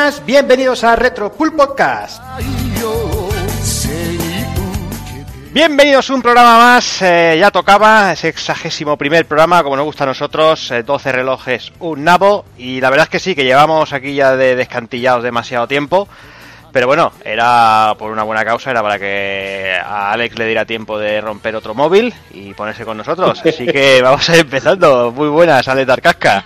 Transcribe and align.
buenas, 0.00 0.24
bienvenidos 0.24 0.82
a 0.82 0.96
Retro 0.96 1.30
Pool 1.30 1.54
Podcast. 1.54 2.22
Bienvenidos 5.52 6.08
a 6.08 6.14
un 6.14 6.22
programa 6.22 6.56
más, 6.56 7.02
eh, 7.02 7.36
ya 7.38 7.50
tocaba, 7.50 8.16
sexagésimo 8.16 8.96
primer 8.96 9.26
programa, 9.26 9.62
como 9.62 9.76
nos 9.76 9.84
gusta 9.84 10.04
a 10.04 10.06
nosotros, 10.06 10.72
12 10.86 11.08
eh, 11.08 11.12
relojes, 11.12 11.72
un 11.80 12.02
nabo, 12.02 12.46
y 12.56 12.80
la 12.80 12.88
verdad 12.88 13.04
es 13.04 13.10
que 13.10 13.18
sí, 13.18 13.34
que 13.34 13.44
llevamos 13.44 13.92
aquí 13.92 14.14
ya 14.14 14.36
de 14.36 14.56
descantillados 14.56 15.22
demasiado 15.22 15.68
tiempo, 15.68 16.08
pero 16.72 16.86
bueno, 16.86 17.12
era 17.22 17.94
por 17.98 18.10
una 18.10 18.22
buena 18.22 18.42
causa, 18.42 18.70
era 18.70 18.80
para 18.80 18.98
que 18.98 19.76
a 19.84 20.12
Alex 20.12 20.38
le 20.38 20.46
diera 20.46 20.64
tiempo 20.64 20.98
de 20.98 21.20
romper 21.20 21.56
otro 21.56 21.74
móvil 21.74 22.14
y 22.32 22.54
ponerse 22.54 22.86
con 22.86 22.96
nosotros, 22.96 23.42
así 23.44 23.66
que 23.66 24.00
vamos 24.02 24.26
a 24.30 24.34
ir 24.34 24.40
empezando, 24.40 25.12
muy 25.12 25.28
buenas, 25.28 25.68
Alex 25.68 25.86
Darcasca. 25.86 26.44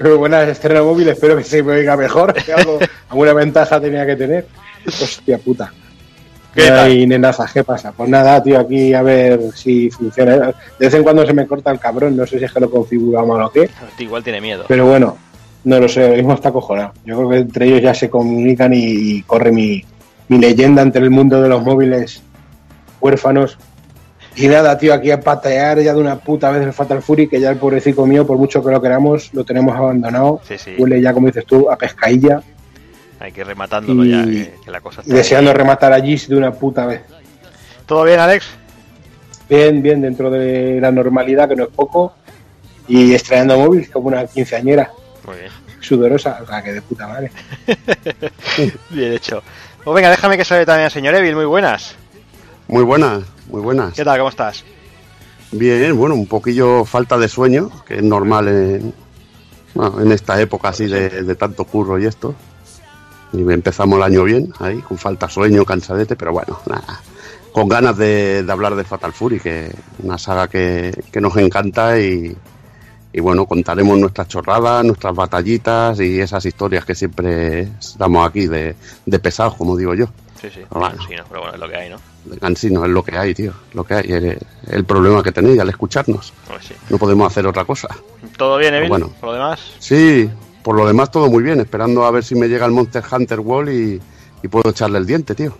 Muy 0.00 0.12
buenas, 0.12 0.48
estreno 0.48 0.82
móvil, 0.82 1.08
espero 1.08 1.36
que 1.36 1.44
se 1.44 1.62
me 1.62 1.74
oiga 1.74 1.94
mejor, 1.94 2.32
que 2.32 2.52
algo, 2.54 2.78
alguna 3.10 3.34
ventaja 3.34 3.78
tenía 3.78 4.06
que 4.06 4.16
tener. 4.16 4.46
Hostia 4.86 5.36
puta. 5.36 5.70
¿Qué 6.54 6.68
tal? 6.68 7.06
nenaza, 7.06 7.46
¿qué 7.52 7.62
pasa? 7.62 7.92
Pues 7.92 8.08
nada, 8.08 8.42
tío, 8.42 8.58
aquí 8.58 8.94
a 8.94 9.02
ver 9.02 9.38
si 9.54 9.90
funciona. 9.90 10.36
De 10.78 10.86
vez 10.86 10.94
en 10.94 11.02
cuando 11.02 11.26
se 11.26 11.34
me 11.34 11.46
corta 11.46 11.70
el 11.70 11.78
cabrón, 11.78 12.16
no 12.16 12.26
sé 12.26 12.38
si 12.38 12.46
es 12.46 12.52
que 12.52 12.60
lo 12.60 12.70
configura 12.70 13.22
mal 13.24 13.42
o 13.42 13.50
qué. 13.50 13.68
Igual 13.98 14.24
tiene 14.24 14.40
miedo. 14.40 14.64
Pero 14.66 14.86
bueno, 14.86 15.18
no 15.64 15.78
lo 15.78 15.86
sé, 15.86 16.16
mismo 16.16 16.32
está 16.32 16.50
cojonado. 16.50 16.94
Yo 17.04 17.18
creo 17.18 17.28
que 17.28 17.36
entre 17.36 17.66
ellos 17.66 17.82
ya 17.82 17.92
se 17.92 18.08
comunican 18.08 18.72
y, 18.74 19.20
corre 19.24 19.52
mi, 19.52 19.84
mi 20.28 20.38
leyenda 20.38 20.80
entre 20.80 21.02
el 21.02 21.10
mundo 21.10 21.42
de 21.42 21.48
los 21.50 21.62
móviles 21.62 22.22
huérfanos 23.02 23.58
y 24.36 24.48
nada, 24.48 24.78
tío, 24.78 24.94
aquí 24.94 25.10
a 25.10 25.20
patear 25.20 25.80
ya 25.80 25.92
de 25.92 26.00
una 26.00 26.16
puta 26.16 26.50
vez 26.50 26.62
el 26.62 26.72
Fatal 26.72 27.02
Fury, 27.02 27.28
que 27.28 27.40
ya 27.40 27.50
el 27.50 27.56
pobrecito 27.56 28.06
mío, 28.06 28.26
por 28.26 28.38
mucho 28.38 28.62
que 28.62 28.70
lo 28.70 28.80
queramos, 28.80 29.32
lo 29.34 29.44
tenemos 29.44 29.76
abandonado. 29.76 30.40
Sí, 30.46 30.56
sí. 30.56 30.74
Huele 30.78 31.00
ya, 31.00 31.12
como 31.12 31.26
dices 31.26 31.44
tú, 31.44 31.70
a 31.70 31.76
pescailla. 31.76 32.40
Hay 33.18 33.32
que 33.32 33.40
ir 33.40 33.46
rematándolo 33.46 34.04
ya, 34.04 34.24
que, 34.24 34.70
la 34.70 34.80
cosa 34.80 35.02
está. 35.02 35.12
Deseando 35.12 35.52
rematar 35.52 35.92
allí 35.92 36.16
de 36.16 36.36
una 36.36 36.52
puta 36.52 36.86
vez. 36.86 37.02
¿Todo 37.86 38.04
bien, 38.04 38.20
Alex? 38.20 38.46
Bien, 39.48 39.82
bien, 39.82 40.00
dentro 40.00 40.30
de 40.30 40.78
la 40.80 40.92
normalidad, 40.92 41.48
que 41.48 41.56
no 41.56 41.64
es 41.64 41.70
poco. 41.70 42.14
Y 42.86 43.12
estrenando 43.12 43.58
móvil 43.58 43.90
como 43.90 44.08
una 44.08 44.26
quinceañera. 44.26 44.90
Muy 45.26 45.36
bien. 45.36 45.50
Sudorosa, 45.80 46.38
o 46.42 46.46
sea, 46.46 46.62
que 46.62 46.72
de 46.72 46.82
puta 46.82 47.08
madre. 47.08 47.30
bien 48.90 49.12
hecho. 49.12 49.42
Pues 49.82 49.94
venga, 49.94 50.10
déjame 50.10 50.36
que 50.36 50.44
sabe 50.44 50.64
también 50.64 50.86
el 50.86 50.90
señor 50.90 51.14
Evil, 51.14 51.36
muy 51.36 51.46
buenas. 51.46 51.96
Muy 52.68 52.84
buenas, 52.84 53.24
muy 53.50 53.60
buenas. 53.60 53.94
¿Qué 53.94 54.04
tal? 54.04 54.18
¿Cómo 54.18 54.30
estás? 54.30 54.64
Bien, 55.52 55.96
bueno, 55.96 56.14
un 56.14 56.26
poquillo 56.26 56.84
falta 56.84 57.18
de 57.18 57.28
sueño, 57.28 57.70
que 57.84 57.96
es 57.96 58.02
normal 58.02 58.48
en, 58.48 58.94
en 59.74 60.12
esta 60.12 60.40
época 60.40 60.68
así 60.68 60.86
de, 60.86 61.34
tanto 61.34 61.64
curro 61.64 61.98
y 61.98 62.06
esto. 62.06 62.34
Y 63.32 63.40
empezamos 63.40 63.96
el 63.96 64.02
año 64.02 64.24
bien, 64.24 64.52
ahí, 64.58 64.78
con 64.80 64.98
falta 64.98 65.26
de 65.26 65.32
sueño, 65.32 65.64
cansadete, 65.64 66.16
pero 66.16 66.32
bueno, 66.32 66.60
nada. 66.66 67.00
Con 67.52 67.68
ganas 67.68 67.96
de, 67.96 68.44
hablar 68.48 68.76
de 68.76 68.84
Fatal 68.84 69.12
Fury, 69.12 69.40
que 69.40 69.72
una 70.02 70.18
saga 70.18 70.48
que, 70.48 70.92
nos 71.20 71.36
encanta 71.36 71.98
y, 71.98 72.36
y, 73.12 73.20
bueno, 73.20 73.46
contaremos 73.46 73.98
nuestras 73.98 74.28
chorradas, 74.28 74.84
nuestras 74.84 75.14
batallitas 75.14 75.98
y 76.00 76.20
esas 76.20 76.44
historias 76.46 76.84
que 76.84 76.94
siempre 76.94 77.68
damos 77.98 78.28
aquí 78.28 78.46
de, 78.46 78.76
de 79.04 79.18
pesados, 79.18 79.56
como 79.56 79.76
digo 79.76 79.94
yo. 79.94 80.06
Sí, 80.40 80.48
sí, 80.54 80.60
bueno. 80.70 80.96
pero 81.28 81.40
bueno, 81.40 81.54
es 81.54 81.60
lo 81.60 81.68
que 81.68 81.76
hay, 81.76 81.90
¿no? 81.90 82.09
Cansino, 82.40 82.84
es 82.84 82.90
lo 82.90 83.02
que 83.02 83.16
hay, 83.16 83.34
tío. 83.34 83.52
Lo 83.72 83.84
que 83.84 83.94
hay. 83.94 84.12
El, 84.12 84.38
el 84.68 84.84
problema 84.84 85.22
que 85.22 85.32
tenéis 85.32 85.58
al 85.60 85.68
escucharnos. 85.68 86.32
Pues 86.46 86.72
no 86.88 86.98
podemos 86.98 87.26
hacer 87.26 87.46
otra 87.46 87.64
cosa. 87.64 87.88
¿Todo 88.36 88.58
bien, 88.58 88.74
Evil? 88.74 88.88
Bueno, 88.88 89.12
por 89.20 89.30
lo 89.30 89.34
demás. 89.34 89.60
Sí, 89.78 90.30
por 90.62 90.76
lo 90.76 90.86
demás 90.86 91.10
todo 91.10 91.30
muy 91.30 91.42
bien. 91.42 91.60
Esperando 91.60 92.04
a 92.04 92.10
ver 92.10 92.24
si 92.24 92.34
me 92.34 92.48
llega 92.48 92.66
el 92.66 92.72
Monster 92.72 93.02
Hunter 93.10 93.40
Wall 93.40 93.68
y, 93.70 94.00
puedo 94.48 94.70
echarle 94.70 94.98
el 94.98 95.06
diente, 95.06 95.34
tío. 95.34 95.56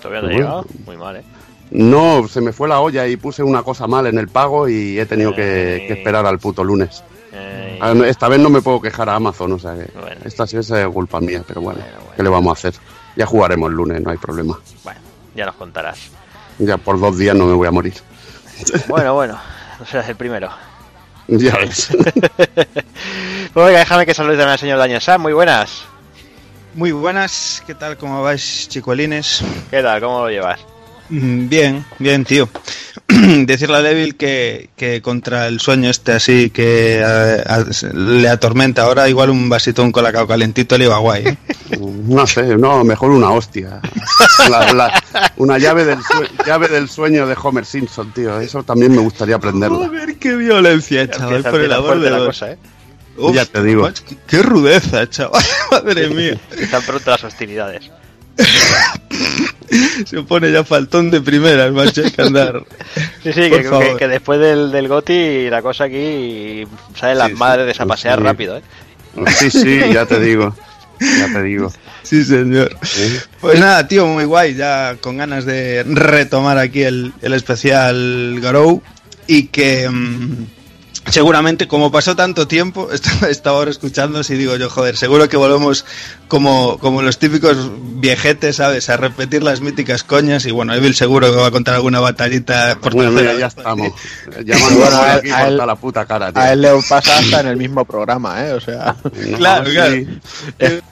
¿Todavía 0.00 0.22
no 0.22 0.28
ha 0.28 0.32
llegado? 0.32 0.66
Muy 0.86 0.96
mal, 0.96 1.16
¿eh? 1.16 1.24
No, 1.70 2.26
se 2.26 2.40
me 2.40 2.52
fue 2.52 2.68
la 2.68 2.80
olla 2.80 3.06
y 3.06 3.16
puse 3.16 3.42
una 3.42 3.62
cosa 3.62 3.86
mal 3.86 4.06
en 4.06 4.18
el 4.18 4.28
pago 4.28 4.68
y 4.68 4.98
he 4.98 5.06
tenido 5.06 5.34
que, 5.34 5.76
eh. 5.76 5.92
esperar 5.92 6.26
al 6.26 6.38
puto 6.38 6.64
lunes. 6.64 7.04
Eh. 7.32 7.78
Ah, 7.80 7.94
esta 8.06 8.28
vez 8.28 8.40
no 8.40 8.50
me 8.50 8.60
puedo 8.60 8.80
quejar 8.80 9.08
a 9.08 9.14
Amazon, 9.14 9.52
o 9.52 9.58
sea 9.58 9.76
esta 10.24 10.46
sí 10.46 10.56
es 10.56 10.72
culpa 10.92 11.20
mía, 11.20 11.44
pero 11.46 11.60
bueno, 11.60 11.80
¿qué 12.16 12.22
le 12.22 12.28
vamos 12.28 12.50
a 12.50 12.52
hacer? 12.54 12.74
Ya 13.16 13.24
jugaremos 13.24 13.70
el 13.70 13.76
lunes, 13.76 14.02
no 14.02 14.10
hay 14.10 14.16
problema. 14.16 14.58
Bueno, 14.82 15.00
ya 15.34 15.46
nos 15.46 15.54
contarás. 15.54 16.10
Ya 16.58 16.76
por 16.76 17.00
dos 17.00 17.16
días 17.18 17.34
no 17.34 17.46
me 17.46 17.54
voy 17.54 17.66
a 17.66 17.70
morir. 17.70 17.94
Bueno, 18.88 19.14
bueno, 19.14 19.38
no 19.78 19.86
serás 19.86 20.08
el 20.08 20.16
primero. 20.16 20.50
Ya 21.28 21.56
ves. 21.56 21.88
pues 22.36 23.66
venga, 23.66 23.78
déjame 23.78 24.04
que 24.04 24.14
salude 24.14 24.32
también 24.32 24.52
al 24.52 24.58
señor 24.58 24.78
Daño 24.78 25.00
Sam. 25.00 25.22
Muy 25.22 25.32
buenas. 25.32 25.84
Muy 26.74 26.92
buenas, 26.92 27.62
¿qué 27.66 27.74
tal? 27.74 27.96
¿Cómo 27.96 28.22
vais, 28.22 28.68
chicuelines? 28.68 29.42
¿Qué 29.70 29.82
tal? 29.82 30.00
¿Cómo 30.00 30.20
lo 30.20 30.30
llevas? 30.30 30.60
Mm, 31.10 31.48
bien, 31.48 31.84
bien, 31.98 32.24
tío. 32.24 32.48
Decirle 33.08 33.76
a 33.76 33.82
Devil 33.82 34.16
que, 34.16 34.70
que, 34.76 35.02
contra 35.02 35.48
el 35.48 35.60
sueño 35.60 35.90
este 35.90 36.12
así 36.12 36.50
que 36.50 37.02
le 37.92 38.28
atormenta 38.28 38.82
ahora, 38.82 39.08
igual 39.08 39.30
un 39.30 39.48
vasito 39.48 39.82
un 39.82 39.90
colacao 39.90 40.26
calentito 40.26 40.78
le 40.78 40.84
iba 40.84 40.98
guay. 40.98 41.26
¿eh? 41.26 41.36
No 41.80 42.26
sé, 42.26 42.56
no, 42.56 42.84
mejor 42.84 43.10
una 43.10 43.30
hostia. 43.30 43.80
una 45.36 45.58
llave 45.58 45.84
del, 45.84 45.98
llave 46.44 46.68
del 46.68 46.88
sueño 46.88 47.26
de 47.26 47.36
Homer 47.40 47.64
Simpson, 47.64 48.12
tío. 48.12 48.40
Eso 48.40 48.62
también 48.64 48.92
me 48.92 48.98
gustaría 48.98 49.36
aprenderlo. 49.36 49.78
Joder, 49.78 50.16
qué 50.16 50.34
violencia, 50.34 51.08
chaval, 51.08 51.44
por 51.44 51.60
el 51.60 51.72
amor 51.72 52.00
de 52.00 52.10
la 52.10 52.18
cosa, 52.18 52.52
¿eh? 52.52 52.58
ya 53.32 53.44
te 53.44 53.62
digo. 53.62 53.88
qué, 54.26 54.42
rudeza, 54.42 55.08
chaval. 55.08 55.42
Madre 55.70 56.08
mía. 56.08 56.40
Están 56.58 56.82
pronto 56.82 57.10
las 57.10 57.24
hostilidades. 57.24 57.90
Se 60.06 60.22
pone 60.22 60.50
ya 60.50 60.64
faltón 60.64 61.10
de 61.10 61.20
primera 61.20 61.70
macho, 61.70 62.02
hay 62.04 62.10
que 62.10 62.22
andar. 62.22 62.64
Sí, 63.22 63.32
sí, 63.32 63.50
que, 63.98 64.08
después 64.08 64.40
del, 64.40 64.72
del 64.72 64.88
Goti 64.88 65.48
la 65.48 65.62
cosa 65.62 65.84
aquí 65.84 66.64
sale 66.98 67.14
las 67.14 67.30
madres 67.32 67.78
de 67.78 67.86
pasear 67.86 68.20
rápido, 68.22 68.56
¿eh? 68.56 68.62
Sí, 69.38 69.50
sí, 69.50 69.80
ya 69.92 70.06
te 70.06 70.18
digo. 70.20 70.54
Ya 71.00 71.32
te 71.32 71.42
digo. 71.42 71.72
Sí, 72.02 72.24
señor. 72.24 72.76
Pues 73.40 73.58
nada, 73.60 73.86
tío, 73.86 74.06
muy 74.06 74.24
guay. 74.24 74.54
Ya 74.54 74.96
con 75.00 75.16
ganas 75.16 75.44
de 75.44 75.84
retomar 75.84 76.58
aquí 76.58 76.82
el, 76.82 77.12
el 77.22 77.32
especial 77.34 78.38
Garou. 78.40 78.82
Y 79.26 79.44
que. 79.44 79.88
Mm, 79.88 80.46
seguramente, 81.06 81.66
como 81.66 81.90
pasó 81.90 82.14
tanto 82.16 82.46
tiempo, 82.46 82.88
estaba 83.28 83.58
ahora 83.58 83.70
escuchando 83.70 84.20
y 84.28 84.34
digo 84.34 84.56
yo, 84.56 84.70
joder, 84.70 84.96
seguro 84.96 85.28
que 85.28 85.36
volvemos 85.36 85.84
como, 86.28 86.78
como 86.78 87.02
los 87.02 87.18
típicos 87.18 87.70
viejetes, 88.00 88.56
¿sabes? 88.56 88.88
A 88.90 88.96
repetir 88.96 89.42
las 89.42 89.60
míticas 89.60 90.04
coñas 90.04 90.46
y 90.46 90.50
bueno, 90.50 90.74
Evil 90.74 90.94
seguro 90.94 91.30
que 91.30 91.36
va 91.36 91.48
a 91.48 91.50
contar 91.50 91.74
alguna 91.74 92.00
batallita 92.00 92.78
por 92.80 92.94
bueno, 92.94 93.20
ya 93.20 93.46
estamos. 93.46 93.92
Ya 94.44 94.56
aquí 95.14 95.30
a 95.30 95.48
él, 95.48 95.56
la 95.56 95.76
puta 95.76 96.06
cara, 96.06 96.30
A 96.34 96.52
él 96.52 96.62
le 96.62 96.70
pasa 96.88 97.18
hasta 97.18 97.40
en 97.40 97.48
el 97.48 97.56
mismo 97.56 97.84
programa, 97.84 98.46
¿eh? 98.46 98.52
O 98.52 98.60
sea... 98.60 98.94
claro, 99.36 99.70
claro. 99.70 99.94
Es, 100.58 100.82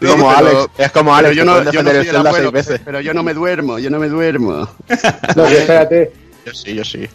como 0.00 0.30
Alex, 0.30 0.68
es 0.76 0.92
como 0.92 1.14
Alex, 1.14 1.36
yo 1.36 1.44
no, 1.44 1.70
yo 1.70 1.82
no 1.82 2.32
seis 2.32 2.52
veces. 2.52 2.80
Pero 2.84 3.00
yo 3.00 3.14
no 3.14 3.22
me 3.22 3.34
duermo, 3.34 3.78
yo 3.78 3.88
no 3.88 3.98
me 3.98 4.08
duermo. 4.08 4.68
no, 5.36 5.46
espérate. 5.46 6.25
Yo 6.46 6.54
sí, 6.54 6.74
yo 6.76 6.84
sí. 6.84 7.08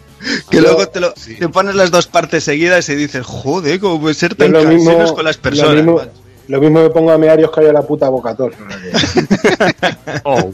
Que 0.50 0.60
luego 0.60 0.86
te, 0.88 1.00
lo, 1.00 1.14
te 1.14 1.48
pones 1.48 1.74
las 1.74 1.90
dos 1.90 2.06
partes 2.06 2.44
seguidas 2.44 2.86
y 2.90 2.94
dices, 2.94 3.24
joder, 3.24 3.80
¿cómo 3.80 3.98
puede 3.98 4.14
ser 4.14 4.34
tan 4.34 4.52
cansinos 4.52 5.12
con 5.12 5.24
las 5.24 5.38
personas? 5.38 5.76
Lo 5.76 5.94
mismo, 5.94 6.02
lo 6.48 6.60
mismo 6.60 6.82
me 6.82 6.90
pongo 6.90 7.12
a 7.12 7.18
mear 7.18 7.38
que 7.38 7.60
hay 7.60 7.72
la 7.72 7.80
puta 7.80 8.10
boca 8.10 8.36
oh. 10.24 10.50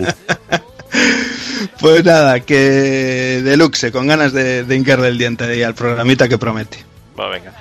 Pues 1.80 2.04
nada, 2.04 2.38
que 2.38 3.42
deluxe, 3.42 3.90
con 3.90 4.06
ganas 4.06 4.32
de, 4.32 4.62
de 4.62 4.76
hincarle 4.76 5.08
el 5.08 5.19
diente 5.19 5.42
ahí 5.42 5.64
al 5.64 5.74
programita 5.74 6.28
que 6.28 6.38
promete. 6.38 6.78
Bueno, 7.16 7.32
venga. 7.32 7.52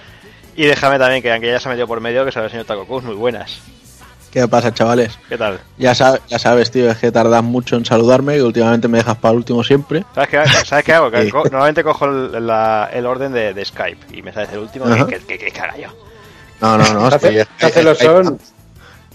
Y 0.55 0.67
déjame 0.67 0.99
también 0.99 1.23
que, 1.23 1.31
aunque 1.31 1.47
ya 1.47 1.59
se 1.59 1.67
ha 1.67 1.71
metido 1.71 1.87
por 1.87 1.99
medio, 1.99 2.25
que 2.25 2.31
sabe 2.31 2.45
el 2.45 2.51
señor 2.51 2.67
Taco 2.67 3.01
muy 3.01 3.15
buenas. 3.15 3.59
¿Qué 4.37 4.47
pasa, 4.47 4.71
chavales? 4.71 5.17
¿Qué 5.27 5.35
tal? 5.35 5.59
Ya, 5.79 5.93
ya 5.93 6.37
sabes, 6.37 6.69
tío, 6.69 6.91
es 6.91 6.97
que 6.97 7.11
tardas 7.11 7.43
mucho 7.43 7.75
en 7.75 7.85
saludarme 7.85 8.37
y 8.37 8.41
últimamente 8.41 8.87
me 8.87 8.99
dejas 8.99 9.17
para 9.17 9.31
el 9.31 9.37
último 9.37 9.63
siempre. 9.63 10.05
¿Sabes 10.13 10.29
qué, 10.29 10.45
¿sabes 10.63 10.85
qué 10.85 10.93
hago? 10.93 11.09
normalmente 11.51 11.83
cojo 11.83 12.05
el, 12.05 12.35
el 12.35 13.05
orden 13.07 13.33
de, 13.33 13.65
Skype 13.65 14.15
y 14.15 14.21
me 14.21 14.31
sale 14.31 14.49
el 14.53 14.59
último 14.59 14.85
que, 15.07 15.17
que, 15.21 15.39
que, 15.39 15.51
yo. 15.81 15.89
No, 16.61 16.77
no, 16.77 16.93
no. 16.93 17.09
son... 17.95 18.39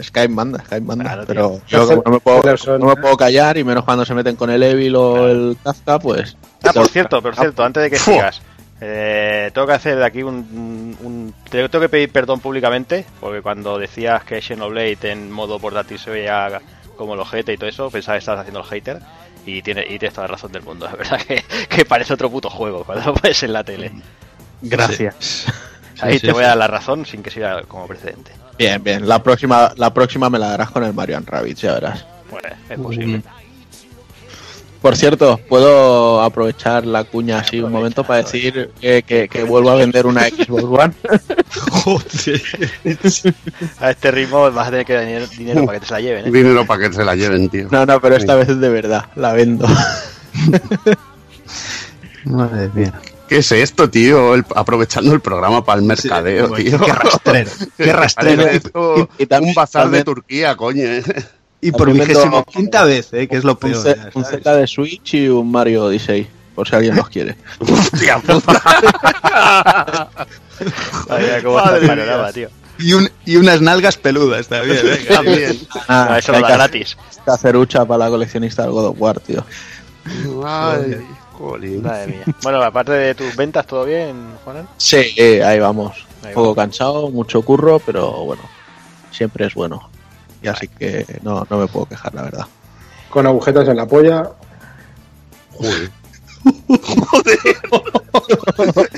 Skype 0.03 0.29
manda, 0.29 0.59
Skype 0.65 0.85
manda. 0.85 1.23
pero 1.25 1.61
yo 1.69 1.87
como 1.87 2.03
no 2.05 2.13
me, 2.15 2.19
puedo, 2.19 2.43
no 2.79 2.87
me 2.87 2.97
puedo 2.97 3.17
callar 3.17 3.57
y 3.59 3.63
menos 3.63 3.85
cuando 3.85 4.05
se 4.05 4.15
meten 4.15 4.35
con 4.35 4.51
el 4.51 4.61
Evil 4.65 4.97
o 4.97 5.29
el 5.29 5.57
Kafka, 5.63 6.01
pues... 6.01 6.37
Ah, 6.65 6.73
por 6.73 6.89
cierto, 6.89 7.23
por 7.23 7.37
cierto, 7.37 7.63
antes 7.63 7.85
de 7.85 7.91
que 7.91 7.97
sigas... 7.97 8.43
Eh, 8.85 9.53
tengo 9.55 9.69
que 9.69 9.75
hacer 9.75 9.97
de 9.97 10.05
aquí 10.05 10.25
un, 10.25 11.33
Tengo 11.49 11.69
que 11.69 11.89
pedir 11.89 12.11
perdón 12.11 12.41
públicamente, 12.41 13.07
porque 13.21 13.41
cuando 13.41 13.79
decías 13.79 14.25
que 14.25 14.43
Xenoblade 14.43 15.13
en 15.13 15.31
modo 15.31 15.61
portátil 15.61 16.01
se 16.01 16.11
veía 16.11 16.61
como 16.97 17.15
el 17.15 17.21
ojete 17.21 17.53
y 17.53 17.57
todo 17.57 17.71
eso, 17.71 17.91
pensaba 17.93 18.17
que 18.17 18.19
estabas 18.19 18.41
haciendo 18.41 18.59
el 18.61 18.67
hater. 18.67 18.99
Y 19.47 19.63
tiene, 19.63 19.83
y 19.83 19.99
tienes 20.01 20.15
toda 20.15 20.27
la 20.27 20.33
razón 20.35 20.51
del 20.51 20.63
mundo, 20.63 20.87
la 20.91 20.97
verdad 20.97 21.21
que, 21.69 21.85
parece 21.85 22.13
otro 22.15 22.29
puto 22.29 22.51
juego 22.51 22.83
cuando 22.83 23.13
lo 23.13 23.15
ves 23.23 23.45
en 23.45 23.53
la 23.53 23.63
tele. 23.63 23.93
Gracias. 24.61 25.47
Ahí 26.01 26.19
te 26.19 26.33
voy 26.33 26.43
a 26.43 26.49
dar 26.49 26.57
la 26.57 26.67
razón 26.67 27.07
sin 27.07 27.23
que 27.23 27.31
sea 27.31 27.63
como 27.63 27.87
precedente. 27.87 28.33
Bien, 28.59 28.83
bien. 28.83 29.07
La 29.07 29.23
próxima, 29.23 29.73
la 29.77 29.95
próxima 29.95 30.29
me 30.29 30.41
la 30.41 30.49
darás 30.49 30.73
con 30.73 30.83
el 30.83 30.93
Marian 30.93 31.25
Rabbit, 31.25 31.57
ya 31.57 31.75
verás. 31.75 32.05
Pues 32.29 32.43
es 32.69 32.79
posible. 32.79 33.19
Mm. 33.19 33.42
Por 34.83 34.97
cierto, 34.97 35.39
puedo 35.49 36.21
aprovechar 36.21 36.85
la 36.85 37.05
cuña 37.05 37.39
así 37.39 37.61
un 37.61 37.71
momento 37.71 38.03
para 38.05 38.25
decir 38.25 38.71
que, 38.81 39.05
que, 39.05 39.29
que 39.29 39.45
vuelvo 39.45 39.71
a 39.71 39.77
vender 39.77 40.07
una 40.07 40.23
Xbox 40.29 40.65
One. 40.65 40.93
Joder. 41.71 42.43
A 43.79 43.91
este 43.93 44.11
ritmo 44.11 44.51
vas 44.51 44.67
a 44.67 44.71
tener 44.71 44.85
que 44.85 44.95
dar 44.95 45.05
dinero, 45.05 45.27
dinero 45.29 45.65
para 45.67 45.79
que 45.79 45.83
te 45.83 45.87
se 45.87 45.93
la 45.95 46.01
lleven, 46.01 46.27
¿eh? 46.27 46.31
Dinero 46.33 46.67
para 46.67 46.89
que 46.89 46.93
se 46.95 47.05
la 47.05 47.15
lleven, 47.15 47.49
tío. 47.49 47.69
No, 47.71 47.87
no, 47.87 48.01
pero 48.01 48.17
esta 48.17 48.35
vez 48.35 48.49
es 48.49 48.59
de 48.61 48.69
verdad, 48.69 49.05
la 49.15 49.33
vendo. 49.33 49.69
Madre 52.25 52.71
mía. 52.75 52.93
¿Qué 53.29 53.39
es 53.39 53.51
esto, 53.53 53.89
tío? 53.89 54.35
El- 54.35 54.45
aprovechando 54.55 55.13
el 55.15 55.21
programa 55.21 55.65
para 55.65 55.81
el 55.81 55.87
mercadeo, 55.87 56.55
Sí, 56.57 56.65
tío. 56.65 56.81
Qué 56.81 56.93
rastrero. 56.93 57.51
Qué 57.77 57.93
rastrero. 58.01 58.49
Y- 59.19 59.23
y 59.23 59.27
un 59.41 59.55
bazar 59.55 59.91
de 59.91 60.05
Turquía, 60.05 60.57
coño. 60.57 60.85
¿eh? 60.85 61.03
Y 61.63 61.71
por 61.73 61.91
vigésimo 61.93 62.45
quinta 62.45 62.85
vez, 62.85 63.13
¿eh? 63.15 63.27
que 63.29 63.37
es 63.37 63.45
lo 63.45 63.59
peor. 63.59 63.97
Un. 64.15 64.25
Z 64.25 64.57
de 64.57 64.67
Switch 64.67 65.15
y 65.15 65.29
un 65.29 65.51
Mario 65.51 65.85
Odyssey, 65.87 66.27
por 66.55 66.69
si 66.69 66.75
alguien 66.77 66.97
los 66.97 67.09
quiere. 67.09 67.37
Hostia 67.61 68.19
puta. 68.19 68.61
Madre 71.09 71.43
cómo 71.43 71.59
está 71.59 71.71
Madre 71.71 71.81
el 71.83 71.87
panorama, 71.89 72.33
tío. 72.33 72.49
Y, 72.79 72.93
un, 72.95 73.09
y 73.25 73.37
unas 73.37 73.61
nalgas 73.61 73.97
peludas 73.97 74.49
también. 74.49 74.81
venga. 74.85 75.15
También. 75.15 75.59
Ah, 75.89 76.07
No, 76.11 76.17
eso 76.17 76.33
hay 76.33 76.41
lo 76.41 76.49
da 76.49 76.55
hacer- 76.55 76.59
gratis. 76.59 76.97
Cacerucha 77.25 77.85
para 77.85 78.05
la 78.07 78.11
coleccionista 78.11 78.63
del 78.63 78.73
God 78.73 78.87
of 78.87 78.97
War, 78.99 79.21
tío. 79.21 79.45
Ay, 80.45 80.97
jolín. 81.33 81.83
Madre 81.83 82.07
mía. 82.09 82.25
Bueno, 82.43 82.61
aparte 82.63 82.93
de 82.93 83.15
tus 83.15 83.37
ventas, 83.37 83.67
¿todo 83.67 83.85
bien, 83.85 84.17
Juanan? 84.43 84.67
Sí, 84.79 85.15
eh, 85.17 85.45
ahí 85.45 85.61
vamos. 85.61 86.05
Un 86.25 86.33
poco 86.33 86.55
cansado, 86.57 87.09
mucho 87.11 87.43
curro, 87.43 87.79
pero 87.79 88.25
bueno, 88.25 88.43
siempre 89.13 89.47
es 89.47 89.55
bueno. 89.55 89.89
Y 90.43 90.49
así 90.49 90.69
que 90.69 91.07
no, 91.23 91.47
no 91.49 91.59
me 91.59 91.67
puedo 91.69 91.87
quejar, 91.87 92.15
la 92.15 92.23
verdad. 92.23 92.47
Con 93.11 93.27
agujetas 93.27 93.69
en 93.69 93.77
la 93.77 93.87
polla. 93.87 94.31
Joder. 95.53 95.91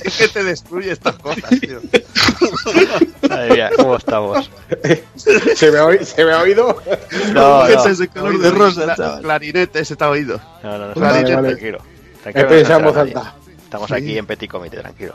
es 0.05 0.17
que 0.19 0.29
te 0.29 0.45
destruye 0.45 0.91
estas 0.93 1.17
cosas, 1.17 1.51
tío. 1.61 1.81
Madre 3.29 3.51
mía, 3.55 3.71
¿cómo 3.77 3.97
estamos? 3.97 4.51
¿Se 5.55 5.71
me 5.71 5.79
ha, 5.79 5.85
oí- 5.87 6.05
se 6.05 6.25
me 6.25 6.33
ha 6.33 6.41
oído? 6.41 6.81
No, 7.33 7.69
no, 7.69 7.87
Ese 7.87 8.09
color 8.09 8.39
de 8.39 8.51
rosa. 8.51 8.95
Clarinete, 9.21 9.81
ese 9.81 9.95
está 9.95 10.09
oído. 10.11 10.41
no, 10.63 10.79
no, 10.79 10.89
no, 10.89 10.95
Vale, 10.95 11.35
vale. 11.35 11.49
tranquilo. 11.49 11.79
Se 12.23 12.73
alta. 12.73 13.35
Estamos 13.65 13.91
aquí 13.93 14.17
en 14.17 14.27
Petit 14.27 14.51
Comité, 14.51 14.79
tranquilo. 14.79 15.15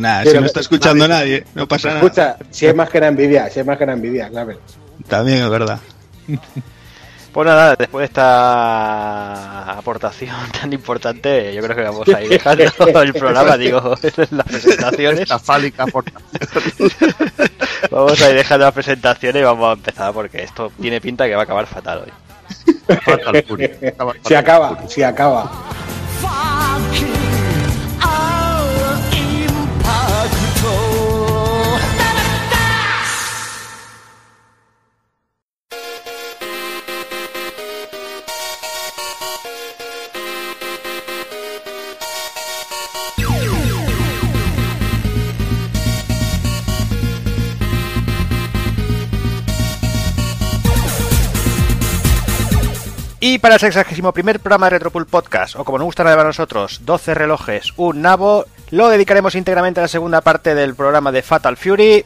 Nada, 0.00 0.24
si 0.24 0.34
no 0.34 0.44
está 0.46 0.60
escuchando 0.60 1.08
nadie, 1.08 1.44
no 1.54 1.66
pasa 1.66 1.88
nada. 1.88 2.00
Escucha, 2.00 2.36
si 2.50 2.66
es 2.66 2.74
más 2.74 2.90
que 2.90 3.00
la 3.00 3.08
envidia, 3.08 3.48
si 3.50 3.60
es 3.60 3.66
más 3.66 3.78
que 3.78 3.86
la 3.86 3.92
envidia, 3.94 4.28
claro. 4.28 4.58
También 5.08 5.44
es 5.44 5.50
verdad. 5.50 5.80
Pues 7.32 7.46
nada, 7.46 7.76
después 7.76 8.02
de 8.02 8.06
esta 8.06 9.72
aportación 9.72 10.36
tan 10.60 10.70
importante, 10.72 11.54
yo 11.54 11.62
creo 11.62 11.76
que 11.76 11.82
vamos 11.82 12.08
a 12.08 12.22
ir 12.22 12.28
dejando 12.28 12.62
el 13.02 13.14
programa, 13.14 13.56
digo, 13.56 13.80
las 14.30 14.46
presentaciones. 14.46 15.20
Esta 15.20 15.38
fálica. 15.38 15.86
Vamos 17.90 18.20
a 18.20 18.30
ir 18.30 18.36
dejando 18.36 18.66
las 18.66 18.74
presentaciones 18.74 19.40
y 19.40 19.44
vamos 19.44 19.70
a 19.70 19.72
empezar 19.72 20.12
porque 20.12 20.42
esto 20.42 20.70
tiene 20.78 21.00
pinta 21.00 21.26
que 21.26 21.34
va 21.34 21.40
a 21.40 21.44
acabar 21.44 21.66
fatal 21.66 22.04
hoy. 22.04 22.12
Si 24.26 24.34
acaba, 24.34 24.78
si 24.86 25.02
acaba. 25.02 25.50
Y 53.24 53.38
para 53.38 53.54
el 53.54 53.60
61 53.60 54.12
primer 54.12 54.40
programa 54.40 54.66
de 54.66 54.70
Retropool 54.70 55.06
Podcast, 55.06 55.54
o 55.54 55.62
como 55.62 55.78
nos 55.78 55.84
gusta 55.84 56.02
llamar 56.02 56.26
a 56.26 56.30
nosotros, 56.30 56.80
12 56.84 57.14
relojes, 57.14 57.72
un 57.76 58.02
nabo, 58.02 58.46
lo 58.72 58.88
dedicaremos 58.88 59.36
íntegramente 59.36 59.78
a 59.78 59.84
la 59.84 59.88
segunda 59.88 60.22
parte 60.22 60.56
del 60.56 60.74
programa 60.74 61.12
de 61.12 61.22
Fatal 61.22 61.56
Fury 61.56 62.04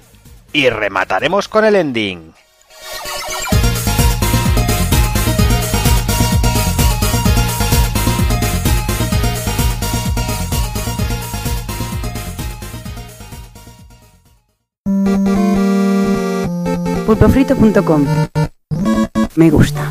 y 0.53 0.69
remataremos 0.69 1.49
con 1.49 1.65
el 1.65 1.77
ending. 1.77 2.35
pulpofrito.com 17.07 18.07
Me 19.37 19.49
gusta. 19.49 19.91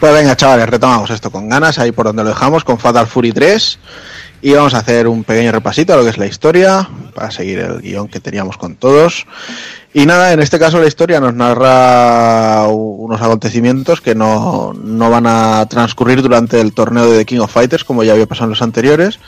Pues 0.00 0.12
venga, 0.12 0.36
chavales, 0.36 0.68
retomamos 0.68 1.08
esto 1.08 1.30
con 1.30 1.48
ganas, 1.48 1.78
ahí 1.78 1.90
por 1.90 2.04
donde 2.04 2.22
lo 2.22 2.28
dejamos, 2.28 2.64
con 2.64 2.78
Fatal 2.78 3.06
Fury 3.06 3.32
3. 3.32 3.78
Y 4.42 4.52
vamos 4.52 4.74
a 4.74 4.78
hacer 4.78 5.08
un 5.08 5.24
pequeño 5.24 5.50
repasito 5.52 5.94
a 5.94 5.96
lo 5.96 6.04
que 6.04 6.10
es 6.10 6.18
la 6.18 6.26
historia, 6.26 6.86
para 7.14 7.30
seguir 7.30 7.60
el 7.60 7.80
guion 7.80 8.06
que 8.06 8.20
teníamos 8.20 8.58
con 8.58 8.76
todos. 8.76 9.26
Y 9.94 10.04
nada, 10.04 10.34
en 10.34 10.40
este 10.40 10.58
caso 10.58 10.78
la 10.78 10.86
historia 10.86 11.18
nos 11.18 11.32
narra 11.32 12.68
unos 12.68 13.22
acontecimientos 13.22 14.02
que 14.02 14.14
no, 14.14 14.74
no 14.74 15.08
van 15.08 15.26
a 15.26 15.66
transcurrir 15.66 16.20
durante 16.20 16.60
el 16.60 16.74
torneo 16.74 17.10
de 17.10 17.18
The 17.18 17.24
King 17.24 17.40
of 17.40 17.52
Fighters, 17.52 17.84
como 17.84 18.04
ya 18.04 18.12
había 18.12 18.26
pasado 18.26 18.44
en 18.44 18.50
los 18.50 18.62
anteriores, 18.62 19.18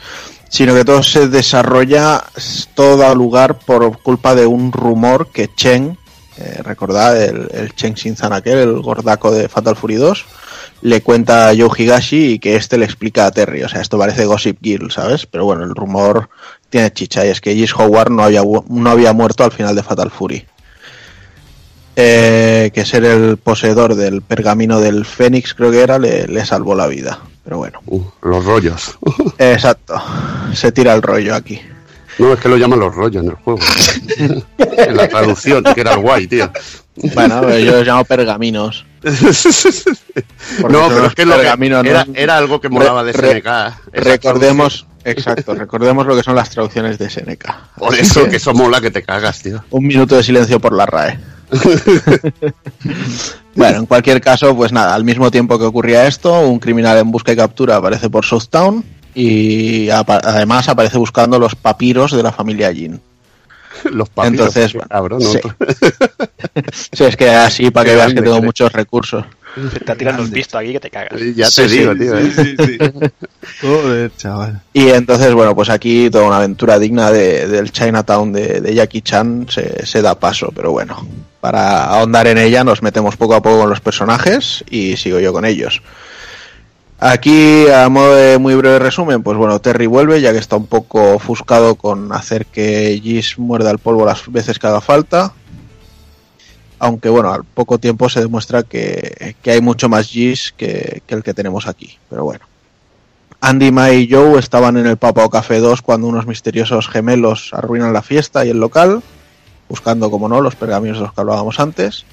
sino 0.49 0.75
que 0.75 0.85
todo 0.85 1.01
se 1.01 1.27
desarrolla, 1.27 2.23
todo 2.75 2.97
da 2.97 3.15
lugar 3.15 3.57
por 3.57 3.99
culpa 4.03 4.35
de 4.35 4.45
un 4.45 4.71
rumor 4.71 5.29
que 5.31 5.49
Chen, 5.55 5.97
eh, 6.39 6.61
recordad, 6.63 7.21
el, 7.21 7.49
el 7.51 7.75
Chen 7.75 7.95
Shinzan 7.95 8.33
aquel, 8.33 8.57
el 8.59 8.79
gordaco 8.79 9.31
de 9.31 9.49
Fatal 9.49 9.75
Fury 9.75 9.95
2, 9.95 10.25
le 10.81 11.01
cuenta 11.01 11.49
a 11.49 11.55
Joe 11.55 11.69
Higashi 11.77 12.33
y 12.33 12.39
que 12.39 12.55
este 12.55 12.77
le 12.77 12.85
explica 12.85 13.25
a 13.25 13.31
Terry. 13.31 13.63
O 13.63 13.69
sea, 13.69 13.81
esto 13.81 13.97
parece 13.97 14.25
Gossip 14.25 14.57
Girl, 14.61 14.91
¿sabes? 14.91 15.25
Pero 15.25 15.45
bueno, 15.45 15.63
el 15.63 15.75
rumor 15.75 16.29
tiene 16.69 16.93
chicha 16.93 17.25
y 17.25 17.29
es 17.29 17.41
que 17.41 17.55
Gis 17.55 17.75
Howard 17.75 18.11
no 18.11 18.23
había, 18.23 18.41
no 18.69 18.89
había 18.89 19.13
muerto 19.13 19.43
al 19.43 19.51
final 19.51 19.75
de 19.75 19.83
Fatal 19.83 20.11
Fury. 20.11 20.45
Eh, 21.95 22.71
que 22.73 22.85
ser 22.85 23.03
el 23.03 23.35
poseedor 23.35 23.95
del 23.95 24.21
pergamino 24.21 24.79
del 24.79 25.03
Fénix, 25.03 25.53
creo 25.53 25.71
que 25.71 25.81
era, 25.81 25.99
le, 25.99 26.27
le 26.27 26.45
salvó 26.45 26.73
la 26.73 26.87
vida. 26.87 27.19
Pero 27.43 27.57
bueno, 27.57 27.79
Uh, 27.87 28.01
los 28.21 28.45
rollos. 28.45 28.97
exacto. 29.37 30.01
Se 30.53 30.71
tira 30.71 30.93
el 30.93 31.01
rollo 31.01 31.35
aquí. 31.35 31.59
No, 32.19 32.33
es 32.33 32.39
que 32.39 32.49
lo 32.49 32.57
llaman 32.57 32.79
los 32.79 32.93
rollos 32.93 33.23
en 33.23 33.29
el 33.29 33.35
juego. 33.35 33.59
en 34.57 34.97
la 34.97 35.07
traducción, 35.07 35.63
que 35.63 35.81
era 35.81 35.93
el 35.93 35.99
guay, 35.99 36.27
tío. 36.27 36.51
Bueno, 37.13 37.57
yo 37.57 37.77
los 37.77 37.87
llamo 37.87 38.03
pergaminos. 38.05 38.85
No, 40.69 40.87
pero 40.89 41.05
es 41.05 41.15
que, 41.15 41.25
lo 41.25 41.33
que 41.33 41.39
pergaminos, 41.39 41.83
¿no? 41.83 41.89
era, 41.89 42.05
era 42.13 42.37
algo 42.37 42.59
que 42.59 42.67
molaba 42.69 43.03
de 43.03 43.13
Re- 43.13 43.39
SNK. 43.39 43.93
Recordemos, 43.93 44.87
exacto, 45.05 45.55
recordemos 45.55 46.05
lo 46.05 46.15
que 46.15 46.23
son 46.23 46.35
las 46.35 46.49
traducciones 46.49 46.97
de 46.97 47.09
Seneca. 47.09 47.69
Por 47.77 47.95
eso, 47.95 48.27
que 48.27 48.37
eso 48.37 48.53
mola 48.53 48.81
que 48.81 48.91
te 48.91 49.03
cagas, 49.03 49.41
tío. 49.41 49.63
Un 49.69 49.85
minuto 49.87 50.17
de 50.17 50.23
silencio 50.23 50.59
por 50.59 50.73
la 50.73 50.85
RAE. 50.85 51.19
bueno, 53.55 53.79
en 53.79 53.85
cualquier 53.85 54.19
caso, 54.21 54.55
pues 54.55 54.71
nada, 54.71 54.93
al 54.95 55.03
mismo 55.03 55.31
tiempo 55.31 55.57
que 55.57 55.65
ocurría 55.65 56.07
esto, 56.07 56.41
un 56.41 56.59
criminal 56.59 56.97
en 56.97 57.11
busca 57.11 57.31
y 57.31 57.35
captura 57.35 57.77
aparece 57.77 58.09
por 58.09 58.25
Southtown 58.25 58.83
y 59.15 59.89
apa- 59.89 60.21
además 60.23 60.67
aparece 60.69 60.97
buscando 60.97 61.39
los 61.39 61.55
papiros 61.55 62.11
de 62.11 62.23
la 62.23 62.31
familia 62.31 62.73
Jin. 62.73 62.99
Los 63.91 64.09
papiros. 64.09 64.39
Entonces, 64.47 64.73
bueno, 64.73 64.89
cabrón, 64.89 65.19
¿no? 65.23 65.29
sí. 65.31 65.39
Sí, 66.91 67.03
es 67.05 67.15
que 67.15 67.29
así 67.29 67.71
para 67.71 67.89
que 67.89 67.95
veas 67.95 68.09
que 68.13 68.21
tengo 68.21 68.33
eres. 68.35 68.45
muchos 68.45 68.71
recursos. 68.71 69.23
Se 69.71 69.77
está 69.79 69.95
tirando 69.95 70.21
un 70.23 70.29
visto 70.31 70.57
aquí 70.57 70.73
que 70.73 70.79
te 70.79 70.89
cagas. 70.89 71.19
Ya 71.35 71.45
te 71.49 71.67
Sí, 71.67 71.77
digo, 71.79 71.93
sí, 71.93 71.99
tío. 71.99 72.17
¿eh? 72.17 72.31
sí, 72.35 72.55
sí. 72.65 72.77
Joder, 73.61 74.11
chaval. 74.15 74.61
Y 74.73 74.89
entonces, 74.89 75.33
bueno, 75.33 75.55
pues 75.55 75.69
aquí 75.69 76.09
toda 76.09 76.25
una 76.27 76.37
aventura 76.37 76.77
digna 76.77 77.11
de- 77.11 77.47
del 77.47 77.71
Chinatown 77.71 78.31
de, 78.33 78.61
de 78.61 78.73
Jackie 78.75 79.01
Chan 79.01 79.47
se, 79.49 79.85
se 79.85 80.01
da 80.01 80.19
paso, 80.19 80.51
pero 80.55 80.71
bueno, 80.71 81.05
para 81.41 81.85
ahondar 81.85 82.27
en 82.27 82.37
ella 82.37 82.63
nos 82.63 82.83
metemos 82.83 83.15
poco 83.17 83.35
a 83.35 83.41
poco 83.41 83.59
con 83.61 83.69
los 83.69 83.81
personajes 83.81 84.63
y 84.69 84.97
sigo 84.97 85.19
yo 85.19 85.33
con 85.33 85.45
ellos. 85.45 85.81
Aquí, 87.01 87.65
a 87.69 87.87
modo 87.87 88.13
de 88.13 88.37
muy 88.39 88.55
breve 88.55 88.77
resumen, 88.77 89.23
pues 89.23 89.37
bueno, 89.37 89.61
Terry 89.61 89.87
vuelve 89.87 90.19
ya 90.19 90.33
que 90.33 90.37
está 90.37 90.57
un 90.57 90.67
poco 90.67 91.13
ofuscado 91.13 91.75
con 91.75 92.11
hacer 92.11 92.45
que 92.45 92.99
Gis 93.01 93.39
muerda 93.39 93.71
el 93.71 93.79
polvo 93.79 94.05
las 94.05 94.29
veces 94.29 94.59
que 94.59 94.67
haga 94.67 94.81
falta. 94.81 95.33
Aunque 96.77 97.07
bueno, 97.07 97.31
al 97.31 97.45
poco 97.45 97.77
tiempo 97.77 98.09
se 98.09 98.19
demuestra 98.19 98.63
que, 98.63 99.35
que 99.41 99.51
hay 99.51 99.61
mucho 99.61 99.87
más 99.87 100.07
Gis 100.07 100.53
que, 100.57 101.01
que 101.07 101.15
el 101.15 101.23
que 101.23 101.33
tenemos 101.33 101.67
aquí, 101.67 101.97
pero 102.09 102.25
bueno. 102.25 102.45
Andy, 103.39 103.71
Mai 103.71 104.01
y 104.01 104.11
Joe 104.11 104.37
estaban 104.37 104.75
en 104.75 104.85
el 104.85 104.97
Papao 104.97 105.29
Café 105.29 105.59
2 105.59 105.81
cuando 105.81 106.07
unos 106.07 106.27
misteriosos 106.27 106.89
gemelos 106.89 107.51
arruinan 107.53 107.93
la 107.93 108.01
fiesta 108.01 108.45
y 108.45 108.49
el 108.49 108.59
local, 108.59 109.01
buscando, 109.69 110.11
como 110.11 110.27
no, 110.27 110.41
los 110.41 110.55
pergaminos 110.57 110.97
de 110.97 111.05
los 111.05 111.13
que 111.13 111.21
hablábamos 111.21 111.61
antes. 111.61 112.03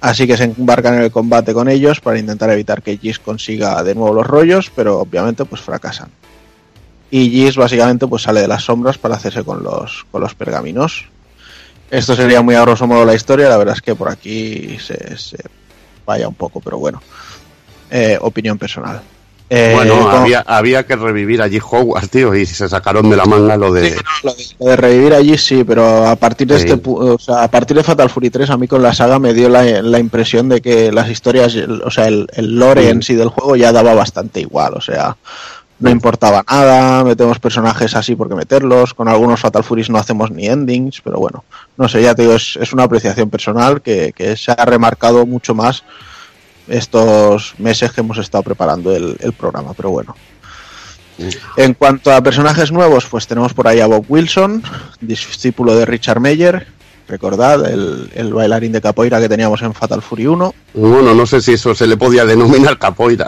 Así 0.00 0.26
que 0.26 0.36
se 0.36 0.44
embarcan 0.44 0.94
en 0.94 1.02
el 1.02 1.10
combate 1.10 1.52
con 1.52 1.68
ellos 1.68 2.00
para 2.00 2.18
intentar 2.18 2.50
evitar 2.50 2.82
que 2.82 2.96
Gis 2.98 3.18
consiga 3.18 3.82
de 3.82 3.94
nuevo 3.94 4.14
los 4.14 4.26
rollos, 4.26 4.70
pero 4.74 5.00
obviamente 5.00 5.44
pues 5.44 5.60
fracasan. 5.60 6.10
Y 7.10 7.30
Gis 7.30 7.56
básicamente 7.56 8.06
pues 8.06 8.22
sale 8.22 8.40
de 8.40 8.48
las 8.48 8.64
sombras 8.64 8.98
para 8.98 9.16
hacerse 9.16 9.42
con 9.42 9.62
los, 9.62 10.06
con 10.10 10.20
los 10.20 10.34
pergaminos. 10.34 11.06
Esto 11.90 12.14
sería 12.14 12.42
muy 12.42 12.54
a 12.54 12.60
grosso 12.60 12.86
modo 12.86 13.04
la 13.04 13.14
historia, 13.14 13.48
la 13.48 13.56
verdad 13.56 13.74
es 13.74 13.82
que 13.82 13.94
por 13.94 14.08
aquí 14.08 14.78
se, 14.78 15.16
vaya 16.04 16.28
un 16.28 16.34
poco, 16.34 16.60
pero 16.60 16.78
bueno. 16.78 17.02
Eh, 17.90 18.18
opinión 18.20 18.58
personal. 18.58 19.00
Eh, 19.50 19.72
Bueno, 19.74 20.08
había, 20.10 20.40
había 20.46 20.84
que 20.86 20.94
revivir 20.96 21.40
allí 21.40 21.58
Hogwarts, 21.58 22.10
tío, 22.10 22.34
y 22.34 22.44
se 22.44 22.68
sacaron 22.68 23.08
de 23.08 23.16
la 23.16 23.24
manga 23.24 23.56
lo 23.56 23.72
de... 23.72 23.90
Sí, 23.90 23.96
no, 23.96 24.30
lo, 24.30 24.34
de, 24.34 24.44
lo 24.58 24.66
de 24.66 24.76
revivir 24.76 25.14
allí 25.14 25.38
sí, 25.38 25.64
pero 25.64 26.06
a 26.06 26.16
partir 26.16 26.46
de 26.48 26.58
Sí. 26.58 26.66
este 26.68 26.80
o 26.84 27.18
sea, 27.18 27.44
a 27.44 27.48
partir 27.50 27.76
de 27.76 27.82
Fatal 27.82 28.10
Fury 28.10 28.28
3 28.30 28.50
a 28.50 28.56
mí 28.58 28.68
con 28.68 28.82
la 28.82 28.92
saga 28.92 29.18
me 29.18 29.32
dio 29.32 29.48
la, 29.48 29.62
la 29.82 29.98
impresión 29.98 30.48
de 30.50 30.60
que 30.60 30.92
las 30.92 31.08
historias, 31.08 31.56
o 31.56 31.90
sea, 31.90 32.08
el, 32.08 32.26
el 32.34 32.58
lore 32.58 32.90
en 32.90 33.02
sí 33.02 33.14
del 33.14 33.28
juego 33.28 33.56
ya 33.56 33.72
daba 33.72 33.94
bastante 33.94 34.40
igual, 34.40 34.74
o 34.74 34.80
sea, 34.82 35.16
no 35.80 35.88
importaba 35.90 36.44
nada, 36.50 37.04
metemos 37.04 37.38
personajes 37.38 37.94
así 37.94 38.16
porque 38.16 38.34
meterlos, 38.34 38.92
con 38.94 39.08
algunos 39.08 39.40
Fatal 39.40 39.62
Furies 39.64 39.88
no 39.88 39.96
hacemos 39.98 40.30
ni 40.30 40.46
endings, 40.46 41.00
pero 41.02 41.18
bueno, 41.20 41.44
no 41.76 41.88
sé, 41.88 42.02
ya 42.02 42.14
te 42.14 42.22
digo, 42.22 42.34
es, 42.34 42.58
es 42.60 42.72
una 42.72 42.82
apreciación 42.82 43.30
personal 43.30 43.80
que, 43.80 44.12
que 44.14 44.36
se 44.36 44.50
ha 44.50 44.64
remarcado 44.64 45.24
mucho 45.24 45.54
más 45.54 45.84
estos 46.68 47.54
meses 47.58 47.92
que 47.92 48.00
hemos 48.00 48.18
estado 48.18 48.42
preparando 48.44 48.94
el, 48.94 49.16
el 49.20 49.32
programa, 49.32 49.72
pero 49.74 49.90
bueno. 49.90 50.14
En 51.56 51.74
cuanto 51.74 52.12
a 52.12 52.20
personajes 52.22 52.70
nuevos, 52.70 53.06
pues 53.06 53.26
tenemos 53.26 53.52
por 53.52 53.66
ahí 53.66 53.80
a 53.80 53.86
Bob 53.86 54.04
Wilson, 54.08 54.62
discípulo 55.00 55.74
de 55.74 55.84
Richard 55.84 56.20
Meyer, 56.20 56.66
recordad, 57.08 57.68
el, 57.68 58.08
el 58.14 58.32
bailarín 58.32 58.70
de 58.70 58.80
capoeira 58.80 59.18
que 59.18 59.28
teníamos 59.28 59.60
en 59.62 59.74
Fatal 59.74 60.00
Fury 60.00 60.26
1. 60.28 60.54
Bueno, 60.74 61.14
no 61.14 61.26
sé 61.26 61.40
si 61.40 61.54
eso 61.54 61.74
se 61.74 61.88
le 61.88 61.96
podía 61.96 62.24
denominar 62.24 62.78
capoeira 62.78 63.26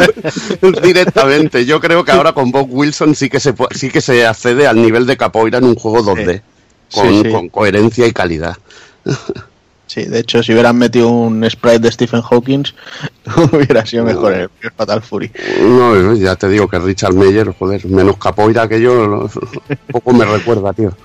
directamente. 0.82 1.64
Yo 1.64 1.80
creo 1.80 2.04
que 2.04 2.12
ahora 2.12 2.32
con 2.32 2.50
Bob 2.52 2.68
Wilson 2.70 3.14
sí 3.14 3.28
que 3.28 3.40
se 3.40 3.54
sí 3.74 3.90
que 3.90 4.00
se 4.00 4.26
accede 4.26 4.66
al 4.66 4.80
nivel 4.80 5.06
de 5.06 5.16
capoeira 5.16 5.58
en 5.58 5.64
un 5.64 5.74
juego 5.74 6.14
2D 6.14 6.42
Sí. 6.88 7.00
con, 7.00 7.08
Sí, 7.08 7.22
sí. 7.24 7.30
con 7.32 7.48
coherencia 7.48 8.06
y 8.06 8.12
calidad. 8.12 8.56
Sí, 9.92 10.06
de 10.06 10.20
hecho, 10.20 10.42
si 10.42 10.52
hubieran 10.54 10.78
metido 10.78 11.10
un 11.10 11.44
sprite 11.50 11.80
de 11.80 11.92
Stephen 11.92 12.22
Hawking, 12.22 12.62
hubiera 13.52 13.84
sido 13.84 14.04
mejor 14.04 14.32
el 14.32 14.50
Fatal 14.74 15.02
Fury. 15.02 15.30
No, 15.60 16.14
ya 16.14 16.34
te 16.34 16.48
digo 16.48 16.66
que 16.66 16.78
Richard 16.78 17.12
Meyer, 17.12 17.54
joder, 17.58 17.84
menos 17.84 18.16
capoeira 18.16 18.66
que 18.66 18.80
yo, 18.80 19.28
poco 19.92 20.12
me 20.14 20.24
recuerda, 20.24 20.72
tío. 20.72 20.96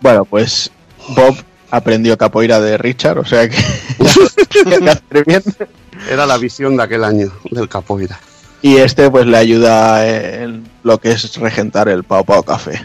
Bueno, 0.00 0.24
pues 0.24 0.72
Bob 1.14 1.36
aprendió 1.70 2.18
capoeira 2.18 2.60
de 2.60 2.78
Richard, 2.78 3.18
o 3.18 3.24
sea 3.24 3.48
que 3.48 3.56
bien. 5.24 5.44
Era 6.10 6.26
la 6.26 6.38
visión 6.38 6.76
de 6.76 6.82
aquel 6.82 7.04
año 7.04 7.30
del 7.48 7.68
capoeira. 7.68 8.18
Y 8.60 8.78
este 8.78 9.08
pues 9.08 9.24
le 9.26 9.36
ayuda 9.36 10.04
en 10.04 10.68
lo 10.82 10.98
que 10.98 11.12
es 11.12 11.36
regentar 11.36 11.88
el 11.88 12.02
Pau 12.02 12.24
Pau 12.24 12.42
Café. 12.42 12.84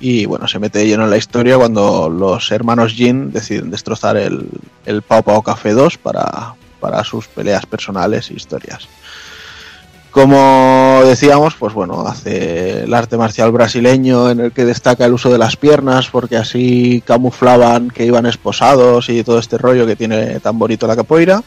Y 0.00 0.26
bueno, 0.26 0.46
se 0.46 0.58
mete 0.58 0.86
lleno 0.86 1.04
en 1.04 1.10
la 1.10 1.16
historia 1.16 1.56
cuando 1.56 2.08
los 2.08 2.50
hermanos 2.52 2.92
Jin 2.92 3.32
deciden 3.32 3.70
destrozar 3.70 4.16
el, 4.16 4.48
el 4.86 5.02
Pau 5.02 5.22
Pau 5.22 5.42
Café 5.42 5.72
2 5.72 5.98
para, 5.98 6.54
para 6.80 7.02
sus 7.04 7.26
peleas 7.26 7.66
personales 7.66 8.30
e 8.30 8.34
historias. 8.34 8.88
Como 10.10 11.00
decíamos, 11.04 11.54
pues 11.54 11.74
bueno, 11.74 12.06
hace 12.06 12.84
el 12.84 12.94
arte 12.94 13.16
marcial 13.16 13.52
brasileño 13.52 14.30
en 14.30 14.40
el 14.40 14.52
que 14.52 14.64
destaca 14.64 15.04
el 15.04 15.12
uso 15.12 15.30
de 15.30 15.38
las 15.38 15.56
piernas 15.56 16.08
porque 16.08 16.36
así 16.36 17.02
camuflaban 17.04 17.90
que 17.90 18.06
iban 18.06 18.26
esposados 18.26 19.08
y 19.10 19.22
todo 19.22 19.38
este 19.38 19.58
rollo 19.58 19.86
que 19.86 19.96
tiene 19.96 20.40
tan 20.40 20.58
bonito 20.58 20.86
la 20.86 20.96
capoeira 20.96 21.42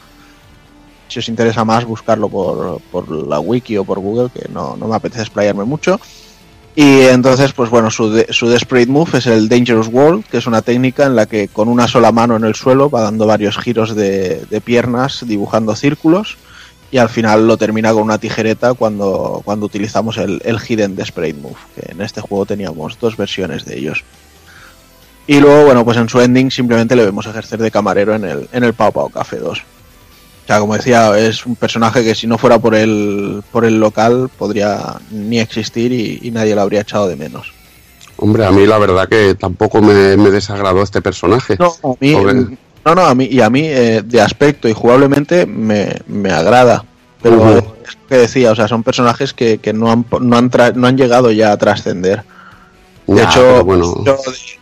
si 1.11 1.19
os 1.19 1.27
interesa 1.27 1.65
más 1.65 1.83
buscarlo 1.83 2.29
por, 2.29 2.79
por 2.89 3.11
la 3.11 3.39
wiki 3.39 3.77
o 3.77 3.83
por 3.83 3.99
Google, 3.99 4.29
que 4.29 4.47
no, 4.47 4.77
no 4.77 4.87
me 4.87 4.95
apetece 4.95 5.23
explayarme 5.23 5.65
mucho. 5.65 5.99
Y 6.75 7.01
entonces, 7.01 7.51
pues 7.51 7.69
bueno, 7.69 7.91
su, 7.91 8.11
de- 8.11 8.27
su 8.31 8.47
Desperate 8.47 8.89
Move 8.89 9.17
es 9.17 9.27
el 9.27 9.49
Dangerous 9.49 9.87
World, 9.87 10.23
que 10.25 10.37
es 10.37 10.47
una 10.47 10.61
técnica 10.61 11.05
en 11.05 11.15
la 11.17 11.25
que 11.25 11.49
con 11.49 11.67
una 11.67 11.87
sola 11.87 12.11
mano 12.13 12.37
en 12.37 12.45
el 12.45 12.55
suelo 12.55 12.89
va 12.89 13.01
dando 13.01 13.25
varios 13.25 13.57
giros 13.57 13.93
de, 13.93 14.45
piernas, 14.63 15.25
dibujando 15.27 15.75
círculos, 15.75 16.37
y 16.89 16.97
al 16.97 17.09
final 17.09 17.45
lo 17.47 17.57
termina 17.57 17.91
con 17.93 18.03
una 18.03 18.17
tijereta 18.17 18.73
cuando, 18.73 19.41
cuando 19.43 19.65
utilizamos 19.65 20.17
el, 20.17 20.41
el 20.45 20.59
Hidden 20.59 20.95
Desperate 20.95 21.33
Move, 21.33 21.55
que 21.75 21.91
en 21.91 22.01
este 22.01 22.21
juego 22.21 22.45
teníamos 22.45 22.97
dos 22.99 23.17
versiones 23.17 23.65
de 23.65 23.77
ellos. 23.77 24.03
Y 25.27 25.39
luego, 25.39 25.65
bueno, 25.65 25.83
pues 25.85 25.97
en 25.97 26.09
su 26.09 26.19
ending 26.21 26.51
simplemente 26.51 26.95
le 26.95 27.05
vemos 27.05 27.25
ejercer 27.25 27.59
de 27.61 27.69
camarero 27.71 28.15
en 28.15 28.23
el, 28.25 28.47
en 28.51 28.63
el 28.63 28.73
Pau 28.73 28.91
Pau 28.91 29.09
Café 29.09 29.37
2. 29.37 29.61
O 30.43 30.47
sea, 30.47 30.59
como 30.59 30.75
decía, 30.75 31.17
es 31.17 31.45
un 31.45 31.55
personaje 31.55 32.03
que 32.03 32.15
si 32.15 32.27
no 32.27 32.37
fuera 32.37 32.59
por 32.59 32.75
el, 32.75 33.41
por 33.51 33.63
el 33.63 33.79
local 33.79 34.29
podría 34.37 34.95
ni 35.11 35.39
existir 35.39 35.91
y, 35.93 36.19
y 36.23 36.31
nadie 36.31 36.55
lo 36.55 36.61
habría 36.61 36.81
echado 36.81 37.07
de 37.07 37.15
menos. 37.15 37.53
Hombre, 38.17 38.45
a 38.45 38.51
mí 38.51 38.65
la 38.65 38.77
verdad 38.77 39.07
que 39.07 39.35
tampoco 39.35 39.81
me, 39.81 40.17
me 40.17 40.29
desagradó 40.29 40.83
este 40.83 41.01
personaje. 41.01 41.55
No, 41.59 41.73
a 41.83 41.93
mí, 41.99 42.15
no, 42.83 42.95
no, 42.95 43.01
a 43.05 43.15
mí, 43.15 43.25
y 43.31 43.41
a 43.41 43.49
mí 43.49 43.61
eh, 43.63 44.01
de 44.03 44.21
aspecto 44.21 44.67
y 44.67 44.73
jugablemente 44.73 45.45
me, 45.45 45.97
me 46.07 46.31
agrada. 46.31 46.83
Pero 47.21 47.49
es 47.57 47.63
lo 47.95 48.07
que 48.09 48.17
decía, 48.17 48.51
o 48.51 48.55
sea, 48.55 48.67
son 48.67 48.81
personajes 48.83 49.33
que, 49.33 49.59
que 49.59 49.73
no, 49.73 49.91
han, 49.91 50.05
no, 50.21 50.37
han 50.37 50.49
tra- 50.49 50.73
no 50.73 50.87
han 50.87 50.97
llegado 50.97 51.31
ya 51.31 51.51
a 51.51 51.57
trascender. 51.57 52.23
De 53.07 53.23
hecho, 53.23 53.63
bueno, 53.65 54.03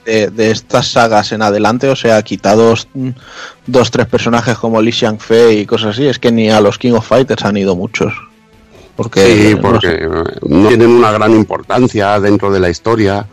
de, 0.06 0.52
estas 0.52 0.88
sagas 0.92 1.32
en 1.34 1.42
adelante, 1.42 1.88
o 1.90 1.96
sea, 1.96 2.22
quitados 2.24 2.88
dos, 3.68 3.92
tres 3.92 4.08
personajes 4.08 4.58
como 4.58 4.82
Li 4.82 4.92
Xiangfei 4.92 5.60
y 5.60 5.66
cosas 5.66 5.96
así, 5.96 6.08
es 6.08 6.18
que 6.20 6.32
ni 6.32 6.50
a 6.50 6.60
los 6.62 6.78
King 6.78 6.94
of 6.94 7.08
Fighters 7.08 7.46
han 7.46 7.58
ido 7.58 7.76
muchos. 7.76 8.14
Porque, 8.96 9.50
sí, 9.52 9.56
no 9.56 9.62
porque 9.62 9.88
sé. 9.88 10.08
no 10.50 10.68
tienen 10.68 10.90
una 10.90 11.12
gran 11.12 11.34
importancia 11.34 12.20
dentro 12.20 12.52
de 12.52 12.60
la 12.60 12.70
historia. 12.70 13.26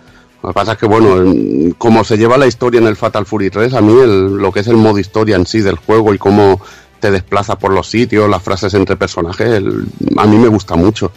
Lo 0.42 0.50
que 0.50 0.54
pasa 0.54 0.72
es 0.72 0.78
que, 0.78 0.86
bueno, 0.86 1.16
en- 1.22 1.72
como 1.72 2.04
se 2.04 2.16
lleva 2.18 2.36
la 2.36 2.46
historia 2.46 2.80
en 2.80 2.86
el 2.86 2.94
Fatal 2.96 3.26
Fury 3.26 3.50
3, 3.50 3.74
a 3.74 3.80
mí 3.80 3.92
el- 4.00 4.36
lo 4.36 4.52
que 4.52 4.60
es 4.60 4.68
el 4.68 4.76
modo 4.76 4.98
historia 4.98 5.34
en 5.36 5.46
sí 5.46 5.60
del 5.60 5.76
juego 5.76 6.14
y 6.14 6.18
cómo 6.18 6.60
te 7.00 7.10
desplaza 7.10 7.58
por 7.58 7.72
los 7.72 7.88
sitios, 7.90 8.28
las 8.30 8.42
frases 8.42 8.74
entre 8.74 8.96
personajes, 8.96 9.48
el- 9.48 9.86
a 10.18 10.26
mí 10.26 10.36
me 10.36 10.48
gusta 10.48 10.76
mucho. 10.76 11.10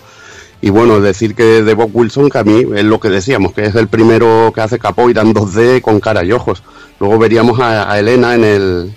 Y 0.61 0.69
bueno, 0.71 0.99
decir 0.99 1.35
que 1.35 1.63
de 1.63 1.73
Bob 1.73 1.91
Wilson, 1.93 2.29
que 2.29 2.37
a 2.37 2.43
mí 2.43 2.65
es 2.75 2.83
lo 2.83 2.99
que 2.99 3.09
decíamos, 3.09 3.53
que 3.53 3.65
es 3.65 3.75
el 3.75 3.87
primero 3.87 4.51
que 4.53 4.61
hace 4.61 4.77
capoeira 4.77 5.21
en 5.21 5.33
2D 5.33 5.81
con 5.81 5.99
cara 6.01 6.23
y 6.23 6.31
ojos. 6.33 6.63
Luego 6.99 7.17
veríamos 7.17 7.59
a, 7.61 7.89
a 7.91 7.97
Elena 7.99 8.35
en 8.35 8.43
el, 8.43 8.93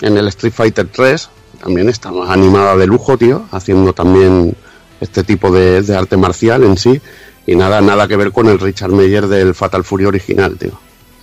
en 0.00 0.16
el 0.16 0.26
Street 0.28 0.52
Fighter 0.52 0.88
3, 0.90 1.28
también 1.62 1.88
está 1.88 2.10
más 2.10 2.28
animada 2.30 2.76
de 2.76 2.86
lujo, 2.86 3.16
tío, 3.16 3.44
haciendo 3.52 3.92
también 3.92 4.54
este 5.00 5.22
tipo 5.22 5.50
de, 5.52 5.82
de 5.82 5.96
arte 5.96 6.16
marcial 6.16 6.64
en 6.64 6.76
sí. 6.76 7.00
Y 7.46 7.54
nada, 7.54 7.80
nada 7.80 8.08
que 8.08 8.16
ver 8.16 8.32
con 8.32 8.48
el 8.48 8.58
Richard 8.58 8.90
Meyer 8.90 9.26
del 9.28 9.54
Fatal 9.54 9.84
Fury 9.84 10.06
original, 10.06 10.56
tío. 10.58 10.72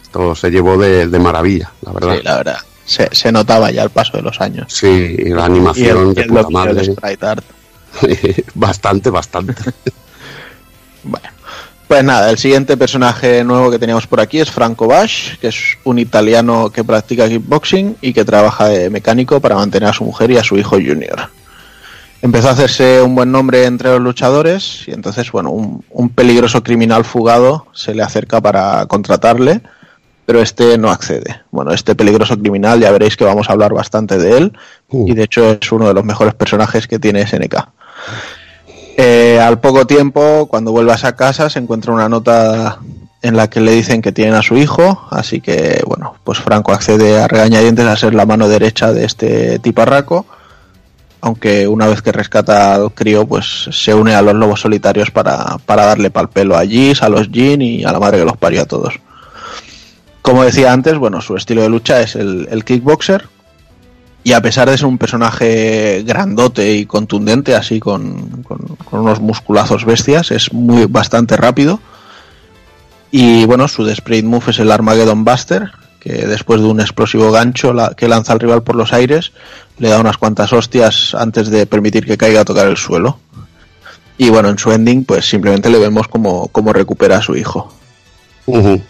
Esto 0.01 0.33
se 0.35 0.49
llevó 0.49 0.77
de, 0.77 1.07
de 1.07 1.19
maravilla, 1.19 1.71
la 1.81 1.91
verdad. 1.91 2.15
Sí, 2.15 2.21
la 2.23 2.37
verdad. 2.37 2.57
Se, 2.85 3.09
se 3.13 3.31
notaba 3.33 3.69
ya 3.71 3.83
el 3.83 3.89
paso 3.89 4.15
de 4.15 4.23
los 4.23 4.39
años. 4.39 4.67
Sí, 4.69 4.87
y 4.87 5.29
la 5.29 5.29
Y 5.29 5.31
el, 5.31 5.39
animación 5.39 6.13
de 6.13 6.21
el 6.21 6.27
puta 6.29 6.49
madre. 6.49 6.85
sprite 6.85 7.25
art. 7.25 7.43
bastante, 8.53 9.09
bastante. 9.09 9.53
Bueno, 11.03 11.29
pues 11.87 12.03
nada, 12.03 12.29
el 12.29 12.37
siguiente 12.37 12.75
personaje 12.75 13.45
nuevo 13.45 13.71
que 13.71 13.79
teníamos 13.79 14.07
por 14.07 14.19
aquí 14.19 14.41
es 14.41 14.51
Franco 14.51 14.87
Bash, 14.87 15.37
que 15.37 15.47
es 15.47 15.77
un 15.85 15.99
italiano 15.99 16.69
que 16.69 16.83
practica 16.83 17.29
kickboxing 17.29 17.95
y 18.01 18.11
que 18.11 18.25
trabaja 18.25 18.67
de 18.67 18.89
mecánico 18.89 19.39
para 19.39 19.55
mantener 19.55 19.87
a 19.87 19.93
su 19.93 20.03
mujer 20.03 20.31
y 20.31 20.37
a 20.37 20.43
su 20.43 20.57
hijo 20.57 20.71
junior. 20.71 21.29
Empezó 22.21 22.49
a 22.49 22.51
hacerse 22.51 23.01
un 23.01 23.15
buen 23.15 23.31
nombre 23.31 23.63
entre 23.63 23.91
los 23.91 24.01
luchadores 24.01 24.85
y 24.85 24.91
entonces, 24.91 25.31
bueno, 25.31 25.51
un, 25.51 25.85
un 25.91 26.09
peligroso 26.09 26.61
criminal 26.61 27.05
fugado 27.05 27.67
se 27.73 27.95
le 27.95 28.03
acerca 28.03 28.41
para 28.41 28.85
contratarle 28.87 29.61
pero 30.27 30.41
este 30.41 30.77
no 30.77 30.91
accede. 30.91 31.43
Bueno, 31.51 31.71
este 31.71 31.95
peligroso 31.95 32.37
criminal 32.37 32.81
ya 32.81 32.91
veréis 32.91 33.15
que 33.15 33.23
vamos 33.23 33.49
a 33.49 33.53
hablar 33.53 33.73
bastante 33.73 34.17
de 34.17 34.37
él 34.37 34.53
Uh. 34.89 35.05
y 35.09 35.13
de 35.13 35.23
hecho 35.23 35.57
es 35.61 35.71
uno 35.71 35.87
de 35.87 35.93
los 35.93 36.05
mejores 36.05 36.33
personajes 36.33 36.87
que 36.87 36.99
tiene 36.99 37.25
SNK. 37.25 37.55
Eh, 38.97 39.39
al 39.39 39.59
poco 39.59 39.85
tiempo, 39.85 40.47
cuando 40.47 40.71
vuelvas 40.71 41.03
a 41.03 41.15
casa, 41.15 41.49
se 41.49 41.59
encuentra 41.59 41.93
una 41.93 42.09
nota 42.09 42.79
en 43.21 43.37
la 43.37 43.49
que 43.49 43.59
le 43.59 43.71
dicen 43.71 44.01
que 44.01 44.11
tienen 44.11 44.33
a 44.33 44.41
su 44.41 44.57
hijo, 44.57 45.07
así 45.11 45.41
que 45.41 45.83
bueno, 45.85 46.15
pues 46.23 46.39
Franco 46.39 46.71
accede 46.71 47.19
a 47.21 47.27
regañadientes 47.27 47.85
a 47.85 47.95
ser 47.95 48.13
la 48.13 48.25
mano 48.25 48.47
derecha 48.47 48.93
de 48.93 49.05
este 49.05 49.59
tiparraco, 49.59 50.25
aunque 51.21 51.67
una 51.67 51.87
vez 51.87 52.01
que 52.01 52.11
rescata 52.11 52.73
al 52.73 52.91
crío, 52.93 53.27
pues 53.27 53.69
se 53.71 53.93
une 53.93 54.15
a 54.15 54.21
los 54.21 54.35
lobos 54.35 54.61
solitarios 54.61 55.11
para, 55.11 55.57
para 55.65 55.85
darle 55.85 56.09
pal 56.09 56.29
pelo 56.29 56.55
a 56.57 56.65
Gis, 56.65 57.01
a 57.01 57.09
los 57.09 57.29
Jin 57.29 57.61
y 57.61 57.83
a 57.83 57.91
la 57.91 57.99
madre 57.99 58.19
que 58.19 58.25
los 58.25 58.37
parió 58.37 58.61
a 58.61 58.65
todos. 58.65 58.99
Como 60.21 60.43
decía 60.43 60.73
antes, 60.73 60.97
bueno, 60.97 61.21
su 61.21 61.35
estilo 61.35 61.61
de 61.61 61.69
lucha 61.69 62.01
es 62.01 62.15
el, 62.15 62.47
el 62.51 62.65
kickboxer, 62.65 63.29
y 64.27 64.33
a 64.33 64.41
pesar 64.41 64.69
de 64.69 64.77
ser 64.77 64.87
un 64.87 64.97
personaje 64.97 66.03
grandote 66.05 66.73
y 66.73 66.85
contundente, 66.85 67.55
así 67.55 67.79
con, 67.79 68.43
con- 68.43 68.77
unos 68.91 69.21
musculazos 69.21 69.85
bestias, 69.85 70.31
es 70.31 70.51
muy 70.51 70.85
bastante 70.85 71.37
rápido. 71.37 71.79
Y 73.09 73.45
bueno, 73.45 73.69
su 73.69 73.87
Sprint 73.87 74.27
Move 74.27 74.43
es 74.49 74.59
el 74.59 74.69
Armageddon 74.69 75.23
Buster, 75.23 75.71
que 76.01 76.11
después 76.27 76.59
de 76.59 76.67
un 76.67 76.81
explosivo 76.81 77.31
gancho 77.31 77.73
que 77.95 78.09
lanza 78.09 78.33
al 78.33 78.41
rival 78.41 78.63
por 78.63 78.75
los 78.75 78.91
aires, 78.91 79.31
le 79.77 79.87
da 79.87 79.99
unas 80.01 80.17
cuantas 80.17 80.51
hostias 80.51 81.15
antes 81.15 81.49
de 81.49 81.65
permitir 81.65 82.05
que 82.05 82.17
caiga 82.17 82.41
a 82.41 82.45
tocar 82.45 82.67
el 82.67 82.75
suelo. 82.75 83.19
Y 84.17 84.29
bueno, 84.29 84.49
en 84.49 84.57
su 84.57 84.73
ending, 84.73 85.05
pues 85.05 85.23
simplemente 85.29 85.69
le 85.69 85.79
vemos 85.79 86.09
como 86.09 86.73
recupera 86.73 87.19
a 87.19 87.21
su 87.21 87.33
hijo. 87.37 87.71
Ujú. 88.45 88.81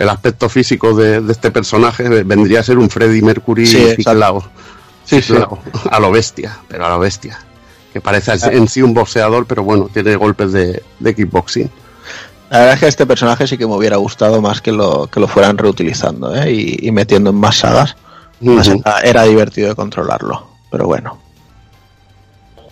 El 0.00 0.08
aspecto 0.08 0.48
físico 0.48 0.94
de, 0.94 1.20
de 1.20 1.30
este 1.30 1.50
personaje 1.50 2.08
vendría 2.24 2.60
a 2.60 2.62
ser 2.62 2.78
un 2.78 2.88
Freddie 2.88 3.20
Mercury 3.20 3.66
Sí. 3.66 3.96
Sí, 5.04 5.20
sí. 5.20 5.34
A 5.90 6.00
lo 6.00 6.10
bestia, 6.10 6.56
pero 6.68 6.86
a 6.86 6.88
lo 6.88 6.98
bestia. 6.98 7.38
Que 7.92 8.00
parece 8.00 8.32
en 8.50 8.66
sí 8.66 8.80
un 8.80 8.94
boxeador, 8.94 9.44
pero 9.44 9.62
bueno, 9.62 9.90
tiene 9.92 10.16
golpes 10.16 10.52
de, 10.52 10.82
de 11.00 11.14
kickboxing. 11.14 11.70
La 12.48 12.60
verdad 12.60 12.74
es 12.74 12.80
que 12.80 12.86
este 12.88 13.06
personaje 13.06 13.46
sí 13.46 13.58
que 13.58 13.66
me 13.66 13.74
hubiera 13.74 13.98
gustado 13.98 14.40
más 14.40 14.62
que 14.62 14.72
lo, 14.72 15.06
que 15.08 15.20
lo 15.20 15.28
fueran 15.28 15.58
reutilizando 15.58 16.34
¿eh? 16.34 16.50
y, 16.50 16.88
y 16.88 16.92
metiendo 16.92 17.28
en 17.28 17.36
más 17.36 17.56
sagas. 17.58 17.94
Era, 18.40 19.00
era 19.00 19.24
divertido 19.24 19.68
de 19.68 19.74
controlarlo, 19.74 20.46
pero 20.70 20.86
bueno. 20.86 21.18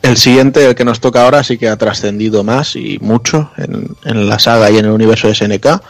El 0.00 0.16
siguiente, 0.16 0.64
el 0.64 0.74
que 0.74 0.86
nos 0.86 1.00
toca 1.00 1.24
ahora, 1.24 1.44
sí 1.44 1.58
que 1.58 1.68
ha 1.68 1.76
trascendido 1.76 2.42
más 2.42 2.74
y 2.74 2.98
mucho 3.02 3.50
en, 3.58 3.94
en 4.04 4.28
la 4.30 4.38
saga 4.38 4.70
y 4.70 4.78
en 4.78 4.86
el 4.86 4.92
universo 4.92 5.28
de 5.28 5.34
SNK. 5.34 5.82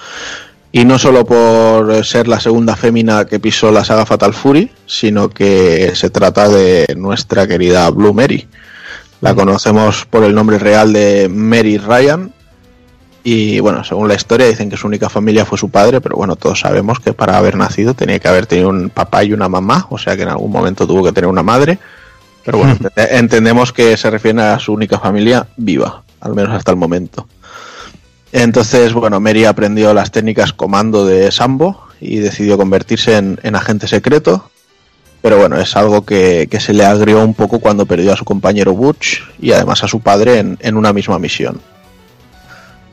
Y 0.70 0.84
no 0.84 0.98
solo 0.98 1.24
por 1.24 2.04
ser 2.04 2.28
la 2.28 2.40
segunda 2.40 2.76
fémina 2.76 3.24
que 3.24 3.40
pisó 3.40 3.70
la 3.72 3.84
saga 3.84 4.04
Fatal 4.04 4.34
Fury, 4.34 4.70
sino 4.86 5.30
que 5.30 5.92
se 5.94 6.10
trata 6.10 6.48
de 6.48 6.94
nuestra 6.96 7.46
querida 7.46 7.88
Blue 7.90 8.12
Mary. 8.12 8.46
La 9.20 9.34
conocemos 9.34 10.04
por 10.04 10.24
el 10.24 10.34
nombre 10.34 10.58
real 10.58 10.92
de 10.92 11.28
Mary 11.30 11.78
Ryan. 11.78 12.32
Y 13.24 13.60
bueno, 13.60 13.82
según 13.82 14.08
la 14.08 14.14
historia 14.14 14.46
dicen 14.46 14.70
que 14.70 14.76
su 14.76 14.86
única 14.86 15.08
familia 15.08 15.44
fue 15.44 15.58
su 15.58 15.70
padre, 15.70 16.00
pero 16.00 16.16
bueno, 16.16 16.36
todos 16.36 16.60
sabemos 16.60 17.00
que 17.00 17.12
para 17.12 17.36
haber 17.36 17.56
nacido 17.56 17.94
tenía 17.94 18.18
que 18.18 18.28
haber 18.28 18.46
tenido 18.46 18.68
un 18.68 18.90
papá 18.90 19.24
y 19.24 19.32
una 19.32 19.48
mamá, 19.48 19.86
o 19.90 19.98
sea 19.98 20.16
que 20.16 20.22
en 20.22 20.28
algún 20.28 20.52
momento 20.52 20.86
tuvo 20.86 21.02
que 21.04 21.12
tener 21.12 21.28
una 21.28 21.42
madre. 21.42 21.78
Pero 22.44 22.58
bueno, 22.58 22.74
ente- 22.80 23.16
entendemos 23.18 23.72
que 23.72 23.96
se 23.96 24.10
refiere 24.10 24.42
a 24.42 24.58
su 24.58 24.72
única 24.72 24.98
familia 24.98 25.46
viva, 25.56 26.02
al 26.20 26.34
menos 26.34 26.52
hasta 26.54 26.70
el 26.70 26.76
momento. 26.76 27.26
Entonces, 28.32 28.92
bueno, 28.92 29.20
Mary 29.20 29.44
aprendió 29.44 29.94
las 29.94 30.10
técnicas 30.10 30.52
comando 30.52 31.06
de 31.06 31.30
Sambo 31.30 31.88
y 32.00 32.18
decidió 32.18 32.58
convertirse 32.58 33.16
en, 33.16 33.38
en 33.42 33.56
agente 33.56 33.88
secreto. 33.88 34.50
Pero 35.20 35.38
bueno, 35.38 35.60
es 35.60 35.74
algo 35.76 36.04
que, 36.04 36.46
que 36.50 36.60
se 36.60 36.72
le 36.72 36.84
agrió 36.84 37.24
un 37.24 37.34
poco 37.34 37.58
cuando 37.58 37.86
perdió 37.86 38.12
a 38.12 38.16
su 38.16 38.24
compañero 38.24 38.74
Butch 38.74 39.22
y 39.40 39.52
además 39.52 39.82
a 39.82 39.88
su 39.88 40.00
padre 40.00 40.38
en, 40.38 40.58
en 40.60 40.76
una 40.76 40.92
misma 40.92 41.18
misión. 41.18 41.60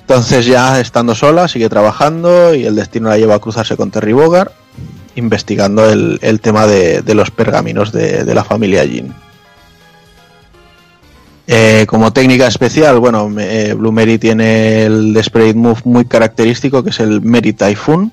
Entonces 0.01 0.45
ya 0.45 0.79
estando 0.79 1.13
sola, 1.15 1.47
sigue 1.47 1.69
trabajando 1.69 2.55
y 2.55 2.65
el 2.65 2.75
destino 2.75 3.09
la 3.09 3.17
lleva 3.17 3.35
a 3.35 3.39
cruzarse 3.39 3.75
con 3.75 3.91
Terry 3.91 4.13
Bogard, 4.13 4.51
investigando 5.15 5.89
el, 5.89 6.19
el 6.21 6.39
tema 6.41 6.65
de, 6.65 7.01
de 7.01 7.13
los 7.15 7.29
pergaminos 7.31 7.91
de, 7.91 8.23
de 8.23 8.33
la 8.33 8.43
familia 8.43 8.85
Jin. 8.87 9.13
Eh, 11.47 11.85
como 11.87 12.11
técnica 12.11 12.47
especial, 12.47 12.99
bueno, 12.99 13.31
eh, 13.39 13.75
Blue 13.77 13.91
Mary 13.91 14.17
tiene 14.17 14.83
el 14.85 15.13
Desperate 15.13 15.53
Move 15.53 15.81
muy 15.83 16.05
característico, 16.05 16.83
que 16.83 16.89
es 16.89 16.99
el 16.99 17.21
Mary 17.21 17.53
Typhoon, 17.53 18.11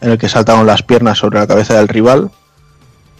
en 0.00 0.10
el 0.10 0.18
que 0.18 0.28
salta 0.28 0.56
con 0.56 0.66
las 0.66 0.82
piernas 0.82 1.18
sobre 1.18 1.38
la 1.38 1.46
cabeza 1.46 1.74
del 1.74 1.86
rival, 1.88 2.30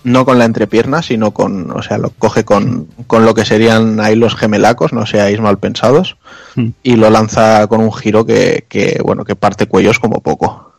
no 0.04 0.24
con 0.24 0.36
la 0.38 0.46
entrepierna, 0.46 1.00
sino 1.00 1.30
con, 1.30 1.70
o 1.70 1.80
sea, 1.80 1.96
lo 1.96 2.10
coge 2.10 2.44
con, 2.44 2.88
con 3.06 3.24
lo 3.24 3.34
que 3.34 3.44
serían 3.44 4.00
ahí 4.00 4.16
los 4.16 4.34
gemelacos, 4.34 4.92
no 4.92 5.06
seáis 5.06 5.40
mal 5.40 5.58
pensados, 5.58 6.16
Mm. 6.54 6.68
y 6.82 6.96
lo 6.96 7.08
lanza 7.08 7.66
con 7.66 7.80
un 7.80 7.92
giro 7.92 8.26
que, 8.26 8.66
que, 8.68 9.00
bueno, 9.02 9.24
que 9.24 9.36
parte 9.36 9.66
cuellos 9.66 9.98
como 9.98 10.20
poco. 10.20 10.71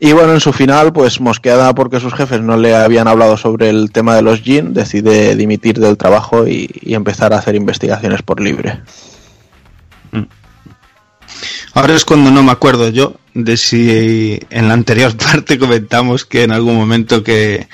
Y 0.00 0.12
bueno, 0.12 0.32
en 0.32 0.40
su 0.40 0.52
final, 0.52 0.92
pues 0.92 1.20
mosqueada 1.20 1.74
porque 1.74 1.98
sus 1.98 2.14
jefes 2.14 2.40
no 2.40 2.56
le 2.56 2.74
habían 2.76 3.08
hablado 3.08 3.36
sobre 3.36 3.68
el 3.68 3.90
tema 3.90 4.14
de 4.14 4.22
los 4.22 4.40
Jin, 4.40 4.72
decide 4.72 5.34
dimitir 5.34 5.80
del 5.80 5.96
trabajo 5.96 6.46
y, 6.46 6.70
y 6.82 6.94
empezar 6.94 7.32
a 7.32 7.38
hacer 7.38 7.56
investigaciones 7.56 8.22
por 8.22 8.40
libre. 8.40 8.80
Ahora 11.74 11.94
es 11.94 12.04
cuando 12.04 12.30
no 12.30 12.42
me 12.42 12.52
acuerdo 12.52 12.88
yo 12.88 13.14
de 13.34 13.56
si 13.56 14.38
en 14.50 14.68
la 14.68 14.74
anterior 14.74 15.16
parte 15.32 15.58
comentamos 15.58 16.24
que 16.24 16.42
en 16.42 16.52
algún 16.52 16.76
momento 16.76 17.22
que, 17.22 17.68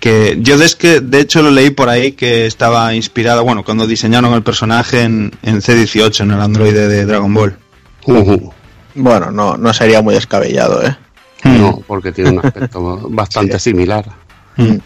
que 0.00 0.38
yo 0.40 0.54
es 0.62 0.76
que 0.76 1.00
de 1.00 1.20
hecho 1.20 1.42
lo 1.42 1.50
leí 1.50 1.70
por 1.70 1.88
ahí 1.88 2.12
que 2.12 2.46
estaba 2.46 2.94
inspirado, 2.94 3.44
bueno, 3.44 3.64
cuando 3.64 3.86
diseñaron 3.86 4.32
el 4.34 4.42
personaje 4.42 5.02
en, 5.02 5.32
en 5.42 5.60
C18, 5.60 6.20
en 6.20 6.30
el 6.32 6.40
androide 6.40 6.88
de 6.88 7.06
Dragon 7.06 7.32
Ball. 7.32 7.56
Ujú. 8.04 8.52
Bueno, 8.94 9.30
no, 9.30 9.56
no 9.56 9.72
sería 9.72 10.02
muy 10.02 10.14
descabellado, 10.14 10.84
¿eh? 10.84 10.96
No, 11.44 11.82
porque 11.86 12.12
tiene 12.12 12.30
un 12.30 12.44
aspecto 12.44 12.80
bastante 13.10 13.58
similar. 13.58 14.04
Mm. 14.56 14.76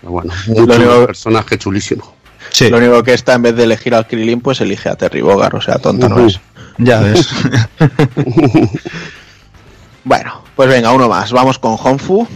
Pero 0.00 0.12
bueno, 0.12 0.32
único- 0.48 1.06
personaje 1.06 1.58
chulísimo. 1.58 2.14
Sí, 2.50 2.68
Lo 2.68 2.78
único 2.78 3.02
que 3.02 3.14
está, 3.14 3.34
en 3.34 3.42
vez 3.42 3.54
de 3.56 3.62
elegir 3.62 3.94
al 3.94 4.06
Krilin, 4.06 4.40
pues 4.40 4.60
elige 4.60 4.88
a 4.88 4.96
Terry 4.96 5.22
Bogard, 5.22 5.54
o 5.54 5.60
sea, 5.60 5.78
tonto 5.78 6.08
no 6.08 6.26
es. 6.26 6.40
ya 6.76 7.00
ves. 7.00 7.28
Bueno, 10.04 10.42
pues 10.56 10.68
venga, 10.68 10.90
uno 10.92 11.08
más. 11.08 11.30
Vamos 11.32 11.58
con 11.58 11.76
Honfu, 11.80 12.26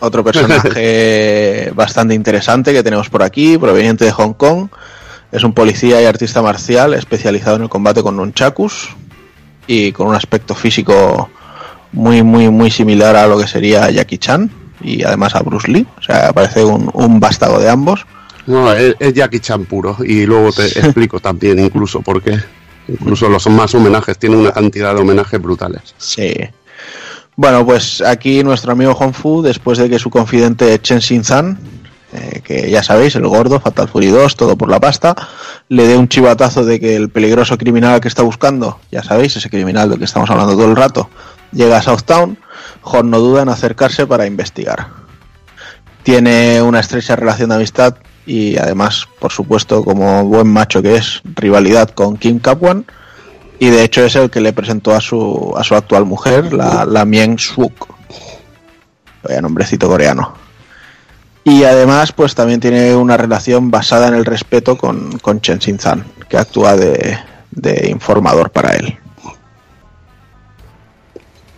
otro 0.00 0.22
personaje 0.22 1.70
bastante 1.74 2.14
interesante 2.14 2.72
que 2.72 2.82
tenemos 2.82 3.08
por 3.08 3.22
aquí, 3.22 3.56
proveniente 3.56 4.04
de 4.04 4.12
Hong 4.12 4.34
Kong. 4.34 4.68
Es 5.32 5.42
un 5.42 5.52
policía 5.54 6.00
y 6.02 6.04
artista 6.04 6.42
marcial 6.42 6.94
especializado 6.94 7.56
en 7.56 7.62
el 7.62 7.68
combate 7.68 8.02
con 8.02 8.16
nunchakus 8.16 8.90
y 9.66 9.92
con 9.92 10.08
un 10.08 10.14
aspecto 10.14 10.54
físico 10.54 11.30
muy, 11.92 12.22
muy, 12.22 12.50
muy 12.50 12.70
similar 12.70 13.16
a 13.16 13.26
lo 13.26 13.38
que 13.38 13.46
sería 13.46 13.90
Jackie 13.90 14.18
Chan 14.18 14.50
y 14.80 15.02
además 15.02 15.34
a 15.34 15.40
Bruce 15.40 15.70
Lee. 15.70 15.86
O 15.98 16.02
sea, 16.02 16.32
parece 16.32 16.64
un, 16.64 16.90
un 16.92 17.20
vástago 17.20 17.58
de 17.58 17.68
ambos. 17.68 18.06
No, 18.46 18.72
es, 18.72 18.94
es 18.98 19.14
Jackie 19.14 19.40
Chan 19.40 19.64
puro. 19.64 19.96
Y 20.04 20.26
luego 20.26 20.52
te 20.52 20.66
explico 20.78 21.20
también 21.20 21.58
incluso 21.58 22.00
por 22.00 22.22
qué. 22.22 22.38
Incluso 22.88 23.28
los 23.28 23.46
más 23.48 23.74
homenajes, 23.74 24.18
tiene 24.18 24.36
una 24.36 24.52
cantidad 24.52 24.94
de 24.94 25.00
homenajes 25.00 25.40
brutales. 25.40 25.94
Sí. 25.98 26.34
Bueno, 27.34 27.66
pues 27.66 28.00
aquí 28.00 28.42
nuestro 28.44 28.72
amigo 28.72 28.92
Honfu, 28.92 29.42
después 29.42 29.78
de 29.78 29.90
que 29.90 29.98
su 29.98 30.08
confidente 30.08 30.78
Chen 30.80 31.00
Xin-zan, 31.00 31.58
eh, 32.12 32.40
que 32.42 32.70
ya 32.70 32.82
sabéis, 32.82 33.16
el 33.16 33.26
gordo, 33.26 33.60
Fatal 33.60 33.88
Fury 33.88 34.06
2, 34.06 34.36
todo 34.36 34.56
por 34.56 34.70
la 34.70 34.80
pasta, 34.80 35.14
le 35.68 35.86
dé 35.86 35.96
un 35.96 36.08
chivatazo 36.08 36.64
de 36.64 36.80
que 36.80 36.96
el 36.96 37.10
peligroso 37.10 37.58
criminal 37.58 38.00
que 38.00 38.08
está 38.08 38.22
buscando, 38.22 38.78
ya 38.90 39.02
sabéis, 39.02 39.36
ese 39.36 39.50
criminal 39.50 39.90
del 39.90 39.98
que 39.98 40.06
estamos 40.06 40.30
hablando 40.30 40.54
todo 40.54 40.66
el 40.66 40.76
rato, 40.76 41.10
llega 41.52 41.78
a 41.78 41.82
Southtown, 41.82 42.38
Horn 42.82 43.10
no 43.10 43.18
duda 43.20 43.42
en 43.42 43.48
acercarse 43.48 44.06
para 44.06 44.26
investigar. 44.26 44.88
Tiene 46.02 46.62
una 46.62 46.80
estrecha 46.80 47.16
relación 47.16 47.48
de 47.48 47.56
amistad 47.56 47.96
y 48.26 48.56
además, 48.56 49.08
por 49.18 49.32
supuesto, 49.32 49.84
como 49.84 50.24
buen 50.24 50.48
macho 50.48 50.82
que 50.82 50.96
es, 50.96 51.20
rivalidad 51.24 51.90
con 51.90 52.16
Kim 52.16 52.38
Kapwan, 52.38 52.84
y 53.58 53.70
de 53.70 53.84
hecho 53.84 54.04
es 54.04 54.16
el 54.16 54.30
que 54.30 54.40
le 54.40 54.52
presentó 54.52 54.94
a 54.94 55.00
su, 55.00 55.54
a 55.56 55.64
su 55.64 55.74
actual 55.74 56.04
mujer, 56.04 56.52
la, 56.52 56.84
la 56.84 57.04
Mien 57.04 57.38
Suk. 57.38 57.88
Vaya 59.22 59.40
nombrecito 59.40 59.88
coreano. 59.88 60.34
Y 61.42 61.62
además, 61.62 62.12
pues 62.12 62.34
también 62.34 62.60
tiene 62.60 62.94
una 62.96 63.16
relación 63.16 63.70
basada 63.70 64.08
en 64.08 64.14
el 64.14 64.24
respeto 64.24 64.76
con, 64.76 65.18
con 65.20 65.40
Chen 65.40 65.60
Xin-zan, 65.60 66.04
que 66.28 66.36
actúa 66.36 66.76
de, 66.76 67.16
de 67.52 67.88
informador 67.88 68.50
para 68.50 68.74
él. 68.74 68.98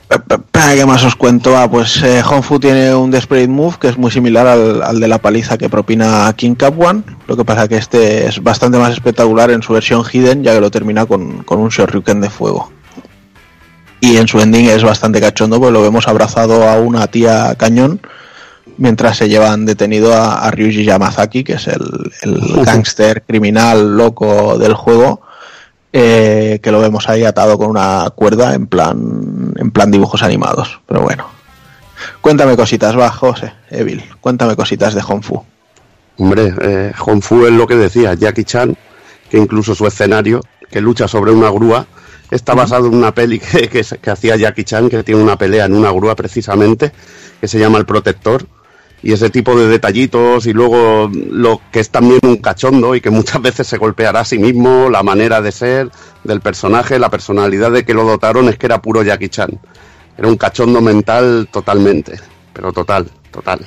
¿Qué 0.09 0.87
más 0.87 1.05
os 1.05 1.17
cuento? 1.17 1.57
Ah, 1.57 1.69
pues 1.71 2.03
eh, 2.03 2.23
Honfu 2.23 2.61
tiene 2.61 2.95
un 2.95 3.11
Desperate 3.11 3.49
Move 3.49 3.77
que 3.81 3.89
es 3.89 3.99
muy 3.99 4.11
similar 4.11 4.47
al, 4.47 4.83
al 4.83 5.01
de 5.01 5.09
la 5.09 5.19
paliza 5.19 5.59
que 5.59 5.69
propina 5.69 6.33
King 6.37 6.55
Cap 6.55 6.79
One. 6.79 7.03
Lo 7.27 7.37
que 7.37 7.45
pasa 7.45 7.69
que 7.69 7.77
este 7.77 8.27
es 8.27 8.43
bastante 8.43 8.79
más 8.79 8.93
espectacular 8.93 9.51
en 9.51 9.63
su 9.63 9.73
versión 9.73 10.05
Hidden, 10.05 10.45
ya 10.45 10.55
que 10.55 10.61
lo 10.61 10.71
termina 10.71 11.07
con, 11.07 11.43
con 11.43 11.59
un 11.59 11.69
Shoryuken 11.71 12.21
de 12.21 12.31
fuego. 12.31 12.71
Y 14.01 14.17
en 14.19 14.29
su 14.29 14.41
ending 14.41 14.69
es 14.69 14.85
bastante 14.85 15.21
cachondo, 15.21 15.59
pues 15.59 15.73
lo 15.73 15.83
vemos 15.83 16.07
abrazado 16.07 16.69
a 16.69 16.79
una 16.79 17.09
tía 17.09 17.55
cañón 17.57 18.01
mientras 18.77 19.17
se 19.17 19.29
llevan 19.29 19.67
detenido 19.67 20.15
a, 20.15 20.39
a 20.39 20.51
Ryuji 20.51 20.85
Yamazaki, 20.85 21.43
que 21.43 21.55
es 21.55 21.67
el, 21.67 22.13
el 22.23 22.65
gángster 22.65 23.25
criminal 23.25 23.97
loco 23.97 24.57
del 24.57 24.75
juego, 24.75 25.23
eh, 25.93 26.61
que 26.63 26.73
lo 26.73 26.81
vemos 26.81 27.09
ahí 27.09 27.25
atado 27.25 27.59
con 27.59 27.71
una 27.71 28.11
cuerda 28.15 28.55
en 28.55 28.67
plan, 28.67 29.53
en 29.57 29.71
plan 29.71 29.91
dibujos 29.91 30.23
animados. 30.23 30.81
Pero 30.87 31.03
bueno, 31.03 31.27
cuéntame 32.21 32.57
cositas, 32.57 32.99
va, 32.99 33.11
José, 33.11 33.53
Evil, 33.71 34.05
cuéntame 34.21 34.57
cositas 34.57 34.95
de 34.95 35.03
Honfu. 35.07 35.45
Hombre, 36.19 36.53
eh, 36.61 36.93
Hong 36.99 37.21
Fu 37.21 37.47
es 37.47 37.53
lo 37.53 37.67
que 37.67 37.77
decía 37.77 38.15
Jackie 38.15 38.45
Chan, 38.45 38.77
que 39.31 39.39
incluso 39.39 39.75
su 39.75 39.87
escenario, 39.87 40.41
que 40.69 40.81
lucha 40.81 41.07
sobre 41.07 41.31
una 41.31 41.49
grúa, 41.49 41.87
está 42.31 42.55
basado 42.55 42.89
en 42.89 42.95
una 42.95 43.15
peli 43.15 43.39
que, 43.39 43.69
que, 43.69 43.85
que 43.85 44.11
hacía 44.11 44.37
Jackie 44.37 44.65
Chan, 44.65 44.89
que 44.89 45.05
tiene 45.05 45.23
una 45.23 45.39
pelea 45.39 45.67
en 45.67 45.75
una 45.75 45.93
grúa 45.93 46.17
precisamente, 46.17 46.93
que 47.41 47.47
se 47.47 47.59
llama 47.59 47.79
El 47.79 47.87
Protector. 47.87 48.45
Y 49.03 49.13
ese 49.13 49.31
tipo 49.31 49.57
de 49.57 49.69
detallitos 49.69 50.47
y 50.47 50.53
luego 50.53 51.11
lo 51.31 51.61
que 51.71 51.81
es 51.81 51.91
también 51.91 52.21
un 52.23 52.39
cachondo 52.39 52.95
y 52.95 53.01
que 53.01 53.11
muchas 53.11 53.41
veces 53.49 53.67
se 53.67 53.79
golpeará 53.79 54.21
a 54.21 54.25
sí 54.25 54.39
mismo, 54.39 54.91
la 54.91 55.03
manera 55.03 55.41
de 55.41 55.53
ser 55.53 55.91
del 56.25 56.41
personaje, 56.41 56.99
la 56.99 57.11
personalidad 57.11 57.71
de 57.71 57.85
que 57.85 57.95
lo 57.95 58.05
dotaron 58.05 58.49
es 58.49 58.59
que 58.59 58.67
era 58.67 58.83
puro 58.83 59.03
Jackie 59.03 59.29
Chan. 59.29 59.61
Era 60.17 60.29
un 60.29 60.37
cachondo 60.37 60.81
mental 60.81 61.49
totalmente, 61.53 62.19
pero 62.53 62.73
total, 62.73 63.09
total 63.31 63.61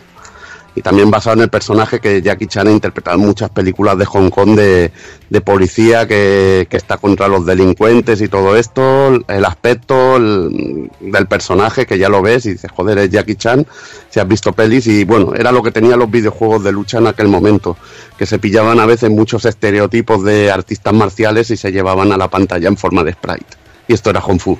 y 0.76 0.82
también 0.82 1.12
basado 1.12 1.36
en 1.36 1.44
el 1.44 1.50
personaje 1.50 2.00
que 2.00 2.22
Jackie 2.22 2.48
Chan 2.48 2.68
ha 2.68 2.72
interpretado 2.72 3.18
en 3.18 3.26
muchas 3.26 3.50
películas 3.50 3.98
de 3.98 4.06
Hong 4.06 4.30
Kong 4.30 4.56
de, 4.56 4.92
de 5.30 5.42
policía 5.42 6.08
que, 6.08 6.68
que, 6.70 6.78
está 6.78 6.98
contra 6.98 7.28
los 7.28 7.46
delincuentes 7.46 8.22
y 8.22 8.30
todo 8.30 8.56
esto, 8.56 9.14
el 9.28 9.46
aspecto 9.46 10.16
el, 10.16 10.90
del 11.02 11.28
personaje 11.28 11.86
que 11.86 11.98
ya 11.98 12.08
lo 12.08 12.22
ves 12.22 12.46
y 12.46 12.54
dices, 12.54 12.72
joder, 12.72 13.00
es 13.00 13.10
Jackie 13.10 13.36
Chan, 13.36 13.66
si 14.10 14.20
has 14.20 14.28
visto 14.28 14.54
pelis 14.54 14.88
y 14.88 15.04
bueno, 15.04 15.34
era 15.36 15.52
lo 15.52 15.62
que 15.62 15.72
tenían 15.72 16.00
los 16.00 16.10
videojuegos 16.10 16.64
de 16.64 16.72
lucha 16.72 17.00
en 17.00 17.08
aquel 17.08 17.28
momento, 17.28 17.76
que 18.18 18.26
se 18.26 18.40
pillaban 18.40 18.80
a 18.80 18.86
veces 18.86 19.10
muchos 19.10 19.46
estereotipos 19.46 20.24
de 20.24 20.52
artistas 20.52 20.94
marciales 20.94 21.52
y 21.52 21.58
se 21.58 21.72
llevaban 21.72 22.12
a 22.12 22.18
la 22.18 22.30
pantalla 22.30 22.70
en 22.70 22.78
forma 22.78 23.04
de 23.04 23.14
sprite. 23.14 23.58
Y 23.88 23.94
esto 23.94 24.10
era 24.10 24.22
Hong 24.22 24.40
Fu. 24.40 24.58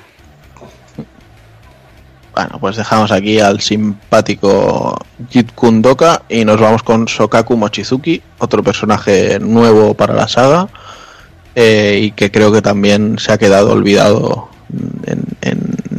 Bueno, 2.34 2.58
pues 2.60 2.76
dejamos 2.76 3.12
aquí 3.12 3.40
al 3.40 3.60
simpático 3.60 4.96
Jit 5.28 5.52
Kundoka 5.52 6.22
y 6.30 6.46
nos 6.46 6.58
vamos 6.58 6.82
con 6.82 7.06
Sokaku 7.06 7.58
Mochizuki, 7.58 8.22
otro 8.38 8.62
personaje 8.62 9.38
nuevo 9.38 9.92
para 9.92 10.14
la 10.14 10.26
saga 10.26 10.68
eh, 11.54 12.00
y 12.02 12.12
que 12.12 12.30
creo 12.30 12.50
que 12.50 12.62
también 12.62 13.18
se 13.18 13.32
ha 13.32 13.38
quedado 13.38 13.72
olvidado 13.72 14.48
en, 15.02 15.22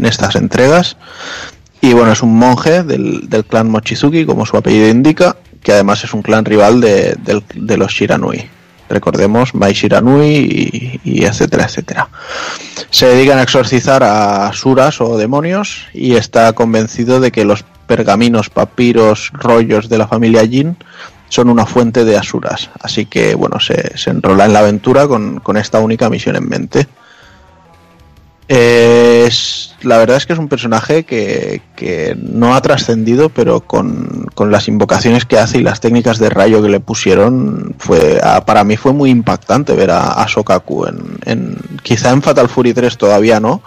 estas 0.04 0.36
entregas. 0.36 0.98
Y 1.82 1.94
bueno, 1.94 2.12
es 2.12 2.22
un 2.22 2.36
monje 2.36 2.84
del, 2.84 3.30
del, 3.30 3.46
clan 3.46 3.70
Mochizuki, 3.70 4.26
como 4.26 4.46
su 4.46 4.58
apellido 4.58 4.90
indica, 4.90 5.38
que 5.62 5.72
además 5.72 6.04
es 6.04 6.14
un 6.14 6.22
clan 6.22 6.44
rival 6.44 6.82
de 6.82 7.78
los 7.78 7.92
Shiranui 7.92 8.50
recordemos 8.94 9.54
Mai 9.54 9.74
Shiranui 9.74 11.00
y, 11.04 11.26
etcétera, 11.26 11.66
etcétera. 11.66 12.10
Se 12.90 13.08
dedican 13.08 13.40
a 13.40 13.44
exorcizar 13.44 14.04
a 14.04 14.54
suras 14.54 15.02
o 15.02 15.18
demonios 15.18 15.88
y 15.94 16.16
está 16.16 16.54
convencido 16.54 17.20
de 17.20 17.32
que 17.32 17.44
los 17.44 17.66
pergaminos, 17.88 18.50
papiros, 18.50 19.32
rollos 19.34 19.90
de 19.90 19.98
la 19.98 20.08
familia 20.08 20.48
Jin 20.48 20.78
son 21.30 21.50
una 21.50 21.66
fuente 21.66 22.06
de 22.06 22.16
asuras. 22.16 22.70
Así 22.80 23.06
que 23.06 23.36
bueno, 23.36 23.60
se, 23.60 23.98
se 23.98 24.12
enrola 24.12 24.46
en 24.46 24.54
la 24.54 24.60
aventura 24.60 25.08
con, 25.08 25.40
con 25.40 25.58
esta 25.58 25.80
única 25.80 26.10
misión 26.10 26.36
en 26.36 26.48
mente. 26.48 26.88
Es, 28.48 29.74
la 29.84 29.98
verdad 29.98 30.18
es 30.18 30.26
que 30.26 30.34
es 30.34 30.40
un 30.40 30.50
personaje 30.50 31.06
que, 31.06 31.62
que 31.76 32.16
no 32.20 32.56
ha 32.56 32.62
trascendido, 32.62 33.30
pero 33.30 33.62
con, 33.62 34.28
con, 34.36 34.52
las 34.52 34.68
invocaciones 34.68 35.26
que 35.26 35.38
hace 35.38 35.60
y 35.60 35.64
las 35.64 35.80
técnicas 35.80 36.20
de 36.20 36.30
rayo 36.30 36.62
que 36.62 36.68
le 36.68 36.82
pusieron, 36.82 37.74
fue 37.80 38.20
para 38.46 38.64
mí 38.66 38.76
fue 38.76 38.92
muy 38.92 39.10
impactante 39.10 39.74
ver 39.74 39.92
a, 39.92 40.14
a 40.14 40.28
Sokaku. 40.28 40.86
En, 40.88 41.18
en, 41.26 41.58
quizá 41.84 42.12
en 42.12 42.22
Fatal 42.22 42.50
Fury 42.50 42.74
3 42.74 42.98
todavía 42.98 43.40
no, 43.40 43.62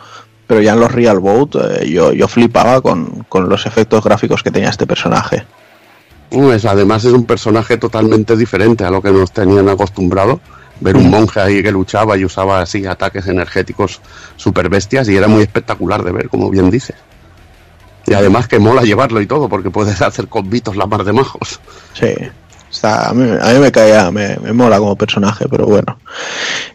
pero 0.47 0.61
ya 0.61 0.75
en 0.75 0.81
los 0.81 0.93
Real 0.93 1.21
Boat 1.21 1.57
eh, 1.57 1.91
yo, 1.91 2.13
yo 2.13 2.29
flipaba 2.29 2.81
con, 2.83 3.25
con, 3.29 3.49
los 3.49 3.65
efectos 3.67 4.05
gráficos 4.05 4.43
que 4.43 4.51
tenía 4.51 4.69
este 4.69 4.87
personaje. 4.87 5.45
Pues 6.29 6.65
además 6.65 7.05
es 7.05 7.13
un 7.13 7.25
personaje 7.25 7.79
totalmente 7.79 8.37
diferente 8.37 8.85
a 8.85 8.91
lo 8.91 9.01
que 9.01 9.11
nos 9.11 9.33
tenían 9.33 9.69
acostumbrado 9.69 10.41
ver 10.81 10.97
un 10.97 11.11
monje 11.11 11.41
ahí 11.41 11.63
que 11.63 11.73
luchaba 11.73 12.17
y 12.17 12.25
usaba 12.25 12.61
así 12.61 12.87
ataques 12.87 13.27
energéticos 13.27 14.01
super 14.37 14.69
bestias 14.69 15.09
y 15.09 15.17
era 15.17 15.29
muy 15.29 15.43
espectacular 15.43 16.03
de 16.03 16.13
ver, 16.13 16.29
como 16.29 16.51
bien 16.51 16.71
dices. 16.71 16.97
Y 18.07 18.15
además 18.15 18.47
que 18.47 18.59
mola 18.59 18.83
llevarlo 18.83 19.21
y 19.21 19.27
todo, 19.27 19.49
porque 19.49 19.71
puedes 19.71 20.01
hacer 20.01 20.29
convitos 20.29 20.77
la 20.77 20.87
mar 20.87 21.03
de 21.03 21.13
majos. 21.13 21.61
Sí, 21.93 22.15
está, 22.71 23.09
a, 23.09 23.15
mí, 23.15 23.29
a 23.41 23.53
mí 23.53 23.59
me 23.59 23.73
caía, 23.73 24.11
me, 24.13 24.37
me, 24.37 24.53
mola 24.53 24.79
como 24.79 24.97
personaje, 24.97 25.47
pero 25.51 25.67
bueno. 25.67 25.99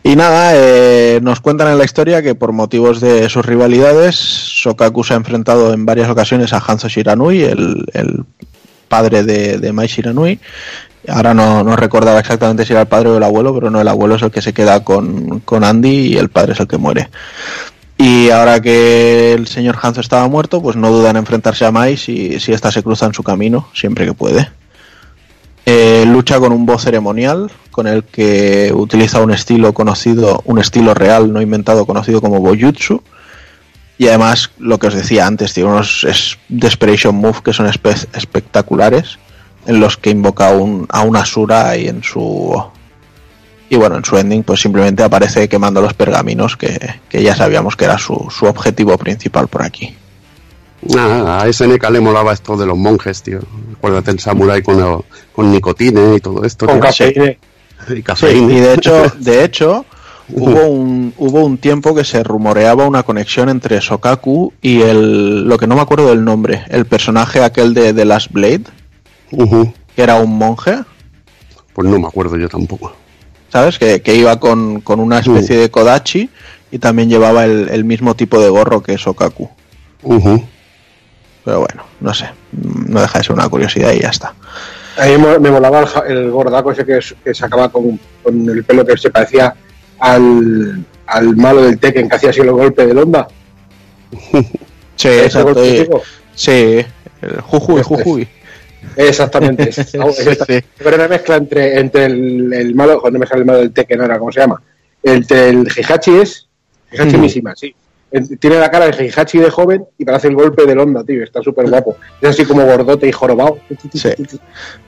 Y 0.04 0.16
nada, 0.18 0.52
eh, 0.56 1.20
nos 1.22 1.40
cuentan 1.40 1.70
en 1.70 1.78
la 1.78 1.86
historia 1.86 2.22
que 2.22 2.36
por 2.36 2.52
motivos 2.52 3.00
de 3.00 3.30
sus 3.30 3.46
rivalidades, 3.46 4.16
Sokaku 4.16 5.06
se 5.06 5.14
ha 5.14 5.18
enfrentado 5.18 5.74
en 5.74 5.86
varias 5.86 6.10
ocasiones 6.10 6.52
a 6.52 6.60
Hanzo 6.66 6.90
Shiranui, 6.90 7.44
el, 7.44 7.86
el 7.94 8.26
padre 8.90 9.24
de, 9.24 9.58
de 9.58 9.72
Mai 9.72 9.88
Shiranui, 9.88 10.38
Ahora 11.08 11.34
no, 11.34 11.64
no, 11.64 11.76
recordaba 11.76 12.20
exactamente 12.20 12.66
si 12.66 12.74
era 12.74 12.82
el 12.82 12.88
padre 12.88 13.10
o 13.10 13.18
el 13.18 13.24
abuelo, 13.24 13.54
pero 13.54 13.70
no, 13.72 13.82
el 13.82 13.88
abuelo 13.88 14.16
es 14.16 14.22
el 14.22 14.32
que 14.32 14.42
se 14.42 14.54
queda 14.54 14.84
con, 14.84 15.40
con 15.40 15.64
Andy 15.64 16.14
y 16.14 16.18
el 16.18 16.30
padre 16.30 16.54
es 16.54 16.60
el 16.60 16.68
que 16.68 16.78
muere. 16.78 17.10
Y 17.98 18.30
ahora 18.30 18.60
que 18.60 19.34
el 19.34 19.48
señor 19.48 19.78
Hanzo 19.82 20.02
estaba 20.02 20.28
muerto, 20.28 20.62
pues 20.62 20.76
no 20.76 20.92
duda 20.92 21.12
en 21.12 21.18
enfrentarse 21.18 21.66
a 21.66 21.72
Mai 21.72 21.98
si, 21.98 22.40
si 22.40 22.52
ésta 22.52 22.72
se 22.72 22.84
cruza 22.84 23.06
en 23.06 23.14
su 23.14 23.24
camino, 23.24 23.68
siempre 23.74 24.06
que 24.06 24.14
puede. 24.14 24.50
Eh, 25.66 26.06
lucha 26.08 26.40
con 26.40 26.52
un 26.52 26.66
voz 26.66 26.84
ceremonial, 26.84 27.52
con 27.70 27.86
el 27.86 28.04
que 28.04 28.72
utiliza 28.74 29.22
un 29.22 29.32
estilo 29.32 29.74
conocido, 29.74 30.42
un 30.46 30.58
estilo 30.58 30.94
real, 30.94 31.32
no 31.32 31.42
inventado, 31.42 31.86
conocido 31.86 32.22
como 32.22 32.40
Bojutsu. 32.40 33.04
Y 34.00 34.08
además, 34.08 34.50
lo 34.58 34.80
que 34.80 34.88
os 34.88 34.96
decía 34.96 35.28
antes, 35.28 35.54
tiene 35.54 35.70
unos 35.70 36.08
Desperation 36.50 37.16
Move 37.16 37.42
que 37.44 37.54
son 37.54 37.68
espe 37.68 37.92
espectaculares 38.14 39.20
en 39.66 39.80
los 39.80 39.98
que 39.98 40.10
invoca 40.10 40.52
un, 40.52 40.86
a 40.90 41.02
una 41.02 41.22
Asura 41.22 41.76
y 41.78 41.88
en 41.88 42.04
su 42.04 42.62
y 43.70 43.78
bueno, 43.78 43.96
en 43.96 44.04
su 44.04 44.18
ending 44.18 44.44
pues 44.44 44.60
simplemente 44.60 45.02
aparece 45.02 45.48
quemando 45.48 45.82
los 45.82 45.94
pergaminos 45.94 46.58
que, 46.58 46.78
que 47.08 47.24
ya 47.24 47.34
sabíamos 47.36 47.78
que 47.78 47.86
era 47.86 47.98
su, 47.98 48.28
su, 48.30 48.46
objetivo 48.46 48.98
principal 48.98 49.48
por 49.48 49.64
aquí. 49.64 49.96
Ah, 50.98 51.44
a 51.44 51.54
SNK 51.54 51.90
le 51.90 52.02
molaba 52.02 52.34
esto 52.34 52.58
de 52.58 52.66
los 52.66 52.78
monjes, 52.78 53.22
tío. 53.22 53.40
Acuérdate 53.78 54.12
el 54.12 54.20
samurai 54.20 54.62
con, 54.62 55.06
con 55.32 55.52
nicotine 55.52 56.16
y 56.16 56.20
todo 56.20 56.44
esto. 56.44 56.66
Con 56.66 56.80
cafeína. 56.80 57.34
Y, 57.90 58.04
cafeína. 58.04 58.48
Sí, 58.48 58.54
y 58.54 58.60
de 58.60 58.74
hecho, 58.76 59.04
de 59.18 59.44
hecho 59.44 59.86
hubo, 60.30 60.68
un, 60.68 61.14
hubo 61.18 61.44
un 61.44 61.58
tiempo 61.58 61.96
que 61.96 62.04
se 62.04 62.24
rumoreaba 62.24 62.86
una 62.86 63.04
conexión 63.04 63.50
entre 63.50 63.82
Sokaku 63.82 64.54
y 64.62 64.82
el, 64.82 65.46
lo 65.46 65.58
que 65.58 65.66
no 65.66 65.76
me 65.76 65.82
acuerdo 65.82 66.10
del 66.10 66.24
nombre, 66.24 66.64
el 66.70 66.86
personaje 66.86 67.42
aquel 67.42 67.74
de 67.74 67.94
The 67.94 68.06
Last 68.06 68.32
Blade, 68.32 68.66
Uh 69.32 69.46
-huh. 69.46 69.74
que 69.96 70.02
era 70.02 70.16
un 70.16 70.38
monje. 70.38 70.80
Pues 71.74 71.88
no 71.88 72.00
me 72.00 72.08
acuerdo 72.08 72.38
yo 72.38 72.50
tampoco. 72.50 72.94
¿Sabes? 73.50 73.78
Que, 73.78 74.02
que 74.02 74.16
iba 74.16 74.40
con, 74.40 74.82
con, 74.82 75.00
una 75.00 75.20
especie 75.20 75.56
uh 75.56 75.60
-huh. 75.60 75.62
de 75.64 75.72
Kodachi 75.72 76.30
y 76.72 76.80
también 76.80 77.10
llevaba 77.10 77.46
el, 77.46 77.70
el, 77.70 77.84
mismo 77.84 78.16
tipo 78.16 78.40
de 78.40 78.50
gorro 78.50 78.82
que 78.82 78.98
Sokaku. 78.98 79.50
Uh 80.04 80.16
-huh. 80.16 80.44
Pero 81.44 81.60
bueno, 81.60 81.84
no 82.00 82.14
sé. 82.14 82.30
No 82.52 83.02
deja 83.02 83.20
de 83.20 83.24
ser 83.24 83.34
una 83.34 83.50
curiosidad 83.50 83.94
y 83.94 84.02
ya 84.02 84.10
está. 84.10 84.34
A 84.98 85.06
mí 85.06 85.18
me 85.18 85.52
molaba 85.52 85.86
el, 86.08 86.18
el 86.18 86.32
gordaco 86.32 86.72
ese 86.72 86.86
que, 86.86 87.00
que 87.24 87.34
sacaba 87.34 87.70
con, 87.70 88.00
con, 88.22 88.50
el 88.50 88.64
pelo 88.64 88.86
que 88.86 88.98
se 88.98 89.10
parecía 89.10 89.56
al, 90.00 90.86
al 91.08 91.36
malo 91.36 91.64
del 91.64 91.80
Tekken 91.80 92.10
que 92.10 92.16
hacía 92.16 92.30
así 92.32 92.42
el 92.42 92.52
golpe 92.52 92.86
del 92.86 92.98
onda. 92.98 93.28
sí, 94.96 95.08
exacto. 95.08 95.62
Sí, 96.36 96.86
el 97.22 97.42
Jujuy, 97.42 97.84
Jujuy. 97.84 98.28
Exactamente. 98.96 99.64
es 99.70 99.78
esta, 99.78 100.12
sí, 100.12 100.24
sí. 100.48 100.66
Pero 100.78 100.96
una 100.96 101.08
mezcla 101.08 101.36
entre, 101.38 101.80
entre 101.80 102.06
el, 102.06 102.54
el, 102.54 102.76
malo, 102.76 103.02
cuando 103.02 103.20
me 103.20 103.28
sale 103.28 103.42
el 103.42 103.46
malo 103.46 103.60
del 103.60 103.72
Tekken 103.72 104.02
ahora, 104.02 104.20
¿cómo 104.20 104.32
se 104.32 104.42
llama? 104.42 104.62
Entre 105.04 105.50
el 105.50 105.68
Hihachi 105.68 106.20
es. 106.20 106.48
Hihachi 106.92 107.18
mm. 107.18 107.22
Mishima, 107.22 107.56
sí. 107.56 107.74
Tiene 108.40 108.60
la 108.60 108.70
cara 108.70 108.88
de 108.88 109.06
Hihachi 109.06 109.40
de 109.40 109.50
joven 109.50 109.86
y 109.98 110.04
parece 110.04 110.28
el 110.28 110.36
golpe 110.36 110.66
del 110.66 110.80
onda, 110.80 111.02
tío. 111.04 111.24
Está 111.24 111.42
súper 111.42 111.70
guapo. 111.70 111.96
Es 112.20 112.30
así 112.32 112.44
como 112.44 112.66
gordote 112.66 113.08
y 113.08 113.12
jorobado. 113.14 113.60
Sí. 113.94 114.10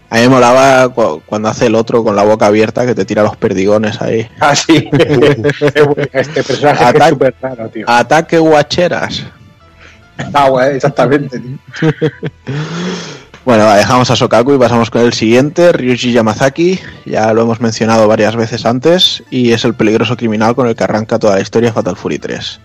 A 0.10 0.16
mí 0.18 0.22
me 0.24 0.30
molaba 0.30 0.90
cuando 1.26 1.48
hace 1.48 1.68
el 1.68 1.76
otro 1.76 2.04
con 2.04 2.18
la 2.18 2.24
boca 2.24 2.48
abierta 2.48 2.86
que 2.86 2.94
te 2.94 3.06
tira 3.06 3.24
los 3.24 3.38
perdigones 3.38 4.02
ahí. 4.02 4.28
Ah, 4.42 4.54
sí. 4.54 4.90
este 6.12 6.44
personaje 6.44 6.98
es 6.98 7.10
súper 7.10 7.34
raro, 7.42 7.70
tío. 7.70 7.86
Ataque 7.90 8.40
guacheras. 8.40 9.24
Ah, 10.34 10.50
bueno, 10.50 10.76
exactamente. 10.76 11.42
Bueno, 13.46 13.70
dejamos 13.74 14.10
a 14.10 14.16
Sokaku 14.16 14.54
y 14.54 14.58
pasamos 14.58 14.90
con 14.90 15.02
el 15.02 15.12
siguiente, 15.12 15.74
Ryuji 15.74 16.14
Yamazaki. 16.14 16.80
Ya 17.06 17.34
lo 17.34 17.42
hemos 17.42 17.60
mencionado 17.60 18.08
varias 18.08 18.38
veces 18.38 18.66
antes 18.66 19.22
y 19.30 19.52
es 19.52 19.66
el 19.66 19.74
peligroso 19.74 20.16
criminal 20.16 20.56
con 20.56 20.66
el 20.66 20.78
que 20.78 20.86
arranca 20.86 21.20
toda 21.20 21.36
la 21.36 21.42
historia 21.42 21.74
Fatal 21.74 21.98
Fury 21.98 22.20
3. 22.20 22.62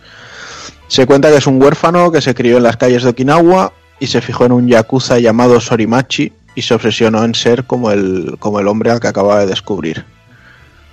Se 0.86 1.04
cuenta 1.04 1.30
que 1.30 1.38
es 1.38 1.48
un 1.48 1.60
huérfano 1.60 2.12
que 2.12 2.20
se 2.20 2.32
crió 2.32 2.58
en 2.58 2.62
las 2.62 2.76
calles 2.76 3.02
de 3.02 3.08
Okinawa 3.08 3.72
y 3.98 4.06
se 4.06 4.20
fijó 4.20 4.44
en 4.44 4.52
un 4.52 4.68
yakuza 4.68 5.18
llamado 5.18 5.58
Sorimachi 5.60 6.32
y 6.54 6.62
se 6.62 6.74
obsesionó 6.74 7.24
en 7.24 7.34
ser 7.34 7.64
como 7.64 7.90
el, 7.90 8.36
como 8.38 8.60
el 8.60 8.68
hombre 8.68 8.92
al 8.92 9.00
que 9.00 9.08
acababa 9.08 9.40
de 9.40 9.46
descubrir. 9.48 10.04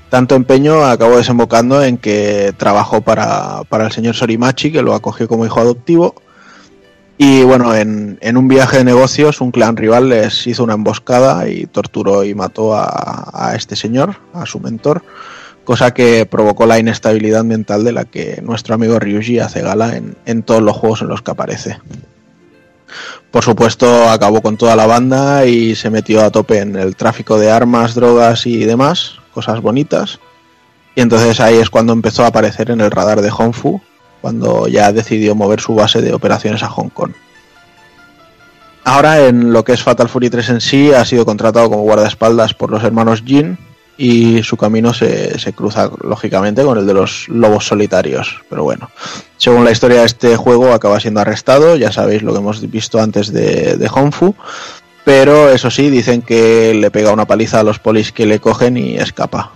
Tanto 0.10 0.34
empeño 0.34 0.84
acabó 0.84 1.18
desembocando 1.18 1.84
en 1.84 2.00
que 2.00 2.56
trabajó 2.58 3.02
para, 3.02 3.62
para 3.70 3.86
el 3.86 3.92
señor 3.92 4.16
Sorimachi, 4.16 4.72
que 4.72 4.82
lo 4.82 4.96
acogió 4.96 5.28
como 5.28 5.46
hijo 5.46 5.60
adoptivo. 5.60 6.16
Y 7.18 7.44
bueno, 7.44 7.74
en, 7.74 8.18
en 8.22 8.36
un 8.36 8.48
viaje 8.48 8.80
de 8.80 8.84
negocios, 8.84 9.40
un 9.40 9.52
clan 9.52 9.78
rival 9.78 10.10
les 10.10 10.46
hizo 10.48 10.64
una 10.64 10.74
emboscada 10.74 11.48
y 11.48 11.66
torturó 11.66 12.26
y 12.26 12.36
mató 12.36 12.76
a, 12.76 13.30
a 13.34 13.56
este 13.56 13.78
señor, 13.78 14.18
a 14.34 14.46
su 14.46 14.60
mentor, 14.60 15.02
cosa 15.64 15.94
que 15.94 16.26
provocó 16.26 16.66
la 16.66 16.78
inestabilidad 16.78 17.46
mental 17.46 17.86
de 17.86 17.94
la 17.94 18.04
que 18.04 18.42
nuestro 18.42 18.76
amigo 18.76 19.00
Ryuji 19.00 19.40
hace 19.40 19.62
gala 19.62 19.96
en, 19.96 20.18
en 20.26 20.44
todos 20.44 20.62
los 20.62 20.76
juegos 20.76 21.02
en 21.04 21.08
los 21.08 21.22
que 21.22 21.32
aparece. 21.32 21.80
Por 23.32 23.44
supuesto, 23.44 24.10
acabó 24.10 24.42
con 24.42 24.58
toda 24.58 24.76
la 24.76 24.86
banda 24.86 25.46
y 25.46 25.76
se 25.76 25.90
metió 25.90 26.24
a 26.24 26.32
tope 26.32 26.60
en 26.60 26.76
el 26.76 26.96
tráfico 26.96 27.38
de 27.40 27.52
armas, 27.52 27.96
drogas 27.96 28.46
y 28.46 28.64
demás, 28.66 29.16
cosas 29.34 29.62
bonitas. 29.62 30.20
Y 30.96 31.02
entonces 31.02 31.40
ahí 31.40 31.58
es 31.58 31.70
cuando 31.70 31.92
empezó 31.92 32.24
a 32.24 32.28
aparecer 32.28 32.72
en 32.72 32.80
el 32.80 32.92
radar 32.92 33.22
de 33.22 33.32
Hongfu, 33.32 33.82
cuando 34.26 34.68
ya 34.68 34.92
decidió 34.92 35.36
mover 35.36 35.62
su 35.62 35.76
base 35.76 36.02
de 36.02 36.12
operaciones 36.12 36.64
a 36.64 36.68
Hong 36.68 36.90
Kong. 36.90 37.12
Ahora 38.84 39.28
en 39.28 39.54
lo 39.54 39.64
que 39.64 39.74
es 39.74 39.84
Fatal 39.84 40.10
Fury 40.10 40.32
3 40.32 40.50
en 40.50 40.62
sí 40.62 40.92
ha 40.92 41.06
sido 41.06 41.28
contratado 41.28 41.70
como 41.70 41.84
guardaespaldas 41.84 42.56
por 42.56 42.72
los 42.72 42.84
hermanos 42.84 43.22
Jin 43.24 43.56
y 44.00 44.42
su 44.42 44.58
camino 44.58 44.96
se, 44.96 45.38
se 45.38 45.54
cruza 45.54 45.92
lógicamente 46.02 46.64
con 46.64 46.80
el 46.80 46.88
de 46.88 46.96
los 46.96 47.30
lobos 47.30 47.68
solitarios. 47.68 48.42
Pero 48.50 48.64
bueno, 48.64 48.90
según 49.38 49.64
la 49.64 49.70
historia 49.70 50.00
de 50.00 50.08
este 50.08 50.36
juego 50.38 50.74
acaba 50.74 51.00
siendo 51.00 51.20
arrestado, 51.20 51.76
ya 51.76 51.92
sabéis 51.92 52.24
lo 52.24 52.34
que 52.34 52.40
hemos 52.40 52.68
visto 52.72 53.00
antes 53.00 53.32
de, 53.32 53.78
de 53.78 53.88
Hongfu, 53.94 54.34
pero 55.04 55.52
eso 55.52 55.70
sí, 55.70 55.92
dicen 55.92 56.24
que 56.24 56.74
le 56.74 56.90
pega 56.90 57.14
una 57.14 57.28
paliza 57.28 57.60
a 57.60 57.64
los 57.64 57.78
polis 57.78 58.12
que 58.12 58.26
le 58.26 58.40
cogen 58.40 58.76
y 58.76 58.96
escapa. 58.96 59.52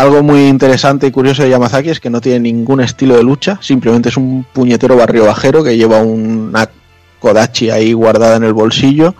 Algo 0.00 0.22
muy 0.22 0.48
interesante 0.48 1.06
y 1.06 1.10
curioso 1.10 1.42
de 1.42 1.50
Yamazaki 1.50 1.90
es 1.90 2.00
que 2.00 2.08
no 2.08 2.22
tiene 2.22 2.40
ningún 2.40 2.80
estilo 2.80 3.18
de 3.18 3.22
lucha, 3.22 3.58
simplemente 3.60 4.08
es 4.08 4.16
un 4.16 4.46
puñetero 4.50 4.96
barrio 4.96 5.26
bajero 5.26 5.62
que 5.62 5.76
lleva 5.76 6.00
una 6.00 6.70
Kodachi 7.18 7.68
ahí 7.68 7.92
guardada 7.92 8.36
en 8.36 8.44
el 8.44 8.54
bolsillo 8.54 9.14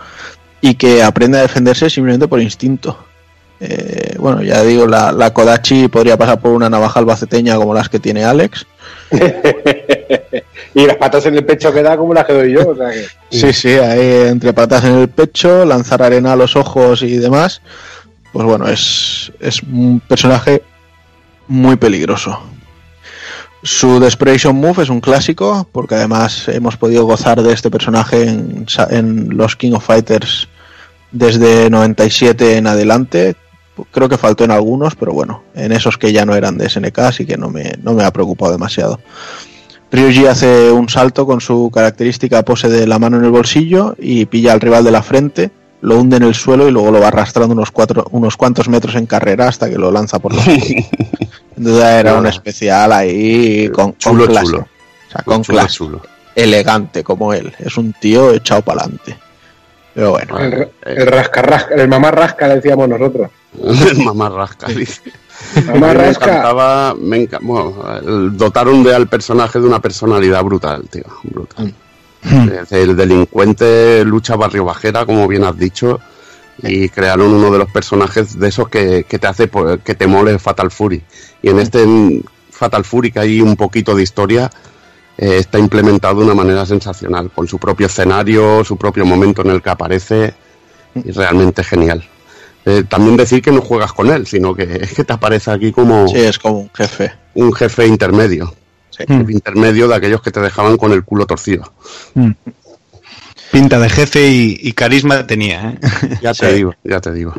y 0.63 0.77
que 0.77 1.03
aprende 1.03 1.37
a 1.37 1.43
defenderse 1.43 1.91
simplemente 1.91 2.29
por 2.29 2.41
instinto. 2.41 2.97
Eh, 3.61 4.15
bueno, 4.19 4.43
ya 4.43 4.63
digo, 4.63 4.87
la, 4.87 5.13
la, 5.13 5.35
Kodachi 5.35 5.89
podría 5.89 6.17
pasar 6.17 6.41
por 6.41 6.53
una 6.53 6.71
navaja 6.71 6.99
albaceteña 6.99 7.57
como 7.57 7.75
las 7.75 7.91
que 7.91 7.99
tiene 7.99 8.25
Alex. 8.25 8.67
y 10.75 10.87
las 10.87 10.97
patas 10.97 11.27
en 11.27 11.35
el 11.35 11.45
pecho 11.45 11.75
que 11.75 11.83
da 11.83 11.99
como 11.99 12.15
las 12.15 12.25
que 12.25 12.33
doy 12.33 12.53
yo. 12.53 12.67
O 12.67 12.75
sea 12.75 12.89
que... 12.89 13.07
Sí, 13.29 13.53
sí, 13.53 13.69
ahí 13.69 14.29
entre 14.29 14.55
patas 14.55 14.85
en 14.85 14.95
el 14.95 15.11
pecho, 15.11 15.67
lanzar 15.67 16.03
arena 16.03 16.33
a 16.33 16.37
los 16.37 16.57
ojos 16.57 17.03
y 17.03 17.19
demás. 17.19 17.61
Pues 18.33 18.47
bueno, 18.47 18.67
es, 18.67 19.31
es 19.41 19.63
un 19.63 20.01
personaje 20.01 20.63
muy 21.51 21.77
peligroso. 21.77 22.41
Su 23.63 24.01
Desperation 24.01 24.57
Move 24.57 24.85
es 24.85 24.89
un 24.89 25.01
clásico, 25.01 25.69
porque 25.73 25.97
además 25.97 26.49
hemos 26.49 26.77
podido 26.79 27.05
gozar 27.05 27.43
de 27.43 27.53
este 27.53 27.71
personaje 27.71 28.23
en, 28.23 28.67
en 28.89 29.37
los 29.37 29.57
King 29.57 29.73
of 29.73 29.85
Fighters 29.85 30.49
desde 31.11 31.69
97 31.69 32.57
en 32.57 32.69
adelante. 32.69 33.35
Creo 33.91 34.09
que 34.09 34.17
faltó 34.17 34.45
en 34.45 34.53
algunos, 34.53 34.95
pero 34.95 35.13
bueno, 35.13 35.43
en 35.55 35.73
esos 35.73 35.99
que 35.99 36.13
ya 36.13 36.25
no 36.25 36.37
eran 36.37 36.57
de 36.57 36.71
SNK, 36.71 36.99
así 37.01 37.27
que 37.27 37.37
no 37.37 37.51
me, 37.51 37.75
no 37.83 37.95
me 37.95 38.05
ha 38.05 38.13
preocupado 38.13 38.53
demasiado. 38.53 39.01
Ryuji 39.91 40.27
hace 40.27 40.71
un 40.71 40.89
salto 40.89 41.27
con 41.27 41.41
su 41.41 41.71
característica 41.75 42.45
pose 42.45 42.69
de 42.69 42.87
la 42.87 43.01
mano 43.01 43.17
en 43.17 43.25
el 43.25 43.31
bolsillo 43.31 43.97
y 43.99 44.25
pilla 44.27 44.53
al 44.53 44.61
rival 44.61 44.85
de 44.85 44.93
la 44.93 45.03
frente, 45.03 45.51
lo 45.81 45.99
hunde 45.99 46.17
en 46.19 46.23
el 46.23 46.35
suelo 46.35 46.69
y 46.69 46.71
luego 46.71 46.91
lo 46.91 47.01
va 47.01 47.09
arrastrando 47.09 47.55
unos, 47.55 47.71
cuatro, 47.71 48.07
unos 48.13 48.37
cuantos 48.37 48.69
metros 48.69 48.95
en 48.95 49.07
carrera 49.07 49.49
hasta 49.49 49.69
que 49.69 49.79
lo 49.79 49.91
lanza 49.91 50.19
por 50.19 50.35
los 50.35 50.45
Era 51.65 52.15
un 52.15 52.27
especial 52.27 52.93
ahí 52.93 53.69
con, 53.71 53.97
chulo, 53.99 54.25
con 54.25 54.33
clase. 54.33 54.47
chulo. 54.47 54.59
O 55.09 55.13
sea, 55.13 55.23
con 55.25 55.43
Chulo, 55.43 55.59
clase. 55.59 55.75
chulo. 55.75 56.03
Elegante 56.35 57.03
como 57.05 57.33
él. 57.35 57.53
Es 57.59 57.77
un 57.77 57.93
tío 57.93 58.33
echado 58.33 58.63
para 58.63 58.83
adelante. 58.83 59.19
Pero 59.95 60.13
bueno. 60.13 60.39
El, 60.39 60.69
el 60.85 61.07
rasca 61.07 61.43
rasca, 61.43 61.75
el 61.75 61.89
mamá 61.89 62.11
rasca 62.13 62.47
le 62.49 62.57
decíamos 62.57 62.89
nosotros. 62.89 63.29
Mamá 64.05 64.29
rasca, 64.29 64.69
dice. 64.69 65.03
Mamá 65.67 65.73
A 65.73 65.75
mí 65.75 65.81
me 65.81 65.95
rasca. 65.95 66.25
encantaba, 66.27 66.95
me 66.95 67.27
bueno, 67.41 67.75
el- 68.01 68.37
dotaron 68.37 68.83
de 68.85 68.95
al 68.95 69.09
personaje 69.09 69.59
de 69.59 69.67
una 69.67 69.81
personalidad 69.81 70.43
brutal, 70.45 70.85
tío, 70.89 71.05
brutal. 71.25 71.75
Es 72.23 72.71
El 72.71 72.95
delincuente 72.97 74.05
lucha 74.05 74.37
barrio 74.37 74.65
bajera, 74.67 75.07
como 75.07 75.27
bien 75.27 75.43
has 75.45 75.57
dicho, 75.59 75.99
y 76.63 76.89
crearon 76.89 77.33
uno 77.33 77.51
de 77.51 77.59
los 77.59 77.71
personajes 77.71 78.39
de 78.39 78.49
esos 78.49 78.69
que, 78.69 79.05
que 79.09 79.19
te 79.19 79.27
hace 79.27 79.49
po- 79.49 79.79
que 79.85 79.95
te 79.95 80.07
mole 80.07 80.39
Fatal 80.39 80.71
Fury. 80.71 81.03
Y 81.43 81.49
en 81.51 81.59
este 81.59 81.83
en 81.83 82.25
Fatal 82.51 82.85
Fury, 82.85 83.11
que 83.13 83.21
hay 83.21 83.41
un 83.41 83.57
poquito 83.57 83.95
de 83.95 84.03
historia, 84.03 84.51
eh, 85.19 85.37
está 85.39 85.59
implementado 85.59 86.21
de 86.21 86.27
una 86.27 86.35
manera 86.35 86.67
sensacional, 86.67 87.31
con 87.31 87.47
su 87.49 87.59
propio 87.59 87.87
escenario, 87.87 88.65
su 88.65 88.77
propio 88.77 89.05
momento 89.07 89.43
en 89.43 89.51
el 89.51 89.63
que 89.63 89.71
aparece, 89.71 90.35
y 90.95 91.11
realmente 91.13 91.63
genial. 91.65 92.05
Eh, 92.67 92.85
también 92.89 93.17
decir 93.17 93.41
que 93.41 93.51
no 93.53 93.63
juegas 93.63 93.93
con 93.95 94.11
él, 94.11 94.27
sino 94.27 94.55
que 94.55 94.65
es 94.83 94.93
que 94.97 95.05
te 95.05 95.13
aparece 95.13 95.51
aquí 95.51 95.73
como 95.73 96.07
Sí, 96.09 96.19
es 96.19 96.39
como 96.39 96.59
un 96.61 96.71
jefe. 96.75 97.13
un 97.35 97.53
jefe 97.55 97.87
intermedio. 97.87 98.53
Sí. 98.91 99.05
Jefe 99.09 99.33
intermedio 99.33 99.89
de 99.89 99.95
aquellos 99.95 100.21
que 100.21 100.31
te 100.31 100.41
dejaban 100.41 100.77
con 100.77 100.93
el 100.93 101.05
culo 101.05 101.25
torcido. 101.25 101.73
Pinta 103.51 103.79
de 103.79 103.89
jefe 103.89 104.29
y, 104.29 104.59
y 104.63 104.73
carisma 104.73 105.27
tenía, 105.27 105.71
¿eh? 105.71 105.79
Ya 106.23 106.33
te 106.33 106.49
Sí. 106.49 106.55
digo, 106.57 106.75
ya 106.85 107.01
te 107.01 107.13
digo. 107.13 107.35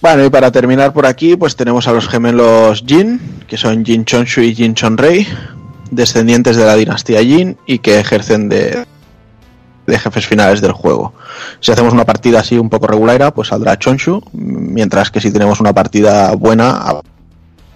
Bueno, 0.00 0.24
y 0.24 0.30
para 0.30 0.52
terminar 0.52 0.92
por 0.92 1.06
aquí, 1.06 1.36
pues 1.36 1.56
tenemos 1.56 1.88
a 1.88 1.92
los 1.92 2.08
gemelos 2.08 2.84
Jin, 2.86 3.20
que 3.48 3.56
son 3.56 3.84
Jin 3.84 4.04
Chonshu 4.04 4.42
y 4.42 4.54
Jin 4.54 4.74
Chonrei, 4.74 5.26
descendientes 5.90 6.56
de 6.56 6.64
la 6.64 6.76
dinastía 6.76 7.20
Jin 7.22 7.56
y 7.66 7.78
que 7.80 7.98
ejercen 7.98 8.48
de, 8.48 8.84
de 9.86 9.98
jefes 9.98 10.26
finales 10.26 10.60
del 10.60 10.72
juego. 10.72 11.14
Si 11.60 11.72
hacemos 11.72 11.92
una 11.92 12.04
partida 12.04 12.40
así 12.40 12.56
un 12.58 12.68
poco 12.68 12.86
regular, 12.86 13.32
pues 13.34 13.48
saldrá 13.48 13.78
Chonshu, 13.78 14.22
mientras 14.32 15.10
que 15.10 15.20
si 15.20 15.32
tenemos 15.32 15.58
una 15.60 15.72
partida 15.72 16.32
buena, 16.36 17.00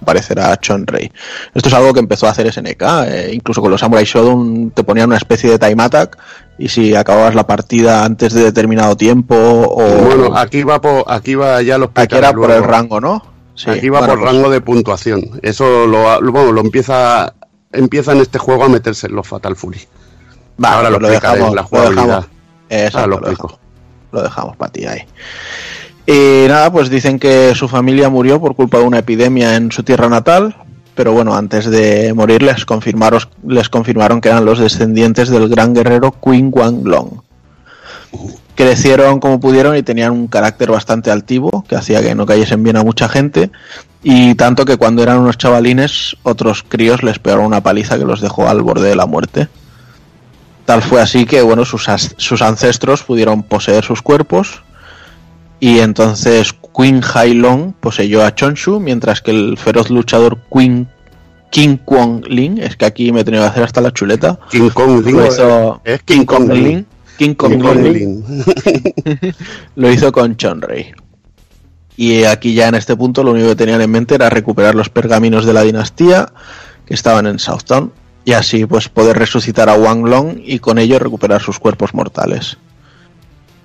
aparecerá 0.03 0.57
Chonrei. 0.59 1.11
Esto 1.55 1.69
es 1.69 1.75
algo 1.75 1.93
que 1.93 2.01
empezó 2.01 2.27
a 2.27 2.31
hacer 2.31 2.47
SNK, 2.53 2.83
eh, 3.07 3.31
incluso 3.33 3.61
con 3.61 3.71
los 3.71 3.81
Samurai 3.81 4.05
Shodown 4.05 4.71
te 4.73 4.83
ponían 4.85 5.09
una 5.09 5.17
especie 5.17 5.51
de 5.51 5.59
time 5.59 5.83
attack 5.83 6.17
y 6.59 6.69
si 6.69 6.95
acababas 6.95 7.35
la 7.35 7.47
partida 7.47 8.05
antes 8.05 8.33
de 8.35 8.43
determinado 8.45 8.97
tiempo 8.97 9.35
o 9.37 9.83
Bueno, 10.05 10.37
aquí 10.37 10.63
va 10.63 10.81
por, 10.81 11.05
aquí 11.09 11.35
va 11.35 11.63
ya 11.63 11.79
los 11.79 11.91
Aquí 11.95 12.17
era 12.17 12.33
por 12.33 12.51
el 12.51 12.63
rango, 12.65 13.01
¿no? 13.01 13.23
Sí, 13.55 13.69
aquí 13.71 13.89
va 13.91 13.99
bueno, 14.01 14.15
por 14.15 14.23
pues- 14.23 14.33
rango 14.33 14.51
de 14.51 14.61
puntuación. 14.61 15.39
Eso 15.43 15.87
lo, 15.87 16.21
lo- 16.21 16.33
bueno, 16.33 16.53
lo 16.53 16.61
empieza 16.61 17.35
empieza 17.73 18.13
en 18.13 18.19
este 18.19 18.39
juego 18.39 18.65
a 18.65 18.69
meterse 18.69 19.07
en 19.07 19.15
los 19.15 19.29
Fatal 19.29 19.55
Fury. 19.55 19.81
Vale, 20.57 20.75
Ahora 20.77 20.91
lo 20.91 20.99
pues 20.99 21.13
en 21.15 21.23
la 21.23 21.63
lo 21.63 21.63
jugabilidad. 21.65 22.05
dejamos. 22.07 22.27
Exacto, 22.69 22.99
Ahora 22.99 23.07
lo 23.09 23.21
lo 23.21 23.29
dejamos, 23.31 23.59
lo 24.13 24.23
dejamos 24.23 24.57
para 24.57 24.73
ti 24.73 24.87
ahí. 24.87 25.01
Y 26.13 26.49
nada, 26.49 26.73
pues 26.73 26.91
dicen 26.91 27.21
que 27.21 27.55
su 27.55 27.69
familia 27.69 28.09
murió 28.09 28.41
por 28.41 28.57
culpa 28.57 28.79
de 28.79 28.85
una 28.85 28.99
epidemia 28.99 29.55
en 29.55 29.71
su 29.71 29.85
tierra 29.85 30.09
natal, 30.09 30.57
pero 30.97 31.13
bueno, 31.13 31.37
antes 31.37 31.71
de 31.71 32.13
morir 32.15 32.43
les 32.43 32.65
confirmaron, 32.65 34.21
que 34.21 34.29
eran 34.29 34.45
los 34.45 34.59
descendientes 34.59 35.29
del 35.29 35.49
gran 35.49 35.73
guerrero 35.73 36.11
Qin 36.11 36.51
Wang 36.53 36.85
Long. 36.85 37.21
Crecieron 38.57 39.21
como 39.21 39.39
pudieron 39.39 39.77
y 39.77 39.85
tenían 39.85 40.11
un 40.11 40.27
carácter 40.27 40.73
bastante 40.73 41.13
altivo, 41.13 41.65
que 41.69 41.77
hacía 41.77 42.03
que 42.03 42.17
no 42.17 42.27
cayesen 42.27 42.65
bien 42.65 42.77
a 42.77 42.83
mucha 42.83 43.09
gente, 43.09 43.53
y 44.03 44.35
tanto 44.35 44.65
que 44.65 44.79
cuando 44.79 45.05
eran 45.05 45.19
unos 45.19 45.39
chavalines, 45.39 46.17
otros 46.25 46.65
críos 46.65 47.05
les 47.05 47.21
pegaron 47.21 47.45
una 47.45 47.63
paliza 47.63 47.99
que 48.01 48.05
los 48.05 48.21
dejó 48.21 48.49
al 48.49 48.63
borde 48.63 48.89
de 48.89 48.97
la 48.97 49.07
muerte. 49.07 49.47
Tal 50.65 50.83
fue 50.83 51.01
así 51.01 51.25
que, 51.25 51.41
bueno, 51.41 51.65
sus, 51.65 51.87
sus 52.17 52.43
ancestros 52.43 53.05
pudieron 53.05 53.45
poseer 53.45 53.85
sus 53.85 54.03
cuerpos 54.03 54.65
y 55.61 55.79
entonces 55.79 56.55
Queen 56.75 57.03
Hai 57.03 57.35
Long 57.35 57.73
poseyó 57.79 58.25
a 58.25 58.35
Chonshu, 58.35 58.81
mientras 58.81 59.21
que 59.21 59.31
el 59.31 59.59
feroz 59.59 59.91
luchador 59.91 60.39
Queen 60.53 60.89
King 61.51 61.77
Kwong 61.85 62.25
Lin, 62.27 62.59
es 62.59 62.77
que 62.77 62.87
aquí 62.87 63.13
me 63.13 63.21
he 63.21 63.25
tenido 63.25 63.43
que 63.45 63.51
hacer 63.51 63.65
hasta 63.65 63.81
la 63.81 63.93
chuleta, 63.93 64.39
King 64.51 64.71
Kong 64.71 65.05
Lin. 65.05 65.21
Es 65.85 66.03
King 66.03 66.25
Kong 66.25 66.53
Lin. 66.53 66.65
Lin, 66.65 66.87
King 67.19 67.35
Kong 67.35 67.53
King 67.53 67.61
Kong 67.61 67.79
Lin, 67.79 67.93
Lin. 67.93 69.35
lo 69.77 69.91
hizo 69.91 70.11
con 70.11 70.37
Chonrei. 70.37 70.93
Y 71.97 72.25
aquí 72.25 72.55
ya 72.55 72.69
en 72.69 72.77
este 72.77 72.97
punto 72.97 73.23
lo 73.23 73.33
único 73.33 73.49
que 73.49 73.57
tenían 73.57 73.83
en 73.83 73.91
mente 73.91 74.15
era 74.15 74.31
recuperar 74.31 74.75
los 74.75 74.89
pergaminos 74.89 75.45
de 75.45 75.53
la 75.53 75.63
dinastía 75.63 76.33
que 76.87 76.95
estaban 76.95 77.27
en 77.27 77.39
Southtown 77.39 77.93
y 78.25 78.33
así 78.33 78.65
pues 78.65 78.89
poder 78.89 79.19
resucitar 79.19 79.69
a 79.69 79.75
Wang 79.75 80.07
Long 80.07 80.41
y 80.43 80.61
con 80.61 80.79
ello 80.79 80.99
recuperar 80.99 81.43
sus 81.43 81.59
cuerpos 81.59 81.93
mortales. 81.93 82.57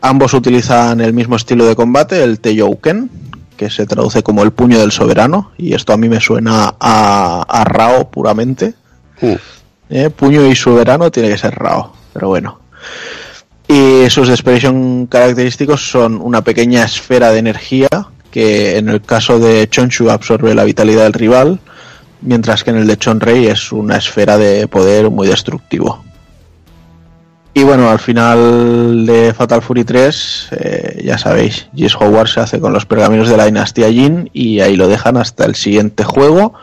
Ambos 0.06 0.36
utilizan 0.36 1.02
el 1.02 1.14
mismo 1.14 1.36
estilo 1.36 1.66
de 1.66 1.76
combate, 1.76 2.24
el 2.24 2.40
Teiyouken, 2.40 3.10
que 3.58 3.72
se 3.72 3.88
traduce 3.88 4.22
como 4.22 4.44
el 4.44 4.52
puño 4.52 4.80
del 4.80 4.92
soberano, 4.92 5.52
y 5.58 5.74
esto 5.74 5.94
a 5.94 5.98
mí 5.98 6.10
me 6.10 6.22
suena 6.22 6.76
a, 6.80 7.42
a 7.42 7.64
Rao 7.64 8.12
puramente. 8.12 8.76
Mm. 9.20 9.34
Eh, 9.90 10.12
Puño 10.12 10.46
y 10.46 10.56
soberano 10.56 11.10
tiene 11.10 11.30
que 11.30 11.40
ser 11.40 11.56
Rao, 11.56 11.92
pero 12.14 12.28
bueno. 12.28 12.60
Y 13.68 14.08
sus 14.12 14.30
expresión 14.30 15.08
característicos 15.08 15.90
son 15.90 16.22
una 16.22 16.44
pequeña 16.44 16.84
esfera 16.84 17.32
de 17.32 17.40
energía 17.40 17.90
que 18.30 18.78
en 18.78 18.90
el 18.90 19.02
caso 19.02 19.40
de 19.40 19.68
Chonshu 19.68 20.12
absorbe 20.12 20.54
la 20.54 20.66
vitalidad 20.66 21.06
del 21.06 21.14
rival, 21.14 21.60
mientras 22.22 22.64
que 22.64 22.70
en 22.70 22.78
el 22.78 22.86
de 22.86 22.98
Chonrei 22.98 23.48
es 23.48 23.72
una 23.72 23.98
esfera 23.98 24.38
de 24.38 24.68
poder 24.68 25.10
muy 25.10 25.28
destructivo. 25.28 26.04
Y 27.58 27.64
bueno, 27.64 27.90
al 27.90 28.00
final 28.00 29.06
de 29.06 29.34
Fatal 29.34 29.62
Fury 29.62 29.86
3, 29.86 30.48
eh, 30.52 31.02
ya 31.06 31.18
sabéis, 31.18 31.70
Jess 31.74 31.96
Howard 31.96 32.28
se 32.28 32.42
hace 32.42 32.60
con 32.60 32.74
los 32.74 32.86
pergaminos 32.86 33.30
de 33.30 33.38
la 33.38 33.46
dinastía 33.46 33.90
Jin 33.90 34.30
y 34.34 34.60
ahí 34.60 34.76
lo 34.76 34.90
dejan 34.90 35.16
hasta 35.16 35.46
el 35.46 35.56
siguiente 35.56 36.04
juego. 36.04 36.54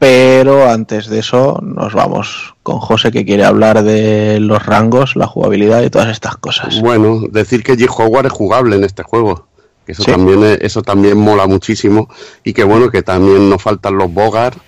Pero 0.00 0.68
antes 0.68 1.06
de 1.08 1.20
eso, 1.20 1.60
nos 1.62 1.94
vamos 1.94 2.54
con 2.64 2.80
José 2.80 3.12
que 3.12 3.24
quiere 3.24 3.44
hablar 3.44 3.82
de 3.84 4.40
los 4.40 4.64
rangos, 4.66 5.14
la 5.14 5.26
jugabilidad 5.28 5.82
y 5.82 5.90
todas 5.90 6.08
estas 6.08 6.36
cosas. 6.36 6.80
Bueno, 6.80 7.20
decir 7.30 7.62
que 7.62 7.76
G. 7.76 7.88
Howard 7.88 8.26
es 8.26 8.32
jugable 8.32 8.74
en 8.74 8.82
este 8.84 9.04
juego. 9.04 9.46
Eso, 9.86 10.02
Sí. 10.02 10.10
también, 10.10 10.42
es- 10.42 10.58
eso 10.62 10.82
también 10.82 11.16
mola 11.16 11.46
muchísimo. 11.46 12.08
Y 12.42 12.52
que 12.54 12.64
bueno, 12.64 12.90
que 12.90 13.02
también 13.02 13.48
nos 13.48 13.62
faltan 13.62 13.96
los 13.96 14.12
Bogart, 14.12 14.58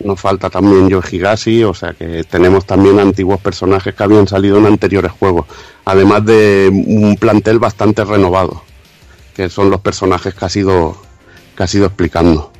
nos 0.00 0.20
falta 0.20 0.50
también 0.50 0.90
Joe 0.90 1.02
Higashi, 1.10 1.64
o 1.64 1.74
sea 1.74 1.92
que 1.92 2.24
tenemos 2.24 2.64
también 2.64 2.98
antiguos 2.98 3.40
personajes 3.40 3.94
que 3.94 4.02
habían 4.02 4.28
salido 4.28 4.58
en 4.58 4.66
anteriores 4.66 5.12
juegos. 5.12 5.46
Además 5.84 6.24
de 6.24 6.70
un 6.70 7.16
plantel 7.16 7.58
bastante 7.58 8.04
renovado, 8.04 8.62
que 9.34 9.48
son 9.48 9.70
los 9.70 9.80
personajes 9.80 10.34
que 10.34 10.44
ha 10.44 10.48
sido, 10.48 10.96
que 11.56 11.62
ha 11.62 11.66
sido 11.66 11.86
explicando. 11.86 12.52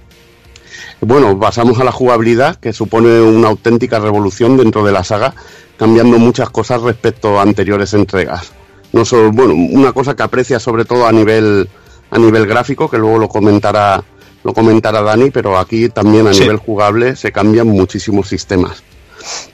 Bueno, 1.01 1.38
pasamos 1.38 1.79
a 1.79 1.85
la 1.85 1.92
jugabilidad, 1.92 2.57
que 2.57 2.72
supone 2.72 3.20
una 3.20 3.48
auténtica 3.48 4.01
revolución 4.01 4.57
dentro 4.57 4.85
de 4.85 4.92
la 4.92 5.05
saga, 5.05 5.35
cambiando 5.77 6.18
muchas 6.18 6.51
cosas 6.51 6.83
respecto 6.83 7.38
a 7.38 7.42
anteriores 7.42 7.94
entregas. 7.94 8.53
No 8.92 9.05
solo, 9.05 9.31
bueno, 9.31 9.55
una 9.55 9.92
cosa 9.92 10.16
que 10.16 10.22
aprecia 10.22 10.59
sobre 10.59 10.85
todo 10.85 11.07
a 11.07 11.12
nivel 11.12 11.68
a 12.11 12.18
nivel 12.18 12.46
gráfico, 12.46 12.88
que 12.88 12.98
luego 12.98 13.18
lo 13.18 13.29
comentará 13.29 14.03
lo 14.44 14.53
comentará 14.55 15.03
Dani, 15.03 15.31
pero 15.31 15.59
aquí 15.59 15.88
también 15.88 16.27
a 16.29 16.35
Sí. 16.35 16.40
nivel 16.42 16.57
jugable 16.59 17.16
se 17.16 17.33
cambian 17.33 17.66
muchísimos 17.68 18.29
sistemas. 18.29 18.83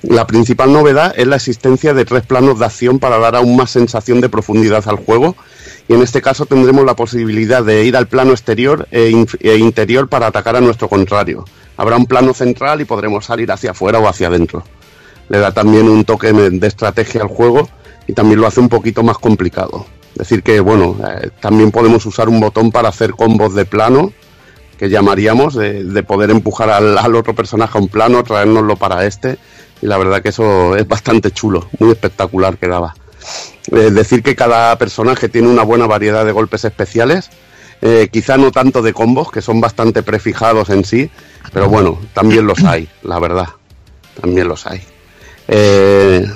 La 0.02 0.26
principal 0.26 0.72
novedad 0.72 1.14
es 1.16 1.26
la 1.26 1.36
existencia 1.36 1.94
de 1.94 2.04
tres 2.04 2.24
planos 2.26 2.58
de 2.58 2.66
acción 2.66 2.98
para 2.98 3.18
dar 3.18 3.34
aún 3.34 3.56
más 3.56 3.70
sensación 3.70 4.20
de 4.20 4.28
profundidad 4.28 4.86
al 4.86 4.96
juego 4.96 5.34
y 5.88 5.94
en 5.94 6.02
este 6.02 6.20
caso 6.20 6.46
tendremos 6.46 6.84
la 6.84 6.94
posibilidad 6.94 7.64
de 7.64 7.84
ir 7.84 7.96
al 7.96 8.06
plano 8.06 8.32
exterior 8.32 8.86
e, 8.90 9.26
e 9.40 9.56
interior 9.56 10.08
para 10.08 10.26
atacar 10.26 10.56
a 10.56 10.60
nuestro 10.60 10.88
contrario. 10.88 11.44
Habrá 11.76 11.96
un 11.96 12.06
plano 12.06 12.34
central 12.34 12.82
y 12.82 12.84
podremos 12.84 13.24
salir 13.24 13.50
hacia 13.50 13.70
afuera 13.72 13.98
o 13.98 14.06
hacia 14.06 14.28
adentro. 14.28 14.62
Le 15.28 15.38
da 15.38 15.52
también 15.52 15.88
un 15.88 16.04
toque 16.04 16.32
de 16.32 16.66
estrategia 16.66 17.22
al 17.22 17.28
juego 17.28 17.68
y 18.06 18.12
también 18.12 18.40
lo 18.40 18.46
hace 18.46 18.60
un 18.60 18.68
poquito 18.68 19.02
más 19.02 19.16
complicado. 19.18 19.86
Decir 20.14 20.42
que, 20.42 20.60
bueno, 20.60 20.96
eh, 21.08 21.30
también 21.40 21.70
podemos 21.72 22.04
usar 22.06 22.28
un 22.28 22.38
botón 22.38 22.70
para 22.70 22.90
hacer 22.90 23.12
combos 23.12 23.54
de 23.54 23.64
plano, 23.64 24.12
que 24.78 24.88
llamaríamos, 24.88 25.54
de, 25.54 25.84
de 25.84 26.02
poder 26.02 26.30
empujar 26.30 26.70
al, 26.70 26.98
al 26.98 27.14
otro 27.14 27.34
personaje 27.34 27.78
a 27.78 27.80
un 27.80 27.88
plano, 27.88 28.22
traérnoslo 28.24 28.76
para 28.76 29.06
este. 29.06 29.38
Y 29.82 29.86
la 29.86 29.98
verdad 29.98 30.22
que 30.22 30.30
eso 30.30 30.76
es 30.76 30.86
bastante 30.88 31.30
chulo, 31.30 31.68
muy 31.78 31.90
espectacular 31.90 32.56
quedaba. 32.56 32.94
Eh, 33.72 33.90
decir 33.90 34.22
que 34.22 34.36
cada 34.36 34.76
personaje 34.78 35.28
tiene 35.28 35.48
una 35.48 35.62
buena 35.62 35.86
variedad 35.86 36.24
de 36.24 36.32
golpes 36.32 36.64
especiales, 36.64 37.30
eh, 37.82 38.08
quizá 38.12 38.36
no 38.36 38.50
tanto 38.50 38.82
de 38.82 38.92
combos, 38.92 39.30
que 39.30 39.42
son 39.42 39.60
bastante 39.60 40.02
prefijados 40.02 40.70
en 40.70 40.84
sí, 40.84 41.10
pero 41.52 41.68
bueno, 41.68 41.98
también 42.12 42.46
los 42.46 42.62
hay, 42.64 42.88
la 43.02 43.18
verdad. 43.18 43.48
También 44.20 44.48
los 44.48 44.66
hay. 44.66 44.82
Eh, 45.48 46.26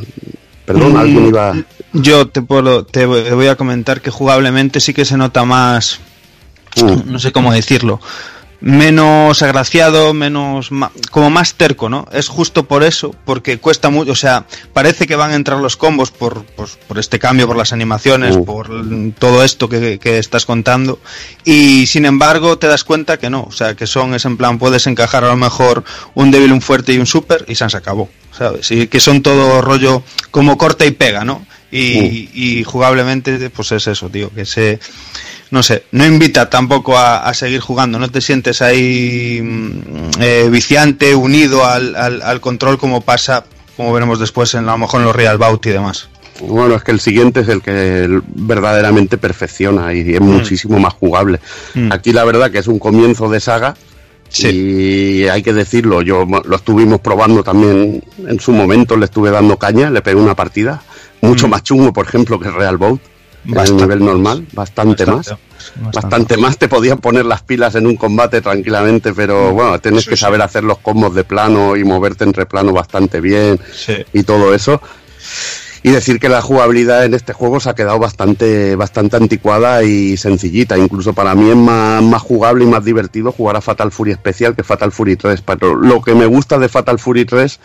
perdón, 0.66 0.92
Mm, 0.92 0.96
alguien 0.96 1.27
iba... 1.29 1.55
Yo 1.94 2.29
te 2.29 2.42
puedo, 2.42 2.85
te 2.85 3.07
voy 3.07 3.46
a 3.46 3.57
comentar 3.57 4.03
que 4.03 4.11
jugablemente 4.11 4.81
sí 4.81 4.92
que 4.92 5.07
se 5.07 5.16
nota 5.16 5.44
más. 5.44 6.01
no 7.07 7.19
sé 7.19 7.33
cómo 7.33 7.53
decirlo, 7.53 8.01
menos 8.61 9.43
agraciado, 9.43 10.12
menos 10.14 10.71
como 11.11 11.31
más 11.31 11.55
terco, 11.55 11.88
¿no? 11.88 12.07
Es 12.12 12.29
justo 12.29 12.64
por 12.64 12.83
eso, 12.83 13.14
porque 13.25 13.59
cuesta 13.59 13.88
mucho, 13.88 14.12
o 14.12 14.17
sea, 14.17 14.47
parece 14.73 15.07
que 15.07 15.14
van 15.17 15.31
a 15.31 15.37
entrar 15.37 15.61
los 15.61 15.77
combos 15.77 16.11
por, 16.11 16.45
pues, 16.45 16.77
por 16.88 16.99
este 16.99 17.19
cambio, 17.19 17.47
por 17.47 17.57
las 17.57 17.73
animaciones, 17.73 18.37
por 18.37 18.69
todo 19.19 19.45
esto 19.45 19.69
que, 19.69 19.99
que 19.99 20.19
estás 20.19 20.45
contando, 20.45 20.99
y 21.45 21.87
sin 21.87 22.05
embargo 22.05 22.59
te 22.59 22.67
das 22.67 22.83
cuenta 22.83 23.19
que 23.19 23.31
no, 23.31 23.45
o 23.45 23.53
sea, 23.53 23.75
que 23.75 23.87
son, 23.87 24.14
es 24.14 24.25
en 24.25 24.37
plan, 24.37 24.59
puedes 24.59 24.87
encajar 24.87 25.25
a 25.25 25.29
lo 25.29 25.37
mejor 25.37 25.85
un 26.14 26.31
débil, 26.31 26.53
un 26.53 26.61
fuerte 26.61 26.93
y 26.93 26.99
un 26.99 27.07
super, 27.07 27.45
y 27.47 27.55
se 27.55 27.64
acabó, 27.64 28.09
¿sabes? 28.37 28.71
Y 28.73 28.88
que 28.88 28.99
son 28.99 29.23
todo 29.23 29.61
rollo 29.61 30.03
como 30.31 30.59
corta 30.59 30.85
y 30.85 30.91
pega, 30.91 31.25
¿no? 31.25 31.47
Y, 31.71 32.31
y 32.33 32.64
jugablemente, 32.64 33.51
pues 33.51 33.73
es 33.73 33.87
eso, 33.87 34.09
tío, 34.09 34.31
que 34.33 34.47
se 34.47 34.81
no 35.50 35.62
sé, 35.62 35.84
no 35.92 36.04
invita 36.06 36.50
tampoco 36.50 36.96
a, 36.98 37.18
a 37.20 37.34
seguir 37.34 37.61
jugando, 37.61 37.98
no 37.98 38.11
te 38.11 38.20
sientes 38.20 38.61
ahí 38.62 39.40
mm, 39.42 40.20
eh, 40.20 40.48
viciante, 40.50 41.14
unido 41.14 41.64
al, 41.64 41.94
al- 41.96 42.22
al 42.22 42.40
control 42.40 42.78
como 42.78 43.00
pasa, 43.00 43.44
como 43.76 43.92
veremos 43.92 44.18
después 44.20 44.52
en 44.54 44.68
a 44.68 44.72
lo 44.72 44.78
mejor 44.78 45.00
en 45.00 45.06
los 45.06 45.16
Real 45.16 45.38
Bout 45.38 45.64
y 45.66 45.70
demás. 45.70 46.08
Bueno, 46.40 46.76
es 46.76 46.84
que 46.84 46.92
el 46.92 47.00
siguiente 47.00 47.40
es 47.40 47.48
el 47.48 47.62
que 47.62 48.20
verdaderamente 48.34 49.18
perfecciona 49.18 49.92
y 49.92 50.14
es 50.14 50.20
muchísimo 50.20 50.78
más 50.78 50.94
jugable. 50.94 51.40
Mm. 51.74 51.90
Aquí 51.92 52.12
la 52.12 52.24
verdad 52.24 52.50
que 52.52 52.58
es 52.58 52.68
un 52.68 52.78
comienzo 52.78 53.28
de 53.28 53.40
saga 53.40 53.74
y 54.38 55.26
hay 55.26 55.42
que 55.42 55.52
decirlo, 55.52 56.02
yo 56.02 56.26
lo 56.26 56.56
estuvimos 56.56 57.00
probando 57.00 57.42
también 57.42 58.04
en 58.26 58.38
su 58.40 58.52
momento, 58.52 58.96
le 58.96 59.06
estuve 59.06 59.30
dando 59.30 59.56
caña, 59.56 59.90
le 59.90 60.02
pegué 60.02 60.16
una 60.20 60.34
partida, 60.37 60.82
mucho 61.22 61.46
Mm. 61.46 61.50
más 61.50 61.62
chungo 61.62 61.92
por 61.92 62.06
ejemplo 62.06 62.38
que 62.38 62.50
Real 62.50 62.76
Bout, 62.76 63.00
en 63.48 63.52
el 63.54 63.58
Bastante. 63.61 63.82
nivel 63.82 64.04
normal, 64.04 64.46
bastante, 64.52 65.06
más. 65.06 65.34
Bastante 65.92 66.37
más 66.37 66.58
te 66.58 66.68
podían 66.68 66.98
poner 66.98 67.24
las 67.24 67.42
pilas 67.42 67.74
en 67.74 67.87
un 67.87 67.96
combate 67.96 68.40
tranquilamente, 68.42 69.12
pero 69.14 69.52
bueno, 69.52 69.78
tienes 69.80 70.04
Sí, 70.04 70.11
que 70.11 70.16
sí. 70.16 70.20
saber 70.20 70.42
hacer 70.42 70.64
los 70.64 70.78
combos 70.78 71.14
de 71.14 71.24
plano 71.24 71.74
y 71.76 71.82
moverte 71.84 72.24
entre 72.24 72.46
plano 72.46 72.72
bastante 72.72 73.20
bien 73.20 73.58
Sí. 73.74 73.94
y 74.12 74.22
todo 74.22 74.54
eso. 74.54 74.80
Y 75.82 75.90
decir 75.90 76.18
que 76.18 76.28
la 76.28 76.42
jugabilidad 76.42 77.04
en 77.04 77.14
este 77.14 77.32
juego 77.32 77.61
se 77.61 77.70
ha 77.70 77.74
quedado 77.74 77.98
bastante, 77.98 78.74
bastante 78.76 79.16
anticuada 79.16 79.82
y 79.84 80.16
sencillita. 80.16 80.76
Incluso 80.76 81.12
para 81.14 81.34
mí 81.34 81.48
es 81.50 81.56
más, 81.56 82.02
más 82.02 82.20
jugable 82.20 82.64
y 82.64 82.66
más 82.66 82.84
divertido 82.84 83.30
jugar 83.32 83.56
a 83.56 83.61
Fatal 83.61 83.92
Fury 83.92 84.11
Especial 84.11 84.56
que 84.56 84.64
Fatal 84.64 84.90
Fury 84.92 85.16
3. 85.16 85.40
Pero 85.42 85.76
lo 85.76 86.02
que 86.02 86.14
me 86.14 86.26
gusta 86.26 86.58
de 86.58 86.68
Fatal 86.68 86.98
Fury 86.98 87.24
3 87.24 87.61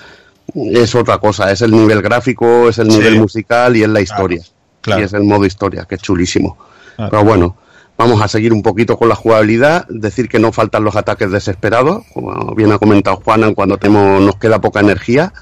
es 0.73 0.93
otra 0.95 1.17
cosa. 1.17 1.51
Es 1.51 1.61
el 1.63 1.71
nivel 1.71 2.01
gráfico, 2.03 2.69
es 2.69 2.77
el 2.77 2.87
nivel 2.87 3.19
musical 3.19 3.75
y 3.75 3.83
es 3.83 3.89
la 3.89 3.99
historia. 4.01 4.37
claro. 4.39 4.53
Y 4.85 5.01
es 5.01 5.13
el 5.13 5.23
modo 5.23 5.45
historia, 5.45 5.85
que 5.85 5.95
es 5.95 6.01
chulísimo. 6.01 6.57
Claro. 6.95 7.11
Pero 7.11 7.23
bueno, 7.23 7.57
vamos 7.97 8.21
a 8.21 8.27
seguir 8.27 8.53
un 8.53 8.61
poquito 8.61 8.97
con 8.97 9.09
la 9.09 9.15
jugabilidad. 9.15 9.87
Decir 9.89 10.27
que 10.27 10.39
no 10.39 10.51
faltan 10.51 10.83
los 10.83 10.95
ataques 10.95 11.31
desesperados, 11.31 12.03
como 12.13 12.53
bien 12.55 12.71
ha 12.71 12.77
comentado 12.77 13.17
Juanan, 13.17 13.53
cuando 13.53 13.77
tenemos, 13.77 14.21
nos 14.21 14.35
queda 14.35 14.61
poca 14.61 14.79
energía. 14.79 15.33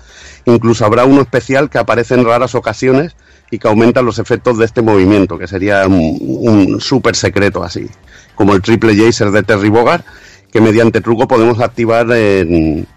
Incluso 0.45 0.85
habrá 0.85 1.05
uno 1.05 1.21
especial 1.21 1.69
que 1.69 1.77
aparece 1.77 2.15
en 2.15 2.25
raras 2.25 2.55
ocasiones 2.55 3.15
y 3.51 3.59
que 3.59 3.67
aumenta 3.67 4.01
los 4.01 4.17
efectos 4.17 4.57
de 4.57 4.65
este 4.65 4.81
movimiento, 4.81 5.37
que 5.37 5.47
sería 5.47 5.85
un, 5.85 6.17
un 6.21 6.81
súper 6.81 7.15
secreto 7.15 7.63
así, 7.63 7.89
como 8.33 8.53
el 8.53 8.61
triple 8.61 8.95
Jaser 8.95 9.29
de 9.31 9.43
Terry 9.43 9.69
Bogard, 9.69 10.03
que 10.51 10.61
mediante 10.61 11.01
truco 11.01 11.27
podemos 11.27 11.59
activar 11.59 12.09
en, 12.11 12.87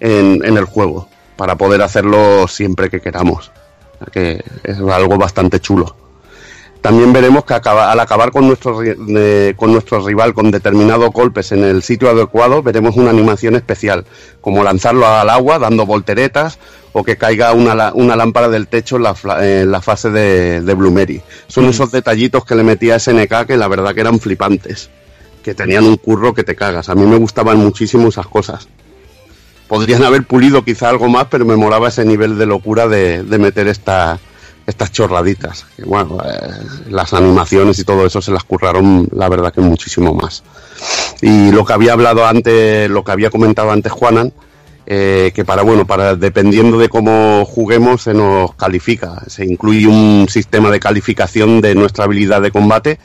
en, 0.00 0.44
en 0.44 0.56
el 0.56 0.64
juego 0.64 1.08
para 1.36 1.56
poder 1.56 1.80
hacerlo 1.82 2.46
siempre 2.48 2.90
que 2.90 3.00
queramos. 3.00 3.50
Que 4.12 4.42
es 4.62 4.78
algo 4.78 5.16
bastante 5.18 5.60
chulo. 5.60 5.96
También 6.80 7.14
veremos 7.14 7.46
que 7.46 7.54
acaba- 7.54 7.90
al 7.90 7.98
acabar 7.98 8.30
con 8.30 8.46
nuestro, 8.46 8.82
eh, 8.82 9.54
con 9.56 9.72
nuestro 9.72 10.04
rival 10.04 10.34
con 10.34 10.50
determinados 10.50 11.10
golpes 11.12 11.50
en 11.52 11.64
el 11.64 11.82
sitio 11.82 12.10
adecuado, 12.10 12.62
veremos 12.62 12.96
una 12.96 13.08
animación 13.08 13.54
especial, 13.56 14.04
como 14.42 14.62
lanzarlo 14.62 15.06
al 15.06 15.30
agua 15.30 15.58
dando 15.58 15.86
volteretas 15.86 16.58
o 16.92 17.02
que 17.02 17.16
caiga 17.16 17.52
una, 17.54 17.74
lámpara 18.16 18.50
del 18.50 18.68
techo 18.68 18.96
en 18.96 19.04
la, 19.04 19.14
en 19.40 19.70
la 19.72 19.80
fase 19.80 20.10
de, 20.10 20.60
de 20.60 20.74
Bloomery. 20.74 21.22
Son 21.48 21.64
esos 21.64 21.90
detallitos 21.90 22.44
que 22.44 22.54
le 22.54 22.62
metía 22.64 22.98
SNK 22.98 23.46
que 23.46 23.56
la 23.56 23.66
verdad 23.66 23.94
que 23.94 24.02
eran 24.02 24.20
flipantes, 24.20 24.90
que 25.42 25.54
tenían 25.54 25.84
un 25.86 25.96
curro 25.96 26.34
que 26.34 26.44
te 26.44 26.54
cagas. 26.54 26.90
A 26.90 26.94
mí 26.94 27.06
me 27.06 27.16
gustaban 27.16 27.56
muchísimo 27.56 28.08
esas 28.08 28.26
cosas. 28.26 28.68
Podrían 29.68 30.04
haber 30.04 30.24
pulido 30.24 30.64
quizá 30.64 30.88
algo 30.90 31.08
más, 31.08 31.26
pero 31.30 31.44
me 31.44 31.56
molaba 31.56 31.88
ese 31.88 32.04
nivel 32.04 32.38
de 32.38 32.46
locura 32.46 32.86
de, 32.86 33.22
de 33.22 33.38
meter 33.38 33.66
esta, 33.68 34.18
estas 34.66 34.92
chorraditas. 34.92 35.66
Bueno, 35.84 36.18
eh, 36.24 36.50
las 36.90 37.12
animaciones 37.12 37.78
y 37.78 37.84
todo 37.84 38.06
eso 38.06 38.22
se 38.22 38.32
las 38.32 38.44
curraron, 38.44 39.08
la 39.12 39.28
verdad 39.28 39.52
que 39.52 39.60
muchísimo 39.60 40.14
más. 40.14 40.42
Y 41.20 41.50
lo 41.50 41.64
que 41.64 41.72
había 41.72 41.92
hablado 41.92 42.26
antes, 42.26 42.88
lo 42.90 43.04
que 43.04 43.12
había 43.12 43.30
comentado 43.30 43.70
antes 43.70 43.92
Juanan, 43.92 44.32
eh, 44.86 45.32
que 45.34 45.44
para 45.44 45.62
bueno, 45.62 45.86
para 45.86 46.14
dependiendo 46.14 46.78
de 46.78 46.90
cómo 46.90 47.44
juguemos 47.46 48.02
se 48.02 48.14
nos 48.14 48.54
califica, 48.54 49.22
se 49.26 49.44
incluye 49.44 49.86
un 49.86 50.26
sistema 50.28 50.70
de 50.70 50.80
calificación 50.80 51.60
de 51.62 51.74
nuestra 51.74 52.04
habilidad 52.04 52.42
de 52.42 52.50
combate 52.50 52.98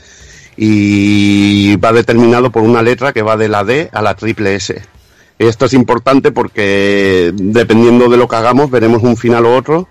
y 0.58 1.78
va 1.78 1.94
determinado 1.94 2.52
por 2.52 2.64
una 2.64 2.82
letra 2.82 3.14
que 3.14 3.22
va 3.22 3.38
de 3.38 3.48
la 3.48 3.64
D 3.64 3.90
a 3.94 4.02
la 4.02 4.16
triple 4.16 4.56
S. 4.56 4.82
Esto 5.40 5.66
es 5.66 5.74
importante 5.74 6.32
porque 6.32 7.32
dependiendo 7.34 8.10
de 8.10 8.18
lo 8.18 8.28
que 8.28 8.36
hagamos 8.36 8.70
veremos 8.70 9.02
un 9.04 9.18
final 9.18 9.46
u 9.46 9.50
otro. 9.50 9.88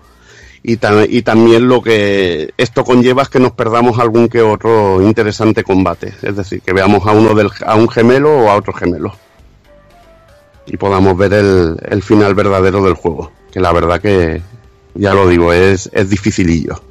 Y, 0.61 0.73
y 0.73 1.21
también 1.21 1.67
lo 1.67 1.81
que 1.81 2.53
esto 2.57 2.83
conlleva 2.83 3.23
es 3.23 3.29
que 3.29 3.39
nos 3.39 3.53
perdamos 3.53 3.97
algún 3.97 4.27
que 4.27 4.41
otro 4.41 5.01
interesante 5.01 5.63
combate, 5.63 6.13
es 6.21 6.35
decir, 6.35 6.61
que 6.61 6.73
veamos 6.73 7.07
a 7.07 7.13
uno 7.13 7.33
del, 7.33 7.49
a 7.65 7.75
un 7.75 7.89
gemelo 7.89 8.39
o 8.39 8.49
a 8.49 8.55
otro 8.55 8.73
gemelo. 8.73 9.15
Y 10.65 10.77
podamos 10.77 11.17
ver 11.17 11.33
el, 11.33 11.77
el 11.81 12.03
final 12.03 12.35
verdadero 12.35 12.83
del 12.83 12.93
juego, 12.93 13.31
que 13.51 13.61
la 13.61 13.71
verdad 13.71 14.01
que 14.01 14.41
ya 14.95 15.13
lo 15.13 15.27
digo, 15.29 15.53
es, 15.53 15.89
es 15.93 16.09
dificilillo. 16.09 16.81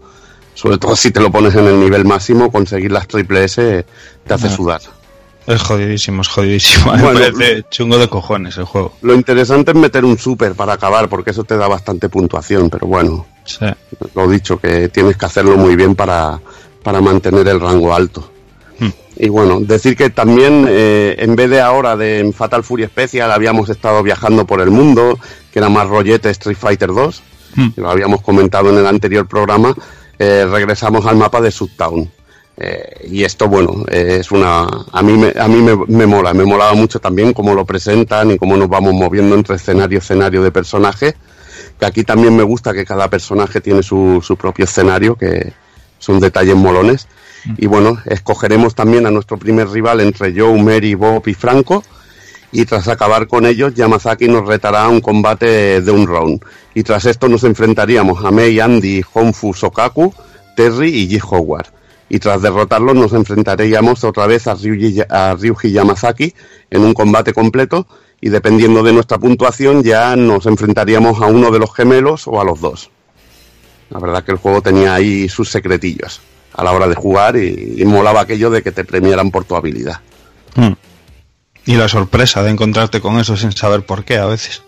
Sobre 0.54 0.78
todo 0.78 0.96
si 0.96 1.10
te 1.10 1.20
lo 1.20 1.30
pones 1.30 1.54
en 1.54 1.66
el 1.66 1.78
nivel 1.78 2.04
máximo, 2.04 2.50
conseguir 2.50 2.90
las 2.90 3.06
triple 3.06 3.44
S 3.44 3.84
te 4.26 4.34
hace 4.34 4.48
sudar. 4.48 4.80
Es 5.48 5.62
jodidísimo, 5.62 6.22
es 6.22 6.28
jodidísimo. 6.28 6.92
Me 6.96 7.02
parece 7.02 7.64
chungo 7.70 7.96
de 7.98 8.08
cojones 8.08 8.56
el 8.58 8.64
juego. 8.64 8.92
Lo 9.02 9.14
interesante 9.14 9.70
es 9.72 9.76
meter 9.76 10.04
un 10.04 10.18
super 10.18 10.54
para 10.54 10.74
acabar, 10.74 11.08
porque 11.08 11.30
eso 11.30 11.42
te 11.44 11.56
da 11.56 11.66
bastante 11.68 12.08
puntuación, 12.08 12.68
pero 12.70 12.86
bueno, 12.86 13.26
Sí. 13.44 13.64
lo 14.14 14.28
dicho, 14.28 14.58
que 14.58 14.88
tienes 14.90 15.16
que 15.16 15.24
hacerlo 15.26 15.56
muy 15.56 15.74
bien 15.74 15.94
para, 15.94 16.38
para 16.82 17.00
mantener 17.00 17.48
el 17.48 17.60
rango 17.60 17.94
alto. 17.94 18.30
Hmm. 18.78 18.90
Y 19.16 19.28
bueno, 19.30 19.58
decir 19.60 19.96
que 19.96 20.10
también 20.10 20.66
eh, 20.68 21.16
en 21.18 21.34
vez 21.34 21.48
de 21.48 21.60
ahora 21.62 21.96
de 21.96 22.18
en 22.20 22.32
Fatal 22.34 22.62
Fury 22.62 22.84
Special 22.84 23.32
habíamos 23.32 23.70
estado 23.70 24.02
viajando 24.02 24.46
por 24.46 24.60
el 24.60 24.70
mundo, 24.70 25.18
que 25.50 25.58
era 25.60 25.70
más 25.70 25.88
rollete 25.88 26.28
Street 26.30 26.58
Fighter 26.58 26.88
2, 26.92 27.22
Hmm. 27.56 27.70
que 27.70 27.80
lo 27.80 27.90
habíamos 27.90 28.20
comentado 28.20 28.68
en 28.68 28.76
el 28.76 28.86
anterior 28.86 29.26
programa, 29.26 29.74
eh, 30.18 30.46
regresamos 30.50 31.06
al 31.06 31.16
mapa 31.16 31.40
de 31.40 31.50
Subtown. 31.50 32.10
Eh, 32.60 33.08
y 33.10 33.22
esto, 33.22 33.48
bueno, 33.48 33.84
eh, 33.88 34.18
es 34.20 34.30
una. 34.32 34.66
A 34.92 35.02
mí, 35.02 35.12
me, 35.12 35.32
a 35.38 35.46
mí 35.46 35.62
me, 35.62 35.76
me 35.86 36.06
mola, 36.06 36.34
me 36.34 36.44
molaba 36.44 36.74
mucho 36.74 36.98
también 36.98 37.32
cómo 37.32 37.54
lo 37.54 37.64
presentan 37.64 38.32
y 38.32 38.38
cómo 38.38 38.56
nos 38.56 38.68
vamos 38.68 38.94
moviendo 38.94 39.36
entre 39.36 39.56
escenario 39.56 39.98
y 39.98 40.00
escenario 40.00 40.42
de 40.42 40.50
personaje. 40.50 41.14
Que 41.78 41.86
aquí 41.86 42.02
también 42.02 42.36
me 42.36 42.42
gusta 42.42 42.72
que 42.72 42.84
cada 42.84 43.08
personaje 43.08 43.60
tiene 43.60 43.84
su, 43.84 44.20
su 44.22 44.36
propio 44.36 44.64
escenario, 44.64 45.14
que 45.14 45.52
son 46.00 46.18
detalles 46.18 46.56
molones. 46.56 47.06
Y 47.56 47.66
bueno, 47.66 47.98
escogeremos 48.04 48.74
también 48.74 49.06
a 49.06 49.10
nuestro 49.12 49.38
primer 49.38 49.68
rival 49.68 50.00
entre 50.00 50.38
Joe, 50.38 50.60
Mary, 50.60 50.94
Bob 50.94 51.28
y 51.28 51.34
Franco. 51.34 51.84
Y 52.50 52.64
tras 52.64 52.88
acabar 52.88 53.28
con 53.28 53.46
ellos, 53.46 53.74
Yamazaki 53.74 54.26
nos 54.26 54.46
retará 54.46 54.84
a 54.84 54.88
un 54.88 55.00
combate 55.00 55.80
de 55.80 55.90
un 55.92 56.06
round. 56.06 56.42
Y 56.74 56.82
tras 56.82 57.04
esto 57.04 57.28
nos 57.28 57.44
enfrentaríamos 57.44 58.24
a 58.24 58.30
Mei, 58.30 58.58
Andy, 58.58 59.04
Honfu, 59.12 59.54
Sokaku, 59.54 60.12
Terry 60.56 60.88
y 60.88 61.08
Ji 61.08 61.20
Howard. 61.22 61.77
Y 62.08 62.18
tras 62.18 62.40
derrotarlos 62.40 62.94
nos 62.94 63.12
enfrentaríamos 63.12 64.02
otra 64.04 64.26
vez 64.26 64.46
a 64.46 64.54
Ryuji, 64.54 65.02
a 65.08 65.34
Ryuji 65.34 65.72
Yamazaki 65.72 66.34
en 66.70 66.82
un 66.82 66.94
combate 66.94 67.34
completo 67.34 67.86
y 68.20 68.30
dependiendo 68.30 68.82
de 68.82 68.92
nuestra 68.92 69.18
puntuación 69.18 69.82
ya 69.82 70.16
nos 70.16 70.46
enfrentaríamos 70.46 71.20
a 71.20 71.26
uno 71.26 71.50
de 71.50 71.58
los 71.58 71.74
gemelos 71.74 72.26
o 72.26 72.40
a 72.40 72.44
los 72.44 72.60
dos. 72.60 72.90
La 73.90 73.98
verdad 73.98 74.24
que 74.24 74.32
el 74.32 74.38
juego 74.38 74.62
tenía 74.62 74.94
ahí 74.94 75.28
sus 75.28 75.50
secretillos 75.50 76.20
a 76.54 76.64
la 76.64 76.72
hora 76.72 76.88
de 76.88 76.94
jugar 76.94 77.36
y, 77.36 77.74
y 77.78 77.84
molaba 77.84 78.22
aquello 78.22 78.50
de 78.50 78.62
que 78.62 78.72
te 78.72 78.84
premiaran 78.84 79.30
por 79.30 79.44
tu 79.44 79.54
habilidad. 79.54 80.00
Hmm. 80.56 80.72
Y 81.66 81.76
la 81.76 81.86
sorpresa 81.86 82.42
de 82.42 82.50
encontrarte 82.50 83.00
con 83.00 83.20
eso 83.20 83.36
sin 83.36 83.52
saber 83.52 83.84
por 83.84 84.04
qué 84.04 84.16
a 84.16 84.26
veces. 84.26 84.62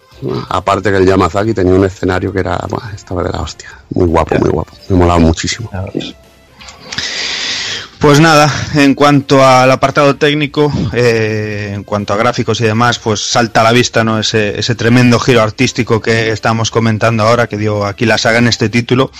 Aparte 0.48 0.90
que 0.90 0.98
el 0.98 1.06
Yamazaki 1.06 1.54
tenía 1.54 1.74
un 1.74 1.84
escenario 1.84 2.32
que 2.32 2.40
era, 2.40 2.60
estaba 2.94 3.22
de 3.22 3.30
la 3.30 3.40
hostia. 3.40 3.70
Muy 3.90 4.06
guapo, 4.06 4.38
muy 4.38 4.50
guapo. 4.50 4.72
Me 4.88 4.96
molaba 4.96 5.18
muchísimo. 5.18 5.70
Pues 8.00 8.18
nada, 8.18 8.50
en 8.76 8.94
cuanto 8.94 9.46
al 9.46 9.70
apartado 9.70 10.16
técnico, 10.16 10.72
eh, 10.94 11.72
en 11.74 11.84
cuanto 11.84 12.14
a 12.14 12.16
gráficos 12.16 12.58
y 12.62 12.64
demás, 12.64 12.98
pues 12.98 13.20
salta 13.20 13.60
a 13.60 13.64
la 13.64 13.72
vista 13.72 14.04
¿no? 14.04 14.18
ese, 14.18 14.58
ese 14.58 14.74
tremendo 14.74 15.20
giro 15.20 15.42
artístico 15.42 16.00
que 16.00 16.30
estamos 16.30 16.70
comentando 16.70 17.24
ahora, 17.24 17.46
que 17.46 17.58
dio 17.58 17.84
aquí 17.84 18.06
la 18.06 18.16
saga 18.16 18.38
en 18.38 18.48
este 18.48 18.70
título, 18.70 19.12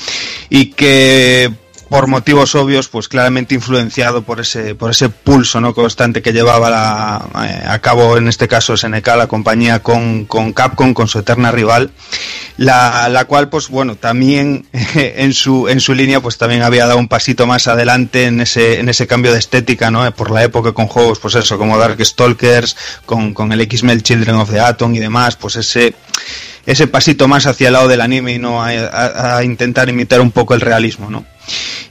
y 0.49 0.71
que 0.71 1.53
por 1.91 2.07
motivos 2.07 2.55
obvios, 2.55 2.89
pues 2.89 3.09
claramente 3.09 3.57
influenciado 3.57 4.23
por 4.23 4.39
ese, 4.39 4.77
por 4.77 4.93
ese 4.93 5.09
pulso 5.09 5.61
¿no? 5.61 5.75
constante 5.75 6.23
que 6.23 6.33
llevaba 6.33 6.71
la, 6.71 7.27
eh, 7.45 7.65
a 7.67 7.81
cabo 7.81 8.17
en 8.17 8.29
este 8.29 8.47
caso 8.47 8.77
SNK, 8.77 9.09
la 9.09 9.27
compañía 9.27 9.83
con, 9.83 10.25
con 10.25 10.53
Capcom, 10.53 10.95
con 10.95 11.09
su 11.09 11.19
eterna 11.19 11.51
rival, 11.51 11.91
la, 12.59 13.09
la 13.09 13.25
cual, 13.25 13.49
pues 13.49 13.69
bueno, 13.69 13.97
también 13.97 14.69
en 14.95 15.35
su, 15.35 15.67
en 15.67 15.81
su 15.81 15.93
línea, 15.93 16.21
pues 16.21 16.39
también 16.39 16.63
había 16.63 16.87
dado 16.87 17.01
un 17.01 17.09
pasito 17.09 17.45
más 17.49 17.67
adelante 17.67 18.27
en 18.27 18.41
ese, 18.41 18.79
en 18.79 18.89
ese 18.89 19.09
cambio 19.09 19.33
de 19.33 19.41
estética, 19.41 19.91
¿no? 19.91 20.09
Por 20.15 20.31
la 20.31 20.45
época 20.45 20.71
con 20.71 20.87
juegos, 20.87 21.19
pues 21.19 21.35
eso, 21.35 21.59
como 21.59 21.77
Darkstalkers, 21.77 22.77
con, 23.05 23.35
con 23.35 23.51
el 23.51 23.63
X-Men 23.63 24.01
Children 24.03 24.37
of 24.37 24.51
the 24.53 24.61
Atom 24.61 24.95
y 24.95 25.01
demás, 25.01 25.35
pues 25.35 25.57
ese, 25.57 25.97
ese 26.67 26.87
pasito 26.87 27.29
más 27.29 27.47
hacia 27.47 27.69
el 27.69 27.75
lado 27.75 27.89
del 27.89 28.01
anime 28.01 28.35
y 28.35 28.39
no 28.39 28.63
a, 28.63 29.43
intentar 29.45 29.89
imitar 29.89 30.21
un 30.21 30.31
poco 30.31 30.55
el 30.55 30.61
realismo, 30.61 31.11
¿no? 31.11 31.25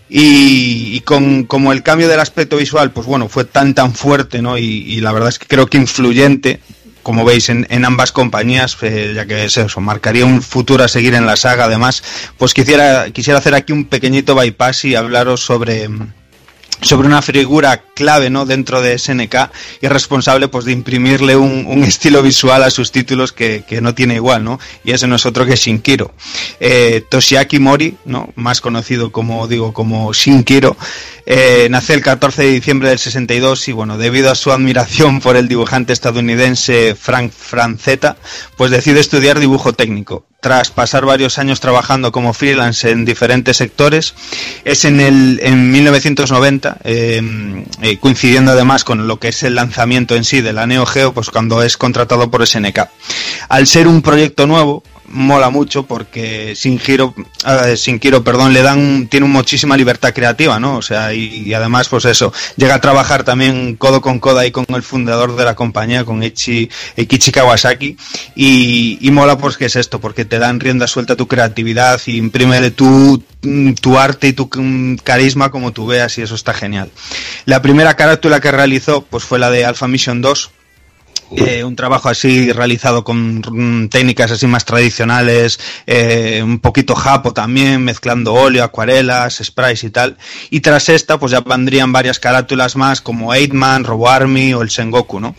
Y, 0.09 1.01
con 1.01 1.43
como 1.43 1.71
el 1.71 1.83
cambio 1.83 2.07
del 2.07 2.19
aspecto 2.19 2.57
visual, 2.57 2.91
pues 2.91 3.05
bueno, 3.05 3.29
fue 3.29 3.45
tan 3.45 3.73
tan 3.75 3.93
fuerte, 3.93 4.41
¿no? 4.41 4.57
Y, 4.57 4.99
la 5.01 5.11
verdad 5.11 5.29
es 5.29 5.39
que 5.39 5.47
creo 5.47 5.67
que 5.67 5.77
influyente, 5.77 6.59
como 7.03 7.25
veis 7.25 7.49
en, 7.49 7.67
en 7.69 7.85
ambas 7.85 8.11
compañías, 8.11 8.77
eh, 8.81 9.13
ya 9.15 9.25
que 9.25 9.45
es 9.45 9.57
eso, 9.57 9.81
marcaría 9.81 10.25
un 10.25 10.41
futuro 10.41 10.83
a 10.83 10.87
seguir 10.87 11.13
en 11.13 11.25
la 11.25 11.35
saga. 11.35 11.65
Además, 11.65 12.03
pues 12.37 12.53
quisiera 12.53 13.11
quisiera 13.11 13.39
hacer 13.39 13.55
aquí 13.55 13.73
un 13.73 13.85
pequeñito 13.85 14.35
bypass 14.35 14.85
y 14.85 14.95
hablaros 14.95 15.41
sobre 15.41 15.87
sobre 16.81 17.07
una 17.07 17.21
figura 17.21 17.83
clave 17.93 18.29
¿no? 18.29 18.45
dentro 18.45 18.81
de 18.81 18.97
SNK 18.97 19.35
y 19.81 19.85
es 19.85 19.91
responsable 19.91 20.47
pues 20.47 20.65
de 20.65 20.71
imprimirle 20.71 21.35
un, 21.35 21.65
un 21.67 21.83
estilo 21.83 22.21
visual 22.21 22.63
a 22.63 22.69
sus 22.69 22.91
títulos 22.91 23.33
que, 23.33 23.63
que 23.67 23.81
no 23.81 23.93
tiene 23.93 24.15
igual, 24.15 24.43
¿no? 24.43 24.59
Y 24.83 24.91
ese 24.91 25.07
no 25.07 25.15
es 25.15 25.25
otro 25.25 25.45
que 25.45 25.55
Shinkiro. 25.55 26.13
Eh, 26.59 27.03
Toshiaki 27.09 27.59
Mori, 27.59 27.97
¿no? 28.05 28.29
Más 28.35 28.61
conocido 28.61 29.11
como 29.11 29.47
digo 29.47 29.73
como 29.73 30.13
Shinkiro, 30.13 30.77
eh, 31.31 31.67
nace 31.69 31.93
el 31.93 32.01
14 32.01 32.41
de 32.41 32.49
diciembre 32.49 32.89
del 32.89 32.97
62 32.97 33.67
y 33.67 33.71
bueno, 33.71 33.99
debido 33.99 34.31
a 34.31 34.35
su 34.35 34.51
admiración 34.51 35.19
por 35.21 35.35
el 35.35 35.47
dibujante 35.47 35.93
estadounidense 35.93 36.95
Frank 36.99 37.31
Francetta, 37.31 38.17
pues 38.57 38.71
decide 38.71 38.99
estudiar 38.99 39.37
dibujo 39.37 39.73
técnico. 39.73 40.25
Tras 40.41 40.71
pasar 40.71 41.05
varios 41.05 41.37
años 41.37 41.59
trabajando 41.59 42.11
como 42.11 42.33
freelance 42.33 42.89
en 42.89 43.05
diferentes 43.05 43.57
sectores, 43.57 44.15
es 44.65 44.85
en 44.85 45.01
el 45.01 45.39
en 45.43 45.69
1990, 45.71 46.77
eh, 46.83 47.21
eh, 47.83 47.97
coincidiendo 47.99 48.53
además 48.53 48.83
con 48.83 49.07
lo 49.07 49.19
que 49.19 49.27
es 49.27 49.43
el 49.43 49.53
lanzamiento 49.53 50.15
en 50.15 50.23
sí 50.23 50.41
de 50.41 50.53
la 50.53 50.65
Neo 50.65 50.87
Geo, 50.87 51.13
pues 51.13 51.29
cuando 51.29 51.61
es 51.61 51.77
contratado 51.77 52.31
por 52.31 52.47
SNK. 52.47 52.89
Al 53.49 53.67
ser 53.67 53.87
un 53.87 54.01
proyecto 54.01 54.47
nuevo, 54.47 54.81
mola 55.11 55.49
mucho 55.49 55.83
porque 55.83 56.55
sin 56.55 56.79
giro 56.79 57.13
sin 57.75 57.99
giro 57.99 58.23
perdón 58.23 58.53
le 58.53 58.61
dan 58.61 59.07
tiene 59.07 59.27
muchísima 59.27 59.75
libertad 59.75 60.13
creativa 60.13 60.59
no 60.59 60.77
o 60.77 60.81
sea 60.81 61.13
y, 61.13 61.53
además 61.53 61.89
pues 61.89 62.05
eso 62.05 62.31
llega 62.55 62.75
a 62.75 62.81
trabajar 62.81 63.23
también 63.23 63.75
codo 63.75 64.01
con 64.01 64.19
codo 64.19 64.39
ahí 64.39 64.51
con 64.51 64.65
el 64.69 64.83
fundador 64.83 65.35
de 65.35 65.45
la 65.45 65.55
compañía 65.55 66.05
con 66.05 66.21
Ichi 66.23 66.69
Eikichi 66.95 67.31
Kawasaki 67.31 67.97
y, 68.35 68.97
y 69.01 69.11
mola 69.11 69.37
pues 69.37 69.57
que 69.57 69.65
es 69.65 69.75
esto 69.75 69.99
porque 69.99 70.25
te 70.25 70.39
dan 70.39 70.59
rienda 70.59 70.87
suelta 70.87 71.15
tu 71.15 71.27
creatividad 71.27 71.99
y 72.05 72.17
imprime 72.17 72.59
tu 72.71 73.23
tu 73.81 73.97
arte 73.97 74.27
y 74.27 74.33
tu 74.33 74.49
mm, 74.53 74.97
carisma 74.97 75.49
como 75.49 75.71
tú 75.71 75.87
veas 75.87 76.17
y 76.17 76.21
eso 76.21 76.35
está 76.35 76.53
genial. 76.53 76.91
La 77.45 77.61
primera 77.61 77.95
carátula 77.95 78.39
que 78.39 78.51
realizó 78.51 79.05
pues 79.05 79.23
fue 79.23 79.39
la 79.39 79.49
de 79.49 79.65
Alpha 79.65 79.87
Mission 79.87 80.21
2 80.21 80.51
eh, 81.35 81.63
un 81.63 81.75
trabajo 81.75 82.09
así 82.09 82.51
realizado 82.51 83.03
con 83.03 83.89
técnicas 83.89 84.31
así 84.31 84.47
más 84.47 84.65
tradicionales, 84.65 85.59
eh, 85.85 86.41
un 86.43 86.59
poquito 86.59 86.95
japo 86.95 87.33
también, 87.33 87.83
mezclando 87.83 88.33
óleo, 88.33 88.63
acuarelas, 88.63 89.41
sprays 89.43 89.83
y 89.83 89.89
tal. 89.89 90.17
Y 90.49 90.61
tras 90.61 90.89
esta, 90.89 91.19
pues 91.19 91.31
ya 91.31 91.41
vendrían 91.41 91.91
varias 91.91 92.19
carátulas 92.19 92.75
más 92.75 93.01
como 93.01 93.33
Eightman, 93.33 93.83
Robo 93.83 94.09
Army 94.09 94.53
o 94.53 94.61
el 94.61 94.69
Sengoku, 94.69 95.19
¿no? 95.19 95.35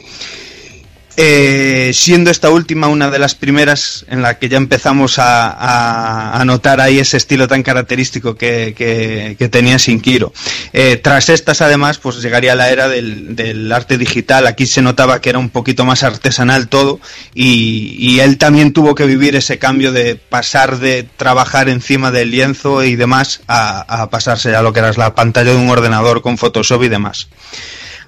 Eh, 1.22 1.90
siendo 1.92 2.30
esta 2.30 2.48
última 2.48 2.88
una 2.88 3.10
de 3.10 3.18
las 3.18 3.34
primeras 3.34 4.06
en 4.08 4.22
la 4.22 4.38
que 4.38 4.48
ya 4.48 4.56
empezamos 4.56 5.16
a, 5.18 6.42
notar 6.46 6.80
ahí 6.80 6.98
ese 6.98 7.18
estilo 7.18 7.46
tan 7.46 7.62
característico 7.62 8.36
que, 8.36 9.36
tenía 9.52 9.76
Shinkiro. 9.76 10.32
Eh, 10.72 10.96
tras 10.96 11.28
estas, 11.28 11.60
además, 11.60 11.98
pues 11.98 12.22
llegaría 12.22 12.54
la 12.54 12.70
era 12.70 12.88
del, 12.88 13.70
arte 13.70 13.98
digital. 13.98 14.46
Aquí 14.46 14.66
se 14.66 14.80
notaba 14.80 15.20
que 15.20 15.28
era 15.28 15.38
un 15.38 15.50
poquito 15.50 15.84
más 15.84 16.04
artesanal 16.04 16.68
todo 16.68 17.00
y, 17.34 17.96
y, 17.98 18.20
él 18.20 18.38
también 18.38 18.72
tuvo 18.72 18.94
que 18.94 19.04
vivir 19.04 19.36
ese 19.36 19.58
cambio 19.58 19.92
de 19.92 20.16
pasar 20.16 20.78
de 20.78 21.02
trabajar 21.02 21.68
encima 21.68 22.10
del 22.10 22.30
lienzo 22.30 22.82
y 22.82 22.96
demás 22.96 23.42
a, 23.46 23.80
a 23.80 24.08
pasarse 24.08 24.56
a 24.56 24.62
lo 24.62 24.72
que 24.72 24.78
era 24.78 24.90
la 24.94 25.14
pantalla 25.14 25.50
de 25.50 25.58
un 25.58 25.68
ordenador 25.68 26.22
con 26.22 26.38
Photoshop 26.38 26.84
y 26.84 26.88
demás. 26.88 27.28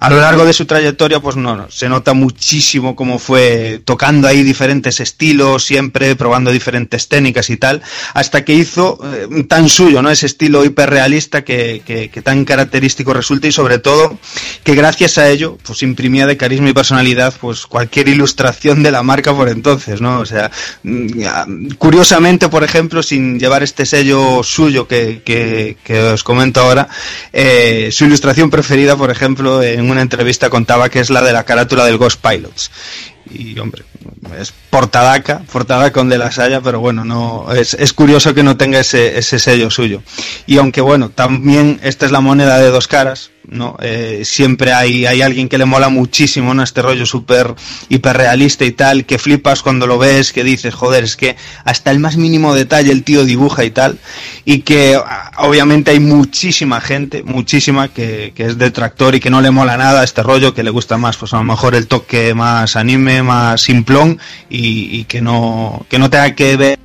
A 0.03 0.11
lo 0.11 0.21
largo 0.21 0.45
de 0.45 0.53
su 0.53 0.67
trayectoria, 0.67 1.21
pues 1.21 1.37
no, 1.37 1.71
se 1.71 1.89
nota 1.89 2.13
muchísimo 2.13 2.97
cómo 2.97 3.21
fue 3.21 3.81
tocando 3.85 4.27
ahí 4.27 4.43
diferentes 4.43 4.99
estilos, 4.99 5.63
siempre 5.65 6.17
probando 6.17 6.51
diferentes 6.51 7.07
técnicas 7.07 7.51
y 7.51 7.57
tal, 7.57 7.83
hasta 8.13 8.45
que 8.45 8.53
hizo 8.53 8.99
eh, 9.05 9.45
tan 9.45 9.69
suyo, 9.69 10.03
¿no? 10.03 10.11
Ese 10.11 10.27
estilo 10.27 10.65
hiperrealista 10.65 11.45
que, 11.45 12.11
tan 12.25 12.45
característico 12.45 13.15
resulta 13.15 13.47
y 13.47 13.53
sobre 13.53 13.79
todo 13.79 14.19
que 14.65 14.75
gracias 14.75 15.19
a 15.19 15.31
ello, 15.31 15.57
pues 15.63 15.85
imprimía 15.85 16.27
de 16.27 16.37
carisma 16.37 16.71
y 16.71 16.73
personalidad, 16.73 17.33
pues 17.41 17.67
cualquier 17.67 18.09
ilustración 18.09 18.83
de 18.83 18.91
la 18.91 19.05
marca 19.05 19.33
por 19.33 19.49
entonces, 19.49 20.01
¿no? 20.01 20.19
O 20.19 20.27
sea, 20.27 20.51
mm, 20.83 21.75
curiosamente, 21.79 22.49
por 22.49 22.65
ejemplo, 22.65 23.05
sin 23.05 23.39
llevar 23.39 23.63
este 23.63 23.87
sello 23.87 24.43
suyo 24.43 24.89
que 24.89 25.77
os 26.13 26.25
comento 26.25 26.61
ahora, 26.61 26.89
eh, 27.33 27.91
su 27.93 28.07
ilustración 28.07 28.51
preferida, 28.51 28.97
por 28.97 29.13
ejemplo, 29.13 29.63
en 29.63 29.92
una 29.93 30.03
entrevista 30.03 30.51
contaba 30.51 30.89
que 30.89 31.01
es 31.01 31.11
la 31.11 31.23
de 31.23 31.33
la 31.33 31.45
carátula 31.45 31.85
del 31.85 31.99
Ghost 31.99 32.21
Pilots. 32.21 32.71
Y 33.33 33.59
hombre, 33.59 33.85
es 34.39 34.53
portadaca, 34.71 35.43
portadaca 35.51 35.93
con 35.93 36.09
de 36.09 36.19
la 36.19 36.31
Saya, 36.31 36.61
pero 36.61 36.81
bueno, 36.81 37.05
no 37.05 37.53
es, 37.53 37.75
es 37.75 37.93
curioso 37.93 38.35
que 38.35 38.43
no 38.43 38.57
tenga 38.57 38.81
ese, 38.81 39.19
ese 39.19 39.39
sello 39.39 39.71
suyo. 39.71 40.03
Y 40.47 40.59
aunque 40.59 40.81
bueno, 40.81 41.11
también 41.11 41.81
esta 41.83 42.07
es 42.07 42.13
la 42.13 42.21
moneda 42.21 42.59
de 42.59 42.71
dos 42.71 42.89
caras, 42.89 43.31
¿no? 43.49 43.77
Eh, 43.81 44.23
siempre 44.25 44.73
hay, 44.73 45.07
hay 45.07 45.23
alguien 45.23 45.49
que 45.49 45.59
le 45.59 45.65
mola 45.65 45.89
muchísimo, 45.89 46.55
¿no? 46.55 46.63
Este 46.63 46.83
rollo 46.83 47.07
súper 47.07 47.55
hiperrealista 47.89 48.65
y 48.65 48.73
tal, 48.73 49.05
que 49.05 49.19
flipas 49.19 49.63
cuando 49.63 49.87
lo 49.87 49.99
ves, 49.99 50.33
que 50.33 50.45
dices, 50.45 50.75
joder, 50.75 51.05
es 51.05 51.17
que 51.17 51.37
hasta 51.65 51.91
el 51.91 51.99
más 51.99 52.17
mínimo 52.17 52.55
detalle 52.55 52.93
el 52.93 53.03
tío 53.03 53.25
dibuja 53.25 53.65
y 53.65 53.71
tal, 53.71 53.99
y 54.45 54.61
que 54.61 54.99
ah, 55.05 55.33
obviamente 55.39 55.91
hay 55.91 56.01
muchísima 56.01 56.81
gente, 56.81 57.23
muchísima, 57.23 57.89
que, 57.89 58.33
que 58.35 58.47
es 58.47 58.59
detractor 58.59 59.15
y 59.15 59.21
que 59.21 59.31
no 59.31 59.41
le 59.41 59.51
mola 59.51 59.77
nada 59.77 60.05
este 60.05 60.23
rollo, 60.23 60.55
que 60.55 60.63
le 60.63 60.71
gusta 60.71 60.97
más, 60.97 61.17
pues 61.17 61.35
a 61.35 61.39
lo 61.39 61.45
mejor 61.45 61.75
el 61.75 61.87
toque 61.89 62.35
más 62.35 62.77
anime, 62.77 63.22
más 63.23 63.61
simplón, 63.61 64.19
y, 64.49 65.01
y 65.01 65.05
que 65.05 65.21
no, 65.21 65.87
que 65.89 65.99
no 65.99 66.11
tenga 66.11 66.35
que 66.35 66.57
ver 66.57 66.79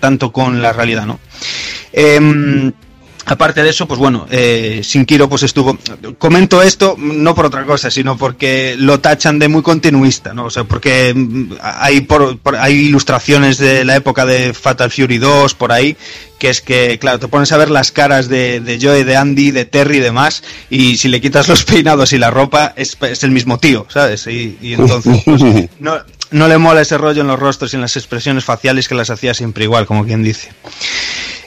tanto 0.00 0.32
con 0.32 0.62
la 0.62 0.72
realidad, 0.72 1.06
¿no? 1.06 1.20
Em, 1.92 2.72
Aparte 3.26 3.62
de 3.62 3.70
eso, 3.70 3.88
pues 3.88 3.98
bueno, 3.98 4.26
eh, 4.30 4.82
Sinkiro 4.84 5.28
pues 5.28 5.42
estuvo... 5.44 5.78
Comento 6.18 6.60
esto 6.60 6.94
no 6.98 7.34
por 7.34 7.46
otra 7.46 7.64
cosa, 7.64 7.90
sino 7.90 8.18
porque 8.18 8.74
lo 8.78 9.00
tachan 9.00 9.38
de 9.38 9.48
muy 9.48 9.62
continuista, 9.62 10.34
¿no? 10.34 10.44
O 10.46 10.50
sea, 10.50 10.64
porque 10.64 11.12
mm, 11.14 11.52
hay, 11.62 12.02
por, 12.02 12.38
por- 12.38 12.56
hay 12.56 12.74
ilustraciones 12.74 13.56
de 13.58 13.84
la 13.84 13.96
época 13.96 14.26
de 14.26 14.52
Fatal 14.52 14.90
Fury 14.90 15.16
2 15.18 15.54
por 15.54 15.72
ahí, 15.72 15.96
que 16.38 16.50
es 16.50 16.60
que, 16.60 16.98
claro, 16.98 17.18
te 17.18 17.28
pones 17.28 17.50
a 17.52 17.56
ver 17.56 17.70
las 17.70 17.92
caras 17.92 18.28
de, 18.28 18.60
de 18.60 18.78
Joe, 18.80 19.04
de 19.04 19.16
Andy, 19.16 19.52
de 19.52 19.64
Terry 19.64 19.96
y 19.96 20.00
demás, 20.00 20.42
y 20.68 20.98
si 20.98 21.08
le 21.08 21.20
quitas 21.22 21.48
los 21.48 21.64
peinados 21.64 22.12
y 22.12 22.18
la 22.18 22.30
ropa, 22.30 22.74
es, 22.76 22.96
es 23.00 23.24
el 23.24 23.30
mismo 23.30 23.56
tío, 23.58 23.86
¿sabes? 23.88 24.26
Y, 24.26 24.58
y 24.60 24.74
entonces, 24.74 25.22
pues, 25.24 25.42
no, 25.80 25.96
no 26.30 26.48
le 26.48 26.58
mola 26.58 26.82
ese 26.82 26.98
rollo 26.98 27.22
en 27.22 27.28
los 27.28 27.38
rostros 27.38 27.72
y 27.72 27.76
en 27.76 27.82
las 27.82 27.96
expresiones 27.96 28.44
faciales 28.44 28.86
que 28.86 28.94
las 28.94 29.08
hacía 29.08 29.32
siempre 29.32 29.64
igual, 29.64 29.86
como 29.86 30.04
quien 30.04 30.22
dice. 30.22 30.50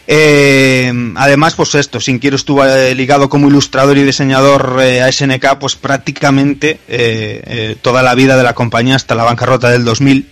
Eh, 0.09 0.91
además, 1.15 1.55
pues 1.55 1.75
esto, 1.75 1.99
Sinquiero 1.99 2.37
estuvo 2.37 2.63
eh, 2.65 2.95
ligado 2.95 3.27
como 3.27 3.49
ilustrador 3.49 3.97
y 3.97 4.03
diseñador 4.03 4.77
eh, 4.81 5.01
a 5.01 5.11
SNK, 5.11 5.59
pues 5.59 5.75
prácticamente 5.75 6.79
eh, 6.87 7.43
eh, 7.45 7.75
toda 7.81 8.01
la 8.01 8.15
vida 8.15 8.37
de 8.37 8.43
la 8.43 8.53
compañía 8.53 8.95
hasta 8.95 9.15
la 9.15 9.25
bancarrota 9.25 9.69
del 9.69 9.83
2000. 9.83 10.31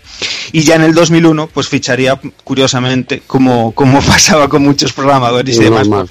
Y 0.53 0.63
ya 0.63 0.75
en 0.75 0.83
el 0.83 0.93
2001, 0.93 1.49
pues 1.53 1.67
ficharía, 1.67 2.19
curiosamente, 2.45 3.23
como, 3.27 3.73
como 3.73 4.01
pasaba 4.05 4.47
con 4.47 4.63
muchos 4.63 4.93
programadores 4.93 5.57
y 5.57 5.63
demás. 5.63 6.09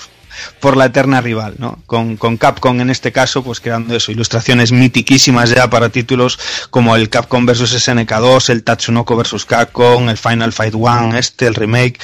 Por, 0.60 0.76
la 0.76 0.86
eterna 0.86 1.20
rival, 1.20 1.54
¿no? 1.58 1.78
Con, 1.86 2.16
con 2.16 2.36
Capcom 2.36 2.80
en 2.80 2.90
este 2.90 3.12
caso, 3.12 3.42
pues 3.44 3.60
creando 3.60 3.94
eso, 3.94 4.12
ilustraciones 4.12 4.72
mitiquísimas 4.72 5.50
ya 5.50 5.68
para 5.70 5.88
títulos 5.88 6.38
como 6.70 6.96
el 6.96 7.08
Capcom 7.08 7.46
vs 7.46 7.88
SNK2, 7.88 8.50
el 8.50 8.62
Tatsunoko 8.64 9.16
vs 9.16 9.44
Capcom, 9.44 10.08
el 10.08 10.16
Final 10.16 10.52
Fight 10.52 10.74
One, 10.74 11.18
este, 11.18 11.46
el 11.46 11.54
remake, 11.54 11.98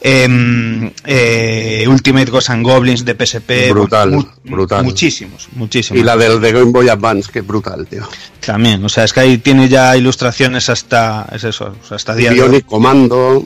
em, 0.00 0.90
eh, 1.04 1.84
Ultimate 1.88 2.30
Ghosts 2.30 2.50
and 2.50 2.64
Goblins 2.64 3.04
de 3.04 3.14
PSP, 3.14 3.70
Brutal, 3.70 4.10
mu- 4.10 4.24
brutal. 4.44 4.84
muchísimos, 4.84 5.48
muchísimos. 5.52 6.00
Y 6.00 6.04
la 6.04 6.16
del 6.16 6.40
de 6.40 6.52
Game 6.52 6.72
Boy 6.72 6.88
Advance, 6.88 7.30
que 7.32 7.40
es 7.40 7.46
brutal, 7.46 7.86
tío. 7.86 8.08
También, 8.44 8.84
o 8.84 8.88
sea, 8.88 9.04
es 9.04 9.12
que 9.12 9.20
ahí 9.20 9.38
tiene 9.38 9.68
ya 9.68 9.96
ilustraciones 9.96 10.68
hasta, 10.68 11.26
es 11.32 11.44
eso, 11.44 11.74
hasta 11.90 12.14
día. 12.14 12.30
Bionic 12.32 12.64
Commando, 12.66 13.42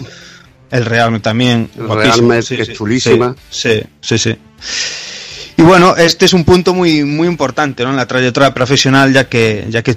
El 0.71 0.85
Realme 0.85 1.21
también. 1.21 1.71
El 1.79 1.89
Realme, 1.89 2.41
que 2.43 2.63
es 2.63 2.73
chulísima. 2.73 3.35
Sí, 3.51 3.81
sí, 4.01 4.19
sí. 4.19 4.37
Y 5.57 5.63
bueno, 5.63 5.95
este 5.95 6.25
es 6.25 6.33
un 6.33 6.45
punto 6.45 6.73
muy, 6.73 7.05
muy 7.05 7.29
importante 7.29 7.85
¿no? 7.85 7.91
en 7.91 7.97
la 7.97 8.07
trayectoria 8.07 8.55
profesional, 8.55 9.13
ya 9.13 9.29
que, 9.29 9.67
ya 9.69 9.83
que 9.83 9.95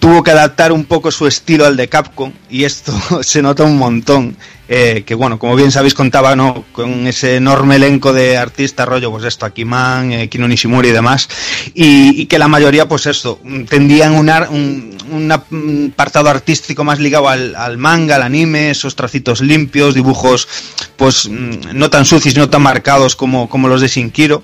tuvo 0.00 0.24
que 0.24 0.32
adaptar 0.32 0.72
un 0.72 0.86
poco 0.86 1.12
su 1.12 1.28
estilo 1.28 1.64
al 1.66 1.76
de 1.76 1.88
Capcom, 1.88 2.32
y 2.50 2.64
esto 2.64 2.92
se 3.22 3.40
nota 3.40 3.62
un 3.62 3.76
montón. 3.78 4.36
eh, 4.68 5.04
que 5.06 5.14
bueno, 5.14 5.38
como 5.38 5.54
bien 5.54 5.70
sabéis, 5.70 5.94
contaba 5.94 6.34
¿no? 6.34 6.64
con 6.72 7.06
ese 7.06 7.36
enorme 7.36 7.76
elenco 7.76 8.12
de 8.12 8.36
artistas, 8.36 8.88
rollo, 8.88 9.12
pues 9.12 9.22
esto, 9.24 9.46
Akiman, 9.46 10.10
eh, 10.10 10.28
Kino 10.28 10.48
Nishimura 10.48 10.88
y 10.88 10.92
demás, 10.92 11.28
y, 11.74 12.20
y 12.22 12.26
que 12.26 12.38
la 12.38 12.48
mayoría, 12.48 12.88
pues 12.88 13.06
esto, 13.06 13.38
tendían 13.68 14.14
un, 14.14 14.28
ar- 14.30 14.48
un, 14.50 14.93
un 15.10 15.30
ap- 15.32 15.52
un 15.52 15.90
apartado 15.92 16.28
artístico 16.30 16.84
más 16.84 16.98
ligado 16.98 17.28
al, 17.28 17.54
al 17.56 17.78
manga, 17.78 18.16
al 18.16 18.22
anime, 18.22 18.70
esos 18.70 18.96
tracitos 18.96 19.40
limpios, 19.40 19.94
dibujos, 19.94 20.48
pues 20.96 21.28
mm, 21.28 21.72
no 21.74 21.90
tan 21.90 22.04
sucios, 22.04 22.36
no 22.36 22.48
tan 22.50 22.62
marcados 22.62 23.16
como, 23.16 23.48
como 23.48 23.68
los 23.68 23.80
de 23.80 23.88
Shinkiro. 23.88 24.42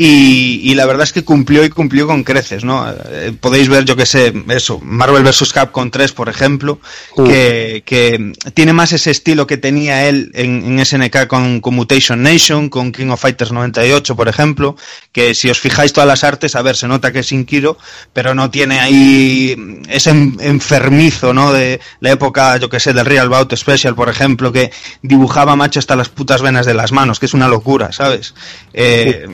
Y, 0.00 0.60
y 0.62 0.76
la 0.76 0.86
verdad 0.86 1.02
es 1.02 1.12
que 1.12 1.24
cumplió 1.24 1.64
y 1.64 1.70
cumplió 1.70 2.06
con 2.06 2.22
creces, 2.22 2.62
¿no? 2.62 2.86
Eh, 3.10 3.32
podéis 3.40 3.68
ver, 3.68 3.84
yo 3.84 3.96
que 3.96 4.06
sé, 4.06 4.32
eso, 4.50 4.78
Marvel 4.80 5.24
vs. 5.24 5.52
Capcom 5.52 5.90
3, 5.90 6.12
por 6.12 6.28
ejemplo, 6.28 6.78
que, 7.16 7.82
que 7.84 8.32
tiene 8.54 8.72
más 8.72 8.92
ese 8.92 9.10
estilo 9.10 9.48
que 9.48 9.56
tenía 9.56 10.08
él 10.08 10.30
en, 10.34 10.78
en 10.78 10.86
SNK 10.86 11.26
con, 11.26 11.60
con 11.60 11.74
Mutation 11.74 12.22
Nation, 12.22 12.68
con 12.68 12.92
King 12.92 13.08
of 13.08 13.20
Fighters 13.20 13.50
98, 13.50 14.14
por 14.14 14.28
ejemplo, 14.28 14.76
que 15.10 15.34
si 15.34 15.50
os 15.50 15.58
fijáis 15.58 15.92
todas 15.92 16.06
las 16.06 16.22
artes, 16.22 16.54
a 16.54 16.62
ver, 16.62 16.76
se 16.76 16.86
nota 16.86 17.10
que 17.10 17.18
es 17.18 17.32
Inkiro, 17.32 17.76
pero 18.12 18.36
no 18.36 18.52
tiene 18.52 18.78
ahí 18.78 19.56
ese 19.88 20.10
en- 20.10 20.36
enfermizo, 20.40 21.34
¿no? 21.34 21.52
De 21.52 21.80
la 21.98 22.12
época, 22.12 22.56
yo 22.58 22.68
que 22.70 22.78
sé, 22.78 22.92
del 22.92 23.04
Real 23.04 23.28
Bout 23.28 23.52
Special, 23.56 23.96
por 23.96 24.08
ejemplo, 24.08 24.52
que 24.52 24.70
dibujaba 25.02 25.56
macho 25.56 25.80
hasta 25.80 25.96
las 25.96 26.08
putas 26.08 26.40
venas 26.40 26.66
de 26.66 26.74
las 26.74 26.92
manos, 26.92 27.18
que 27.18 27.26
es 27.26 27.34
una 27.34 27.48
locura, 27.48 27.90
¿sabes? 27.90 28.32
Eh, 28.72 29.26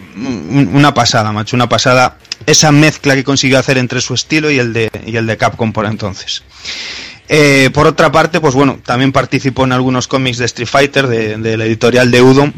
una 0.55 0.95
pasada, 0.95 1.33
macho, 1.33 1.57
una 1.57 1.69
pasada. 1.69 2.17
Esa 2.47 2.73
mezcla 2.73 3.15
que 3.15 3.25
consiguió 3.25 3.59
hacer 3.59 3.79
entre 3.79 4.01
su 4.01 4.15
estilo 4.15 4.51
y 4.51 4.59
el 4.59 4.73
de, 4.73 4.91
y 5.07 5.17
el 5.17 5.27
de 5.27 5.37
Capcom 5.37 5.73
por 5.73 5.87
entonces. 5.87 6.43
Eh, 7.29 7.71
por 7.73 7.87
otra 7.87 8.13
parte, 8.13 8.41
pues 8.41 8.55
bueno, 8.55 8.79
también 8.85 9.13
participó 9.13 9.65
en 9.65 9.73
algunos 9.73 10.09
cómics 10.09 10.39
de 10.39 10.45
Street 10.45 10.69
Fighter, 10.69 11.07
de, 11.07 11.37
de 11.39 11.57
la 11.57 11.65
editorial 11.65 12.11
de 12.11 12.21
Udon, 12.23 12.53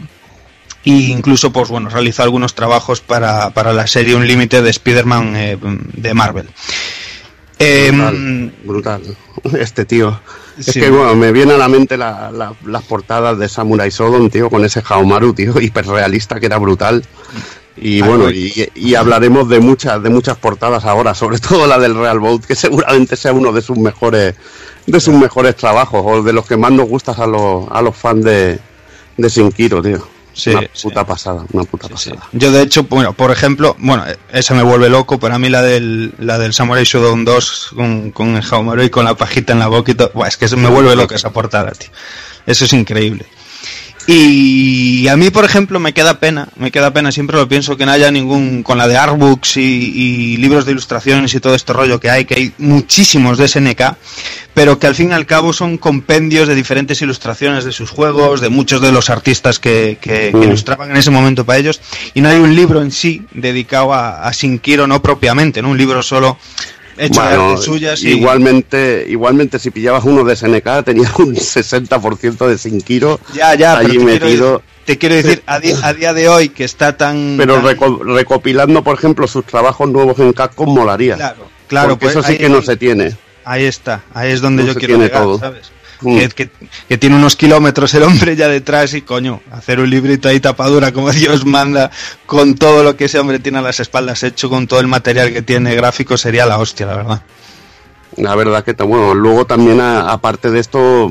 e 0.84 0.90
incluso, 0.90 1.52
pues 1.52 1.68
bueno, 1.68 1.88
realizó 1.88 2.22
algunos 2.24 2.54
trabajos 2.54 3.00
para, 3.00 3.50
para 3.50 3.72
la 3.72 3.86
serie 3.86 4.14
Unlimited 4.16 4.62
de 4.64 4.70
Spider-Man 4.70 5.36
eh, 5.36 5.58
de 5.60 6.14
Marvel. 6.14 6.48
Eh, 7.58 7.90
brutal, 7.92 8.52
brutal. 8.64 9.02
Este 9.60 9.84
tío. 9.84 10.20
Es 10.58 10.66
Sí. 10.66 10.80
que, 10.80 10.90
bueno, 10.90 11.14
me 11.14 11.32
viene 11.32 11.52
a 11.54 11.58
la 11.58 11.68
mente 11.68 11.96
la- 11.96 12.30
la- 12.30 12.54
las 12.64 12.82
portadas 12.84 13.38
de 13.38 13.48
Samurai 13.48 13.90
Shodown, 13.90 14.30
tío, 14.30 14.48
con 14.50 14.64
ese 14.64 14.82
Haomaru, 14.86 15.32
tío, 15.34 15.54
hiperrealista 15.60 16.40
que 16.40 16.46
era 16.46 16.58
brutal. 16.58 17.04
Y 17.78 17.96
Ay, 17.96 18.08
bueno, 18.08 18.24
güey. 18.24 18.52
y, 18.74 18.88
y 18.90 18.94
hablaremos 18.94 19.48
de 19.48 19.60
muchas, 19.60 20.02
de 20.02 20.08
muchas 20.10 20.36
portadas 20.38 20.84
ahora, 20.84 21.14
sobre 21.14 21.38
todo 21.38 21.66
la 21.66 21.78
del 21.78 21.94
Real 21.94 22.18
Boat, 22.18 22.44
que 22.44 22.54
seguramente 22.54 23.16
sea 23.16 23.32
uno 23.32 23.52
de 23.52 23.62
sus 23.62 23.76
mejores, 23.78 24.34
de 24.86 25.00
sus 25.00 25.14
mejores 25.14 25.56
trabajos, 25.56 26.02
o 26.04 26.22
de 26.22 26.32
los 26.32 26.46
que 26.46 26.56
más 26.56 26.72
nos 26.72 26.88
gustan 26.88 27.14
a 27.18 27.26
los, 27.26 27.66
a 27.70 27.82
los 27.82 27.94
fans 27.96 28.24
de, 28.24 28.58
de 29.16 29.30
Sinkiro, 29.30 29.82
tío. 29.82 30.08
Sí, 30.32 30.50
una 30.50 30.60
sí. 30.74 30.82
puta 30.88 31.06
pasada, 31.06 31.46
una 31.52 31.64
puta 31.64 31.86
Sí. 31.96 32.10
pasada. 32.10 32.28
Yo 32.32 32.52
de 32.52 32.60
hecho, 32.60 32.82
bueno, 32.84 33.14
por 33.14 33.30
ejemplo, 33.30 33.74
bueno, 33.78 34.04
esa 34.30 34.52
me 34.54 34.62
vuelve 34.62 34.90
loco, 34.90 35.18
pero 35.18 35.34
a 35.34 35.38
mí 35.38 35.48
la 35.48 35.62
del, 35.62 36.12
la 36.18 36.36
del 36.38 36.52
Samurai 36.52 36.84
Shodown 36.84 37.24
2 37.24 37.70
con, 37.74 38.10
con 38.10 38.36
el 38.36 38.42
Haomaru 38.42 38.82
y 38.82 38.90
con 38.90 39.06
la 39.06 39.14
pajita 39.14 39.54
en 39.54 39.60
la 39.60 39.68
boca 39.68 39.92
y 39.92 39.94
todo, 39.94 40.10
buah, 40.12 40.28
es 40.28 40.36
que 40.36 40.46
me 40.56 40.68
vuelve 40.68 40.94
loco 40.94 41.14
esa 41.14 41.30
portada, 41.30 41.70
tío. 41.72 41.88
Eso 42.46 42.66
es 42.66 42.72
increíble. 42.74 43.24
Y 44.08 45.08
a 45.08 45.16
mí, 45.16 45.30
por 45.30 45.44
ejemplo, 45.44 45.80
me 45.80 45.92
queda 45.92 46.20
pena, 46.20 46.48
me 46.56 46.70
queda 46.70 46.92
pena, 46.92 47.10
siempre 47.10 47.36
lo 47.36 47.48
pienso, 47.48 47.76
que 47.76 47.84
no 47.86 47.92
haya 47.92 48.10
ningún, 48.12 48.62
con 48.62 48.78
la 48.78 48.86
de 48.86 48.96
artbooks 48.96 49.56
y, 49.56 49.60
y 49.62 50.36
libros 50.36 50.64
de 50.64 50.72
ilustraciones 50.72 51.34
y 51.34 51.40
todo 51.40 51.54
este 51.56 51.72
rollo 51.72 51.98
que 51.98 52.08
hay, 52.10 52.24
que 52.24 52.34
hay 52.34 52.52
muchísimos 52.58 53.36
de 53.36 53.48
SNK, 53.48 53.82
pero 54.54 54.78
que 54.78 54.86
al 54.86 54.94
fin 54.94 55.10
y 55.10 55.12
al 55.12 55.26
cabo 55.26 55.52
son 55.52 55.76
compendios 55.76 56.46
de 56.46 56.54
diferentes 56.54 57.02
ilustraciones 57.02 57.64
de 57.64 57.72
sus 57.72 57.90
juegos, 57.90 58.40
de 58.40 58.48
muchos 58.48 58.80
de 58.80 58.92
los 58.92 59.10
artistas 59.10 59.58
que, 59.58 59.98
que- 60.00 60.30
que 60.30 60.36
Mm. 60.36 60.42
ilustraban 60.44 60.90
en 60.92 60.96
ese 60.96 61.10
momento 61.10 61.44
para 61.44 61.58
ellos, 61.58 61.80
y 62.14 62.20
no 62.20 62.28
hay 62.28 62.36
un 62.38 62.54
libro 62.54 62.82
en 62.82 62.92
sí 62.92 63.22
dedicado 63.32 63.92
a, 63.92 64.26
a 64.26 64.30
Shinkiro, 64.32 64.86
no 64.86 65.02
propiamente, 65.02 65.62
¿no? 65.62 65.70
Un 65.70 65.78
libro 65.78 66.00
solo 66.02 66.38
hecho 66.98 67.20
Bueno, 67.20 67.56
suyas 67.56 68.02
y... 68.02 68.08
igualmente, 68.10 69.06
igualmente 69.08 69.58
si 69.58 69.70
pillabas 69.70 70.04
uno 70.04 70.24
de 70.24 70.36
SNK 70.36 70.84
tenías 70.84 71.14
un 71.18 71.34
60% 71.36 72.46
de 72.46 72.58
Sinkiro 72.58 73.20
Ya, 73.34 73.54
ya, 73.54 73.76
pero 73.78 73.88
allí 73.88 73.98
te 73.98 74.04
quiero 74.04 74.26
metido. 74.26 74.62
te 74.84 74.98
quiero 74.98 75.14
decir, 75.16 75.42
a, 75.46 75.58
di- 75.60 75.74
a 75.82 75.92
día 75.94 76.12
de 76.14 76.28
hoy 76.28 76.48
que 76.48 76.64
está 76.64 76.96
tan... 76.96 77.34
Pero 77.38 77.60
reco- 77.62 78.02
recopilando, 78.02 78.82
por 78.84 78.96
ejemplo, 78.96 79.26
sus 79.26 79.44
trabajos 79.44 79.88
nuevos 79.90 80.18
en 80.18 80.32
Capcom 80.32 80.72
molaría. 80.74 81.16
Claro, 81.16 81.48
claro, 81.68 81.88
Porque 81.90 82.06
pues 82.06 82.16
eso 82.16 82.22
sí 82.22 82.38
que 82.38 82.48
no 82.48 82.62
se 82.62 82.76
tiene. 82.76 83.16
Ahí 83.44 83.64
está, 83.64 84.02
ahí 84.12 84.32
es 84.32 84.40
donde 84.40 84.64
No 84.64 84.72
yo 84.72 84.78
quiero 84.78 84.98
llegar, 84.98 85.22
todo. 85.22 85.38
¿sabes? 85.38 85.70
Mm. 86.00 86.18
Que, 86.18 86.28
que- 86.28 86.50
que 86.88 86.98
tiene 86.98 87.16
unos 87.16 87.36
kilómetros 87.36 87.94
el 87.94 88.02
hombre 88.02 88.36
ya 88.36 88.48
detrás 88.48 88.92
y 88.94 89.02
coño, 89.02 89.40
hacer 89.50 89.80
un 89.80 89.88
librito 89.88 90.28
ahí 90.28 90.40
tapadura 90.40 90.92
como 90.92 91.10
Dios 91.12 91.46
manda, 91.46 91.90
con 92.26 92.54
todo 92.54 92.82
lo 92.82 92.96
que 92.96 93.06
ese 93.06 93.18
hombre 93.18 93.38
tiene 93.38 93.58
a 93.58 93.62
las 93.62 93.80
espaldas 93.80 94.22
hecho, 94.22 94.50
con 94.50 94.66
todo 94.66 94.80
el 94.80 94.88
material 94.88 95.32
que 95.32 95.42
tiene 95.42 95.74
gráfico, 95.74 96.16
sería 96.16 96.44
la 96.46 96.58
hostia, 96.58 96.86
la 96.86 96.96
verdad. 96.96 97.22
La 98.16 98.34
verdad 98.34 98.64
que, 98.64 98.72
bueno, 98.82 99.14
luego 99.14 99.46
también, 99.46 99.80
aparte 99.80 100.50
de 100.50 100.60
esto, 100.60 101.10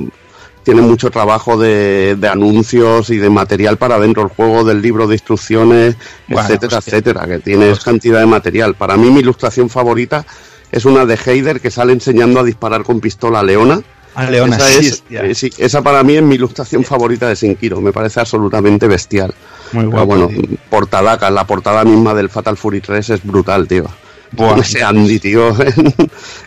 tiene 0.64 0.82
mucho 0.82 1.12
trabajo 1.12 1.58
de, 1.58 2.16
de 2.20 2.28
anuncios 2.28 3.12
y 3.12 3.18
de 3.18 3.30
material 3.30 3.78
para 3.78 4.00
dentro 4.00 4.24
del 4.24 4.32
juego, 4.32 4.64
del 4.64 4.82
libro 4.82 5.06
de 5.08 5.14
instrucciones, 5.16 5.96
Bueno, 6.28 6.42
etcétera, 6.48 6.78
hostia. 6.80 6.92
etcétera, 6.92 7.28
que 7.28 7.40
tienes 7.40 7.80
cantidad 7.82 8.20
de 8.20 8.26
material. 8.26 8.74
Para 8.76 8.98
mí, 8.98 9.12
mi 9.12 9.20
ilustración 9.20 9.70
favorita 9.70 10.26
es 10.72 10.86
una 10.86 11.06
de 11.06 11.16
Heider 11.24 11.62
que 11.62 11.70
sale 11.70 11.94
enseñando 11.94 12.40
a 12.40 12.44
disparar 12.44 12.84
con 12.84 13.00
pistola 13.00 13.44
Leona. 13.44 13.82
A 14.16 14.30
Leona, 14.30 14.56
esa, 14.58 14.68
sí, 14.68 14.88
es- 14.88 15.04
eh, 15.10 15.36
sí, 15.36 15.50
esa 15.58 15.82
para 15.82 16.04
mí 16.04 16.16
es 16.16 16.24
mi 16.24 16.36
ilustración 16.36 16.84
favorita 16.84 17.28
de 17.28 17.36
Sinkiro, 17.36 17.82
me 17.82 17.92
parece 17.92 18.20
absolutamente 18.22 18.88
bestial. 18.88 19.34
Muy 19.74 19.84
Pero 19.86 19.92
guapo, 19.92 20.06
bueno, 20.06 20.28
tío. 20.28 20.58
portadaca, 20.70 21.30
la 21.30 21.46
portada 21.46 21.84
misma 21.84 22.14
del 22.14 22.30
Fatal 22.30 22.56
Fury 22.58 22.82
3 22.82 23.10
es 23.10 23.24
brutal, 23.26 23.68
tío. 23.68 23.86
Buah. 24.32 24.60
Ese 24.62 24.84
Andy, 24.84 25.20
tío, 25.20 25.50
en 25.62 25.94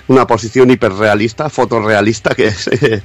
una 0.08 0.26
posición 0.26 0.70
hiperrealista, 0.70 1.50
fotorrealista, 1.50 2.34
que 2.34 2.46
es, 2.46 2.68
eh, 2.68 3.02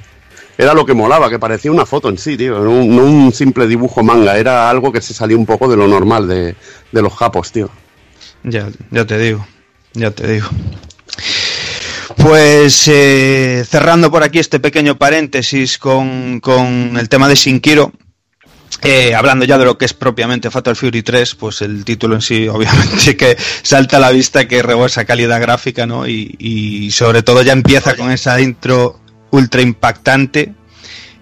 era 0.58 0.74
lo 0.74 0.86
que 0.86 0.94
molaba, 0.94 1.30
que 1.30 1.40
parecía 1.40 1.72
una 1.72 1.86
foto 1.86 2.10
en 2.10 2.18
sí, 2.18 2.38
tío, 2.38 2.60
no 2.60 2.72
un, 2.72 2.96
no 2.96 3.04
un 3.04 3.34
simple 3.34 3.68
dibujo 3.68 4.04
manga, 4.04 4.38
era 4.38 4.70
algo 4.70 4.92
que 4.92 5.02
se 5.02 5.14
salía 5.14 5.36
un 5.36 5.46
poco 5.46 5.68
de 5.68 5.76
lo 5.78 5.88
normal 5.88 6.28
de, 6.28 6.56
de 6.92 7.02
los 7.02 7.14
japos, 7.14 7.52
tío. 7.52 7.70
Ya, 8.44 8.70
ya 8.92 9.06
te 9.06 9.18
digo, 9.18 9.46
ya 9.94 10.12
te 10.12 10.28
digo. 10.32 10.48
Pues 12.24 12.88
eh, 12.88 13.66
cerrando 13.70 14.10
por 14.10 14.24
aquí 14.24 14.40
este 14.40 14.62
pequeño 14.62 14.98
paréntesis 14.98 15.78
con, 15.78 16.40
con 16.40 16.96
el 16.98 17.10
tema 17.10 17.28
de 17.28 17.36
Shinkiro, 17.36 17.92
eh, 18.82 19.14
hablando 19.14 19.44
ya 19.44 19.58
de 19.58 19.66
lo 19.66 19.78
que 19.78 19.84
es 19.84 19.94
propiamente 19.94 20.50
Fatal 20.50 20.78
Fury 20.78 21.04
3, 21.04 21.36
pues 21.36 21.62
el 21.62 21.84
título 21.84 22.16
en 22.16 22.22
sí 22.22 22.48
obviamente 22.50 23.18
que 23.18 23.36
salta 23.62 23.98
a 23.98 24.00
la 24.00 24.12
vista, 24.12 24.48
que 24.48 24.64
rebosa 24.64 25.04
calidad 25.04 25.42
gráfica, 25.42 25.86
¿no? 25.86 26.08
Y, 26.08 26.34
y 26.40 26.92
sobre 26.92 27.24
todo 27.24 27.42
ya 27.42 27.52
empieza 27.52 27.96
con 27.98 28.10
esa 28.10 28.40
intro 28.40 29.02
ultra 29.32 29.62
impactante. 29.62 30.54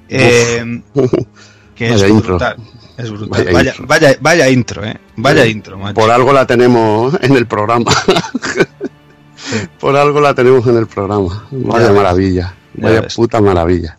eh, 0.08 0.82
que 1.76 1.90
es 1.90 2.02
brutal. 2.14 2.58
Es 2.98 3.10
brutal. 3.10 3.30
Vaya 3.30 3.52
Vaya, 3.52 3.70
intro. 3.72 3.88
vaya, 3.88 4.18
vaya 4.22 4.50
intro, 4.50 4.86
eh. 4.86 4.98
Vaya 5.16 5.48
intro, 5.48 5.80
macho. 5.80 5.96
Por 5.96 6.12
algo 6.12 6.32
la 6.32 6.46
tenemos 6.46 7.18
en 7.22 7.36
el 7.36 7.48
programa. 7.48 7.92
Por 9.80 9.96
algo 9.96 10.22
la 10.22 10.34
tenemos 10.34 10.66
en 10.68 10.78
el 10.78 10.88
programa. 10.88 11.48
Vaya 11.52 11.92
maravilla, 11.92 12.54
Ya 12.76 12.84
vaya 12.88 13.08
puta 13.08 13.42
maravilla. 13.42 13.98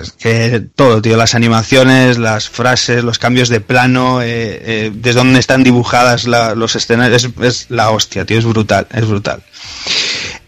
Es 0.00 0.12
que 0.12 0.60
todo, 0.74 1.02
tío, 1.02 1.16
las 1.18 1.34
animaciones, 1.34 2.16
las 2.16 2.48
frases, 2.48 3.04
los 3.04 3.18
cambios 3.18 3.48
de 3.50 3.60
plano, 3.60 4.22
eh, 4.22 4.26
eh, 4.62 4.92
desde 4.94 5.18
donde 5.18 5.40
están 5.40 5.62
dibujadas 5.62 6.26
la- 6.26 6.54
los 6.54 6.74
escenarios, 6.76 7.24
es, 7.24 7.30
es 7.42 7.66
la 7.70 7.90
hostia, 7.90 8.24
tío, 8.24 8.38
es 8.38 8.44
brutal, 8.46 8.86
es 8.94 9.06
brutal. 9.06 9.42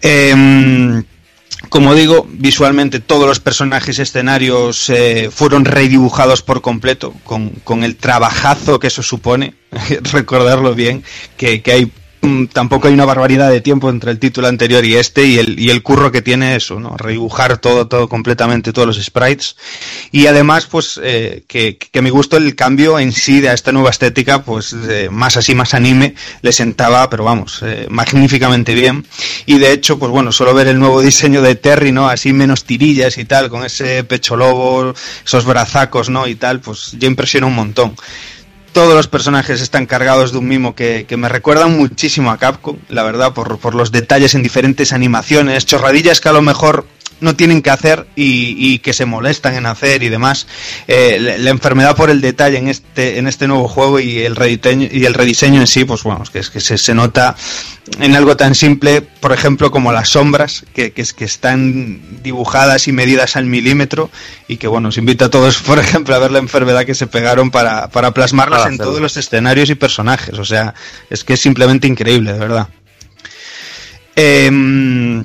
Em, 0.00 1.04
como 1.68 1.94
digo, 1.94 2.26
visualmente 2.30 3.00
todos 3.00 3.26
los 3.28 3.40
personajes 3.40 3.98
y 3.98 4.02
escenarios 4.02 4.88
eh, 4.88 5.28
fueron 5.30 5.64
redibujados 5.66 6.42
por 6.42 6.62
completo, 6.62 7.12
con, 7.24 7.50
con 7.64 7.84
el 7.84 7.96
trabajazo 7.96 8.78
que 8.80 8.86
eso 8.86 9.02
supone, 9.02 9.54
recordarlo 10.12 10.74
bien, 10.74 11.04
que, 11.36 11.60
que 11.62 11.72
hay 11.72 11.92
tampoco 12.52 12.88
hay 12.88 12.94
una 12.94 13.04
barbaridad 13.04 13.50
de 13.50 13.60
tiempo 13.60 13.88
entre 13.90 14.10
el 14.10 14.18
título 14.18 14.48
anterior 14.48 14.84
y 14.84 14.96
este 14.96 15.24
y 15.26 15.38
el, 15.38 15.58
y 15.58 15.70
el 15.70 15.82
curro 15.82 16.12
que 16.12 16.22
tiene 16.22 16.56
eso, 16.56 16.78
¿no? 16.80 16.96
Redibujar 16.96 17.58
todo, 17.58 17.86
todo 17.86 18.08
completamente, 18.08 18.72
todos 18.72 18.88
los 18.88 19.02
sprites. 19.02 19.56
Y 20.12 20.26
además, 20.26 20.66
pues, 20.66 21.00
eh, 21.02 21.44
que, 21.46 21.78
que 21.78 22.02
me 22.02 22.10
gustó 22.10 22.36
el 22.36 22.54
cambio 22.54 22.98
en 22.98 23.12
sí 23.12 23.40
de 23.40 23.52
esta 23.52 23.72
nueva 23.72 23.90
estética, 23.90 24.42
pues, 24.42 24.74
más 25.10 25.36
así, 25.36 25.54
más 25.54 25.74
anime, 25.74 26.14
le 26.42 26.52
sentaba, 26.52 27.08
pero 27.10 27.24
vamos, 27.24 27.60
eh, 27.62 27.86
magníficamente 27.90 28.74
bien. 28.74 29.06
Y 29.46 29.58
de 29.58 29.72
hecho, 29.72 29.98
pues 29.98 30.10
bueno, 30.10 30.32
solo 30.32 30.54
ver 30.54 30.68
el 30.68 30.78
nuevo 30.78 31.00
diseño 31.00 31.42
de 31.42 31.54
Terry, 31.54 31.92
¿no? 31.92 32.08
Así 32.08 32.32
menos 32.32 32.64
tirillas 32.64 33.18
y 33.18 33.24
tal, 33.24 33.48
con 33.48 33.64
ese 33.64 34.04
pecho 34.04 34.36
lobo, 34.36 34.94
esos 35.24 35.44
brazacos, 35.44 36.08
¿no? 36.08 36.26
Y 36.26 36.34
tal, 36.34 36.60
pues 36.60 36.92
ya 36.98 37.06
impresiona 37.06 37.46
un 37.46 37.54
montón 37.54 37.94
todos 38.72 38.94
los 38.94 39.08
personajes 39.08 39.60
están 39.60 39.86
cargados 39.86 40.32
de 40.32 40.38
un 40.38 40.48
mimo 40.48 40.74
que, 40.74 41.06
que 41.08 41.16
me 41.16 41.28
recuerdan 41.28 41.76
muchísimo 41.76 42.30
a 42.30 42.38
Capcom, 42.38 42.76
la 42.88 43.02
verdad, 43.02 43.32
por, 43.32 43.58
por 43.58 43.74
los 43.74 43.92
detalles 43.92 44.34
en 44.34 44.42
diferentes 44.42 44.92
animaciones, 44.92 45.66
chorradillas 45.66 46.20
que 46.20 46.28
a 46.28 46.32
lo 46.32 46.42
mejor 46.42 46.86
no 47.20 47.36
tienen 47.36 47.62
que 47.62 47.70
hacer 47.70 48.06
y, 48.16 48.54
y 48.58 48.78
que 48.78 48.92
se 48.92 49.06
molestan 49.06 49.54
en 49.54 49.66
hacer 49.66 50.02
y 50.02 50.08
demás. 50.08 50.46
Eh, 50.88 51.18
la, 51.20 51.38
la 51.38 51.50
enfermedad 51.50 51.96
por 51.96 52.10
el 52.10 52.20
detalle 52.20 52.58
en 52.58 52.68
este, 52.68 53.18
en 53.18 53.26
este 53.26 53.46
nuevo 53.46 53.68
juego 53.68 54.00
y 54.00 54.18
el 54.18 54.36
rediseño, 54.36 54.88
y 54.90 55.04
el 55.04 55.14
rediseño 55.14 55.60
en 55.60 55.66
sí, 55.66 55.84
pues 55.84 56.02
bueno, 56.02 56.22
es 56.22 56.30
que, 56.30 56.38
es 56.38 56.50
que 56.50 56.60
se, 56.60 56.78
se 56.78 56.94
nota 56.94 57.36
en 57.98 58.14
algo 58.14 58.36
tan 58.36 58.54
simple, 58.54 59.02
por 59.02 59.32
ejemplo, 59.32 59.70
como 59.70 59.92
las 59.92 60.10
sombras, 60.10 60.64
que, 60.74 60.92
que, 60.92 61.02
es, 61.02 61.12
que 61.12 61.24
están 61.24 62.22
dibujadas 62.22 62.88
y 62.88 62.92
medidas 62.92 63.36
al 63.36 63.46
milímetro 63.46 64.10
y 64.48 64.56
que 64.56 64.68
bueno, 64.68 64.88
os 64.88 64.98
invito 64.98 65.24
a 65.24 65.30
todos, 65.30 65.58
por 65.62 65.78
ejemplo, 65.78 66.14
a 66.14 66.18
ver 66.18 66.30
la 66.30 66.38
enfermedad 66.38 66.84
que 66.84 66.94
se 66.94 67.06
pegaron 67.06 67.50
para, 67.50 67.88
para 67.88 68.12
plasmarlas 68.12 68.60
Para 68.60 68.72
en 68.72 68.78
todos 68.78 69.00
los 69.00 69.16
escenarios 69.16 69.70
y 69.70 69.74
personajes. 69.74 70.38
O 70.38 70.44
sea, 70.44 70.74
es 71.08 71.24
que 71.24 71.34
es 71.34 71.40
simplemente 71.40 71.86
increíble, 71.86 72.32
de 72.32 72.38
verdad. 72.38 72.68
Em, 74.16 75.24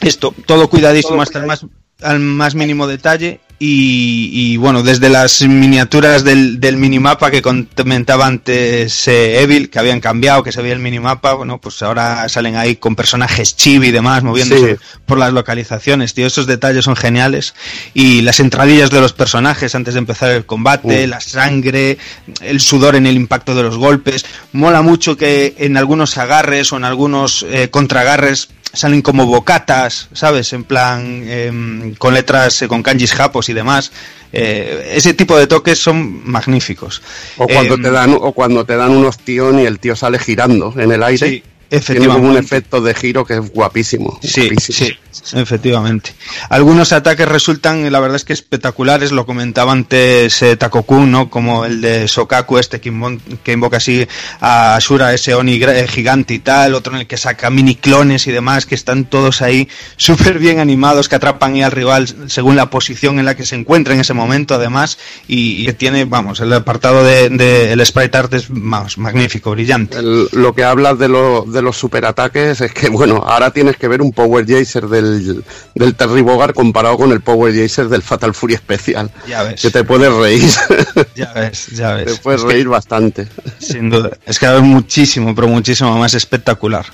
esto, 0.00 0.34
todo 0.46 0.68
cuidadísimo 0.68 1.22
hasta 1.22 1.38
el 1.38 1.46
más, 1.46 1.64
al 2.02 2.20
más 2.20 2.54
mínimo 2.54 2.86
detalle. 2.86 3.40
Y, 3.58 4.28
y, 4.34 4.58
bueno, 4.58 4.82
desde 4.82 5.08
las 5.08 5.40
miniaturas 5.40 6.24
del, 6.24 6.60
del 6.60 6.76
minimapa 6.76 7.30
que 7.30 7.40
comentaba 7.40 8.26
antes 8.26 9.08
eh, 9.08 9.40
Evil, 9.40 9.70
que 9.70 9.78
habían 9.78 10.00
cambiado, 10.00 10.42
que 10.42 10.52
se 10.52 10.60
veía 10.60 10.74
el 10.74 10.78
minimapa, 10.78 11.32
bueno, 11.32 11.58
pues 11.58 11.80
ahora 11.80 12.28
salen 12.28 12.56
ahí 12.56 12.76
con 12.76 12.94
personajes 12.94 13.56
chibi 13.56 13.86
y 13.88 13.92
demás, 13.92 14.22
moviéndose 14.22 14.74
Sí. 14.74 14.80
por 15.06 15.16
las 15.16 15.32
localizaciones, 15.32 16.12
tío, 16.12 16.26
esos 16.26 16.46
detalles 16.46 16.84
son 16.84 16.96
geniales. 16.96 17.54
Y 17.94 18.20
las 18.20 18.40
entradillas 18.40 18.90
de 18.90 19.00
los 19.00 19.14
personajes 19.14 19.74
antes 19.74 19.94
de 19.94 20.00
empezar 20.00 20.30
el 20.32 20.44
combate, 20.44 21.06
la 21.06 21.20
sangre, 21.20 21.96
el 22.42 22.60
sudor 22.60 22.94
en 22.94 23.06
el 23.06 23.16
impacto 23.16 23.54
de 23.54 23.62
los 23.62 23.78
golpes. 23.78 24.26
Mola 24.52 24.82
mucho 24.82 25.16
que 25.16 25.54
en 25.56 25.78
algunos 25.78 26.18
agarres 26.18 26.74
o 26.74 26.76
en 26.76 26.84
algunos 26.84 27.46
eh, 27.48 27.70
contragarres 27.70 28.50
salen 28.76 29.02
como 29.02 29.26
bocatas, 29.26 30.08
¿sabes? 30.12 30.52
En 30.52 30.64
plan, 30.64 31.24
em, 31.26 31.94
con 31.94 32.14
letras, 32.14 32.62
eh, 32.62 32.68
con 32.68 32.82
kanjis 32.82 33.12
japos 33.12 33.48
y 33.48 33.54
demás. 33.54 33.90
Eh, 34.32 34.92
ese 34.94 35.14
tipo 35.14 35.36
de 35.36 35.46
toques 35.46 35.78
son 35.78 36.28
magníficos. 36.28 37.02
O 37.38 37.46
cuando 37.46 37.74
Em, 37.74 37.82
te 37.82 37.90
dan, 37.90 38.16
o 38.20 38.32
cuando 38.32 38.64
te 38.64 38.76
dan 38.76 38.90
unos 38.90 39.18
tíos 39.18 39.54
y 39.58 39.64
el 39.64 39.78
tío 39.78 39.96
sale 39.96 40.18
girando 40.18 40.74
en 40.76 40.92
el 40.92 41.02
aire. 41.02 41.28
Sí, 41.28 41.42
Tiene 41.68 42.06
como 42.14 42.28
un 42.30 42.36
efecto 42.44 42.80
de 42.80 42.94
giro 42.94 43.24
que 43.24 43.34
es 43.34 43.50
guapísimo. 43.52 44.18
Sí, 44.22 44.42
guapísimo. 44.48 44.78
sí, 45.10 45.36
efectivamente. 45.36 46.14
Algunos 46.50 46.92
ataques 46.92 47.26
resultan, 47.26 47.90
la 47.90 48.00
verdad 48.00 48.16
es 48.16 48.24
que 48.24 48.32
espectaculares, 48.32 49.12
lo 49.12 49.26
comentaba 49.26 49.72
antes 49.72 50.40
eh, 50.42 50.56
Takokun, 50.56 51.10
¿no? 51.10 51.30
Como 51.30 51.64
el 51.64 51.80
de 51.80 52.06
Sokaku 52.08 52.58
este 52.58 52.80
que, 52.80 52.92
invo- 52.92 53.20
que 53.42 53.52
invoca 53.52 53.78
así 53.78 54.06
a 54.40 54.76
Ashura, 54.76 55.12
ese 55.14 55.34
Oni 55.34 55.54
eh, 55.62 55.86
gigante 55.88 56.34
y 56.34 56.38
tal, 56.38 56.74
otro 56.74 56.92
en 56.94 57.00
el 57.00 57.06
que 57.06 57.16
saca 57.16 57.50
mini 57.50 57.74
clones 57.74 58.26
y 58.26 58.32
demás, 58.32 58.66
que 58.66 58.74
están 58.74 59.04
todos 59.04 59.42
ahí 59.42 59.68
súper 59.96 60.38
bien 60.38 60.60
animados, 60.60 61.08
que 61.08 61.16
atrapan 61.16 61.54
ahí 61.54 61.62
al 61.62 61.72
rival 61.72 62.08
según 62.28 62.56
la 62.56 62.70
posición 62.70 63.18
en 63.18 63.24
la 63.24 63.34
que 63.36 63.44
se 63.46 63.56
encuentra 63.56 63.94
en 63.94 64.00
ese 64.00 64.14
momento, 64.14 64.54
además, 64.54 64.98
y, 65.26 65.62
y 65.62 65.66
que 65.66 65.72
tiene, 65.72 66.04
vamos, 66.04 66.40
el 66.40 66.52
apartado 66.52 67.02
de, 67.04 67.28
de- 67.30 67.72
el 67.72 67.84
sprite 67.84 68.18
art 68.18 68.34
es, 68.34 68.46
vamos, 68.48 68.98
magnífico, 68.98 69.50
brillante. 69.50 69.98
El- 69.98 70.28
lo 70.32 70.54
que 70.54 70.62
hablas 70.64 70.98
de, 70.98 71.08
lo- 71.08 71.44
de 71.56 71.62
los 71.62 71.76
superataques 71.76 72.60
es 72.60 72.72
que, 72.72 72.88
bueno, 72.88 73.24
ahora 73.26 73.50
tienes 73.50 73.76
que 73.76 73.88
ver 73.88 74.00
un 74.00 74.12
Power 74.12 74.46
Jaser 74.46 74.86
del, 74.86 75.42
del 75.74 75.94
Terry 75.96 76.22
Bogard 76.22 76.54
comparado 76.54 76.96
con 76.96 77.10
el 77.10 77.20
Power 77.20 77.52
Jaser 77.52 77.88
del 77.88 78.02
Fatal 78.02 78.32
Fury 78.34 78.54
Especial. 78.54 79.10
Ya 79.26 79.42
ves. 79.42 79.60
Que 79.62 79.70
te 79.70 79.82
puedes 79.82 80.12
reír. 80.12 80.44
Ya 81.16 81.32
ves, 81.32 81.66
ya 81.68 81.94
ves. 81.94 82.06
te 82.14 82.20
puedes 82.22 82.42
Es 82.42 82.46
que- 82.46 82.52
reír 82.52 82.68
bastante. 82.68 83.26
Sin 83.58 83.90
duda. 83.90 84.10
Es 84.26 84.38
que 84.38 84.46
es 84.54 84.62
muchísimo, 84.62 85.34
pero 85.34 85.48
muchísimo 85.48 85.96
más 85.98 86.14
espectacular. 86.14 86.86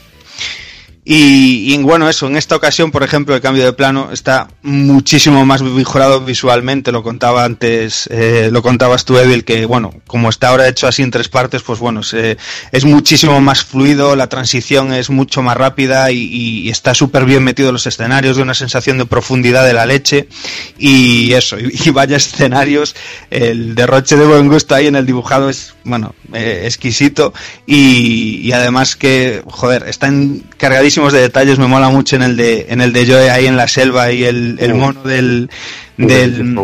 Y, 1.05 1.75
y, 1.75 1.83
bueno, 1.83 2.09
eso, 2.09 2.29
en 2.29 2.37
esta 2.37 2.55
ocasión, 2.55 2.93
por 2.93 3.03
ejemplo, 3.03 3.35
el 3.35 3.41
cambio 3.41 3.65
de 3.65 3.73
plano 3.73 4.11
está 4.13 4.47
muchísimo 4.63 5.45
más 5.45 5.61
mejorado 5.61 6.21
visualmente, 6.21 6.93
lo 6.93 7.03
contaba 7.03 7.45
antes, 7.45 8.09
eh, 8.13 8.51
lo 8.53 8.63
contabas 8.63 9.05
tú, 9.05 9.19
Evil, 9.19 9.45
que 9.45 9.67
bueno, 9.67 9.93
como 10.07 10.29
está 10.29 10.51
ahora 10.51 10.69
hecho 10.69 10.87
así 10.87 11.03
en 11.03 11.11
tres 11.11 11.29
partes, 11.29 11.63
pues 11.63 11.81
bueno, 11.81 12.05
se, 12.05 12.39
es 12.71 12.85
muchísimo 12.85 13.41
más 13.41 13.65
fluido, 13.65 14.15
la 14.15 14.29
transición 14.29 14.93
es 14.93 15.11
mucho 15.11 15.43
más 15.43 15.57
rápida 15.57 16.13
y, 16.13 16.71
está 16.71 16.95
súper 16.95 17.25
bien 17.25 17.43
metido 17.43 17.71
en 17.71 17.75
los 17.75 17.87
escenarios, 17.87 18.37
de 18.37 18.43
una 18.43 18.55
sensación 18.55 18.99
de 18.99 19.05
profundidad 19.05 19.67
de 19.67 19.73
la 19.73 19.87
leche. 19.87 20.29
Y 20.79 21.33
eso, 21.33 21.57
y, 21.59 21.91
vaya 21.91 22.17
escenarios, 22.17 22.95
el 23.31 23.75
derroche 23.75 24.17
de 24.17 24.25
buen 24.25 24.49
gusto 24.49 24.77
ahí 24.77 24.87
en 24.87 24.95
el 24.95 25.05
dibujado 25.05 25.51
es, 25.51 25.75
bueno, 25.83 26.15
eh, 26.33 26.63
exquisito. 26.65 27.35
Y, 27.67 28.53
además 28.53 28.95
que, 28.95 29.43
joder, 29.47 29.89
están 29.89 30.45
cargadísimos 30.93 31.13
de 31.13 31.21
detalles, 31.21 31.59
me 31.59 31.67
mola 31.67 31.89
mucho 31.89 32.17
en 32.17 32.23
el 32.23 32.37
de 32.37 32.67
en 32.69 32.81
el 32.81 32.93
de 32.93 33.07
Joe 33.07 33.31
ahí 33.31 33.47
en 33.47 33.57
la 33.57 33.69
selva 33.69 34.13
y 34.13 34.25
el, 34.25 34.59
el 34.61 34.75
mono 34.75 35.03
del 35.03 35.51
del 35.97 36.57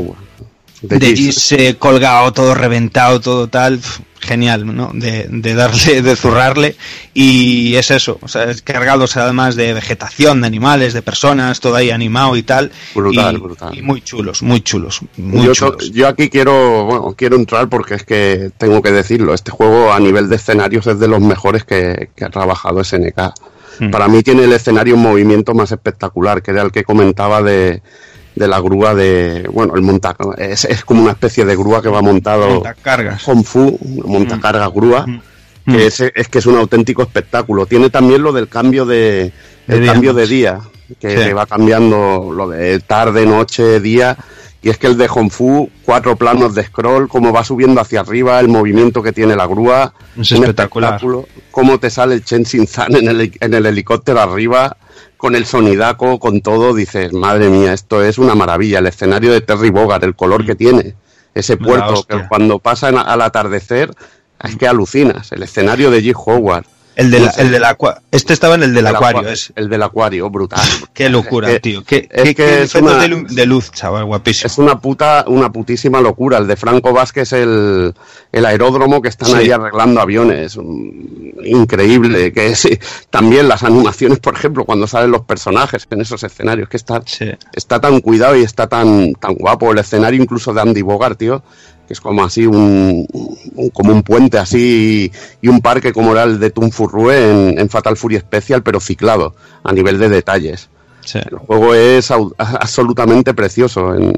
de 0.82 1.16
Gis 1.16 1.56
colgado, 1.78 2.32
todo 2.32 2.54
reventado, 2.54 3.20
todo 3.20 3.48
tal, 3.48 3.80
genial, 4.20 4.64
¿no? 4.76 4.90
De, 4.94 5.26
de, 5.28 5.54
darle, 5.54 6.02
de 6.02 6.14
zurrarle 6.14 6.76
y 7.14 7.74
es 7.74 7.90
eso, 7.90 8.18
o 8.22 8.28
sea, 8.28 8.44
es 8.44 8.62
cargados 8.62 9.16
además 9.16 9.56
de 9.56 9.72
vegetación, 9.72 10.40
de 10.40 10.46
animales, 10.46 10.92
de 10.92 11.02
personas, 11.02 11.58
todo 11.58 11.74
ahí 11.74 11.90
animado 11.90 12.36
y 12.36 12.44
tal. 12.44 12.70
Brutal, 12.94 13.36
y, 13.36 13.38
brutal. 13.40 13.78
Y 13.78 13.82
muy 13.82 14.02
chulos, 14.02 14.42
muy 14.42 14.60
chulos, 14.60 15.00
muy 15.16 15.46
yo, 15.46 15.54
chulos. 15.54 15.90
yo 15.90 16.06
aquí 16.06 16.28
quiero, 16.28 16.84
bueno, 16.84 17.14
quiero 17.16 17.34
entrar 17.36 17.68
porque 17.68 17.94
es 17.94 18.04
que 18.04 18.50
tengo 18.56 18.80
que 18.80 18.92
decirlo, 18.92 19.34
este 19.34 19.50
juego 19.50 19.92
a 19.92 19.98
nivel 19.98 20.28
de 20.28 20.36
escenarios 20.36 20.86
es 20.86 21.00
de 21.00 21.08
los 21.08 21.20
mejores 21.20 21.64
que, 21.64 22.10
que 22.14 22.24
ha 22.24 22.30
trabajado 22.30 22.84
SNK. 22.84 23.32
Mm. 23.78 23.90
Para 23.90 24.08
mí 24.08 24.22
tiene 24.22 24.44
el 24.44 24.52
escenario 24.52 24.94
un 24.94 25.02
movimiento 25.02 25.54
más 25.54 25.72
espectacular, 25.72 26.42
que 26.42 26.50
era 26.50 26.62
el 26.62 26.72
que 26.72 26.84
comentaba 26.84 27.42
de, 27.42 27.82
de 28.34 28.48
la 28.48 28.60
grúa 28.60 28.94
de, 28.94 29.48
bueno, 29.52 29.74
el 29.74 29.82
monta, 29.82 30.16
es, 30.36 30.64
es, 30.64 30.84
como 30.84 31.02
una 31.02 31.12
especie 31.12 31.44
de 31.44 31.56
grúa 31.56 31.82
que 31.82 31.88
va 31.88 32.02
montado 32.02 32.48
montacargas. 32.48 33.22
Hong 33.24 33.42
Fu, 33.42 33.78
montacargas 34.04 34.72
grúa, 34.72 35.06
mm. 35.06 35.72
que 35.72 35.86
es, 35.86 36.00
es, 36.00 36.28
que 36.28 36.38
es 36.38 36.46
un 36.46 36.56
auténtico 36.56 37.02
espectáculo. 37.02 37.66
Tiene 37.66 37.90
también 37.90 38.22
lo 38.22 38.32
del 38.32 38.48
cambio 38.48 38.86
de, 38.86 39.32
el 39.66 39.86
cambio 39.86 40.14
de 40.14 40.26
día, 40.26 40.60
que, 41.00 41.10
Sí. 41.10 41.24
que 41.24 41.34
va 41.34 41.46
cambiando 41.46 42.30
lo 42.34 42.48
de 42.48 42.80
tarde, 42.80 43.26
noche, 43.26 43.80
día. 43.80 44.16
Y 44.60 44.70
es 44.70 44.78
que 44.78 44.88
el 44.88 44.98
de 44.98 45.06
Hong 45.06 45.30
Fu, 45.30 45.70
cuatro 45.84 46.16
planos 46.16 46.54
de 46.54 46.64
scroll, 46.64 47.08
cómo 47.08 47.32
va 47.32 47.44
subiendo 47.44 47.80
hacia 47.80 48.00
arriba, 48.00 48.40
el 48.40 48.48
movimiento 48.48 49.02
que 49.02 49.12
tiene 49.12 49.36
la 49.36 49.46
grúa, 49.46 49.94
Es 50.20 50.32
un 50.32 50.38
espectacular. 50.38 50.94
espectáculo, 50.94 51.28
cómo 51.52 51.78
te 51.78 51.90
sale 51.90 52.14
el 52.14 52.24
Chen 52.24 52.44
Sin 52.44 52.66
Zan 52.66 52.96
en 52.96 53.08
el, 53.08 53.32
en 53.40 53.54
el 53.54 53.66
helicóptero 53.66 54.20
arriba, 54.20 54.76
con 55.16 55.36
el 55.36 55.46
sonidaco, 55.46 56.18
con 56.18 56.40
todo, 56.40 56.74
dices, 56.74 57.12
madre 57.12 57.48
mía, 57.50 57.72
esto 57.72 58.02
es 58.02 58.18
una 58.18 58.34
maravilla. 58.34 58.80
El 58.80 58.86
escenario 58.88 59.32
de 59.32 59.40
Terry 59.40 59.70
Bogard, 59.70 60.02
el 60.04 60.16
color 60.16 60.44
que 60.44 60.56
tiene, 60.56 60.94
ese 61.34 61.56
puerto, 61.56 62.02
que 62.02 62.26
cuando 62.28 62.58
pasa 62.58 62.88
al 62.88 63.22
atardecer, 63.22 63.92
es 64.42 64.56
que 64.56 64.66
alucinas. 64.66 65.30
El 65.32 65.44
escenario 65.44 65.90
de 65.90 66.02
G. 66.02 66.14
Howard. 66.16 66.64
El, 66.98 67.14
el 67.14 67.50
del 67.52 67.62
acua- 67.64 68.00
Este 68.10 68.32
estaba 68.32 68.56
en 68.56 68.64
el 68.64 68.74
del 68.74 68.86
El 68.86 68.96
acuario, 68.96 69.20
acua- 69.20 69.32
es. 69.32 69.52
El 69.54 69.68
del 69.68 69.82
acuario, 69.84 70.28
brutal. 70.30 70.60
Qué 70.92 71.08
locura, 71.08 71.50
Es 71.50 71.62
tío. 71.62 71.84
Qué, 71.84 72.08
es 72.10 72.22
qué- 72.24 72.34
que 72.34 72.34
qué 72.34 72.62
es 72.64 72.74
una- 72.74 72.98
de, 72.98 73.06
lu- 73.08 73.26
de 73.28 73.46
luz, 73.46 73.70
chaval, 73.70 74.04
guapísimo. 74.04 74.46
Es 74.48 74.58
una 74.58 74.80
puta, 74.80 75.24
una 75.28 75.50
putísima 75.52 76.00
locura. 76.00 76.38
El 76.38 76.46
de 76.48 76.56
Franco 76.56 76.92
Vázquez, 76.92 77.32
el, 77.34 77.94
el 78.32 78.44
aeródromo 78.46 79.00
que 79.00 79.08
están 79.08 79.28
Sí. 79.28 79.34
ahí 79.36 79.50
arreglando 79.52 80.00
aviones. 80.00 80.58
Increíble. 81.44 82.32
Que 82.32 82.48
es, 82.48 82.68
también 83.10 83.48
las 83.48 83.62
animaciones, 83.62 84.18
por 84.18 84.34
ejemplo, 84.34 84.64
cuando 84.64 84.86
salen 84.86 85.10
los 85.10 85.22
personajes 85.22 85.86
en 85.90 86.00
esos 86.00 86.22
escenarios, 86.24 86.68
que 86.68 86.76
está, 86.76 87.02
Sí. 87.06 87.30
está 87.52 87.80
tan 87.80 88.00
cuidado 88.00 88.36
y 88.36 88.42
está 88.42 88.66
tan, 88.66 89.14
tan 89.14 89.34
guapo. 89.34 89.72
El 89.72 89.78
escenario 89.78 90.20
incluso 90.22 90.52
de 90.52 90.60
Andy 90.60 90.82
Bogart, 90.82 91.18
tío, 91.18 91.42
que 91.88 91.94
es 91.94 92.00
como 92.00 92.22
así 92.22 92.46
un, 92.46 93.06
un- 93.56 93.70
como 93.70 93.92
un 93.92 94.02
puente 94.04 94.38
así 94.38 95.10
y 95.42 95.48
un 95.48 95.60
parque 95.60 95.92
como 95.92 96.12
era 96.12 96.22
el 96.24 96.38
de 96.38 96.50
Tunfurrue 96.50 97.30
en, 97.50 97.58
en 97.58 97.68
Fatal 97.68 97.96
Fury 97.96 98.18
Special, 98.18 98.62
pero 98.62 98.78
ciclado 98.78 99.34
a 99.64 99.72
nivel 99.72 99.98
de 99.98 100.08
detalles. 100.10 100.68
sí. 101.04 101.18
El 101.18 101.38
juego 101.38 101.74
es 101.74 102.10
au- 102.12 102.32
absolutamente 102.38 103.32
precioso 103.34 103.94
en, 103.94 104.12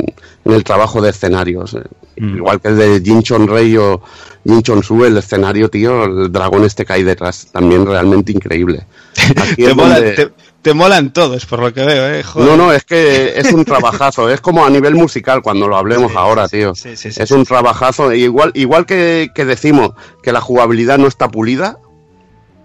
en 0.45 0.53
el 0.53 0.65
trabajo 0.65 1.01
de 1.01 1.11
escenarios. 1.11 1.77
Mm. 2.19 2.37
Igual 2.37 2.61
que 2.61 2.69
el 2.69 2.77
de 2.77 3.01
Jin 3.03 3.23
Chon 3.23 3.47
Rei 3.49 3.77
o 3.77 4.03
Jin 4.45 4.63
Chon 4.63 4.83
Su, 4.83 5.05
el 5.05 5.17
escenario, 5.17 5.71
tío, 5.71 6.05
el 6.05 6.33
dragón 6.33 6.65
este 6.65 6.85
que 6.85 6.93
hay 6.95 7.03
detrás, 7.05 7.47
también 7.53 7.87
realmente 7.87 8.33
increíble. 8.33 8.85
Aquí 9.37 9.63
Te, 9.65 9.71
es 9.71 9.77
mola- 9.77 9.95
donde- 10.01 10.13
te- 10.13 10.31
te 10.63 10.75
molan 10.75 11.13
todos, 11.13 11.47
por 11.47 11.61
lo 11.61 11.73
que 11.73 11.85
veo, 11.85 12.13
¿eh? 12.15 12.23
Joder. 12.23 12.49
No, 12.51 12.57
no, 12.57 12.73
es 12.73 12.85
que 12.85 13.39
es 13.39 13.53
un 13.53 13.65
trabajazo. 13.65 14.29
es 14.29 14.41
como 14.41 14.65
a 14.65 14.71
nivel 14.71 14.95
musical 14.95 15.41
cuando 15.43 15.67
lo 15.69 15.77
hablemos 15.77 16.13
Sí, 16.13 16.19
ahora, 16.19 16.49
sí, 16.49 16.59
tío. 16.59 16.75
sí, 16.75 16.97
sí, 16.97 17.13
sí, 17.13 17.23
es 17.23 17.31
un 17.31 17.45
trabajazo. 17.45 18.13
Igual, 18.13 18.51
igual 18.55 18.85
que, 18.87 19.31
que 19.35 19.45
decimos 19.45 19.93
que 20.23 20.33
la 20.33 20.41
jugabilidad 20.41 20.99
no 20.99 21.07
está 21.09 21.29
pulida, 21.31 21.79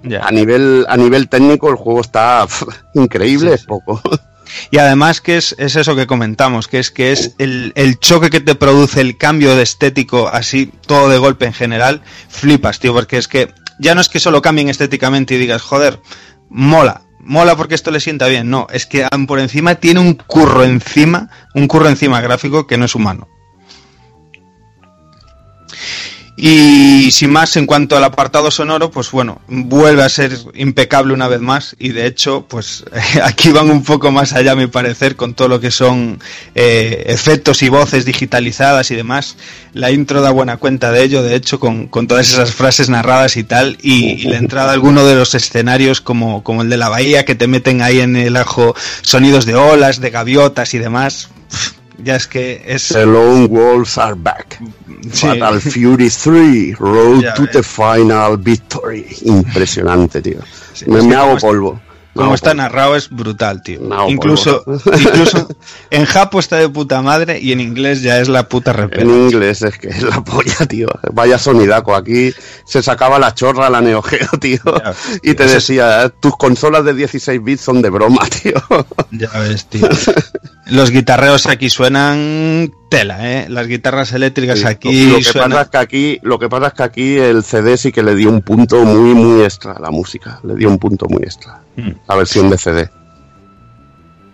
Ya. 0.03 0.21
a 0.25 0.31
nivel, 0.31 0.85
a 0.89 0.97
nivel 0.97 1.29
técnico 1.29 1.69
el 1.69 1.75
juego 1.75 2.01
está 2.01 2.45
increíble, 2.93 3.49
Sí, 3.49 3.55
es 3.55 3.61
sí. 3.61 3.67
poco. 3.67 4.01
Y 4.71 4.77
además 4.77 5.21
que 5.21 5.37
es, 5.37 5.55
es 5.57 5.75
eso 5.75 5.95
que 5.95 6.05
comentamos, 6.07 6.67
que 6.67 6.79
es 6.79 6.91
que 6.91 7.11
es 7.11 7.33
el, 7.39 7.73
el 7.75 7.99
choque 7.99 8.29
que 8.29 8.39
te 8.39 8.55
produce 8.55 9.01
el 9.01 9.17
cambio 9.17 9.55
de 9.55 9.63
estético 9.63 10.27
así, 10.27 10.71
todo 10.85 11.09
de 11.09 11.17
golpe 11.17 11.45
en 11.45 11.53
general, 11.53 12.01
flipas, 12.29 12.79
tío, 12.79 12.93
porque 12.93 13.17
es 13.17 13.27
que 13.27 13.51
ya 13.79 13.95
no 13.95 14.01
es 14.01 14.07
que 14.07 14.19
solo 14.19 14.41
cambien 14.41 14.69
estéticamente 14.69 15.33
y 15.33 15.37
digas, 15.39 15.61
joder, 15.63 15.99
mola, 16.49 17.01
mola 17.25 17.55
porque 17.57 17.75
esto 17.75 17.91
le 17.91 17.99
sienta 17.99 18.27
bien, 18.27 18.49
no, 18.49 18.67
es 18.71 18.85
que 18.85 19.07
por 19.27 19.39
encima 19.39 19.75
tiene 19.75 19.99
un 19.99 20.13
curro 20.13 20.63
encima, 20.63 21.29
un 21.53 21.67
curro 21.67 21.89
encima 21.89 22.21
gráfico 22.21 22.67
que 22.67 22.77
no 22.77 22.85
es 22.85 22.95
humano. 22.95 23.27
Y 26.37 27.11
sin 27.11 27.31
más, 27.31 27.55
en 27.55 27.65
cuanto 27.65 27.95
al 27.95 28.03
apartado 28.03 28.51
sonoro, 28.51 28.91
pues 28.91 29.09
bueno, 29.11 29.41
vuelve 29.47 30.03
a 30.03 30.09
ser 30.09 30.37
impecable 30.53 31.13
una 31.13 31.29
vez 31.29 31.39
más 31.39 31.77
y 31.79 31.89
de 31.89 32.05
hecho, 32.05 32.45
pues 32.49 32.83
aquí 33.23 33.51
van 33.51 33.69
un 33.69 33.83
poco 33.83 34.11
más 34.11 34.33
allá, 34.33 34.53
mi 34.53 34.67
parecer, 34.67 35.15
con 35.15 35.33
todo 35.33 35.47
lo 35.47 35.59
que 35.61 35.71
son 35.71 36.19
eh, 36.53 37.03
efectos 37.07 37.63
y 37.63 37.69
voces 37.69 38.03
digitalizadas 38.03 38.91
y 38.91 38.95
demás. 38.95 39.37
La 39.71 39.91
intro 39.91 40.21
da 40.21 40.31
buena 40.31 40.57
cuenta 40.57 40.91
de 40.91 41.03
ello, 41.03 41.23
de 41.23 41.35
hecho, 41.35 41.57
con, 41.57 41.87
con 41.87 42.07
todas 42.07 42.29
esas 42.29 42.53
frases 42.53 42.89
narradas 42.89 43.37
y 43.37 43.45
tal, 43.45 43.77
y, 43.81 44.21
y 44.21 44.23
la 44.23 44.37
entrada 44.37 44.71
a 44.71 44.73
alguno 44.73 45.05
de 45.05 45.15
los 45.15 45.35
escenarios 45.35 46.01
como, 46.01 46.43
como 46.43 46.63
el 46.63 46.69
de 46.69 46.77
la 46.77 46.89
bahía, 46.89 47.23
que 47.23 47.35
te 47.35 47.47
meten 47.47 47.81
ahí 47.81 48.01
en 48.01 48.17
el 48.17 48.35
ajo 48.35 48.75
sonidos 49.03 49.45
de 49.45 49.55
olas, 49.55 50.01
de 50.01 50.09
gaviotas 50.09 50.73
y 50.73 50.79
demás. 50.79 51.29
Ya 52.03 52.15
es 52.15 52.27
que 52.27 52.61
es... 52.65 52.89
The 52.89 53.05
Lone 53.05 53.47
Wolves 53.47 53.97
are 53.97 54.15
back. 54.15 54.59
Sí. 55.11 55.27
Fatal 55.27 55.61
Fury 55.61 56.09
3, 56.09 56.77
Road 56.79 57.21
Ya 57.21 57.33
to 57.35 57.43
ves. 57.43 57.51
the 57.51 57.63
Final 57.63 58.37
Victory. 58.37 59.05
Impresionante, 59.23 60.21
tío. 60.21 60.39
Sí, 60.73 60.85
me 60.87 61.01
me 61.01 61.15
hago 61.15 61.37
polvo. 61.37 61.79
Como 62.15 62.33
está 62.33 62.51
polvo. 62.51 62.63
narrado 62.63 62.95
es 62.95 63.09
brutal, 63.09 63.61
tío. 63.61 63.93
Hago 63.93 64.09
incluso, 64.09 64.63
incluso 64.85 65.47
en 65.89 66.05
Japo 66.05 66.39
está 66.39 66.57
de 66.57 66.69
puta 66.69 67.01
madre 67.01 67.39
y 67.39 67.51
en 67.51 67.59
inglés 67.59 68.01
ya 68.01 68.19
es 68.19 68.29
la 68.29 68.47
puta 68.47 68.71
En 68.71 68.77
repera. 68.77 69.05
inglés 69.05 69.61
es 69.61 69.77
que 69.77 69.89
es 69.89 70.01
la 70.01 70.23
polla, 70.23 70.65
tío. 70.67 70.87
Vaya 71.11 71.37
sonidaco. 71.37 71.95
Aquí 71.95 72.33
se 72.65 72.81
sacaba 72.81 73.19
la 73.19 73.33
chorra 73.33 73.69
la 73.69 73.81
Neo 73.81 74.01
Geo, 74.01 74.27
tío. 74.39 74.59
Y 75.23 75.33
te 75.33 75.45
decía, 75.45 76.09
tus 76.21 76.35
consolas 76.37 76.85
de 76.85 76.93
16 76.93 77.43
bits 77.43 77.61
son 77.61 77.81
de 77.81 77.89
broma, 77.89 78.21
tío. 78.41 78.53
Ya 79.11 79.29
ves, 79.39 79.65
tío. 79.65 79.87
Los 80.67 80.89
guitarreos 80.91 81.45
aquí 81.45 81.69
suenan 81.69 82.71
tela, 82.89 83.17
¿eh? 83.29 83.47
Las 83.49 83.67
guitarras 83.67 84.13
eléctricas 84.13 84.59
Sí, 84.59 84.65
aquí 84.65 85.05
lo, 85.09 85.17
que 85.17 85.23
suenan... 85.23 85.51
pasa 85.51 85.61
es 85.63 85.69
que 85.69 85.77
aquí, 85.77 86.19
lo 86.23 86.39
que 86.39 86.49
pasa 86.49 86.67
es 86.67 86.73
que 86.73 86.83
aquí 86.83 87.17
el 87.17 87.43
CD 87.43 87.77
sí 87.77 87.91
que 87.91 88.01
le 88.03 88.15
dio 88.15 88.29
un 88.29 88.41
punto 88.41 88.83
muy, 88.85 89.13
muy 89.13 89.43
extra 89.43 89.73
a 89.73 89.79
la 89.79 89.91
música. 89.91 90.39
Le 90.43 90.55
dio 90.55 90.69
un 90.69 90.79
punto 90.79 91.07
muy 91.09 91.21
extra. 91.23 91.61
Mm. 91.75 91.91
La 92.07 92.15
versión 92.15 92.49
de 92.49 92.57
CD. 92.57 92.89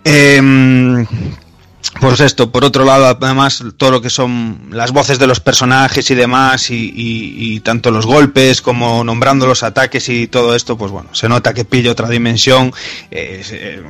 Em, 0.03 1.05
pues 1.99 2.19
esto, 2.19 2.51
por 2.51 2.63
otro 2.63 2.85
lado, 2.85 3.05
además, 3.07 3.63
todo 3.77 3.91
lo 3.91 4.01
que 4.01 4.09
son 4.09 4.69
las 4.71 4.91
voces 4.91 5.19
de 5.19 5.27
los 5.27 5.39
personajes 5.39 6.09
y 6.09 6.15
demás, 6.15 6.67
y, 6.69 7.59
tanto 7.61 7.91
los 7.91 8.05
golpes 8.05 8.61
como 8.61 9.03
nombrando 9.03 9.45
los 9.45 9.63
ataques 9.63 10.07
y 10.09 10.27
todo 10.27 10.55
esto, 10.55 10.77
pues 10.77 10.91
bueno, 10.91 11.13
se 11.13 11.27
nota 11.27 11.53
que 11.53 11.65
pilla 11.65 11.91
otra 11.91 12.09
dimensión, 12.09 12.73
eh, 13.11 13.83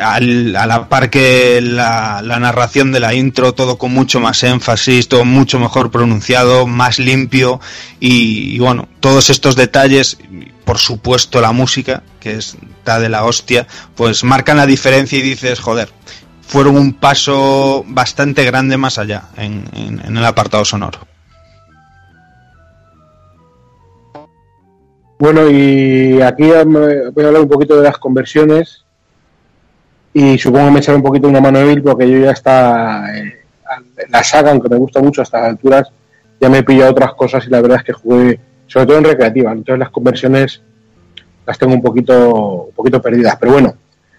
a 0.00 0.20
la 0.20 0.88
par 0.88 1.10
que 1.10 1.60
la, 1.62 2.22
narración 2.22 2.92
de 2.92 3.00
la 3.00 3.14
intro, 3.14 3.54
todo 3.54 3.78
con 3.78 3.92
mucho 3.92 4.20
más 4.20 4.42
énfasis, 4.42 5.08
todo 5.08 5.24
mucho 5.24 5.58
mejor 5.58 5.90
pronunciado, 5.90 6.66
más 6.66 6.98
limpio, 6.98 7.60
y, 8.00 8.54
y 8.54 8.58
bueno, 8.58 8.88
todos 9.00 9.30
estos 9.30 9.56
detalles, 9.56 10.18
por 10.64 10.78
supuesto 10.78 11.40
la 11.40 11.52
música, 11.52 12.02
que 12.20 12.36
es 12.36 12.56
está 12.84 13.00
de 13.00 13.08
la 13.08 13.24
hostia, 13.24 13.66
pues 13.94 14.24
marcan 14.24 14.58
la 14.58 14.66
diferencia 14.66 15.18
y 15.18 15.22
dices, 15.22 15.58
joder, 15.58 15.88
fueron 16.46 16.76
un 16.76 16.92
paso 16.94 17.84
bastante 17.88 18.44
grande 18.44 18.76
más 18.76 18.98
allá 18.98 19.24
en, 19.36 19.64
en- 19.74 20.00
en 20.04 20.16
el 20.16 20.24
apartado 20.24 20.64
sonoro. 20.64 20.98
Bueno, 25.18 25.48
y 25.48 26.20
aquí 26.20 26.42
voy 26.42 26.52
a 27.24 27.28
hablar 27.28 27.42
un 27.42 27.48
poquito 27.48 27.76
de 27.76 27.84
las 27.84 27.98
conversiones 27.98 28.84
y 30.12 30.36
supongo 30.38 30.66
que 30.66 30.72
me 30.72 30.78
echaré 30.80 30.96
un 30.96 31.02
poquito 31.04 31.28
una 31.28 31.40
mano 31.40 31.60
débil 31.60 31.82
porque 31.82 32.10
yo 32.10 32.18
ya 32.18 32.32
está 32.32 33.16
eh, 33.16 33.44
la 34.10 34.22
saga, 34.22 34.50
aunque 34.50 34.68
me 34.68 34.76
gusta 34.76 35.00
mucho 35.00 35.22
a 35.22 35.24
estas 35.24 35.44
alturas, 35.48 35.88
ya 36.40 36.48
me 36.50 36.58
he 36.58 36.62
pillado 36.62 36.90
otras 36.90 37.14
cosas 37.14 37.46
y 37.46 37.50
la 37.50 37.60
verdad 37.62 37.78
es 37.78 37.84
que 37.84 37.92
jugué 37.92 38.40
sobre 38.66 38.86
todo 38.86 38.98
en 38.98 39.04
recreativa, 39.04 39.52
entonces 39.52 39.78
las 39.78 39.90
conversiones 39.90 40.60
las 41.46 41.58
tengo 41.58 41.74
un 41.74 41.82
poquito, 41.82 42.64
un 42.68 42.72
poquito 42.74 43.00
perdidas, 43.00 43.36
pero 43.38 43.52
bueno, 43.52 43.74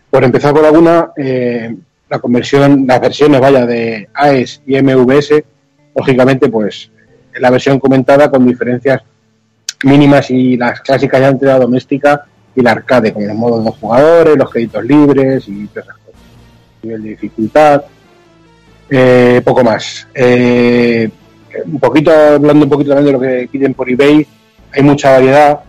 por 0.09 0.23
empezar 0.23 0.53
por 0.53 0.65
alguna, 0.65 1.09
la 2.09 2.19
conversión, 2.19 2.85
las 2.87 3.01
versiones, 3.01 3.41
vaya, 3.41 3.65
de 3.65 4.09
AES 4.13 4.61
y 4.65 4.81
MVS, 4.81 5.43
lógicamente, 5.95 6.49
pues 6.49 6.91
la 7.39 7.49
versión 7.49 7.79
comentada 7.79 8.29
con 8.29 8.45
diferencias 8.45 9.01
mínimas 9.83 10.29
y 10.31 10.57
las 10.57 10.81
clásicas 10.81 11.19
ya 11.19 11.27
entre 11.29 11.47
la 11.47 11.59
doméstica 11.59 12.25
y 12.55 12.61
la 12.61 12.71
arcade, 12.71 13.13
con 13.13 13.27
los 13.27 13.35
modos 13.35 13.59
de 13.59 13.65
dos 13.65 13.79
jugadores, 13.79 14.37
los 14.37 14.49
créditos 14.49 14.83
libres 14.85 15.47
y 15.47 15.67
todas 15.67 15.85
esas 15.85 15.97
cosas. 15.97 16.21
Nivel 16.83 17.03
de 17.03 17.09
dificultad, 17.09 17.83
eh, 18.89 19.41
poco 19.43 19.63
más. 19.63 20.07
Eh, 20.13 21.09
un 21.65 21.79
poquito, 21.79 22.11
hablando 22.11 22.65
un 22.65 22.69
poquito 22.69 22.93
también 22.93 23.05
de 23.05 23.11
lo 23.13 23.19
que 23.19 23.49
piden 23.51 23.73
por 23.73 23.89
eBay, 23.89 24.25
hay 24.71 24.83
mucha 24.83 25.11
variedad. 25.11 25.59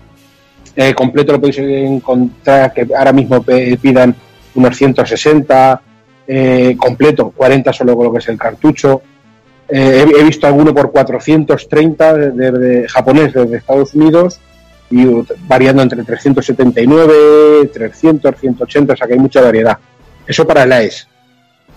Eh, 0.74 0.94
completo 0.94 1.32
lo 1.32 1.40
podéis 1.40 1.58
encontrar 1.58 2.72
que 2.72 2.86
ahora 2.96 3.12
mismo 3.12 3.42
pidan 3.42 4.14
unos 4.54 4.76
160, 4.76 5.80
eh, 6.26 6.76
completo 6.78 7.30
40 7.30 7.72
solo 7.72 7.96
con 7.96 8.06
lo 8.06 8.12
que 8.12 8.18
es 8.18 8.28
el 8.28 8.38
cartucho. 8.38 9.02
Eh, 9.68 10.04
he, 10.16 10.20
he 10.20 10.24
visto 10.24 10.46
alguno 10.46 10.72
por 10.74 10.90
430 10.92 12.14
de, 12.14 12.30
de- 12.32 12.52
de 12.52 12.88
japonés 12.88 13.32
desde 13.34 13.56
Estados 13.56 13.94
Unidos 13.94 14.38
y 14.90 15.04
variando 15.48 15.82
entre 15.82 16.04
379, 16.04 17.70
300, 17.72 18.34
180, 18.38 18.92
o 18.92 18.96
sea 18.96 19.06
que 19.06 19.14
hay 19.14 19.18
mucha 19.18 19.40
variedad. 19.40 19.78
Eso 20.26 20.46
para 20.46 20.62
el 20.62 20.72
AES. 20.72 21.08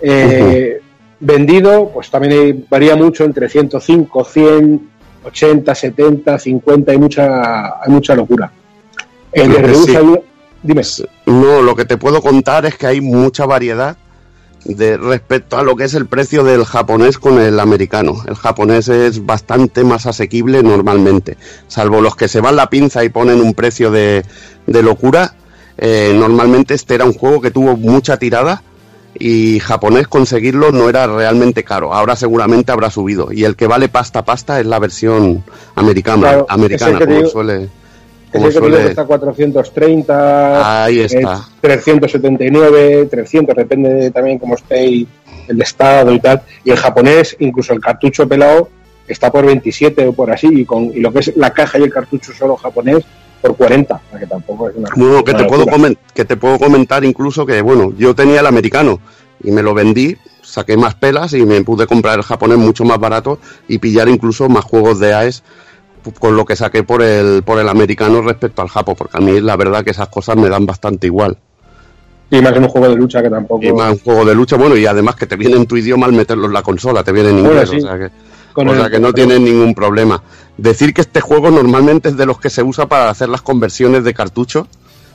Eh, 0.00 0.80
Vendido, 1.22 1.90
pues 1.92 2.10
también 2.10 2.32
hay- 2.32 2.64
varía 2.70 2.96
mucho 2.96 3.24
entre 3.24 3.48
105, 3.48 4.24
100, 4.24 4.88
80, 5.24 5.74
70, 5.74 6.38
50, 6.38 6.92
hay 6.92 6.98
mucha, 6.98 7.82
hay 7.82 7.88
mucha 7.90 8.14
locura. 8.14 8.50
El 9.32 9.52
de 9.52 9.74
sí. 9.74 9.96
dime. 10.62 10.82
No, 11.26 11.60
lo 11.60 11.76
que 11.76 11.84
te 11.84 11.98
puedo 11.98 12.22
contar 12.22 12.64
es 12.64 12.76
que 12.76 12.86
hay 12.86 13.00
mucha 13.02 13.44
variedad 13.44 13.96
de 14.64 14.96
respecto 14.98 15.56
a 15.56 15.62
lo 15.62 15.74
que 15.74 15.84
es 15.84 15.94
el 15.94 16.06
precio 16.06 16.44
del 16.44 16.64
japonés 16.64 17.18
con 17.18 17.40
el 17.40 17.58
americano. 17.60 18.22
El 18.28 18.34
japonés 18.34 18.88
es 18.88 19.24
bastante 19.24 19.84
más 19.84 20.06
asequible 20.06 20.62
normalmente, 20.62 21.36
salvo 21.66 22.00
los 22.00 22.14
que 22.16 22.28
se 22.28 22.40
van 22.40 22.56
la 22.56 22.68
pinza 22.70 23.02
y 23.04 23.08
ponen 23.08 23.40
un 23.40 23.54
precio 23.54 23.90
de, 23.90 24.24
de 24.66 24.82
locura. 24.82 25.34
eh, 25.78 26.12
normalmente 26.14 26.74
este 26.74 26.94
era 26.94 27.06
un 27.06 27.14
juego 27.14 27.40
que 27.40 27.50
tuvo 27.50 27.74
mucha 27.76 28.18
tirada 28.18 28.62
y 29.18 29.58
japonés 29.60 30.06
conseguirlo 30.08 30.70
no 30.72 30.88
era 30.90 31.06
realmente 31.06 31.64
caro. 31.64 31.92
Ahora 31.94 32.14
seguramente 32.16 32.70
habrá 32.70 32.90
subido 32.90 33.32
y 33.32 33.44
el 33.44 33.56
que 33.56 33.66
vale 33.66 33.88
pasta 33.88 34.24
pasta 34.24 34.60
es 34.60 34.66
la 34.66 34.78
versión 34.78 35.42
americana, 35.74 36.20
Claro, 36.28 36.46
americana 36.50 36.98
como 37.00 37.14
digo- 37.16 37.28
suele. 37.30 37.68
Es 38.32 38.32
como 38.32 38.46
el 38.46 38.52
que 38.52 38.58
suele- 38.58 38.88
está 38.90 39.04
430, 39.04 40.84
Ahí 40.84 41.00
está. 41.00 41.48
379, 41.60 43.06
300, 43.10 43.56
depende 43.56 43.88
de 43.94 44.10
también 44.10 44.38
cómo 44.38 44.54
esté 44.54 45.06
el 45.48 45.62
estado 45.62 46.12
y 46.12 46.20
tal. 46.20 46.42
Y 46.64 46.70
el 46.70 46.76
japonés, 46.76 47.36
incluso 47.40 47.72
el 47.72 47.80
cartucho 47.80 48.28
pelado, 48.28 48.68
está 49.08 49.32
por 49.32 49.44
27 49.44 50.06
o 50.06 50.12
por 50.12 50.30
así, 50.30 50.48
y, 50.52 50.64
con, 50.64 50.84
y 50.84 51.00
lo 51.00 51.12
que 51.12 51.20
es 51.20 51.36
la 51.36 51.50
caja 51.50 51.78
y 51.78 51.82
el 51.82 51.92
cartucho 51.92 52.32
solo 52.32 52.56
japonés 52.56 53.04
por 53.42 53.56
40, 53.56 53.94
o 53.94 54.10
sea 54.10 54.18
que 54.20 54.26
tampoco 54.26 54.68
es 54.68 54.76
una. 54.76 54.88
Bueno, 54.94 55.24
que 55.24 55.32
una 55.32 55.40
te, 55.40 55.44
puedo 55.46 55.66
que 56.14 56.24
te 56.24 56.36
puedo 56.36 56.58
comentar 56.58 57.04
incluso 57.04 57.44
que, 57.44 57.60
bueno, 57.62 57.92
yo 57.96 58.14
tenía 58.14 58.40
el 58.40 58.46
americano 58.46 59.00
y 59.42 59.50
me 59.50 59.62
lo 59.62 59.74
vendí, 59.74 60.16
saqué 60.42 60.76
más 60.76 60.94
pelas 60.94 61.32
y 61.32 61.44
me 61.44 61.62
pude 61.62 61.86
comprar 61.86 62.18
el 62.18 62.22
japonés 62.24 62.58
mucho 62.58 62.84
más 62.84 62.98
barato 62.98 63.38
y 63.66 63.78
pillar 63.78 64.08
incluso 64.08 64.48
más 64.48 64.64
juegos 64.64 65.00
de 65.00 65.14
AES 65.14 65.42
con 66.18 66.36
lo 66.36 66.44
que 66.44 66.56
saqué 66.56 66.82
por 66.82 67.02
el, 67.02 67.42
por 67.42 67.58
el 67.58 67.68
americano 67.68 68.22
respecto 68.22 68.62
al 68.62 68.68
japo, 68.68 68.94
porque 68.94 69.16
a 69.16 69.20
mí 69.20 69.40
la 69.40 69.56
verdad 69.56 69.84
que 69.84 69.90
esas 69.90 70.08
cosas 70.08 70.36
me 70.36 70.48
dan 70.48 70.66
bastante 70.66 71.06
igual. 71.06 71.36
Y 72.30 72.40
más 72.40 72.54
en 72.56 72.62
un 72.62 72.68
juego 72.68 72.88
de 72.88 72.96
lucha 72.96 73.22
que 73.22 73.28
tampoco. 73.30 73.64
Y 73.64 73.72
más 73.72 73.92
un 73.92 73.98
juego 73.98 74.24
de 74.24 74.34
lucha, 74.34 74.56
bueno, 74.56 74.76
y 74.76 74.86
además 74.86 75.16
que 75.16 75.26
te 75.26 75.36
viene 75.36 75.56
en 75.56 75.66
tu 75.66 75.76
idioma 75.76 76.06
al 76.06 76.12
meterlo 76.12 76.46
en 76.46 76.52
la 76.52 76.62
consola, 76.62 77.02
te 77.02 77.10
viene 77.12 77.30
en 77.30 77.42
Bueno, 77.42 77.50
inglés, 77.62 77.70
sí. 77.70 77.76
o 77.78 77.80
sea 77.80 77.98
que, 77.98 78.10
Con 78.52 78.68
o 78.68 78.72
el- 78.72 78.78
sea 78.78 78.90
que 78.90 79.00
no 79.00 79.12
tienen 79.12 79.44
ningún 79.44 79.74
problema. 79.74 80.22
Decir 80.56 80.94
que 80.94 81.00
este 81.00 81.20
juego 81.20 81.50
normalmente 81.50 82.08
es 82.10 82.16
de 82.16 82.26
los 82.26 82.38
que 82.38 82.50
se 82.50 82.62
usa 82.62 82.86
para 82.86 83.10
hacer 83.10 83.28
las 83.28 83.42
conversiones 83.42 84.04
de 84.04 84.14
cartucho. 84.14 84.68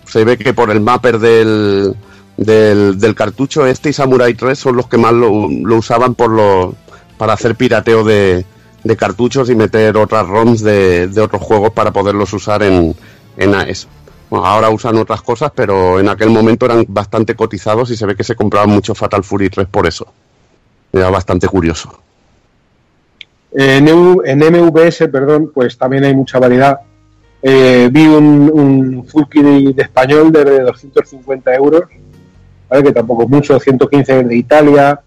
Se 0.08 0.24
ve 0.26 0.38
que 0.38 0.54
por 0.54 0.70
el 0.72 0.82
mapper 0.82 1.20
del, 1.20 1.96
del, 2.38 3.00
del 3.00 3.16
cartucho 3.16 3.66
este 3.66 3.90
y 3.90 3.94
Samurai 3.94 4.34
3 4.34 4.58
son 4.60 4.76
los 4.76 4.88
que 4.88 4.98
más 4.98 5.14
lo, 5.14 5.48
lo 5.50 5.76
usaban 5.78 6.16
por 6.16 6.30
lo, 6.32 6.76
para 7.18 7.34
hacer 7.34 7.56
pirateo 7.56 8.04
de, 8.04 8.46
de 8.86 8.96
cartuchos 8.96 9.50
y 9.50 9.56
meter 9.56 9.98
otras 9.98 10.28
ROMs 10.28 10.62
de, 10.62 11.08
de 11.08 11.22
otros 11.22 11.42
juegos 11.42 11.72
para 11.72 11.92
poderlos 11.92 12.32
usar 12.34 12.62
en, 12.62 12.96
en 13.36 13.56
AES. 13.56 13.88
Bueno, 14.30 14.46
ahora 14.46 14.70
usan 14.70 14.96
otras 14.98 15.24
cosas, 15.24 15.52
pero 15.56 16.00
en 16.00 16.08
aquel 16.08 16.30
momento 16.30 16.68
eran 16.68 16.86
bastante 16.88 17.36
cotizados 17.36 17.90
y 17.90 17.98
se 17.98 18.06
ve 18.06 18.16
que 18.16 18.24
se 18.24 18.36
compraban 18.36 18.70
mucho 18.70 18.94
Fatal 18.94 19.24
Fury 19.24 19.50
3 19.50 19.68
por 19.68 19.88
eso. 19.88 20.06
Era 20.94 21.10
bastante 21.10 21.48
curioso. 21.48 22.00
En, 23.52 23.88
en 23.88 24.40
MVS, 24.40 25.08
perdón, 25.12 25.52
pues 25.52 25.78
también 25.80 26.04
hay 26.04 26.16
mucha 26.16 26.38
variedad. 26.38 26.80
Eh, 27.42 27.90
vi 27.92 28.06
un, 28.06 28.52
un 28.54 29.76
de 29.76 29.82
español 29.82 30.32
de 30.32 30.62
250 30.62 31.56
euros, 31.56 31.84
¿vale? 32.70 32.84
que 32.84 32.92
tampoco 32.92 33.24
es 33.24 33.30
mucho, 33.30 33.60
115 33.60 34.26
de 34.26 34.36
Italia, 34.36 35.02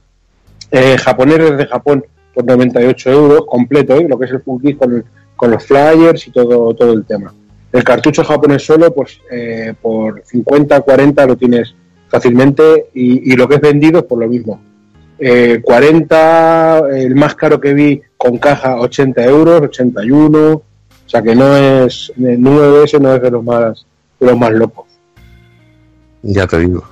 eh, 0.71 0.99
japonés 0.99 1.39
desde 1.39 1.67
Japón 1.67 2.05
por 2.39 2.47
98 2.47 3.11
euros, 3.11 3.47
completo, 3.49 3.97
¿eh? 3.97 4.07
lo 4.09 4.17
que 4.17 4.27
es 4.27 4.31
el 4.31 4.41
full 4.41 4.63
kit 4.63 4.79
con, 4.79 5.05
con 5.35 5.51
los 5.51 5.65
flyers 5.65 6.29
y 6.29 6.31
todo, 6.31 6.73
todo 6.73 6.93
el 6.93 7.05
tema. 7.05 7.35
El 7.73 7.83
cartucho 7.83 8.23
japonés 8.23 8.65
solo, 8.65 8.95
pues 8.95 9.21
eh, 9.29 9.75
por 9.83 10.23
50, 10.25 10.81
40 10.83 11.27
lo 11.27 11.37
tienes 11.37 11.75
fácilmente 12.07 12.91
y, 12.95 13.35
lo 13.35 13.49
que 13.49 13.57
es 13.57 13.61
vendido, 13.61 14.07
por 14.07 14.21
lo 14.21 14.29
mismo. 14.29 14.61
Eh, 15.19 15.61
40, 15.61 16.83
el 16.91 17.17
más 17.17 17.35
caro 17.35 17.61
que 17.61 17.75
vi 17.75 18.01
con 18.17 18.39
caja 18.39 18.77
80 18.77 19.25
euros, 19.25 19.61
81, 19.63 20.53
o 20.53 20.63
sea 21.07 21.21
que 21.21 21.35
no 21.35 21.57
es, 21.57 22.13
el 22.17 22.41
número 22.41 22.79
de 22.79 22.85
ese 22.85 23.01
no 23.01 23.17
es 23.17 23.21
de 23.21 23.33
los 23.33 23.43
más, 23.43 23.85
de 24.21 24.27
los 24.29 24.39
más 24.39 24.53
locos. 24.53 24.87
Ya 26.23 26.47
te 26.47 26.61
digo. 26.61 26.85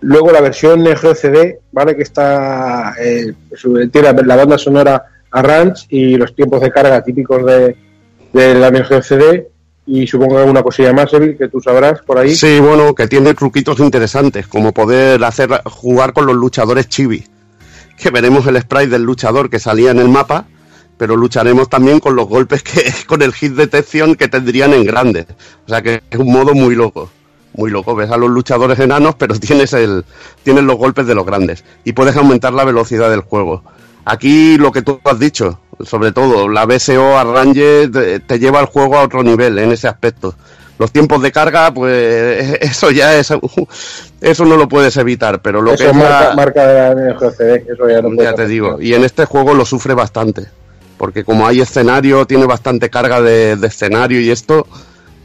Luego 0.00 0.30
la 0.30 0.40
versión 0.40 0.82
Neo 0.82 1.14
CD, 1.14 1.58
¿vale? 1.72 1.96
Que 1.96 2.02
está, 2.02 2.94
eh, 3.00 3.32
tiene 3.90 4.12
la 4.24 4.36
banda 4.36 4.56
sonora 4.56 5.04
a 5.30 5.42
Ranch 5.42 5.86
y 5.88 6.16
los 6.16 6.34
tiempos 6.34 6.60
de 6.60 6.70
carga 6.70 7.02
típicos 7.02 7.44
de, 7.44 7.76
la 8.32 8.70
Neo 8.70 8.86
y 9.90 10.06
supongo 10.06 10.34
que 10.34 10.40
alguna 10.42 10.62
cosilla 10.62 10.92
más, 10.92 11.10
que 11.10 11.48
tú 11.50 11.60
sabrás 11.62 12.02
por 12.02 12.18
ahí. 12.18 12.34
Sí, 12.34 12.60
bueno, 12.60 12.94
que 12.94 13.08
tiene 13.08 13.32
truquitos 13.32 13.80
interesantes, 13.80 14.46
como 14.46 14.72
poder 14.72 15.24
hacer 15.24 15.62
jugar 15.64 16.12
con 16.12 16.26
los 16.26 16.36
luchadores 16.36 16.88
chibi. 16.88 17.24
Que 17.96 18.10
veremos 18.10 18.46
el 18.46 18.60
sprite 18.60 18.88
del 18.88 19.02
luchador 19.02 19.48
que 19.48 19.58
salía 19.58 19.90
en 19.90 19.98
el 19.98 20.08
mapa, 20.08 20.44
pero 20.98 21.16
lucharemos 21.16 21.70
también 21.70 22.00
con 22.00 22.16
los 22.16 22.28
golpes 22.28 22.62
que 22.62 22.84
con 23.06 23.22
el 23.22 23.32
hit 23.32 23.54
detección 23.54 24.14
que 24.14 24.28
tendrían 24.28 24.74
en 24.74 24.84
grande. 24.84 25.26
O 25.64 25.68
sea 25.68 25.80
que 25.80 26.02
es 26.10 26.18
un 26.18 26.30
modo 26.30 26.52
muy 26.52 26.74
loco. 26.74 27.10
Muy 27.58 27.70
loco, 27.72 27.94
ves 27.96 28.08
a 28.10 28.16
los 28.16 28.30
luchadores 28.30 28.78
enanos, 28.78 29.16
pero 29.16 29.34
tienes 29.38 29.72
el 29.74 30.04
tienes 30.44 30.62
los 30.64 30.76
golpes 30.76 31.06
de 31.06 31.14
los 31.14 31.26
grandes 31.26 31.64
y 31.84 31.92
puedes 31.92 32.16
aumentar 32.16 32.52
la 32.54 32.64
velocidad 32.64 33.10
del 33.10 33.20
juego. 33.20 33.62
Aquí 34.04 34.56
lo 34.56 34.72
que 34.72 34.80
tú 34.82 35.00
has 35.04 35.18
dicho, 35.18 35.58
sobre 35.84 36.12
todo 36.12 36.48
la 36.48 36.64
BSO 36.64 37.18
Arrange 37.18 37.88
te, 37.88 38.20
te 38.20 38.38
lleva 38.38 38.60
el 38.60 38.66
juego 38.66 38.96
a 38.96 39.02
otro 39.02 39.22
nivel 39.22 39.58
en 39.58 39.72
ese 39.72 39.88
aspecto. 39.88 40.34
Los 40.78 40.92
tiempos 40.92 41.20
de 41.20 41.32
carga, 41.32 41.74
pues 41.74 42.56
eso 42.60 42.92
ya 42.92 43.16
es 43.18 43.32
eso 44.20 44.44
no 44.44 44.56
lo 44.56 44.68
puedes 44.68 44.96
evitar, 44.96 45.42
pero 45.42 45.60
lo 45.60 45.72
Eso 45.74 45.82
que 45.84 45.90
es 45.90 45.96
marca, 45.96 46.28
la- 46.30 46.34
marca 46.36 46.66
de 46.66 46.74
la 46.74 46.94
Neo 46.94 47.18
Geo 47.18 47.30
CD, 47.32 47.64
eso 47.68 47.88
ya 47.88 48.00
no 48.00 48.10
ya 48.14 48.30
te 48.34 48.42
hacer. 48.42 48.48
digo, 48.48 48.80
y 48.80 48.94
en 48.94 49.02
este 49.04 49.24
juego 49.24 49.52
lo 49.54 49.64
sufre 49.64 49.94
bastante, 49.94 50.46
porque 50.96 51.24
como 51.24 51.46
hay 51.48 51.60
escenario, 51.60 52.24
tiene 52.26 52.46
bastante 52.46 52.88
carga 52.88 53.20
de, 53.20 53.56
de 53.56 53.66
escenario 53.66 54.20
y 54.20 54.30
esto 54.30 54.66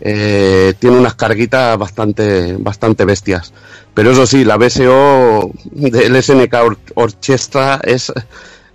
eh, 0.06 0.74
tiene 0.80 0.98
unas 0.98 1.16
carguitas 1.16 1.78
bastante, 1.78 2.58
bastante 2.60 3.06
bestias. 3.06 3.54
Pero 3.94 4.12
eso 4.12 4.28
sí, 4.28 4.44
la 4.44 4.58
BSO 4.58 5.50
del 5.64 6.22
SNK 6.22 6.54
Or- 6.62 6.78
Orchestra 6.96 7.80
es, 7.84 8.12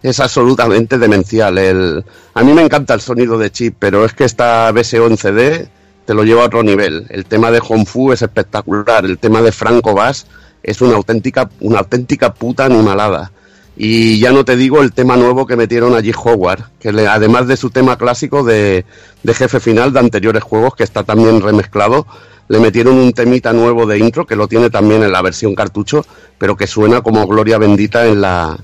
es 0.02 0.20
absolutamente 0.20 0.96
demencial. 0.96 1.58
El, 1.58 2.04
a 2.32 2.42
mí 2.42 2.52
me 2.54 2.62
encanta 2.62 2.94
el 2.94 3.02
sonido 3.02 3.36
de 3.38 3.50
chip, 3.50 3.74
pero 3.78 4.06
es 4.06 4.14
que 4.14 4.24
esta 4.24 4.72
BSO 4.72 5.06
en 5.06 5.18
CD 5.18 5.68
te 6.06 6.14
lo 6.14 6.24
lleva 6.24 6.42
a 6.44 6.46
otro 6.46 6.62
nivel. 6.62 7.04
El 7.10 7.26
tema 7.26 7.50
de 7.50 7.60
Honfu 7.68 8.12
es 8.12 8.22
espectacular, 8.22 9.04
el 9.04 9.18
tema 9.18 9.42
de 9.42 9.52
Franco 9.52 9.92
Bass 9.94 10.26
es 10.62 10.80
una 10.80 10.96
auténtica, 10.96 11.50
una 11.60 11.80
auténtica 11.80 12.32
puta 12.32 12.64
animalada. 12.64 13.32
Y 13.80 14.18
ya 14.18 14.32
no 14.32 14.44
te 14.44 14.56
digo 14.56 14.82
el 14.82 14.92
tema 14.92 15.16
nuevo 15.16 15.46
que 15.46 15.54
metieron 15.54 15.94
allí 15.94 16.10
Howard, 16.12 16.64
que 16.80 16.92
le- 16.92 17.06
además 17.06 17.46
de 17.46 17.56
su 17.56 17.70
tema 17.70 17.96
clásico 17.96 18.42
de, 18.42 18.84
de 19.22 19.34
jefe 19.34 19.60
final 19.60 19.92
de 19.92 20.00
anteriores 20.00 20.42
juegos, 20.42 20.74
que 20.74 20.82
está 20.82 21.04
también 21.04 21.40
remezclado, 21.40 22.04
le 22.48 22.58
metieron 22.58 22.96
un 22.96 23.12
temita 23.12 23.52
nuevo 23.52 23.86
de 23.86 23.98
intro, 23.98 24.26
que 24.26 24.34
lo 24.34 24.48
tiene 24.48 24.68
también 24.68 25.04
en 25.04 25.12
la 25.12 25.22
versión 25.22 25.54
cartucho, 25.54 26.04
pero 26.38 26.56
que 26.56 26.66
suena 26.66 27.02
como 27.02 27.24
Gloria 27.28 27.58
Bendita 27.58 28.06
en 28.06 28.20
la, 28.20 28.58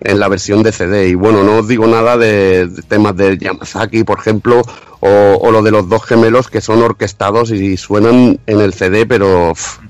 en 0.00 0.18
la 0.18 0.28
versión 0.28 0.62
de 0.62 0.72
CD. 0.72 1.08
Y 1.08 1.14
bueno, 1.14 1.42
no 1.42 1.56
os 1.58 1.68
digo 1.68 1.86
nada 1.86 2.16
de, 2.16 2.66
de 2.68 2.82
temas 2.82 3.14
de 3.16 3.36
Yamazaki, 3.36 4.04
por 4.04 4.18
ejemplo, 4.20 4.62
o, 5.00 5.08
o 5.42 5.50
lo 5.50 5.62
de 5.62 5.72
los 5.72 5.86
dos 5.90 6.04
gemelos 6.04 6.48
que 6.48 6.62
son 6.62 6.80
orquestados 6.82 7.50
y 7.50 7.76
suenan 7.76 8.38
en 8.46 8.60
el 8.62 8.72
CD, 8.72 9.04
pero... 9.04 9.52
pff, 9.54 9.78
De 9.78 9.84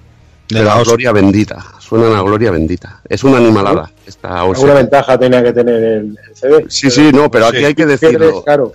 pero 0.49 0.65
la 0.65 0.83
gloria 0.83 1.13
bendita, 1.13 1.65
suenan 1.85 2.15
a 2.15 2.23
gloria 2.23 2.51
bendita. 2.51 3.01
Es 3.09 3.23
una 3.25 3.37
animalada 3.39 3.91
esta. 4.07 4.41
Alguna 4.41 4.75
ventaja 4.75 5.19
tenía 5.19 5.43
que 5.43 5.53
tener 5.53 5.75
el, 5.83 6.19
el 6.29 6.35
CD. 6.37 6.65
Sí, 6.69 6.91
sí, 6.91 7.11
no, 7.13 7.31
pero 7.31 7.47
aquí 7.47 7.59
Sí. 7.59 7.65
hay 7.65 7.75
que 7.75 7.87
decirlo. 7.87 8.43
Claro. 8.43 8.73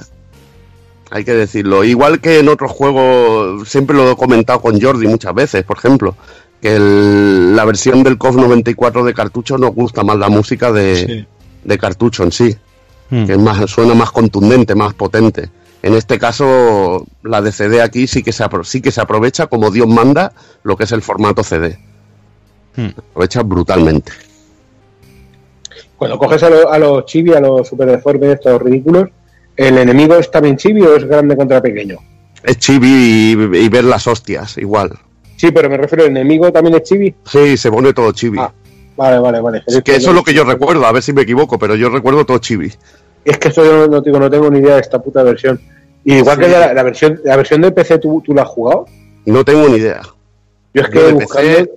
Hay 1.11 1.25
que 1.25 1.33
decirlo. 1.33 1.83
Igual 1.83 2.21
que 2.21 2.39
en 2.39 2.49
otros 2.49 2.71
juegos, 2.71 3.67
siempre 3.67 3.95
lo 3.97 4.11
he 4.11 4.15
comentado 4.15 4.61
con 4.61 4.79
Jordi 4.79 5.07
muchas 5.07 5.33
veces, 5.33 5.63
por 5.63 5.77
ejemplo, 5.77 6.15
que 6.61 6.75
el- 6.75 7.55
la 7.55 7.65
versión 7.65 8.03
del 8.03 8.17
COF 8.19 8.35
94 8.35 9.03
de 9.03 9.13
cartucho 9.13 9.57
nos 9.57 9.73
gusta 9.73 10.03
más 10.03 10.17
la 10.17 10.29
música 10.29 10.71
de, 10.71 10.95
Sí. 10.95 11.27
de 11.63 11.77
cartucho 11.79 12.23
en 12.23 12.31
sí, 12.31 12.55
Mm. 13.09 13.25
que 13.25 13.31
es 13.33 13.39
más, 13.39 13.69
suena 13.71 13.95
más 13.95 14.11
contundente, 14.11 14.75
más 14.75 14.93
potente. 14.93 15.49
En 15.81 15.95
este 15.95 16.19
caso, 16.19 17.07
la 17.23 17.41
de 17.41 17.51
CD 17.53 17.81
aquí 17.81 18.05
sí 18.05 18.21
que 18.21 18.31
se, 18.33 18.43
apro- 18.43 18.63
sí 18.65 18.81
que 18.81 18.91
se 18.91 19.01
aprovecha 19.01 19.47
como 19.47 19.71
Dios 19.71 19.87
manda 19.87 20.33
lo 20.61 20.75
que 20.77 20.83
es 20.83 20.91
el 20.91 21.01
formato 21.01 21.43
CD. 21.43 21.79
Hmm. 22.75 22.87
Aprovecha 23.11 23.41
brutalmente. 23.43 24.11
Cuando 25.97 26.17
coges 26.17 26.41
a, 26.43 26.49
lo- 26.49 26.71
a 26.71 26.77
los 26.79 27.05
chibi, 27.05 27.33
a 27.33 27.39
los 27.39 27.67
super 27.67 27.87
deformes, 27.89 28.35
estos 28.35 28.61
ridículos, 28.61 29.09
¿el 29.57 29.77
enemigo 29.77 30.15
es 30.15 30.31
también 30.31 30.55
chibi 30.57 30.81
o 30.81 30.95
es 30.95 31.03
grande 31.05 31.35
contra 31.35 31.61
pequeño? 31.61 31.97
Es 32.43 32.57
chibi 32.57 32.87
y, 32.87 33.57
y 33.57 33.69
ver 33.69 33.83
las 33.83 34.07
hostias, 34.07 34.57
igual. 34.57 34.91
Sí, 35.35 35.51
pero 35.51 35.69
me 35.69 35.77
refiero, 35.77 36.05
¿el 36.05 36.11
enemigo 36.11 36.51
también 36.51 36.75
es 36.77 36.83
chibi? 36.83 37.13
Sí, 37.25 37.57
se 37.57 37.69
pone 37.71 37.93
todo 37.93 38.11
chibi. 38.13 38.37
Ah, 38.39 38.51
Vale, 38.95 39.19
vale, 39.19 39.39
vale. 39.39 39.63
Es 39.65 39.81
que 39.81 39.95
eso 39.95 40.09
es 40.09 40.15
lo 40.15 40.23
que 40.23 40.33
yo 40.33 40.43
recuerdo, 40.43 40.85
a 40.85 40.91
ver 40.91 41.01
si 41.01 41.13
me 41.13 41.21
equivoco, 41.21 41.57
pero 41.57 41.75
yo 41.75 41.89
recuerdo 41.89 42.25
todo 42.25 42.37
chibi. 42.39 42.69
Es 43.23 43.37
que 43.37 43.47
esto 43.49 43.63
yo 43.63 43.73
no, 43.77 43.87
no, 43.87 44.01
digo, 44.01 44.19
no 44.19 44.29
tengo 44.29 44.49
ni 44.49 44.59
idea 44.59 44.75
de 44.75 44.81
esta 44.81 44.99
puta 45.01 45.23
versión. 45.23 45.59
Y 46.03 46.15
igual 46.15 46.35
Sí. 46.37 46.43
que 46.43 46.49
ya 46.51 46.59
la, 46.59 46.73
la 46.73 46.83
versión 46.83 47.19
la 47.23 47.37
versión 47.37 47.61
de 47.61 47.71
PC, 47.71 47.99
¿tú, 47.99 48.21
tú 48.25 48.33
la 48.33 48.41
has 48.43 48.49
jugado? 48.49 48.85
No 49.25 49.43
tengo 49.45 49.69
ni 49.69 49.77
idea. 49.77 50.01
Yo 50.73 50.81
es 50.81 50.87
Yo 50.87 50.91
que 50.91 50.99
de 50.99 51.13
buscando... 51.13 51.49
PC, 51.49 51.71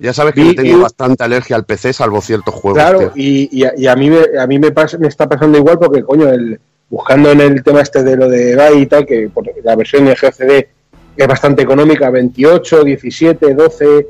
Ya 0.00 0.12
sabes 0.12 0.34
que 0.34 0.44
yo 0.44 0.54
tengo 0.54 0.80
bastante 0.80 1.24
alergia 1.24 1.56
al 1.56 1.64
PC, 1.64 1.92
salvo 1.92 2.20
ciertos 2.20 2.54
juegos. 2.54 2.80
Claro, 2.80 3.12
y, 3.16 3.48
y 3.56 3.64
a, 3.64 3.72
y 3.76 3.86
a 3.86 3.96
mí, 3.96 4.10
me, 4.10 4.38
a 4.38 4.46
mí 4.46 4.58
me, 4.58 4.70
pasa, 4.70 4.96
me 4.98 5.08
está 5.08 5.28
pasando 5.28 5.58
igual 5.58 5.78
porque, 5.78 6.02
coño, 6.02 6.28
el, 6.28 6.60
buscando 6.88 7.30
en 7.32 7.40
el 7.40 7.62
tema 7.62 7.80
este 7.80 8.02
de 8.02 8.16
lo 8.16 8.28
de 8.28 8.54
GAI 8.54 8.82
y 8.82 8.86
tal, 8.86 9.06
que 9.06 9.28
por 9.28 9.44
la 9.62 9.76
versión 9.76 10.04
de 10.04 10.14
GCD 10.14 10.68
es 11.16 11.26
bastante 11.26 11.62
económica, 11.62 12.10
28, 12.10 12.84
17, 12.84 13.54
12, 13.54 14.06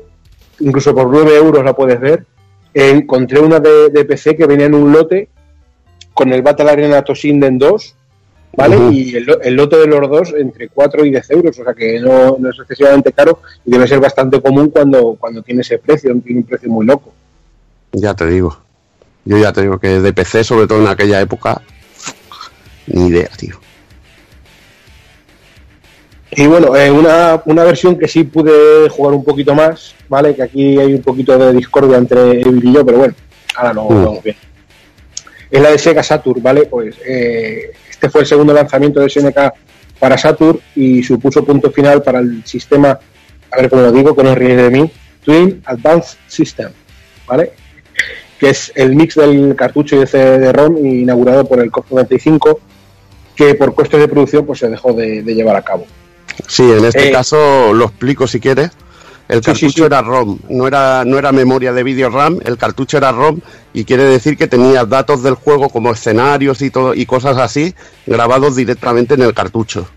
incluso 0.59 0.93
por 0.93 1.07
9 1.07 1.35
euros 1.35 1.63
la 1.63 1.73
puedes 1.73 1.99
ver, 1.99 2.25
eh, 2.73 2.91
encontré 2.91 3.39
una 3.39 3.59
de, 3.59 3.89
de 3.89 4.05
PC 4.05 4.35
que 4.35 4.45
venía 4.45 4.67
en 4.67 4.75
un 4.75 4.91
lote 4.91 5.29
con 6.13 6.31
el 6.31 6.41
Battle 6.41 6.69
Arena 6.69 7.01
Toshinden 7.01 7.57
2, 7.57 7.95
¿vale? 8.55 8.77
Y 8.91 9.15
el, 9.15 9.37
el 9.43 9.53
lote 9.55 9.77
de 9.77 9.87
los 9.87 10.09
dos 10.09 10.33
entre 10.37 10.69
4 10.69 11.05
y 11.05 11.11
10 11.11 11.29
euros, 11.31 11.59
o 11.59 11.63
sea 11.63 11.73
que 11.73 11.99
no, 11.99 12.37
no 12.39 12.49
es 12.49 12.57
excesivamente 12.59 13.11
caro 13.13 13.41
y 13.65 13.71
debe 13.71 13.87
ser 13.87 13.99
bastante 13.99 14.41
común 14.41 14.69
cuando, 14.69 15.15
cuando 15.19 15.41
tiene 15.41 15.61
ese 15.61 15.77
precio, 15.79 16.13
tiene 16.23 16.39
un 16.41 16.45
precio 16.45 16.69
muy 16.69 16.85
loco. 16.85 17.13
Ya 17.91 18.13
te 18.13 18.25
digo. 18.27 18.57
Yo 19.25 19.37
ya 19.37 19.51
te 19.53 19.61
digo 19.61 19.77
que 19.79 19.99
de 19.99 20.13
PC, 20.13 20.43
sobre 20.43 20.65
todo 20.67 20.81
en 20.81 20.87
aquella 20.87 21.21
época, 21.21 21.61
ni 22.87 23.07
idea, 23.07 23.29
tío. 23.37 23.59
Y 26.31 26.45
bueno, 26.47 26.75
eh, 26.75 26.91
una, 26.91 27.41
una 27.45 27.63
versión 27.63 27.97
que 27.97 28.07
sí 28.07 28.23
pude 28.23 28.87
jugar 28.89 29.15
un 29.15 29.23
poquito 29.23 29.55
más, 29.55 29.95
¿vale? 30.07 30.35
Que 30.35 30.43
aquí 30.43 30.77
hay 30.77 30.93
un 30.93 31.01
poquito 31.01 31.37
de 31.37 31.53
discordia 31.53 31.97
entre 31.97 32.41
Evil 32.41 32.61
y 32.63 32.73
yo, 32.73 32.85
pero 32.85 32.99
bueno, 32.99 33.13
ahora 33.55 33.73
lo 33.73 33.83
Mm. 33.89 34.05
vamos 34.05 34.23
bien. 34.23 34.35
Es 35.49 35.61
la 35.61 35.71
de 35.71 35.77
Sega 35.79 36.03
Saturn, 36.03 36.41
¿vale? 36.43 36.65
Pues 36.67 36.95
eh, 37.05 37.71
este 37.99 38.09
fue 38.09 38.21
el 38.21 38.27
segundo 38.27 38.53
lanzamiento 38.53 39.01
de 39.01 39.09
SNK 39.09 39.37
para 39.99 40.17
Saturn 40.17 40.57
y 40.73 41.03
supuso 41.03 41.43
punto 41.43 41.69
final 41.69 42.01
para 42.01 42.19
el 42.19 42.45
sistema, 42.45 42.97
a 43.51 43.57
ver 43.57 43.69
cómo 43.69 43.81
lo 43.81 43.91
digo, 43.91 44.15
que 44.15 44.23
no 44.23 44.31
os 44.31 44.37
ríes 44.37 44.55
de 44.55 44.69
mí, 44.69 44.89
Twin 45.25 45.61
Advanced 45.65 46.17
System, 46.27 46.71
¿vale? 47.27 47.51
Que 48.39 48.51
es 48.51 48.71
el 48.75 48.95
mix 48.95 49.15
del 49.15 49.53
cartucho 49.57 49.97
y 49.97 49.99
de 49.99 50.07
CD-ROM 50.07 50.77
inaugurado 50.85 51.43
por 51.45 51.59
el 51.59 51.69
COF 51.71 51.91
95, 51.91 52.61
que 53.35 53.53
por 53.55 53.75
costes 53.75 53.99
de 53.99 54.07
producción 54.07 54.45
pues 54.45 54.59
se 54.59 54.69
dejó 54.69 54.93
de- 54.93 55.21
de 55.21 55.35
llevar 55.35 55.57
a 55.57 55.61
cabo. 55.61 55.85
Sí, 56.47 56.63
en 56.63 56.85
este 56.85 57.09
Eh, 57.09 57.11
caso 57.11 57.73
lo 57.73 57.83
explico 57.85 58.27
si 58.27 58.39
quieres. 58.39 58.69
El 59.29 59.37
Sí, 59.37 59.45
cartucho 59.45 59.69
sí, 59.69 59.73
sí. 59.77 59.83
era 59.83 60.01
ROM, 60.01 60.39
no 60.49 60.67
era, 60.67 61.05
no 61.05 61.17
era 61.17 61.31
memoria 61.31 61.71
de 61.71 61.83
vídeo 61.83 62.09
RAM, 62.09 62.39
el 62.43 62.57
cartucho 62.57 62.97
era 62.97 63.11
ROM 63.11 63.39
y 63.73 63.85
quiere 63.85 64.03
decir 64.03 64.35
que 64.35 64.47
tenía 64.47 64.85
datos 64.85 65.23
del 65.23 65.35
juego 65.35 65.69
como 65.69 65.91
escenarios 65.91 66.61
y 66.61 66.71
todo 66.71 66.93
y 66.95 67.05
cosas 67.05 67.37
así 67.37 67.73
grabados 68.07 68.55
directamente 68.55 69.13
en 69.13 69.21
el 69.21 69.33
cartucho. 69.33 69.87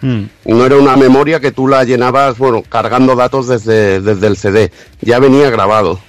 Mm. 0.00 0.22
No 0.46 0.64
era 0.64 0.76
una 0.76 0.96
memoria 0.96 1.38
que 1.38 1.52
tú 1.52 1.68
la 1.68 1.84
llenabas, 1.84 2.38
bueno, 2.38 2.62
cargando 2.62 3.14
datos 3.14 3.46
desde, 3.46 4.00
desde 4.00 4.26
el 4.26 4.36
CD. 4.36 4.72
Ya 5.02 5.18
venía 5.18 5.50
grabado. 5.50 6.00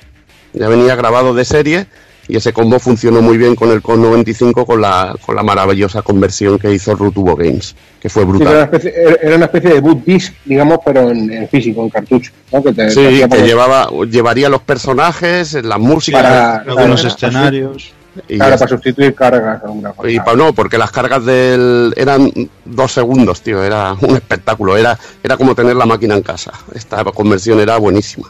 Ya 0.53 0.67
venía 0.69 0.95
grabado 0.95 1.33
de 1.33 1.45
serie 1.45 1.87
y 2.29 2.37
ese 2.37 2.53
combo 2.53 2.79
funcionó 2.79 3.21
muy 3.21 3.37
bien 3.37 3.55
con 3.55 3.71
el 3.71 3.81
CON 3.81 4.01
95 4.01 4.65
con 4.65 4.79
la, 4.79 5.15
con 5.25 5.35
la 5.35 5.43
maravillosa 5.43 6.01
conversión 6.03 6.57
que 6.59 6.71
hizo 6.73 6.95
Rutubo 6.95 7.35
Games, 7.35 7.75
que 7.99 8.07
fue 8.07 8.23
Sí, 8.23 8.29
era, 8.29 8.37
una 8.37 8.45
brutal. 8.45 8.63
especie, 8.71 9.17
era 9.21 9.35
una 9.35 9.45
especie 9.45 9.69
de 9.73 9.79
boot 9.81 10.05
disc, 10.05 10.33
digamos, 10.45 10.77
pero 10.85 11.09
en, 11.09 11.33
en 11.33 11.49
físico, 11.49 11.81
en 11.83 11.89
cartucho. 11.89 12.31
¿no? 12.53 12.63
Que 12.63 12.71
te, 12.71 12.85
te 12.85 12.91
Sí, 12.91 13.01
que 13.19 13.27
poner- 13.27 13.45
llevaba, 13.45 13.89
llevaría 14.09 14.47
los 14.47 14.61
personajes, 14.61 15.53
la 15.65 15.77
música 15.79 16.21
Para- 16.21 16.55
Algunos 16.57 17.01
claro, 17.01 17.15
escenarios. 17.15 17.93
y, 18.27 18.35
Claro, 18.37 18.55
para 18.57 18.67
sustituir 18.67 19.15
cargas. 19.15 19.61
Y 20.07 20.19
pa- 20.19 20.35
no, 20.35 20.53
porque 20.53 20.77
las 20.77 20.91
cargas 20.91 21.25
del 21.25 21.93
eran 21.97 22.31
dos 22.65 22.91
segundos, 22.91 23.41
tío, 23.41 23.63
era 23.63 23.93
un 24.01 24.15
espectáculo, 24.15 24.77
era, 24.77 24.99
era 25.23 25.35
como 25.35 25.55
tener 25.55 25.75
la 25.75 25.85
máquina 25.87 26.15
en 26.15 26.21
casa. 26.21 26.51
Esta 26.75 27.03
conversión 27.05 27.59
era 27.59 27.77
buenísima. 27.77 28.29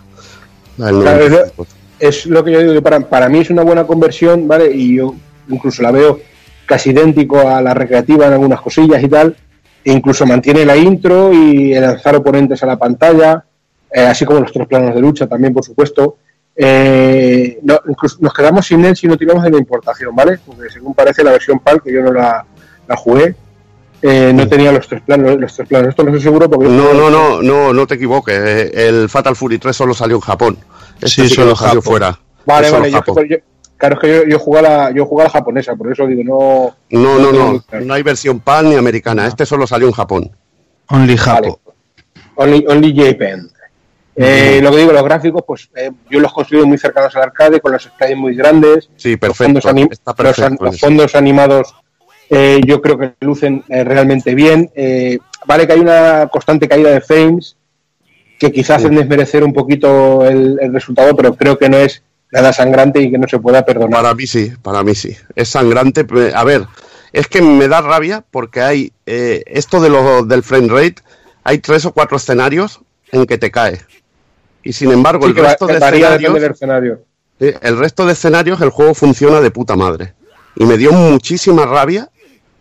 La 0.78 0.86
del 0.88 1.02
Claro, 1.02 1.30
95. 1.30 1.68
Es 2.00 2.26
lo 2.26 2.44
que 2.44 2.52
yo 2.52 2.60
digo, 2.60 2.74
que 2.74 2.82
para, 2.82 3.00
para 3.02 3.30
mí 3.30 3.40
es 3.40 3.50
una 3.50 3.64
buena 3.64 3.86
conversión, 3.86 4.48
¿vale? 4.48 4.72
Y 4.72 4.96
yo 4.98 5.16
incluso 5.50 5.82
la 5.82 5.92
veo 5.92 6.20
casi 6.66 6.92
idéntico 6.92 7.48
a 7.48 7.62
la 7.62 7.74
recreativa 7.74 8.28
en 8.28 8.34
algunas 8.34 8.62
cosillas 8.62 9.02
y 9.04 9.08
tal. 9.08 9.36
E 9.84 9.92
incluso 9.92 10.26
mantiene 10.26 10.66
la 10.66 10.76
intro 10.78 11.34
y 11.34 11.74
el 11.74 11.82
lanzar 11.82 12.16
oponentes 12.16 12.62
a 12.64 12.66
la 12.66 12.78
pantalla, 12.78 13.44
eh, 13.92 14.02
así 14.02 14.26
como 14.26 14.42
los 14.42 14.52
tres 14.52 14.68
planos 14.68 14.94
de 14.94 15.02
lucha 15.02 15.28
también, 15.28 15.54
por 15.54 15.64
supuesto. 15.64 16.18
Eh, 16.56 17.60
no, 17.64 17.80
nos 18.20 18.34
quedamos 18.34 18.68
sin 18.68 18.84
él 18.84 18.96
si 18.96 19.08
no 19.08 19.18
tiramos 19.18 19.44
de 19.44 19.52
la 19.52 19.58
importación, 19.58 20.16
¿vale? 20.16 20.40
Porque 20.46 20.70
según 20.70 20.94
parece 20.94 21.24
la 21.24 21.32
versión 21.32 21.60
PAL, 21.60 21.82
que 21.82 21.94
yo 21.94 22.02
no 22.02 22.12
la, 22.12 22.46
la 22.88 22.96
jugué, 22.98 23.36
eh, 24.02 24.32
no 24.34 24.48
tenía 24.48 24.72
los 24.72 24.88
tres 24.88 25.02
planos, 25.02 25.38
los 25.40 25.54
tres 25.56 25.68
planos. 25.68 25.90
Esto 25.90 26.04
no 26.04 26.10
estoy 26.10 26.22
seguro 26.24 26.50
porque 26.50 26.68
No, 26.70 26.94
no, 26.94 27.10
no, 27.10 27.42
no, 27.42 27.74
no 27.74 27.88
te 27.88 27.96
equivoques. 27.96 28.36
eh, 28.38 28.72
El 28.88 29.10
Fatal 29.10 29.36
Fury 29.36 29.58
3 29.60 29.76
solo 29.76 29.94
salió 29.94 30.16
en 30.18 30.22
Japón. 30.22 30.58
Este 31.02 31.10
Sí, 31.28 31.30
solo 31.30 31.56
salió 31.56 31.82
Japón. 31.82 31.84
fuera. 31.84 32.20
Vale, 32.46 32.68
Es 32.68 32.74
vale, 32.74 32.92
yo, 32.92 32.98
Japón. 32.98 33.28
yo- 33.30 33.38
claro, 33.78 33.96
es 33.96 34.02
que 34.02 34.08
yo, 34.16 34.24
yo 34.26 34.40
jugué 34.40 34.60
a 34.60 34.62
la, 34.62 34.92
yo 34.92 35.06
jugué 35.06 35.24
a 35.24 35.26
la 35.26 35.30
japonesa, 35.32 35.76
por 35.76 35.92
eso 35.92 36.06
digo, 36.08 36.24
no. 36.24 37.00
No, 37.00 37.20
no, 37.20 37.32
no. 37.32 37.62
claro. 37.62 37.86
No 37.86 37.94
hay 37.94 38.04
versión 38.04 38.40
PAN 38.40 38.70
ni 38.70 38.76
americana. 38.76 39.28
Este 39.28 39.46
solo 39.46 39.68
salió 39.68 39.88
en 39.88 39.94
Japón. 39.94 40.32
Only 40.88 41.16
Vale. 41.16 41.18
Japo. 41.18 41.60
Only, 42.36 42.66
only 42.68 42.96
Japan. 42.96 43.50
Eh, 44.22 44.60
Lo 44.62 44.72
que 44.72 44.78
digo, 44.78 44.92
los 44.92 45.04
gráficos, 45.04 45.44
pues 45.48 45.70
eh, 45.76 45.92
yo 46.10 46.20
los 46.20 46.34
construí 46.34 46.66
muy 46.66 46.78
cercanos 46.78 47.16
al 47.16 47.24
arcade, 47.24 47.62
con 47.62 47.72
los 47.72 47.84
sprites 47.84 48.18
muy 48.18 48.36
grandes. 48.36 48.90
Sí, 48.98 49.12
los 49.12 49.20
perfecto. 49.20 49.44
fondos, 49.62 49.66
anim- 49.66 49.88
Está 49.92 50.12
los 50.12 50.36
perfecto. 50.36 50.72
fondos 50.74 51.16
animados 51.16 51.74
eh, 52.30 52.62
yo 52.66 52.82
creo 52.82 52.98
que 52.98 53.14
lucen 53.22 53.64
eh, 53.70 53.84
realmente 53.84 54.36
bien. 54.36 54.70
Eh, 54.76 55.18
vale 55.46 55.66
que 55.68 55.74
hay 55.74 55.80
una 55.80 56.28
constante 56.32 56.68
caída 56.68 56.90
de 56.92 57.02
frames 57.02 57.56
que 58.40 58.52
quizás 58.52 58.78
hacen 58.78 58.96
desmerecer 58.96 59.44
un 59.44 59.54
poquito 59.54 60.26
el, 60.26 60.58
el 60.62 60.74
resultado, 60.74 61.16
pero 61.16 61.36
creo 61.36 61.58
que 61.58 61.68
no 61.70 61.78
es 61.78 62.04
nada 62.32 62.54
sangrante 62.54 63.02
y 63.02 63.12
que 63.12 63.18
no 63.18 63.28
se 63.28 63.40
pueda 63.40 63.66
perdonar. 63.66 64.02
Para 64.02 64.14
mí 64.14 64.28
sí, 64.28 64.52
para 64.62 64.84
mí 64.84 64.96
sí. 64.96 65.16
Es 65.36 65.50
sangrante. 65.50 66.06
pe- 66.06 66.32
A 66.34 66.44
ver, 66.44 66.66
es 67.12 67.28
que 67.28 67.42
me 67.42 67.68
da 67.68 67.82
rabia 67.82 68.24
porque 68.32 68.62
hay 68.62 68.94
eh, 69.06 69.44
esto 69.48 69.82
de 69.82 69.90
lo, 69.90 70.24
del 70.24 70.44
frame 70.44 70.68
rate, 70.70 71.02
hay 71.44 71.58
tres 71.58 71.86
o 71.86 71.92
cuatro 71.92 72.16
escenarios 72.18 72.80
en 73.12 73.26
que 73.26 73.38
te 73.38 73.52
cae. 73.52 73.80
Y 74.64 74.74
sin 74.74 74.92
embargo, 74.92 75.26
Sí, 75.26 75.34
el 75.36 75.44
va- 75.44 75.50
resto 75.50 75.68
de 75.68 75.74
escenarios, 75.74 76.36
escenario. 76.52 77.02
El 77.40 77.78
resto 77.78 78.06
de 78.06 78.14
escenarios 78.14 78.62
el 78.62 78.70
juego 78.70 78.94
funciona 78.94 79.42
de 79.42 79.52
puta 79.52 79.76
madre. 79.76 80.14
Y 80.56 80.66
me 80.66 80.78
dio 80.78 80.92
muchísima 80.92 81.66
rabia, 81.66 82.10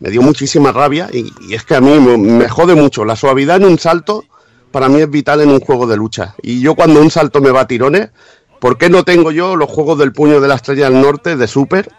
me 0.01 0.11
dio 0.11 0.23
muchísima 0.23 0.73
rabia 0.73 1.09
y, 1.13 1.33
y 1.49 1.55
es 1.55 1.65
que 1.65 1.75
a 1.75 1.81
mí 1.81 1.99
me, 1.99 2.49
jode 2.49 2.75
mucho. 2.75 3.05
La 3.05 3.17
suavidad 3.17 3.57
en 3.57 3.65
un 3.65 3.79
salto 3.79 4.25
para 4.71 4.89
mí 4.89 5.01
es 5.01 5.11
vital 5.11 5.41
en 5.41 5.51
un 5.51 5.61
juego 5.61 5.87
de 5.87 5.97
lucha. 5.97 6.35
Y 6.43 6.61
yo 6.61 6.75
cuando 6.75 7.01
un 7.01 7.11
salto 7.11 7.41
me 7.41 7.51
va 7.51 7.63
a 7.63 7.67
tirones, 7.67 8.11
¿Por 8.59 8.77
qué 8.77 8.89
no 8.91 9.05
tengo 9.05 9.31
yo 9.31 9.55
los 9.55 9.71
juegos 9.71 9.99
del 9.99 10.13
puño 10.13 10.41
de 10.41 10.49
la 10.49 10.57
estrella 10.57 10.91
del 10.91 11.01
norte 11.01 11.37
de 11.37 11.47
Super? 11.47 11.93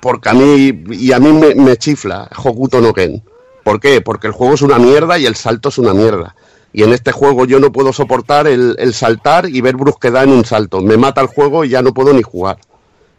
Porque 0.00 0.28
a 0.28 0.34
mí, 0.34 0.84
y 0.90 1.12
a 1.12 1.18
mí 1.18 1.32
me, 1.32 1.54
me 1.56 1.76
chifla 1.76 2.28
Hokuto 2.44 2.80
no 2.80 2.92
Ken. 2.92 3.22
¿Por 3.64 3.80
qué? 3.80 4.00
Porque 4.00 4.28
el 4.28 4.32
juego 4.32 4.54
es 4.54 4.62
una 4.62 4.78
mierda 4.78 5.18
y 5.18 5.26
el 5.26 5.34
salto 5.34 5.68
es 5.68 5.78
una 5.78 5.92
mierda. 5.92 6.36
Y 6.72 6.84
en 6.84 6.92
este 6.92 7.10
juego 7.10 7.44
yo 7.44 7.58
no 7.58 7.72
puedo 7.72 7.92
soportar 7.92 8.46
el, 8.46 8.76
el 8.78 8.94
saltar 8.94 9.48
y 9.48 9.60
ver 9.60 9.76
brusquedad 9.76 10.24
en 10.24 10.30
un 10.30 10.44
salto. 10.44 10.80
Me 10.80 10.96
mata 10.96 11.20
el 11.20 11.26
juego 11.26 11.64
y 11.64 11.70
ya 11.70 11.82
no 11.82 11.92
puedo 11.92 12.12
ni 12.12 12.22
jugar. 12.22 12.58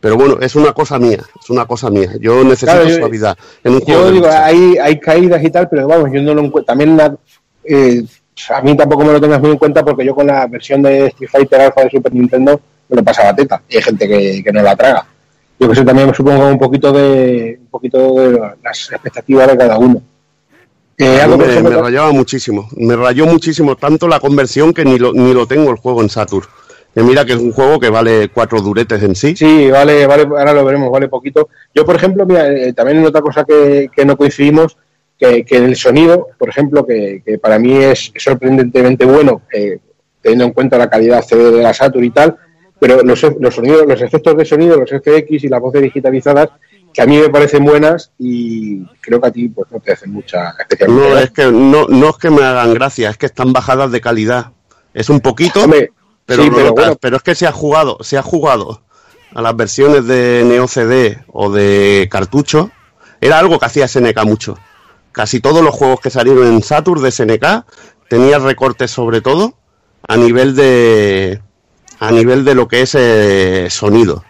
Pero 0.02 0.18
bueno, 0.18 0.38
es 0.42 0.56
una 0.56 0.74
cosa 0.74 0.98
mía, 1.00 1.20
es 1.40 1.50
una 1.50 1.66
cosa 1.66 1.90
mía. 1.90 2.10
Yo 2.20 2.44
necesito 2.44 2.72
Claro, 2.74 2.90
yo- 2.90 2.98
suavidad. 2.98 3.38
En 3.64 3.76
un 3.76 3.82
Yo 3.86 4.12
digo, 4.12 4.28
hay, 4.30 4.78
hay 4.78 5.00
caídas 5.00 5.44
y 5.44 5.50
tal, 5.52 5.70
pero 5.70 5.88
vamos, 5.88 6.10
yo 6.12 6.22
no 6.22 6.34
lo 6.34 6.42
encuentro. 6.42 6.66
También 6.66 6.98
la- 6.98 7.16
eh, 7.64 8.04
a 8.50 8.62
mí 8.62 8.76
tampoco 8.76 9.06
me 9.06 9.14
lo 9.14 9.22
tengas 9.22 9.40
muy 9.40 9.52
en 9.52 9.58
cuenta 9.58 9.86
porque 9.86 10.04
yo 10.04 10.16
con 10.16 10.26
la 10.28 10.48
versión 10.48 10.82
de 10.82 11.06
Street 11.08 11.30
Fighter 11.32 11.62
Alpha 11.62 11.84
de 11.84 11.90
Super 11.92 12.14
Nintendo 12.14 12.60
me 12.90 12.96
lo 12.98 13.04
pasaba 13.04 13.36
teta. 13.36 13.62
Y 13.70 13.78
hay 13.78 13.84
gente 13.84 14.08
que, 14.08 14.44
que 14.44 14.52
no 14.52 14.62
la 14.64 14.76
traga. 14.76 15.06
Yo 15.60 15.70
que 15.70 15.76
sé, 15.76 15.86
también 15.86 16.08
me 16.08 16.14
supongo 16.16 16.48
un 16.48 16.58
poquito 16.58 16.92
de 16.92 17.60
un 17.62 17.68
poquito 17.68 18.16
de 18.16 18.40
las 18.64 18.90
expectativas 18.92 19.48
de 19.48 19.58
cada 19.58 19.78
uno. 19.78 20.02
Eh, 20.98 21.20
algo 21.22 21.38
que 21.38 21.46
me- 21.62 21.70
me 21.70 21.76
rayaba 21.78 22.12
muchísimo. 22.12 22.68
Me 22.76 22.96
rayó 22.96 23.26
muchísimo 23.28 23.76
tanto 23.76 24.08
la 24.08 24.20
conversión 24.20 24.74
que 24.74 24.84
ni 24.86 24.98
lo, 24.98 25.14
ni 25.14 25.34
lo 25.34 25.46
tengo 25.48 25.70
el 25.72 25.78
juego 25.78 26.02
en 26.02 26.10
Saturn. 26.10 26.48
Que 26.94 27.02
mira 27.04 27.24
que 27.24 27.34
es 27.34 27.40
un 27.40 27.54
juego 27.54 27.80
que 27.80 27.90
vale 27.90 28.30
cuatro 28.30 28.62
duretes 28.62 29.02
en 29.04 29.16
sí. 29.16 29.36
Sí, 29.36 29.72
vale, 29.72 30.06
vale, 30.06 30.24
ahora 30.24 30.54
lo 30.54 30.66
veremos, 30.66 30.92
vale 30.92 31.08
poquito. 31.08 31.50
Yo, 31.74 31.86
por 31.86 31.96
ejemplo, 31.96 32.26
mira, 32.26 32.52
eh, 32.52 32.74
también 32.74 33.00
en 33.00 33.06
otra 33.06 33.22
cosa 33.22 33.46
que, 33.46 33.90
que 33.96 34.06
no 34.06 34.18
coincidimos, 34.18 34.78
que, 35.18 35.46
que 35.46 35.58
el 35.58 35.76
sonido, 35.76 36.28
por 36.38 36.50
ejemplo, 36.50 36.86
que, 36.86 37.22
que 37.26 37.38
para 37.38 37.60
mí 37.60 37.78
es 37.78 38.12
sorprendentemente 38.18 39.06
bueno, 39.06 39.44
eh, 39.54 39.80
teniendo 40.22 40.46
en 40.46 40.52
cuenta 40.52 40.78
la 40.78 40.90
calidad 40.90 41.24
CD 41.24 41.52
de 41.52 41.64
la 41.64 41.74
Saturn 41.74 42.04
y 42.04 42.12
tal, 42.12 42.38
pero 42.80 43.04
los, 43.04 43.22
los 43.40 43.56
sonidos, 43.56 43.86
los 43.88 44.02
efectos 44.02 44.36
de 44.36 44.44
sonido, 44.44 44.76
los 44.76 44.90
FX 44.90 45.44
y 45.44 45.48
las 45.48 45.62
voces 45.62 45.84
digitalizadas, 45.84 46.50
que 46.94 47.02
a 47.02 47.06
mí 47.06 47.18
me 47.18 47.30
parecen 47.30 47.64
buenas 47.64 48.12
y 48.18 48.84
creo 49.00 49.22
que 49.22 49.28
a 49.28 49.32
ti 49.32 49.48
pues 49.50 49.72
no 49.72 49.80
te 49.80 49.94
hacen 49.94 50.12
mucha 50.12 50.56
especial. 50.60 50.94
No 50.94 51.18
es 51.18 51.32
que 51.32 51.46
no, 51.46 51.88
no 51.88 52.10
es 52.10 52.18
que 52.18 52.30
me 52.30 52.44
hagan 52.44 52.74
gracia, 52.74 53.12
es 53.12 53.18
que 53.18 53.28
están 53.28 53.54
bajadas 53.54 53.92
de 53.92 54.02
calidad. 54.02 54.52
Es 54.94 55.10
un 55.10 55.22
poquito, 55.22 55.64
Hombre, 55.64 55.92
pero, 56.32 56.44
sí, 56.44 56.50
lo 56.50 56.56
pero 56.56 56.68
notas. 56.70 56.86
bueno. 56.86 56.98
Pero 57.02 57.18
es 57.18 57.24
que 57.24 57.36
se 57.36 57.46
ha 57.48 57.52
jugado, 57.52 57.98
se 58.02 58.18
ha 58.18 58.24
jugado 58.24 58.82
a 59.34 59.42
las 59.42 59.56
versiones 59.56 60.06
de 60.06 60.44
Neo 60.46 60.68
CD 60.68 61.20
o 61.28 61.52
de 61.52 62.08
cartucho. 62.10 62.72
Era 63.20 63.38
algo 63.38 63.60
que 63.60 63.66
hacía 63.66 63.88
SNK 63.88 64.24
mucho. 64.26 64.58
Casi 65.12 65.42
todos 65.42 65.62
los 65.62 65.76
juegos 65.76 66.00
que 66.00 66.10
salieron 66.10 66.48
en 66.48 66.64
Saturn 66.64 67.02
de 67.04 67.12
SNK 67.12 67.66
tenían 68.10 68.44
recortes 68.44 68.92
sobre 68.92 69.22
todo 69.22 69.56
a 70.08 70.16
nivel 70.16 70.56
de 70.56 71.42
a 72.00 72.12
nivel 72.12 72.46
de 72.46 72.56
lo 72.56 72.68
que 72.68 72.82
es 72.82 72.96
eh, 72.96 73.68
sonido 73.70 74.24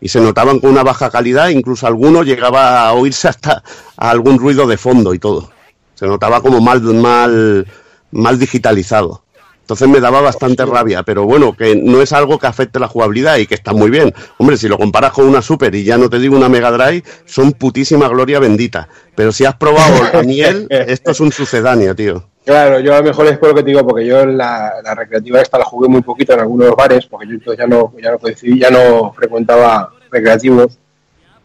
y 0.00 0.08
se 0.08 0.20
notaban 0.20 0.58
con 0.60 0.70
una 0.70 0.82
baja 0.82 1.08
calidad, 1.08 1.48
incluso 1.48 1.86
algunos 1.86 2.26
llegaba 2.26 2.86
a 2.86 2.92
oírse 2.92 3.28
hasta 3.28 3.62
a 3.96 4.10
algún 4.10 4.38
ruido 4.38 4.66
de 4.66 4.76
fondo 4.76 5.14
y 5.14 5.18
todo. 5.18 5.50
Se 5.94 6.06
notaba 6.06 6.42
como 6.42 6.60
mal 6.60 6.82
mal 6.82 7.66
mal 8.10 8.38
digitalizado. 8.38 9.23
Entonces 9.64 9.88
me 9.88 9.98
daba 9.98 10.20
bastante 10.20 10.66
rabia, 10.66 11.04
pero 11.04 11.24
bueno, 11.24 11.56
que 11.56 11.74
no 11.74 12.02
es 12.02 12.12
algo 12.12 12.38
que 12.38 12.46
afecte 12.46 12.78
la 12.78 12.86
jugabilidad 12.86 13.38
y 13.38 13.46
que 13.46 13.54
está 13.54 13.72
muy 13.72 13.88
bien. 13.88 14.12
Hombre, 14.36 14.58
si 14.58 14.68
lo 14.68 14.76
comparas 14.76 15.12
con 15.12 15.26
una 15.26 15.40
Super 15.40 15.74
y 15.74 15.84
ya 15.84 15.96
no 15.96 16.10
te 16.10 16.18
digo 16.18 16.36
una 16.36 16.50
Mega 16.50 16.70
Drive, 16.70 17.02
son 17.24 17.52
putísima 17.52 18.06
gloria 18.08 18.38
bendita. 18.40 18.90
Pero 19.14 19.32
si 19.32 19.46
has 19.46 19.56
probado 19.56 19.94
la 20.12 20.22
miel, 20.22 20.66
esto 20.68 21.12
es 21.12 21.20
un 21.20 21.32
sucedáneo, 21.32 21.96
tío. 21.96 22.28
Claro, 22.44 22.78
yo 22.80 22.92
a 22.94 22.98
lo 22.98 23.04
mejor 23.04 23.26
es 23.26 23.38
por 23.38 23.48
lo 23.48 23.54
que 23.54 23.62
te 23.62 23.70
digo, 23.70 23.86
porque 23.86 24.04
yo 24.04 24.20
en 24.20 24.36
la, 24.36 24.74
la 24.84 24.94
recreativa 24.94 25.40
esta 25.40 25.56
la 25.56 25.64
jugué 25.64 25.88
muy 25.88 26.02
poquito 26.02 26.34
en 26.34 26.40
algunos 26.40 26.76
bares, 26.76 27.06
porque 27.06 27.26
yo 27.26 27.32
entonces 27.32 27.58
ya 27.58 27.66
no, 27.66 27.94
ya 28.02 28.10
no 28.10 28.18
coincidí, 28.18 28.60
ya 28.60 28.68
no 28.68 29.14
frecuentaba 29.14 29.94
recreativos. 30.10 30.78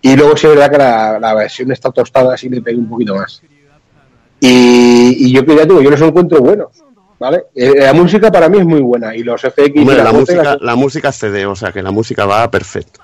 Y 0.02 0.18
luego 0.18 0.36
sí 0.36 0.48
es 0.48 0.56
verdad 0.56 0.72
que 0.72 0.78
la, 0.78 1.20
la 1.20 1.34
versión 1.36 1.72
está 1.72 1.90
tostada, 1.90 2.34
así 2.34 2.50
le 2.50 2.62
pegué 2.62 2.78
un 2.78 2.90
poquito 2.90 3.16
más. 3.16 3.42
Y, 4.42 5.26
y 5.26 5.32
yo 5.32 5.46
que 5.46 5.56
ya 5.56 5.64
digo, 5.64 5.82
yo 5.82 5.90
los 5.90 6.02
encuentro 6.02 6.42
buenos, 6.42 6.68
¿vale? 7.20 7.44
Eh, 7.56 7.74
la 7.78 7.94
música 7.94 8.32
para 8.32 8.50
mí 8.50 8.58
es 8.60 8.66
muy 8.66 8.82
buena 8.82 9.16
y 9.16 9.24
los 9.24 9.42
FX 9.42 9.72
y 9.76 9.80
Hombre, 9.80 9.98
la 9.98 10.04
voces 10.12 10.20
música, 10.36 10.44
las- 10.44 10.62
la 10.62 10.76
música 10.76 11.12
CD, 11.12 11.46
o 11.46 11.56
sea 11.56 11.72
que 11.72 11.84
la 11.84 11.92
música 11.92 12.26
va 12.26 12.50
perfecto. 12.50 13.02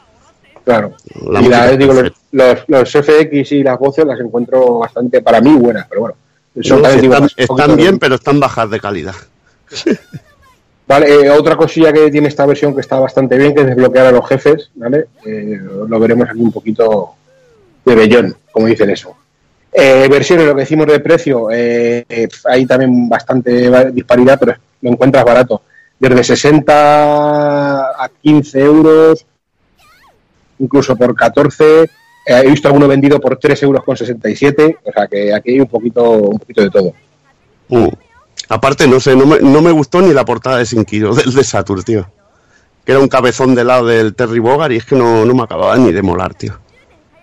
claro. 0.63 0.93
La 1.30 1.41
y 1.41 1.47
la- 1.49 1.72
digo, 1.76 1.93
los, 1.93 2.11
los, 2.32 2.59
los 2.68 2.89
FX 2.91 3.51
y 3.51 3.63
las 3.63 3.78
voces 3.78 4.05
las 4.05 4.20
encuentro 4.20 4.80
bastante, 4.80 5.22
para 5.22 5.41
mí, 5.41 5.53
buenas, 5.53 5.86
pero 5.88 6.01
bueno. 6.01 6.16
son 6.61 6.82
No, 6.82 6.89
digo, 6.93 7.16
están, 7.38 7.70
de- 7.72 7.76
bien, 7.76 7.99
pero 7.99 8.16
están 8.16 8.39
bajas 8.39 8.70
de 8.70 8.80
calidad. 8.80 9.16
Vale, 10.88 11.07
eh, 11.26 11.30
otra 11.32 11.55
cosilla 11.55 11.91
que 11.91 12.11
tiene 12.11 12.28
esta 12.28 12.45
versión 12.45 12.76
que 12.76 12.82
está 12.82 12.99
bastante 12.99 13.38
bien, 13.38 13.55
que 13.55 13.61
es 13.61 13.68
desbloquear 13.68 14.05
a 14.05 14.11
los 14.11 14.28
jefes, 14.30 14.70
¿vale? 14.76 15.07
Eh, 15.26 15.59
lo 15.88 15.99
veremos 15.99 16.30
aquí 16.30 16.39
un 16.39 16.51
poquito 16.51 17.16
de 17.84 17.95
bellón, 17.95 18.36
como 18.51 18.68
dicen 18.68 18.91
eso. 18.91 19.16
Eh, 19.78 20.07
versiones, 20.09 20.45
lo 20.45 20.55
que 20.55 20.61
decimos 20.61 20.88
de 20.88 21.01
precio, 21.01 21.51
eh, 21.51 22.05
eh, 22.07 22.30
hay 22.45 22.65
también 22.65 23.09
bastante 23.09 23.91
disparidad, 23.91 24.39
pero 24.39 24.53
lo 24.82 24.89
encuentras 24.89 25.26
barato. 25.26 25.63
Desde 25.99 26.23
60 26.23 27.82
a 27.89 28.09
15 28.21 28.59
euros, 28.61 29.26
incluso 30.59 30.95
por 30.95 31.13
14. 31.13 31.84
eh, 31.84 31.89
he 32.26 32.49
visto 32.49 32.69
alguno 32.69 32.88
vendido 32.88 33.19
por 33.19 33.38
3 33.38 33.63
euros 33.63 33.84
con 33.84 33.97
67, 33.97 34.78
o 34.82 34.91
sea 34.93 35.07
que 35.07 35.34
aquí 35.34 35.51
hay 35.51 35.59
un 35.59 35.67
poquito, 35.67 36.09
un 36.09 36.39
poquito 36.39 36.61
de 36.61 36.69
todo. 36.69 36.93
Mm. 37.67 37.89
Aparte, 38.47 38.88
no 38.88 39.01
sé, 39.01 39.13
no 39.13 39.26
me, 39.26 39.39
no 39.39 39.61
me 39.61 39.71
gustó 39.71 40.01
ni 40.01 40.13
la 40.13 40.23
portada 40.23 40.59
de 40.59 40.65
Sinkiro, 40.65 41.13
del 41.15 41.34
de 41.34 41.43
Saturn, 41.43 41.84
tío. 41.84 42.09
Que 42.86 42.93
era 42.93 43.01
un 43.01 43.09
cabezón 43.09 43.53
del 43.55 43.67
lado 43.67 43.88
del 43.88 44.15
Terry 44.15 44.39
Bogard 44.39 44.71
y 44.71 44.78
es 44.78 44.86
que 44.86 44.95
no, 44.95 45.26
no 45.26 45.34
me 45.34 45.43
acababa 45.43 45.76
ni 45.76 45.91
de 45.91 46.01
molar, 46.01 46.34
tío. 46.34 46.57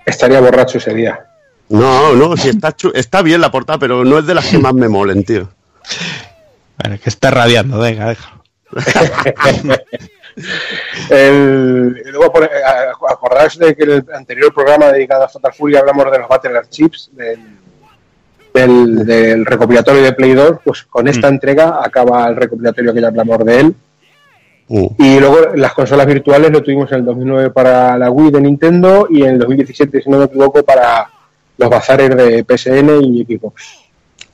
Estaría 0.05 0.40
borracho 0.40 0.76
ese 0.76 0.92
día. 0.92 1.32
No, 1.73 2.14
no, 2.14 2.37
sí 2.37 2.49
está, 2.51 2.73
chu- 2.77 2.93
está 2.95 3.23
bien 3.23 3.41
la 3.41 3.51
portada, 3.51 3.79
pero 3.79 4.05
no 4.05 4.18
es 4.18 4.27
de 4.27 4.35
las 4.35 4.47
que 4.47 4.59
más 4.59 4.75
me 4.75 4.89
molen, 4.89 5.25
tío. 5.25 5.49
Bueno, 6.83 6.99
que 7.03 7.09
está 7.11 7.31
radiando, 7.31 7.79
venga, 7.79 8.09
déjalo. 8.09 8.43
El, 11.11 12.03
y 12.07 12.11
luego, 12.11 12.33
por, 12.33 12.45
eh, 12.45 12.49
acordaos 13.09 13.59
de 13.59 13.75
que 13.75 13.83
en 13.85 13.91
el 13.91 14.05
anterior 14.14 14.53
programa 14.55 14.87
dedicado 14.91 15.25
a 15.25 15.29
Fatal 15.29 15.53
Fury 15.53 15.77
hablamos 15.77 16.11
de 16.11 16.18
los 16.18 16.29
Battle 16.29 16.61
Chips, 16.70 17.11
del, 17.12 17.39
del, 18.55 19.07
del 19.07 19.45
recopilatorio 19.47 20.03
de 20.03 20.12
Play 20.12 20.33
2, 20.35 20.59
pues 20.64 20.85
con 20.85 21.07
esta 21.09 21.29
entrega 21.29 21.81
acaba 21.83 22.27
el 22.29 22.37
recopilatorio 22.37 22.95
que 22.95 23.01
ya 23.01 23.09
hablamos 23.09 23.45
de 23.45 23.61
él. 23.61 23.75
Mm. 24.68 24.87
Y 24.99 25.20
luego 25.20 25.55
las 25.55 25.73
consolas 25.75 26.07
virtuales 26.07 26.51
lo 26.51 26.62
tuvimos 26.62 26.91
en 26.93 26.99
el 27.01 27.05
2009 27.05 27.51
para 27.51 27.99
la 27.99 28.11
Wii 28.11 28.31
de 28.31 28.41
Nintendo 28.41 29.07
y 29.11 29.23
en 29.25 29.31
el 29.31 29.39
2017, 29.39 30.01
si 30.03 30.09
no 30.09 30.18
me 30.18 30.25
equivoco, 30.25 30.62
para 30.62 31.11
los 31.59 31.70
bazares 31.70 32.16
de 32.16 32.44
PSN 32.44 33.00
y 33.03 33.24
Xbox. 33.24 33.62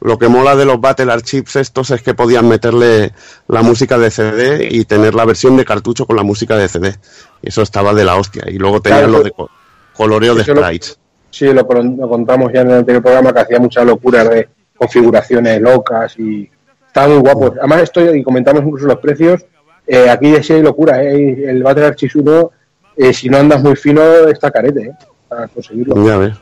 Lo 0.00 0.16
que 0.16 0.28
mola 0.28 0.54
de 0.54 0.64
los 0.64 0.80
Battle 0.80 1.12
Archives 1.12 1.56
estos 1.56 1.90
es 1.90 2.02
que 2.02 2.14
podían 2.14 2.48
meterle 2.48 3.12
la 3.48 3.62
música 3.62 3.98
de 3.98 4.10
CD 4.12 4.68
y 4.70 4.84
tener 4.84 5.14
la 5.14 5.24
versión 5.24 5.56
de 5.56 5.64
cartucho 5.64 6.06
con 6.06 6.14
la 6.14 6.22
música 6.22 6.56
de 6.56 6.68
CD. 6.68 6.94
Eso 7.42 7.62
estaba 7.62 7.92
de 7.92 8.04
la 8.04 8.14
hostia. 8.16 8.44
Y 8.46 8.58
luego 8.58 8.80
tenían 8.80 9.00
Claro, 9.00 9.12
lo 9.12 9.18
eso- 9.18 9.24
de 9.24 9.30
co- 9.32 9.50
coloreo 9.96 10.34
de 10.36 10.44
sprites. 10.44 10.98
Sí, 11.30 11.46
lo, 11.52 11.66
con- 11.66 11.96
lo 11.96 12.08
contamos 12.08 12.52
ya 12.52 12.60
en 12.60 12.70
el 12.70 12.76
anterior 12.78 13.02
programa 13.02 13.32
que 13.34 13.40
hacía 13.40 13.58
muchas 13.58 13.84
locuras 13.84 14.28
de 14.30 14.48
configuraciones 14.76 15.60
locas 15.60 16.16
y 16.18 16.48
estaba 16.86 17.08
muy 17.08 17.18
guapo. 17.18 17.54
Además, 17.58 17.82
esto 17.82 18.14
y 18.14 18.22
comentamos 18.22 18.62
incluso 18.62 18.86
los 18.86 18.98
precios. 18.98 19.44
eh, 19.90 20.08
aquí 20.10 20.32
sí 20.42 20.52
hay 20.52 20.62
locura, 20.62 21.02
¿eh? 21.02 21.44
el 21.48 21.62
Battle 21.62 21.86
Archives 21.86 22.14
1, 22.14 22.50
eh, 22.96 23.12
si 23.14 23.28
no 23.30 23.38
andas 23.38 23.62
muy 23.62 23.74
fino, 23.74 24.02
está 24.28 24.50
carete 24.50 24.82
¿eh? 24.82 24.92
para 25.28 25.48
conseguirlo. 25.48 26.06
Ya 26.06 26.16
ves. 26.18 26.34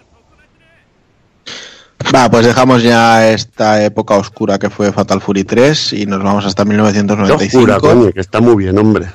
Va, 2.14 2.30
pues 2.30 2.46
dejamos 2.46 2.82
ya 2.82 3.28
esta 3.30 3.84
época 3.84 4.14
oscura 4.16 4.58
que 4.58 4.70
fue 4.70 4.92
Fatal 4.92 5.20
Fury 5.20 5.44
3 5.44 5.92
y 5.94 6.06
nos 6.06 6.22
vamos 6.22 6.44
hasta 6.46 6.62
Qué 6.62 6.68
1995. 6.70 7.58
oscura, 7.58 7.78
coño, 7.80 8.12
que 8.12 8.20
está 8.20 8.40
muy 8.40 8.56
bien, 8.64 8.78
hombre. 8.78 9.06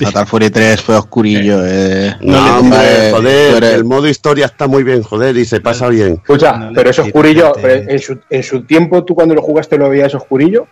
Fatal 0.00 0.26
Fury 0.26 0.50
3 0.50 0.80
fue 0.80 0.96
oscurillo. 0.96 1.60
Eh. 1.64 2.16
No, 2.22 2.58
hombre, 2.58 2.78
eh, 2.80 3.12
joder, 3.12 3.54
eres- 3.56 3.74
el 3.74 3.84
modo 3.84 4.08
historia 4.08 4.46
está 4.46 4.66
muy 4.66 4.82
bien, 4.82 5.02
joder, 5.02 5.36
y 5.36 5.44
se 5.44 5.60
pasa 5.60 5.88
bien. 5.88 6.14
Escucha, 6.14 6.56
No 6.56 6.72
pero 6.74 6.90
eso 6.90 7.02
quites, 7.02 7.14
oscurillo, 7.14 7.52
pero 7.60 7.90
en 7.90 7.98
su, 7.98 8.18
en 8.30 8.42
su 8.42 8.62
tiempo, 8.64 9.04
tú 9.04 9.14
cuando 9.14 9.34
lo 9.34 9.42
jugaste 9.42 9.76
lo 9.76 9.88
veías 9.90 10.14
oscurillo. 10.14 10.66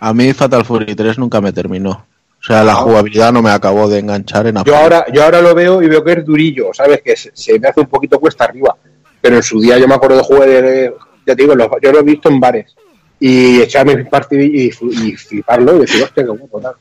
A 0.00 0.12
mí 0.12 0.32
Fatal 0.32 0.64
Fury 0.64 0.94
3 0.94 1.16
nunca 1.18 1.40
me 1.40 1.52
terminó. 1.52 1.90
O 1.92 2.42
sea, 2.42 2.64
la 2.64 2.72
Ah. 2.72 2.76
jugabilidad 2.76 3.32
no 3.32 3.40
me 3.40 3.50
acabó 3.50 3.88
de 3.88 3.98
enganchar 4.00 4.46
en 4.48 4.54
Yo 4.56 4.60
absoluto. 4.60 4.82
ahora, 4.82 5.06
yo 5.12 5.22
ahora 5.24 5.40
lo 5.40 5.54
veo 5.54 5.80
y 5.82 5.88
veo 5.88 6.02
que 6.02 6.12
es 6.12 6.24
durillo, 6.24 6.70
¿sabes? 6.72 7.00
Que 7.04 7.16
se, 7.16 7.30
se 7.34 7.58
me 7.58 7.68
hace 7.68 7.80
un 7.80 7.86
poquito 7.86 8.18
cuesta 8.18 8.44
arriba. 8.44 8.74
Pero 9.22 9.36
en 9.36 9.42
su 9.42 9.60
día 9.60 9.76
yo 9.78 9.86
me 9.86 9.94
acuerdo 9.94 10.16
de 10.16 10.22
jugar, 10.22 10.48
de, 10.48 10.94
ya 11.30 11.36
te 11.36 11.42
digo, 11.42 11.54
los- 11.54 11.68
yo 11.82 11.92
lo 11.92 12.00
he 12.00 12.02
visto 12.02 12.28
en 12.28 12.40
bares. 12.40 12.74
Y 13.18 13.60
echarme 13.60 13.96
mi 13.96 14.04
partido 14.04 14.42
y, 14.42 14.70
y 14.70 15.16
fliparlo 15.16 15.76
y 15.76 15.80
decir, 15.80 16.02
hostia, 16.02 16.24
qué 16.24 16.30
guapo, 16.30 16.60
tal. 16.60 16.74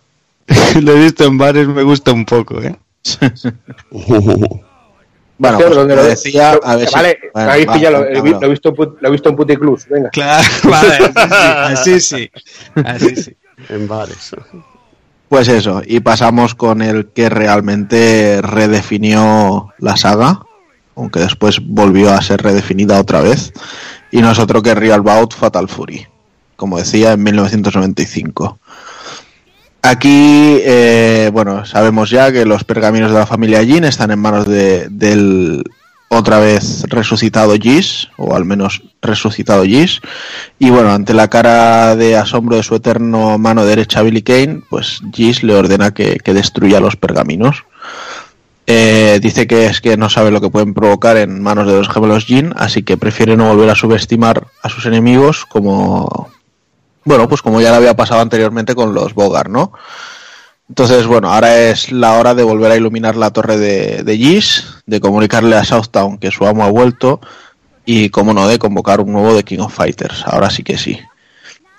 Lo 0.83 0.93
he 0.93 0.99
visto 1.03 1.25
en 1.25 1.37
bares, 1.37 1.67
me 1.67 1.83
gusta 1.83 2.11
un 2.13 2.25
poco, 2.25 2.61
¿eh? 2.61 2.75
Bueno, 5.41 5.55
Hostia, 5.57 5.67
pues 5.67 5.77
¿dónde 5.77 5.95
lo 5.95 6.03
decía, 6.03 6.51
a 6.61 6.75
ver 6.75 6.87
si- 6.89 6.93
vale, 6.95 7.19
Bueno, 7.33 7.51
habéis 7.51 7.67
va, 7.69 7.73
pillado, 7.73 7.99
venga, 8.01 8.09
lo, 8.09 8.19
lo 8.41 8.45
he 8.45 8.49
visto, 8.49 8.73
lo 8.99 9.07
he 9.07 9.11
visto 9.11 9.29
en 9.29 9.35
Puticlub, 9.37 9.79
venga. 9.89 10.09
Claro, 10.09 10.47
vale, 10.65 11.11
así 11.73 11.99
sí. 12.01 12.29
Así 12.83 13.15
sí. 13.15 13.37
en 13.69 13.87
bares. 13.87 14.35
Pues 15.29 15.47
eso, 15.47 15.81
y 15.85 16.01
pasamos 16.01 16.55
con 16.55 16.81
el 16.81 17.07
que 17.13 17.29
realmente 17.29 18.41
redefinió 18.41 19.73
la 19.77 19.95
saga, 19.95 20.41
aunque 20.97 21.19
después 21.21 21.59
volvió 21.65 22.11
a 22.11 22.21
ser 22.21 22.41
redefinida 22.41 22.99
otra 22.99 23.21
vez, 23.21 23.53
y 24.11 24.21
no 24.21 24.31
es 24.31 24.39
otro 24.39 24.61
que 24.61 24.75
Real 24.75 25.01
Bout 25.01 25.33
Fatal 25.33 25.67
Fury, 25.67 26.07
como 26.55 26.77
decía, 26.77 27.13
en 27.13 27.23
1995. 27.23 28.59
Aquí, 29.81 30.59
eh, 30.61 31.29
bueno, 31.31 31.65
sabemos 31.65 32.09
ya 32.09 32.31
que 32.31 32.45
los 32.45 32.63
pergaminos 32.63 33.11
de 33.11 33.19
la 33.19 33.25
familia 33.25 33.63
Jin 33.63 33.85
están 33.85 34.11
en 34.11 34.19
manos 34.19 34.45
de, 34.45 34.87
del 34.89 35.63
otra 36.09 36.39
vez 36.39 36.83
resucitado 36.89 37.53
Gis, 37.55 38.09
o 38.17 38.35
al 38.35 38.43
menos 38.43 38.81
resucitado 39.01 39.63
Gis, 39.63 40.01
y 40.57 40.69
bueno, 40.71 40.91
ante 40.91 41.13
la 41.13 41.29
cara 41.29 41.95
de 41.95 42.17
asombro 42.17 42.57
de 42.57 42.63
su 42.63 42.75
eterno 42.75 43.37
mano 43.37 43.63
derecha 43.63 44.01
Billy 44.01 44.23
Kane, 44.23 44.61
pues 44.69 45.01
Gis 45.13 45.43
le 45.43 45.53
ordena 45.53 45.93
que, 45.93 46.17
que 46.17 46.33
destruya 46.33 46.79
los 46.79 46.95
pergaminos. 46.95 47.63
Eh, 48.71 49.19
dice 49.19 49.47
que 49.47 49.65
es 49.65 49.81
que 49.81 49.97
no 49.97 50.11
sabe 50.11 50.29
lo 50.29 50.41
que 50.41 50.51
pueden 50.51 50.75
provocar 50.75 51.17
en 51.17 51.41
manos 51.41 51.65
de 51.65 51.73
los 51.73 51.89
gemelos 51.89 52.25
Jin, 52.25 52.53
así 52.55 52.83
que 52.83 52.97
prefiere 52.97 53.35
no 53.35 53.47
volver 53.47 53.67
a 53.71 53.75
subestimar 53.75 54.45
a 54.61 54.69
sus 54.69 54.85
enemigos 54.85 55.47
como... 55.47 56.29
Bueno, 57.03 57.27
pues 57.27 57.41
como 57.41 57.59
ya 57.61 57.71
le 57.71 57.77
había 57.77 57.95
pasado 57.95 58.21
anteriormente 58.21 58.75
con 58.75 58.93
los 58.93 59.15
Bogar, 59.15 59.49
¿no? 59.49 59.71
Entonces, 60.67 61.07
bueno, 61.07 61.33
ahora 61.33 61.69
es 61.69 61.91
la 61.91 62.13
hora 62.19 62.35
de 62.35 62.43
volver 62.43 62.71
a 62.71 62.75
iluminar 62.75 63.15
la 63.15 63.31
torre 63.31 63.57
de, 63.57 64.03
de 64.03 64.43
de 64.85 64.99
comunicarle 64.99 65.55
a 65.55 65.63
Southtown 65.63 66.19
que 66.19 66.29
su 66.29 66.45
amo 66.45 66.63
ha 66.63 66.69
vuelto 66.69 67.21
y, 67.85 68.09
como 68.09 68.35
no, 68.35 68.47
de 68.47 68.59
convocar 68.59 69.01
un 69.01 69.13
nuevo 69.13 69.33
de 69.33 69.43
King 69.43 69.61
of 69.61 69.73
Fighters. 69.73 70.23
Ahora 70.27 70.51
sí 70.51 70.61
que 70.61 70.77
sí. 70.77 70.99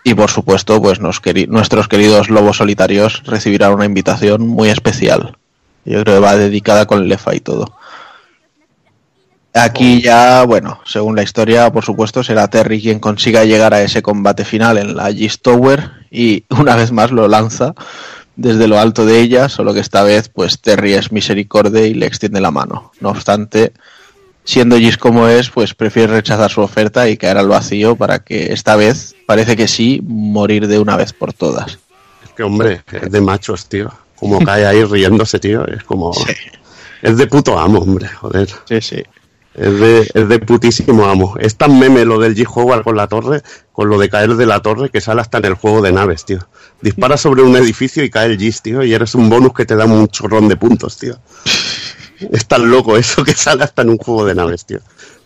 Y 0.03 0.15
por 0.15 0.29
supuesto, 0.29 0.83
pues 0.83 0.99
nos 0.99 1.23
queri- 1.23 1.47
nuestros 1.47 1.87
queridos 1.87 2.31
lobos 2.31 2.57
solitarios 2.57 3.23
recibirán 3.27 3.75
una 3.75 3.85
invitación 3.85 4.49
muy 4.49 4.71
especial. 4.71 5.37
Yo 5.85 6.03
creo 6.03 6.17
que 6.17 6.25
va 6.25 6.37
dedicada 6.37 6.87
con 6.87 7.09
Lefa 7.09 7.35
y 7.35 7.41
todo. 7.41 7.73
Aquí 9.53 10.01
ya, 10.01 10.45
bueno, 10.45 10.81
según 10.85 11.17
la 11.17 11.25
historia, 11.25 11.73
por 11.73 11.85
supuesto, 11.85 12.23
será 12.23 12.49
Terry 12.49 12.81
quien 12.81 13.01
consiga 13.01 13.45
llegar 13.45 13.75
a 13.75 13.83
ese 13.83 14.01
combate 14.01 14.45
final 14.45 14.79
en 14.79 14.95
la 14.95 15.13
Gis 15.13 15.41
Tower 15.41 15.91
y 16.11 16.45
una 16.51 16.77
vez 16.77 16.93
más 16.93 17.11
lo 17.11 17.27
lanza 17.27 17.75
desde 18.37 18.69
lo 18.69 18.79
alto 18.79 19.05
de 19.05 19.21
ella, 19.21 19.49
solo 19.49 19.75
que 19.75 19.81
esta 19.81 20.03
vez 20.03 20.29
pues 20.29 20.61
Terry 20.61 20.95
es 20.95 21.11
misericordia 21.11 21.85
y 21.85 21.95
le 21.95 22.07
extiende 22.07 22.41
la 22.41 22.53
mano. 22.53 22.93
No 23.01 23.11
obstante, 23.11 23.73
siendo 24.45 24.79
Gis 24.79 24.97
como 24.97 25.27
es, 25.27 25.51
pues 25.51 25.75
prefiere 25.75 26.15
rechazar 26.15 26.51
su 26.51 26.61
oferta 26.61 27.09
y 27.09 27.17
caer 27.17 27.37
al 27.37 27.49
vacío 27.49 27.97
para 27.97 28.21
que 28.21 28.53
esta 28.53 28.77
vez, 28.77 29.17
parece 29.27 29.57
que 29.57 29.67
sí, 29.67 30.01
morir 30.05 30.69
de 30.69 30.79
una 30.79 30.97
vez 30.97 31.13
por 31.13 31.33
todas. 31.33 31.79
Es 32.25 32.31
que, 32.37 32.45
hombre, 32.45 32.83
es 32.93 33.11
de 33.11 33.21
machos, 33.21 33.69
tío. 33.69 33.93
Como 34.21 34.45
cae 34.45 34.67
ahí 34.67 34.85
riéndose, 34.85 35.41
tío. 35.41 35.67
Es 35.67 35.83
como. 35.83 36.13
Sí. 36.13 36.33
Es 37.03 37.17
de 37.17 37.27
puto 37.27 37.59
amo, 37.59 37.81
hombre, 37.81 38.07
joder. 38.09 38.49
Sí, 38.69 38.81
sí. 38.81 39.03
Es 39.55 39.81
de, 39.81 40.11
es 40.15 40.29
de 40.29 40.39
putísimo 40.39 41.07
amo. 41.07 41.35
Es 41.39 41.57
tan 41.57 41.79
meme 41.79 42.05
lo 42.05 42.19
del 42.19 42.37
G-Howard 42.37 42.85
con 42.85 42.97
la 42.97 43.09
torre, 43.09 43.43
con 43.73 43.89
lo 43.89 43.99
de 43.99 44.09
caer 44.09 44.37
de 44.37 44.47
la 44.47 44.61
torre, 44.61 44.91
que 44.91 45.01
sale 45.01 45.23
hasta 45.23 45.39
en 45.39 45.47
el 45.47 45.55
juego 45.55 45.83
de 45.83 45.93
naves, 45.93 46.25
tío. 46.25 46.39
Dispara 46.81 47.17
sobre 47.17 47.43
un 47.43 47.57
edificio 47.57 48.05
y 48.05 48.11
cae 48.11 48.27
el 48.27 48.39
Gis, 48.39 48.63
tío, 48.63 48.85
y 48.85 48.95
eres 48.95 49.15
un 49.15 49.29
bonus 49.29 49.53
que 49.55 49.67
te 49.67 49.75
da 49.75 49.87
un 49.87 50.07
chorrón 50.09 50.49
de 50.49 50.57
puntos, 50.57 50.99
tío. 50.99 51.19
Es 52.33 52.45
tan 52.47 52.71
loco 52.71 52.99
eso 52.99 53.25
que 53.25 53.33
sale 53.33 53.65
hasta 53.65 53.81
en 53.81 53.89
un 53.89 53.97
juego 53.97 54.27
de 54.27 54.35
naves, 54.35 54.67
tío. 54.67 54.81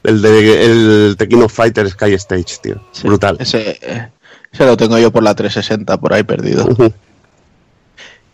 El 0.04 0.22
de 0.22 0.64
el 0.64 1.42
of 1.42 1.52
Fighters 1.52 1.90
Sky 1.90 2.14
Stage, 2.14 2.58
tío. 2.62 2.80
Sí. 2.92 3.08
Brutal. 3.08 3.36
Ese, 3.40 3.80
eh, 3.82 4.10
ese 4.52 4.64
lo 4.64 4.76
tengo 4.76 4.96
yo 4.98 5.10
por 5.10 5.24
la 5.24 5.34
360, 5.34 5.98
por 5.98 6.12
ahí 6.12 6.22
perdido. 6.22 6.68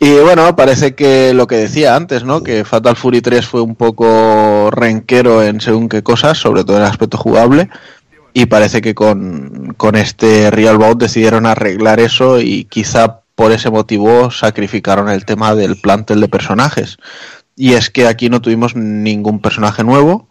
Y 0.02 0.14
bueno, 0.20 0.56
parece 0.56 0.94
que 0.94 1.34
lo 1.34 1.46
que 1.46 1.56
decía 1.56 1.94
antes, 1.94 2.24
¿no? 2.24 2.42
Que 2.42 2.64
Fatal 2.64 2.96
Fury 2.96 3.20
3 3.20 3.46
fue 3.46 3.60
un 3.60 3.76
poco 3.76 4.70
renquero 4.70 5.42
en 5.42 5.60
según 5.60 5.90
qué 5.90 6.02
cosas, 6.02 6.38
sobre 6.38 6.64
todo 6.64 6.78
en 6.78 6.84
el 6.84 6.88
aspecto 6.88 7.18
jugable. 7.18 7.68
Y 8.32 8.46
parece 8.46 8.80
que 8.80 8.94
con, 8.94 9.74
con 9.76 9.96
este 9.96 10.50
Real 10.50 10.78
Bout 10.78 10.98
decidieron 10.98 11.44
arreglar 11.44 12.00
eso 12.00 12.40
y 12.40 12.64
quizá 12.64 13.20
por 13.34 13.52
ese 13.52 13.68
motivo 13.68 14.30
sacrificaron 14.30 15.10
el 15.10 15.26
tema 15.26 15.54
del 15.54 15.76
plantel 15.76 16.22
de 16.22 16.28
personajes. 16.28 16.96
Y 17.54 17.74
es 17.74 17.90
que 17.90 18.06
aquí 18.06 18.30
no 18.30 18.40
tuvimos 18.40 18.74
ningún 18.74 19.38
personaje 19.40 19.84
nuevo, 19.84 20.29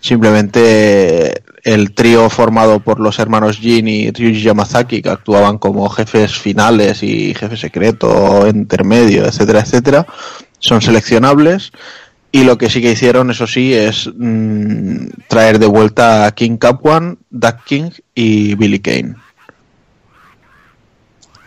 simplemente 0.00 1.42
el 1.62 1.92
trío 1.92 2.30
formado 2.30 2.80
por 2.80 3.00
los 3.00 3.18
hermanos 3.18 3.58
Jin 3.58 3.86
y 3.88 4.10
Ryuji 4.10 4.42
Yamazaki, 4.42 5.02
que 5.02 5.10
actuaban 5.10 5.58
como 5.58 5.88
jefes 5.88 6.36
finales 6.36 7.02
y 7.02 7.34
jefe 7.34 7.56
secreto, 7.56 8.46
intermedio, 8.48 9.26
etcétera, 9.26 9.60
etcétera, 9.60 10.06
son 10.58 10.80
seleccionables. 10.80 11.72
Y 12.32 12.44
lo 12.44 12.58
que 12.58 12.70
sí 12.70 12.80
que 12.80 12.92
hicieron, 12.92 13.30
eso 13.30 13.46
sí, 13.46 13.74
es 13.74 14.08
mm, 14.16 15.06
traer 15.26 15.58
de 15.58 15.66
vuelta 15.66 16.26
a 16.26 16.30
King 16.30 16.58
Capwan, 16.58 17.18
Duck 17.28 17.64
King 17.64 17.90
y 18.14 18.54
Billy 18.54 18.78
Kane. 18.78 19.16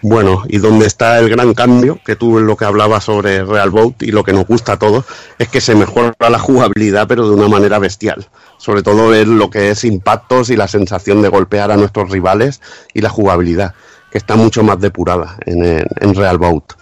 Bueno, 0.06 0.44
y 0.50 0.58
donde 0.58 0.86
está 0.86 1.18
el 1.20 1.30
gran 1.30 1.54
cambio, 1.54 1.98
que 2.06 2.18
tú 2.18 2.38
lo 2.40 2.58
que 2.58 2.66
hablabas 2.66 3.06
sobre 3.06 3.46
Real 3.46 3.70
Boat 3.70 4.04
y 4.04 4.12
lo 4.12 4.24
que 4.26 4.34
nos 4.34 4.46
gusta 4.46 4.74
a 4.74 4.78
todos, 4.80 5.06
es 5.40 5.48
que 5.48 5.62
se 5.62 5.76
mejora 5.76 6.14
la 6.30 6.40
jugabilidad, 6.40 7.08
pero 7.08 7.30
de 7.30 7.34
una 7.36 7.48
manera 7.48 7.80
bestial. 7.80 8.28
Sobre 8.58 8.84
todo 8.84 9.08
ver 9.08 9.30
lo 9.30 9.50
que 9.50 9.70
es 9.72 9.86
impactos 9.86 10.50
y 10.50 10.58
la 10.58 10.68
sensación 10.68 11.22
de 11.22 11.30
golpear 11.30 11.72
a 11.72 11.78
nuestros 11.78 12.10
rivales 12.10 12.60
y 12.94 13.00
la 13.00 13.10
jugabilidad, 13.10 13.76
que 14.12 14.18
está 14.18 14.36
mucho 14.36 14.62
más 14.62 14.78
depurada 14.82 15.38
en, 15.46 15.64
en- 15.64 15.86
en 16.02 16.16
Real 16.16 16.38
Boat. 16.38 16.74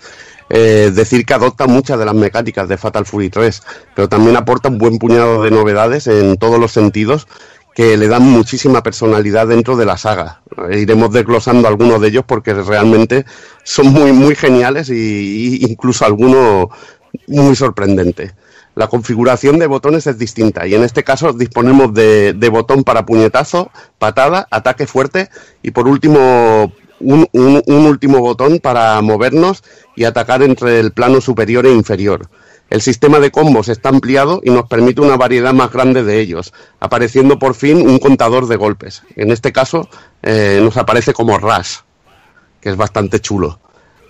Eh, 0.50 0.92
decir 0.94 1.24
que 1.26 1.34
adopta 1.36 1.66
muchas 1.68 1.98
de 2.00 2.06
las 2.06 2.16
mecánicas 2.16 2.68
de 2.68 2.78
Fatal 2.78 3.06
Fury 3.06 3.30
3, 3.30 3.62
pero 3.96 4.10
también 4.10 4.36
aporta 4.36 4.68
un 4.68 4.80
buen 4.80 4.98
puñado 4.98 5.44
de 5.44 5.52
novedades 5.52 6.08
en 6.08 6.36
todos 6.38 6.60
los 6.60 6.72
sentidos 6.72 7.28
que 7.74 7.98
le 7.98 8.08
dan 8.08 8.24
muchísima 8.24 8.84
personalidad 8.84 9.48
dentro 9.48 9.78
de 9.78 9.86
la 9.86 9.98
saga. 9.98 10.42
Iremos 10.72 11.12
desglosando 11.12 11.68
algunos 11.68 12.02
de 12.02 12.10
ellos 12.10 12.24
porque 12.28 12.54
realmente 12.54 13.26
son 13.64 13.88
muy, 13.88 14.12
muy 14.12 14.36
geniales 14.36 14.90
y 14.90 15.64
incluso 15.64 16.06
algunos 16.06 16.68
muy 17.28 17.56
sorprendentes. 17.56 18.34
La 18.76 18.88
configuración 18.88 19.60
de 19.60 19.68
botones 19.68 20.08
es 20.08 20.18
distinta 20.18 20.66
y 20.66 20.76
en 20.76 20.84
este 20.84 21.04
caso 21.04 21.34
disponemos 21.34 21.94
de, 21.94 22.50
botón 22.52 22.84
para 22.84 23.06
puñetazo, 23.06 23.70
patada, 24.00 24.48
ataque 24.50 24.88
fuerte 24.88 25.30
y 25.62 25.72
por 25.72 25.88
último 25.88 26.72
un 27.02 27.28
último 27.68 28.20
botón 28.20 28.60
para 28.60 29.02
movernos 29.02 29.64
y 29.96 30.04
atacar 30.04 30.44
entre 30.44 30.80
el 30.80 30.92
plano 30.92 31.20
superior 31.20 31.66
e 31.66 31.74
inferior. 31.74 32.30
El 32.72 32.82
sistema 32.82 33.20
de 33.20 33.32
combos 33.32 33.68
está 33.68 33.90
ampliado 33.90 34.40
y 34.46 34.50
nos 34.50 34.66
permite 34.70 35.02
una 35.02 35.18
variedad 35.18 35.52
más 35.52 35.74
grande 35.74 36.04
de 36.04 36.22
ellos, 36.22 36.54
apareciendo 36.80 37.38
por 37.38 37.54
fin 37.54 37.86
un 37.86 38.00
contador 38.00 38.48
de 38.48 38.56
golpes. 38.56 39.04
En 39.18 39.30
este 39.30 39.52
caso 39.52 39.90
eh, 40.24 40.62
nos 40.64 40.78
aparece 40.78 41.12
como 41.14 41.38
Rush, 41.38 41.80
que 42.62 42.70
es 42.70 42.78
bastante 42.78 43.20
chulo. 43.20 43.60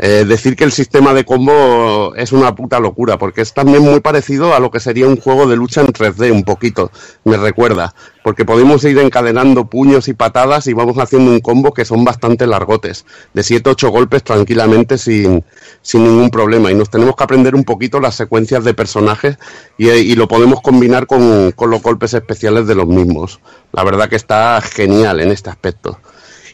Eh, 0.04 0.26
decir 0.26 0.56
que 0.56 0.64
el 0.64 0.72
sistema 0.72 1.14
de 1.14 1.26
combo 1.26 2.16
es 2.16 2.32
una 2.32 2.56
puta 2.56 2.80
locura, 2.80 3.20
porque 3.20 3.42
es 3.42 3.54
también 3.54 3.84
muy 3.84 4.00
parecido 4.00 4.56
a 4.56 4.60
lo 4.60 4.72
que 4.72 4.80
sería 4.80 5.06
un 5.06 5.16
juego 5.16 5.46
de 5.46 5.56
lucha 5.56 5.82
en 5.82 5.94
3D, 5.94 6.32
un 6.32 6.44
poquito, 6.44 6.90
me 7.24 7.38
recuerda, 7.38 7.94
porque 8.24 8.44
podemos 8.44 8.84
ir 8.84 8.98
encadenando 8.98 9.66
puños 9.66 10.08
y 10.08 10.16
patadas 10.16 10.66
y 10.66 10.74
vamos 10.74 10.98
haciendo 10.98 11.30
un 11.30 11.40
combo 11.40 11.72
que 11.72 11.86
son 11.86 12.04
bastante 12.04 12.48
largotes, 12.48 13.06
de 13.36 13.44
7-8 13.44 13.92
golpes 13.92 14.24
tranquilamente 14.24 14.98
sin, 14.98 15.46
sin 15.84 16.04
ningún 16.04 16.32
problema, 16.32 16.72
y 16.72 16.74
nos 16.74 16.90
tenemos 16.90 17.16
que 17.16 17.24
aprender 17.24 17.54
un 17.54 17.64
poquito 17.64 18.00
las 18.00 18.16
secuencias 18.16 18.64
de 18.64 18.74
personajes 18.74 19.38
y, 19.78 19.92
y 19.92 20.16
lo 20.16 20.28
podemos 20.28 20.62
combinar 20.62 21.06
con, 21.06 21.52
con 21.52 21.70
los 21.70 21.84
golpes 21.84 22.16
especiales 22.16 22.66
de 22.66 22.74
los 22.74 22.88
mismos. 22.88 23.40
La 23.72 23.84
verdad 23.84 24.10
que 24.10 24.16
está 24.16 24.60
genial 24.62 25.20
en 25.20 25.30
este 25.30 25.52
aspecto. 25.52 26.00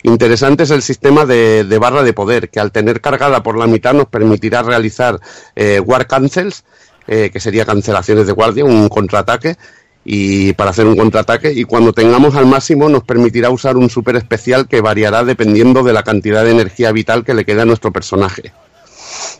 Interesante 0.03 0.63
es 0.63 0.71
el 0.71 0.81
sistema 0.81 1.25
de, 1.25 1.63
de 1.63 1.77
barra 1.79 2.03
de 2.03 2.13
poder, 2.13 2.49
que 2.49 2.59
al 2.59 2.71
tener 2.71 3.01
cargada 3.01 3.43
por 3.43 3.57
la 3.57 3.67
mitad 3.67 3.93
nos 3.93 4.07
permitirá 4.07 4.61
realizar 4.61 5.19
eh, 5.55 5.79
War 5.79 6.07
Cancels, 6.07 6.63
eh, 7.07 7.29
que 7.31 7.39
sería 7.39 7.65
cancelaciones 7.65 8.27
de 8.27 8.33
guardia, 8.33 8.65
un 8.65 8.89
contraataque, 8.89 9.57
y 10.03 10.53
para 10.53 10.69
hacer 10.69 10.85
un 10.85 10.95
contraataque, 10.95 11.51
y 11.51 11.63
cuando 11.63 11.93
tengamos 11.93 12.35
al 12.35 12.45
máximo 12.45 12.87
nos 12.87 13.03
permitirá 13.03 13.49
usar 13.49 13.75
un 13.75 13.89
super 13.89 14.15
especial 14.15 14.67
que 14.67 14.81
variará 14.81 15.23
dependiendo 15.23 15.83
de 15.83 15.93
la 15.93 16.03
cantidad 16.03 16.45
de 16.45 16.51
energía 16.51 16.91
vital 16.91 17.25
que 17.25 17.33
le 17.33 17.43
queda 17.43 17.63
a 17.63 17.65
nuestro 17.65 17.91
personaje. 17.91 18.53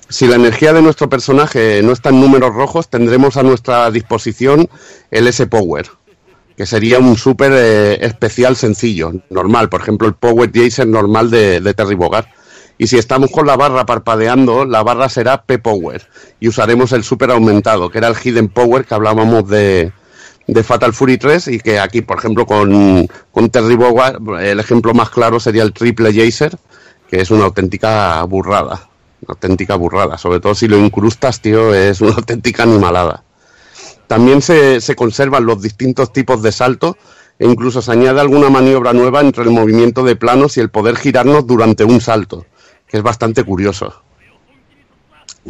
Si 0.10 0.28
la 0.28 0.36
energía 0.36 0.74
de 0.74 0.82
nuestro 0.82 1.10
personaje 1.10 1.82
no 1.84 1.92
está 1.92 2.10
en 2.10 2.20
números 2.20 2.54
rojos, 2.54 2.90
tendremos 2.90 3.38
a 3.38 3.44
nuestra 3.44 3.92
disposición 3.92 4.70
el 5.12 5.28
S-Power, 5.28 5.90
que 6.58 6.66
sería 6.66 6.98
un 6.98 7.16
súper 7.16 7.52
eh, 7.54 8.04
especial 8.04 8.56
sencillo, 8.56 9.14
normal, 9.30 9.70
por 9.70 9.82
ejemplo 9.82 10.08
el 10.08 10.16
Power 10.16 10.52
Jason 10.52 10.90
normal 10.90 11.30
de, 11.30 11.62
de 11.62 11.74
Terry 11.76 11.94
Bogard. 11.94 12.26
Y 12.80 12.88
si 12.88 12.98
estamos 12.98 13.32
con 13.32 13.46
la 13.46 13.56
barra 13.56 13.86
parpadeando, 13.86 14.66
la 14.66 14.84
barra 14.84 15.08
será 15.08 15.44
P-Power 15.44 16.08
y 16.40 16.48
usaremos 16.48 16.92
el 16.92 17.04
súper 17.04 17.32
aumentado, 17.32 17.90
que 17.90 18.00
era 18.00 18.08
el 18.08 18.16
Hidden 18.16 18.50
Power 18.50 18.86
que 18.86 18.96
hablábamos 18.96 19.48
de, 19.48 19.92
de 20.48 20.64
Fatal 20.64 20.94
Fury 20.94 21.18
3 21.18 21.48
y 21.48 21.60
que 21.60 21.80
aquí, 21.80 22.02
por 22.02 22.18
ejemplo, 22.18 22.46
con, 22.48 23.08
con 23.32 23.50
Terry 23.50 23.76
Bogard, 23.76 24.18
el 24.42 24.60
ejemplo 24.60 24.94
más 24.94 25.12
claro 25.12 25.40
sería 25.40 25.64
el 25.64 25.74
Triple 25.74 26.12
Jaser, 26.14 26.58
que 27.08 27.22
es 27.22 27.30
una 27.30 27.46
auténtica 27.46 28.24
burrada. 28.24 28.90
Una 29.22 29.34
auténtica 29.34 29.76
burrada. 29.76 30.18
Sobre 30.18 30.40
todo 30.40 30.56
si 30.56 30.68
lo 30.68 30.78
incrustas, 30.78 31.42
tío, 31.42 31.74
es 31.74 32.02
una 32.02 32.16
auténtica 32.16 32.64
animalada. 32.64 33.24
También 34.08 34.42
se, 34.42 34.80
se 34.82 34.96
conservan 34.96 35.46
los 35.46 35.62
distintos 35.62 36.14
tipos 36.14 36.42
de 36.42 36.52
salto 36.52 36.98
e 37.40 37.46
incluso 37.46 37.82
se 37.82 37.92
añade 37.92 38.20
alguna 38.20 38.50
maniobra 38.50 38.94
nueva 38.94 39.22
entre 39.22 39.44
el 39.44 39.52
movimiento 39.52 40.04
de 40.04 40.16
planos 40.16 40.58
y 40.58 40.62
el 40.62 40.70
poder 40.70 40.96
girarnos 40.96 41.46
durante 41.46 41.84
un 41.84 42.02
salto, 42.02 42.46
que 42.88 42.98
es 42.98 43.04
bastante 43.04 43.44
curioso. 43.44 44.02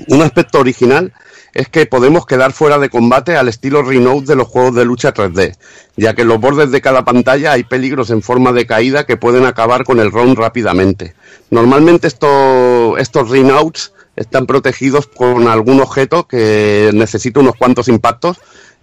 Un 0.09 0.21
aspecto 0.21 0.59
original 0.59 1.13
es 1.53 1.69
que 1.69 1.85
podemos 1.87 2.25
quedar 2.25 2.51
fuera 2.51 2.77
de 2.77 2.89
combate 2.89 3.35
al 3.35 3.47
estilo 3.47 3.81
Renault 3.81 4.27
de 4.27 4.35
los 4.35 4.47
juegos 4.47 4.75
de 4.75 4.85
lucha 4.85 5.13
3D, 5.13 5.55
ya 5.95 6.13
que 6.13 6.21
en 6.21 6.27
los 6.27 6.39
bordes 6.39 6.69
de 6.71 6.81
cada 6.81 7.03
pantalla 7.03 7.53
hay 7.53 7.63
peligros 7.63 8.09
en 8.11 8.21
forma 8.21 8.51
de 8.51 8.67
caída 8.67 9.05
que 9.05 9.17
pueden 9.17 9.45
acabar 9.45 9.83
con 9.83 9.99
el 9.99 10.11
round 10.11 10.37
rápidamente. 10.37 11.15
Normalmente 11.49 12.07
esto- 12.07 12.97
estos 12.97 13.29
Renauts 13.29 13.93
están 14.17 14.47
protegidos 14.47 15.07
con 15.07 15.47
algún 15.47 15.79
objeto 15.79 16.27
que 16.27 16.89
necesita 16.93 17.39
unos 17.39 17.55
cuantos 17.55 17.87
impactos, 17.87 18.37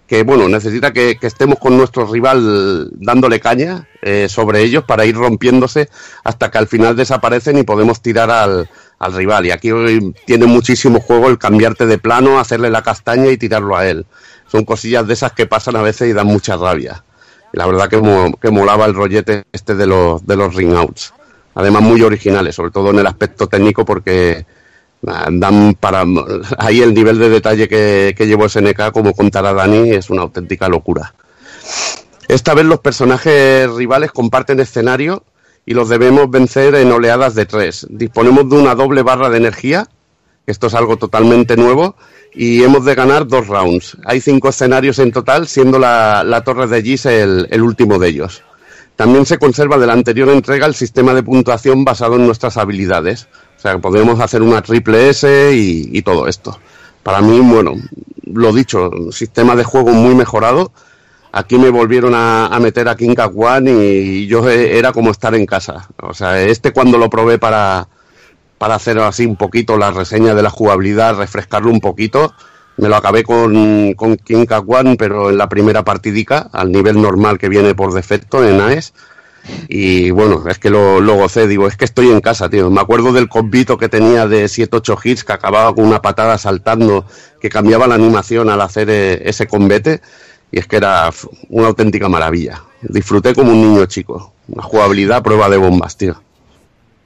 que 0.07 0.23
bueno, 0.23 0.47
necesita 0.47 0.93
que, 0.93 1.17
estemos 1.21 1.59
con 1.59 1.77
nuestro 1.77 2.05
rival 2.05 2.89
dándole 2.93 3.39
caña 3.39 3.87
eh, 4.01 4.27
sobre 4.29 4.61
ellos 4.61 4.83
para 4.85 5.05
ir 5.05 5.15
rompiéndose 5.15 5.89
hasta 6.23 6.49
que 6.49 6.57
al 6.57 6.67
final 6.67 6.95
desaparecen 6.95 7.57
y 7.57 7.63
podemos 7.63 8.01
tirar 8.01 8.31
al, 8.31 8.69
al 8.99 9.13
rival. 9.13 9.45
Y 9.45 9.51
aquí 9.51 9.69
tiene 10.25 10.45
muchísimo 10.45 10.99
juego 10.99 11.27
el 11.27 11.37
cambiarte 11.37 11.85
de 11.85 11.97
plano, 11.97 12.39
hacerle 12.39 12.69
la 12.69 12.81
castaña 12.81 13.29
y 13.29 13.37
tirarlo 13.37 13.75
a 13.75 13.87
él. 13.87 14.05
Son 14.47 14.63
cosillas 14.63 15.05
de 15.07 15.13
esas 15.13 15.33
que 15.33 15.47
pasan 15.47 15.75
a 15.75 15.81
veces 15.81 16.09
y 16.09 16.13
dan 16.13 16.27
mucha 16.27 16.55
rabia. 16.55 17.03
La 17.51 17.65
verdad 17.65 17.89
que, 17.89 18.31
que 18.41 18.51
molaba 18.51 18.85
el 18.85 18.93
rollete 18.93 19.45
este 19.51 19.75
de 19.75 19.87
los, 19.87 20.25
de 20.25 20.35
los 20.35 20.53
ring 20.55 20.73
outs. 20.75 21.13
Además 21.55 21.81
muy 21.81 22.01
originales, 22.01 22.55
sobre 22.55 22.71
todo 22.71 22.91
en 22.91 22.99
el 22.99 23.07
aspecto 23.07 23.47
técnico 23.47 23.85
porque 23.85 24.45
dan 25.01 25.75
para 25.79 26.03
ahí 26.57 26.81
el 26.81 26.93
nivel 26.93 27.19
de 27.19 27.29
detalle 27.29 27.67
que, 27.67 28.15
llevó 28.25 28.49
SNK, 28.49 28.91
como 28.91 29.13
contará 29.13 29.53
Dani, 29.53 29.91
es 29.91 30.09
una 30.09 30.23
auténtica 30.23 30.67
locura. 30.67 31.13
Esta 32.27 32.53
vez 32.53 32.65
los 32.65 32.79
personajes 32.79 33.69
rivales 33.71 34.11
comparten 34.11 34.59
escenario 34.59 35.23
y 35.65 35.73
los 35.73 35.89
debemos 35.89 36.29
vencer 36.29 36.75
en 36.75 36.91
oleadas 36.91 37.35
de 37.35 37.45
tres. 37.45 37.85
Disponemos 37.89 38.49
de 38.49 38.55
una 38.55 38.75
doble 38.75 39.03
barra 39.03 39.29
de 39.29 39.37
energía, 39.37 39.87
esto 40.45 40.67
es 40.67 40.73
algo 40.73 40.97
totalmente 40.97 41.55
nuevo, 41.55 41.95
y 42.33 42.63
hemos 42.63 42.85
de 42.85 42.95
ganar 42.95 43.27
dos 43.27 43.47
rounds. 43.47 43.97
Hay 44.05 44.21
cinco 44.21 44.49
escenarios 44.49 44.99
en 44.99 45.11
total, 45.11 45.47
siendo 45.47 45.79
la, 45.79 46.23
la 46.23 46.43
Torre 46.43 46.67
de 46.67 46.81
Gis 46.81 47.05
el, 47.05 47.47
el 47.49 47.61
último 47.61 47.97
de 47.97 48.09
ellos. 48.09 48.43
También 48.95 49.25
se 49.25 49.37
conserva 49.37 49.77
de 49.77 49.87
la 49.87 49.93
anterior 49.93 50.29
entrega 50.29 50.65
el 50.65 50.75
sistema 50.75 51.13
de 51.13 51.23
puntuación 51.23 51.83
basado 51.83 52.15
en 52.15 52.25
nuestras 52.25 52.57
habilidades. 52.57 53.27
O 53.57 53.59
sea, 53.59 53.77
podemos 53.79 54.19
hacer 54.19 54.41
una 54.41 54.61
triple 54.61 55.09
S 55.09 55.51
y, 55.53 56.01
todo 56.01 56.27
esto. 56.27 56.57
Para 57.03 57.21
mí, 57.21 57.39
bueno, 57.39 57.73
lo 58.25 58.53
dicho, 58.53 58.89
sistema 59.11 59.55
de 59.55 59.63
juego 59.63 59.91
muy 59.91 60.15
mejorado. 60.15 60.71
Aquí 61.33 61.57
me 61.57 61.69
volvieron 61.69 62.13
a, 62.15 62.57
meter 62.61 62.87
a 62.87 62.95
King 62.95 63.15
One 63.35 63.71
y 63.71 64.27
yo 64.27 64.49
era 64.49 64.93
como 64.93 65.11
estar 65.11 65.35
en 65.35 65.45
casa. 65.45 65.89
O 66.01 66.13
sea, 66.13 66.41
este 66.41 66.71
cuando 66.71 66.97
lo 66.97 67.09
probé 67.09 67.37
para, 67.37 67.89
para 68.57 68.75
hacer 68.75 68.97
así 68.99 69.25
un 69.25 69.35
poquito 69.35 69.77
la 69.77 69.91
reseña 69.91 70.33
de 70.33 70.43
la 70.43 70.49
jugabilidad, 70.49 71.17
refrescarlo 71.17 71.69
un 71.69 71.81
poquito, 71.81 72.33
me 72.77 72.89
lo 72.89 72.95
acabé 72.95 73.23
con, 73.23 73.93
con 73.93 74.17
King 74.17 74.45
One, 74.67 74.95
pero 74.97 75.29
en 75.29 75.37
la 75.37 75.47
primera 75.47 75.83
partidica, 75.83 76.49
al 76.51 76.71
nivel 76.71 77.01
normal 77.01 77.37
que 77.37 77.49
viene 77.49 77.73
por 77.73 77.93
defecto 77.93 78.47
en 78.47 78.59
AES. 78.59 78.93
Y 79.67 80.09
bueno, 80.11 80.43
es 80.49 80.57
que 80.57 80.69
lo, 80.69 80.99
lo 80.99 81.15
gocé, 81.15 81.47
digo, 81.47 81.67
es 81.67 81.77
que 81.77 81.85
estoy 81.85 82.09
en 82.09 82.19
casa, 82.19 82.49
tío. 82.49 82.69
Me 82.69 82.81
acuerdo 82.81 83.13
del 83.13 83.29
combito 83.29 83.77
que 83.77 83.89
tenía 83.89 84.27
de 84.27 84.45
7-8 84.45 84.99
hits 85.03 85.23
que 85.23 85.33
acababa 85.33 85.73
con 85.73 85.85
una 85.85 86.01
patada 86.01 86.37
saltando, 86.37 87.05
que 87.39 87.49
cambiaba 87.49 87.87
la 87.87 87.95
animación 87.95 88.49
al 88.49 88.61
hacer 88.61 88.89
eh, 88.89 89.21
ese 89.29 89.47
combate. 89.47 90.01
Y 90.51 90.59
es 90.59 90.67
que 90.67 90.77
era 90.77 91.11
una 91.49 91.67
auténtica 91.67 92.09
maravilla. 92.09 92.63
Disfruté 92.81 93.33
como 93.35 93.51
un 93.51 93.61
niño 93.61 93.85
chico. 93.85 94.33
Una 94.47 94.63
jugabilidad 94.63 95.23
prueba 95.23 95.49
de 95.49 95.57
bombas, 95.57 95.97
tío. 95.97 96.21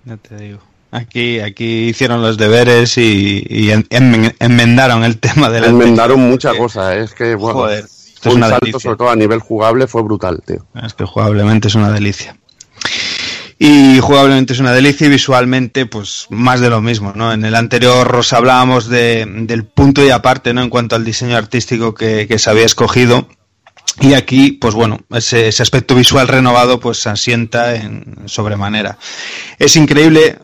Ya 0.05 0.17
te 0.17 0.35
digo. 0.37 0.68
Aquí, 0.91 1.39
aquí 1.39 1.89
hicieron 1.89 2.21
los 2.21 2.37
deberes 2.37 2.97
y, 2.97 3.45
y 3.47 3.71
en- 3.71 3.87
enmen- 3.89 4.35
enmendaron 4.39 5.03
el 5.03 5.19
tema 5.19 5.49
de 5.49 5.61
la 5.61 5.67
Enmendaron 5.67 6.19
muchas 6.19 6.55
cosas, 6.55 6.95
¿eh? 6.95 7.01
es 7.03 7.13
que 7.13 7.35
bueno, 7.35 7.59
Joder, 7.59 7.85
esto 7.85 8.29
es 8.29 8.35
un 8.35 8.37
una 8.39 8.49
salto 8.49 8.65
delicia. 8.65 8.79
sobre 8.79 8.97
todo 8.97 9.09
a 9.11 9.15
nivel 9.15 9.39
jugable 9.39 9.85
fue 9.87 10.01
brutal, 10.01 10.41
tío. 10.45 10.65
Es 10.83 10.93
que 10.95 11.05
jugablemente 11.05 11.67
es 11.67 11.75
una 11.75 11.91
delicia. 11.91 12.35
Y 13.61 13.99
jugablemente 13.99 14.53
es 14.53 14.59
una 14.59 14.71
delicia 14.71 15.07
y 15.07 15.09
visualmente, 15.09 15.85
pues 15.85 16.27
más 16.29 16.61
de 16.61 16.69
lo 16.69 16.81
mismo, 16.81 17.11
¿no? 17.13 17.33
En 17.33 17.43
el 17.43 17.55
anterior 17.55 18.15
os 18.15 18.31
hablábamos 18.31 18.87
de, 18.87 19.25
del 19.27 19.65
punto 19.65 20.03
y 20.03 20.09
aparte, 20.11 20.53
¿no? 20.53 20.61
En 20.63 20.69
cuanto 20.69 20.95
al 20.95 21.03
diseño 21.03 21.35
artístico 21.35 21.93
que, 21.93 22.25
que 22.27 22.39
se 22.39 22.49
había 22.49 22.65
escogido. 22.65 23.27
Y 23.99 24.13
aquí, 24.13 24.53
pues 24.53 24.75
bueno, 24.75 25.01
ese, 25.11 25.49
ese 25.49 25.61
aspecto 25.61 25.93
visual 25.93 26.29
renovado, 26.29 26.79
pues 26.79 26.99
se 27.01 27.09
asienta 27.09 27.75
en 27.75 28.15
sobremanera. 28.27 28.97
Es 29.57 29.75
increíble 29.75 30.39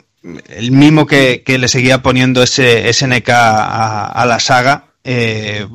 el 0.49 0.72
mimo 0.72 1.06
que, 1.06 1.43
que 1.45 1.57
le 1.57 1.68
seguía 1.68 2.02
poniendo 2.02 2.43
ese 2.43 2.91
SNK 2.91 3.30
a, 3.30 4.06
a 4.07 4.26
la 4.26 4.39
saga. 4.39 4.85
eh, 5.03 5.68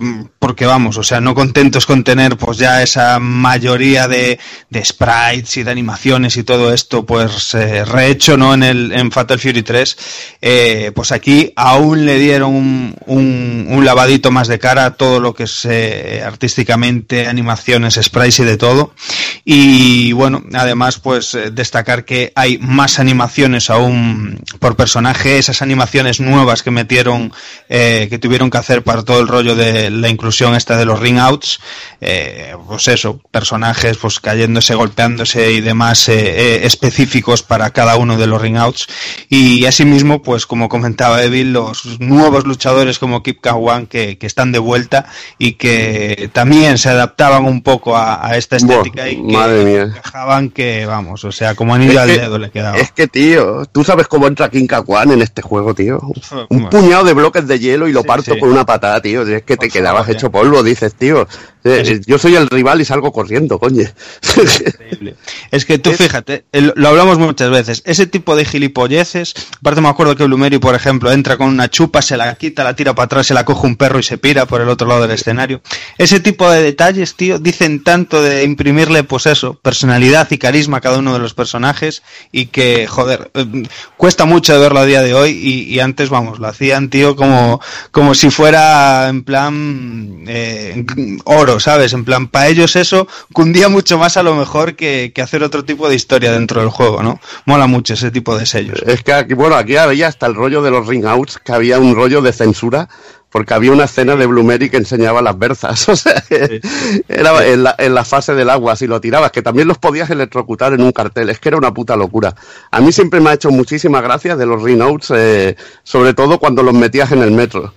porque 0.50 0.66
vamos, 0.66 0.96
o 0.98 1.04
sea, 1.04 1.20
no 1.20 1.32
contentos 1.32 1.86
con 1.86 2.02
tener 2.02 2.36
pues 2.36 2.58
ya 2.58 2.82
esa 2.82 3.20
mayoría 3.20 4.08
de, 4.08 4.40
sprites 4.82 5.58
y 5.58 5.62
de 5.62 5.70
animaciones 5.70 6.36
y 6.36 6.42
todo 6.42 6.74
esto 6.74 7.06
pues 7.06 7.54
eh, 7.54 7.84
rehecho 7.84 8.36
no 8.36 8.52
en 8.54 8.64
el 8.64 8.92
en 8.92 9.12
Fatal 9.12 9.38
Fury 9.38 9.62
3 9.62 9.96
eh, 10.42 10.90
pues 10.92 11.12
aquí 11.12 11.52
aún 11.54 12.04
le 12.04 12.18
dieron 12.18 12.52
un, 12.52 12.96
un, 13.06 13.66
un 13.68 13.84
lavadito 13.84 14.32
más 14.32 14.48
de 14.48 14.58
cara 14.58 14.86
a 14.86 14.94
todo 14.94 15.20
lo 15.20 15.34
que 15.34 15.44
es 15.44 15.64
eh, 15.66 16.20
artísticamente 16.26 17.28
animaciones 17.28 17.94
sprites 18.02 18.40
y 18.40 18.44
de 18.44 18.56
todo. 18.56 18.92
Y 19.44 20.10
bueno 20.14 20.42
además 20.52 20.98
pues 20.98 21.32
eh, 21.34 21.52
destacar 21.52 22.04
que 22.04 22.32
hay 22.34 22.58
más 22.58 22.98
animaciones 22.98 23.70
aún 23.70 24.42
por 24.58 24.74
personaje 24.74 25.38
esas 25.38 25.62
animaciones 25.62 26.18
nuevas 26.18 26.64
que 26.64 26.72
metieron 26.72 27.32
que 27.68 28.18
tuvieron 28.20 28.50
que 28.50 28.58
hacer 28.58 28.82
para 28.82 29.04
todo 29.04 29.20
el 29.20 29.28
rollo 29.28 29.54
de 29.54 29.90
la 29.90 30.08
inclusión 30.08 30.39
esta 30.48 30.76
de 30.76 30.84
los 30.84 30.98
ring 31.00 31.18
outs 31.18 31.60
eh, 32.00 32.54
pues 32.66 32.88
eso 32.88 33.20
personajes 33.30 33.96
pues 33.98 34.20
cayéndose 34.20 34.74
golpeándose 34.74 35.52
y 35.52 35.60
demás 35.60 36.08
eh, 36.08 36.14
eh, 36.18 36.60
específicos 36.64 37.42
para 37.42 37.70
cada 37.70 37.96
uno 37.96 38.16
de 38.16 38.26
los 38.26 38.40
ring 38.40 38.56
outs 38.56 38.86
y 39.28 39.64
asimismo 39.66 40.22
pues 40.22 40.46
como 40.46 40.68
comentaba 40.68 41.22
Evil 41.22 41.52
los 41.52 42.00
nuevos 42.00 42.44
luchadores 42.46 42.98
como 42.98 43.22
Kip 43.22 43.40
Kawan 43.40 43.86
que, 43.86 44.18
que 44.18 44.26
están 44.26 44.52
de 44.52 44.58
vuelta 44.58 45.06
y 45.38 45.52
que 45.52 46.30
también 46.32 46.78
se 46.78 46.88
adaptaban 46.88 47.44
un 47.44 47.62
poco 47.62 47.96
a, 47.96 48.26
a 48.26 48.36
esta 48.36 48.56
estética 48.56 49.02
Buah, 49.02 49.10
y 49.10 49.16
que 49.16 49.22
madre 49.32 49.64
mía. 49.64 49.82
encajaban 49.82 50.50
que 50.50 50.86
vamos 50.86 51.24
o 51.24 51.32
sea 51.32 51.54
como 51.54 51.74
anillo 51.74 51.92
Es 51.92 51.98
al 51.98 52.08
que- 52.08 52.18
dedo 52.18 52.38
le 52.38 52.50
quedaba 52.50 52.78
Es 52.78 52.92
que, 52.92 53.06
tío, 53.08 53.66
tú 53.66 53.84
sabes 53.84 54.06
cómo 54.08 54.26
entra 54.26 54.48
King 54.48 54.66
Kakuan 54.66 55.10
en 55.10 55.22
este 55.22 55.42
juego, 55.42 55.74
tío. 55.74 56.00
Un 56.00 56.46
Bueno. 56.48 56.70
puñado 56.70 57.04
de 57.04 57.12
bloques 57.12 57.46
de 57.46 57.58
hielo 57.58 57.88
y 57.88 57.92
lo 57.92 58.02
Sí, 58.02 58.06
parto 58.06 58.34
sí. 58.34 58.40
con 58.40 58.50
una 58.50 58.64
patada, 58.64 59.00
tío. 59.02 59.22
Es 59.22 59.42
que 59.42 59.56
te 59.56 59.66
Por 59.66 59.70
quedabas 59.72 60.02
favor, 60.06 60.14
hecho 60.20 60.30
polvo, 60.30 60.62
dices, 60.62 60.94
tío. 60.94 61.26
Eh, 61.64 62.00
Yo 62.06 62.18
soy 62.18 62.36
el 62.36 62.48
rival 62.48 62.80
y 62.80 62.84
salgo 62.84 63.12
corriendo, 63.12 63.58
coño. 63.58 63.84
Es 65.50 65.64
que 65.64 65.78
tú 65.78 65.92
fíjate, 65.92 66.44
lo 66.52 66.88
hablamos 66.88 67.18
muchas 67.18 67.50
veces, 67.50 67.82
ese 67.84 68.06
tipo 68.06 68.36
de 68.36 68.44
gilipolleces, 68.44 69.34
aparte 69.60 69.80
me 69.80 69.88
acuerdo 69.88 70.16
que 70.16 70.24
Blumeri, 70.24 70.58
por 70.58 70.74
ejemplo, 70.74 71.10
entra 71.12 71.36
con 71.36 71.48
una 71.48 71.68
chupa, 71.68 72.02
se 72.02 72.16
la 72.16 72.34
quita, 72.34 72.64
la 72.64 72.74
tira 72.74 72.94
para 72.94 73.06
atrás, 73.06 73.26
se 73.26 73.34
la 73.34 73.44
coge 73.44 73.66
un 73.66 73.76
perro 73.76 73.98
y 73.98 74.02
se 74.02 74.18
pira 74.18 74.46
por 74.46 74.60
el 74.60 74.68
otro 74.68 74.86
lado 74.86 75.02
del 75.02 75.10
escenario. 75.12 75.60
Ese 75.98 76.20
tipo 76.20 76.50
de 76.50 76.62
detalles, 76.62 77.14
tío, 77.14 77.38
dicen 77.38 77.82
tanto 77.82 78.22
de 78.22 78.44
imprimirle, 78.44 79.04
pues 79.04 79.26
eso, 79.26 79.54
personalidad 79.62 80.30
y 80.30 80.38
carisma 80.38 80.78
a 80.78 80.80
cada 80.80 80.98
uno 80.98 81.12
de 81.12 81.18
los 81.18 81.34
personajes 81.34 82.02
y 82.32 82.46
que, 82.46 82.86
joder, 82.86 83.30
eh, 83.34 83.46
cuesta 83.96 84.24
mucho 84.24 84.52
de 84.52 84.60
verlo 84.60 84.80
a 84.80 84.86
día 84.86 85.02
de 85.02 85.14
hoy 85.14 85.30
y, 85.30 85.74
y 85.74 85.80
antes, 85.80 86.08
vamos, 86.08 86.38
lo 86.38 86.46
hacían, 86.46 86.90
tío, 86.90 87.16
como, 87.16 87.60
como 87.90 88.14
si 88.14 88.30
fuera 88.30 89.08
en 89.08 89.24
plan 89.24 90.24
eh, 90.28 90.84
oro, 91.24 91.49
¿sabes? 91.58 91.92
En 91.94 92.04
plan, 92.04 92.28
para 92.28 92.48
ellos 92.48 92.76
eso 92.76 93.08
cundía 93.32 93.68
mucho 93.68 93.98
más 93.98 94.16
a 94.16 94.22
lo 94.22 94.34
mejor 94.34 94.76
que, 94.76 95.10
que 95.14 95.22
hacer 95.22 95.42
otro 95.42 95.64
tipo 95.64 95.88
de 95.88 95.96
historia 95.96 96.30
dentro 96.30 96.60
del 96.60 96.70
juego, 96.70 97.02
¿no? 97.02 97.18
Mola 97.46 97.66
mucho 97.66 97.94
ese 97.94 98.10
tipo 98.10 98.36
de 98.36 98.46
sellos. 98.46 98.80
Es 98.86 99.02
que 99.02 99.12
aquí, 99.12 99.34
bueno, 99.34 99.56
aquí 99.56 99.76
había 99.76 100.06
hasta 100.06 100.26
el 100.26 100.34
rollo 100.34 100.62
de 100.62 100.70
los 100.70 100.86
ring 100.86 101.06
outs, 101.06 101.38
que 101.38 101.52
había 101.52 101.78
un 101.78 101.94
rollo 101.96 102.22
de 102.22 102.32
censura, 102.32 102.88
porque 103.30 103.54
había 103.54 103.72
una 103.72 103.84
escena 103.84 104.16
de 104.16 104.26
Blumeri 104.26 104.68
que 104.70 104.76
enseñaba 104.76 105.22
las 105.22 105.38
berzas. 105.38 105.88
O 105.90 105.96
sea, 105.96 106.22
era 107.08 107.46
en 107.46 107.64
la, 107.64 107.74
en 107.78 107.94
la 107.94 108.04
fase 108.04 108.34
del 108.34 108.50
agua, 108.50 108.76
si 108.76 108.86
lo 108.86 109.00
tirabas, 109.00 109.32
que 109.32 109.42
también 109.42 109.66
los 109.66 109.78
podías 109.78 110.10
electrocutar 110.10 110.72
en 110.72 110.82
un 110.82 110.92
cartel. 110.92 111.30
Es 111.30 111.38
que 111.40 111.48
era 111.48 111.58
una 111.58 111.74
puta 111.74 111.96
locura. 111.96 112.34
A 112.70 112.80
mí 112.80 112.92
siempre 112.92 113.20
me 113.20 113.30
ha 113.30 113.34
hecho 113.34 113.50
muchísima 113.50 114.00
gracia 114.00 114.36
de 114.36 114.46
los 114.46 114.62
ring 114.62 114.80
outs, 114.80 115.12
eh, 115.14 115.56
sobre 115.82 116.14
todo 116.14 116.38
cuando 116.38 116.62
los 116.62 116.74
metías 116.74 117.12
en 117.12 117.22
el 117.22 117.30
metro. 117.32 117.72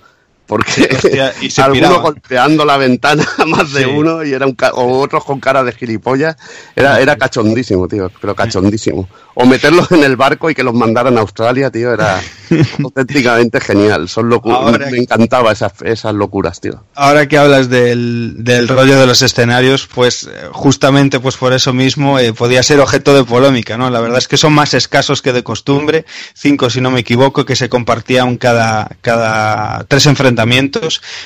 Porque 0.46 0.90
Hostia, 0.94 1.34
y 1.42 1.50
se 1.52 1.62
algunos 1.62 1.90
piraba. 1.90 2.04
golpeando 2.04 2.66
la 2.66 2.78
ventana, 2.78 3.26
más 3.48 3.72
de 3.74 3.84
Sí. 3.86 3.90
uno, 3.90 4.24
y 4.24 4.34
era 4.34 4.46
un 4.46 4.54
ca- 4.54 4.74
o 4.74 5.00
otros 5.00 5.24
con 5.24 5.40
cara 5.40 5.64
de 5.64 5.72
gilipollas. 5.72 6.36
Era, 6.76 7.00
era 7.00 7.16
cachondísimo, 7.16 7.88
tío, 7.88 8.12
pero 8.22 8.36
cachondísimo. 8.36 9.08
O 9.36 9.46
meterlos 9.46 9.92
en 9.92 10.04
el 10.04 10.16
barco 10.16 10.50
y 10.50 10.54
que 10.56 10.64
los 10.64 10.74
mandaran 10.76 11.18
a 11.18 11.22
Australia, 11.22 11.72
tío, 11.72 11.92
era 11.94 12.22
auténticamente 12.84 13.60
genial. 13.62 14.10
Son 14.10 14.30
locu- 14.30 14.54
Ahora- 14.54 14.90
Me 14.92 14.98
encantaba 14.98 15.52
esas, 15.52 15.74
esas 15.84 16.14
locuras, 16.14 16.60
tío. 16.62 16.84
Ahora 16.96 17.28
que 17.28 17.38
hablas 17.38 17.70
del, 17.70 18.36
del 18.44 18.68
rollo 18.68 19.00
de 19.00 19.08
los 19.08 19.22
escenarios, 19.22 19.88
pues 19.94 20.24
eh, 20.32 20.50
justamente 20.52 21.20
pues 21.20 21.38
por 21.38 21.54
eso 21.54 21.74
mismo 21.74 22.20
eh, 22.20 22.34
podía 22.34 22.62
ser 22.64 22.80
objeto 22.80 23.16
de 23.16 23.24
polémica, 23.24 23.78
¿no? 23.78 23.90
La 23.90 24.02
verdad 24.02 24.18
es 24.20 24.28
que 24.28 24.38
son 24.38 24.54
más 24.54 24.74
escasos 24.74 25.22
que 25.22 25.34
de 25.34 25.44
costumbre, 25.44 26.06
cinco 26.34 26.70
si 26.70 26.82
no 26.82 26.92
me 26.92 27.00
equivoco, 27.00 27.46
que 27.46 27.56
se 27.56 27.70
compartían 27.70 28.38
cada, 28.38 28.90
cada 29.02 29.84
tres 29.88 30.06
enfrentamientos, 30.06 30.33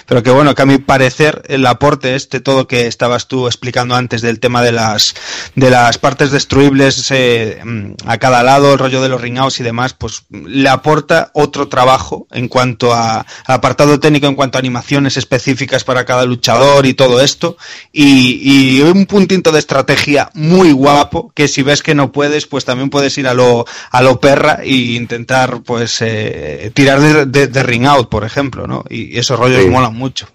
pero 0.05 0.23
que 0.23 0.31
bueno, 0.31 0.55
que 0.55 0.61
a 0.61 0.65
mi 0.65 0.77
parecer 0.77 1.43
el 1.47 1.65
aporte 1.65 2.15
este, 2.15 2.39
todo 2.39 2.67
que 2.67 2.87
estabas 2.87 3.27
tú 3.27 3.47
explicando 3.47 3.95
antes 3.95 4.21
del 4.21 4.39
tema 4.39 4.61
de 4.61 4.71
las, 4.71 5.15
de 5.55 5.69
las 5.69 5.97
partes 5.97 6.31
destruibles 6.31 7.11
eh, 7.11 7.61
a 8.05 8.17
cada 8.17 8.43
lado, 8.43 8.73
el 8.73 8.79
rollo 8.79 9.01
de 9.01 9.09
los 9.09 9.21
ringouts 9.21 9.59
y 9.59 9.63
demás, 9.63 9.93
pues 9.93 10.23
le 10.29 10.69
aporta 10.69 11.31
otro 11.33 11.67
trabajo 11.67 12.27
en 12.31 12.47
cuanto 12.47 12.93
a, 12.93 13.25
apartado 13.45 13.99
técnico, 13.99 14.27
en 14.27 14.35
cuanto 14.35 14.57
a 14.57 14.59
animaciones 14.59 15.17
específicas 15.17 15.83
para 15.83 16.05
cada 16.05 16.25
luchador 16.25 16.85
y 16.85 16.93
todo 16.93 17.21
esto, 17.21 17.57
y, 17.91 18.81
un 18.87 19.05
puntito 19.05 19.51
de 19.51 19.59
estrategia 19.59 20.29
muy 20.33 20.71
guapo, 20.71 21.31
que 21.35 21.47
si 21.47 21.61
ves 21.61 21.83
que 21.83 21.95
no 21.95 22.11
puedes, 22.11 22.45
pues 22.47 22.63
también 22.63 22.89
puedes 22.89 23.17
ir 23.17 23.27
a 23.27 23.33
lo, 23.33 23.65
a 23.91 24.01
lo 24.01 24.19
perra 24.19 24.59
e 24.63 24.75
intentar 24.95 25.61
pues 25.61 25.97
eh, 26.01 26.71
tirar 26.73 27.01
de, 27.01 27.25
de, 27.25 27.47
de 27.47 27.63
ring 27.63 27.85
out, 27.85 28.09
por 28.09 28.23
ejemplo, 28.23 28.67
¿no? 28.67 28.85
Esos 29.13 29.39
rollos 29.39 29.63
Sí. 29.63 29.69
molan 29.69 29.95
mucho. 29.95 30.27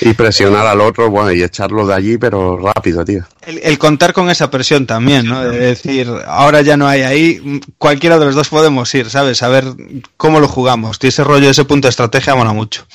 Y 0.00 0.12
presionar 0.14 0.66
al 0.66 0.80
otro, 0.80 1.10
bueno, 1.10 1.32
y 1.32 1.42
echarlo 1.42 1.86
de 1.86 1.94
allí, 1.94 2.18
pero 2.18 2.56
rápido, 2.58 3.04
tío. 3.04 3.24
El, 3.46 3.60
el 3.62 3.78
contar 3.78 4.12
con 4.12 4.28
esa 4.30 4.50
presión 4.50 4.86
también, 4.86 5.26
¿no? 5.26 5.42
De 5.42 5.56
decir, 5.58 6.08
ahora 6.26 6.60
ya 6.62 6.76
no 6.76 6.86
hay 6.86 7.02
ahí, 7.02 7.60
cualquiera 7.78 8.18
de 8.18 8.26
los 8.26 8.34
dos 8.34 8.48
podemos 8.48 8.92
ir, 8.94 9.08
¿sabes? 9.08 9.42
A 9.42 9.48
ver 9.48 9.64
cómo 10.16 10.40
lo 10.40 10.48
jugamos. 10.48 10.98
Y 11.02 11.06
ese 11.08 11.24
rollo, 11.24 11.48
ese 11.48 11.64
punto 11.64 11.86
de 11.86 11.90
estrategia 11.90 12.34
mola 12.34 12.52
mucho. 12.52 12.86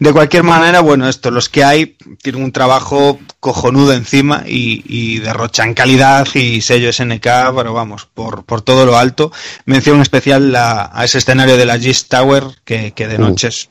De 0.00 0.12
cualquier 0.12 0.42
manera, 0.42 0.80
bueno, 0.80 1.08
esto, 1.08 1.30
los 1.30 1.48
que 1.48 1.62
hay 1.62 1.96
tienen 2.22 2.42
un 2.42 2.52
trabajo 2.52 3.18
cojonudo 3.40 3.92
encima 3.92 4.42
y, 4.46 4.82
y 4.86 5.18
derrochan 5.20 5.74
calidad 5.74 6.26
y 6.34 6.60
sello 6.62 6.92
SNK, 6.92 7.26
pero 7.54 7.72
vamos, 7.74 8.08
por, 8.12 8.44
por 8.44 8.62
todo 8.62 8.86
lo 8.86 8.96
alto. 8.98 9.30
Mención 9.66 10.00
especial 10.00 10.50
la- 10.52 10.90
a 10.92 11.04
ese 11.04 11.18
escenario 11.18 11.56
de 11.56 11.66
la 11.66 11.78
Gist 11.78 12.08
Tower, 12.08 12.44
que, 12.64 12.92
que 12.92 13.06
de 13.06 13.18
Mm. 13.18 13.20
noche 13.20 13.48
es 13.48 13.68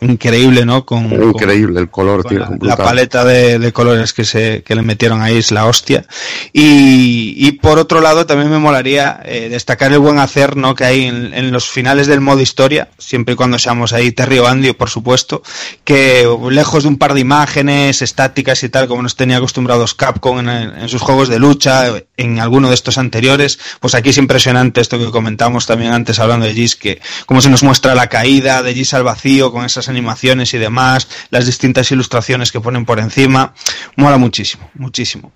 increíble, 0.00 0.64
¿no? 0.66 0.84
Con, 0.84 1.08
con- 1.08 1.32
Increíble 1.64 1.80
el 1.80 1.90
color, 1.90 2.24
tío. 2.24 2.40
la, 2.40 2.56
la 2.60 2.76
paleta 2.76 3.24
de, 3.24 3.58
de 3.58 3.72
colores 3.72 4.12
que 4.12 4.24
se 4.24 4.62
que 4.62 4.74
le 4.74 4.82
metieron 4.82 5.22
ahí 5.22 5.38
es 5.38 5.50
la 5.50 5.66
hostia 5.66 6.04
y, 6.52 7.34
y 7.36 7.52
por 7.52 7.78
otro 7.78 8.00
lado 8.00 8.26
también 8.26 8.50
me 8.50 8.58
molaría 8.58 9.20
eh, 9.24 9.48
destacar 9.50 9.92
el 9.92 9.98
buen 9.98 10.18
hacer 10.18 10.56
no 10.56 10.74
que 10.74 10.84
hay 10.84 11.04
en, 11.04 11.34
en 11.34 11.52
los 11.52 11.68
finales 11.68 12.06
del 12.06 12.20
modo 12.20 12.40
historia 12.40 12.88
siempre 12.98 13.34
y 13.34 13.36
cuando 13.36 13.58
seamos 13.58 13.92
ahí 13.92 14.12
Terry 14.12 14.38
o 14.38 14.46
Andy 14.46 14.72
por 14.72 14.90
supuesto 14.90 15.42
que 15.84 16.28
lejos 16.50 16.84
de 16.84 16.88
un 16.88 16.98
par 16.98 17.14
de 17.14 17.20
imágenes 17.20 18.02
estáticas 18.02 18.62
y 18.62 18.68
tal 18.68 18.88
como 18.88 19.02
nos 19.02 19.16
tenía 19.16 19.38
acostumbrados 19.38 19.94
Capcom 19.94 20.38
en, 20.40 20.48
en 20.48 20.88
sus 20.88 21.02
juegos 21.02 21.28
de 21.28 21.38
lucha 21.38 21.92
en 22.16 22.38
alguno 22.40 22.68
de 22.68 22.74
estos 22.74 22.98
anteriores 22.98 23.58
pues 23.80 23.94
aquí 23.94 24.10
es 24.10 24.18
impresionante 24.18 24.80
esto 24.80 24.98
que 24.98 25.10
comentamos 25.10 25.66
también 25.66 25.92
antes 25.92 26.18
hablando 26.18 26.46
de 26.46 26.54
Gis 26.54 26.76
que 26.76 27.00
como 27.26 27.40
se 27.40 27.50
nos 27.50 27.62
muestra 27.62 27.94
la 27.94 28.08
caída 28.08 28.62
de 28.62 28.74
Gis 28.74 28.94
al 28.94 29.04
vacío 29.04 29.52
con 29.52 29.64
esas 29.64 29.88
animaciones 29.88 30.54
y 30.54 30.58
demás 30.58 31.08
las 31.30 31.46
distintas 31.54 31.90
ilustraciones 31.90 32.52
que 32.52 32.60
ponen 32.60 32.84
por 32.84 32.98
encima. 32.98 33.54
Mola 33.96 34.18
muchísimo 34.18 34.70
muchísimo. 34.74 35.32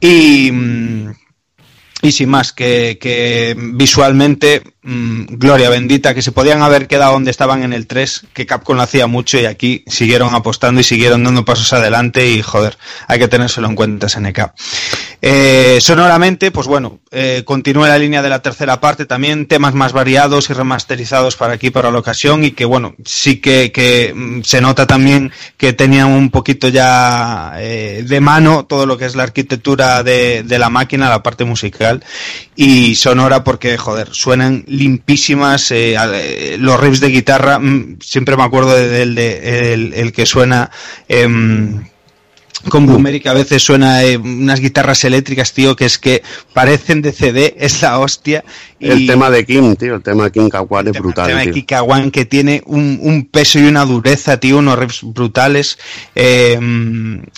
Y 0.00 0.50
mm, 0.52 1.10
y 2.02 2.12
sin 2.12 2.28
más, 2.28 2.52
que, 2.52 2.98
que 3.00 3.56
visualmente, 3.58 4.62
mmm, 4.86 5.24
gloria 5.30 5.68
bendita, 5.68 6.14
que 6.14 6.22
se 6.22 6.32
podían 6.32 6.62
haber 6.62 6.86
quedado 6.86 7.12
donde 7.12 7.30
estaban 7.30 7.62
en 7.62 7.72
el 7.72 7.86
3, 7.86 8.26
que 8.32 8.46
Capcom 8.46 8.76
lo 8.76 8.82
hacía 8.82 9.06
mucho 9.06 9.38
y 9.38 9.44
aquí 9.44 9.84
siguieron 9.86 10.34
apostando 10.34 10.80
y 10.80 10.84
siguieron 10.84 11.24
dando 11.24 11.44
pasos 11.44 11.72
adelante 11.72 12.30
y 12.30 12.40
joder, 12.40 12.78
hay 13.08 13.18
que 13.18 13.28
tenérselo 13.28 13.68
en 13.68 13.74
cuenta 13.74 14.08
SNK. 14.08 14.52
Eh, 15.22 15.78
sonoramente, 15.80 16.50
pues 16.50 16.66
bueno, 16.66 17.00
eh, 17.10 17.42
continúa 17.44 17.88
la 17.88 17.98
línea 17.98 18.22
de 18.22 18.28
la 18.28 18.42
tercera 18.42 18.80
parte, 18.80 19.06
también 19.06 19.46
temas 19.46 19.74
más 19.74 19.92
variados 19.92 20.50
y 20.50 20.52
remasterizados 20.52 21.36
para 21.36 21.54
aquí, 21.54 21.70
para 21.70 21.90
la 21.90 21.98
ocasión, 21.98 22.44
y 22.44 22.52
que 22.52 22.64
bueno, 22.64 22.94
sí 23.04 23.40
que, 23.40 23.72
que 23.72 24.12
mm, 24.14 24.42
se 24.42 24.60
nota 24.60 24.86
también 24.86 25.32
que 25.56 25.72
tenían 25.72 26.08
un 26.08 26.30
poquito 26.30 26.68
ya 26.68 27.54
eh, 27.58 28.04
de 28.06 28.20
mano 28.20 28.66
todo 28.66 28.86
lo 28.86 28.96
que 28.98 29.06
es 29.06 29.16
la 29.16 29.24
arquitectura 29.24 30.02
de, 30.02 30.42
de 30.44 30.58
la 30.58 30.70
máquina, 30.70 31.08
la 31.08 31.22
parte 31.22 31.44
musical 31.44 32.04
y 32.54 32.94
sonora 32.94 33.42
porque, 33.44 33.76
joder, 33.76 34.08
suenan 34.12 34.64
limpísimas, 34.76 35.70
eh, 35.72 35.96
eh, 35.96 36.56
los 36.58 36.78
riffs 36.80 37.00
de 37.00 37.08
guitarra, 37.08 37.58
mm, 37.58 37.98
siempre 38.00 38.36
me 38.36 38.44
acuerdo 38.44 38.74
de- 38.76 38.88
del 38.88 39.14
de, 39.14 39.72
el, 39.74 39.92
el 39.94 40.12
que 40.12 40.26
suena... 40.26 40.70
em, 41.08 41.84
con 42.68 42.86
Boomery 42.86 43.20
que 43.20 43.28
a 43.28 43.34
veces 43.34 43.62
suena 43.62 44.02
eh, 44.04 44.16
unas 44.16 44.60
guitarras 44.60 45.04
eléctricas, 45.04 45.52
tío, 45.52 45.76
que 45.76 45.84
es 45.86 45.98
que 45.98 46.22
parecen 46.52 47.02
de 47.02 47.12
CD, 47.12 47.54
es 47.60 47.80
la 47.82 47.98
hostia. 47.98 48.44
El 48.78 49.06
tema 49.06 49.30
de 49.30 49.46
Kim, 49.46 49.74
tío, 49.76 49.94
el 49.94 50.02
tema 50.02 50.24
de 50.24 50.32
Kim 50.32 50.48
Kawan 50.50 50.86
es 50.88 50.92
tema- 50.92 51.02
brutal, 51.02 51.26
tema 51.28 51.38
de 51.40 51.44
tío. 51.46 51.54
Kika 51.54 51.82
One 51.82 52.10
que 52.10 52.24
tiene 52.26 52.62
un, 52.66 52.98
un 53.02 53.26
peso 53.26 53.58
y 53.58 53.66
una 53.66 53.84
dureza, 53.84 54.38
tío, 54.38 54.58
unos 54.58 54.78
riffs 54.78 55.00
brutales. 55.02 55.78
eh, 56.14 56.58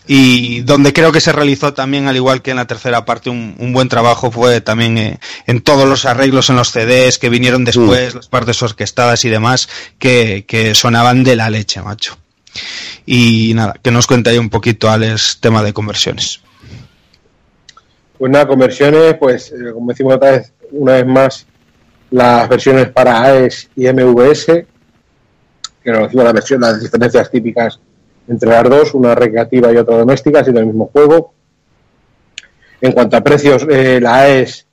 y 0.06 0.60
donde 0.62 0.92
creo 0.92 1.12
que 1.12 1.20
se 1.20 1.32
realizó 1.32 1.72
también, 1.74 2.08
al 2.08 2.16
igual 2.16 2.42
que 2.42 2.50
en 2.50 2.56
la 2.56 2.66
tercera 2.66 3.04
parte, 3.04 3.30
un, 3.30 3.54
un 3.58 3.72
buen 3.72 3.88
trabajo 3.88 4.30
fue 4.30 4.60
también 4.60 4.98
eh, 4.98 5.18
en 5.46 5.60
todos 5.60 5.88
los 5.88 6.04
arreglos 6.06 6.50
en 6.50 6.56
los 6.56 6.70
CDs 6.72 7.18
que 7.18 7.28
vinieron 7.28 7.64
después, 7.64 8.14
las 8.14 8.28
partes 8.28 8.62
orquestadas 8.62 9.24
y 9.24 9.28
demás, 9.28 9.68
que, 9.98 10.44
que 10.46 10.74
sonaban 10.74 11.22
de 11.24 11.36
la 11.36 11.50
leche, 11.50 11.80
macho. 11.82 12.16
Y 13.06 13.52
nada, 13.54 13.74
que 13.82 13.90
nos 13.90 14.06
cuente 14.06 14.30
ahí 14.30 14.38
un 14.38 14.50
poquito, 14.50 14.90
Alex, 14.90 15.38
tema 15.40 15.62
de 15.62 15.72
conversiones. 15.72 16.40
Pues 18.18 18.32
nada, 18.32 18.46
conversiones, 18.46 19.14
pues 19.14 19.52
eh, 19.52 19.72
como 19.72 19.90
decimos 19.92 20.14
otra 20.16 20.32
vez, 20.32 20.52
una 20.72 20.92
vez 20.94 21.06
más, 21.06 21.46
las 22.10 22.48
versiones 22.48 22.88
para 22.88 23.22
AES 23.22 23.70
y 23.76 23.86
MVS, 23.92 24.46
que 24.46 25.90
nos 25.92 26.02
decimos 26.02 26.24
la 26.24 26.32
versión, 26.32 26.60
las 26.60 26.80
diferencias 26.80 27.30
típicas 27.30 27.78
entre 28.26 28.50
las 28.50 28.64
dos, 28.64 28.94
una 28.94 29.14
recreativa 29.14 29.72
y 29.72 29.76
otra 29.76 29.96
doméstica, 29.98 30.42
siendo 30.42 30.60
el 30.60 30.66
mismo 30.66 30.86
juego. 30.92 31.32
En 32.80 32.92
cuanto 32.92 33.16
a 33.16 33.22
precios, 33.22 33.66
eh, 33.70 33.98
la 34.00 34.16
AES 34.22 34.66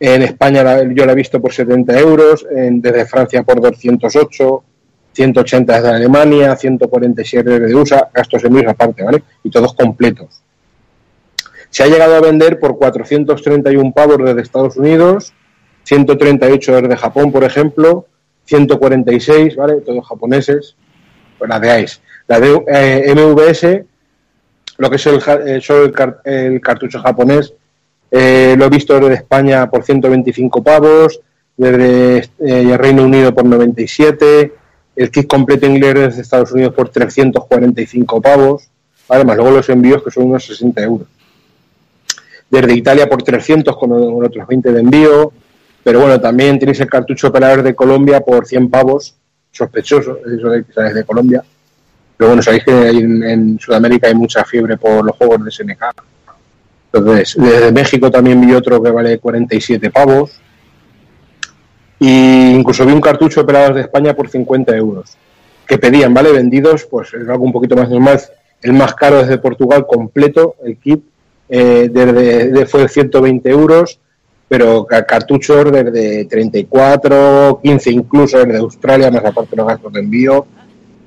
en 0.00 0.22
España 0.22 0.64
yo 0.94 1.04
la 1.06 1.12
he 1.12 1.16
visto 1.16 1.40
por 1.40 1.52
70 1.52 1.98
euros, 1.98 2.46
en- 2.54 2.80
desde 2.80 3.06
Francia 3.06 3.42
por 3.42 3.60
208, 3.60 4.64
180 5.12 5.74
desde 5.74 5.88
Alemania, 5.88 6.56
147 6.56 7.58
desde 7.60 7.74
USA, 7.74 8.08
gastos 8.12 8.44
envíos 8.44 8.66
aparte, 8.68 9.02
¿vale? 9.02 9.22
Y 9.44 9.50
todos 9.50 9.74
completos. 9.74 10.42
Se 11.70 11.82
ha 11.82 11.86
llegado 11.86 12.16
a 12.16 12.20
vender 12.20 12.58
por 12.58 12.76
431 12.78 13.92
pavos 13.92 14.18
desde 14.18 14.42
Estados 14.42 14.76
Unidos, 14.76 15.32
138 15.84 16.80
desde 16.82 16.96
Japón, 16.96 17.32
por 17.32 17.44
ejemplo, 17.44 18.06
146, 18.44 19.56
¿vale? 19.56 19.80
Todos 19.80 20.06
japoneses. 20.06 20.76
Pues 21.38 21.48
la 21.48 21.58
de 21.58 21.70
AIS. 21.70 22.00
La 22.28 22.38
de 22.38 22.62
eh, 22.68 23.14
MVS, 23.14 23.84
lo 24.78 24.90
que 24.90 24.96
es 24.96 25.06
el, 25.06 25.20
eh, 25.46 25.60
solo 25.60 25.84
el, 25.84 25.92
car- 25.92 26.20
el 26.24 26.60
cartucho 26.60 27.00
japonés, 27.00 27.52
eh, 28.10 28.54
lo 28.58 28.66
he 28.66 28.68
visto 28.68 28.98
desde 29.00 29.14
España 29.14 29.68
por 29.68 29.82
125 29.82 30.62
pavos, 30.62 31.20
desde 31.56 32.28
eh, 32.40 32.76
Reino 32.78 33.04
Unido 33.04 33.34
por 33.34 33.44
97, 33.44 34.52
el 34.96 35.10
kit 35.10 35.26
completo 35.26 35.66
inglés 35.66 35.94
desde 35.94 36.22
Estados 36.22 36.52
Unidos 36.52 36.74
por 36.74 36.88
345 36.88 38.20
pavos, 38.20 38.68
¿vale? 39.08 39.24
más 39.24 39.36
luego 39.36 39.52
los 39.52 39.68
envíos 39.68 40.02
que 40.02 40.10
son 40.10 40.24
unos 40.24 40.44
60 40.44 40.82
euros 40.82 41.08
desde 42.52 42.74
Italia 42.74 43.08
por 43.08 43.22
300 43.22 43.74
con 43.76 43.92
otros 44.22 44.46
20 44.46 44.72
de 44.72 44.80
envío. 44.80 45.32
Pero 45.82 46.00
bueno, 46.00 46.20
también 46.20 46.58
tenéis 46.58 46.80
el 46.80 46.88
cartucho 46.88 47.28
operador 47.28 47.62
de 47.62 47.74
Colombia 47.74 48.20
por 48.20 48.46
100 48.46 48.70
pavos, 48.70 49.16
sospechoso, 49.50 50.18
eso 50.18 50.50
de 50.50 50.64
que 50.64 50.80
de 50.80 51.04
Colombia. 51.04 51.42
Pero 52.16 52.28
bueno, 52.28 52.42
sabéis 52.42 52.64
que 52.64 52.88
en, 52.90 53.22
en 53.22 53.58
Sudamérica 53.58 54.06
hay 54.06 54.14
mucha 54.14 54.44
fiebre 54.44 54.76
por 54.76 55.04
los 55.04 55.16
juegos 55.16 55.44
de 55.44 55.50
SNK. 55.50 55.82
Entonces, 56.92 57.34
desde 57.38 57.72
México 57.72 58.10
también 58.10 58.40
vi 58.40 58.52
otro 58.52 58.82
que 58.82 58.90
vale 58.90 59.18
47 59.18 59.90
pavos. 59.90 60.32
Y 62.02 62.50
incluso 62.56 62.84
vi 62.84 62.92
un 62.92 63.00
cartucho 63.00 63.42
operador 63.42 63.74
de 63.74 63.82
España 63.82 64.12
por 64.12 64.28
50 64.28 64.74
euros. 64.76 65.16
Que 65.64 65.78
pedían, 65.78 66.12
¿vale? 66.12 66.32
Vendidos, 66.32 66.84
pues 66.90 67.14
es 67.14 67.28
algo 67.28 67.44
un 67.44 67.52
poquito 67.52 67.76
más 67.76 67.88
normal. 67.88 68.20
El 68.60 68.72
más 68.72 68.92
caro 68.94 69.18
desde 69.18 69.38
Portugal 69.38 69.86
completo, 69.86 70.56
el 70.64 70.78
kit, 70.78 71.04
eh, 71.48 71.88
desde, 71.92 72.48
de- 72.50 72.66
fue 72.66 72.88
120 72.88 73.48
euros, 73.50 74.00
pero 74.48 74.84
ca- 74.84 75.06
cartuchos 75.06 75.70
desde 75.70 76.24
34, 76.24 77.60
15 77.62 77.90
incluso 77.92 78.38
desde 78.38 78.58
Australia, 78.58 79.08
más 79.10 79.24
aparte 79.24 79.54
los 79.54 79.66
gastos 79.68 79.92
de 79.92 80.00
envío. 80.00 80.44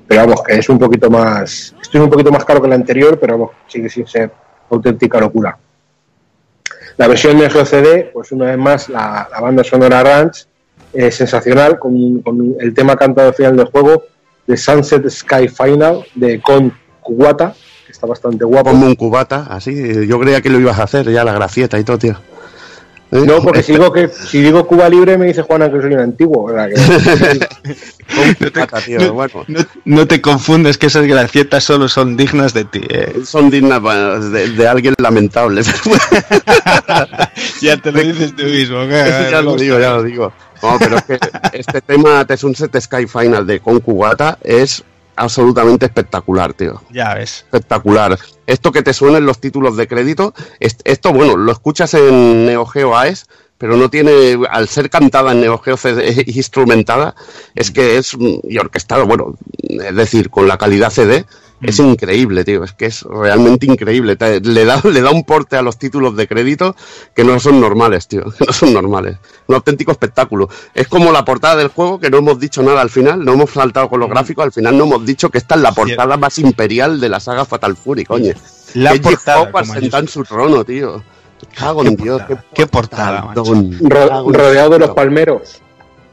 Pero 0.08 0.22
vamos, 0.22 0.42
que 0.42 0.54
es 0.54 0.68
un 0.70 0.78
poquito 0.78 1.10
más. 1.10 1.74
Esto 1.82 1.98
es 1.98 2.04
un 2.04 2.08
poquito 2.10 2.32
más 2.32 2.44
caro 2.46 2.60
que 2.62 2.68
el 2.68 2.72
anterior, 2.72 3.18
pero 3.20 3.34
vamos, 3.34 3.50
sigue 3.68 3.90
sin 3.90 4.06
ser 4.06 4.30
auténtica 4.70 5.20
locura. 5.20 5.58
La 6.96 7.06
versión 7.08 7.38
de 7.38 7.48
GOCD, 7.50 8.12
pues 8.14 8.32
una 8.32 8.46
vez 8.46 8.56
más, 8.58 8.88
la 8.88 9.28
banda 9.42 9.62
sonora 9.62 10.02
Ranch 10.02 10.46
es 10.92 11.14
sensacional, 11.14 11.78
con, 11.78 12.20
con 12.22 12.54
el 12.60 12.72
tema 12.74 12.96
cantado 12.96 13.28
al 13.28 13.34
final 13.34 13.56
del 13.56 13.66
juego 13.66 14.04
de 14.46 14.56
Sunset 14.56 15.08
Sky 15.10 15.48
Final 15.48 16.04
de 16.14 16.40
Con 16.40 16.72
Kuwata, 17.00 17.54
que 17.86 17.92
está 17.92 18.06
bastante 18.06 18.44
guapo. 18.44 18.70
Como 18.70 18.86
un 18.86 18.94
cubata, 18.94 19.46
así. 19.50 20.06
Yo 20.06 20.18
creía 20.20 20.40
que 20.40 20.50
lo 20.50 20.58
ibas 20.60 20.78
a 20.78 20.84
hacer, 20.84 21.10
ya 21.10 21.24
la 21.24 21.32
gracieta 21.32 21.78
y 21.78 21.84
todo, 21.84 21.98
tío. 21.98 22.16
¿Eh? 23.12 23.22
No, 23.24 23.40
porque 23.40 23.62
si 23.62 23.70
digo, 23.70 23.92
que, 23.92 24.08
si 24.08 24.42
digo 24.42 24.66
Cuba 24.66 24.88
Libre 24.88 25.16
me 25.16 25.26
dice 25.26 25.42
Juana 25.42 25.70
que 25.70 25.80
soy 25.80 25.94
un 25.94 26.00
antiguo. 26.00 26.46
cubata, 28.52 28.80
tío, 28.80 28.98
no, 28.98 29.12
bueno. 29.12 29.44
no- 29.46 29.60
no 29.84 30.06
te 30.08 30.20
confundes 30.20 30.76
que 30.76 30.86
esas 30.86 31.06
gracietas 31.06 31.62
solo 31.62 31.88
son 31.88 32.16
dignas 32.16 32.52
de 32.52 32.64
ti. 32.64 32.80
eh. 32.88 33.20
Son 33.24 33.48
dignas 33.50 33.80
de, 34.32 34.48
de 34.50 34.68
alguien 34.68 34.94
lamentable. 34.98 35.62
ya 37.60 37.76
te 37.76 37.92
lo 37.92 38.00
dices 38.00 38.34
tú 38.34 38.42
mismo. 38.44 38.84
ya 38.86 39.40
lo 39.42 39.56
digo, 39.56 39.78
ya 39.78 39.90
lo 39.92 40.02
digo. 40.02 40.32
No, 40.62 40.76
pero 40.78 40.96
es 40.98 41.04
que 41.04 41.18
este 41.52 41.80
tema 41.80 42.24
de 42.24 42.36
Sunset 42.36 42.78
Sky 42.80 43.06
Final 43.06 43.46
de 43.46 43.60
Con 43.60 43.80
Cubata 43.80 44.38
es 44.42 44.82
absolutamente 45.16 45.86
espectacular, 45.86 46.52
tío. 46.54 46.82
Ya 46.90 47.14
ves. 47.14 47.44
espectacular. 47.44 48.18
Esto 48.46 48.70
que 48.72 48.82
te 48.82 48.92
suenen 48.92 49.24
los 49.26 49.40
títulos 49.40 49.76
de 49.76 49.88
crédito, 49.88 50.34
est- 50.60 50.80
esto, 50.84 51.12
bueno, 51.12 51.36
lo 51.36 51.50
escuchas 51.52 51.94
en 51.94 52.46
Neo 52.46 52.66
Geo 52.66 52.96
AES, 52.96 53.26
pero 53.58 53.76
no 53.76 53.88
tiene, 53.88 54.38
al 54.50 54.68
ser 54.68 54.90
cantada 54.90 55.32
en 55.32 55.40
Neo 55.40 55.58
Geo 55.58 55.76
CD, 55.78 56.22
instrumentada, 56.26 57.14
es 57.54 57.70
que 57.70 57.96
es, 57.96 58.16
mm, 58.16 58.40
y 58.44 58.58
orquestada, 58.58 59.04
bueno, 59.04 59.34
es 59.58 59.96
decir, 59.96 60.28
con 60.30 60.46
la 60.48 60.58
calidad 60.58 60.90
CD, 60.90 61.24
es 61.62 61.78
increíble, 61.78 62.44
tío, 62.44 62.64
es 62.64 62.72
que 62.72 62.86
es 62.86 63.02
realmente 63.02 63.66
increíble. 63.66 64.16
Le, 64.42 64.64
da, 64.64 64.80
le 64.84 65.00
da 65.00 65.10
un 65.10 65.24
porte 65.24 65.56
a 65.56 65.62
los 65.62 65.78
títulos 65.78 66.16
de 66.16 66.26
crédito 66.28 66.76
que 67.14 67.24
no 67.24 67.40
son 67.40 67.60
normales, 67.60 68.08
tío, 68.08 68.24
que 68.38 68.44
no 68.46 68.52
son 68.52 68.72
normales. 68.72 69.16
Un 69.46 69.54
auténtico 69.54 69.92
espectáculo. 69.92 70.48
Es 70.74 70.88
como 70.88 71.12
la 71.12 71.24
portada 71.24 71.56
del 71.56 71.68
juego, 71.68 71.98
que 71.98 72.10
no 72.10 72.18
hemos 72.18 72.38
dicho 72.38 72.62
nada 72.62 72.80
al 72.80 72.90
final, 72.90 73.24
no 73.24 73.32
hemos 73.32 73.50
saltado 73.50 73.88
con 73.88 74.00
los 74.00 74.08
gráficos, 74.10 74.44
al 74.44 74.52
final 74.52 74.76
no 74.76 74.84
hemos 74.84 75.06
dicho 75.06 75.30
que 75.30 75.38
esta 75.38 75.54
es 75.54 75.60
la 75.62 75.72
portada 75.72 76.16
más 76.16 76.38
imperial 76.38 77.00
de 77.00 77.08
la 77.08 77.20
saga 77.20 77.44
Fatal 77.44 77.76
Fury, 77.76 78.04
coño. 78.04 78.34
La 78.74 78.90
Eiji 78.92 79.02
portada, 79.02 79.50
en 80.00 80.08
su 80.08 80.22
trono, 80.24 80.64
tío. 80.64 81.02
Cago 81.54 81.84
en 81.84 81.96
Dios, 81.96 82.20
portada, 82.22 82.44
qué 82.54 82.66
portada, 82.66 83.34
ro- 83.82 84.30
rodeado 84.32 84.70
de 84.70 84.78
los 84.78 84.90
palmeros. 84.90 85.60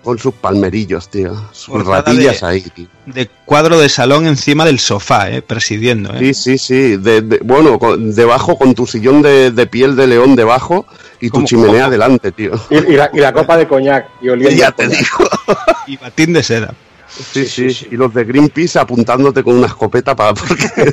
Con 0.03 0.19
sus 0.19 0.33
palmerillos, 0.33 1.09
tío. 1.09 1.33
Sus 1.53 1.69
Portada 1.75 2.01
ratillas 2.01 2.41
de- 2.41 2.47
ahí, 2.47 2.61
tío. 2.61 2.87
De 3.05 3.29
cuadro 3.45 3.79
de 3.79 3.87
salón 3.87 4.27
encima 4.27 4.65
del 4.65 4.79
sofá, 4.79 5.29
eh, 5.31 5.41
presidiendo. 5.41 6.13
Eh. 6.13 6.19
Sí, 6.19 6.33
sí, 6.33 6.57
sí. 6.57 6.97
De, 6.97 7.21
de- 7.21 7.39
bueno, 7.43 7.79
con- 7.79 8.13
debajo 8.13 8.57
con 8.57 8.75
tu 8.75 8.85
sillón 8.85 9.21
de, 9.21 9.51
de 9.51 9.65
piel 9.67 9.95
de 9.95 10.07
león 10.07 10.35
debajo 10.35 10.85
y 11.21 11.27
tu 11.29 11.35
¿Cómo? 11.35 11.47
chimenea 11.47 11.89
delante, 11.89 12.31
tío. 12.33 12.51
Y, 12.69 12.75
y 12.75 12.95
la, 12.97 13.09
y 13.13 13.19
la 13.19 13.31
copa 13.31 13.55
de 13.55 13.65
coñac. 13.67 14.07
Y 14.21 14.27
oliendo 14.29 14.55
Ya 14.57 14.71
te 14.71 14.85
coñac. 14.87 14.99
digo. 14.99 15.29
Y 15.87 15.97
batín 15.97 16.33
de 16.33 16.43
seda. 16.43 16.73
Sí, 17.07 17.45
sí, 17.45 17.87
Y 17.91 17.95
los 17.95 18.11
de 18.13 18.23
Greenpeace 18.23 18.79
apuntándote 18.79 19.43
con 19.43 19.55
una 19.55 19.67
escopeta 19.67 20.15
para 20.15 20.33
porque 20.33 20.65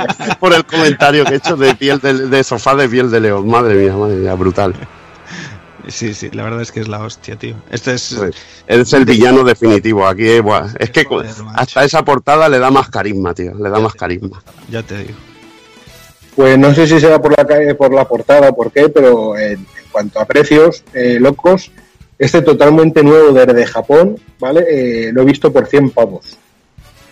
por 0.40 0.54
el 0.54 0.64
comentario 0.64 1.24
que 1.24 1.34
he 1.34 1.36
hecho 1.36 1.56
de 1.56 1.74
piel 1.74 2.00
de, 2.00 2.14
de 2.28 2.44
sofá 2.44 2.74
de 2.74 2.88
piel 2.88 3.10
de 3.10 3.20
león. 3.20 3.46
Madre 3.48 3.74
mía, 3.74 3.94
madre 3.94 4.16
mía, 4.16 4.34
brutal. 4.34 4.74
Sí, 5.88 6.14
sí, 6.14 6.30
la 6.32 6.44
verdad 6.44 6.62
es 6.62 6.72
que 6.72 6.80
es 6.80 6.88
la 6.88 7.00
hostia, 7.00 7.36
tío. 7.36 7.56
Este 7.70 7.94
es. 7.94 8.02
Sí. 8.02 8.16
Es 8.66 8.92
el 8.92 9.04
villano 9.04 9.44
definitivo. 9.44 10.06
Aquí 10.06 10.28
eh, 10.28 10.40
buah, 10.40 10.68
es 10.78 10.90
que 10.90 11.04
Joder, 11.04 11.30
hasta 11.54 11.84
esa 11.84 12.04
portada 12.04 12.48
le 12.48 12.58
da 12.58 12.70
más 12.70 12.88
carisma, 12.88 13.34
tío. 13.34 13.54
Le 13.54 13.70
da 13.70 13.78
más 13.80 13.94
carisma. 13.94 14.42
Ya 14.70 14.82
te 14.82 14.98
digo. 14.98 15.18
Pues 16.36 16.58
no 16.58 16.72
sé 16.74 16.86
si 16.86 17.00
será 17.00 17.20
por 17.20 17.36
la, 17.36 17.74
por 17.74 17.92
la 17.92 18.06
portada 18.06 18.50
o 18.50 18.56
por 18.56 18.72
qué, 18.72 18.88
pero 18.88 19.36
en, 19.36 19.52
en 19.52 19.66
cuanto 19.90 20.20
a 20.20 20.24
precios, 20.24 20.84
eh, 20.94 21.18
locos, 21.20 21.70
este 22.18 22.42
totalmente 22.42 23.02
nuevo 23.02 23.32
desde 23.32 23.66
Japón, 23.66 24.16
¿vale? 24.38 24.64
Eh, 24.68 25.12
lo 25.12 25.22
he 25.22 25.24
visto 25.24 25.52
por 25.52 25.66
100 25.66 25.90
pavos. 25.90 26.38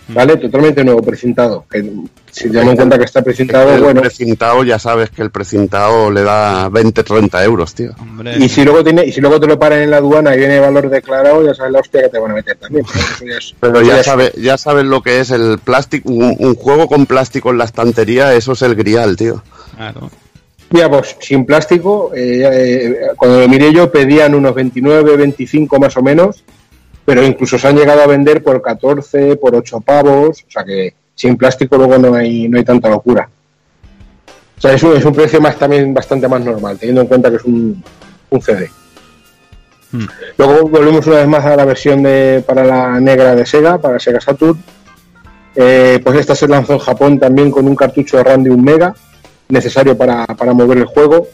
¿Vale? 0.09 0.37
Totalmente 0.37 0.83
nuevo, 0.83 1.01
precintado. 1.01 1.65
Que, 1.69 1.83
si 2.31 2.49
tenemos 2.49 2.71
en 2.71 2.75
cuenta 2.77 2.97
que 2.97 3.05
está 3.05 3.21
precintado, 3.21 3.73
el 3.75 3.81
bueno. 3.83 4.01
precintado, 4.01 4.63
ya 4.63 4.79
sabes 4.79 5.09
que 5.11 5.21
el 5.21 5.29
precintado 5.31 6.09
le 6.11 6.23
da 6.23 6.67
20, 6.69 7.03
30 7.03 7.43
euros, 7.43 7.73
tío. 7.75 7.91
Hombre. 7.99 8.35
Y 8.37 8.49
si 8.49 8.63
luego 8.63 8.83
tiene, 8.83 9.05
y 9.05 9.11
si 9.11 9.21
luego 9.21 9.39
te 9.39 9.47
lo 9.47 9.57
paran 9.59 9.79
en 9.81 9.91
la 9.91 9.97
aduana 9.97 10.33
y 10.35 10.39
viene 10.39 10.59
valor 10.59 10.89
declarado, 10.89 11.45
ya 11.45 11.53
sabes 11.53 11.71
la 11.73 11.79
hostia 11.79 12.01
que 12.03 12.09
te 12.09 12.19
van 12.19 12.31
a 12.31 12.33
meter 12.35 12.57
también. 12.57 12.85
Pero 12.91 12.99
eso 13.15 13.25
ya 13.25 13.37
es- 13.37 13.55
Pero 13.59 13.79
eso 13.81 13.87
ya 13.91 13.99
es- 13.99 14.05
sabes, 14.05 14.33
ya 14.33 14.57
sabes 14.57 14.85
lo 14.85 15.01
que 15.01 15.19
es 15.19 15.31
el 15.31 15.59
plástico, 15.59 16.09
un, 16.11 16.35
un 16.39 16.55
juego 16.55 16.87
con 16.87 17.05
plástico 17.05 17.51
en 17.51 17.57
la 17.59 17.65
estantería, 17.65 18.33
eso 18.33 18.53
es 18.53 18.61
el 18.63 18.75
grial, 18.75 19.15
tío. 19.15 19.43
Claro. 19.75 20.09
Ya, 20.71 20.87
pues 20.89 21.15
sin 21.19 21.45
plástico, 21.45 22.11
eh, 22.15 22.43
eh, 22.51 22.95
cuando 23.15 23.39
lo 23.41 23.47
miré 23.49 23.73
yo 23.73 23.91
pedían 23.91 24.35
unos 24.35 24.53
29, 24.53 25.17
25 25.17 25.79
más 25.79 25.97
o 25.97 26.03
menos, 26.03 26.43
pero 27.09 27.25
incluso 27.25 27.57
se 27.57 27.67
han 27.67 27.75
llegado 27.75 28.03
a 28.03 28.05
vender 28.05 28.43
por 28.43 28.61
14, 28.61 29.35
por 29.37 29.55
8 29.55 29.81
pavos, 29.81 30.45
o 30.47 30.51
sea 30.51 30.63
que 30.63 30.93
sin 31.15 31.37
plástico 31.37 31.75
luego 31.75 31.97
no 31.97 32.13
hay, 32.13 32.47
no 32.47 32.59
hay 32.59 32.63
tanta 32.63 32.87
locura. 32.87 33.27
O 34.55 34.61
sea, 34.61 34.73
es 34.73 34.83
un, 34.83 34.95
es 34.95 35.03
un 35.03 35.15
precio 35.15 35.41
más 35.41 35.57
también 35.57 35.91
bastante 35.91 36.27
más 36.27 36.45
normal, 36.45 36.77
teniendo 36.77 37.01
en 37.01 37.07
cuenta 37.07 37.31
que 37.31 37.37
es 37.37 37.43
un, 37.45 37.83
un 38.29 38.41
CD. 38.43 38.69
Hmm. 39.91 40.05
Luego 40.37 40.69
volvemos 40.69 41.07
una 41.07 41.15
vez 41.15 41.27
más 41.27 41.43
a 41.45 41.55
la 41.55 41.65
versión 41.65 42.03
de, 42.03 42.43
para 42.45 42.63
la 42.63 42.99
negra 42.99 43.33
de 43.33 43.43
Sega, 43.43 43.79
para 43.79 43.97
Sega 43.97 44.21
Saturn. 44.21 44.63
Eh, 45.55 45.99
pues 46.03 46.15
esta 46.15 46.35
se 46.35 46.47
lanzó 46.47 46.73
en 46.73 46.79
Japón 46.79 47.17
también 47.17 47.49
con 47.49 47.67
un 47.67 47.75
cartucho 47.75 48.17
de 48.17 48.23
RAM 48.23 48.43
de 48.43 48.51
1 48.51 48.61
mega, 48.61 48.93
necesario 49.47 49.97
para, 49.97 50.27
para 50.27 50.53
mover 50.53 50.77
el 50.77 50.85
juego 50.85 51.27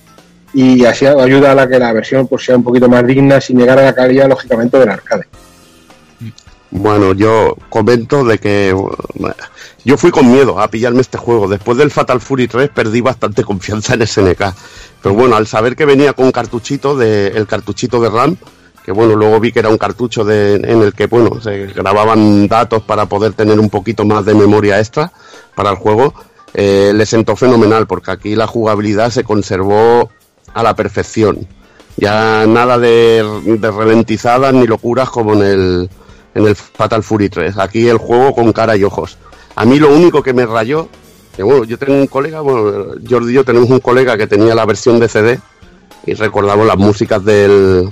y 0.53 0.85
así 0.85 1.05
ayuda 1.05 1.51
a 1.51 1.55
la 1.55 1.67
que 1.67 1.77
la 1.77 1.91
versión 1.91 2.27
pues, 2.27 2.45
sea 2.45 2.55
un 2.55 2.63
poquito 2.63 2.87
más 2.87 3.05
digna 3.05 3.41
sin 3.41 3.59
llegar 3.59 3.77
a 3.77 3.83
la 3.83 3.93
calidad 3.93 4.29
lógicamente 4.29 4.79
del 4.79 4.87
arcade. 4.87 5.25
Bueno, 6.77 7.13
yo 7.13 7.55
comento 7.69 8.25
de 8.25 8.37
que 8.37 8.75
yo 9.85 9.97
fui 9.97 10.11
con 10.11 10.29
miedo 10.29 10.59
a 10.59 10.67
pillarme 10.67 10.99
este 10.99 11.17
juego. 11.17 11.47
Después 11.47 11.77
del 11.77 11.89
Fatal 11.89 12.19
Fury 12.19 12.49
3 12.49 12.69
perdí 12.69 12.99
bastante 12.99 13.45
confianza 13.45 13.93
en 13.93 14.05
SNK. 14.05 14.53
Pero 15.01 15.15
bueno, 15.15 15.37
al 15.37 15.47
saber 15.47 15.77
que 15.77 15.85
venía 15.85 16.11
con 16.11 16.33
cartuchito 16.33 16.97
de 16.97 17.27
el 17.27 17.47
cartuchito 17.47 18.01
de 18.01 18.09
RAM, 18.09 18.35
que 18.83 18.91
bueno, 18.91 19.15
luego 19.15 19.39
vi 19.39 19.53
que 19.53 19.59
era 19.59 19.69
un 19.69 19.77
cartucho 19.77 20.25
de, 20.25 20.55
en 20.55 20.81
el 20.81 20.93
que 20.93 21.07
bueno, 21.07 21.39
se 21.41 21.67
grababan 21.67 22.49
datos 22.49 22.83
para 22.83 23.05
poder 23.05 23.31
tener 23.31 23.57
un 23.57 23.69
poquito 23.69 24.03
más 24.03 24.25
de 24.25 24.35
memoria 24.35 24.77
extra 24.77 25.13
para 25.55 25.69
el 25.69 25.77
juego, 25.77 26.13
eh, 26.53 26.91
le 26.93 27.05
sentó 27.05 27.37
fenomenal 27.37 27.87
porque 27.87 28.11
aquí 28.11 28.35
la 28.35 28.47
jugabilidad 28.47 29.11
se 29.11 29.23
conservó 29.23 30.09
a 30.53 30.61
la 30.61 30.75
perfección. 30.75 31.47
Ya 31.95 32.45
nada 32.45 32.77
de, 32.77 33.23
de 33.45 33.71
ralentizadas 33.71 34.53
ni 34.53 34.67
locuras 34.67 35.09
como 35.09 35.35
en 35.35 35.41
el, 35.41 35.89
en 36.35 36.45
el 36.45 36.55
Fatal 36.55 37.01
Fury 37.01 37.29
3. 37.29 37.57
Aquí 37.57 37.87
el 37.87 37.97
juego 37.97 38.35
con 38.35 38.51
cara 38.53 38.77
y 38.77 38.83
ojos. 38.83 39.17
A 39.55 39.65
mí 39.65 39.79
lo 39.79 39.91
único 39.91 40.21
que 40.21 40.33
me 40.33 40.45
rayó, 40.45 40.87
que 41.35 41.41
bueno, 41.41 41.63
yo 41.63 41.77
tengo 41.79 41.93
un 41.93 42.05
colega, 42.07 42.41
bueno, 42.41 42.93
Jordi 43.09 43.31
y 43.31 43.35
yo 43.35 43.43
tenemos 43.43 43.69
un 43.69 43.79
colega 43.79 44.15
que 44.17 44.27
tenía 44.27 44.53
la 44.53 44.65
versión 44.65 44.99
de 44.99 45.07
CD 45.09 45.39
y 46.05 46.13
recordamos 46.13 46.67
las 46.67 46.77
músicas 46.77 47.23
del, 47.25 47.89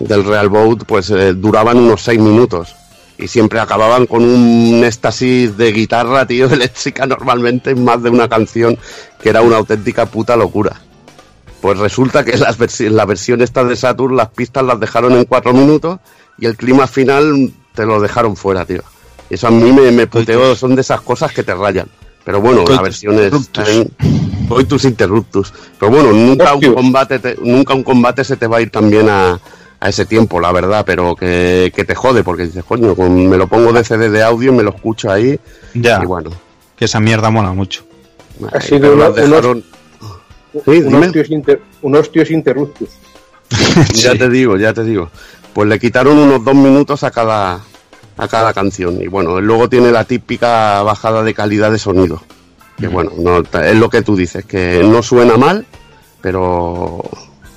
del 0.00 0.24
Real 0.24 0.48
Boat, 0.50 0.84
pues 0.86 1.08
eh, 1.10 1.32
duraban 1.34 1.78
unos 1.78 2.02
6 2.02 2.20
minutos 2.20 2.74
y 3.16 3.28
siempre 3.28 3.60
acababan 3.60 4.06
con 4.06 4.24
un 4.24 4.82
éxtasis 4.84 5.56
de 5.56 5.72
guitarra, 5.72 6.26
tío, 6.26 6.46
eléctrica 6.52 7.06
normalmente 7.06 7.70
en 7.70 7.84
más 7.84 8.02
de 8.02 8.10
una 8.10 8.28
canción 8.28 8.76
que 9.22 9.28
era 9.30 9.40
una 9.40 9.56
auténtica 9.58 10.06
puta 10.06 10.36
locura. 10.36 10.80
Pues 11.60 11.78
resulta 11.78 12.24
que 12.24 12.36
las 12.36 12.58
versi- 12.58 12.90
la 12.90 13.06
versión 13.06 13.40
esta 13.40 13.64
de 13.64 13.76
Saturn, 13.76 14.16
las 14.16 14.28
pistas 14.30 14.64
las 14.64 14.78
dejaron 14.80 15.12
en 15.12 15.24
cuatro 15.24 15.52
minutos 15.54 15.98
y 16.38 16.46
el 16.46 16.56
clima 16.56 16.86
final 16.86 17.52
te 17.74 17.84
lo 17.84 18.00
dejaron 18.00 18.36
fuera, 18.36 18.64
tío. 18.64 18.82
Y 19.30 19.34
eso 19.34 19.48
a 19.48 19.50
mí 19.50 19.72
me, 19.72 19.90
me 19.90 20.06
puteó, 20.06 20.54
son 20.54 20.74
de 20.74 20.82
esas 20.82 21.00
cosas 21.00 21.32
que 21.32 21.42
te 21.42 21.54
rayan. 21.54 21.88
Pero 22.24 22.40
bueno, 22.40 22.64
la 22.66 22.80
versión 22.82 23.18
es... 23.18 23.32
Coitus 24.48 24.84
interruptus. 24.84 25.52
Pero 25.78 25.90
bueno, 25.90 26.12
nunca 26.12 26.54
un 26.54 26.74
combate, 26.74 27.18
te- 27.18 27.36
nunca 27.42 27.74
un 27.74 27.82
combate 27.82 28.24
se 28.24 28.36
te 28.36 28.46
va 28.46 28.58
a 28.58 28.60
ir 28.60 28.70
también 28.70 29.08
a, 29.08 29.40
a 29.80 29.88
ese 29.88 30.04
tiempo, 30.04 30.38
la 30.38 30.52
verdad, 30.52 30.84
pero 30.86 31.16
que, 31.16 31.72
que 31.74 31.84
te 31.84 31.94
jode, 31.94 32.22
porque 32.22 32.44
dices, 32.46 32.62
coño, 32.64 32.94
con- 32.94 33.26
me 33.28 33.36
lo 33.38 33.46
pongo 33.48 33.72
de 33.72 33.82
CD 33.84 34.10
de 34.10 34.22
audio, 34.22 34.52
me 34.52 34.62
lo 34.62 34.70
escucho 34.70 35.10
ahí, 35.10 35.38
Ya. 35.74 36.00
y 36.02 36.06
bueno. 36.06 36.30
Que 36.76 36.84
esa 36.84 37.00
mierda 37.00 37.30
mola 37.30 37.52
mucho. 37.52 37.84
Ha 38.52 38.60
sido 38.60 38.94
las 38.96 39.14
dejaron- 39.14 39.64
Sí, 40.52 40.60
Un 40.70 40.88
dime. 40.88 41.06
hostios, 41.06 41.30
inter- 41.30 41.62
un 41.82 41.96
hostios 41.96 42.30
interruptus. 42.30 42.88
Ya 43.94 44.12
Sí. 44.12 44.18
te 44.18 44.28
digo, 44.28 44.56
ya 44.56 44.72
te 44.74 44.84
digo. 44.84 45.10
Pues 45.54 45.68
le 45.68 45.78
quitaron 45.78 46.18
unos 46.18 46.44
dos 46.44 46.54
minutos 46.54 47.04
a 47.04 47.10
cada, 47.10 47.60
a 48.16 48.28
cada 48.28 48.52
canción. 48.52 49.00
Y 49.00 49.06
bueno, 49.06 49.40
luego 49.40 49.68
tiene 49.68 49.90
la 49.92 50.04
típica 50.04 50.82
bajada 50.82 51.22
de 51.22 51.32
calidad 51.34 51.70
de 51.70 51.78
sonido. 51.78 52.22
Que 52.78 52.88
bueno, 52.88 53.12
no, 53.16 53.38
es 53.38 53.76
lo 53.76 53.88
que 53.88 54.02
tú 54.02 54.16
dices, 54.16 54.44
que 54.44 54.82
no 54.84 55.00
suena 55.02 55.36
mal, 55.36 55.64
pero 56.20 57.02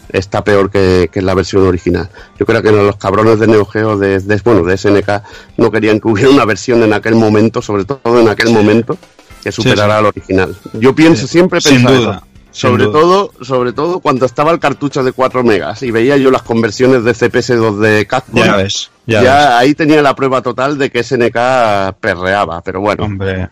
está 0.10 0.44
peor 0.44 0.70
que, 0.70 1.10
que 1.12 1.22
la 1.24 1.34
versión 1.34 1.66
original. 1.66 2.10
Yo 2.40 2.46
creo 2.46 2.62
que 2.62 2.72
los 2.72 2.98
cabrones 2.98 3.40
de 3.40 3.48
Neo 3.48 3.66
Geo, 3.66 3.98
de, 3.98 4.20
de- 4.20 4.42
bueno, 4.44 4.64
de 4.64 4.78
SNK, 4.78 5.10
no 5.58 5.72
querían 5.72 6.00
que 6.00 6.08
hubiera 6.08 6.30
una 6.30 6.46
versión 6.46 6.84
en 6.84 6.94
aquel 6.94 7.16
momento, 7.16 7.62
sobre 7.64 7.86
todo 7.86 8.20
en 8.20 8.30
aquel 8.30 8.52
momento, 8.52 8.96
que 9.44 9.52
superara 9.52 9.94
sí. 9.96 10.00
al 10.00 10.06
original. 10.06 10.56
Yo 10.74 10.94
pienso, 10.94 11.26
siempre 11.28 11.62
Sin 11.62 11.84
duda. 11.84 12.18
eso. 12.18 12.27
Sobre 12.58 12.88
todo, 12.88 13.32
sobre 13.42 13.72
todo 13.72 14.00
cuando 14.00 14.26
estaba 14.26 14.52
el 14.52 14.60
cartucho 14.60 15.04
de 15.04 15.12
4 15.12 15.44
megas 15.44 15.84
y 15.84 15.92
veía 15.92 16.18
yo 16.18 16.32
las 16.32 16.42
conversiones 16.42 17.04
de 17.04 17.12
CPS2 17.12 17.78
de 17.78 18.08
Capcom, 18.08 18.44
Ya 18.44 18.56
ves, 18.56 18.90
ya, 19.06 19.22
ya 19.22 19.58
ahí 19.60 19.76
tenía 19.76 20.02
la 20.02 20.16
prueba 20.16 20.42
total 20.42 20.80
de 20.80 20.90
que 20.90 21.04
SNK 21.04 22.00
perreaba, 22.00 22.62
pero 22.64 22.82
bueno, 22.82 23.06
Hombre, 23.06 23.50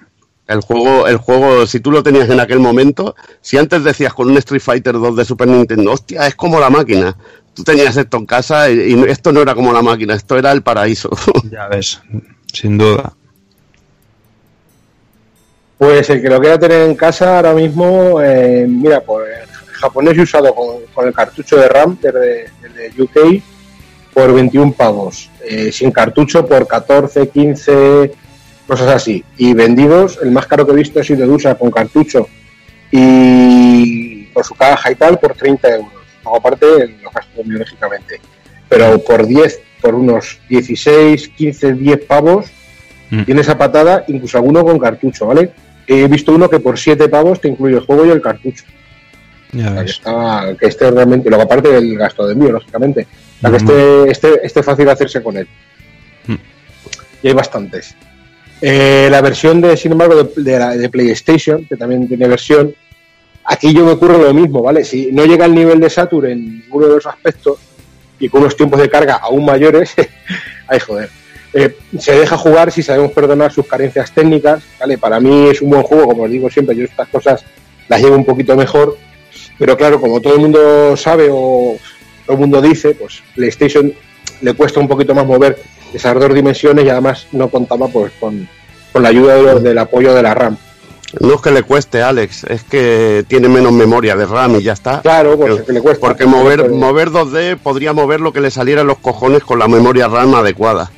el 0.47 0.61
juego, 0.61 1.07
el 1.07 1.17
juego, 1.17 1.67
si 1.67 1.79
tú 1.79 1.91
lo 1.91 2.01
tenías 2.01 2.29
en 2.29 2.39
aquel 2.39 2.59
momento, 2.59 3.15
si 3.41 3.57
antes 3.57 3.83
decías 3.83 4.13
con 4.13 4.29
un 4.29 4.37
Street 4.37 4.61
Fighter 4.61 4.93
2 4.93 5.15
de 5.15 5.25
Super 5.25 5.47
Nintendo, 5.47 5.91
hostia, 5.91 6.25
es 6.25 6.35
como 6.35 6.59
la 6.59 6.71
máquina. 6.71 7.15
Tú 7.53 7.63
tenías 7.63 7.95
esto 7.95 8.17
en 8.17 8.25
casa 8.25 8.71
y, 8.71 8.93
y 8.93 9.03
esto 9.07 9.31
no 9.31 9.41
era 9.41 9.53
como 9.53 9.71
la 9.71 9.83
máquina, 9.83 10.15
esto 10.15 10.35
era 10.35 10.51
el 10.51 10.63
paraíso. 10.63 11.09
ya 11.51 11.67
ves, 11.67 12.01
sin 12.51 12.77
duda. 12.79 13.13
Pues 15.77 16.09
el 16.09 16.21
que 16.21 16.29
lo 16.29 16.39
quiera 16.39 16.57
tener 16.57 16.83
en 16.83 16.95
casa 16.95 17.35
ahora 17.35 17.53
mismo, 17.53 18.21
eh, 18.21 18.65
mira, 18.67 19.01
pues 19.01 19.27
japonés 19.73 20.15
y 20.17 20.21
usado 20.21 20.55
con, 20.55 20.67
con 20.93 21.07
el 21.07 21.13
cartucho 21.13 21.57
de 21.57 21.67
RAM 21.67 21.97
desde, 22.01 22.49
desde 22.61 23.01
UK 23.01 23.41
por 24.13 24.33
21 24.33 24.71
pavos, 24.71 25.29
eh, 25.43 25.71
sin 25.73 25.91
cartucho 25.91 26.45
por 26.45 26.65
14, 26.65 27.27
15, 27.27 28.11
cosas 28.65 28.87
así. 28.87 29.23
Y 29.37 29.53
vendidos, 29.53 30.17
el 30.23 30.31
más 30.31 30.47
caro 30.47 30.65
que 30.65 30.71
he 30.71 30.75
visto 30.75 31.01
ha 31.01 31.03
sido 31.03 31.27
de 31.27 31.33
USA 31.33 31.55
con 31.55 31.69
cartucho 31.69 32.27
y 32.89 34.25
con 34.27 34.43
su 34.45 34.55
caja 34.55 34.91
y 34.91 34.95
tal 34.95 35.19
por 35.19 35.33
30 35.35 35.67
euros. 35.75 35.91
Luego 36.23 36.37
aparte 36.37 36.65
los 37.03 37.13
gastos 37.13 37.35
de 37.35 37.41
envío, 37.41 37.59
lógicamente. 37.59 38.21
Pero 38.69 38.97
por 38.99 39.27
10, 39.27 39.59
por 39.81 39.93
unos 39.93 40.39
16, 40.47 41.27
15, 41.29 41.73
10 41.73 42.05
pavos, 42.05 42.45
Mm. 43.11 43.23
tiene 43.23 43.41
esa 43.41 43.55
patada, 43.55 44.03
incluso 44.07 44.37
alguno 44.37 44.63
con 44.63 44.79
cartucho, 44.79 45.27
¿vale? 45.27 45.51
He 45.87 46.07
visto 46.07 46.33
uno 46.33 46.49
que 46.49 46.59
por 46.59 46.77
7 46.79 47.07
pavos 47.09 47.39
te 47.41 47.47
incluye 47.47 47.75
el 47.75 47.81
juego 47.85 48.05
y 48.05 48.09
el 48.09 48.21
cartucho. 48.21 48.63
Ya 49.51 49.73
que, 49.73 49.81
ves. 49.81 49.91
está- 49.91 50.55
que 50.59 50.65
esté 50.67 50.91
realmente, 50.91 51.29
luego 51.29 51.43
aparte 51.43 51.69
del 51.69 51.97
gasto 51.97 52.25
de 52.25 52.33
envío, 52.33 52.51
lógicamente. 52.51 53.07
O 53.37 53.41
sea, 53.41 53.49
que 53.51 53.57
esté, 53.57 54.11
esté, 54.11 54.45
esté 54.45 54.63
fácil 54.63 54.89
hacerse 54.89 55.21
con 55.21 55.37
él. 55.37 55.47
Mm. 56.27 56.35
Y 57.23 57.27
hay 57.27 57.33
bastantes. 57.33 57.95
Eh, 58.61 59.07
la 59.11 59.21
versión 59.21 59.61
de, 59.61 59.77
sin 59.77 59.91
embargo, 59.91 60.23
de, 60.23 60.41
de 60.43 60.59
la- 60.59 60.75
de 60.75 60.89
PlayStation, 60.89 61.65
que 61.65 61.75
también 61.75 62.07
tiene 62.07 62.27
versión, 62.27 62.73
aquí 63.43 63.73
yo 63.73 63.85
me 63.85 63.91
ocurre 63.91 64.17
lo 64.17 64.33
mismo, 64.33 64.61
¿vale? 64.63 64.83
Si 64.83 65.11
no 65.11 65.25
llega 65.25 65.45
al 65.45 65.53
nivel 65.53 65.79
de 65.79 65.89
Saturn 65.89 66.25
en 66.31 66.59
ninguno 66.61 66.87
de 66.87 66.95
los 66.95 67.05
aspectos 67.05 67.59
y 68.19 68.27
con 68.29 68.41
unos 68.41 68.55
tiempos 68.57 68.79
de 68.79 68.89
carga 68.89 69.15
aún 69.21 69.45
mayores, 69.45 69.93
ay 70.67 70.79
joder. 70.79 71.09
Eh, 71.57 71.73
se 71.97 72.11
deja 72.19 72.37
jugar 72.37 72.69
si 72.69 72.83
sabemos 72.83 73.13
perdonar 73.13 73.49
sus 73.51 73.65
carencias 73.65 74.11
técnicas, 74.11 74.61
¿vale? 74.77 74.97
Para 74.97 75.21
mí 75.21 75.47
es 75.47 75.61
un 75.61 75.69
buen 75.69 75.83
juego, 75.83 76.05
como 76.07 76.23
os 76.23 76.29
digo 76.29 76.49
siempre, 76.49 76.75
yo 76.75 76.83
estas 76.83 77.07
cosas 77.07 77.45
las 77.87 78.01
llevo 78.01 78.17
un 78.17 78.25
poquito 78.25 78.57
mejor, 78.57 78.97
pero 79.57 79.77
claro, 79.77 80.01
como 80.01 80.19
todo 80.19 80.33
el 80.35 80.41
mundo 80.41 80.97
sabe 80.97 81.29
o 81.31 81.77
todo 82.25 82.33
el 82.35 82.39
mundo 82.39 82.61
dice, 82.61 82.93
pues 82.95 83.23
PlayStation 83.35 83.93
le 84.41 84.53
cuesta 84.53 84.81
un 84.81 84.87
poquito 84.89 85.15
más 85.15 85.25
mover 85.25 85.57
esas 85.93 86.13
dos 86.19 86.33
dimensiones 86.33 86.83
y 86.85 86.89
además 86.89 87.27
no 87.31 87.47
contaba 87.49 87.87
pues 87.87 88.11
con, 88.19 88.49
con 88.91 89.01
la 89.01 89.09
ayuda 89.09 89.35
de 89.35 89.41
los- 89.43 89.63
del 89.63 89.77
apoyo 89.77 90.13
de 90.13 90.23
la 90.23 90.33
RAM. 90.33 90.57
no 91.21 91.35
es 91.35 91.41
que 91.41 91.51
le 91.51 91.63
cueste, 91.63 92.01
Alex, 92.01 92.43
es 92.49 92.63
que 92.65 93.23
tiene 93.29 93.47
menos 93.47 93.71
memoria 93.71 94.17
de 94.17 94.25
RAM 94.25 94.57
y 94.57 94.63
ya 94.63 94.73
está. 94.73 94.99
Claro, 95.01 95.37
pues 95.37 95.51
Pero- 95.51 95.55
es 95.61 95.61
que 95.67 95.71
le 95.71 95.79
cuesta. 95.79 96.05
Porque 96.05 96.25
mover, 96.25 96.69
mover 96.69 97.11
2D 97.11 97.55
podría 97.55 97.93
mover 97.93 98.19
lo 98.19 98.33
que 98.33 98.41
le 98.41 98.51
saliera 98.51 98.81
en 98.81 98.87
los 98.87 98.97
cojones 98.97 99.41
con 99.45 99.57
la 99.57 99.69
memoria 99.69 100.09
RAM 100.09 100.35
adecuada. 100.35 100.91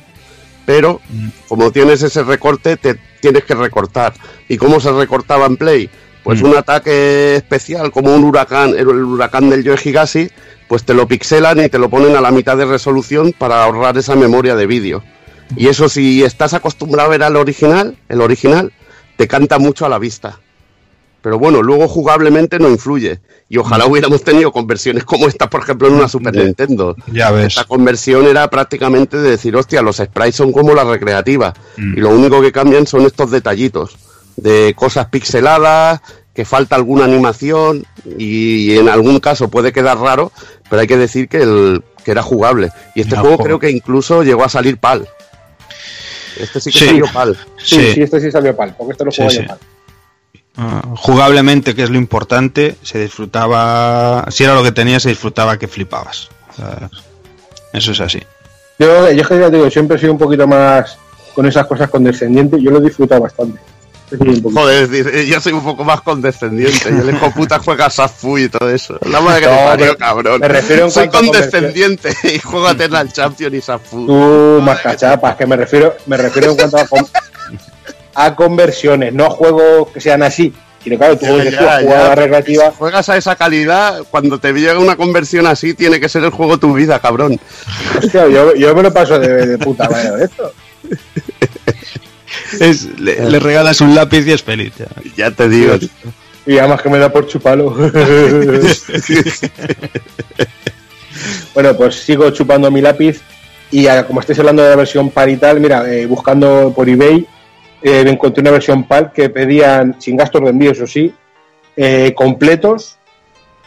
Pero 0.68 1.00
como 1.48 1.72
tienes 1.72 2.02
ese 2.02 2.22
recorte, 2.24 2.76
te 2.76 3.00
tienes 3.22 3.44
que 3.44 3.54
recortar. 3.54 4.12
¿Y 4.50 4.58
cómo 4.58 4.80
se 4.80 4.92
recortaba 4.92 5.46
en 5.46 5.56
Play? 5.56 5.88
Pues 6.22 6.42
Mm. 6.42 6.44
un 6.44 6.56
ataque 6.58 7.36
especial 7.36 7.90
como 7.90 8.14
un 8.14 8.22
huracán, 8.22 8.74
el, 8.76 8.86
huracán 8.86 9.48
del 9.48 9.64
Yoe 9.64 9.78
Higashi, 9.82 10.28
pues 10.68 10.84
te 10.84 10.92
lo 10.92 11.08
pixelan 11.08 11.64
y 11.64 11.70
te 11.70 11.78
lo 11.78 11.88
ponen 11.88 12.16
a 12.16 12.20
la 12.20 12.30
mitad 12.30 12.58
de 12.58 12.66
resolución 12.66 13.32
para 13.32 13.64
ahorrar 13.64 13.96
esa 13.96 14.14
memoria 14.14 14.56
de 14.56 14.66
vídeo. 14.66 15.02
Y 15.56 15.68
eso 15.68 15.88
si 15.88 16.22
estás 16.22 16.52
acostumbrado 16.52 17.08
a 17.08 17.12
ver 17.12 17.22
al 17.22 17.36
original, 17.36 17.96
el 18.10 18.20
original, 18.20 18.70
te 19.16 19.26
canta 19.26 19.58
mucho 19.58 19.86
a 19.86 19.88
la 19.88 19.98
vista. 19.98 20.38
Pero 21.28 21.38
bueno, 21.38 21.62
luego 21.62 21.86
jugablemente 21.88 22.58
no 22.58 22.70
influye. 22.70 23.20
Y 23.50 23.58
ojalá 23.58 23.84
hubiéramos 23.84 24.24
tenido 24.24 24.50
conversiones 24.50 25.04
como 25.04 25.28
esta, 25.28 25.50
por 25.50 25.60
ejemplo, 25.60 25.86
en 25.86 25.92
una 25.92 26.08
Super 26.08 26.34
Ya. 26.34 26.42
Nintendo. 26.42 26.96
Ya 27.12 27.30
ves. 27.30 27.48
Esta 27.48 27.64
conversión 27.64 28.26
era 28.26 28.48
prácticamente 28.48 29.18
de 29.18 29.32
decir, 29.32 29.54
hostia, 29.54 29.82
los 29.82 29.98
sprites 29.98 30.36
son 30.36 30.52
como 30.52 30.74
la 30.74 30.84
recreativa. 30.84 31.52
Mm. 31.76 31.98
Y 31.98 32.00
lo 32.00 32.08
único 32.08 32.40
que 32.40 32.50
cambian 32.50 32.86
son 32.86 33.02
estos 33.04 33.30
detallitos 33.30 33.98
de 34.36 34.72
cosas 34.74 35.08
pixeladas, 35.08 36.00
que 36.32 36.46
falta 36.46 36.76
alguna 36.76 37.04
animación 37.04 37.84
y, 38.16 38.78
en 38.78 38.88
algún 38.88 39.20
caso 39.20 39.50
puede 39.50 39.70
quedar 39.70 39.98
raro, 39.98 40.32
pero 40.70 40.80
hay 40.80 40.86
que 40.86 40.96
decir 40.96 41.28
que, 41.28 41.42
el, 41.42 41.82
que 42.06 42.12
era 42.12 42.22
jugable. 42.22 42.70
Y 42.94 43.02
este 43.02 43.18
juego 43.18 43.36
creo 43.36 43.58
que 43.58 43.70
incluso 43.70 44.22
llegó 44.22 44.44
a 44.44 44.48
salir 44.48 44.78
PAL. 44.78 45.06
Este 46.40 46.58
sí 46.58 46.72
que 46.72 46.78
Sí. 46.78 46.86
salió 46.86 47.04
PAL. 47.12 47.36
Sí, 47.58 47.76
Sí. 47.76 47.92
sí, 47.96 48.00
este 48.00 48.18
sí 48.18 48.30
salió 48.30 48.56
pal, 48.56 48.74
porque 48.78 48.92
este 48.92 49.04
lo 49.04 49.10
sí. 49.10 49.22
yo 49.28 49.46
pal. 49.46 49.58
Ah, 50.60 50.82
jugablemente, 50.96 51.74
que 51.76 51.84
es 51.84 51.90
lo 51.90 51.98
importante, 51.98 52.76
se 52.82 52.98
disfrutaba. 52.98 54.26
Si 54.30 54.42
era 54.42 54.54
lo 54.54 54.64
que 54.64 54.72
tenía, 54.72 54.98
se 54.98 55.08
disfrutaba 55.08 55.56
que 55.56 55.68
flipabas. 55.68 56.28
Eso 57.72 57.92
es 57.92 58.00
así. 58.00 58.20
Yo, 58.78 59.10
yo 59.10 59.22
es 59.22 59.28
que 59.28 59.38
ya 59.38 59.50
te 59.50 59.56
digo, 59.56 59.70
siempre 59.70 59.96
he 59.96 60.00
sido 60.00 60.12
un 60.12 60.18
poquito 60.18 60.48
más 60.48 60.98
con 61.34 61.46
esas 61.46 61.66
cosas 61.66 61.88
condescendiente, 61.88 62.60
yo 62.60 62.72
lo 62.72 62.78
he 62.78 62.82
disfrutado 62.82 63.20
bastante. 63.22 63.60
Joder, 64.10 65.26
yo 65.26 65.40
soy 65.40 65.52
un 65.52 65.62
poco 65.62 65.84
más 65.84 66.00
condescendiente. 66.00 66.90
Y 66.90 66.98
el 66.98 67.14
hijo 67.14 67.30
puta 67.30 67.58
juega 67.58 67.90
Safu 67.90 68.38
y 68.38 68.48
todo 68.48 68.70
eso. 68.70 68.98
La 69.06 69.20
madre 69.20 69.42
que 69.42 69.46
No, 69.46 69.52
te 69.52 69.64
parió, 69.64 69.86
pero 69.86 69.98
cabrón. 69.98 70.40
me 70.40 70.48
refiero 70.48 70.84
en 70.86 70.90
soy 70.90 71.06
a 71.06 71.10
condescendiente 71.10 72.16
y 72.34 72.38
juego 72.38 72.68
a 72.68 72.72
Eternal 72.72 73.12
Champion 73.12 73.54
y 73.54 73.60
Safu. 73.60 74.06
Tú, 74.06 74.60
más 74.62 74.80
cachapas, 74.80 75.36
que 75.36 75.46
me 75.46 75.56
refiero, 75.56 75.94
me 76.06 76.16
refiero 76.16 76.50
en 76.50 76.56
cuanto 76.56 76.78
a, 76.78 76.86
a 78.26 78.34
conversiones, 78.34 79.12
no 79.14 79.24
a 79.26 79.30
juegos 79.30 79.88
que 79.92 80.00
sean 80.00 80.22
así. 80.22 80.52
Sino 80.82 80.96
claro, 80.96 81.18
tú 81.18 81.26
Ya, 81.26 81.34
dices, 81.36 81.52
ya, 81.52 81.58
tú, 81.58 81.64
ya, 81.64 81.80
jugada 81.82 82.08
pero 82.10 82.22
recreativa, 82.22 82.70
si 82.70 82.76
juegas 82.76 83.08
a 83.08 83.16
esa 83.16 83.36
calidad, 83.36 84.02
cuando 84.10 84.38
te 84.38 84.52
llega 84.52 84.78
una 84.78 84.96
conversión 84.96 85.46
así, 85.46 85.74
tiene 85.74 85.98
que 86.00 86.08
ser 86.08 86.22
el 86.24 86.30
juego 86.30 86.52
de 86.52 86.58
tu 86.60 86.72
vida, 86.72 86.98
cabrón. 87.00 87.38
hostia, 88.02 88.28
yo, 88.28 88.54
yo 88.54 88.74
me 88.74 88.82
lo 88.84 88.92
paso 88.92 89.18
de, 89.18 89.46
de 89.46 89.58
puta 89.58 89.88
madre 89.88 90.16
de 90.16 90.24
esto. 90.24 90.52
Es- 92.60 92.98
le, 92.98 93.28
le 93.28 93.38
regalas 93.40 93.80
un 93.80 93.94
lápiz 93.94 94.26
y 94.26 94.32
es 94.32 94.42
feliz. 94.42 94.72
ya. 94.78 94.86
Ya 95.16 95.30
te 95.32 95.48
digo. 95.48 95.74
Y 96.46 96.56
además 96.58 96.80
que 96.80 96.88
me 96.88 96.98
da 96.98 97.12
por 97.12 97.26
chuparlo. 97.26 97.70
bueno, 101.54 101.76
pues 101.76 101.96
sigo 101.96 102.30
chupando 102.30 102.70
mi 102.70 102.80
lápiz. 102.80 103.20
Y 103.70 103.86
como 104.06 104.20
estáis 104.20 104.38
hablando 104.38 104.62
de 104.62 104.70
la 104.70 104.76
versión 104.76 105.10
PAL 105.10 105.30
y 105.30 105.36
tal, 105.36 105.60
mira, 105.60 105.84
eh, 105.92 106.06
buscando 106.06 106.72
por 106.74 106.88
eBay, 106.88 107.26
eh, 107.82 108.02
me 108.04 108.10
encontré 108.10 108.40
una 108.40 108.50
versión 108.50 108.84
PAL 108.84 109.12
que 109.12 109.28
pedían, 109.30 109.96
sin 110.00 110.16
gastos 110.16 110.42
de 110.42 110.50
envío, 110.50 110.72
eso 110.72 110.86
sí, 110.86 111.12
eh, 111.76 112.12
completos, 112.14 112.96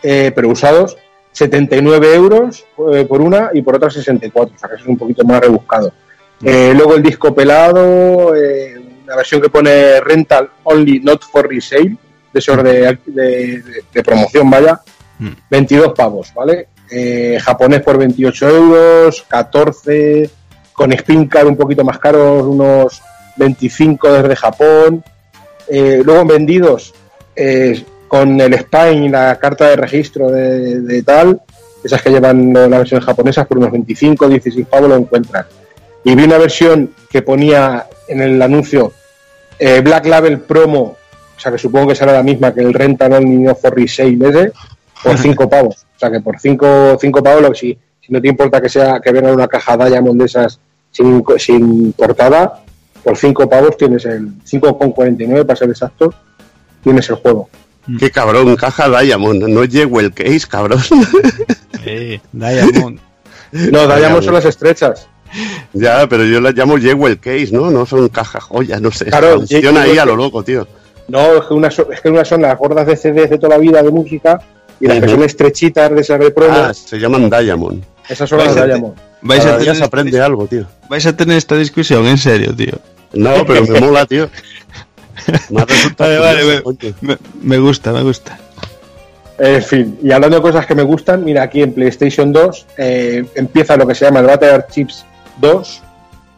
eh, 0.04 0.32
pero 0.36 0.50
usados, 0.50 0.98
79 1.34 2.14
euros 2.16 2.66
por 2.76 3.22
una 3.22 3.52
y 3.54 3.62
por 3.62 3.76
otra 3.76 3.90
64, 3.90 4.54
o 4.56 4.60
sea 4.60 4.68
que 4.70 4.76
eso 4.76 4.84
es 4.84 4.90
un 4.90 4.98
poquito 4.98 5.24
más 5.24 5.40
rebuscado. 5.40 5.94
Luego 6.42 6.96
el 6.96 7.04
disco 7.04 7.34
pelado, 7.34 8.34
una 8.34 9.16
versión 9.16 9.40
que 9.42 9.48
pone 9.50 10.02
rental 10.02 10.50
only 10.64 11.00
not 11.00 11.24
for 11.24 11.48
resale, 11.48 11.96
de 12.34 12.40
esos 12.40 12.62
de, 12.64 12.98
de- 13.06 13.64
de- 13.94 14.04
promoción, 14.04 14.50
vaya, 14.50 14.82
Mm. 15.20 15.30
22 15.52 15.94
pavos, 15.96 16.34
¿vale? 16.34 16.68
Japonés 17.42 17.82
por 17.82 17.98
28 17.98 18.50
euros, 18.50 19.24
14, 19.28 20.30
con 20.74 20.92
spin 20.94 21.28
card 21.28 21.48
un 21.48 21.56
poquito 21.56 21.84
más 21.86 22.00
caros, 22.00 22.44
unos 22.44 23.02
25 23.36 24.12
desde 24.12 24.36
Japón. 24.36 25.03
Eh, 25.68 26.02
luego 26.03 26.26
vendidos 26.26 26.94
eh, 27.36 27.84
con 28.08 28.40
el 28.41 28.53
Spine 28.60 29.06
y 29.06 29.10
la 29.10 29.38
carta 29.40 29.70
de 29.70 29.76
registro 29.78 30.30
de, 30.30 30.82
de 30.82 31.03
tal, 31.03 31.41
esas 31.84 32.02
que 32.02 32.10
llevan 32.10 32.53
la 32.53 32.68
versión 32.68 33.02
japonesa 33.02 33.45
por 33.45 33.58
unos 33.58 33.72
25, 33.72 34.28
16 34.28 34.68
pavos 34.68 34.90
lo 34.90 34.98
encuentran. 34.98 35.45
Y 36.03 36.16
vi 36.16 36.24
una 36.24 36.38
versión 36.38 36.94
que 37.10 37.22
ponía 37.22 37.88
en 38.08 38.22
el 38.22 38.41
anuncio 38.41 38.94
eh, 39.64 39.80
Black 39.82 40.08
Label 40.08 40.40
Promo, 40.40 40.98
o 41.38 41.40
sea 41.40 41.52
que 41.52 41.58
supongo 41.60 41.90
que 41.90 41.95
será 41.95 42.14
la 42.14 42.24
misma 42.24 42.52
que 42.52 42.62
el 42.62 42.74
Rental 42.74 43.14
Only 43.14 43.44
No 43.44 43.56
for 43.56 43.76
Resale 43.76 44.18
ese, 44.28 44.52
por 45.03 45.18
5 45.20 45.49
pavos. 45.49 45.86
O 45.95 45.99
sea 45.99 46.10
que 46.12 46.20
por 46.20 46.40
5 46.40 46.98
cinco 46.99 47.22
pavos, 47.22 47.60
si, 47.60 47.78
si 48.02 48.12
no 48.12 48.20
te 48.20 48.28
importa 48.28 48.60
que 48.60 48.70
sea 48.70 48.99
que 48.99 49.12
venga 49.12 49.30
en 49.30 49.36
una 49.36 49.48
caja 49.48 49.78
Diamond 49.78 50.20
de 50.20 50.26
esas 50.26 50.60
sin, 50.90 51.24
sin 51.38 51.94
portada, 51.94 52.61
por 53.03 53.18
5 53.18 53.49
pavos 53.49 53.78
tienes 53.78 54.06
el 54.06 54.28
5,49 54.44 55.45
para 55.45 55.56
ser 55.57 55.69
exacto, 55.69 56.14
tienes 56.84 57.10
el 57.10 57.15
juego. 57.15 57.49
Qué 57.99 58.11
cabrón, 58.11 58.56
caja 58.56 58.88
Diamond. 59.02 59.44
No 59.48 59.64
es 59.64 59.72
Jewel 59.72 60.14
Case, 60.14 60.41
cabrón. 60.48 60.80
Sí, 61.84 62.22
Diamond. 62.32 62.99
No, 63.52 63.88
Diamond 63.88 64.23
son 64.23 64.34
las 64.36 64.45
estrechas. 64.45 65.07
Ya, 65.73 66.07
pero 66.07 66.23
yo 66.26 66.40
las 66.40 66.53
llamo 66.53 66.78
Jewel 66.78 67.19
Case, 67.19 67.49
¿no? 67.52 67.72
No 67.72 67.86
son 67.88 68.07
cajas 68.10 68.44
joyas, 68.44 68.80
no 68.82 68.91
sé. 68.91 69.06
Claro, 69.06 69.38
Funciona 69.38 69.82
ahí 69.82 69.98
a 69.98 70.06
lo 70.06 70.15
loco, 70.15 70.44
tío. 70.44 70.68
No, 71.07 71.38
es 71.38 71.45
que, 71.45 71.53
una 71.56 71.72
so- 71.72 71.91
es 71.91 71.99
que 72.02 72.10
unas 72.10 72.28
son 72.28 72.44
las 72.44 72.57
gordas 72.57 72.86
de 72.86 72.95
CDs 72.95 73.30
de 73.32 73.38
toda 73.38 73.56
la 73.56 73.57
vida 73.57 73.82
de 73.82 73.90
música 73.90 74.40
y 74.80 74.88
las 74.88 74.99
que 75.02 75.10
son 75.10 75.23
estrechitas 75.23 75.90
de 75.91 76.02
esa 76.02 76.18
de 76.18 76.32
promo, 76.32 76.53
Ah, 76.56 76.73
se 76.73 76.98
llaman 76.99 77.30
Diamond. 77.30 77.84
esas 78.07 78.30
son 78.30 78.38
las 78.40 78.53
Diamond. 78.56 78.94
Vais 79.23 79.44
a, 79.45 79.52
tener 79.57 79.65
se 79.65 79.72
esta, 79.72 79.86
aprende 79.86 80.19
algo, 80.22 80.45
tío. 80.48 80.65
vais 80.90 81.06
a 81.06 81.15
tener 81.15 81.38
esta 81.38 81.56
discusión, 81.56 82.06
en 82.06 82.18
serio, 82.18 82.56
tío. 82.56 82.73
No, 83.14 83.32
pero 83.48 83.66
me 83.66 83.80
mola, 83.80 84.06
tío. 84.06 84.30
Me 85.50 85.64
Vale, 86.20 86.64
me- 87.42 87.58
gusta, 87.60 87.92
me 87.92 88.02
gusta. 88.02 88.40
En 89.38 89.62
fin, 89.62 90.00
y 90.02 90.12
hablando 90.12 90.38
de 90.38 90.42
cosas 90.42 90.66
que 90.66 90.74
me 90.76 90.84
gustan, 90.84 91.24
mira 91.24 91.44
aquí 91.44 91.62
en 91.62 91.74
PlayStation 91.74 92.32
2 92.32 92.68
eh, 92.78 93.26
empieza 93.36 93.76
lo 93.78 93.86
que 93.88 93.94
se 93.96 94.06
llama 94.06 94.20
el 94.20 94.28
Battle 94.28 94.66
Chips 94.72 95.06
2, 95.40 95.82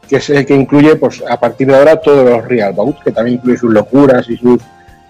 que 0.09 0.15
es 0.17 0.29
el 0.29 0.45
que 0.45 0.55
incluye, 0.55 0.95
pues 0.95 1.21
a 1.29 1.39
partir 1.39 1.67
de 1.67 1.75
ahora, 1.77 1.99
todos 2.01 2.29
los 2.29 2.45
Real 2.45 2.73
Bout, 2.73 3.01
que 3.03 3.11
también 3.11 3.37
incluye 3.37 3.57
sus 3.57 3.71
locuras 3.73 4.29
y 4.29 4.37
sus 4.37 4.61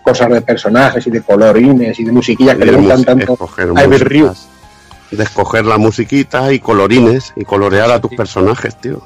cosas 0.03 0.29
de 0.29 0.41
personajes 0.41 1.05
y 1.07 1.11
de 1.11 1.21
colorines 1.21 1.99
y 1.99 2.03
de 2.03 2.11
musiquillas 2.11 2.57
que 2.57 2.65
le 2.65 2.73
gustan 2.73 3.03
tanto 3.03 3.37
a 3.75 3.83
Ryu. 3.83 4.33
De 5.11 5.23
escoger 5.23 5.65
la 5.65 5.77
musiquita 5.77 6.51
y 6.51 6.59
colorines 6.59 7.31
y 7.35 7.43
colorear 7.45 7.91
a 7.91 7.99
tus 8.01 8.11
personajes, 8.15 8.75
tío. 8.75 9.01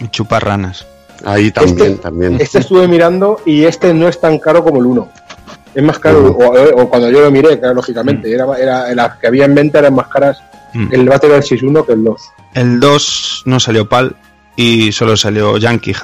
Y 0.00 0.08
chupar 0.08 0.44
ranas. 0.44 0.84
Ahí 1.24 1.50
también, 1.50 1.92
Este- 1.92 2.02
también. 2.02 2.36
Este 2.40 2.58
estuve 2.58 2.88
mirando 2.88 3.40
y 3.44 3.64
este 3.64 3.92
no 3.94 4.08
es 4.08 4.20
tan 4.20 4.38
caro 4.38 4.62
como 4.64 4.80
el 4.80 4.86
1. 4.86 5.08
Es 5.74 5.82
más 5.82 5.98
caro, 5.98 6.30
Ujú. 6.30 6.42
o, 6.42 6.82
o 6.82 6.88
cuando 6.88 7.10
yo 7.10 7.20
lo 7.20 7.30
miré, 7.30 7.58
claro, 7.58 7.74
lógicamente, 7.74 8.32
era, 8.32 8.44
era, 8.58 8.94
las 8.94 9.18
que 9.18 9.26
había 9.28 9.44
en 9.44 9.54
venta 9.54 9.78
eran 9.78 9.94
más 9.94 10.08
caras 10.08 10.38
Mm. 10.72 10.88
el 10.92 11.08
Battle 11.08 11.30
del 11.30 11.42
6-1 11.42 11.84
que 11.84 11.92
el 11.94 12.04
2. 12.04 12.20
El 12.54 12.78
2 12.80 13.42
no 13.46 13.58
salió 13.60 13.88
PAL 13.88 14.14
y 14.56 14.92
solo 14.92 15.16
salió 15.16 15.56
Yankee. 15.58 15.94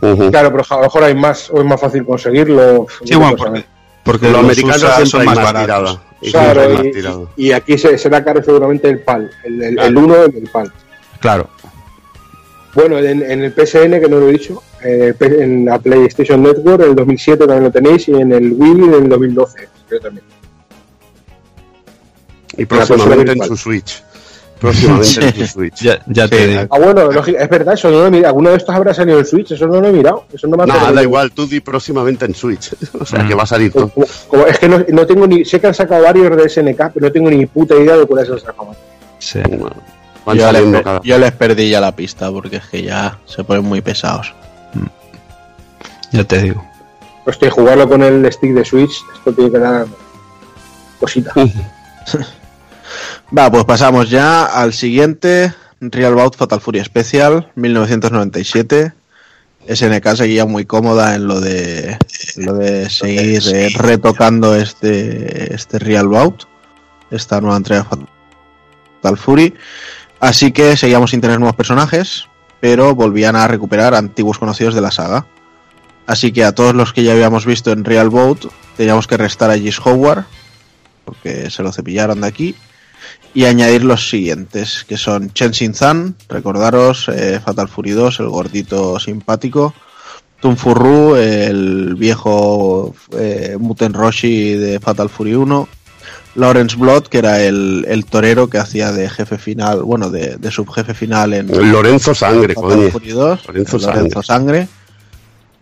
Ujú. 0.00 0.30
Claro, 0.30 0.50
pero 0.52 0.64
a 0.68 0.76
lo 0.76 0.82
mejor 0.82 1.04
hay 1.04 1.14
más, 1.14 1.50
o 1.50 1.58
es 1.58 1.64
más 1.64 1.80
fácil 1.80 2.04
conseguirlo. 2.04 2.86
Sí, 3.04 3.12
no 3.12 3.20
bueno, 3.20 3.36
porque, 3.36 3.64
porque 4.02 4.24
Los 4.26 4.32
los 4.32 4.44
americanos 4.44 5.08
son 5.10 5.24
más 5.24 5.36
más 5.36 5.52
baratos. 5.52 6.00
Y 6.22 6.30
Claro, 6.32 6.82
y, 7.36 7.48
y- 7.48 7.52
aquí 7.52 7.76
se, 7.76 7.98
será 7.98 8.24
caro 8.24 8.42
seguramente 8.42 8.88
el 8.88 9.00
PAL, 9.00 9.30
el, 9.44 9.62
el, 9.62 9.74
Claro. 9.74 9.88
el 9.88 9.96
1 9.98 10.24
el 10.24 10.32
del 10.32 10.48
PAL. 10.48 10.72
Claro. 11.20 11.48
Bueno, 12.76 12.98
en, 12.98 13.22
en 13.22 13.42
el 13.42 13.52
PSN, 13.52 13.98
que 14.00 14.08
no 14.08 14.20
lo 14.20 14.28
he 14.28 14.32
dicho, 14.32 14.62
eh, 14.84 15.12
en 15.18 15.64
la 15.64 15.78
PlayStation 15.78 16.42
Network, 16.42 16.82
en 16.82 16.90
el 16.90 16.94
2007 16.94 17.38
también 17.46 17.64
lo 17.64 17.70
tenéis, 17.72 18.06
y 18.08 18.12
en 18.12 18.30
el 18.32 18.52
Wii 18.52 18.70
en 18.84 18.94
el 18.94 19.08
2012. 19.08 19.68
creo 19.88 20.00
también. 20.00 20.24
Y 22.56 22.64
próximamente 22.66 23.32
en 23.32 23.42
su 23.44 23.56
Switch. 23.56 24.02
Próximamente 24.60 25.26
en 25.26 25.34
su 25.34 25.46
Switch. 25.58 25.82
Ya, 25.82 25.98
ya 26.06 26.28
te 26.28 26.46
digo. 26.46 26.60
Ah, 26.70 26.78
bueno, 26.78 27.10
lógico- 27.12 27.38
es 27.38 27.48
verdad, 27.50 27.74
eso 27.74 27.90
no 27.90 27.98
lo 28.00 28.06
he 28.06 28.10
mirado. 28.10 28.28
Alguno 28.28 28.50
de 28.50 28.56
estos 28.56 28.74
habrá 28.74 28.94
salido 28.94 29.18
en 29.18 29.26
Switch, 29.26 29.52
eso 29.52 29.66
no 29.66 29.80
lo 29.80 29.88
he 29.88 29.92
mirado. 29.92 30.24
Eso 30.32 30.46
no 30.46 30.56
me 30.56 30.62
ha 30.62 30.66
Nada, 30.66 30.78
acordado. 30.80 30.96
da 30.96 31.02
igual, 31.02 31.32
tú 31.32 31.46
di 31.46 31.60
próximamente 31.60 32.24
en 32.24 32.34
Switch. 32.34 32.74
O 33.00 33.04
sea, 33.04 33.22
Mm. 33.22 33.28
que 33.28 33.34
va 33.34 33.42
a 33.42 33.46
salir 33.46 33.72
todo. 33.72 33.88
Como- 33.88 34.06
como- 34.28 34.46
es 34.46 34.58
que 34.58 34.68
no, 34.68 34.84
no 34.88 35.06
tengo 35.06 35.26
ni. 35.26 35.44
Sé 35.44 35.60
que 35.60 35.66
han 35.66 35.74
sacado 35.74 36.02
varios 36.04 36.34
de 36.36 36.48
SNK, 36.48 36.90
pero 36.94 37.06
no 37.06 37.12
tengo 37.12 37.30
ni 37.30 37.44
puta 37.46 37.74
idea 37.74 37.96
de 37.96 38.06
cuáles 38.06 38.30
han 38.30 38.38
sacado. 38.40 38.74
Sí. 39.18 39.40
Bueno, 39.48 39.72
Van 40.26 40.36
Yo 40.36 40.44
les, 40.46 40.52
saliendo 40.52 40.78
per- 40.78 40.84
cada 40.84 41.00
yo 41.02 41.18
les 41.18 41.32
perdí 41.32 41.70
ya 41.70 41.80
la 41.80 41.94
pista 41.96 42.30
porque 42.30 42.56
es 42.56 42.66
que 42.66 42.82
ya 42.82 43.18
se 43.26 43.44
ponen 43.44 43.64
muy 43.64 43.80
pesados. 43.80 44.34
Ya 46.12 46.24
te 46.24 46.42
digo. 46.42 46.64
Hostia, 47.24 47.50
jugarlo 47.50 47.88
con 47.88 48.02
el 48.02 48.30
stick 48.32 48.52
de 48.52 48.64
Switch, 48.64 48.92
esto 49.16 49.32
tiene 49.32 49.50
que 49.50 49.58
dar 49.58 49.86
cosita. 51.00 51.32
Va, 53.36 53.50
pues 53.50 53.64
pasamos 53.64 54.08
ya 54.10 54.44
al 54.44 54.72
siguiente, 54.72 55.52
Real 55.80 56.14
Bout 56.14 56.36
Fatal 56.36 56.60
Fury 56.60 56.84
Special, 56.84 57.50
1997. 57.56 58.92
SNK 59.68 60.14
seguía 60.14 60.46
muy 60.46 60.64
cómoda 60.64 61.16
en 61.16 61.26
lo 61.26 61.40
de, 61.40 61.98
en 62.36 62.46
lo 62.46 62.54
de 62.54 62.88
seguir 62.88 63.42
eh, 63.52 63.70
retocando 63.76 64.54
este, 64.54 65.52
este 65.52 65.80
Real 65.80 66.06
Bout, 66.06 66.44
esta 67.10 67.40
nueva 67.40 67.56
entrega 67.56 67.82
de 67.82 67.88
Fatal 69.02 69.18
Fury. 69.18 69.54
Así 70.20 70.52
que 70.52 70.76
seguíamos 70.76 71.10
sin 71.10 71.20
tener 71.20 71.38
nuevos 71.38 71.56
personajes, 71.56 72.26
pero 72.60 72.94
volvían 72.94 73.36
a 73.36 73.48
recuperar 73.48 73.94
antiguos 73.94 74.38
conocidos 74.38 74.74
de 74.74 74.80
la 74.80 74.90
saga. 74.90 75.26
Así 76.06 76.32
que 76.32 76.44
a 76.44 76.52
todos 76.52 76.74
los 76.74 76.92
que 76.92 77.02
ya 77.02 77.12
habíamos 77.12 77.44
visto 77.44 77.72
en 77.72 77.84
Real 77.84 78.08
Bout, 78.08 78.46
teníamos 78.76 79.06
que 79.06 79.16
restar 79.16 79.50
a 79.50 79.58
Gis 79.58 79.80
Howard, 79.84 80.24
porque 81.04 81.50
se 81.50 81.62
lo 81.62 81.72
cepillaron 81.72 82.20
de 82.20 82.26
aquí 82.28 82.54
y 83.34 83.44
añadir 83.44 83.84
los 83.84 84.08
siguientes, 84.08 84.84
que 84.88 84.96
son 84.96 85.30
Chen 85.32 85.52
Xin 85.52 85.74
Zan, 85.74 86.14
recordaros, 86.28 87.08
eh, 87.08 87.38
Fatal 87.44 87.68
Fury 87.68 87.90
2, 87.90 88.20
el 88.20 88.28
gordito 88.28 88.98
simpático, 88.98 89.74
Tun 90.40 90.56
Furru, 90.56 91.16
el 91.16 91.94
viejo 91.96 92.94
eh, 93.12 93.56
Muten 93.58 93.92
Roshi 93.92 94.54
de 94.54 94.80
Fatal 94.80 95.10
Fury 95.10 95.34
1, 95.34 95.68
Lawrence 96.36 96.76
Blood, 96.76 97.04
que 97.04 97.18
era 97.18 97.42
el, 97.42 97.84
el 97.88 98.04
torero 98.04 98.48
que 98.48 98.58
hacía 98.58 98.92
de 98.92 99.08
jefe 99.08 99.38
final, 99.38 99.82
bueno, 99.82 100.10
de, 100.10 100.36
de 100.36 100.50
subjefe 100.50 100.94
final 100.94 101.32
en 101.32 101.72
Lorenzo 101.72 102.14
Sangre, 102.14 102.54
coño. 102.54 102.90
Fury 102.90 103.10
2, 103.10 103.46
Lorenzo 103.46 103.78
Lorenzo 103.78 104.22
Sangre. 104.22 104.68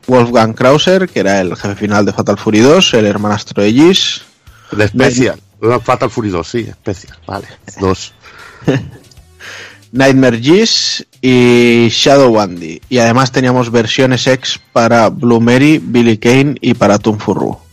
Wolfgang 0.06 0.54
Krauser, 0.54 1.08
que 1.08 1.20
era 1.20 1.40
el 1.40 1.56
jefe 1.56 1.74
final 1.74 2.04
de 2.04 2.12
Fatal 2.12 2.36
Fury 2.36 2.60
2, 2.60 2.94
el 2.94 3.06
hermanastro 3.06 3.62
de 3.62 3.72
Gis, 3.72 4.22
De 4.72 4.88
Special. 4.88 5.40
No, 5.60 5.80
Fatal 5.80 6.10
Fury 6.10 6.28
2, 6.28 6.46
sí, 6.46 6.66
Special. 6.82 7.18
Vale, 7.26 7.46
dos. 7.80 8.12
Nightmare 9.92 10.40
Gis 10.40 11.06
y 11.22 11.88
Shadow 11.88 12.32
Wandy. 12.34 12.82
Y 12.88 12.98
además 12.98 13.30
teníamos 13.30 13.70
versiones 13.70 14.26
X 14.26 14.60
para 14.72 15.08
Blue 15.08 15.40
Mary, 15.40 15.80
Billy 15.82 16.18
Kane 16.18 16.56
y 16.60 16.74
para 16.74 16.98
Tunfurru. 16.98 17.63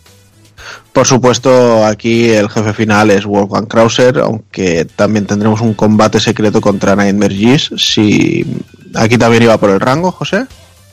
Por 0.93 1.07
supuesto, 1.07 1.85
aquí 1.85 2.29
el 2.29 2.49
jefe 2.49 2.73
final 2.73 3.11
es 3.11 3.25
Wolfgang 3.25 3.65
Krauser, 3.65 4.19
aunque 4.19 4.85
también 4.85 5.25
tendremos 5.25 5.61
un 5.61 5.73
combate 5.73 6.19
secreto 6.19 6.59
contra 6.59 6.95
Nightmare 6.95 7.33
Gis. 7.33 7.71
Si 7.77 8.45
aquí 8.95 9.17
también 9.17 9.43
iba 9.43 9.57
por 9.57 9.69
el 9.69 9.79
rango, 9.79 10.11
José. 10.11 10.45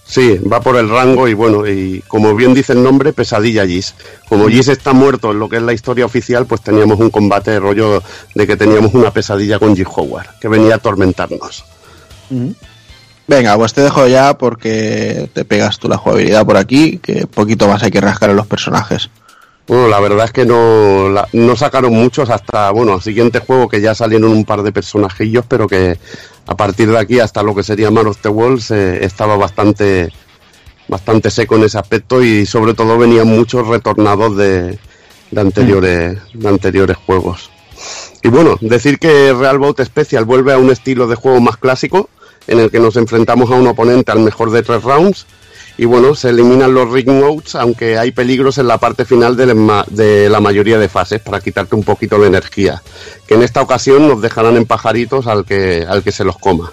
Sí, 0.04 0.38
va 0.38 0.60
por 0.60 0.76
el 0.76 0.88
rango 0.88 1.28
y 1.28 1.34
bueno, 1.34 1.66
y 1.66 2.02
como 2.08 2.34
bien 2.34 2.54
dice 2.54 2.72
el 2.72 2.82
nombre, 2.82 3.12
pesadilla 3.12 3.66
Gis. 3.66 3.94
Como 4.28 4.48
Gis 4.48 4.68
está 4.68 4.92
muerto 4.92 5.32
en 5.32 5.40
lo 5.40 5.48
que 5.48 5.56
es 5.56 5.62
la 5.62 5.74
historia 5.74 6.06
oficial, 6.06 6.46
pues 6.46 6.62
teníamos 6.62 6.98
un 7.00 7.10
combate 7.10 7.50
de 7.50 7.60
rollo 7.60 8.02
de 8.34 8.46
que 8.46 8.56
teníamos 8.56 8.94
una 8.94 9.12
pesadilla 9.12 9.58
con 9.58 9.76
Gis 9.76 9.88
Howard, 9.94 10.38
que 10.40 10.48
venía 10.48 10.74
a 10.74 10.76
atormentarnos. 10.76 11.64
Venga, 13.26 13.56
pues 13.58 13.74
te 13.74 13.82
dejo 13.82 14.06
ya 14.06 14.38
porque 14.38 15.28
te 15.34 15.44
pegas 15.44 15.78
tú 15.78 15.88
la 15.88 15.98
jugabilidad 15.98 16.46
por 16.46 16.56
aquí, 16.56 16.98
que 16.98 17.26
poquito 17.26 17.68
más 17.68 17.82
hay 17.82 17.90
que 17.90 18.00
rascar 18.00 18.30
en 18.30 18.36
los 18.36 18.46
personajes. 18.46 19.10
Bueno, 19.68 19.88
la 19.88 20.00
verdad 20.00 20.24
es 20.24 20.32
que 20.32 20.46
no, 20.46 21.10
la- 21.10 21.28
no 21.34 21.54
sacaron 21.54 21.92
muchos 21.92 22.30
hasta, 22.30 22.70
bueno, 22.70 22.94
el 22.96 23.02
siguiente 23.02 23.40
juego 23.40 23.68
que 23.68 23.80
ya 23.82 23.94
salieron 23.94 24.30
un 24.32 24.44
par 24.44 24.62
de 24.62 24.72
personajillos, 24.72 25.44
pero 25.46 25.66
que 25.66 25.98
a 26.46 26.56
partir 26.56 26.90
de 26.90 26.98
aquí 26.98 27.20
hasta 27.20 27.42
lo 27.42 27.54
que 27.54 27.62
sería 27.62 27.90
Man 27.90 28.06
of 28.06 28.16
the 28.22 28.30
Walls 28.30 28.70
eh, 28.70 29.04
estaba 29.04 29.36
bastante, 29.36 30.10
bastante 30.88 31.30
seco 31.30 31.56
en 31.56 31.64
ese 31.64 31.78
aspecto 31.78 32.22
y 32.22 32.46
sobre 32.46 32.72
todo 32.72 32.96
venían 32.96 33.26
muchos 33.28 33.66
retornados 33.68 34.36
de, 34.38 34.78
de 35.30 35.40
anteriores, 35.40 36.18
de 36.32 36.48
anteriores 36.48 36.96
juegos. 36.96 37.50
Y 38.22 38.28
bueno, 38.28 38.56
decir 38.62 38.98
que 38.98 39.34
Real 39.34 39.58
Bout 39.58 39.82
Special 39.84 40.24
vuelve 40.24 40.54
a 40.54 40.58
un 40.58 40.70
estilo 40.70 41.06
de 41.06 41.14
juego 41.14 41.40
más 41.42 41.58
clásico, 41.58 42.08
en 42.46 42.58
el 42.58 42.70
que 42.70 42.80
nos 42.80 42.96
enfrentamos 42.96 43.50
a 43.50 43.54
un 43.54 43.66
oponente 43.66 44.10
al 44.12 44.20
mejor 44.20 44.50
de 44.50 44.62
tres 44.62 44.82
rounds, 44.82 45.26
y 45.78 45.84
bueno, 45.86 46.14
se 46.14 46.28
eliminan 46.30 46.74
los 46.74 46.90
ring 46.90 47.09
modes, 47.09 47.55
aunque 47.55 47.96
hay 47.96 48.10
peligros 48.10 48.59
en 48.59 48.66
la 48.66 48.76
parte 48.78 49.05
final 49.06 49.36
de 49.36 49.46
la, 49.46 49.84
de 49.88 50.28
la 50.28 50.40
mayoría 50.40 50.78
de 50.78 50.88
fases 50.88 51.20
para 51.20 51.40
quitarte 51.40 51.74
un 51.76 51.84
poquito 51.84 52.18
de 52.18 52.26
energía, 52.26 52.82
que 53.26 53.34
en 53.34 53.42
esta 53.42 53.62
ocasión 53.62 54.06
nos 54.09 54.20
dejarán 54.20 54.56
en 54.56 54.66
pajaritos 54.66 55.26
al 55.26 55.44
que, 55.46 55.86
al 55.88 56.02
que 56.02 56.12
se 56.12 56.24
los 56.24 56.36
coma. 56.36 56.72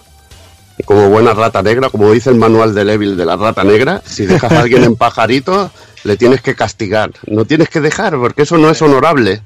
Y 0.77 0.83
como 0.83 1.07
buena 1.09 1.33
rata 1.33 1.61
negra, 1.61 1.89
como 1.89 2.11
dice 2.11 2.29
el 2.31 2.35
manual 2.35 2.75
de 2.75 2.81
Evil 2.81 3.15
de 3.15 3.25
la 3.25 3.37
rata 3.37 3.63
negra, 3.63 4.01
si 4.05 4.25
dejas 4.25 4.51
a 4.51 4.59
alguien 4.59 4.83
en 4.83 4.95
pajaritos, 4.97 5.71
le 6.03 6.17
tienes 6.17 6.41
que 6.41 6.53
castigar. 6.53 7.11
No 7.27 7.45
tienes 7.45 7.69
que 7.69 7.79
dejar, 7.79 8.17
porque 8.17 8.41
eso 8.41 8.57
no 8.57 8.69
es 8.69 8.81
honorable. 8.81 9.41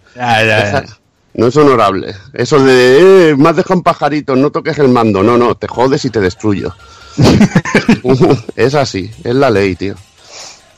Deja- 0.63 0.97
No 1.35 1.45
es 1.47 1.55
honorable. 1.57 2.15
Eso 2.33 2.59
de, 2.59 3.29
eh, 3.29 3.35
me 3.37 3.49
has 3.49 3.55
dejado 3.55 3.75
en 3.75 3.83
pajaritos, 3.83 4.35
no 4.37 4.49
toques 4.49 4.79
el 4.79 4.87
mando. 4.89 5.21
No, 5.21 5.37
no, 5.37 5.53
te 5.55 5.67
jodes 5.67 6.03
y 6.03 6.09
te 6.09 6.19
destruyo. 6.19 6.73
es 8.55 8.75
así, 8.75 9.11
es 9.23 9.35
la 9.35 9.49
ley, 9.49 9.75
tío. 9.75 9.95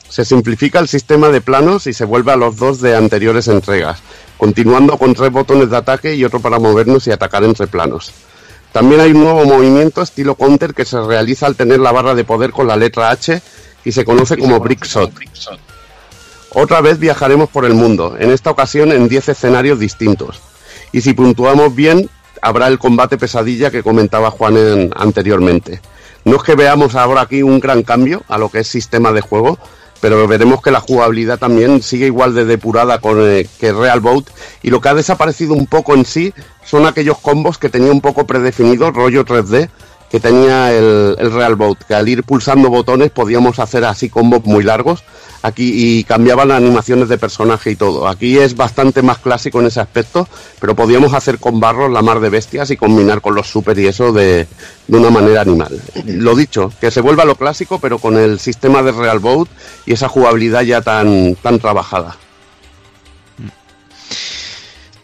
Se 0.08 0.24
simplifica 0.24 0.78
el 0.78 0.88
sistema 0.88 1.28
de 1.30 1.40
planos 1.40 1.86
y 1.86 1.92
se 1.92 2.04
vuelve 2.04 2.32
a 2.32 2.36
los 2.36 2.56
dos 2.56 2.80
de 2.80 2.94
anteriores 2.96 3.48
entregas, 3.48 4.00
continuando 4.36 4.98
con 4.98 5.14
tres 5.14 5.30
botones 5.30 5.70
de 5.70 5.76
ataque 5.76 6.14
y 6.14 6.24
otro 6.24 6.40
para 6.40 6.58
movernos 6.58 7.06
y 7.06 7.12
atacar 7.12 7.44
entre 7.44 7.66
planos. 7.66 8.12
También 8.72 9.00
hay 9.00 9.12
un 9.12 9.22
nuevo 9.24 9.44
movimiento 9.44 10.02
estilo 10.02 10.34
counter 10.34 10.74
que 10.74 10.84
se 10.84 11.00
realiza 11.00 11.46
al 11.46 11.56
tener 11.56 11.78
la 11.80 11.92
barra 11.92 12.14
de 12.14 12.24
poder 12.24 12.50
con 12.52 12.66
la 12.66 12.76
letra 12.76 13.10
H 13.10 13.40
y 13.84 13.92
se 13.92 14.04
conoce 14.04 14.36
como 14.36 14.60
Brick 14.60 14.84
Shot. 14.84 15.12
Otra 16.54 16.80
vez 16.82 16.98
viajaremos 16.98 17.48
por 17.48 17.64
el 17.64 17.74
mundo, 17.74 18.16
en 18.18 18.30
esta 18.30 18.50
ocasión 18.50 18.92
en 18.92 19.08
10 19.08 19.30
escenarios 19.30 19.78
distintos. 19.78 20.40
Y 20.92 21.00
si 21.00 21.14
puntuamos 21.14 21.74
bien, 21.74 22.10
habrá 22.42 22.66
el 22.68 22.78
combate 22.78 23.16
pesadilla 23.16 23.70
que 23.70 23.82
comentaba 23.82 24.30
Juan 24.30 24.56
en- 24.58 24.90
anteriormente. 24.94 25.80
No 26.24 26.36
es 26.36 26.42
que 26.42 26.54
veamos 26.54 26.94
ahora 26.94 27.22
aquí 27.22 27.42
un 27.42 27.60
gran 27.60 27.82
cambio 27.82 28.22
a 28.28 28.38
lo 28.38 28.48
que 28.48 28.60
es 28.60 28.68
sistema 28.68 29.12
de 29.12 29.20
juego, 29.20 29.58
pero 30.00 30.26
veremos 30.26 30.60
que 30.60 30.70
la 30.70 30.80
jugabilidad 30.80 31.38
también 31.38 31.82
sigue 31.82 32.06
igual 32.06 32.34
de 32.34 32.44
depurada 32.44 32.98
con, 32.98 33.18
eh, 33.20 33.46
que 33.60 33.72
Real 33.72 34.00
Boat 34.00 34.24
y 34.62 34.70
lo 34.70 34.80
que 34.80 34.88
ha 34.88 34.94
desaparecido 34.94 35.54
un 35.54 35.66
poco 35.66 35.94
en 35.94 36.04
sí 36.04 36.34
son 36.64 36.86
aquellos 36.86 37.18
combos 37.18 37.58
que 37.58 37.68
tenía 37.68 37.92
un 37.92 38.00
poco 38.00 38.26
predefinidos, 38.26 38.94
rollo 38.94 39.24
3D, 39.24 39.68
que 40.12 40.20
tenía 40.20 40.72
el, 40.72 41.16
el 41.18 41.32
Real 41.32 41.56
Boat, 41.56 41.78
que 41.88 41.94
al 41.94 42.06
ir 42.06 42.22
pulsando 42.22 42.68
botones 42.68 43.10
podíamos 43.10 43.58
hacer 43.58 43.84
así 43.86 44.10
combos 44.10 44.44
muy 44.44 44.62
largos 44.62 45.02
aquí 45.40 45.72
y 45.74 46.04
cambiaban 46.04 46.48
las 46.48 46.58
animaciones 46.58 47.08
de 47.08 47.16
personaje 47.16 47.70
y 47.70 47.76
todo. 47.76 48.06
Aquí 48.06 48.38
es 48.38 48.54
bastante 48.54 49.02
más 49.02 49.18
clásico 49.18 49.60
en 49.60 49.66
ese 49.66 49.80
aspecto, 49.80 50.28
pero 50.60 50.76
podíamos 50.76 51.14
hacer 51.14 51.38
con 51.38 51.60
barros 51.60 51.90
la 51.90 52.02
mar 52.02 52.20
de 52.20 52.28
bestias 52.28 52.70
y 52.70 52.76
combinar 52.76 53.20
con 53.22 53.34
los 53.34 53.48
super 53.48 53.78
y 53.78 53.86
eso 53.86 54.12
de, 54.12 54.46
de 54.86 54.98
una 54.98 55.10
manera 55.10 55.40
animal. 55.40 55.80
Lo 56.04 56.36
dicho, 56.36 56.70
que 56.78 56.90
se 56.90 57.00
vuelva 57.00 57.24
lo 57.24 57.36
clásico, 57.36 57.78
pero 57.80 57.98
con 57.98 58.18
el 58.18 58.38
sistema 58.38 58.82
de 58.82 58.92
Real 58.92 59.18
Boat 59.18 59.48
y 59.86 59.94
esa 59.94 60.08
jugabilidad 60.08 60.62
ya 60.62 60.82
tan, 60.82 61.36
tan 61.36 61.58
trabajada. 61.58 62.16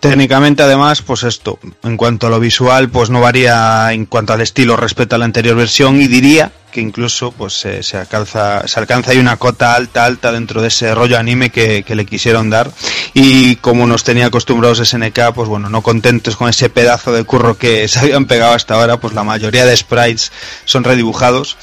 Técnicamente, 0.00 0.62
además, 0.62 1.02
pues 1.02 1.24
esto, 1.24 1.58
en 1.82 1.96
cuanto 1.96 2.28
a 2.28 2.30
lo 2.30 2.38
visual, 2.38 2.88
pues 2.88 3.10
no 3.10 3.20
varía 3.20 3.92
en 3.92 4.06
cuanto 4.06 4.32
al 4.32 4.40
estilo 4.40 4.76
respecto 4.76 5.16
a 5.16 5.18
la 5.18 5.24
anterior 5.24 5.56
versión 5.56 6.00
y 6.00 6.06
diría 6.06 6.52
que 6.70 6.80
incluso 6.80 7.32
pues 7.32 7.54
se, 7.54 7.96
alcanza 7.96 8.68
se 8.68 8.78
alcanza 8.78 9.10
ahí 9.10 9.18
una 9.18 9.38
cota 9.38 9.74
alta 9.74 10.04
alta 10.04 10.30
dentro 10.30 10.60
de 10.60 10.68
ese 10.68 10.94
rollo 10.94 11.18
anime 11.18 11.50
que, 11.50 11.82
que 11.82 11.94
le 11.96 12.06
quisieron 12.06 12.50
dar. 12.50 12.70
Y 13.14 13.56
como 13.56 13.86
nos 13.86 14.04
tenía 14.04 14.26
acostumbrados 14.26 14.86
SNK 14.86 15.32
pues 15.34 15.48
bueno 15.48 15.68
no 15.68 15.82
contentos 15.82 16.36
con 16.36 16.48
ese 16.48 16.68
pedazo 16.68 17.12
de 17.12 17.24
curro 17.24 17.56
que 17.56 17.88
se 17.88 17.98
habían 17.98 18.26
pegado 18.26 18.54
hasta 18.54 18.74
ahora 18.74 19.00
pues 19.00 19.14
la 19.14 19.24
mayoría 19.24 19.64
de 19.64 19.76
sprites 19.76 20.30
son 20.64 20.84
redibujados 20.84 21.56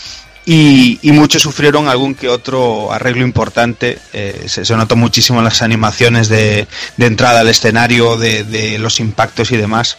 y, 0.45 0.99
y 1.01 1.11
muchos 1.11 1.41
sufrieron 1.41 1.87
algún 1.87 2.15
que 2.15 2.29
otro 2.29 2.91
arreglo 2.93 3.23
importante. 3.23 3.97
eh, 4.13 4.45
se, 4.47 4.65
se 4.65 4.75
notó 4.75 4.95
muchísimo 4.95 5.39
en 5.39 5.45
las 5.45 5.61
animaciones 5.61 6.29
de, 6.29 6.67
de 6.97 7.05
entrada 7.05 7.39
al 7.41 7.47
escenario, 7.47 8.17
de, 8.17 8.43
de 8.43 8.77
los 8.79 8.99
impactos 8.99 9.51
y 9.51 9.57
demás. 9.57 9.97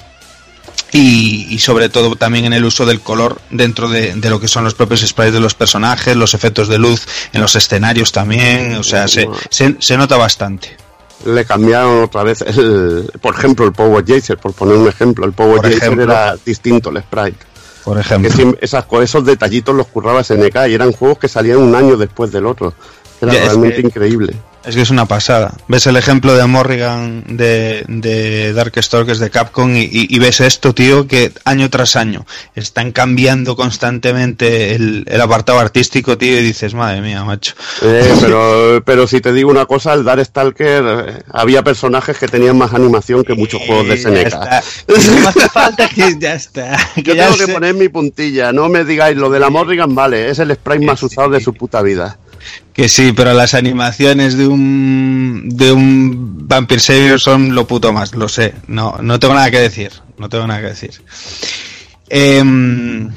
Y, 0.93 1.49
y 1.51 1.59
sobre 1.59 1.89
todo 1.89 2.15
también 2.15 2.45
en 2.45 2.53
el 2.53 2.65
uso 2.65 2.87
del 2.87 3.01
color 3.01 3.41
dentro 3.51 3.89
de, 3.89 4.15
de 4.15 4.31
lo 4.31 4.41
que 4.41 4.47
son 4.49 4.63
los 4.63 4.75
propios 4.75 5.01
sprites 5.01 5.35
de 5.35 5.41
los 5.41 5.55
personajes, 5.55 6.17
los 6.17 6.33
efectos 6.33 6.69
de 6.69 6.79
luz 6.79 7.07
en 7.33 7.41
los 7.41 7.57
escenarios 7.57 8.13
también. 8.13 8.77
O 8.77 8.85
sea, 8.85 9.09
se, 9.09 9.29
se, 9.51 9.77
se 9.79 9.97
nota 9.97 10.17
bastante. 10.17 10.77
Le 11.25 11.45
cambiaron 11.45 12.05
otra 12.05 12.23
vez, 12.23 12.41
el, 12.43 13.11
por 13.21 13.35
ejemplo, 13.35 13.67
el 13.67 13.73
Power 13.73 14.05
Jaser, 14.07 14.39
por 14.39 14.53
poner 14.53 14.77
un 14.77 14.87
ejemplo. 14.87 15.27
El 15.27 15.33
Power 15.33 15.67
ejemplo. 15.67 16.05
era 16.05 16.37
distinto, 16.45 16.91
el 16.91 16.99
sprite. 17.03 17.45
Por 17.87 17.99
ejemplo. 18.01 18.29
esas, 18.61 18.85
esos 19.01 19.25
detallitos 19.25 19.73
los 19.73 19.87
curraba 19.87 20.25
SNK 20.25 20.67
y 20.69 20.75
eran 20.75 20.91
juegos 20.91 21.19
que 21.19 21.29
salían 21.29 21.59
un 21.59 21.73
año 21.77 21.97
después 21.97 22.33
del 22.33 22.45
otro. 22.47 22.75
Era 23.21 23.33
Ya, 23.33 23.39
es 23.39 23.45
realmente 23.47 23.81
que- 23.81 23.87
increíble. 23.87 24.35
Es 24.67 24.75
que 24.75 24.83
es 24.83 24.91
una 24.91 25.07
pasada. 25.07 25.55
Ves 25.69 25.87
el 25.87 25.97
ejemplo 25.97 26.35
de 26.35 26.45
Morrigan 26.47 27.23
de, 27.29 27.85
de 27.87 28.53
Darkstalkers 28.53 29.21
de 29.21 29.31
Capcom 29.31 29.77
y, 29.77 29.83
y- 29.83 30.09
y 30.15 30.19
ves 30.19 30.41
esto, 30.41 30.75
tío, 30.75 31.07
que 31.07 31.33
año 31.45 31.71
tras 31.71 31.95
año 31.95 32.27
están 32.57 32.91
cambiando 32.91 33.55
constantemente 33.55 34.75
el, 34.75 35.05
el 35.07 35.21
apartado 35.21 35.61
artístico, 35.61 36.19
tío, 36.19 36.39
y 36.41 36.43
dices, 36.43 36.75
madre 36.75 37.01
mía, 37.01 37.23
macho. 37.25 37.55
Eh, 37.83 38.13
pero, 38.21 38.83
pero 38.85 39.07
si 39.07 39.21
te 39.21 39.33
digo 39.33 39.51
una 39.51 39.67
cosa, 39.67 39.93
el 39.95 40.03
Darkstalker 40.05 40.85
eh, 40.85 41.23
había 41.33 41.63
personajes 41.63 42.19
que 42.19 42.27
tenían 42.27 42.59
más 42.59 42.75
animación 42.75 43.23
que 43.23 43.35
muchos 43.35 43.63
juegos 43.63 43.87
de. 43.89 43.95
No 44.89 45.29
hace 45.29 45.49
falta 45.49 45.89
que 45.89 46.17
ya 46.19 46.35
está. 46.35 46.77
Que 46.97 47.03
Yo 47.03 47.15
ya 47.15 47.27
tengo 47.27 47.37
que 47.39 47.53
poner 47.53 47.75
mi 47.75 47.89
puntilla, 47.89 48.53
no 48.53 48.69
me 48.69 48.85
digáis 48.85 49.17
lo 49.17 49.31
de 49.31 49.39
la 49.39 49.49
Morrigan, 49.51 49.95
vale, 49.95 50.29
es 50.31 50.39
el 50.41 50.53
sprite 50.55 50.85
más 50.85 51.03
usado 51.03 51.31
de 51.31 51.41
su 51.41 51.55
puta 51.55 51.83
vida. 51.83 52.19
Que 52.73 52.89
sí, 52.89 53.13
pero 53.13 53.33
las 53.33 53.55
animaciones 53.55 54.37
de 54.37 54.47
un 54.47 55.49
de 55.49 55.73
un 55.73 56.47
Vampire 56.47 56.81
Savior 56.81 57.21
son 57.21 57.55
lo 57.55 57.67
puto 57.67 57.93
más, 57.93 58.15
lo 58.15 58.29
sé. 58.29 58.55
No, 58.67 58.99
no 59.01 59.19
tengo 59.19 59.35
nada 59.35 59.51
que 59.51 59.61
decir. 59.61 59.93
No 60.19 60.29
tengo 60.29 60.47
nada 60.47 60.61
que 60.61 60.69
decir. 60.69 60.93
Em, 62.09 63.11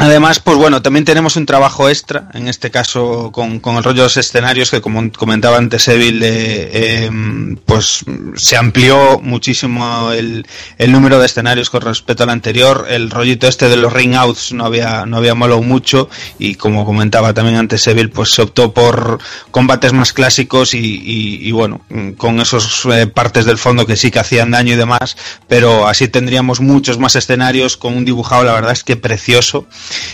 Además, 0.00 0.38
pues 0.38 0.56
bueno, 0.56 0.80
también 0.80 1.04
tenemos 1.04 1.34
un 1.34 1.44
trabajo 1.44 1.88
extra, 1.88 2.28
en 2.32 2.46
este 2.46 2.70
caso 2.70 3.32
con, 3.32 3.58
con 3.58 3.76
el 3.76 3.82
rollo 3.82 3.96
de 4.02 4.02
los 4.04 4.16
escenarios, 4.16 4.70
que 4.70 4.80
como 4.80 5.10
comentaba 5.12 5.56
antes 5.56 5.88
Evil, 5.88 6.20
em, 6.22 7.56
pues 7.66 8.04
se 8.36 8.56
amplió 8.56 9.18
muchísimo 9.20 10.12
el, 10.12 10.46
el 10.78 10.92
número 10.92 11.18
de 11.18 11.26
escenarios 11.26 11.68
con 11.68 11.80
respecto 11.82 12.22
al 12.22 12.30
anterior. 12.30 12.86
El 12.88 13.10
rollito 13.10 13.48
este 13.48 13.68
de 13.68 13.76
los 13.76 13.92
ring 13.92 14.14
outs 14.14 14.52
no 14.52 14.66
había, 14.66 15.04
no 15.04 15.16
había 15.16 15.34
molado 15.34 15.62
mucho 15.62 16.08
y 16.38 16.54
como 16.54 16.84
comentaba 16.84 17.34
también 17.34 17.56
antes 17.56 17.84
Evil, 17.88 18.10
pues 18.10 18.30
se 18.30 18.42
optó 18.42 18.72
por 18.72 19.18
combates 19.50 19.92
más 19.92 20.12
clásicos 20.12 20.74
y, 20.74 20.78
y- 21.48 21.50
bueno, 21.50 21.80
con 22.16 22.38
esos 22.38 22.86
eh, 22.92 23.08
partes 23.08 23.46
del 23.46 23.58
fondo 23.58 23.84
que 23.84 23.96
sí 23.96 24.12
que 24.12 24.20
hacían 24.20 24.52
daño 24.52 24.74
y 24.74 24.76
demás, 24.76 25.16
pero 25.48 25.88
así 25.88 26.06
tendríamos 26.06 26.60
muchos 26.60 26.98
más 26.98 27.16
escenarios 27.16 27.76
con 27.76 27.96
un 27.96 28.04
dibujado, 28.04 28.44
la 28.44 28.52
verdad 28.52 28.70
es 28.72 28.84
que 28.84 28.96
precioso 28.96 29.66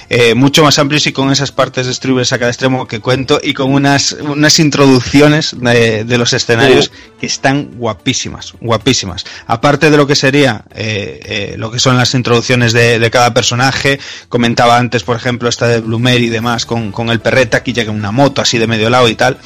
eh, 0.08 0.34
mucho 0.34 0.62
más 0.62 0.78
amplios 0.78 1.06
y 1.06 1.12
con 1.12 1.30
esas 1.30 1.52
partes 1.52 1.86
distribuidas 1.86 2.32
a 2.32 2.38
cada 2.38 2.50
extremo 2.50 2.86
que 2.86 3.00
cuento 3.00 3.40
y 3.42 3.54
con 3.54 3.72
unas, 3.72 4.12
unas 4.12 4.58
introducciones 4.58 5.54
de, 5.58 6.04
de 6.04 6.18
los 6.18 6.32
escenarios 6.32 6.90
que 7.20 7.26
están 7.26 7.72
guapísimas, 7.76 8.54
guapísimas. 8.60 9.24
Aparte 9.46 9.90
de 9.90 9.96
lo 9.96 10.06
que 10.06 10.14
sería 10.14 10.64
eh, 10.74 11.20
eh, 11.24 11.54
lo 11.58 11.70
que 11.70 11.78
son 11.78 11.96
las 11.96 12.14
introducciones 12.14 12.72
de, 12.72 12.98
de 12.98 13.10
cada 13.10 13.32
personaje, 13.34 13.98
comentaba 14.28 14.76
antes, 14.76 15.02
por 15.02 15.16
ejemplo, 15.16 15.48
esta 15.48 15.68
de 15.68 15.80
Bloomer 15.80 16.20
y 16.20 16.28
demás 16.28 16.66
con, 16.66 16.92
con 16.92 17.10
el 17.10 17.20
perreta, 17.20 17.58
aquí 17.58 17.72
llega 17.72 17.90
una 17.90 18.12
moto 18.12 18.42
así 18.42 18.58
de 18.58 18.66
medio 18.66 18.90
lado 18.90 19.08
y 19.08 19.14
tal. 19.14 19.38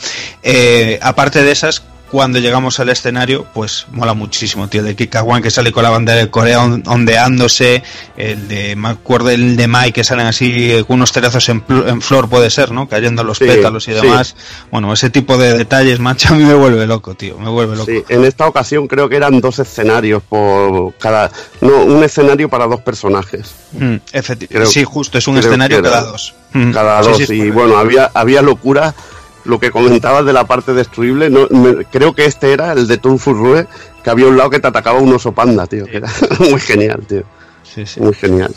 Eh, 0.42 0.98
aparte 1.02 1.42
de 1.42 1.52
esas, 1.52 1.82
cuando 2.10 2.38
llegamos 2.38 2.80
al 2.80 2.88
escenario, 2.88 3.46
pues 3.52 3.86
mola 3.92 4.14
muchísimo, 4.14 4.68
tío. 4.68 4.82
De 4.82 4.96
Kikawan 4.96 5.42
que 5.42 5.50
sale 5.50 5.72
con 5.72 5.82
la 5.82 5.90
bandera 5.90 6.18
de 6.18 6.30
Corea 6.30 6.62
on- 6.62 6.82
ondeándose, 6.86 7.82
el 8.16 8.48
de, 8.48 8.76
me 8.76 8.88
acuerdo 8.88 9.30
el 9.30 9.56
de 9.56 9.66
Mai 9.68 9.92
que 9.92 10.04
salen 10.04 10.26
así 10.26 10.82
con 10.86 10.96
unos 10.96 11.12
cerezos 11.12 11.48
en, 11.48 11.62
flor, 12.00 12.28
puede 12.28 12.50
ser, 12.50 12.72
¿no? 12.72 12.88
Cayendo 12.88 13.24
los 13.24 13.38
Sí, 13.38 13.44
pétalos 13.46 13.86
y 13.88 13.92
sí. 13.92 14.00
demás. 14.00 14.36
Bueno, 14.70 14.92
ese 14.92 15.10
tipo 15.10 15.36
de 15.36 15.56
detalles, 15.56 15.98
macho, 16.00 16.32
a 16.32 16.36
mí 16.36 16.44
me 16.44 16.54
vuelve 16.54 16.86
loco, 16.86 17.14
tío. 17.14 17.38
Me 17.38 17.50
vuelve 17.50 17.76
loco. 17.76 17.90
Sí, 17.90 18.02
en 18.08 18.24
esta 18.24 18.46
ocasión 18.46 18.86
creo 18.88 19.08
que 19.08 19.16
eran 19.16 19.40
dos 19.40 19.58
escenarios 19.58 20.22
por 20.28 20.94
cada. 20.94 21.30
No, 21.60 21.82
un 21.84 22.02
escenario 22.04 22.48
para 22.48 22.66
dos 22.66 22.80
personajes. 22.80 23.54
Mm, 23.72 23.96
Creo- 24.48 24.66
sí, 24.66 24.84
justo, 24.84 25.18
es 25.18 25.26
un 25.28 25.38
escenario 25.38 25.82
cada 25.82 26.02
dos. 26.02 26.34
Mm, 26.52 26.72
Cada 26.72 27.02
dos. 27.02 27.28
y 27.30 27.50
bueno, 27.50 27.76
había, 27.76 28.10
había 28.14 28.40
locura. 28.42 28.94
Lo 29.44 29.58
que 29.58 29.70
comentabas 29.70 30.24
de 30.26 30.32
la 30.32 30.44
parte 30.46 30.72
destruible, 30.74 31.30
no, 31.30 31.46
me- 31.50 31.84
creo 31.86 32.14
que 32.14 32.24
este 32.26 32.52
era 32.52 32.72
el 32.72 32.86
de 32.86 32.98
Turfu 32.98 33.32
Rue, 33.34 33.66
que 34.04 34.10
había 34.10 34.26
un 34.26 34.36
lado 34.36 34.50
que 34.50 34.58
te 34.60 34.68
atacaba 34.68 34.98
un 35.00 35.12
oso 35.12 35.32
panda, 35.32 35.66
tío. 35.66 35.84
Que 35.86 35.98
era 35.98 36.08
muy 36.50 36.60
genial, 36.60 37.02
tío. 37.08 37.22
Sí, 37.62 37.86
sí. 37.86 38.00
Muy 38.00 38.14
genial. 38.14 38.54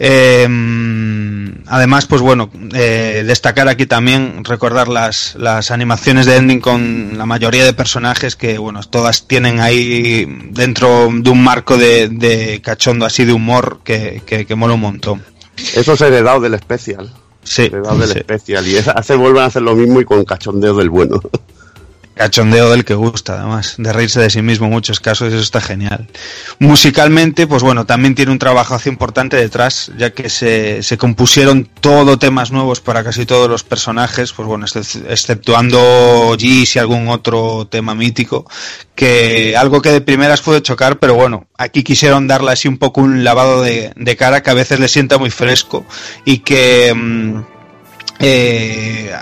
Eh, 0.00 0.48
además, 1.66 2.06
pues 2.06 2.20
bueno, 2.20 2.50
eh, 2.74 3.22
destacar 3.26 3.68
aquí 3.68 3.86
también, 3.86 4.44
recordar 4.44 4.88
las, 4.88 5.34
las 5.36 5.70
animaciones 5.70 6.26
de 6.26 6.36
ending 6.36 6.60
con 6.60 7.16
la 7.16 7.26
mayoría 7.26 7.64
de 7.64 7.72
personajes 7.72 8.34
que, 8.36 8.58
bueno, 8.58 8.80
todas 8.82 9.26
tienen 9.28 9.60
ahí 9.60 10.26
dentro 10.50 11.08
de 11.12 11.30
un 11.30 11.42
marco 11.44 11.76
de, 11.78 12.08
de 12.08 12.60
cachondo 12.62 13.06
así 13.06 13.24
de 13.24 13.32
humor 13.32 13.80
que, 13.84 14.22
que, 14.26 14.46
que 14.46 14.54
mola 14.54 14.74
un 14.74 14.80
montón. 14.80 15.22
Eso 15.76 15.92
es 15.92 16.00
heredado 16.00 16.40
del 16.40 16.54
especial. 16.54 17.12
Sí, 17.44 17.62
Heredado 17.62 17.98
del 17.98 18.10
sí. 18.10 18.18
especial. 18.18 18.66
Y 18.66 18.76
hace, 18.94 19.16
vuelven 19.16 19.42
a 19.42 19.46
hacer 19.46 19.62
lo 19.62 19.74
mismo 19.74 20.00
y 20.00 20.04
con 20.04 20.24
cachondeo 20.24 20.74
del 20.74 20.90
bueno. 20.90 21.20
Cachondeo 22.14 22.70
del 22.70 22.84
que 22.84 22.94
gusta, 22.94 23.40
además, 23.40 23.74
de 23.76 23.92
reírse 23.92 24.20
de 24.20 24.30
sí 24.30 24.40
mismo 24.40 24.66
en 24.66 24.72
muchos 24.72 25.00
casos, 25.00 25.28
eso 25.32 25.42
está 25.42 25.60
genial. 25.60 26.06
Musicalmente, 26.60 27.46
pues 27.46 27.62
bueno, 27.62 27.86
también 27.86 28.14
tiene 28.14 28.30
un 28.30 28.38
trabajazo 28.38 28.88
importante 28.88 29.36
detrás, 29.36 29.90
ya 29.98 30.10
que 30.10 30.30
se, 30.30 30.82
se 30.82 30.96
compusieron 30.96 31.68
todo 31.80 32.16
temas 32.18 32.52
nuevos 32.52 32.80
para 32.80 33.02
casi 33.02 33.26
todos 33.26 33.50
los 33.50 33.64
personajes, 33.64 34.32
pues 34.32 34.46
bueno, 34.46 34.64
excep- 34.66 35.04
exceptuando 35.08 36.36
Gis 36.38 36.76
y 36.76 36.78
algún 36.78 37.08
otro 37.08 37.66
tema 37.66 37.94
mítico, 37.94 38.48
que 38.94 39.56
algo 39.56 39.82
que 39.82 39.90
de 39.90 40.00
primeras 40.00 40.40
puede 40.40 40.62
chocar, 40.62 40.98
pero 41.00 41.14
bueno, 41.14 41.46
aquí 41.58 41.82
quisieron 41.82 42.28
darle 42.28 42.52
así 42.52 42.68
un 42.68 42.78
poco 42.78 43.00
un 43.00 43.24
lavado 43.24 43.60
de, 43.62 43.92
de 43.96 44.16
cara 44.16 44.42
que 44.42 44.50
a 44.50 44.54
veces 44.54 44.78
le 44.78 44.88
sienta 44.88 45.18
muy 45.18 45.30
fresco 45.30 45.84
y 46.24 46.38
que... 46.38 46.94
mm, 46.94 47.53
eh, 48.20 49.12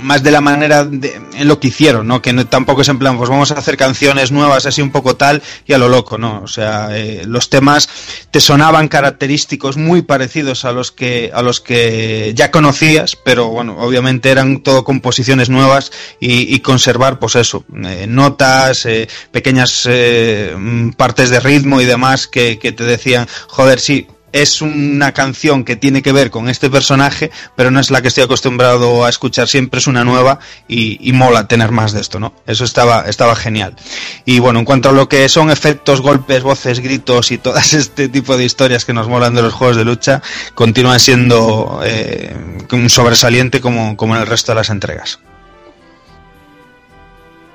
más 0.00 0.22
de 0.22 0.30
la 0.30 0.40
manera 0.40 0.84
de, 0.84 1.20
en 1.34 1.48
lo 1.48 1.60
que 1.60 1.68
hicieron, 1.68 2.06
¿no? 2.06 2.22
Que 2.22 2.32
tampoco 2.46 2.82
es 2.82 2.88
en 2.88 2.98
plan, 2.98 3.16
pues 3.16 3.30
vamos 3.30 3.50
a 3.50 3.54
hacer 3.54 3.76
canciones 3.76 4.32
nuevas 4.32 4.66
así 4.66 4.82
un 4.82 4.90
poco 4.90 5.16
tal 5.16 5.42
y 5.66 5.72
a 5.72 5.78
lo 5.78 5.88
loco, 5.88 6.18
¿no? 6.18 6.42
O 6.42 6.48
sea, 6.48 6.88
eh, 6.92 7.22
los 7.26 7.50
temas 7.50 7.88
te 8.30 8.40
sonaban 8.40 8.88
característicos 8.88 9.76
muy 9.76 10.02
parecidos 10.02 10.64
a 10.64 10.72
los 10.72 10.92
que 10.92 11.30
a 11.32 11.42
los 11.42 11.60
que 11.60 12.32
ya 12.34 12.50
conocías, 12.50 13.16
pero 13.16 13.48
bueno, 13.48 13.76
obviamente 13.78 14.30
eran 14.30 14.62
todo 14.62 14.84
composiciones 14.84 15.48
nuevas 15.48 15.92
y, 16.20 16.58
conservar, 16.60 17.18
pues 17.18 17.36
eso, 17.36 17.64
eh, 17.84 18.06
notas, 18.08 18.86
eh, 18.86 19.08
pequeñas 19.30 19.88
mm, 19.88 20.90
partes 20.90 21.30
de 21.30 21.40
ritmo 21.40 21.80
y 21.80 21.84
demás 21.84 22.26
que 22.26 22.56
te 22.56 22.84
decían, 22.84 23.28
joder, 23.48 23.80
sí, 23.80 24.06
es 24.32 24.62
una 24.62 25.12
canción 25.12 25.64
que 25.64 25.76
tiene 25.76 26.02
que 26.02 26.12
ver 26.12 26.30
con 26.30 26.48
este 26.48 26.70
personaje, 26.70 27.30
pero 27.54 27.70
no 27.70 27.80
es 27.80 27.90
la 27.90 28.02
que 28.02 28.08
estoy 28.08 28.24
acostumbrado 28.24 29.04
a 29.04 29.08
escuchar 29.08 29.48
siempre, 29.48 29.78
es 29.78 29.86
una 29.86 30.04
nueva 30.04 30.38
y, 30.68 31.12
mola 31.12 31.46
tener 31.46 31.70
más 31.70 31.92
de 31.92 32.00
esto, 32.00 32.18
¿no? 32.18 32.32
Eso 32.46 32.64
estaba, 32.64 33.02
estaba 33.02 33.36
genial. 33.36 33.76
Y 34.24 34.38
bueno, 34.38 34.58
en 34.58 34.64
cuanto 34.64 34.88
a 34.88 34.92
lo 34.92 35.08
que 35.08 35.28
son 35.28 35.50
efectos, 35.50 36.00
golpes, 36.00 36.42
voces, 36.42 36.80
gritos 36.80 37.30
y 37.30 37.38
todas 37.38 37.74
este 37.74 38.08
tipo 38.08 38.36
de 38.36 38.44
historias 38.44 38.84
que 38.84 38.92
nos 38.92 39.08
molan 39.08 39.34
de 39.34 39.42
los 39.42 39.52
juegos 39.52 39.76
de 39.76 39.84
lucha, 39.84 40.22
continúan 40.54 40.98
siendo 40.98 41.80
eh, 41.84 42.34
un 42.72 42.88
sobresaliente 42.88 43.60
como, 43.60 43.96
como 43.96 44.14
en 44.16 44.22
el 44.22 44.26
resto 44.26 44.52
de 44.52 44.56
las 44.56 44.70
entregas. 44.70 45.20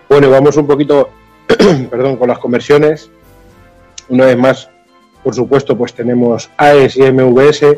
Bueno, 0.09 0.29
vamos 0.29 0.55
un 0.55 0.67
poquito, 0.67 1.09
perdón, 1.89 2.17
con 2.17 2.29
las 2.29 2.39
conversiones. 2.39 3.09
Una 4.09 4.25
vez 4.25 4.37
más, 4.37 4.69
por 5.23 5.35
supuesto, 5.35 5.77
pues 5.77 5.93
tenemos 5.93 6.49
AES 6.57 6.97
y 6.97 7.11
MVS. 7.11 7.77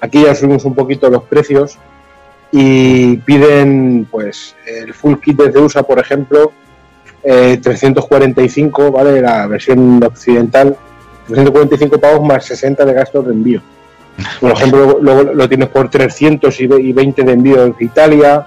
Aquí 0.00 0.22
ya 0.24 0.34
subimos 0.34 0.64
un 0.64 0.74
poquito 0.74 1.08
los 1.10 1.24
precios 1.24 1.78
y 2.50 3.16
piden, 3.18 4.06
pues, 4.10 4.54
el 4.66 4.94
full 4.94 5.16
kit 5.16 5.36
desde 5.36 5.58
USA, 5.60 5.82
por 5.82 5.98
ejemplo, 5.98 6.52
eh, 7.22 7.58
345, 7.62 8.90
¿vale? 8.92 9.20
La 9.20 9.46
versión 9.46 10.02
occidental, 10.02 10.76
345 11.26 11.98
pavos 11.98 12.26
más 12.26 12.44
60 12.46 12.84
de 12.84 12.92
gastos 12.94 13.26
de 13.26 13.32
envío. 13.32 13.60
Por 14.40 14.50
ejemplo, 14.52 14.98
luego 15.00 15.22
lo 15.34 15.48
tienes 15.48 15.68
por 15.68 15.88
300 15.90 16.58
y 16.60 16.66
ve- 16.66 16.80
y 16.82 16.92
20 16.92 17.22
de 17.22 17.32
envío 17.32 17.64
en 17.64 17.74
Italia. 17.78 18.46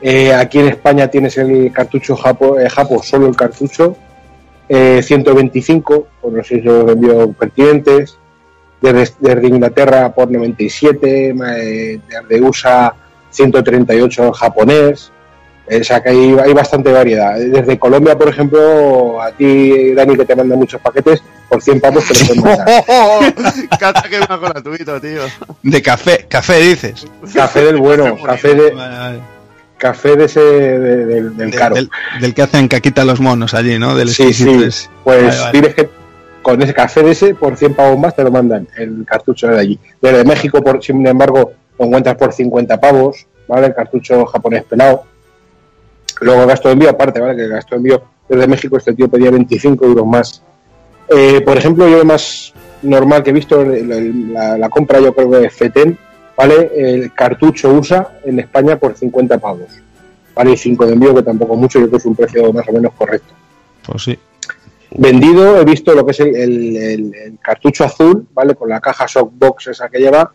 Eh, 0.00 0.32
aquí 0.34 0.58
en 0.58 0.68
España 0.68 1.08
tienes 1.08 1.36
el 1.38 1.72
cartucho 1.72 2.16
Japo, 2.16 2.58
eh, 2.58 2.68
Japo 2.68 3.02
solo 3.02 3.28
el 3.28 3.36
cartucho, 3.36 3.96
eh, 4.74 5.02
125 5.02 6.06
por 6.22 6.32
los 6.32 6.46
sellos 6.46 6.86
de 6.86 6.92
envío 6.92 7.32
pertinentes. 7.32 8.16
Desde, 8.80 9.14
desde 9.20 9.46
Inglaterra 9.46 10.12
por 10.12 10.30
97, 10.30 11.34
ma- 11.34 11.56
eh, 11.58 12.00
desde 12.28 12.40
USA 12.42 12.94
138 13.30 14.24
en 14.24 14.32
japonés. 14.32 15.12
Eh, 15.68 15.80
O 15.80 15.84
sea 15.84 16.02
que 16.02 16.08
hay, 16.10 16.36
hay 16.44 16.52
bastante 16.52 16.90
variedad. 16.90 17.38
Desde 17.38 17.78
Colombia, 17.78 18.18
por 18.18 18.28
ejemplo, 18.28 19.22
a 19.22 19.30
ti, 19.30 19.92
Dani, 19.94 20.16
que 20.16 20.24
te 20.24 20.34
manda 20.34 20.56
muchos 20.56 20.80
paquetes, 20.80 21.22
por 21.48 21.62
100 21.62 21.80
pavos 21.80 22.04
te 22.08 22.14
lo 22.18 22.26
pueden 22.26 22.42
mandar. 22.42 22.84
Cata 23.78 24.02
que 24.08 24.18
más 24.18 24.40
gratuito, 24.40 25.00
tío. 25.00 25.20
De 25.62 25.80
café, 25.82 26.26
café 26.28 26.58
dices. 26.58 27.06
Café 27.32 27.64
del 27.66 27.76
bueno, 27.76 28.16
café 28.24 28.54
de, 28.56 28.70
Vale, 28.72 28.98
vale. 28.98 29.18
Café 29.82 30.14
de 30.16 30.24
ese 30.26 30.40
de- 30.40 30.78
del, 31.06 31.36
del 31.36 31.50
De- 31.50 31.56
caro. 31.58 31.74
del, 31.74 31.90
del 32.20 32.34
que 32.34 32.42
hacen 32.42 32.68
caquita 32.68 33.04
los 33.04 33.20
monos 33.20 33.52
allí, 33.54 33.78
¿no? 33.80 33.96
Del 33.96 34.08
Sí, 34.10 34.32
sí. 34.32 34.44
Pues 34.46 34.88
Vale, 35.04 35.26
vale. 35.26 35.52
diles 35.52 35.74
que 35.74 35.88
con 36.40 36.62
ese 36.62 36.72
café 36.72 37.02
de 37.02 37.10
ese, 37.10 37.34
por 37.34 37.56
100 37.56 37.74
pavos 37.74 37.98
más 37.98 38.14
te 38.14 38.22
lo 38.22 38.30
mandan 38.30 38.68
el 38.76 39.04
cartucho 39.04 39.48
de 39.48 39.58
allí. 39.58 39.78
Desde 40.00 40.24
México, 40.24 40.62
por, 40.62 40.82
sin 40.82 41.04
embargo, 41.06 41.52
lo 41.78 41.84
encuentras 41.86 42.14
por 42.16 42.32
50 42.32 42.80
pavos, 42.80 43.26
¿vale? 43.48 43.66
El 43.66 43.74
cartucho 43.74 44.24
japonés 44.26 44.62
pelado. 44.64 45.02
Luego 46.20 46.46
gasto 46.46 46.68
de 46.68 46.74
envío 46.74 46.90
aparte, 46.90 47.20
¿vale? 47.20 47.34
Que 47.36 47.42
el 47.42 47.50
gasto 47.50 47.74
de 47.74 47.76
envío 47.78 48.02
desde 48.28 48.46
México 48.46 48.76
este 48.76 48.92
tío 48.94 49.08
pedía 49.08 49.30
25 49.30 49.84
euros 49.84 50.06
más. 50.06 50.42
Eh, 51.08 51.40
por 51.44 51.56
ejemplo, 51.58 51.88
yo 51.88 51.98
lo 51.98 52.04
más 52.04 52.52
normal 52.82 53.22
que 53.22 53.30
he 53.30 53.32
visto, 53.32 53.64
la, 53.64 53.96
la- 54.32 54.58
la 54.58 54.68
compra 54.68 55.00
yo 55.00 55.12
creo 55.12 55.30
que 55.30 55.36
de 55.38 55.50
FETEN, 55.50 55.98
¿vale? 56.36 56.70
El 56.76 57.12
cartucho 57.14 57.72
USA 57.72 58.18
en 58.24 58.38
España 58.40 58.78
por 58.78 58.96
50 58.96 59.38
pavos. 59.38 59.68
¿Vale? 60.34 60.52
Y 60.52 60.56
5 60.56 60.86
de 60.86 60.92
envío, 60.94 61.14
que 61.14 61.22
tampoco 61.22 61.54
mucho, 61.56 61.78
yo 61.78 61.84
creo 61.86 61.90
que 61.92 61.96
es 61.98 62.06
un 62.06 62.16
precio 62.16 62.52
más 62.52 62.66
o 62.68 62.72
menos 62.72 62.92
correcto. 62.94 63.34
Pues 63.86 64.02
sí. 64.02 64.18
Vendido, 64.94 65.58
he 65.60 65.64
visto 65.64 65.94
lo 65.94 66.04
que 66.04 66.12
es 66.12 66.20
el, 66.20 66.34
el- 66.36 66.76
el- 66.76 67.14
el 67.14 67.38
cartucho 67.40 67.84
azul, 67.84 68.26
¿vale? 68.34 68.54
Con 68.54 68.68
la 68.68 68.80
caja 68.80 69.06
Shockbox 69.06 69.68
esa 69.68 69.88
que 69.88 69.98
lleva, 69.98 70.32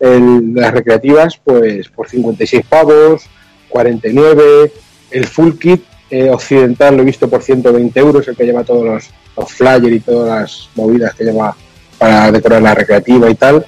las 0.00 0.72
recreativas, 0.72 1.38
pues 1.44 1.88
por 1.90 2.08
56 2.08 2.64
pavos, 2.66 3.22
49, 3.68 4.72
el 5.10 5.26
full 5.26 5.52
kit 5.58 5.82
eh, 6.10 6.30
occidental 6.30 6.96
lo 6.96 7.02
he 7.02 7.04
visto 7.04 7.28
por 7.28 7.42
120 7.42 8.00
euros, 8.00 8.26
el 8.26 8.36
que 8.36 8.44
lleva 8.44 8.64
todos 8.64 8.84
los, 8.84 9.10
los 9.36 9.52
flyers 9.52 9.92
y 9.96 10.00
todas 10.00 10.40
las 10.40 10.68
movidas 10.74 11.14
que 11.14 11.24
lleva 11.24 11.54
para 11.98 12.32
decorar 12.32 12.62
la 12.62 12.74
recreativa 12.74 13.30
y 13.30 13.34
tal. 13.34 13.64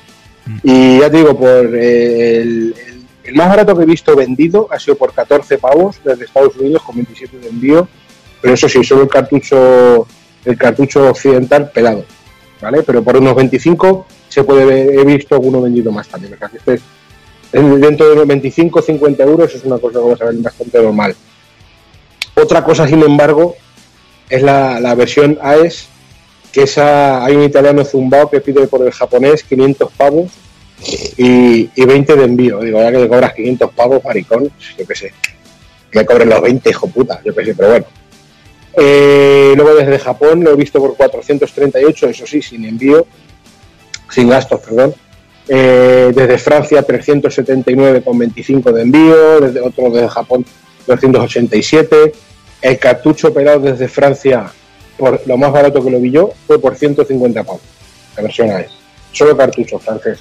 Y 0.63 0.99
ya 1.01 1.11
te 1.11 1.19
digo, 1.19 1.39
por 1.39 1.71
eh, 1.75 2.41
el, 2.43 3.35
más 3.35 3.49
barato 3.49 3.77
que 3.77 3.85
he 3.85 3.87
visto 3.87 4.15
vendido 4.17 4.69
ha 4.71 4.79
sido 4.79 4.97
por 4.97 5.13
14 5.13 5.59
pavos 5.59 5.97
desde 6.05 6.25
Estados 6.25 6.57
Unidos 6.57 6.83
con 6.83 6.97
27 6.97 7.39
de 7.39 7.49
envío, 7.49 7.89
pero 8.41 8.55
eso 8.55 8.69
sí, 8.69 8.83
solo 8.85 9.03
el 9.03 9.09
cartucho 9.09 10.07
el 10.45 10.59
cartucho 10.59 11.09
occidental 11.09 11.71
pelado, 11.71 12.05
¿vale? 12.61 12.83
Pero 12.83 13.03
por 13.05 13.17
unos 13.17 13.37
25 13.37 14.07
se 14.29 14.43
puede 14.43 14.65
ver, 14.65 14.99
he 14.99 15.05
visto 15.05 15.37
alguno 15.37 15.61
vendido 15.63 15.93
más 15.93 16.09
también. 16.09 16.37
Este 16.53 16.75
es- 16.75 16.83
en- 17.53 17.81
dentro 17.81 18.09
de 18.09 18.17
los 18.17 18.27
25 18.27 18.83
50 18.83 19.23
euros 19.23 19.55
es 19.55 19.63
una 19.65 19.79
cosa 19.79 19.93
que 19.93 19.99
vamos 20.05 20.21
a 20.21 20.25
ver 20.25 20.35
bastante 20.39 20.83
normal. 20.83 21.15
Otra 22.35 22.65
cosa, 22.65 22.89
sin 22.89 23.03
embargo, 23.03 23.55
es 24.29 24.43
la, 24.43 24.81
la 24.81 24.95
versión 24.95 25.39
AES, 25.41 25.87
que 26.53 26.63
esa, 26.65 27.25
hay 27.25 27.35
un 27.35 27.45
italiano 27.45 27.85
zumbao 27.85 28.31
que 28.31 28.41
pide 28.41 28.67
por 28.67 28.87
el 28.87 28.93
japonés 28.93 29.43
500 29.43 29.91
pavos 29.93 30.31
y, 31.17 31.71
y 31.75 31.85
20 31.85 32.17
de 32.17 32.25
envío. 32.25 32.61
Digo, 32.61 32.81
ya 32.81 32.93
que 32.93 32.99
le 32.99 33.09
cobras 33.09 33.33
500 33.35 33.73
pavos, 33.73 34.05
maricón, 34.05 34.51
yo 34.79 34.87
qué 34.87 34.95
sé. 34.95 35.13
Que 35.91 36.05
cobren 36.05 36.29
los 36.29 36.43
20, 36.43 36.71
hijo 36.71 36.87
puta, 36.89 37.21
yo 37.25 37.35
qué 37.35 37.45
sé, 37.47 37.55
pero 37.55 37.71
bueno. 37.71 37.87
Eh, 38.75 39.53
luego 39.57 39.75
desde 39.75 39.99
Japón 39.99 40.45
lo 40.45 40.53
he 40.53 40.57
visto 40.57 40.79
por 40.79 40.95
438, 40.97 42.09
eso 42.09 42.27
sí, 42.27 42.41
sin 42.43 42.65
envío, 42.65 43.07
sin 44.11 44.29
gastos, 44.29 44.61
perdón. 44.61 44.95
Eh, 45.49 46.13
desde 46.15 46.39
Francia 46.39 46.87
379,25 46.87 48.73
de 48.73 48.83
envío, 48.83 49.41
desde 49.41 49.61
otro 49.61 49.91
desde 49.91 50.09
Japón 50.09 50.45
287. 50.87 52.13
El 52.63 52.79
cartucho 52.79 53.35
pelado 53.35 53.61
desde 53.61 53.89
Francia, 53.89 54.53
por 54.99 55.21
lo 55.27 55.37
más 55.37 55.53
barato 55.53 55.83
que 55.83 55.91
lo 55.91 56.01
vi 56.01 56.11
yo, 56.11 56.31
fue 56.47 56.59
por 56.61 56.75
150 56.77 57.43
pavos. 57.45 57.61
La 58.17 58.23
versión 58.23 58.51
AES. 58.51 58.71
Solo 59.13 59.37
cartucho 59.37 59.79
francés. 59.79 60.19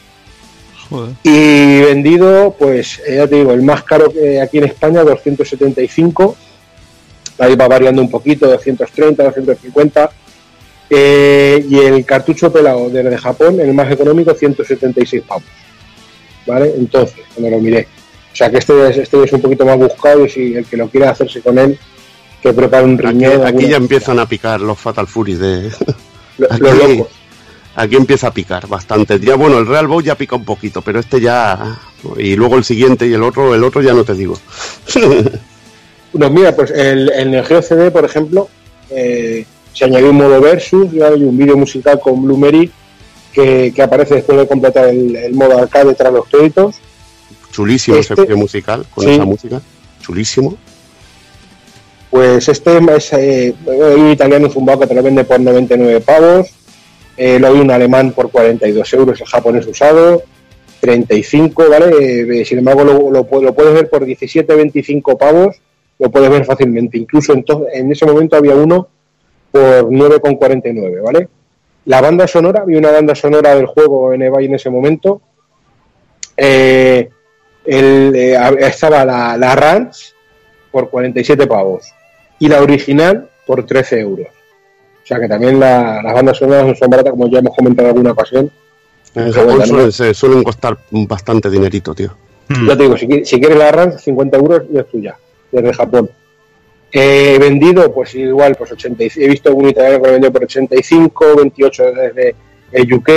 Joder. 0.90 1.14
Y 1.24 1.82
vendido, 1.82 2.56
pues 2.58 3.00
eh, 3.08 3.16
ya 3.18 3.28
te 3.28 3.36
digo, 3.36 3.52
el 3.54 3.62
más 3.62 3.84
caro 3.84 4.12
que 4.12 4.42
aquí 4.42 4.58
en 4.58 4.66
España, 4.66 5.04
275. 5.04 6.36
Ahí 7.38 7.56
va 7.56 7.68
variando 7.68 8.02
un 8.02 8.10
poquito, 8.10 8.48
230, 8.50 9.24
250. 9.24 10.12
Eh, 10.90 11.66
y 11.70 11.80
el 11.80 12.06
cartucho 12.06 12.52
pelado 12.52 12.90
desde 12.90 13.18
Japón, 13.18 13.60
el 13.62 13.74
más 13.74 13.90
económico, 13.92 14.34
176 14.34 15.24
pavos. 15.26 15.44
¿Vale? 16.46 16.74
Entonces, 16.78 17.18
cuando 17.34 17.50
lo 17.56 17.62
miré. 17.62 17.88
O 18.34 18.36
sea 18.36 18.50
que 18.50 18.58
este, 18.58 18.90
es- 18.90 18.98
este 18.98 19.24
es 19.24 19.32
un 19.34 19.42
poquito 19.42 19.66
más 19.66 19.78
buscado 19.78 20.26
y 20.26 20.30
si 20.30 20.56
el 20.56 20.66
que 20.66 20.78
lo 20.78 20.90
quiera 20.90 21.12
hacerse 21.12 21.42
con 21.42 21.58
él, 21.60 21.78
que 22.42 22.54
prepare 22.54 22.84
un 22.86 22.98
riñón. 22.98 23.46
aquí 23.46 23.68
ya 23.68 23.78
empiezan 23.78 24.20
a 24.20 24.26
picar 24.28 24.62
los 24.62 24.80
Fatal 24.80 25.08
Furies 25.08 25.40
de. 25.40 25.72
Lo- 26.38 26.48
aquí- 26.52 26.62
los 26.62 26.78
locos. 26.98 27.08
Aquí 27.74 27.96
empieza 27.96 28.28
a 28.28 28.34
picar 28.34 28.68
bastante. 28.68 29.18
Ya 29.22 29.36
bueno, 29.36 29.58
el 29.58 29.66
Real 29.66 29.88
Bowl 29.88 30.04
ya 30.04 30.16
pica 30.16 30.36
un 30.36 30.44
poquito, 30.44 30.82
pero 30.82 31.00
este 31.00 31.22
ya 31.22 31.80
y 32.18 32.36
luego 32.36 32.58
el 32.58 32.66
siguiente 32.66 33.08
y 33.08 33.14
el 33.14 33.24
otro, 33.24 33.56
el 33.56 33.64
otro 33.64 33.82
ya 33.82 33.94
no 33.94 34.04
te 34.04 34.14
digo. 34.14 34.38
No, 36.14 36.30
mira, 36.30 36.54
pues 36.54 36.72
el, 36.72 37.10
el 37.10 37.32
Neo 37.32 37.44
Geo 37.46 37.62
CD, 37.62 37.90
por 37.90 38.04
ejemplo, 38.04 38.50
eh, 38.90 39.46
se 39.74 39.86
añadió 39.86 40.10
un 40.10 40.18
modo 40.18 40.42
versus 40.42 40.94
y 40.94 41.02
hay 41.02 41.24
un 41.24 41.38
vídeo 41.38 41.56
musical 41.56 42.02
con 42.02 42.22
Blue 42.22 42.36
Mary 42.38 42.70
que, 43.32 43.72
que 43.74 43.82
aparece 43.82 44.16
después 44.16 44.38
de 44.40 44.46
completar 44.46 44.90
el, 44.90 45.16
el 45.16 45.34
modo 45.34 45.58
arcade 45.58 45.94
tras 45.96 46.12
los 46.12 46.26
créditos. 46.26 46.76
Chulísimo 47.54 47.96
Este- 47.96 48.14
ese 48.16 48.24
vídeo 48.24 48.36
musical 48.38 48.86
con 48.94 49.06
sí. 49.06 49.12
esa 49.12 49.24
música. 49.24 49.62
Chulísimo. 50.02 50.58
Pues 52.12 52.50
este 52.50 52.78
es 52.96 53.14
eh, 53.14 53.56
hay 53.68 54.00
un 54.02 54.12
italiano 54.12 54.50
zumbao 54.50 54.78
que 54.80 54.86
te 54.88 54.94
lo 54.94 55.02
vende 55.02 55.24
por 55.24 55.40
99 55.40 56.02
pavos, 56.02 56.50
eh, 57.16 57.40
lo 57.40 57.48
hay 57.48 57.54
un 57.60 57.72
alemán 57.72 58.12
por 58.12 58.30
42 58.30 58.94
euros, 58.94 59.22
el 59.22 59.28
japonés 59.28 59.66
usado, 59.66 60.22
35, 60.82 61.70
¿vale? 61.70 62.42
Eh, 62.42 62.46
sin 62.46 62.58
embargo, 62.58 62.84
lo, 62.84 63.10
lo, 63.12 63.26
pu- 63.30 63.42
lo 63.42 63.54
puedes 63.56 63.74
ver 63.74 63.90
por 63.90 64.04
17, 64.04 64.54
25 64.56 65.18
pavos, 65.18 65.56
lo 66.00 66.12
puedes 66.12 66.30
ver 66.30 66.44
fácilmente. 66.44 66.98
Incluso 66.98 67.32
entonces, 67.34 67.70
en 67.76 67.90
ese 67.92 68.06
momento 68.06 68.36
había 68.36 68.56
uno 68.56 68.90
por 69.52 69.86
9,49, 69.90 71.02
¿vale? 71.02 71.30
La 71.86 72.02
banda 72.02 72.28
sonora, 72.28 72.62
había 72.64 72.78
una 72.78 72.92
banda 72.92 73.16
sonora 73.16 73.56
del 73.56 73.68
juego 73.68 74.12
en 74.14 74.24
eBay 74.24 74.46
en 74.46 74.56
ese 74.56 74.70
momento. 74.70 75.22
Eh, 76.36 77.10
el, 77.66 78.14
eh, 78.16 78.38
estaba 78.60 79.06
la, 79.06 79.38
la 79.38 79.56
Ranch 79.56 80.14
por 80.72 80.90
47 80.90 81.48
pavos 81.48 81.94
y 82.42 82.48
la 82.50 82.62
original 82.62 83.30
por 83.46 83.66
13 83.66 84.00
euros. 84.00 84.28
O 84.28 85.06
sea 85.08 85.20
que 85.20 85.28
también 85.28 85.60
la- 85.60 86.02
las 86.04 86.14
bandas 86.14 86.38
sonoras 86.38 86.66
no 86.68 86.76
son 86.76 86.90
baratas, 86.90 87.12
como 87.12 87.28
ya 87.30 87.40
hemos 87.40 87.56
comentado 87.56 87.88
en 87.90 87.96
alguna 87.96 88.12
ocasión. 88.12 88.52
En 89.16 89.32
Japón 89.32 89.66
suelen, 89.66 89.92
se 89.92 90.14
suelen 90.14 90.44
costar 90.44 90.78
bastante 90.90 91.50
dinerito, 91.50 91.94
tío. 91.94 92.16
Ya 92.68 92.76
te 92.76 92.84
digo, 92.84 92.98
si, 92.98 93.08
si 93.26 93.40
quieres 93.40 93.58
la 93.58 93.72
RAM, 93.72 93.98
50 93.98 94.38
euros 94.38 94.64
y 94.74 94.78
es 94.78 94.88
tuya, 94.90 95.16
desde 95.52 95.74
Japón. 95.74 96.10
Eh, 96.92 97.38
vendido, 97.40 97.94
pues 97.94 98.14
igual, 98.16 98.56
pues 98.56 98.72
85. 98.72 99.26
He 99.26 99.30
visto 99.30 99.56
un 99.56 99.70
italiano 99.70 100.02
que 100.02 100.08
lo 100.08 100.14
vendió 100.14 100.32
por 100.32 100.44
85, 100.44 101.36
28 101.38 101.84
desde 101.94 102.36
el 102.72 102.94
UK, 102.94 103.10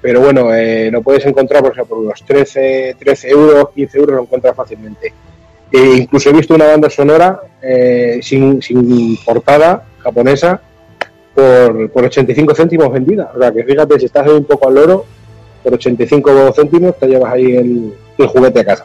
pero 0.00 0.20
bueno, 0.20 0.54
eh, 0.54 0.90
lo 0.90 1.02
puedes 1.02 1.24
encontrar 1.26 1.62
por, 1.62 1.72
ejemplo, 1.72 1.96
por 1.96 2.04
unos 2.04 2.22
13, 2.24 2.96
13 2.98 3.28
euros, 3.30 3.70
15 3.74 3.98
euros, 3.98 4.16
lo 4.16 4.22
encuentras 4.22 4.54
fácilmente. 4.56 5.12
E 5.76 5.96
incluso 5.98 6.30
he 6.30 6.32
visto 6.32 6.54
una 6.54 6.66
banda 6.66 6.88
sonora 6.88 7.40
eh, 7.60 8.18
sin, 8.22 8.62
sin 8.62 9.16
portada 9.24 9.84
japonesa 9.98 10.60
por, 11.34 11.90
por 11.90 12.04
85 12.04 12.54
céntimos 12.54 12.90
vendida. 12.92 13.30
O 13.36 13.38
sea 13.40 13.52
que 13.52 13.62
fíjate, 13.64 13.98
si 13.98 14.06
estás 14.06 14.26
un 14.28 14.44
poco 14.44 14.68
al 14.68 14.74
loro, 14.74 15.04
por 15.62 15.74
85 15.74 16.52
céntimos 16.54 16.98
te 16.98 17.06
llevas 17.08 17.32
ahí 17.34 17.56
el, 17.56 17.92
el 18.16 18.26
juguete 18.26 18.60
a 18.60 18.64
casa. 18.64 18.84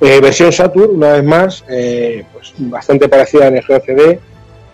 Eh, 0.00 0.20
versión 0.20 0.50
Saturn, 0.50 0.96
una 0.96 1.12
vez 1.12 1.22
más, 1.24 1.64
eh, 1.70 2.24
pues 2.32 2.52
bastante 2.58 3.08
parecida 3.08 3.46
en 3.46 3.56
el 3.58 3.62
GCD, 3.62 4.18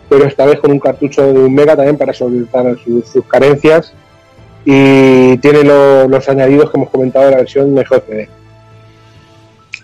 pero 0.08 0.24
esta 0.24 0.46
vez 0.46 0.58
con 0.60 0.70
un 0.72 0.80
cartucho 0.80 1.26
de 1.30 1.38
un 1.38 1.54
mega 1.54 1.76
también 1.76 1.98
para 1.98 2.14
solventar 2.14 2.78
sus, 2.82 3.06
sus 3.06 3.26
carencias 3.26 3.92
y 4.64 5.36
tiene 5.38 5.64
lo- 5.64 6.08
los 6.08 6.26
añadidos 6.30 6.70
que 6.70 6.78
hemos 6.78 6.88
comentado 6.88 7.26
de 7.26 7.30
la 7.32 7.36
versión 7.38 7.74
de. 7.74 8.28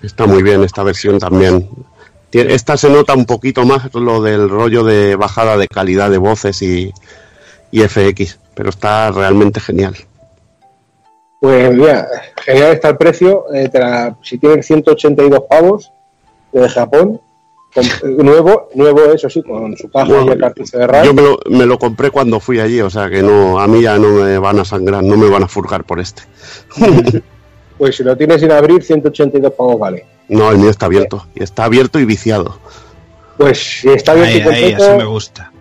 Está 0.04 0.26
muy 0.26 0.42
bien 0.42 0.62
esta 0.62 0.82
versión 0.82 1.18
también. 1.18 1.68
Esta 2.32 2.76
se 2.76 2.90
nota 2.90 3.14
un 3.14 3.26
poquito 3.26 3.64
más 3.64 3.94
lo 3.94 4.20
del 4.20 4.48
rollo 4.48 4.82
de 4.84 5.14
bajada 5.16 5.56
de 5.56 5.68
calidad 5.68 6.10
de 6.10 6.18
voces 6.18 6.60
y, 6.62 6.92
y 7.70 7.80
FX, 7.86 8.38
pero 8.54 8.70
está 8.70 9.10
realmente 9.12 9.60
genial. 9.60 9.94
Pues 11.40 11.72
mira, 11.72 12.08
genial 12.44 12.72
está 12.72 12.88
el 12.88 12.96
precio. 12.96 13.44
eh, 13.54 13.70
la- 13.72 14.16
si 14.22 14.38
tienes 14.38 14.66
182 14.66 15.42
pavos 15.48 15.92
de 16.52 16.68
Japón, 16.68 17.20
con- 17.72 17.84
nuevo, 18.24 18.68
nuevo 18.74 19.04
eso 19.12 19.30
sí, 19.30 19.40
con 19.42 19.76
su 19.76 19.88
caja 19.90 20.24
y 20.24 20.28
el 20.28 20.38
cartucho 20.38 20.78
de 20.78 20.86
RAM. 20.88 21.04
Yo 21.04 21.14
me 21.14 21.22
lo, 21.22 21.38
me 21.50 21.66
lo 21.66 21.78
compré 21.78 22.10
cuando 22.10 22.40
fui 22.40 22.58
allí, 22.58 22.80
o 22.80 22.90
sea 22.90 23.08
que 23.08 23.22
no, 23.22 23.60
a 23.60 23.66
mí 23.68 23.80
ya 23.82 23.96
no 23.98 24.08
me 24.08 24.38
van 24.38 24.58
a 24.58 24.64
sangrar, 24.64 25.04
no 25.04 25.16
me 25.16 25.28
van 25.28 25.44
a 25.44 25.48
furgar 25.48 25.84
por 25.84 26.00
este. 26.00 26.22
Pues 27.78 27.96
si 27.96 28.04
lo 28.04 28.16
tienes 28.16 28.40
sin 28.40 28.52
abrir, 28.52 28.82
182 28.82 29.52
pavos 29.52 29.78
vale. 29.78 30.06
No, 30.28 30.50
el 30.50 30.58
mío 30.58 30.70
está 30.70 30.86
abierto, 30.86 31.26
y 31.34 31.42
está 31.42 31.64
abierto 31.64 31.98
y 31.98 32.04
viciado. 32.04 32.58
Pues 33.36 33.58
si 33.80 33.88
está 33.90 34.14
bien 34.14 34.26
Ahí, 34.26 34.42
tu 34.42 34.48
ahí, 34.48 34.60
completo, 34.72 34.84
así 34.84 34.98
me 34.98 35.04
gusta. 35.04 35.52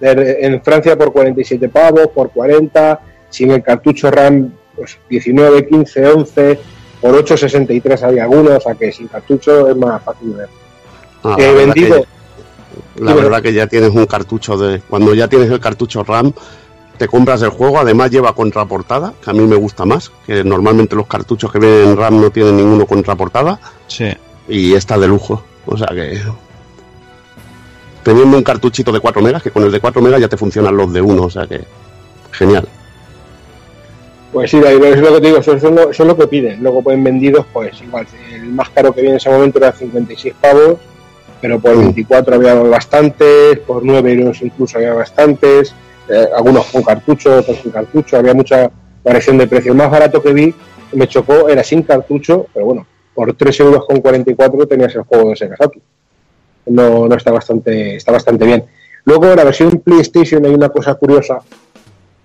en 0.00 0.62
Francia 0.62 0.96
por 0.98 1.12
47 1.12 1.68
pavos, 1.68 2.08
por 2.14 2.30
40, 2.30 3.00
sin 3.30 3.50
el 3.52 3.62
cartucho 3.62 4.10
RAM, 4.10 4.52
pues 4.76 4.98
19, 5.08 5.66
15, 5.66 6.06
11, 6.06 6.58
por 7.00 7.14
8,63 7.24 8.02
hay 8.02 8.18
algunos, 8.18 8.52
o 8.56 8.60
sea 8.60 8.74
que 8.74 8.92
sin 8.92 9.08
cartucho 9.08 9.68
es 9.70 9.76
más 9.76 10.02
fácil 10.02 10.32
de 10.32 10.36
ver. 10.38 10.48
Ah, 11.24 11.36
Eh, 11.38 11.42
la 11.46 11.52
verdad 11.52 11.74
vendido, 11.74 12.02
que- 12.02 13.04
la 13.04 13.14
verdad 13.14 13.42
que 13.42 13.52
ya 13.52 13.66
tienes 13.66 13.90
un 13.90 14.06
cartucho 14.06 14.56
de. 14.56 14.80
Cuando 14.80 15.14
ya 15.14 15.26
tienes 15.28 15.50
el 15.50 15.60
cartucho 15.60 16.04
RAM, 16.04 16.32
te 16.98 17.08
compras 17.08 17.42
el 17.42 17.50
juego. 17.50 17.78
Además, 17.78 18.10
lleva 18.10 18.34
contraportada, 18.34 19.14
que 19.22 19.30
a 19.30 19.32
mí 19.32 19.40
me 19.40 19.56
gusta 19.56 19.84
más. 19.84 20.10
Que 20.26 20.44
normalmente 20.44 20.96
los 20.96 21.06
cartuchos 21.06 21.50
que 21.50 21.58
vienen 21.58 21.90
en 21.90 21.96
RAM 21.96 22.20
no 22.20 22.30
tienen 22.30 22.56
ninguno 22.56 22.86
contraportada. 22.86 23.58
Sí. 23.86 24.10
Y 24.48 24.74
está 24.74 24.98
de 24.98 25.08
lujo. 25.08 25.42
O 25.66 25.76
sea 25.76 25.88
que. 25.88 26.20
Teniendo 28.02 28.36
un 28.36 28.42
cartuchito 28.42 28.90
de 28.90 29.00
4 29.00 29.22
megas, 29.22 29.42
que 29.42 29.50
con 29.50 29.62
el 29.62 29.70
de 29.70 29.80
4 29.80 30.02
megas 30.02 30.20
ya 30.20 30.28
te 30.28 30.36
funcionan 30.36 30.76
los 30.76 30.92
de 30.92 31.00
1. 31.00 31.22
O 31.22 31.30
sea 31.30 31.46
que. 31.46 31.60
Genial. 32.32 32.66
Pues 34.32 34.50
sí, 34.50 34.58
David, 34.60 34.82
es 34.84 35.00
lo 35.00 35.12
que 35.14 35.20
te 35.20 35.26
digo, 35.26 35.38
eso, 35.40 35.52
eso 35.52 35.68
es 35.68 35.74
lo, 35.74 35.90
eso 35.90 36.02
es 36.02 36.08
lo 36.08 36.16
que 36.16 36.26
piden. 36.26 36.62
Luego 36.62 36.82
pueden 36.82 37.04
vendidos, 37.04 37.44
pues 37.52 37.82
igual, 37.82 38.06
el 38.32 38.46
más 38.46 38.70
caro 38.70 38.90
que 38.94 39.02
viene 39.02 39.16
en 39.16 39.16
ese 39.18 39.28
momento 39.28 39.58
era 39.58 39.72
56 39.72 40.34
pavos, 40.40 40.76
pero 41.42 41.60
por 41.60 41.76
Mm. 41.76 41.80
24 41.80 42.36
había 42.36 42.54
bastantes, 42.54 43.58
por 43.58 43.84
9 43.84 44.12
euros 44.14 44.40
incluso 44.40 44.78
había 44.78 44.94
bastantes, 44.94 45.74
eh, 46.08 46.26
algunos 46.34 46.66
con 46.66 46.82
cartucho, 46.82 47.36
otros 47.36 47.58
sin 47.58 47.70
cartucho, 47.70 48.16
había 48.16 48.34
mucha 48.34 48.70
variación 49.04 49.38
de 49.38 49.46
precio. 49.46 49.72
El 49.72 49.78
más 49.78 49.90
barato 49.90 50.22
que 50.22 50.32
vi, 50.32 50.54
me 50.92 51.08
chocó, 51.08 51.48
era 51.48 51.62
sin 51.62 51.82
cartucho, 51.82 52.46
pero 52.52 52.66
bueno, 52.66 52.86
por 53.14 53.34
3 53.34 53.60
euros 53.60 53.84
con 53.86 54.00
44 54.00 54.66
tenías 54.66 54.94
el 54.94 55.02
juego 55.02 55.30
de 55.30 55.36
Sega 55.36 55.56
Saturn. 55.56 55.82
No, 56.66 57.08
no 57.08 57.14
está 57.16 57.32
bastante, 57.32 57.96
está 57.96 58.12
bastante 58.12 58.44
bien. 58.44 58.64
Luego, 59.04 59.34
la 59.34 59.44
versión 59.44 59.80
PlayStation 59.80 60.44
hay 60.44 60.54
una 60.54 60.68
cosa 60.68 60.94
curiosa, 60.94 61.40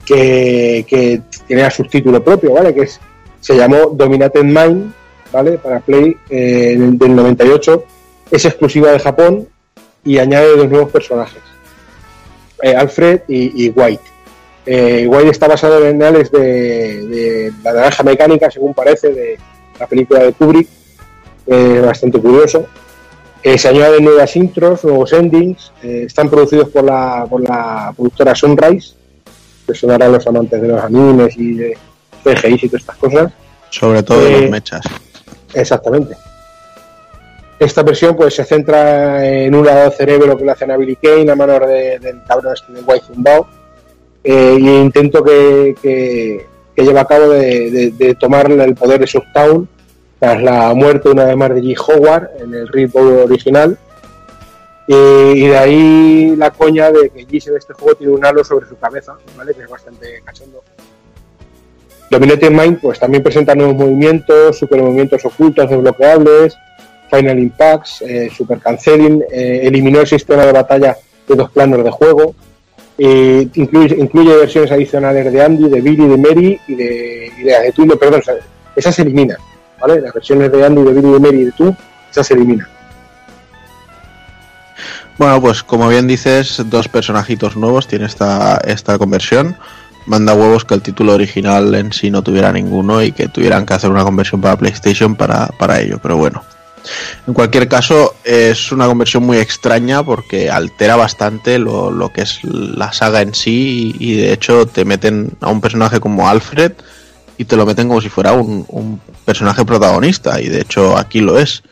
que, 0.08 0.86
que 0.88 1.22
tenía 1.48 1.70
subtítulo 1.70 2.24
propio, 2.24 2.54
¿vale? 2.54 2.74
Que 2.74 2.82
es, 2.82 2.99
se 3.41 3.56
llamó 3.56 3.91
Dominated 3.94 4.44
Mind, 4.44 4.94
¿vale? 5.32 5.58
Para 5.58 5.82
Play 5.82 6.16
eh, 6.30 6.76
del 6.78 7.16
98. 7.16 7.84
Es 8.32 8.45
exclusiva 8.45 8.91
de 8.91 8.99
Japón 8.99 9.48
y 10.04 10.18
añade 10.18 10.56
dos 10.56 10.70
nuevos 10.70 10.91
personajes, 10.91 11.41
eh, 12.62 12.76
Alfred 12.76 13.22
y, 13.28 13.66
y 13.66 13.70
White. 13.70 14.04
Eh, 14.66 15.08
White 15.08 15.30
está 15.30 15.48
basado 15.48 15.86
en 15.86 16.02
anales 16.02 16.30
de, 16.30 17.08
de 17.08 17.54
la 17.64 17.74
naranja 17.74 18.04
mecánica, 18.04 18.52
según 18.52 18.74
parece, 18.74 19.14
de 19.14 19.38
la 19.80 19.88
película 19.88 20.20
de 20.20 20.34
Kubrick. 20.34 20.68
Eh, 21.48 21.82
bastante 21.86 22.20
curioso. 22.20 22.68
Eh, 23.42 23.58
se 23.58 23.70
añaden 23.70 24.04
nuevas 24.04 24.36
intros, 24.36 24.84
nuevos 24.84 25.14
endings. 25.14 25.72
están 25.82 26.30
producidos 26.30 26.70
por 26.70 26.84
la, 26.84 27.26
por 27.30 27.42
la 27.42 27.94
productora 27.96 28.36
Sunrise 28.36 28.96
que 29.66 29.74
sonarán 29.74 30.12
los 30.12 30.28
amantes 30.28 30.62
de 30.62 30.68
los 30.68 30.84
animes 30.84 31.38
y 31.38 31.54
de 31.54 31.78
CGI 32.24 32.54
y 32.54 32.68
todas 32.68 32.82
estas 32.82 32.98
cosas. 32.98 33.34
Sobre 33.70 34.04
todo 34.04 34.24
de 34.24 34.42
los 34.42 34.52
mechas. 34.52 34.82
Exactamente. 35.54 36.16
Esta 37.60 37.82
versión 37.84 38.16
pues 38.16 38.36
se 38.36 38.44
centra 38.44 39.26
en 39.26 39.56
un 39.56 39.66
lado 39.66 39.82
del 39.84 39.92
cerebro 39.94 40.38
que 40.38 40.46
le 40.46 40.52
hacen 40.52 40.70
a 40.72 40.78
Billy 40.78 40.96
Kane 40.96 41.32
a 41.32 41.36
manos 41.36 41.60
de- 41.62 41.98
del 42.00 42.24
cabrón 42.28 42.54
este 42.54 42.72
de 42.72 42.82
White 42.82 43.06
Zumbao 43.08 43.48
eh, 44.24 44.58
y 44.60 44.68
intento 44.80 45.24
que, 45.24 45.76
que, 45.82 46.46
lleva 46.84 47.02
a 47.02 47.06
cabo 47.06 47.30
de, 47.30 47.92
de- 47.98 48.16
tomar 48.16 48.52
el 48.52 48.76
poder 48.76 49.00
de 49.00 49.08
Subtown 49.08 49.68
tras 50.20 50.42
la 50.44 50.74
muerte 50.76 51.10
una 51.10 51.26
vez 51.26 51.36
más 51.36 51.50
de 51.56 51.62
G. 51.62 51.76
Howard 51.88 52.30
en 52.40 52.54
el 52.54 52.68
reboot 52.68 53.26
original 53.26 53.78
Eh, 54.90 55.34
y 55.36 55.48
de 55.48 55.58
ahí 55.58 56.36
la 56.38 56.50
coña 56.52 56.90
de 56.92 57.10
que 57.10 57.26
Giz 57.26 57.48
en 57.48 57.58
este 57.58 57.74
juego 57.74 57.96
tiene 57.98 58.14
un 58.14 58.24
halo 58.26 58.42
sobre 58.44 58.68
su 58.68 58.78
cabeza, 58.78 59.18
¿vale? 59.36 59.54
Que 59.54 59.64
es 59.64 59.70
bastante 59.70 60.22
cachondo. 60.24 60.64
Dominating 62.10 62.56
Mind 62.56 62.80
pues 62.80 62.98
también 62.98 63.22
presenta 63.22 63.54
nuevos 63.54 63.76
movimientos, 63.76 64.58
super 64.58 64.82
movimientos 64.82 65.26
ocultos 65.26 65.70
desbloqueables, 65.70 66.56
Final 67.10 67.40
Impacts, 67.40 68.02
eh, 68.02 68.30
Super 68.36 68.60
Canceling, 68.60 69.24
eh, 69.32 69.62
eliminó 69.64 70.02
el 70.02 70.08
sistema 70.08 70.46
de 70.46 70.52
batalla 70.52 70.98
de 71.28 71.36
dos 71.36 71.52
planos 71.52 71.84
de 71.84 71.92
juego, 71.92 72.36
incluye, 72.98 74.36
versiones 74.38 74.72
adicionales 74.72 75.32
de 75.32 75.44
Andy, 75.44 75.70
de 75.70 75.82
Billy, 75.82 76.08
de 76.08 76.18
Mary 76.18 76.60
y 76.68 76.76
de, 76.76 77.32
y 77.38 77.44
de, 77.44 77.98
perdón, 77.98 78.22
esas 78.76 78.96
se 78.96 79.04
eliminan, 79.04 79.38
¿vale? 79.80 80.02
Las 80.02 80.14
versiones 80.14 80.52
de 80.52 80.66
Andy, 80.66 80.84
de 80.84 80.94
Billy, 80.94 81.12
de 81.14 81.20
Mary 81.20 81.42
y 81.42 81.46
de 81.46 81.52
tú, 81.52 81.76
esas 82.10 82.26
se 82.26 82.34
eliminan. 82.34 82.68
Bueno, 85.18 85.42
pues 85.42 85.64
como 85.64 85.90
bien 85.90 86.08
dices, 86.08 86.62
dos 86.68 86.88
personajitos 86.88 87.58
nuevos 87.58 87.88
tiene 87.88 88.06
esta, 88.06 88.58
esta 88.58 88.98
conversión. 89.00 89.58
Manda 90.06 90.36
huevos 90.36 90.64
que 90.64 90.76
el 90.76 90.82
título 90.82 91.14
original 91.14 91.74
en 91.74 91.92
sí 91.92 92.12
no 92.12 92.22
tuviera 92.22 92.52
ninguno 92.52 93.02
y 93.02 93.12
que 93.12 93.28
tuvieran 93.28 93.66
que 93.66 93.74
hacer 93.74 93.90
una 93.90 94.04
conversión 94.04 94.42
para 94.42 94.56
PlayStation 94.56 95.16
para, 95.16 95.48
para 95.48 95.82
ello, 95.82 96.00
pero 96.02 96.18
bueno. 96.18 96.44
En 97.27 97.34
cualquier 97.34 97.68
caso, 97.68 98.15
es 98.23 98.72
una 98.72 98.88
conversión 98.88 99.23
muy 99.23 99.38
extraña 99.38 100.03
porque 100.03 100.49
altera 100.49 100.95
bastante 100.95 101.59
lo, 101.59 102.11
que 102.14 102.22
es 102.22 102.43
la 102.43 102.93
saga 102.93 103.22
en 103.22 103.34
sí 103.34 103.95
y, 103.99 104.15
de 104.15 104.34
hecho 104.34 104.65
te 104.65 104.85
meten 104.85 105.31
a 105.41 105.49
un 105.49 105.61
personaje 105.61 105.99
como 105.99 106.27
Alfred 106.27 106.73
y 107.38 107.45
te 107.45 107.55
lo 107.55 107.65
meten 107.65 107.88
como 107.88 108.01
si 108.01 108.09
fuera 108.09 108.34
un, 108.34 108.65
un 108.69 108.99
personaje 109.26 109.65
protagonista 109.65 110.41
y 110.41 110.47
de 110.47 110.61
hecho 110.61 110.97
aquí 110.97 111.22
lo 111.22 111.38
es. 111.38 111.64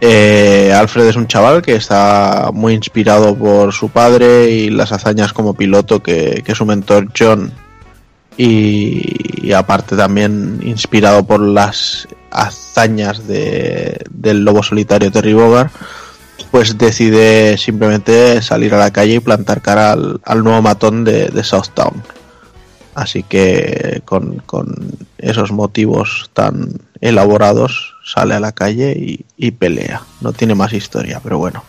Eh, 0.00 0.72
Alfred 0.72 1.08
es 1.08 1.16
un 1.16 1.26
chaval 1.26 1.60
que 1.60 1.74
está 1.74 2.50
muy 2.52 2.74
inspirado 2.74 3.34
por 3.34 3.72
su 3.72 3.88
padre 3.88 4.50
y 4.50 4.70
las 4.70 4.92
hazañas 4.92 5.32
como 5.32 5.54
piloto 5.54 6.02
que, 6.02 6.42
que 6.46 6.54
su 6.54 6.64
mentor 6.64 7.08
John 7.18 7.52
y, 8.38 9.52
aparte 9.52 9.96
también 9.96 10.60
inspirado 10.62 11.26
por 11.26 11.40
las 11.40 12.08
hazañas 12.30 13.26
de, 13.26 14.04
del 14.10 14.44
lobo 14.44 14.62
solitario 14.62 15.10
Terry 15.10 15.32
Bogard 15.32 15.70
pues 16.50 16.78
decide 16.78 17.58
simplemente 17.58 18.40
salir 18.42 18.74
a 18.74 18.78
la 18.78 18.92
calle 18.92 19.14
y 19.14 19.20
plantar 19.20 19.60
cara 19.60 19.92
al, 19.92 20.20
al 20.24 20.44
nuevo 20.44 20.62
matón 20.62 21.04
de, 21.04 21.28
de 21.28 21.44
Southtown 21.44 22.02
así 22.98 23.22
que 23.22 24.02
con, 24.04 24.38
con 24.40 24.74
esos 25.18 25.52
motivos 25.52 26.30
tan 26.34 26.80
elaborados, 27.00 27.94
sale 28.04 28.34
a 28.34 28.40
la 28.40 28.52
calle 28.52 28.92
y, 28.92 29.24
y 29.36 29.52
pelea. 29.52 30.02
No 30.20 30.32
tiene 30.32 30.54
más 30.54 30.72
historia, 30.72 31.20
pero 31.22 31.38
bueno. 31.38 31.62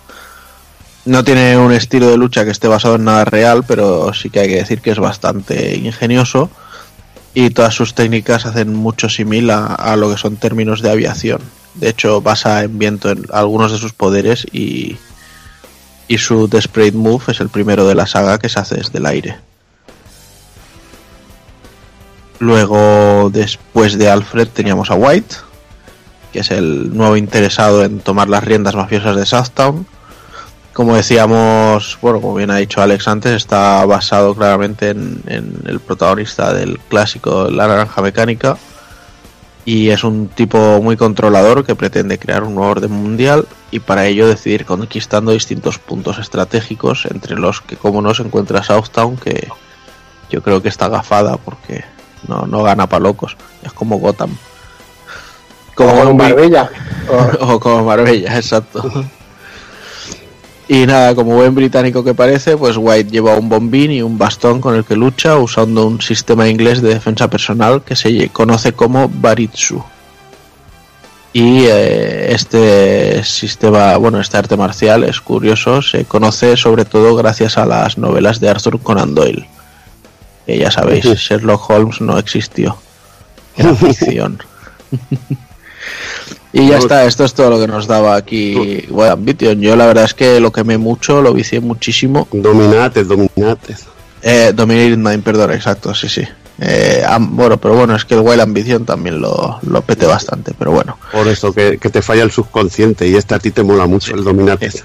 No 1.05 1.23
tiene 1.23 1.57
un 1.57 1.71
estilo 1.71 2.09
de 2.09 2.17
lucha 2.17 2.45
que 2.45 2.51
esté 2.51 2.67
basado 2.67 2.95
en 2.95 3.05
nada 3.05 3.25
real, 3.25 3.63
pero 3.67 4.13
sí 4.13 4.29
que 4.29 4.41
hay 4.41 4.47
que 4.49 4.57
decir 4.57 4.81
que 4.81 4.91
es 4.91 4.99
bastante 4.99 5.75
ingenioso 5.75 6.49
y 7.33 7.51
todas 7.51 7.73
sus 7.73 7.93
técnicas 7.93 8.45
hacen 8.45 8.73
mucho 8.73 9.09
simil 9.09 9.49
a, 9.51 9.95
lo 9.95 10.09
que 10.09 10.17
son 10.17 10.37
términos 10.37 10.81
de 10.81 10.91
aviación. 10.91 11.41
De 11.75 11.89
hecho, 11.89 12.21
basa 12.21 12.63
en 12.63 12.77
viento 12.79 13.11
en 13.11 13.25
algunos 13.31 13.71
de 13.71 13.77
sus 13.77 13.93
poderes 13.93 14.45
y, 14.51 14.97
y 16.07 16.17
su 16.17 16.47
Desperate 16.47 16.97
Move 16.97 17.23
es 17.27 17.39
el 17.39 17.49
primero 17.49 17.87
de 17.87 17.95
la 17.95 18.07
saga 18.07 18.39
que 18.39 18.49
se 18.49 18.59
hace 18.59 18.75
desde 18.75 18.97
el 18.97 19.05
aire. 19.05 19.37
Luego, 22.39 23.29
después 23.31 23.97
de 23.97 24.09
Alfred, 24.09 24.47
teníamos 24.47 24.89
a 24.91 24.95
White, 24.95 25.35
que 26.31 26.39
es 26.39 26.51
el 26.51 26.95
nuevo 26.95 27.17
interesado 27.17 27.83
en 27.83 27.99
tomar 27.99 28.29
las 28.29 28.43
riendas 28.43 28.75
mafiosas 28.75 29.15
de 29.15 29.25
Southtown. 29.25 29.85
Como 30.73 30.95
decíamos, 30.95 31.97
bueno, 32.01 32.21
como 32.21 32.35
bien 32.35 32.51
ha 32.51 32.57
dicho 32.57 32.81
Alex 32.81 33.07
antes, 33.07 33.33
está 33.33 33.85
basado 33.85 34.33
claramente 34.35 34.89
en, 34.89 35.21
en 35.27 35.61
el 35.65 35.79
protagonista 35.79 36.53
del 36.53 36.79
clásico 36.79 37.49
La 37.49 37.67
Naranja 37.67 38.01
Mecánica. 38.01 38.57
Y 39.65 39.89
es 39.89 40.03
un 40.03 40.29
tipo 40.29 40.81
muy 40.81 40.95
controlador 40.95 41.65
que 41.65 41.75
pretende 41.75 42.17
crear 42.17 42.43
un 42.43 42.55
nuevo 42.55 42.71
orden 42.71 42.91
mundial 42.91 43.45
y 43.71 43.79
para 43.79 44.05
ello 44.07 44.27
decidir 44.27 44.65
conquistando 44.65 45.31
distintos 45.31 45.77
puntos 45.77 46.17
estratégicos, 46.17 47.05
entre 47.11 47.35
los 47.37 47.61
que, 47.61 47.75
como 47.75 48.01
no, 48.01 48.13
se 48.13 48.23
encuentra 48.23 48.63
Southtown, 48.63 49.17
que 49.17 49.47
yo 50.31 50.41
creo 50.41 50.61
que 50.61 50.69
está 50.69 50.87
gafada 50.87 51.37
porque 51.37 51.83
no, 52.27 52.43
no 52.47 52.63
gana 52.63 52.87
para 52.87 53.03
locos. 53.03 53.35
Es 53.61 53.73
como 53.73 53.97
Gotham. 53.97 54.35
Como 55.75 55.93
buen- 55.93 56.17
Marbella. 56.17 56.69
o 57.41 57.59
como 57.59 57.83
Marbella, 57.83 58.37
exacto. 58.37 58.81
Y 60.71 60.85
nada, 60.85 61.15
como 61.15 61.33
buen 61.33 61.55
británico 61.55 62.03
que 62.03 62.13
parece, 62.13 62.55
pues 62.55 62.77
White 62.77 63.09
lleva 63.09 63.35
un 63.35 63.49
bombín 63.49 63.91
y 63.91 64.03
un 64.03 64.19
bastón 64.19 64.61
con 64.61 64.75
el 64.75 64.85
que 64.85 64.95
lucha 64.95 65.35
usando 65.35 65.87
un 65.87 65.99
sistema 65.99 66.47
inglés 66.47 66.83
de 66.83 66.93
defensa 66.93 67.27
personal 67.27 67.81
que 67.83 67.95
se 67.95 68.29
conoce 68.29 68.73
como 68.73 69.09
Baritsu. 69.09 69.83
Y 71.33 71.65
eh, 71.65 72.33
este 72.33 73.23
sistema, 73.23 73.97
bueno, 73.97 74.21
este 74.21 74.37
arte 74.37 74.57
marcial 74.57 75.03
es 75.05 75.19
curioso, 75.21 75.81
se 75.81 76.05
conoce 76.05 76.55
sobre 76.55 76.85
todo 76.85 77.15
gracias 77.15 77.57
a 77.57 77.65
las 77.65 77.97
novelas 77.97 78.39
de 78.39 78.49
Arthur 78.49 78.79
Conan 78.79 79.15
Doyle. 79.15 79.49
Que 80.45 80.59
ya 80.59 80.69
sabéis, 80.69 81.05
Sherlock 81.05 81.67
Holmes 81.67 81.99
no 81.99 82.19
existió. 82.19 82.77
Era 83.57 83.73
ficción. 83.75 84.37
Y 86.51 86.67
ya 86.67 86.79
está, 86.79 87.05
esto 87.05 87.25
es 87.25 87.33
todo 87.33 87.51
lo 87.51 87.59
que 87.59 87.67
nos 87.67 87.85
daba 87.85 88.15
aquí 88.15 88.85
Wild 88.89 89.11
Ambition. 89.11 89.61
Yo 89.61 89.75
la 89.75 89.85
verdad 89.85 90.05
es 90.05 90.13
que 90.13 90.39
lo 90.39 90.51
quemé 90.51 90.77
mucho, 90.77 91.21
lo 91.21 91.33
vicié 91.33 91.59
muchísimo. 91.59 92.27
Dominates, 92.31 93.07
dominates. 93.07 93.85
Eh, 94.21 94.51
Dominated 94.53 94.97
Mind, 94.97 95.23
perdón, 95.23 95.51
exacto, 95.51 95.93
sí, 95.93 96.09
sí. 96.09 96.23
Eh, 96.61 97.05
bueno, 97.19 97.57
pero 97.57 97.75
bueno, 97.75 97.95
es 97.95 98.03
que 98.03 98.15
el 98.15 98.21
Wild 98.21 98.41
Ambition 98.41 98.83
también 98.83 99.21
lo, 99.21 99.59
lo 99.61 99.81
pete 99.81 100.05
bastante, 100.05 100.53
pero 100.57 100.71
bueno. 100.71 100.97
Por 101.11 101.27
eso 101.27 101.53
que, 101.53 101.77
que 101.77 101.89
te 101.89 102.01
falla 102.01 102.23
el 102.23 102.31
subconsciente 102.31 103.07
y 103.07 103.15
este 103.15 103.35
a 103.35 103.39
ti 103.39 103.51
te 103.51 103.63
mola 103.63 103.85
mucho 103.85 104.15
el 104.15 104.23
dominates. 104.23 104.75
Eh, 104.75 104.83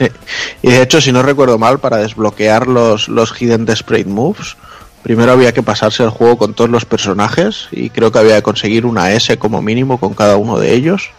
Y 0.62 0.70
de 0.70 0.82
hecho, 0.82 1.00
si 1.00 1.12
no 1.12 1.22
recuerdo 1.22 1.58
mal, 1.58 1.78
para 1.78 1.98
desbloquear 1.98 2.66
los, 2.66 3.08
los 3.08 3.32
Hidden 3.38 3.66
Desperate 3.66 4.08
Moves, 4.08 4.56
primero 5.02 5.32
había 5.32 5.52
que 5.52 5.62
pasarse 5.62 6.02
el 6.02 6.10
juego 6.10 6.36
con 6.38 6.54
todos 6.54 6.70
los 6.70 6.84
personajes 6.84 7.68
y 7.72 7.90
creo 7.90 8.12
que 8.12 8.18
había 8.18 8.36
que 8.36 8.42
conseguir 8.42 8.86
una 8.86 9.12
S 9.12 9.36
como 9.38 9.62
mínimo 9.62 9.98
con 9.98 10.14
cada 10.14 10.36
uno 10.36 10.58
de 10.58 10.72
ellos. 10.74 11.10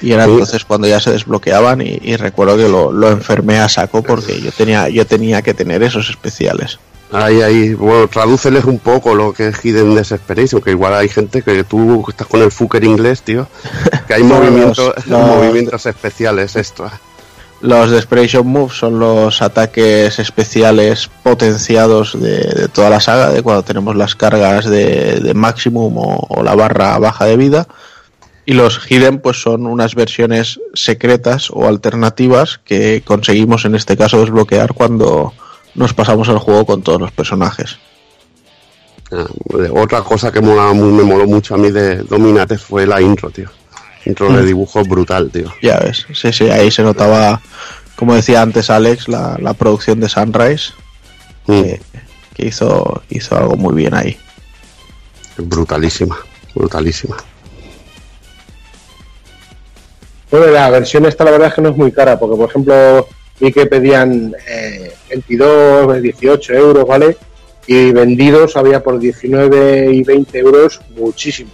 Y 0.00 0.12
era 0.12 0.24
Sí. 0.24 0.32
entonces 0.32 0.64
cuando 0.64 0.88
ya 0.88 0.98
se 1.00 1.12
desbloqueaban 1.12 1.80
y, 1.80 1.98
y 2.02 2.16
recuerdo 2.16 2.56
que 2.56 2.68
lo, 2.68 2.90
lo 2.92 3.10
enfermé 3.10 3.58
a 3.60 3.68
saco 3.68 4.02
porque 4.02 4.40
yo 4.40 4.50
tenía, 4.52 4.88
yo 4.88 5.06
tenía 5.06 5.42
que 5.42 5.54
tener 5.54 5.82
esos 5.82 6.10
especiales. 6.10 6.78
Ahí, 7.12 7.42
ahí, 7.42 7.74
bueno, 7.74 8.08
tradúceles 8.08 8.64
un 8.64 8.78
poco 8.78 9.14
lo 9.14 9.34
que 9.34 9.48
es 9.48 9.62
Hidden 9.64 9.94
Desperation, 9.94 10.62
que 10.62 10.70
igual 10.70 10.94
hay 10.94 11.08
gente 11.10 11.42
que 11.42 11.62
tú 11.62 12.02
estás 12.08 12.26
con 12.26 12.40
el 12.40 12.50
fucker 12.50 12.82
inglés, 12.84 13.20
tío, 13.22 13.46
que 14.08 14.14
hay 14.14 14.22
movimientos, 14.24 14.94
los- 14.96 15.06
los- 15.08 15.26
movimientos 15.26 15.84
especiales 15.86 16.56
extra. 16.56 16.90
Los 17.62 17.92
Desperation 17.92 18.44
Moves 18.44 18.76
son 18.76 18.98
los 18.98 19.40
ataques 19.40 20.18
especiales 20.18 21.08
potenciados 21.22 22.20
de, 22.20 22.68
toda 22.72 22.90
la 22.90 23.00
saga, 23.00 23.30
de 23.30 23.40
cuando 23.40 23.62
tenemos 23.62 23.94
las 23.94 24.16
cargas 24.16 24.68
de, 24.68 25.32
Maximum 25.32 25.94
o, 25.96 26.42
la 26.42 26.56
barra 26.56 26.98
baja 26.98 27.24
de 27.24 27.36
vida. 27.36 27.68
Y 28.44 28.54
los 28.54 28.84
Hidden 28.84 29.20
pues 29.20 29.40
son 29.40 29.66
unas 29.66 29.94
versiones 29.94 30.58
secretas 30.74 31.50
o 31.52 31.68
alternativas 31.68 32.58
que 32.64 33.02
conseguimos 33.04 33.64
en 33.64 33.76
este 33.76 33.96
caso 33.96 34.18
desbloquear 34.18 34.74
cuando 34.74 35.32
nos 35.76 35.94
pasamos 35.94 36.28
el 36.28 36.38
juego 36.38 36.66
con 36.66 36.82
todos 36.82 37.00
los 37.00 37.12
personajes. 37.12 37.78
Ah, 39.12 39.24
Otra 39.72 40.02
cosa 40.02 40.32
que 40.32 40.40
mola 40.40 40.74
me 40.74 41.04
moló 41.04 41.28
mucho 41.28 41.54
a 41.54 41.58
mí 41.58 41.70
de 41.70 41.98
Dominates 42.02 42.60
fue 42.60 42.88
la 42.88 43.00
intro, 43.00 43.30
tío. 43.30 43.48
Intro 44.06 44.30
Mm. 44.30 44.36
de 44.36 44.44
dibujo 44.46 44.82
brutal, 44.84 45.30
tío. 45.30 45.52
Ya 45.62 45.78
ves, 45.78 46.06
sí, 46.14 46.32
sí, 46.32 46.50
ahí 46.50 46.70
se 46.70 46.82
notaba, 46.82 47.40
como 47.96 48.14
decía 48.14 48.42
antes 48.42 48.68
Alex, 48.70 49.08
la, 49.08 49.36
la 49.40 49.54
producción 49.54 50.00
de 50.00 50.08
Sunrise, 50.08 50.72
Mm, 51.46 51.62
que, 51.62 51.80
que 52.34 52.46
hizo, 52.46 53.02
hizo 53.10 53.36
algo 53.36 53.56
muy 53.56 53.74
bien 53.74 53.94
ahí. 53.94 54.16
Brutalísima, 55.36 56.16
brutalísima. 56.54 57.16
Bueno, 60.30 60.46
la 60.46 60.70
versión 60.70 61.04
esta 61.06 61.24
la 61.24 61.30
verdad 61.32 61.48
es 61.48 61.54
que 61.54 61.62
no 61.62 61.70
es 61.70 61.76
muy 61.76 61.92
cara, 61.92 62.18
porque 62.18 62.36
por 62.36 62.48
ejemplo 62.48 63.06
vi 63.38 63.52
que 63.52 63.66
pedían 63.66 64.34
eh, 64.48 64.92
22, 65.10 66.00
18 66.00 66.52
euros, 66.54 66.86
¿vale? 66.86 67.16
Y 67.66 67.90
vendidos 67.92 68.56
había 68.56 68.82
por 68.82 68.98
19 68.98 69.92
y 69.92 70.02
20 70.02 70.38
euros 70.38 70.80
muchísimo. 70.96 71.50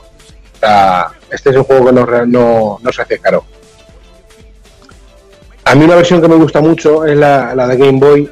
O 0.58 0.60
sea, 0.60 1.08
este 1.30 1.50
es 1.50 1.56
un 1.56 1.64
juego 1.64 1.86
que 1.86 1.92
no, 1.92 2.06
no, 2.26 2.78
no 2.82 2.92
se 2.92 3.02
hace 3.02 3.18
caro. 3.18 3.44
A 5.64 5.74
mí 5.74 5.84
una 5.84 5.96
versión 5.96 6.20
que 6.20 6.28
me 6.28 6.34
gusta 6.36 6.60
mucho 6.60 7.04
es 7.04 7.16
la, 7.16 7.54
la 7.54 7.66
de 7.68 7.76
Game 7.76 7.98
Boy, 8.00 8.28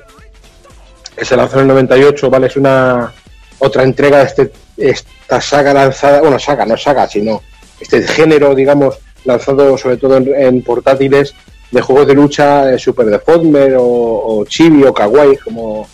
que 1.16 1.24
se 1.24 1.36
lanzó 1.36 1.57
en 1.57 1.62
el 1.62 1.69
98, 1.69 2.31
¿vale? 2.31 2.47
Es 2.48 2.57
una 2.57 3.12
otra 3.59 3.82
entrega 3.85 4.19
de 4.19 4.24
este, 4.24 4.53
esta 4.77 5.40
saga 5.40 5.73
lanzada, 5.74 6.20
bueno, 6.20 6.39
saga, 6.39 6.65
no 6.66 6.77
saga, 6.77 7.07
sino 7.07 7.43
este 7.81 8.03
género, 8.03 8.55
digamos, 8.55 8.98
lanzado 9.24 9.77
sobre 9.77 9.98
todo 9.98 10.16
en, 10.16 10.35
en 10.35 10.62
portátiles 10.62 11.35
de 11.70 11.81
juegos 11.82 12.07
de 12.07 12.15
lucha 12.15 12.73
eh, 12.73 12.78
Super 12.78 13.07
Deformer 13.07 13.77
o, 13.77 13.82
o 13.85 14.44
Chibi 14.47 14.85
o 14.85 14.94
Kawaii, 14.94 15.36
como, 15.39 15.86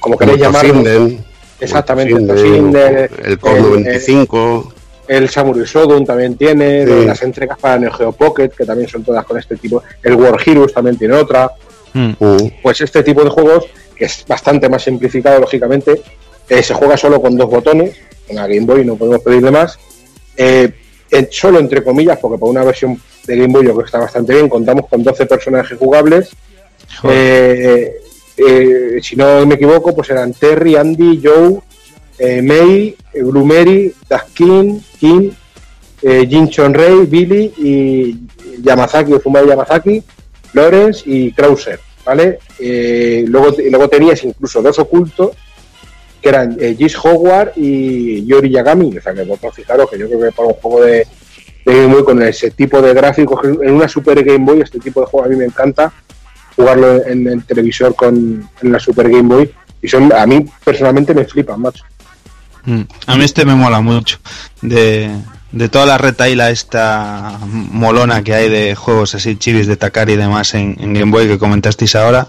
como 0.00 0.18
queréis 0.18 0.40
llamarlo. 0.40 0.82
Exactamente, 1.60 2.14
Toshinden, 2.14 2.26
Toshinden, 2.72 3.10
el 3.24 3.38
COD 3.38 3.56
el- 3.56 3.62
95. 3.62 4.72
El 5.10 5.28
Samurai 5.28 5.64
Shodown 5.66 6.04
también 6.06 6.36
tiene, 6.36 6.86
Sí. 6.86 7.04
las 7.04 7.20
entregas 7.22 7.58
para 7.58 7.78
Neo 7.80 7.90
Geo 7.92 8.12
Pocket, 8.12 8.50
que 8.50 8.64
también 8.64 8.88
son 8.88 9.02
todas 9.02 9.24
con 9.24 9.36
este 9.38 9.56
tipo. 9.56 9.82
El 10.04 10.14
War 10.14 10.36
Heroes 10.46 10.72
también 10.72 10.96
tiene 10.96 11.14
otra. 11.14 11.50
mm, 11.94 12.12
Pues 12.62 12.80
este 12.80 13.02
tipo 13.02 13.24
de 13.24 13.30
juegos, 13.30 13.64
que 13.96 14.04
es 14.04 14.24
bastante 14.28 14.68
más 14.68 14.84
simplificado, 14.84 15.40
lógicamente, 15.40 16.00
eh, 16.48 16.62
se 16.62 16.74
juega 16.74 16.96
solo 16.96 17.20
con 17.20 17.36
dos 17.36 17.50
botones. 17.50 17.96
En 18.28 18.36
la 18.36 18.46
Game 18.46 18.60
Boy 18.66 18.84
no 18.84 18.94
podemos 18.94 19.20
pedirle 19.22 19.50
más. 19.50 19.76
Eh, 20.36 20.72
en- 21.10 21.28
solo 21.32 21.58
entre 21.58 21.82
comillas, 21.82 22.18
porque 22.20 22.38
por 22.38 22.48
una 22.48 22.62
versión 22.62 22.96
de 23.26 23.36
Game 23.36 23.52
Boy 23.52 23.64
yo 23.64 23.70
creo 23.72 23.78
que 23.84 23.86
está 23.86 23.98
bastante 23.98 24.32
bien. 24.34 24.48
Contamos 24.48 24.86
con 24.88 25.02
12 25.02 25.26
personajes 25.26 25.76
jugables. 25.76 26.30
Eh, 27.04 27.92
eh, 28.36 28.98
si 29.02 29.16
no 29.16 29.44
me 29.46 29.56
equivoco, 29.56 29.94
pues 29.94 30.10
eran 30.10 30.32
Terry, 30.34 30.76
Andy, 30.76 31.20
Joe, 31.22 31.58
eh, 32.20 32.42
May, 32.42 32.94
eh, 33.14 33.22
Blue 33.22 33.46
Mary, 33.46 33.94
Daskin, 34.08 34.80
Kim, 34.98 35.32
eh, 36.02 36.26
Jin 36.28 36.50
Billy 37.08 37.52
y 37.56 38.18
Yamazaki, 38.62 39.14
Uzumaki 39.14 39.48
Yamazaki, 39.48 40.02
Lawrence 40.52 41.02
y 41.06 41.32
Krauser, 41.32 41.80
¿vale? 42.04 42.38
Eh, 42.58 43.24
luego, 43.26 43.56
luego 43.70 43.88
tenías 43.88 44.22
incluso 44.24 44.60
dos 44.60 44.78
ocultos 44.78 45.30
que 46.20 46.28
eran 46.28 46.56
eh, 46.60 46.74
Gis 46.76 46.96
Howard 47.02 47.52
y 47.56 48.26
Yori 48.26 48.50
Yagami, 48.50 48.96
o 48.98 49.00
sea 49.00 49.14
que 49.14 49.24
vosotros 49.24 49.54
fijaros 49.54 49.90
que 49.90 49.98
yo 49.98 50.06
creo 50.06 50.20
que 50.20 50.32
para 50.32 50.48
un 50.48 50.54
juego 50.54 50.84
de, 50.84 51.06
Game 51.64 51.92
Boy 51.92 52.04
con 52.04 52.22
ese 52.22 52.50
tipo 52.50 52.80
de 52.80 52.94
gráficos, 52.94 53.40
en 53.44 53.70
una 53.72 53.86
Super 53.86 54.24
Game 54.24 54.44
Boy, 54.44 54.60
este 54.60 54.78
tipo 54.78 55.00
de 55.00 55.06
juego 55.06 55.26
a 55.26 55.28
mí 55.28 55.36
me 55.36 55.44
encanta 55.44 55.92
jugarlo 56.56 57.06
en 57.06 57.26
el 57.26 57.44
televisor 57.44 57.94
con 57.94 58.48
la 58.62 58.80
Super 58.80 59.08
Game 59.08 59.28
Boy 59.28 59.50
y 59.82 59.88
son 59.88 60.12
a 60.12 60.26
mí 60.26 60.44
personalmente 60.64 61.14
me 61.14 61.24
flipan, 61.24 61.60
macho. 61.60 61.84
Mm. 62.64 62.82
A 63.06 63.16
mí 63.16 63.24
este 63.24 63.44
me 63.44 63.54
mola 63.54 63.80
mucho. 63.80 64.18
De, 64.62 65.10
de 65.52 65.68
toda 65.68 65.86
la 65.86 65.98
retaila 65.98 66.50
esta 66.50 67.38
molona 67.42 68.22
que 68.22 68.34
hay 68.34 68.48
de 68.48 68.74
juegos 68.74 69.14
así 69.14 69.36
chivis 69.36 69.66
de 69.66 69.76
Takari 69.76 70.12
y 70.12 70.16
demás 70.16 70.54
en, 70.54 70.76
Game 70.76 71.10
Boy 71.10 71.26
que 71.26 71.38
comentasteis 71.38 71.96
ahora, 71.96 72.28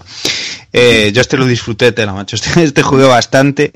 eh, 0.72 1.12
yo 1.14 1.20
este 1.20 1.36
lo 1.36 1.46
disfruté 1.46 1.92
tela, 1.92 2.12
macho. 2.12 2.36
Este, 2.42 2.64
este 2.64 2.82
jugué 2.82 3.04
bastante 3.04 3.72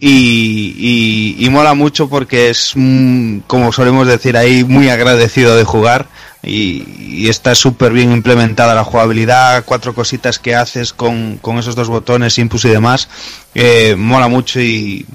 y, 0.00 1.36
y- 1.38 1.50
mola 1.50 1.74
mucho 1.74 2.08
porque 2.08 2.50
es, 2.50 2.72
mm, 2.74 3.38
como 3.46 3.72
solemos 3.72 4.06
decir 4.06 4.36
ahí, 4.36 4.64
muy 4.64 4.88
agradecido 4.90 5.56
de 5.56 5.64
jugar 5.64 6.08
y, 6.42 7.28
está 7.28 7.54
súper 7.54 7.92
bien 7.92 8.12
implementada 8.12 8.74
la 8.74 8.84
jugabilidad, 8.84 9.64
cuatro 9.64 9.94
cositas 9.94 10.38
que 10.38 10.54
haces 10.54 10.92
con, 10.92 11.38
con 11.38 11.58
esos 11.58 11.74
dos 11.74 11.88
botones, 11.88 12.38
input 12.38 12.64
y 12.66 12.68
demás, 12.68 13.08
eh, 13.54 13.94
mola 13.96 14.28
mucho 14.28 14.60
y, 14.60 15.06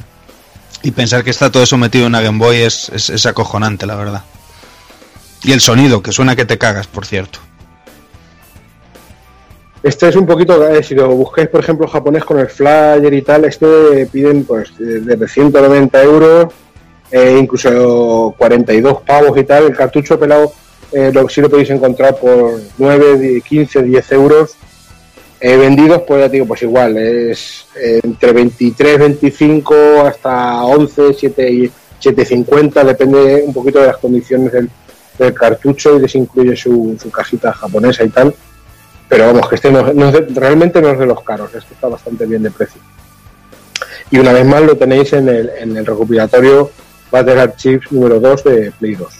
y 0.84 0.91
pensar 0.91 1.23
que 1.23 1.30
está 1.30 1.51
todo 1.51 1.64
eso 1.64 1.77
metido 1.77 2.06
en 2.06 2.11
una 2.11 2.22
Game 2.22 2.39
Boy 2.39 2.57
es, 2.57 2.89
es, 2.89 3.26
acojonante, 3.26 3.85
la 3.85 3.95
verdad. 3.95 4.23
Y 5.43 5.51
el 5.51 5.61
sonido, 5.61 6.01
que 6.01 6.11
suena 6.11 6.35
que 6.35 6.45
te 6.45 6.57
cagas, 6.57 6.88
por 6.88 7.06
cierto. 7.06 7.39
Este 9.81 10.10
es 10.10 10.15
un 10.15 10.26
poquito, 10.26 10.68
eh, 10.68 10.84
si 10.84 10.93
lo 10.93 11.07
busquáis, 11.10 11.47
por 11.47 11.61
ejemplo, 11.61 11.88
japonés 11.88 12.26
con 12.26 12.39
el 12.39 12.47
flyer 12.47 13.14
y 13.14 13.22
tal, 13.22 13.45
este 13.45 14.07
piden 14.11 14.43
pues 14.43 14.73
desde 14.77 15.27
190 15.27 16.03
euros, 16.03 16.53
eh, 17.11 17.38
incluso 17.39 18.35
42 18.38 19.01
pavos 19.03 19.38
y 19.38 19.43
tal. 19.45 19.68
El 19.68 19.76
cartucho 19.77 20.19
pelado 20.19 20.51
eh, 20.91 21.11
lo, 21.14 21.30
sí 21.30 21.39
lo 21.39 21.49
podéis 21.49 21.69
encontrar 21.69 22.18
por 22.18 22.60
9, 22.77 23.19
10, 23.19 23.43
15, 23.43 23.84
10 23.84 24.11
euros. 24.11 24.56
Eh, 25.41 25.56
vendidos, 25.56 26.02
pues 26.06 26.30
digo, 26.30 26.45
pues 26.45 26.61
igual, 26.64 26.98
es 26.98 27.66
eh, 27.82 28.02
entre 28.03 28.34
23, 28.34 28.99
25 28.99 30.02
hasta 30.06 30.64
11, 30.66 31.14
7, 31.14 31.52
y 31.52 31.72
7,50, 32.02 32.84
depende 32.84 33.44
un 33.45 33.53
poquito 33.53 33.80
de 33.80 33.88
las 33.88 33.98
condiciones 33.98 34.52
del, 34.52 34.70
cartucho 35.34 35.98
y 35.98 35.99
de 35.99 36.07
si 36.07 36.18
incluye 36.18 36.56
su, 36.56 36.98
su 37.02 37.11
cajita 37.11 37.52
japonesa 37.53 38.03
y 38.06 38.10
tal. 38.10 38.34
Pero 39.10 39.28
vamos, 39.28 39.49
que 39.49 39.56
este 39.56 39.72
no, 39.72 39.84
realmente 40.30 40.82
no 40.82 40.90
es 40.90 40.99
de 40.99 41.06
los 41.06 41.22
caros, 41.24 41.53
este 41.53 41.74
está 41.74 41.88
bastante 41.88 42.26
bien 42.26 42.44
de 42.44 42.52
precio. 42.52 42.82
Y 44.11 44.20
una 44.20 44.34
vez 44.34 44.45
más 44.45 44.61
lo 44.61 44.78
tenéis 44.78 45.14
en 45.14 45.28
el, 45.28 45.49
en 45.60 45.76
el 45.76 45.86
recopilatorio 45.86 46.72
Battle 47.11 47.41
Archives 47.41 47.91
número 47.91 48.20
2 48.20 48.44
de 48.44 48.72
Play 48.80 48.95
2. 48.95 49.19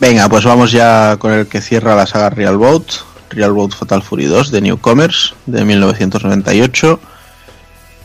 Venga, 0.00 0.30
pues 0.30 0.44
vamos 0.44 0.72
ya 0.72 1.18
con 1.18 1.30
el 1.30 1.46
que 1.46 1.60
cierra 1.60 1.94
la 1.94 2.06
saga 2.06 2.30
Real 2.30 2.56
Boat, 2.56 2.84
Real 3.28 3.52
Boat 3.52 3.74
Fatal 3.74 4.02
Fury 4.02 4.24
2 4.24 4.50
de 4.50 4.62
Newcomers 4.62 5.34
de 5.44 5.62
1998. 5.62 6.98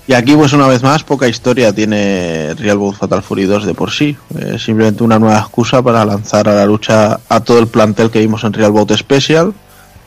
Y 0.07 0.13
aquí 0.13 0.35
pues 0.35 0.51
una 0.51 0.67
vez 0.67 0.83
más 0.83 1.05
poca 1.05 1.29
historia 1.29 1.71
tiene 1.71 2.53
Real 2.55 2.77
Boat 2.77 2.97
Fatal 2.97 3.23
Fury 3.23 3.45
2 3.45 3.65
de 3.65 3.73
por 3.73 3.91
sí. 3.91 4.17
Es 4.37 4.63
simplemente 4.63 5.05
una 5.05 5.19
nueva 5.19 5.39
excusa 5.39 5.81
para 5.81 6.03
lanzar 6.03 6.49
a 6.49 6.55
la 6.55 6.65
lucha 6.65 7.21
a 7.29 7.39
todo 7.39 7.59
el 7.59 7.67
plantel 7.67 8.11
que 8.11 8.19
vimos 8.19 8.43
en 8.43 8.51
Real 8.51 8.73
Boat 8.73 8.91
Special. 8.97 9.53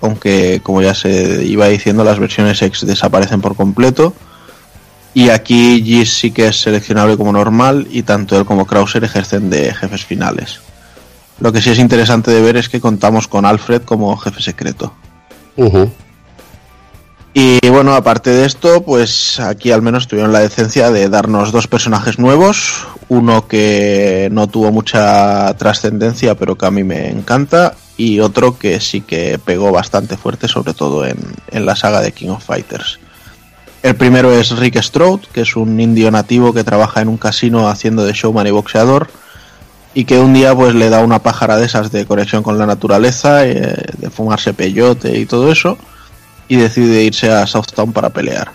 Aunque 0.02 0.60
como 0.62 0.82
ya 0.82 0.94
se 0.94 1.43
iba 1.47 1.69
diciendo 1.69 2.05
las 2.05 2.19
versiones 2.19 2.60
X 2.60 2.86
desaparecen 2.86 3.40
por 3.40 3.56
completo. 3.56 4.12
Y 5.15 5.31
aquí 5.31 5.82
Giz 5.82 6.12
sí 6.12 6.32
que 6.32 6.48
es 6.48 6.60
seleccionable 6.60 7.16
como 7.16 7.32
normal 7.32 7.89
y 7.90 8.02
tanto 8.02 8.39
él 8.39 8.44
como 8.44 8.66
Krauser 8.66 9.02
ejercen 9.05 9.48
de 9.48 9.73
jefes 9.73 10.05
finales. 10.05 10.60
Lo 11.40 11.52
que 11.52 11.62
sí 11.62 11.70
es 11.70 11.78
interesante 11.78 12.31
de 12.31 12.40
ver 12.40 12.56
es 12.56 12.69
que 12.69 12.81
contamos 12.81 13.28
con 13.28 13.47
Alfred 13.47 13.82
como 13.82 14.16
jefe 14.16 14.43
secreto. 14.43 14.93
Y 17.35 17.69
bueno, 17.69 17.94
aparte 17.94 18.31
de 18.31 18.47
esto, 18.47 18.82
pues 18.82 19.39
aquí 19.39 19.70
al 19.70 19.82
menos 19.82 20.09
tuvieron 20.09 20.32
la 20.32 20.40
decencia 20.40 20.90
de 20.90 21.09
darnos 21.09 21.52
dos 21.52 21.69
personajes 21.69 22.19
nuevos. 22.19 22.86
Uno 23.09 23.47
que 23.47 24.28
no 24.32 24.48
tuvo 24.48 24.73
mucha 24.73 25.55
trascendencia, 25.56 26.35
pero 26.35 26.59
que 26.59 26.66
a 26.66 26.70
mí 26.70 26.82
me 26.82 27.10
encanta. 27.10 27.74
Y 27.97 28.20
otro 28.20 28.59
que 28.59 28.81
sí 28.81 29.02
que 29.02 29.39
pegó 29.39 29.70
bastante 29.70 30.16
fuerte, 30.16 30.48
sobre 30.48 30.74
todo 30.74 31.06
en, 31.06 31.19
en 31.52 31.66
la 31.66 31.77
saga 31.77 32.01
de 32.01 32.12
King 32.12 32.31
of 32.31 32.44
Fighters. 32.44 32.98
El 33.82 33.94
primero 33.94 34.32
es 34.32 34.56
Rick 34.56 34.82
Strode, 34.82 35.28
que 35.32 35.43
es 35.43 35.55
un 35.55 35.78
indio 35.78 36.10
nativo 36.10 36.52
que 36.52 36.65
trabaja 36.65 37.01
en 37.01 37.09
un 37.09 37.19
casino 37.19 37.69
haciendo 37.69 38.05
de 38.05 38.12
showman 38.12 38.48
y 38.48 38.51
boxeador. 38.51 39.09
Y 39.99 40.05
que 40.05 40.20
un 40.20 40.33
día 40.33 40.55
pues 40.55 40.77
le 40.77 40.91
da 40.91 41.03
una 41.03 41.19
pájara 41.19 41.57
de 41.57 41.66
esas 41.66 41.91
de 41.91 42.07
conexión 42.07 42.45
con 42.45 42.57
la 42.57 42.66
naturaleza, 42.66 43.45
eh, 43.45 43.75
de 43.99 44.11
fumarse 44.11 44.55
peyote 44.55 45.19
y 45.19 45.27
todo 45.27 45.51
eso 45.51 45.77
y 46.47 46.55
decide 46.55 47.03
irse 47.03 47.33
a 47.33 47.45
Southtown 47.49 47.93
para 47.93 48.11
pelear. 48.11 48.53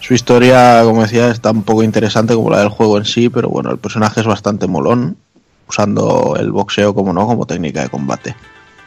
Su 0.00 0.14
historia, 0.14 0.80
como 0.82 1.02
decía, 1.02 1.28
es 1.28 1.42
tan 1.42 1.62
poco 1.62 1.82
interesante 1.82 2.32
como 2.32 2.48
la 2.48 2.60
del 2.60 2.70
juego 2.70 2.96
en 2.96 3.04
sí, 3.04 3.28
pero 3.28 3.50
bueno, 3.50 3.70
el 3.70 3.76
personaje 3.76 4.20
es 4.20 4.26
bastante 4.26 4.66
molón, 4.66 5.18
usando 5.68 6.38
el 6.40 6.50
boxeo 6.52 6.94
como 6.94 7.12
no, 7.12 7.26
como 7.26 7.44
técnica 7.44 7.82
de 7.82 7.90
combate. 7.90 8.34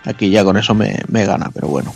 Aquí 0.05 0.31
ya 0.31 0.43
con 0.43 0.57
eso 0.57 0.73
me, 0.73 0.97
me 1.07 1.27
gana, 1.27 1.51
pero 1.53 1.67
bueno. 1.67 1.93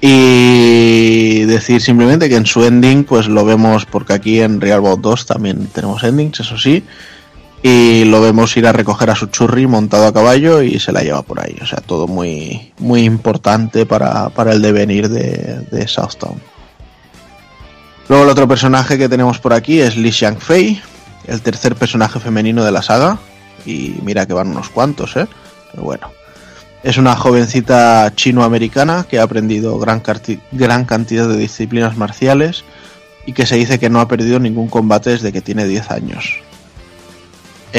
Y 0.00 1.44
decir 1.44 1.80
simplemente 1.80 2.28
que 2.28 2.34
en 2.34 2.46
su 2.46 2.64
ending, 2.64 3.04
pues 3.04 3.28
lo 3.28 3.44
vemos, 3.44 3.86
porque 3.86 4.14
aquí 4.14 4.40
en 4.40 4.60
Real 4.60 4.80
Bout 4.80 5.00
2 5.00 5.26
también 5.26 5.68
tenemos 5.68 6.02
endings, 6.02 6.40
eso 6.40 6.58
sí, 6.58 6.82
y 7.62 8.04
lo 8.04 8.20
vemos 8.20 8.56
ir 8.56 8.66
a 8.66 8.72
recoger 8.72 9.10
a 9.10 9.16
su 9.16 9.26
churri 9.26 9.66
montado 9.66 10.06
a 10.06 10.12
caballo 10.12 10.62
y 10.62 10.78
se 10.78 10.92
la 10.92 11.02
lleva 11.02 11.22
por 11.22 11.40
ahí. 11.40 11.56
O 11.60 11.66
sea, 11.66 11.80
todo 11.80 12.06
muy, 12.06 12.72
muy 12.78 13.02
importante 13.02 13.86
para, 13.86 14.28
para 14.30 14.52
el 14.52 14.62
devenir 14.62 15.08
de, 15.08 15.88
Southtown. 15.88 16.40
Luego 18.08 18.24
el 18.24 18.30
otro 18.30 18.46
personaje 18.46 18.98
que 18.98 19.08
tenemos 19.08 19.38
por 19.40 19.52
aquí 19.52 19.80
es 19.80 19.96
Li 19.96 20.12
Xiangfei, 20.12 20.80
el 21.26 21.40
tercer 21.40 21.74
personaje 21.74 22.20
femenino 22.20 22.64
de 22.64 22.70
la 22.70 22.82
saga. 22.82 23.18
Y 23.64 23.96
mira 24.02 24.26
que 24.26 24.32
van 24.32 24.48
unos 24.48 24.68
cuantos, 24.68 25.16
¿eh? 25.16 25.26
Pero 25.72 25.82
bueno. 25.82 26.10
Es 26.84 26.98
una 26.98 27.16
jovencita 27.16 28.12
chino-americana 28.14 29.06
que 29.08 29.18
ha 29.18 29.24
aprendido 29.24 29.76
gran, 29.76 30.04
gran 30.52 30.84
cantidad 30.84 31.26
de 31.26 31.36
disciplinas 31.36 31.96
marciales 31.96 32.62
y 33.26 33.32
que 33.32 33.44
se 33.44 33.56
dice 33.56 33.80
que 33.80 33.90
no 33.90 34.00
ha 34.00 34.06
perdido 34.06 34.38
ningún 34.38 34.68
combate 34.68 35.10
desde 35.10 35.32
que 35.32 35.40
tiene 35.40 35.66
10 35.66 35.90
años. 35.90 36.45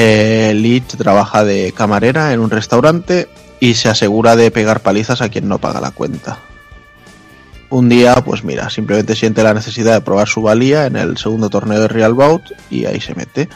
Eh, 0.00 0.80
trabaja 0.96 1.42
de 1.42 1.72
camarera 1.72 2.32
en 2.32 2.38
un 2.38 2.50
restaurante 2.50 3.28
y 3.58 3.74
se 3.74 3.88
asegura 3.88 4.36
de 4.36 4.52
pegar 4.52 4.78
palizas 4.78 5.20
a 5.22 5.28
quien 5.28 5.48
no 5.48 5.58
paga 5.58 5.80
la 5.80 5.90
cuenta. 5.90 6.38
Un 7.68 7.88
día, 7.88 8.14
pues 8.24 8.44
mira, 8.44 8.70
simplemente 8.70 9.16
siente 9.16 9.42
la 9.42 9.54
necesidad 9.54 9.94
de 9.94 10.00
probar 10.00 10.28
su 10.28 10.40
valía 10.40 10.86
en 10.86 10.94
el 10.94 11.18
segundo 11.18 11.50
torneo 11.50 11.80
de 11.80 11.88
Real 11.88 12.14
Bout 12.14 12.42
y 12.70 12.84
ahí 12.84 13.00
se 13.00 13.16
mete. 13.16 13.48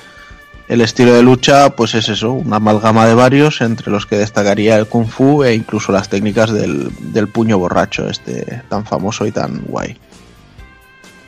El 0.66 0.81
estilo 0.81 1.14
de 1.14 1.23
lucha, 1.23 1.77
pues 1.77 1.94
es 1.94 2.09
eso, 2.09 2.32
una 2.32 2.56
amalgama 2.56 3.06
de 3.06 3.14
varios, 3.14 3.60
entre 3.60 3.93
los 3.93 4.06
que 4.06 4.16
destacaría 4.16 4.77
el 4.77 4.86
kung 4.86 5.06
fu 5.06 5.44
e 5.44 5.55
incluso 5.55 5.93
las 5.93 6.09
técnicas 6.09 6.51
del, 6.52 6.90
del 7.12 7.28
puño 7.28 7.56
borracho, 7.56 8.09
este 8.09 8.64
tan 8.69 8.85
famoso 8.85 9.27
y 9.27 9.31
tan 9.31 9.62
guay. 9.62 9.97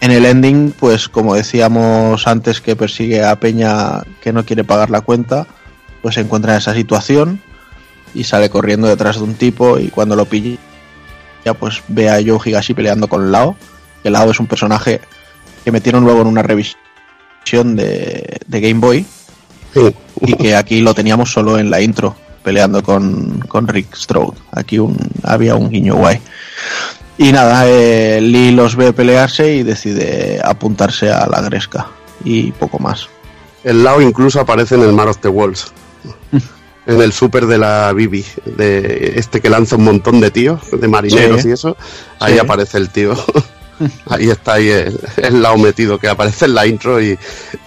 En 0.04 0.10
el 0.10 0.26
ending, 0.26 0.72
pues 0.78 1.08
como 1.08 1.34
decíamos 1.34 2.26
antes 2.26 2.60
que 2.60 2.76
persigue 2.76 3.24
a 3.24 3.40
Peña 3.40 4.02
que 4.20 4.34
no 4.34 4.44
quiere 4.44 4.62
pagar 4.62 4.90
la 4.90 5.00
cuenta, 5.00 5.46
pues 6.02 6.16
se 6.16 6.20
encuentra 6.20 6.52
en 6.52 6.58
esa 6.58 6.74
situación 6.74 7.40
y 8.12 8.24
sale 8.24 8.50
corriendo 8.50 8.86
detrás 8.86 9.16
de 9.16 9.22
un 9.22 9.32
tipo 9.32 9.78
y 9.78 9.88
cuando 9.88 10.14
lo 10.14 10.26
pilla, 10.26 10.58
ya 11.42 11.54
pues 11.54 11.82
ve 11.88 12.10
a 12.10 12.16
Joe 12.16 12.38
Higashi 12.44 12.74
peleando 12.74 13.08
con 13.08 13.32
Lao, 13.32 13.56
que 14.02 14.10
Lao 14.10 14.30
es 14.30 14.38
un 14.38 14.46
personaje 14.46 15.00
que 15.64 15.72
metieron 15.72 16.04
luego 16.04 16.20
en 16.20 16.26
una 16.26 16.42
revisión 16.42 17.74
de, 17.74 18.40
de 18.46 18.60
Game 18.60 18.80
Boy 18.80 19.06
Sí. 19.72 19.94
y 20.20 20.34
que 20.34 20.54
aquí 20.54 20.82
lo 20.82 20.92
teníamos 20.92 21.32
solo 21.32 21.58
en 21.58 21.70
la 21.70 21.80
intro, 21.80 22.14
peleando 22.44 22.82
con, 22.82 23.40
con 23.48 23.66
Rick 23.66 23.96
Strode. 23.96 24.36
Aquí 24.52 24.78
un, 24.78 24.96
había 25.24 25.56
un 25.56 25.70
guiño 25.70 25.96
guay. 25.96 26.20
Y 27.18 27.32
nada, 27.32 27.64
eh, 27.66 28.20
Lee 28.20 28.52
los 28.52 28.76
ve 28.76 28.92
pelearse 28.92 29.54
y 29.54 29.62
decide 29.64 30.40
apuntarse 30.44 31.10
a 31.10 31.26
la 31.26 31.40
gresca. 31.40 31.86
Y 32.24 32.52
poco 32.52 32.78
más. 32.78 33.08
El 33.64 33.82
Lao 33.82 34.00
incluso 34.00 34.40
aparece 34.40 34.74
en 34.76 34.82
el 34.82 34.92
Mar 34.92 35.08
of 35.08 35.18
the 35.18 35.28
Wolves. 35.28 35.72
en 36.86 37.00
el 37.00 37.12
super 37.12 37.46
de 37.46 37.56
la 37.58 37.92
Bibi, 37.94 38.24
de 38.44 39.14
este 39.16 39.40
que 39.40 39.48
lanza 39.48 39.76
un 39.76 39.84
montón 39.84 40.20
de 40.20 40.30
tíos, 40.30 40.60
de 40.70 40.86
marineros 40.86 41.42
Sí. 41.42 41.48
y 41.48 41.52
eso. 41.52 41.76
Ahí 42.20 42.34
Sí. 42.34 42.38
aparece 42.40 42.78
el 42.78 42.90
tío. 42.90 43.14
Ahí 44.08 44.30
está 44.30 44.52
ahí 44.54 44.68
el, 44.68 45.00
el 45.16 45.42
Lao 45.42 45.58
metido 45.58 45.98
que 45.98 46.06
aparece 46.08 46.44
en 46.44 46.54
la 46.54 46.64
intro 46.64 47.02
y 47.02 47.18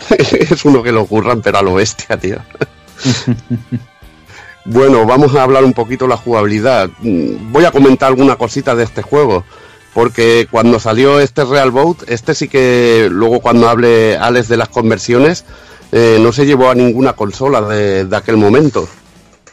es 0.18 0.64
uno 0.64 0.82
que 0.82 0.94
lo 0.94 1.06
curran, 1.06 1.42
pero 1.42 1.58
a 1.58 1.62
lo 1.62 1.74
bestia, 1.74 2.18
tío. 2.18 2.38
Bueno, 4.70 5.06
vamos 5.06 5.34
a 5.34 5.44
hablar 5.44 5.64
un 5.64 5.72
poquito 5.72 6.04
de 6.04 6.10
la 6.10 6.18
jugabilidad. 6.18 6.90
Mm, 7.00 7.54
Voy 7.54 7.64
a 7.64 7.72
comentar 7.72 8.10
alguna 8.10 8.36
cosita 8.36 8.76
de 8.76 8.84
este 8.84 9.02
juego. 9.02 9.46
Porque 9.94 10.46
cuando 10.52 10.78
salió 10.78 11.22
este 11.22 11.46
Real 11.46 11.72
Boat, 11.72 12.04
este 12.08 12.36
sí 12.36 12.50
que 12.50 13.08
luego 13.10 13.40
cuando 13.40 13.70
hable 13.70 14.18
Alex 14.18 14.50
de 14.50 14.58
las 14.58 14.68
conversiones, 14.68 15.46
eh, 15.94 16.20
no 16.22 16.34
se 16.34 16.46
llevó 16.46 16.70
a 16.70 16.76
ninguna 16.76 17.14
consola 17.14 17.62
de, 17.62 18.06
aquel 18.14 18.36
momento. 18.36 18.90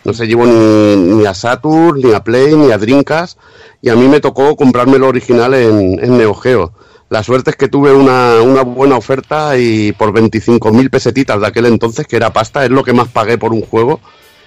No 0.02 0.12
se 0.12 0.26
llevó 0.26 0.46
ni, 0.46 1.24
a 1.24 1.32
Saturn, 1.32 2.00
ni 2.02 2.12
a 2.12 2.24
Play, 2.24 2.56
ni 2.56 2.72
a 2.72 2.78
Dreamcast. 2.78 3.38
Y 3.82 3.90
a 3.90 3.94
mí 3.94 4.08
me 4.08 4.20
tocó 4.20 4.56
comprarme 4.56 4.96
el 4.96 5.04
original 5.04 5.54
en, 5.54 6.04
en 6.04 6.18
Neo 6.18 6.34
Geo. 6.34 6.72
La 7.08 7.22
suerte 7.22 7.50
es 7.50 7.56
que 7.56 7.68
tuve 7.68 7.92
una, 7.92 8.42
una 8.42 8.62
buena 8.62 8.96
oferta 8.96 9.56
y 9.56 9.92
por 9.92 10.12
25.000 10.12 10.90
pesetitas 10.90 11.40
de 11.40 11.46
aquel 11.46 11.66
entonces, 11.66 12.04
que 12.08 12.16
era 12.16 12.32
pasta, 12.32 12.64
es 12.64 12.70
lo 12.72 12.82
que 12.82 12.92
más 12.92 13.06
pagué 13.08 13.38
por 13.38 13.52
un 13.52 13.62
juego 13.62 14.00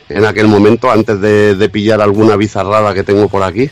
en 0.10 0.26
aquel 0.26 0.48
momento, 0.48 0.90
antes 0.90 1.20
de, 1.20 1.56
de 1.56 1.70
pillar 1.70 2.02
alguna 2.02 2.36
bizarrada 2.36 2.94
que 2.94 3.04
tengo 3.04 3.28
por 3.28 3.44
aquí. 3.44 3.70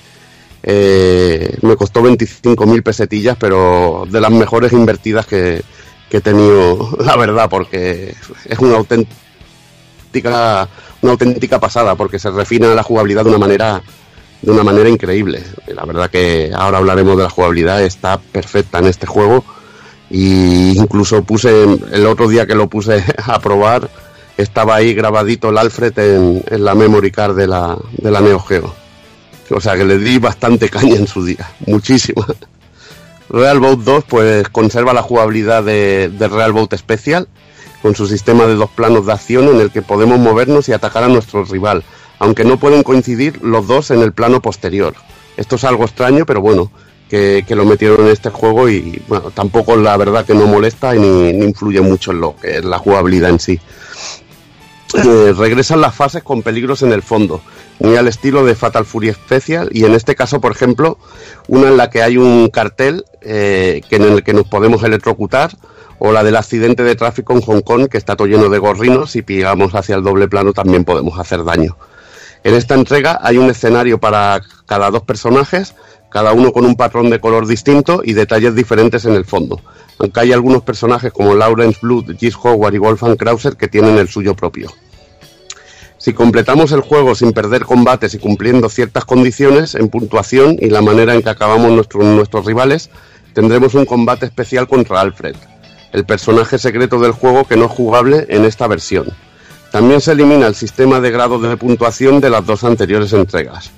Eh, 0.64 1.58
me 1.62 1.76
costó 1.76 2.02
25.000 2.02 2.82
pesetillas, 2.82 3.38
pero 3.40 4.06
de 4.10 4.20
las 4.20 4.32
mejores 4.32 4.74
invertidas 4.74 5.28
que, 5.28 5.62
que 6.10 6.18
he 6.18 6.22
tenido, 6.22 6.98
la 7.06 7.16
verdad, 7.18 7.50
porque 7.50 8.16
es 8.46 8.60
una 8.60 8.78
auténtica, 8.78 10.68
una 11.02 11.12
auténtica 11.12 11.60
pasada, 11.60 11.96
porque 11.96 12.18
se 12.18 12.32
refina 12.32 12.74
la 12.74 12.84
jugabilidad 12.84 13.24
de 13.24 13.30
una 13.30 13.40
manera 13.40 13.82
de 14.42 14.52
una 14.52 14.64
manera 14.64 14.90
increíble. 14.90 15.44
La 15.68 15.86
verdad 15.86 16.10
que 16.10 16.52
ahora 16.56 16.78
hablaremos 16.78 17.18
de 17.18 17.24
la 17.24 17.30
jugabilidad, 17.30 17.84
está 17.84 18.20
perfecta 18.20 18.80
en 18.80 18.86
este 18.86 19.08
juego. 19.08 19.44
Y 20.10 20.78
incluso 20.78 21.24
puse, 21.24 21.64
el 21.92 22.06
otro 22.06 22.28
día 22.28 22.46
que 22.46 22.54
lo 22.54 22.68
puse 22.68 23.04
a 23.26 23.40
probar, 23.40 23.90
estaba 24.38 24.76
ahí 24.76 24.94
grabadito 24.94 25.50
el 25.50 25.58
Alfred 25.58 25.98
en, 26.00 26.44
la 26.64 26.76
memory 26.76 27.12
card 27.12 27.36
de 27.36 27.48
la, 27.48 27.78
de 27.94 28.12
la 28.12 28.22
Neo 28.22 28.40
Geo. 28.40 28.74
O 29.52 29.62
sea 29.62 29.76
que 29.76 29.86
le 29.86 29.98
di 29.98 30.18
bastante 30.18 30.70
caña 30.76 30.96
en 30.96 31.08
su 31.08 31.24
día, 31.24 31.50
muchísima. 31.66 32.26
Real 33.30 33.60
Boat 33.60 33.80
2 33.80 34.04
pues 34.06 34.50
conserva 34.50 34.94
la 34.94 35.02
jugabilidad 35.02 35.64
de, 35.64 36.10
de 36.10 36.28
Real 36.28 36.52
Boat 36.52 36.76
Special 36.76 37.28
con 37.82 37.96
su 37.96 38.08
sistema 38.08 38.46
de 38.46 38.56
dos 38.56 38.70
planos 38.70 39.06
de 39.06 39.14
acción 39.14 39.48
en 39.48 39.60
el 39.60 39.72
que 39.72 39.82
podemos 39.82 40.20
movernos 40.20 40.70
y 40.70 40.74
atacar 40.74 41.04
a 41.04 41.08
nuestro 41.08 41.44
rival, 41.46 41.84
aunque 42.20 42.44
no 42.44 42.58
pueden 42.58 42.84
coincidir 42.84 43.44
los 43.44 43.68
dos 43.68 43.92
en 43.92 44.02
el 44.02 44.12
plano 44.12 44.42
posterior. 44.42 44.96
Esto 45.38 45.56
es 45.56 45.64
algo 45.66 45.86
extraño, 45.86 46.26
pero 46.26 46.42
bueno, 46.42 46.72
que, 47.10 47.44
que 47.48 47.56
lo 47.56 47.66
metieron 47.66 48.02
en 48.02 48.08
este 48.08 48.30
juego 48.30 48.70
y 48.70 49.02
bueno, 49.08 49.32
tampoco 49.32 49.76
la 49.76 49.96
verdad 49.98 50.26
que 50.26 50.34
no 50.34 50.48
molesta 50.48 50.96
y 50.96 51.00
ni, 51.00 51.34
ni 51.34 51.46
influye 51.46 51.82
mucho 51.82 52.12
en 52.12 52.22
lo 52.22 52.36
que 52.36 52.58
es 52.58 52.66
la 52.66 52.80
jugabilidad 52.80 53.30
en 53.30 53.40
sí. 53.40 53.60
Regresan 54.94 55.82
las 55.82 55.96
fases 55.96 56.24
con 56.24 56.42
peligros 56.42 56.82
en 56.82 56.94
el 56.94 57.02
fondo, 57.02 57.42
muy 57.80 57.96
al 57.98 58.08
estilo 58.08 58.46
de 58.46 58.56
Fatal 58.56 58.86
Fury 58.86 59.12
Special 59.14 59.70
y 59.72 59.84
en 59.84 59.94
este 59.94 60.16
caso, 60.16 60.40
por 60.40 60.52
ejemplo, 60.52 60.98
una 61.48 61.68
en 61.68 61.78
la 61.78 61.90
que 61.90 62.02
hay 62.02 62.18
un 62.18 62.50
cartel 62.50 63.04
eh, 63.22 63.82
que 63.90 63.98
en 63.98 64.04
el 64.04 64.24
que 64.24 64.34
nos 64.34 64.48
podemos 64.48 64.84
electrocutar 64.84 65.58
o 66.00 66.12
la 66.12 66.24
del 66.24 66.36
accidente 66.36 66.84
de 66.84 66.96
tráfico 66.96 67.34
en 67.34 67.42
Hong 67.42 67.62
Kong 67.62 67.88
que 67.90 67.98
está 67.98 68.16
todo 68.16 68.28
lleno 68.28 68.50
de 68.50 68.60
gorrinos 68.60 69.16
y 69.16 69.22
pillamos 69.22 69.74
hacia 69.76 69.96
el 69.96 70.04
doble 70.04 70.28
plano 70.28 70.54
también 70.54 70.86
podemos 70.86 71.20
hacer 71.20 71.44
daño. 71.44 71.78
En 72.44 72.54
esta 72.54 72.76
entrega 72.76 73.20
hay 73.24 73.38
un 73.38 73.50
escenario 73.50 74.00
para 74.00 74.40
cada 74.68 74.92
dos 74.92 75.02
personajes, 75.02 75.74
cada 76.12 76.32
uno 76.32 76.54
con 76.54 76.66
un 76.66 76.76
patrón 76.76 77.10
de 77.10 77.20
color 77.20 77.48
distinto 77.48 78.02
y 78.04 78.14
detalles 78.14 78.56
diferentes 78.56 79.06
en 79.06 79.16
el 79.16 79.26
fondo, 79.26 79.60
aunque 80.00 80.20
hay 80.20 80.34
algunos 80.34 80.64
personajes 80.64 81.12
como 81.12 81.36
Lawrence 81.36 81.80
Blood, 81.82 82.18
Gis 82.18 82.36
Howard 82.42 82.74
y 82.74 82.78
Wolfgang 82.78 83.18
Krauser 83.18 83.56
que 83.56 83.68
tienen 83.68 83.98
el 83.98 84.08
suyo 84.08 84.36
propio. 84.36 84.72
Si 85.98 86.14
completamos 86.14 86.72
el 86.72 86.82
juego 86.82 87.16
sin 87.16 87.32
perder 87.32 87.64
combates 87.66 88.14
y 88.14 88.20
cumpliendo 88.20 88.70
ciertas 88.70 89.06
condiciones 89.06 89.76
en 89.76 89.90
puntuación 89.90 90.58
y 90.60 90.70
la 90.70 90.82
manera 90.82 91.16
en 91.16 91.24
que 91.24 91.30
acabamos 91.30 91.72
nuestro- 91.72 92.04
nuestros 92.04 92.46
rivales, 92.46 92.90
tendremos 93.34 93.74
un 93.74 93.86
combate 93.86 94.26
especial 94.26 94.68
contra 94.68 95.02
Alfred, 95.02 95.36
el 95.94 96.06
personaje 96.06 96.60
secreto 96.60 97.00
del 97.00 97.12
juego 97.12 97.46
que 97.46 97.58
no 97.58 97.66
es 97.66 97.72
jugable 97.72 98.26
en 98.30 98.46
esta 98.46 98.68
versión. 98.68 99.08
También 99.72 100.00
se 100.00 100.12
elimina 100.12 100.48
el 100.48 100.56
sistema 100.56 101.00
de 101.00 101.12
grados 101.12 101.42
de 101.42 101.58
puntuación 101.58 102.22
de 102.22 102.30
las 102.30 102.46
dos 102.46 102.64
anteriores 102.64 103.12
entregas. 103.14 103.72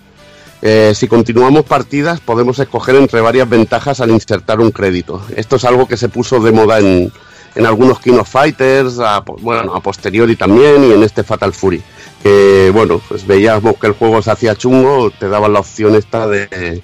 Eh, 0.62 0.94
si 0.96 1.08
continuamos 1.08 1.66
partidas, 1.66 2.20
podemos 2.20 2.58
escoger 2.60 2.96
entre 2.96 3.22
varias 3.22 3.48
ventajas 3.48 4.00
al 4.02 4.10
insertar 4.10 4.60
un 4.60 4.72
crédito. 4.72 5.22
Esto 5.36 5.58
es 5.58 5.66
algo 5.66 5.88
que 5.88 5.98
se 5.98 6.10
puso 6.10 6.40
de 6.40 6.52
moda 6.52 6.80
en, 6.80 7.12
en 7.56 7.66
algunos 7.66 8.00
King 8.00 8.20
of 8.20 8.30
Fighters, 8.30 9.00
a, 9.00 9.20
bueno, 9.42 9.76
a 9.76 9.82
posteriori 9.82 10.36
también, 10.36 10.84
y 10.84 10.94
en 10.94 11.04
este 11.04 11.24
Fatal 11.24 11.54
Fury. 11.54 11.82
Que, 12.24 12.72
bueno, 12.74 13.00
pues 13.08 13.28
veíamos 13.28 13.78
que 13.78 13.88
el 13.88 13.94
juego 13.94 14.22
se 14.22 14.32
hacía 14.32 14.56
chungo, 14.56 15.12
te 15.12 15.30
daban 15.30 15.54
la 15.54 15.60
opción 15.60 15.96
esta 15.96 16.28
de, 16.28 16.48
de 16.48 16.82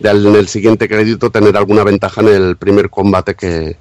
en 0.00 0.36
el 0.36 0.46
siguiente 0.46 0.88
crédito 0.88 1.30
tener 1.30 1.56
alguna 1.56 1.82
ventaja 1.82 2.20
en 2.20 2.28
el 2.28 2.56
primer 2.56 2.88
combate 2.88 3.34
que, 3.34 3.76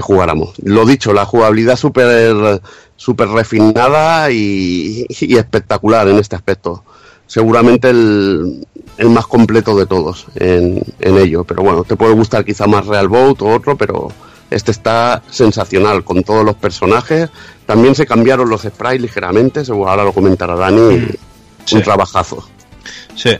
jugáramos. 0.00 0.54
Lo 0.62 0.86
dicho, 0.86 1.12
la 1.12 1.24
jugabilidad 1.24 1.74
súper 1.74 2.60
súper 2.94 3.28
refinada 3.30 4.30
y 4.30 5.04
espectacular 5.10 6.06
en 6.06 6.18
este 6.18 6.36
aspecto. 6.36 6.84
Seguramente 7.28 7.90
el, 7.90 8.66
el 8.96 9.10
más 9.10 9.28
completo 9.28 9.78
de 9.78 9.86
todos 9.86 10.26
en, 10.34 10.82
en 10.98 11.18
ello. 11.18 11.44
Pero 11.44 11.62
bueno, 11.62 11.84
te 11.84 11.94
puede 11.94 12.14
gustar 12.14 12.44
quizá 12.44 12.66
más 12.66 12.84
Real 12.86 13.06
Boat 13.06 13.40
o 13.42 13.54
otro, 13.54 13.76
pero 13.76 14.10
este 14.50 14.72
está 14.72 15.22
sensacional 15.30 16.02
con 16.04 16.24
todos 16.24 16.44
los 16.44 16.56
personajes. 16.56 17.30
También 17.66 17.94
se 17.94 18.06
cambiaron 18.06 18.48
los 18.48 18.62
sprites 18.62 19.00
ligeramente, 19.00 19.64
seguro 19.64 19.90
ahora 19.90 20.04
lo 20.04 20.12
comentará 20.12 20.56
Dani. 20.56 21.06
sí. 21.64 21.76
Un 21.76 21.82
trabajazo. 21.82 22.48
Sí. 23.14 23.36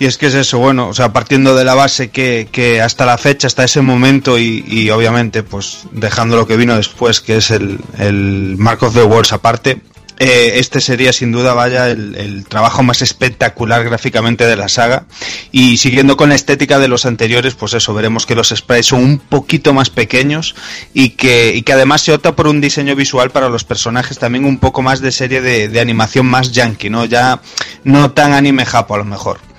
Y 0.00 0.06
es 0.06 0.16
que 0.16 0.26
es 0.26 0.34
eso, 0.34 0.58
bueno, 0.58 0.88
o 0.88 0.94
sea, 0.94 1.12
partiendo 1.12 1.54
de 1.54 1.62
la 1.62 1.74
base 1.74 2.08
que, 2.08 2.48
que 2.50 2.80
hasta 2.80 3.04
la 3.04 3.18
fecha, 3.18 3.46
hasta 3.46 3.64
ese 3.64 3.82
momento 3.82 4.38
y, 4.38 4.64
y 4.66 4.88
obviamente 4.88 5.42
pues 5.42 5.80
dejando 5.92 6.36
lo 6.36 6.46
que 6.46 6.56
vino 6.56 6.74
después, 6.74 7.20
que 7.20 7.36
es 7.36 7.50
el, 7.50 7.78
el 7.98 8.56
Mark 8.58 8.82
of 8.82 8.94
the 8.94 9.02
Worlds 9.02 9.34
aparte, 9.34 9.82
eh, 10.22 10.60
este 10.60 10.82
sería 10.82 11.14
sin 11.14 11.32
duda, 11.32 11.54
vaya, 11.54 11.88
el, 11.88 12.14
el 12.14 12.44
trabajo 12.44 12.82
más 12.82 13.00
espectacular 13.00 13.82
gráficamente 13.84 14.44
de 14.44 14.54
la 14.54 14.68
saga. 14.68 15.04
Y 15.50 15.78
siguiendo 15.78 16.18
con 16.18 16.28
la 16.28 16.34
estética 16.34 16.78
de 16.78 16.88
los 16.88 17.06
anteriores, 17.06 17.54
pues 17.54 17.72
eso, 17.72 17.94
veremos 17.94 18.26
que 18.26 18.34
los 18.34 18.50
sprites 18.50 18.86
son 18.86 19.02
un 19.02 19.18
poquito 19.18 19.72
más 19.72 19.88
pequeños 19.88 20.54
y 20.92 21.10
que, 21.10 21.54
y 21.54 21.62
que 21.62 21.72
además 21.72 22.02
se 22.02 22.12
opta 22.12 22.36
por 22.36 22.48
un 22.48 22.60
diseño 22.60 22.94
visual 22.94 23.30
para 23.30 23.48
los 23.48 23.64
personajes 23.64 24.18
también 24.18 24.44
un 24.44 24.58
poco 24.58 24.82
más 24.82 25.00
de 25.00 25.10
serie 25.10 25.40
de, 25.40 25.68
de 25.68 25.80
animación 25.80 26.26
más 26.26 26.52
yankee, 26.52 26.90
¿no? 26.90 27.06
Ya 27.06 27.40
no 27.84 28.10
tan 28.10 28.34
anime 28.34 28.66
japo 28.66 28.96
a 28.96 28.98
lo 28.98 29.06
mejor. 29.06 29.49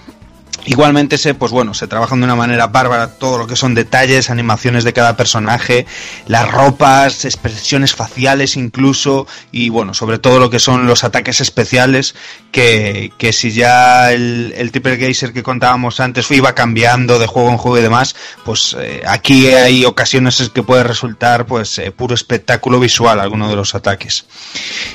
Igualmente 0.66 1.18
se, 1.18 1.34
pues 1.34 1.52
bueno, 1.52 1.74
se 1.74 1.88
trabajan 1.88 2.20
de 2.20 2.26
una 2.26 2.36
manera 2.36 2.68
bárbara 2.68 3.16
todo 3.16 3.38
lo 3.38 3.48
que 3.48 3.56
son 3.56 3.74
detalles, 3.74 4.30
animaciones 4.30 4.84
de 4.84 4.94
cada 4.94 5.18
personaje, 5.18 5.86
las 6.28 6.50
ropas, 6.52 7.26
expresiones 7.26 7.96
faciales 7.96 8.56
incluso, 8.56 9.28
y 9.52 9.70
bueno, 9.70 9.94
sobre 9.94 10.20
todo 10.20 10.40
lo 10.40 10.50
que 10.50 10.60
son 10.60 10.86
los 10.86 11.04
ataques 11.04 11.42
especiales, 11.42 12.16
que, 12.52 13.12
que 13.18 13.34
si 13.34 13.52
ya 13.52 14.12
el, 14.12 14.54
el 14.56 14.72
Triple 14.72 14.98
Geyser 14.98 15.34
que 15.34 15.44
contábamos 15.44 16.00
antes 16.00 16.30
iba 16.32 16.54
cambiando 16.54 17.20
de 17.20 17.28
juego 17.28 17.50
en 17.50 17.58
juego 17.58 17.78
y 17.78 17.82
demás, 17.82 18.16
pues 18.46 18.76
eh, 18.80 19.02
aquí 19.08 19.48
hay 19.48 19.86
ocasiones 19.86 20.40
en 20.40 20.50
que 20.50 20.64
puede 20.64 20.84
resultar 20.84 21.46
pues 21.46 21.78
eh, 21.80 21.92
puro 21.92 22.14
espectáculo 22.14 22.80
visual 22.80 23.20
alguno 23.20 23.50
de 23.50 23.56
los 23.56 23.76
ataques. 23.76 24.26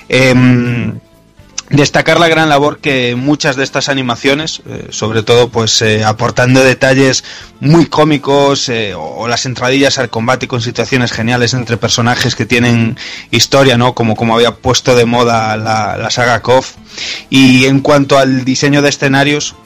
Em, 0.08 0.98
Destacar 1.70 2.20
la 2.20 2.28
gran 2.28 2.48
labor 2.48 2.78
que 2.78 3.16
muchas 3.16 3.56
de 3.56 3.64
estas 3.64 3.88
animaciones, 3.88 4.62
eh, 4.68 4.86
sobre 4.90 5.24
todo 5.24 5.48
pues 5.48 5.82
eh, 5.82 6.04
aportando 6.04 6.62
detalles 6.62 7.24
muy 7.58 7.86
cómicos 7.86 8.68
eh, 8.68 8.94
o, 8.94 9.02
o 9.02 9.28
las 9.28 9.46
entradillas 9.46 9.98
al 9.98 10.08
combate 10.08 10.46
con 10.46 10.60
situaciones 10.60 11.10
geniales 11.10 11.54
entre 11.54 11.76
personajes 11.76 12.36
que 12.36 12.46
tienen 12.46 12.96
historia, 13.32 13.76
¿no? 13.76 13.94
Como, 13.94 14.14
como 14.14 14.36
había 14.36 14.54
puesto 14.54 14.94
de 14.94 15.06
moda 15.06 15.56
la, 15.56 15.96
la 15.96 16.10
saga 16.10 16.40
KOF. 16.40 16.74
Y 17.30 17.64
en 17.64 17.80
cuanto 17.80 18.16
al 18.16 18.44
diseño 18.44 18.80
de 18.80 18.88
escenarios, 18.88 19.56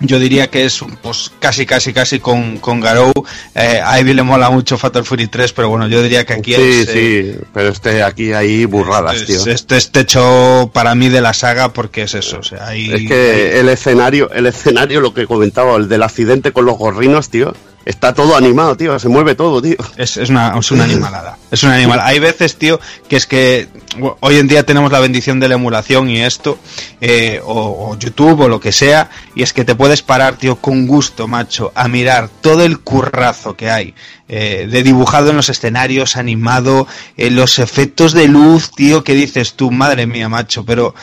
yo 0.00 0.18
diría 0.20 0.48
que 0.48 0.64
es 0.64 0.80
pues 1.02 1.32
casi 1.40 1.66
casi 1.66 1.92
casi 1.92 2.20
con, 2.20 2.58
con 2.58 2.80
Garou 2.80 3.12
eh, 3.54 3.80
a 3.84 3.98
Ivy 4.00 4.14
le 4.14 4.22
mola 4.22 4.48
mucho 4.50 4.78
Fatal 4.78 5.04
Fury 5.04 5.26
3 5.26 5.52
pero 5.52 5.68
bueno 5.70 5.88
yo 5.88 6.02
diría 6.02 6.24
que 6.24 6.34
aquí 6.34 6.54
Sí, 6.54 6.60
es, 6.62 6.88
eh, 6.90 7.32
sí, 7.36 7.44
pero 7.52 7.68
este 7.70 8.02
aquí 8.02 8.32
hay 8.32 8.64
burradas, 8.64 9.24
tío. 9.26 9.36
es- 9.36 9.46
este 9.48 9.76
es 9.76 9.90
techo 9.90 10.70
para 10.72 10.94
mí 10.94 11.08
de 11.08 11.20
la 11.20 11.32
saga 11.32 11.72
porque 11.72 12.02
es 12.02 12.14
eso 12.14 12.38
o 12.38 12.42
sea 12.42 12.66
hay, 12.68 12.92
Es 12.92 13.08
que 13.08 13.58
el 13.60 13.68
escenario, 13.68 14.30
el 14.32 14.46
escenario, 14.46 15.00
lo 15.00 15.12
que 15.14 15.26
comentaba, 15.26 15.76
el 15.76 15.88
del 15.88 16.02
accidente 16.02 16.52
con 16.52 16.64
los 16.64 16.78
gorrinos, 16.78 17.28
tío, 17.30 17.54
está 17.84 18.12
todo 18.12 18.36
animado, 18.36 18.76
tío, 18.76 18.98
se 18.98 19.08
mueve 19.08 19.34
todo, 19.34 19.62
tío. 19.62 19.76
Es, 19.96 20.16
es 20.16 20.28
una, 20.30 20.56
es 20.58 20.70
una 20.70 20.84
animalada. 20.84 21.38
Es 21.50 21.62
una 21.62 21.74
animal. 21.74 22.00
Hay 22.02 22.18
veces, 22.18 22.56
tío, 22.56 22.78
que 23.08 23.16
es 23.16 23.26
que 23.26 23.68
hoy 24.20 24.36
en 24.36 24.46
día 24.48 24.64
tenemos 24.64 24.92
la 24.92 25.00
bendición 25.00 25.40
de 25.40 25.48
la 25.48 25.54
emulación 25.54 26.10
y 26.10 26.20
esto, 26.20 26.58
eh, 27.00 27.40
o, 27.44 27.96
YouTube 27.98 28.40
o 28.40 28.48
lo 28.48 28.60
que 28.60 28.72
sea, 28.72 29.10
y 29.34 29.42
es 29.42 29.52
que 29.52 29.64
te 29.64 29.74
puedes 29.74 30.02
parar, 30.02 30.36
tío, 30.36 30.56
con 30.56 30.86
gusto, 30.86 31.26
macho, 31.26 31.72
a 31.74 31.88
mirar 31.88 32.28
todo 32.40 32.64
el 32.64 32.80
currazo 32.80 33.56
que 33.56 33.70
hay. 33.70 33.94
eh, 34.28 34.68
de 34.70 34.82
dibujado 34.82 35.30
en 35.30 35.36
los 35.36 35.48
escenarios, 35.48 36.16
animado, 36.16 36.86
eh, 37.16 37.30
los 37.30 37.58
efectos 37.58 38.12
de 38.12 38.28
luz, 38.28 38.70
tío, 38.70 39.02
que 39.02 39.14
dices 39.14 39.54
tú, 39.54 39.70
madre 39.70 40.06
mía, 40.06 40.28
macho, 40.28 40.64
pero 40.66 40.94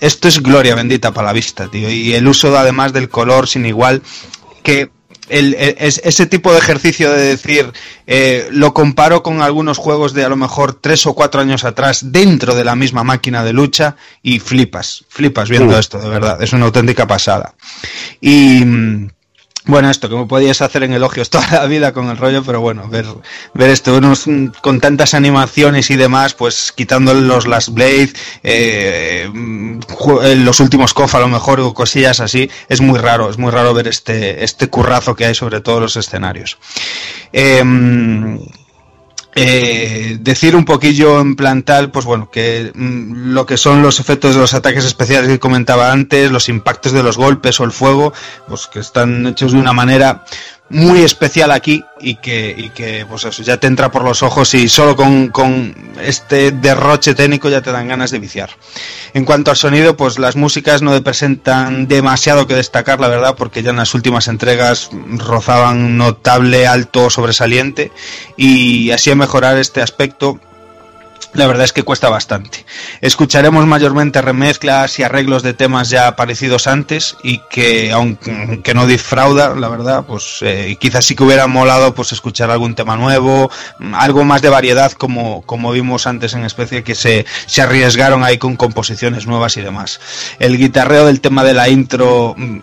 esto 0.00 0.26
es 0.26 0.42
gloria 0.42 0.74
bendita 0.74 1.12
para 1.12 1.28
la 1.28 1.32
vista, 1.32 1.68
tío, 1.68 1.88
y 1.88 2.14
el 2.14 2.26
uso 2.26 2.56
además 2.58 2.92
del 2.92 3.08
color 3.08 3.46
sin 3.46 3.64
igual, 3.64 4.02
que 4.64 4.90
el- 5.28 5.54
el- 5.54 5.76
es- 5.78 6.00
ese 6.04 6.26
tipo 6.26 6.52
de 6.52 6.58
ejercicio 6.58 7.10
de 7.12 7.22
decir, 7.22 7.72
eh, 8.06 8.48
lo 8.50 8.72
comparo 8.74 9.22
con 9.22 9.42
algunos 9.42 9.78
juegos 9.78 10.14
de 10.14 10.24
a 10.24 10.28
lo 10.28 10.36
mejor 10.36 10.74
tres 10.74 11.06
o 11.06 11.14
cuatro 11.14 11.40
años 11.40 11.64
atrás 11.64 12.12
dentro 12.12 12.54
de 12.54 12.64
la 12.64 12.76
misma 12.76 13.04
máquina 13.04 13.44
de 13.44 13.52
lucha 13.52 13.96
y 14.22 14.38
flipas, 14.40 15.04
flipas 15.08 15.48
viendo 15.48 15.78
esto, 15.78 15.98
de 15.98 16.08
verdad, 16.08 16.42
es 16.42 16.52
una 16.52 16.66
auténtica 16.66 17.06
pasada. 17.06 17.54
Y 18.20 18.64
mm, 18.64 19.08
Bueno, 19.68 19.90
esto 19.90 20.08
que 20.08 20.16
me 20.16 20.24
podías 20.24 20.62
hacer 20.62 20.82
en 20.82 20.94
elogios 20.94 21.28
toda 21.28 21.46
la 21.52 21.66
vida 21.66 21.92
con 21.92 22.08
el 22.08 22.16
rollo, 22.16 22.42
pero 22.42 22.62
bueno, 22.62 22.88
ver, 22.88 23.04
ver 23.52 23.68
esto 23.68 23.94
unos, 23.98 24.24
con 24.62 24.80
tantas 24.80 25.12
animaciones 25.12 25.90
y 25.90 25.96
demás, 25.96 26.32
pues 26.32 26.72
quitando 26.74 27.12
los 27.12 27.46
Last 27.46 27.68
Blade, 27.68 28.14
eh, 28.42 29.30
eh, 29.30 30.36
los 30.36 30.60
últimos 30.60 30.94
KOF 30.94 31.14
a 31.16 31.20
lo 31.20 31.28
mejor 31.28 31.60
o 31.60 31.74
cosillas 31.74 32.20
así, 32.20 32.50
es 32.70 32.80
muy 32.80 32.98
raro, 32.98 33.28
es 33.28 33.36
muy 33.36 33.50
raro 33.50 33.74
ver 33.74 33.88
este, 33.88 34.42
este 34.42 34.68
currazo 34.68 35.14
que 35.14 35.26
hay 35.26 35.34
sobre 35.34 35.60
todos 35.60 35.82
los 35.82 35.96
escenarios. 35.96 36.56
Em, 37.32 38.40
eh, 39.40 40.18
decir 40.20 40.56
un 40.56 40.64
poquillo 40.64 41.20
en 41.20 41.36
plan 41.36 41.62
tal, 41.62 41.90
pues 41.90 42.04
bueno, 42.04 42.30
que 42.30 42.72
mm, 42.74 43.32
lo 43.32 43.46
que 43.46 43.56
son 43.56 43.82
los 43.82 44.00
efectos 44.00 44.34
de 44.34 44.40
los 44.40 44.54
ataques 44.54 44.84
especiales 44.84 45.28
que 45.28 45.38
comentaba 45.38 45.92
antes, 45.92 46.30
los 46.30 46.48
impactos 46.48 46.92
de 46.92 47.02
los 47.02 47.16
golpes 47.16 47.60
o 47.60 47.64
el 47.64 47.72
fuego, 47.72 48.12
pues 48.48 48.66
que 48.66 48.80
están 48.80 49.26
hechos 49.26 49.52
de 49.52 49.58
una 49.58 49.72
manera 49.72 50.24
muy 50.70 51.02
especial 51.02 51.50
aquí 51.50 51.82
y 52.00 52.16
que, 52.16 52.54
y 52.56 52.70
que 52.70 53.06
pues 53.08 53.24
eso, 53.24 53.42
ya 53.42 53.56
te 53.56 53.66
entra 53.66 53.90
por 53.90 54.04
los 54.04 54.22
ojos 54.22 54.52
y 54.54 54.68
solo 54.68 54.96
con, 54.96 55.28
con 55.28 55.74
este 56.02 56.52
derroche 56.52 57.14
técnico 57.14 57.48
ya 57.48 57.62
te 57.62 57.72
dan 57.72 57.88
ganas 57.88 58.10
de 58.10 58.18
viciar. 58.18 58.50
En 59.14 59.24
cuanto 59.24 59.50
al 59.50 59.56
sonido, 59.56 59.96
pues 59.96 60.18
las 60.18 60.36
músicas 60.36 60.82
no 60.82 61.02
presentan 61.02 61.88
demasiado 61.88 62.46
que 62.46 62.54
destacar, 62.54 63.00
la 63.00 63.08
verdad, 63.08 63.34
porque 63.36 63.62
ya 63.62 63.70
en 63.70 63.76
las 63.76 63.94
últimas 63.94 64.28
entregas 64.28 64.90
rozaban 64.92 65.96
notable, 65.96 66.66
alto, 66.66 67.08
sobresaliente 67.08 67.90
y 68.36 68.90
así 68.90 69.10
a 69.10 69.16
mejorar 69.16 69.56
este 69.56 69.80
aspecto 69.80 70.40
la 71.34 71.46
verdad 71.46 71.64
es 71.64 71.72
que 71.72 71.82
cuesta 71.82 72.08
bastante. 72.08 72.64
Escucharemos 73.00 73.66
mayormente 73.66 74.22
remezclas 74.22 74.98
y 74.98 75.02
arreglos 75.02 75.42
de 75.42 75.54
temas 75.54 75.90
ya 75.90 76.08
aparecidos 76.08 76.66
antes 76.66 77.16
y 77.22 77.40
que, 77.50 77.92
aunque 77.92 78.74
no 78.74 78.86
defrauda, 78.86 79.54
la 79.54 79.68
verdad, 79.68 80.04
pues 80.06 80.38
eh, 80.42 80.76
quizás 80.80 81.04
sí 81.04 81.14
que 81.14 81.24
hubiera 81.24 81.46
molado 81.46 81.94
pues 81.94 82.12
escuchar 82.12 82.50
algún 82.50 82.74
tema 82.74 82.96
nuevo, 82.96 83.50
algo 83.94 84.24
más 84.24 84.42
de 84.42 84.48
variedad 84.48 84.92
como, 84.92 85.42
como 85.42 85.72
vimos 85.72 86.06
antes 86.06 86.34
en 86.34 86.44
especie 86.44 86.82
que 86.82 86.94
se, 86.94 87.26
se 87.46 87.62
arriesgaron 87.62 88.24
ahí 88.24 88.38
con 88.38 88.56
composiciones 88.56 89.26
nuevas 89.26 89.56
y 89.56 89.60
demás. 89.60 90.00
El 90.38 90.56
guitarreo 90.56 91.06
del 91.06 91.20
tema 91.20 91.44
de 91.44 91.54
la 91.54 91.68
intro, 91.68 92.34
mm, 92.36 92.60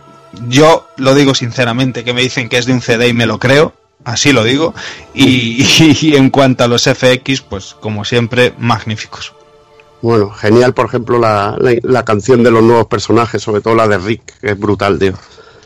yo 0.47 0.89
lo 0.97 1.15
digo 1.15 1.35
sinceramente, 1.35 2.03
que 2.03 2.13
me 2.13 2.21
dicen 2.21 2.49
que 2.49 2.57
es 2.57 2.65
de 2.65 2.73
un 2.73 2.81
CD 2.81 3.09
y 3.09 3.13
me 3.13 3.25
lo 3.25 3.39
creo, 3.39 3.73
así 4.05 4.31
lo 4.31 4.43
digo. 4.43 4.73
Y, 5.13 5.65
y 6.01 6.15
en 6.15 6.29
cuanto 6.29 6.63
a 6.63 6.67
los 6.67 6.83
FX, 6.83 7.41
pues 7.41 7.75
como 7.79 8.05
siempre, 8.05 8.53
magníficos. 8.57 9.33
Bueno, 10.01 10.29
genial, 10.29 10.73
por 10.73 10.85
ejemplo, 10.85 11.17
la, 11.19 11.55
la, 11.59 11.73
la 11.81 12.05
canción 12.05 12.43
de 12.43 12.51
los 12.51 12.61
nuevos 12.63 12.85
personajes, 12.87 13.41
sobre 13.41 13.61
todo 13.61 13.75
la 13.75 13.87
de 13.87 13.97
Rick, 13.97 14.39
que 14.39 14.51
es 14.51 14.59
brutal, 14.59 14.99
tío. 14.99 15.13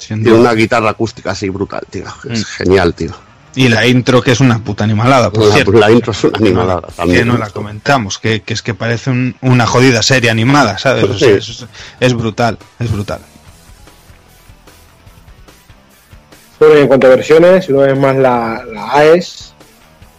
Tiene 0.07 0.31
una 0.31 0.53
guitarra 0.53 0.91
acústica 0.91 1.31
así 1.31 1.49
brutal, 1.49 1.81
tío. 1.89 2.05
Es 2.29 2.39
Mm. 2.41 2.43
genial, 2.45 2.93
tío. 2.93 3.11
Y 3.55 3.67
la 3.67 3.85
intro 3.85 4.21
que 4.21 4.31
es 4.31 4.39
una 4.39 4.59
puta 4.63 4.83
animalada, 4.85 5.31
por 5.31 5.45
La, 5.47 5.53
cierto. 5.55 5.71
la 5.73 5.91
intro 5.91 6.11
es 6.13 6.23
una 6.23 6.37
animalada 6.37 6.81
Que 6.87 6.93
también. 6.93 7.27
no 7.27 7.37
la 7.37 7.49
comentamos, 7.49 8.17
que, 8.19 8.41
que 8.43 8.53
es 8.53 8.61
que 8.61 8.73
parece 8.75 9.09
un- 9.09 9.35
una 9.41 9.65
jodida 9.65 10.01
serie 10.03 10.29
animada, 10.29 10.77
¿sabes? 10.77 11.03
O 11.05 11.17
sea, 11.17 11.27
Sí. 11.41 11.51
es, 11.51 11.65
es 11.99 12.13
brutal, 12.13 12.57
es 12.79 12.91
brutal. 12.91 13.19
Bueno, 16.59 16.77
y 16.77 16.81
en 16.81 16.87
cuanto 16.87 17.07
a 17.07 17.11
versiones, 17.11 17.69
una 17.69 17.83
vez 17.83 17.97
más 17.97 18.17
la, 18.17 18.65
la 18.69 18.91
AES, 18.91 19.53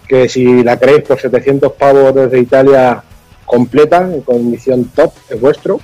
que 0.08 0.28
si 0.28 0.62
la 0.64 0.78
queréis 0.78 1.02
por 1.02 1.20
700 1.20 1.72
pavos 1.74 2.14
desde 2.14 2.40
Italia 2.40 3.02
completa, 3.44 4.08
en 4.10 4.22
condición 4.22 4.84
top, 4.94 5.12
es 5.28 5.40
vuestro. 5.40 5.80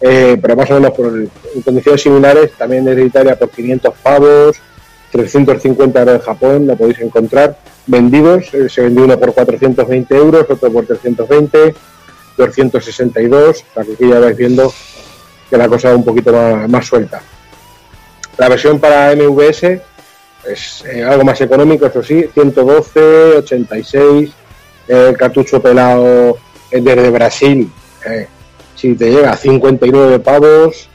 Eh, 0.00 0.38
pero 0.40 0.56
más 0.56 0.70
o 0.70 0.74
menos 0.74 0.92
por, 0.92 1.06
en 1.06 1.62
condiciones 1.62 2.00
similares, 2.00 2.52
también 2.52 2.84
desde 2.84 3.04
Italia 3.04 3.38
por 3.38 3.50
500 3.50 3.94
pavos, 4.02 4.56
350 5.10 6.00
euros 6.00 6.14
en 6.14 6.20
Japón, 6.20 6.66
lo 6.66 6.76
podéis 6.76 7.00
encontrar 7.00 7.58
vendidos. 7.86 8.54
Eh, 8.54 8.68
se 8.68 8.82
vendió 8.82 9.04
uno 9.04 9.18
por 9.18 9.34
420 9.34 10.16
euros, 10.16 10.46
otro 10.48 10.72
por 10.72 10.86
320, 10.86 11.74
262. 12.36 13.64
O 13.70 13.74
sea 13.74 13.96
que 13.96 14.08
ya 14.08 14.20
vais 14.20 14.36
viendo 14.36 14.72
que 15.50 15.56
la 15.56 15.68
cosa 15.68 15.90
es 15.90 15.96
un 15.96 16.04
poquito 16.04 16.32
más 16.68 16.86
suelta. 16.86 17.20
La 18.42 18.48
versión 18.48 18.80
para 18.80 19.14
MVS 19.14 19.62
es 20.50 20.84
eh, 20.92 21.04
algo 21.04 21.22
más 21.22 21.40
económico, 21.40 21.86
eso 21.86 22.02
sí, 22.02 22.24
112, 22.34 23.36
86, 23.36 24.30
eh, 24.88 25.06
el 25.10 25.16
cartucho 25.16 25.62
pelado 25.62 26.38
es 26.68 26.82
desde 26.82 27.08
Brasil, 27.10 27.70
eh, 28.04 28.26
si 28.74 28.96
te 28.96 29.12
llega 29.12 29.30
a 29.30 29.36
59 29.36 30.18
pavos, 30.18 30.88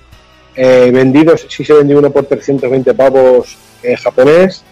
eh, 0.57 0.91
vendidos, 0.93 1.45
sí 1.47 1.63
se 1.63 1.71
vendió 1.71 1.99
uno 1.99 2.11
por 2.11 2.25
320 2.25 2.93
pavos 2.93 3.55
japonés, 4.03 4.63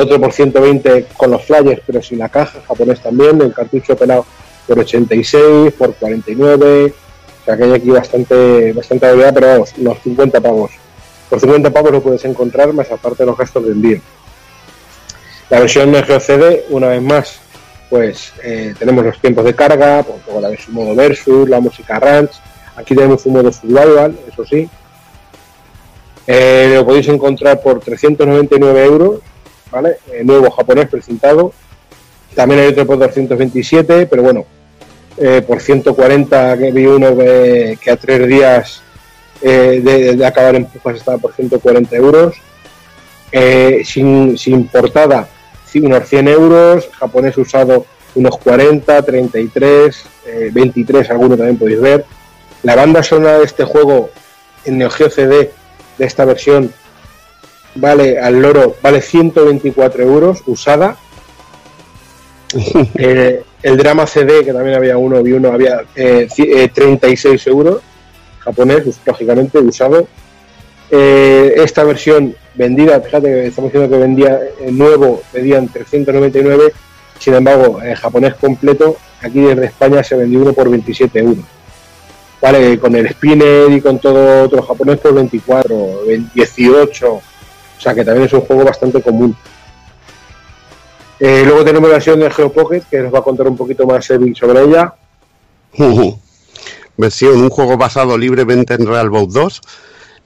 otro 0.00 0.20
por 0.20 0.32
120 0.32 1.06
con 1.16 1.32
los 1.32 1.44
flyers, 1.44 1.82
pero 1.84 2.00
sin 2.00 2.20
la 2.20 2.28
caja, 2.28 2.60
japonés 2.68 3.00
también, 3.02 3.42
el 3.42 3.52
cartucho 3.52 3.96
pelado 3.96 4.24
por 4.68 4.78
86, 4.78 5.72
por 5.72 5.94
49, 5.94 6.94
o 7.42 7.44
sea 7.44 7.56
que 7.56 7.64
hay 7.64 7.72
aquí 7.72 7.90
bastante, 7.90 8.72
bastante 8.74 9.06
variedad, 9.08 9.34
pero 9.34 9.46
vamos, 9.48 9.76
los 9.76 9.98
50 9.98 10.40
pavos. 10.40 10.70
Por 11.30 11.38
50 11.38 11.70
pavos 11.70 11.92
lo 11.92 12.02
puedes 12.02 12.24
encontrar, 12.24 12.72
más 12.72 12.90
aparte 12.90 13.22
de 13.22 13.26
los 13.28 13.38
gastos 13.38 13.64
de 13.64 13.70
envío. 13.70 14.00
La 15.48 15.60
versión 15.60 15.92
Neo 15.92 16.04
Geo 16.04 16.18
CD, 16.18 16.66
una 16.70 16.88
vez 16.88 17.00
más, 17.00 17.40
pues 17.88 18.32
eh, 18.42 18.74
tenemos 18.76 19.04
los 19.04 19.20
tiempos 19.20 19.44
de 19.44 19.54
carga, 19.54 20.02
pues, 20.02 20.18
luego 20.26 20.40
la 20.40 20.56
modo 20.68 20.94
versus, 20.96 21.48
la 21.48 21.60
música 21.60 22.00
ranch. 22.00 22.32
Aquí 22.74 22.96
tenemos 22.96 23.24
un 23.26 23.34
modo 23.34 23.52
survival, 23.52 24.18
eso 24.30 24.44
sí. 24.44 24.68
Eh, 26.26 26.72
lo 26.74 26.84
podéis 26.84 27.08
encontrar 27.08 27.60
por 27.60 27.78
399 27.78 28.84
euros, 28.84 29.20
¿vale? 29.70 29.98
Eh, 30.12 30.22
nuevo 30.24 30.50
japonés 30.50 30.88
precintado. 30.88 31.52
También 32.34 32.60
hay 32.60 32.66
otro 32.68 32.86
por 32.86 32.98
227, 32.98 34.06
pero 34.06 34.22
bueno, 34.22 34.46
por 35.46 35.60
140 35.60 36.56
que 36.56 36.70
vi 36.70 36.86
uno 36.86 37.16
que 37.18 37.90
a 37.90 37.96
tres 37.96 38.26
días 38.28 38.82
eh, 39.42 39.80
de, 39.82 40.16
de 40.16 40.26
acabar 40.26 40.54
en 40.54 40.66
pujas 40.66 40.96
estaba 40.96 41.18
por 41.18 41.32
140 41.32 41.96
euros. 41.96 42.36
Eh, 43.32 43.82
sin, 43.84 44.36
sin 44.36 44.66
portada, 44.66 45.28
unos 45.74 46.08
100 46.08 46.28
euros. 46.28 46.88
Japonés 46.98 47.36
usado, 47.38 47.86
unos 48.14 48.38
40, 48.38 49.02
33, 49.02 50.04
eh, 50.26 50.50
23, 50.52 51.10
alguno 51.10 51.36
también 51.36 51.56
podéis 51.58 51.80
ver. 51.80 52.04
La 52.62 52.74
banda 52.76 53.02
sonora 53.02 53.38
de 53.38 53.44
este 53.44 53.64
juego 53.64 54.10
en 54.64 54.78
Neo 54.78 54.90
Geo 54.90 55.08
CD 55.10 55.50
de 55.96 56.04
esta 56.04 56.24
versión 56.24 56.72
vale 57.76 58.18
al 58.18 58.42
loro, 58.42 58.76
vale 58.82 59.00
124 59.00 60.02
euros 60.02 60.42
usada. 60.46 60.96
Eh, 62.96 63.42
el 63.62 63.76
drama 63.76 64.06
CD, 64.06 64.44
que 64.44 64.52
también 64.52 64.74
había 64.76 64.96
uno, 64.98 65.22
vi 65.22 65.32
uno, 65.32 65.52
había 65.52 65.82
eh, 65.94 66.26
ci- 66.28 66.48
eh, 66.52 66.68
36 66.68 67.46
euros, 67.46 67.80
japonés, 68.40 68.84
lógicamente 69.04 69.58
usado. 69.58 70.06
Eh, 70.90 71.54
esta 71.56 71.84
versión 71.84 72.34
vendida, 72.54 73.00
fíjate 73.00 73.28
que 73.28 73.46
estamos 73.46 73.72
diciendo 73.72 73.94
que 73.96 74.02
vendía 74.02 74.40
eh, 74.60 74.72
nuevo, 74.72 75.22
pedían 75.32 75.68
399, 75.68 76.72
sin 77.18 77.34
embargo, 77.34 77.80
en 77.82 77.94
japonés 77.94 78.34
completo, 78.34 78.96
aquí 79.22 79.40
desde 79.40 79.66
España 79.66 80.02
se 80.02 80.16
vendió 80.16 80.40
uno 80.40 80.52
por 80.52 80.68
27 80.68 81.18
euros. 81.18 81.44
Vale, 82.40 82.78
con 82.78 82.96
el 82.96 83.08
spinner 83.10 83.70
y 83.70 83.80
con 83.80 83.98
todo 83.98 84.44
otro 84.44 84.62
japonés 84.62 84.98
por 84.98 85.14
24, 85.14 86.00
18, 86.34 87.12
o 87.12 87.22
sea 87.78 87.94
que 87.94 88.04
también 88.04 88.26
es 88.26 88.32
un 88.32 88.40
juego 88.40 88.64
bastante 88.64 89.00
común. 89.02 89.36
Eh, 91.20 91.42
luego 91.44 91.62
tenemos 91.64 91.88
la 91.90 91.96
versión 91.96 92.18
de 92.18 92.30
GeoPocket, 92.30 92.88
que 92.88 93.00
nos 93.00 93.14
va 93.14 93.18
a 93.18 93.22
contar 93.22 93.46
un 93.46 93.56
poquito 93.56 93.86
más 93.86 94.06
sobre 94.06 94.62
ella. 94.62 94.94
Versión, 97.00 97.40
un 97.40 97.50
juego 97.50 97.76
basado 97.76 98.16
libremente 98.16 98.74
en 98.74 98.86
Real 98.86 99.10
Boat 99.10 99.30
2. 99.30 99.60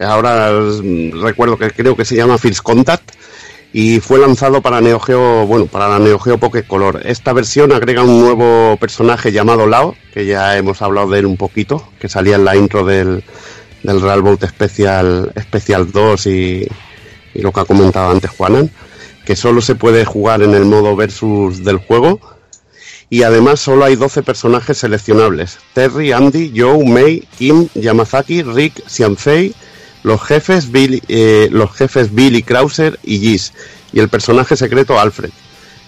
Ahora 0.00 0.50
recuerdo 1.22 1.56
que 1.56 1.70
creo 1.70 1.96
que 1.96 2.04
se 2.04 2.16
llama 2.16 2.36
First 2.36 2.62
Contact 2.62 3.12
y 3.72 4.00
fue 4.00 4.18
lanzado 4.18 4.62
para 4.62 4.80
Neo 4.80 5.00
Geo, 5.00 5.46
bueno, 5.46 5.66
para 5.66 5.88
la 5.88 5.98
Neo 5.98 6.18
Geo 6.18 6.38
Pocket 6.38 6.64
Color. 6.64 7.00
Esta 7.04 7.32
versión 7.32 7.72
agrega 7.72 8.02
un 8.02 8.20
nuevo 8.20 8.76
personaje 8.76 9.32
llamado 9.32 9.66
Lao, 9.66 9.96
que 10.12 10.26
ya 10.26 10.56
hemos 10.56 10.82
hablado 10.82 11.10
de 11.10 11.20
él 11.20 11.26
un 11.26 11.36
poquito, 11.36 11.88
que 11.98 12.08
salía 12.08 12.36
en 12.36 12.44
la 12.44 12.54
intro 12.54 12.84
del, 12.84 13.24
del 13.82 14.00
Real 14.00 14.22
Boat 14.22 14.44
Special, 14.46 15.32
Special 15.40 15.90
2 15.90 16.26
y, 16.26 16.68
y 17.34 17.40
lo 17.40 17.52
que 17.52 17.60
ha 17.60 17.64
comentado 17.64 18.10
antes 18.10 18.30
Juanan, 18.30 18.70
que 19.24 19.34
solo 19.36 19.60
se 19.60 19.74
puede 19.74 20.04
jugar 20.04 20.42
en 20.42 20.54
el 20.54 20.66
modo 20.66 20.94
versus 20.94 21.64
del 21.64 21.78
juego 21.78 22.20
y 23.14 23.22
además 23.22 23.60
solo 23.60 23.84
hay 23.84 23.94
12 23.94 24.22
personajes 24.24 24.78
seleccionables. 24.78 25.58
Terry, 25.72 26.10
Andy, 26.10 26.52
Joe, 26.56 26.84
May, 26.84 27.20
Kim, 27.38 27.68
Yamazaki, 27.74 28.42
Rick, 28.42 28.82
Xianfei, 28.88 29.54
los 30.02 30.20
jefes 30.20 30.72
Billy, 30.72 31.00
eh, 31.06 31.48
los 31.52 31.70
jefes 31.72 32.12
Billy 32.12 32.42
Krauser 32.42 32.98
y 33.04 33.20
Gis 33.20 33.52
y 33.92 34.00
el 34.00 34.08
personaje 34.08 34.56
secreto 34.56 34.98
Alfred. 34.98 35.30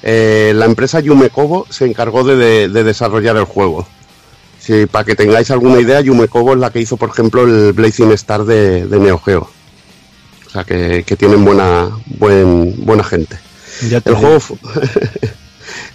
Eh, 0.04 0.52
la 0.54 0.66
empresa 0.66 1.00
Yumekobo 1.00 1.66
se 1.68 1.84
encargó 1.86 2.22
de, 2.22 2.36
de- 2.36 2.68
de 2.68 2.84
desarrollar 2.84 3.36
el 3.36 3.44
juego. 3.44 3.88
Sí, 4.60 4.86
para 4.86 5.04
que 5.04 5.16
tengáis 5.16 5.50
alguna 5.50 5.80
idea, 5.80 6.00
Yumekobo 6.00 6.52
es 6.52 6.60
la 6.60 6.70
que 6.70 6.80
hizo, 6.80 6.96
por 6.96 7.08
ejemplo, 7.10 7.42
el 7.42 7.72
Blazing 7.72 8.12
Star 8.12 8.44
de, 8.44 8.86
de 8.86 8.98
Neo 9.00 9.18
Geo. 9.18 9.50
O 10.46 10.50
sea 10.50 10.62
que, 10.62 11.02
que 11.04 11.16
tienen 11.16 11.44
buena, 11.44 11.90
buen, 12.06 12.84
buena 12.86 13.02
gente. 13.02 13.36
Ya 13.90 13.96
El 13.98 14.14
digo. 14.14 14.16
juego, 14.18 14.58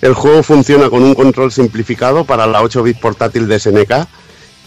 el 0.02 0.14
juego 0.14 0.44
funciona 0.44 0.90
con 0.90 1.04
un 1.04 1.16
control 1.16 1.52
simplificado 1.52 2.26
para 2.26 2.48
la 2.48 2.62
8 2.62 2.84
bit 2.84 3.00
portátil 3.00 3.48
de 3.48 3.60
SNK, 3.60 4.08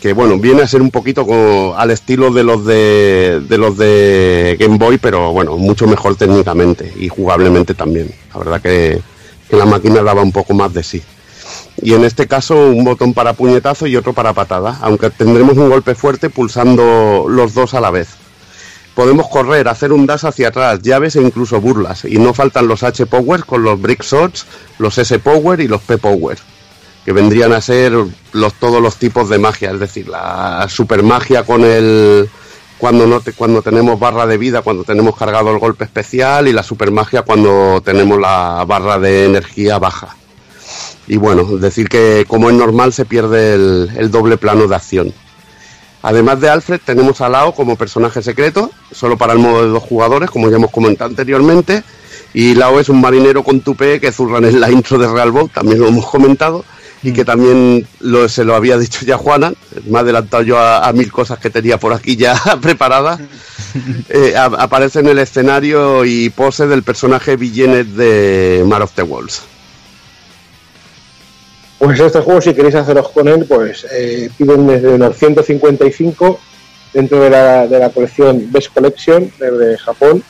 que 0.01 0.13
bueno, 0.13 0.39
viene 0.39 0.63
a 0.63 0.67
ser 0.67 0.83
un 0.83 0.91
poquito 0.91 1.75
al 1.77 1.91
estilo 1.91 2.31
de 2.31 2.45
los 2.45 2.67
de, 2.67 3.41
de 3.49 3.59
los 3.59 3.77
de 3.79 4.57
Game 4.61 4.79
Boy, 4.79 4.99
pero 4.99 5.33
bueno, 5.33 5.57
mucho 5.57 5.87
mejor 5.87 6.17
técnicamente 6.17 6.93
y 6.97 7.09
jugablemente 7.09 7.75
también. 7.75 8.15
La 8.33 8.39
verdad 8.39 8.61
que, 8.61 9.01
que 9.49 9.57
la 9.57 9.65
máquina 9.65 10.03
daba 10.03 10.23
un 10.23 10.33
poco 10.33 10.55
más 10.55 10.73
de 10.75 10.83
sí. 10.83 11.03
Y 11.83 11.95
en 11.95 12.05
este 12.05 12.27
caso 12.27 12.69
un 12.69 12.85
botón 12.85 13.15
para 13.15 13.33
puñetazo 13.33 13.87
y 13.87 13.97
otro 13.97 14.13
para 14.13 14.33
patada, 14.33 14.79
aunque 14.83 15.11
tendremos 15.11 15.57
un 15.57 15.69
golpe 15.69 15.95
fuerte 15.95 16.31
pulsando 16.31 17.27
los 17.29 17.55
dos 17.55 17.75
a 17.75 17.81
la 17.81 17.91
vez. 17.91 18.24
Podemos 18.95 19.27
correr, 19.29 19.67
hacer 19.67 19.93
un 19.93 20.07
dash 20.07 20.25
hacia 20.25 20.49
atrás, 20.49 20.81
llaves 20.81 21.17
e 21.17 21.21
incluso 21.23 21.61
burlas. 21.61 22.05
Y 22.05 22.19
no 22.19 22.33
faltan 22.33 22.69
los 22.69 22.85
H-Power 22.85 23.45
con 23.45 23.65
los 23.65 23.81
Brick 23.81 24.05
Shots, 24.05 24.47
los 24.79 24.97
S-Power 24.99 25.61
y 25.61 25.67
los 25.69 25.83
P-Power. 25.83 26.39
Que 27.05 27.13
vendrían 27.13 27.53
a 27.53 27.61
ser 27.61 27.93
los, 28.33 28.55
todos 28.55 28.81
los 28.81 28.97
tipos 28.97 29.29
de 29.29 29.39
magia. 29.39 29.73
Es 29.73 29.81
decir, 29.81 30.09
la 30.09 30.67
super 30.69 31.03
magia 31.03 31.43
con 31.43 31.65
el. 31.65 32.29
Cuando, 32.79 33.07
no 33.07 33.21
te- 33.21 33.33
cuando 33.33 33.63
tenemos 33.63 33.99
barra 33.99 34.27
de 34.27 34.37
vida, 34.39 34.63
cuando 34.63 34.85
tenemos 34.85 35.17
cargado 35.17 35.51
el 35.51 35.59
golpe 35.59 35.85
especial. 35.85 36.47
Y 36.49 36.53
la 36.53 36.63
super 36.63 36.91
magia 36.93 37.23
cuando 37.23 37.83
tenemos 37.85 38.19
la 38.21 38.65
barra 38.67 38.99
de 39.01 39.25
energía 39.27 39.79
baja. 39.79 40.17
Y 41.07 41.17
bueno, 41.17 41.45
decir 41.59 41.89
que 41.89 42.25
como 42.29 42.49
es 42.49 42.57
normal 42.57 42.93
se 42.93 43.05
pierde 43.05 43.55
el 43.55 44.11
doble 44.11 44.39
plano 44.39 44.67
de 44.67 44.77
acción. 44.77 45.13
Además 46.07 46.39
de 46.41 46.51
Alfred, 46.51 46.81
tenemos 46.85 47.21
a 47.23 47.29
Lao 47.31 47.55
como 47.55 47.77
personaje 47.77 48.23
secreto, 48.23 48.71
solo 48.93 49.17
para 49.17 49.33
el 49.33 49.39
modo 49.39 49.63
de 49.63 49.69
dos 49.71 49.83
jugadores, 49.83 50.31
como 50.31 50.51
ya 50.51 50.57
hemos 50.57 50.71
comentado 50.71 51.09
anteriormente. 51.09 51.83
Y 52.35 52.55
Lao 52.55 52.79
es 52.79 52.89
un 52.91 53.01
marinero 53.01 53.43
con 53.43 53.61
tupé 53.61 53.99
que 54.01 54.13
zurran 54.13 54.45
en 54.45 54.61
la 54.61 54.71
intro 54.79 54.99
de 54.99 55.09
Real 55.09 55.31
Boat, 55.31 55.53
también 55.53 55.81
lo 55.81 55.89
hemos 55.89 56.07
comentado. 56.07 56.65
Y 57.03 57.13
que 57.13 57.25
también 57.25 57.87
lo, 58.01 58.29
se 58.31 58.45
lo 58.45 58.55
había 58.55 58.79
dicho 58.79 59.05
ya 59.05 59.19
Juana, 59.19 59.53
me 59.87 59.99
ha 59.99 60.01
adelantado 60.01 60.43
yo 60.43 60.59
a, 60.59 60.89
a 60.89 60.93
mil 60.95 61.13
cosas 61.13 61.39
que 61.39 61.51
tenía 61.51 61.79
por 61.79 61.93
aquí 61.93 62.17
ya 62.17 62.35
preparadas. 62.61 63.21
Eh, 64.09 64.37
a- 64.37 64.45
aparece 64.45 65.01
en 65.01 65.09
el 65.09 65.19
escenario 65.19 66.05
y 66.05 66.31
pose 66.31 66.69
del 66.69 66.85
personaje 66.85 67.35
Villanet 67.37 67.89
de 67.89 68.63
Mar 68.69 68.83
of 68.83 68.93
the 68.95 69.03
Wolves. 69.03 69.43
Pues 71.79 72.01
este 72.01 72.21
juego, 72.21 72.41
si 72.41 72.55
queréis 72.55 72.75
haceros 72.75 73.09
con 73.11 73.29
él, 73.29 73.45
pues 73.47 73.87
eh, 73.93 74.31
piden 74.39 74.67
desde 74.67 74.89
unos 74.91 75.17
155 75.17 76.39
dentro 76.93 77.21
de 77.21 77.31
la, 77.31 77.67
de 77.67 77.79
la 77.79 77.91
colección 77.91 78.51
Best 78.51 78.73
Collection 78.73 79.31
desde 79.39 79.77
Japón. 79.79 80.23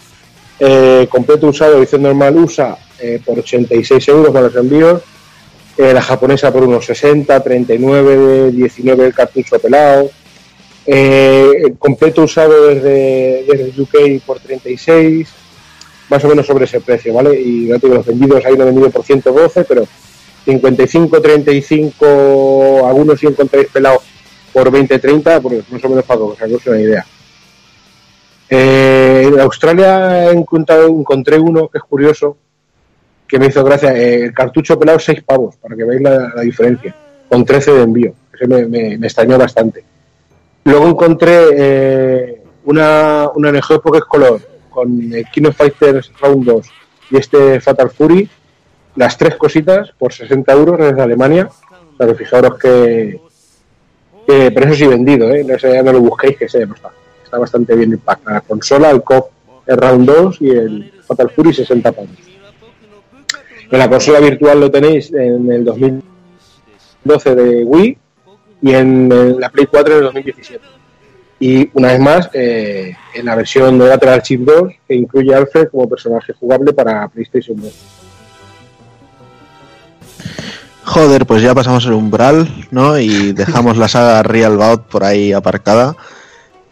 Eh, 0.58 1.06
completo 1.10 1.48
usado, 1.48 1.78
edición 1.78 2.02
normal 2.02 2.36
USA 2.36 2.78
eh, 3.00 3.20
por 3.24 3.38
86 3.38 4.08
euros 4.08 4.32
con 4.32 4.42
los 4.42 4.56
envíos. 4.56 5.02
Eh, 5.76 5.92
la 5.92 6.02
japonesa 6.02 6.52
por 6.52 6.62
unos 6.62 6.86
60, 6.86 7.42
39, 7.42 8.52
19 8.52 9.06
el 9.06 9.14
cartucho 9.14 9.58
pelado. 9.58 10.10
Eh, 10.86 11.74
completo 11.78 12.22
usado 12.22 12.68
desde, 12.68 13.44
desde 13.48 13.80
UK 13.80 14.22
por 14.24 14.38
36, 14.38 15.28
más 16.10 16.24
o 16.24 16.28
menos 16.28 16.46
sobre 16.46 16.66
ese 16.66 16.80
precio, 16.80 17.14
¿vale? 17.14 17.40
Y 17.40 17.66
no 17.66 17.78
tengo 17.80 17.94
los 17.94 18.06
vendidos, 18.06 18.44
hay 18.44 18.52
uno 18.52 18.66
vendido 18.66 18.90
por 18.90 19.02
112, 19.02 19.64
pero 19.64 19.88
55, 20.44 21.20
35, 21.22 22.86
algunos 22.86 23.18
si 23.18 23.26
encontráis 23.26 23.68
pelado 23.68 24.00
por 24.52 24.70
20, 24.70 24.98
30, 24.98 25.40
pues 25.40 25.70
más 25.70 25.84
o 25.84 25.88
menos 25.88 26.04
para 26.04 26.18
que 26.18 26.24
os 26.24 26.40
hagáis 26.42 26.66
una 26.66 26.80
idea. 26.80 27.06
Eh, 28.50 29.24
en 29.32 29.40
Australia 29.40 30.30
he 30.30 30.32
encontrado, 30.32 30.86
encontré 30.88 31.38
uno 31.38 31.68
que 31.68 31.78
es 31.78 31.84
curioso, 31.84 32.36
que 33.26 33.38
me 33.38 33.46
hizo 33.46 33.64
gracia. 33.64 33.96
Eh, 33.96 34.24
el 34.24 34.34
cartucho 34.34 34.78
pelado 34.78 34.98
6 34.98 35.22
pavos, 35.24 35.56
para 35.56 35.74
que 35.74 35.84
veáis 35.84 36.02
la, 36.02 36.32
la 36.34 36.42
diferencia, 36.42 36.94
con 37.28 37.44
13 37.44 37.72
de 37.72 37.82
envío. 37.82 38.12
Eso 38.32 38.46
me, 38.48 38.66
me- 38.66 38.98
me 38.98 39.06
extrañó 39.06 39.38
bastante. 39.38 39.84
Luego 40.64 40.88
encontré 40.88 41.38
eh, 41.56 42.42
una, 42.64 43.28
una 43.34 43.50
NG 43.52 43.80
Pocket 43.82 44.02
Color 44.08 44.40
con 44.70 44.98
King 45.32 45.46
of 45.46 45.56
Fighters 45.56 46.10
Round 46.20 46.44
2 46.44 46.66
y 47.12 47.16
este 47.16 47.60
Fatal 47.60 47.90
Fury, 47.90 48.28
las 48.96 49.16
tres 49.18 49.36
cositas 49.36 49.92
por 49.98 50.12
60 50.12 50.52
euros 50.52 50.78
desde 50.78 51.00
Alemania. 51.02 51.48
O 51.48 51.96
sea, 51.96 52.06
que 52.06 52.14
fijaros 52.14 52.58
que, 52.58 53.20
que- 54.26 54.50
pero 54.52 54.66
eso 54.66 54.74
sí 54.74 54.86
vendido, 54.86 55.30
¿eh? 55.32 55.44
No, 55.44 55.58
sé, 55.58 55.82
no 55.82 55.92
lo 55.92 56.00
busquéis, 56.00 56.36
que 56.36 56.48
sé, 56.48 56.66
no 56.66 56.74
está, 56.74 56.90
bastante 57.38 57.74
bien 57.74 57.92
el 57.92 57.98
pack. 57.98 58.20
La 58.28 58.40
consola, 58.40 58.90
el 58.90 59.02
COF 59.02 59.26
el 59.66 59.76
Round 59.78 60.06
2 60.06 60.36
y 60.42 60.50
el 60.50 60.92
Fatal 61.06 61.30
Fury 61.30 61.52
60 61.54 61.90
pavos. 61.92 62.10
En 63.70 63.78
la 63.78 63.88
consola 63.88 64.20
virtual 64.20 64.60
lo 64.60 64.70
tenéis 64.70 65.10
en 65.12 65.50
el 65.50 65.64
2012 65.64 67.34
de 67.34 67.64
Wii 67.64 67.98
y 68.62 68.74
en, 68.74 69.10
en 69.10 69.40
la 69.40 69.48
Play 69.50 69.66
4 69.66 69.92
en 69.92 69.98
el 69.98 70.04
2017. 70.04 70.64
Y 71.40 71.68
una 71.74 71.88
vez 71.88 72.00
más, 72.00 72.30
eh, 72.34 72.94
en 73.14 73.26
la 73.26 73.34
versión 73.34 73.78
de 73.78 73.88
Lateral 73.88 74.22
Chip 74.22 74.42
2, 74.42 74.72
que 74.86 74.94
incluye 74.94 75.34
a 75.34 75.38
Alfred 75.38 75.68
como 75.68 75.88
personaje 75.88 76.32
jugable 76.34 76.72
para 76.72 77.08
PlayStation 77.08 77.56
2. 77.60 77.72
Joder, 80.94 81.26
pues 81.26 81.42
ya 81.42 81.54
pasamos 81.54 81.84
el 81.86 81.92
umbral, 81.92 82.48
¿no? 82.70 82.96
Y 82.98 83.32
dejamos 83.34 83.76
la 83.76 83.88
saga 83.88 84.22
Real 84.22 84.56
Bout 84.56 84.82
por 84.82 85.02
ahí 85.04 85.32
aparcada. 85.32 85.96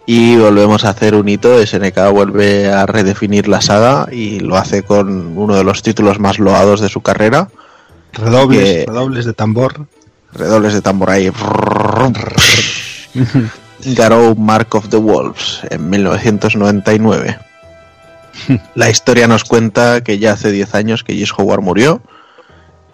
Y 0.07 0.37
volvemos 0.37 0.85
a 0.85 0.91
hacer 0.91 1.15
un 1.15 1.29
hito. 1.29 1.65
SNK 1.65 2.11
vuelve 2.13 2.71
a 2.73 2.87
redefinir 2.87 3.49
la 3.49 3.61
saga 3.61 4.07
y 4.13 4.41
lo 4.41 4.57
hace 4.57 4.83
con 4.83 5.37
uno 5.37 5.55
de 5.57 5.65
los 5.65 5.83
títulos 5.83 6.19
más 6.19 6.39
loados 6.39 6.81
de 6.81 6.89
su 6.89 7.01
carrera. 7.03 7.49
Redobles, 8.13 8.61
Que- 8.61 8.85
redobles 8.87 9.25
de 9.25 9.33
tambor. 9.33 9.87
Redobles 10.33 10.75
de 10.75 10.83
tambor 10.83 11.11
ahí. 11.11 11.31
Garou 13.85 14.37
Mark 14.37 14.75
of 14.75 14.89
the 14.89 14.97
Wolves 14.97 15.61
en 15.71 15.91
1999. 15.91 17.39
La 18.75 18.89
historia 18.91 19.27
nos 19.29 19.45
cuenta 19.45 20.03
que 20.03 20.19
ya 20.19 20.33
hace 20.33 20.51
10 20.53 20.75
años 20.75 21.05
que 21.05 21.15
Gis 21.15 21.33
Howard 21.37 21.61
murió 21.63 22.01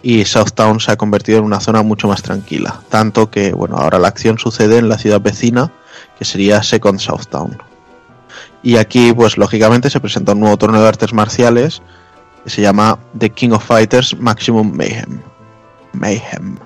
y 0.01 0.25
Southtown 0.25 0.79
se 0.79 0.91
ha 0.91 0.97
convertido 0.97 1.39
en 1.39 1.45
una 1.45 1.59
zona 1.59 1.83
mucho 1.83 2.07
más 2.07 2.21
tranquila. 2.21 2.81
Tanto 2.89 3.29
que, 3.29 3.51
bueno, 3.51 3.77
ahora 3.77 3.99
la 3.99 4.07
acción 4.07 4.37
sucede 4.39 4.77
en 4.77 4.89
la 4.89 4.97
ciudad 4.97 5.21
vecina, 5.21 5.71
que 6.17 6.25
sería 6.25 6.63
Second 6.63 6.99
Southtown. 6.99 7.57
Y 8.63 8.77
aquí, 8.77 9.13
pues 9.13 9.37
lógicamente, 9.37 9.89
se 9.89 9.99
presenta 9.99 10.33
un 10.33 10.41
nuevo 10.41 10.57
torneo 10.57 10.81
de 10.81 10.87
artes 10.87 11.13
marciales 11.13 11.81
que 12.43 12.49
se 12.49 12.61
llama 12.61 12.99
The 13.17 13.29
King 13.29 13.51
of 13.51 13.65
Fighters 13.65 14.17
Maximum 14.17 14.71
Mayhem. 14.75 15.21
Mayhem. 15.93 16.57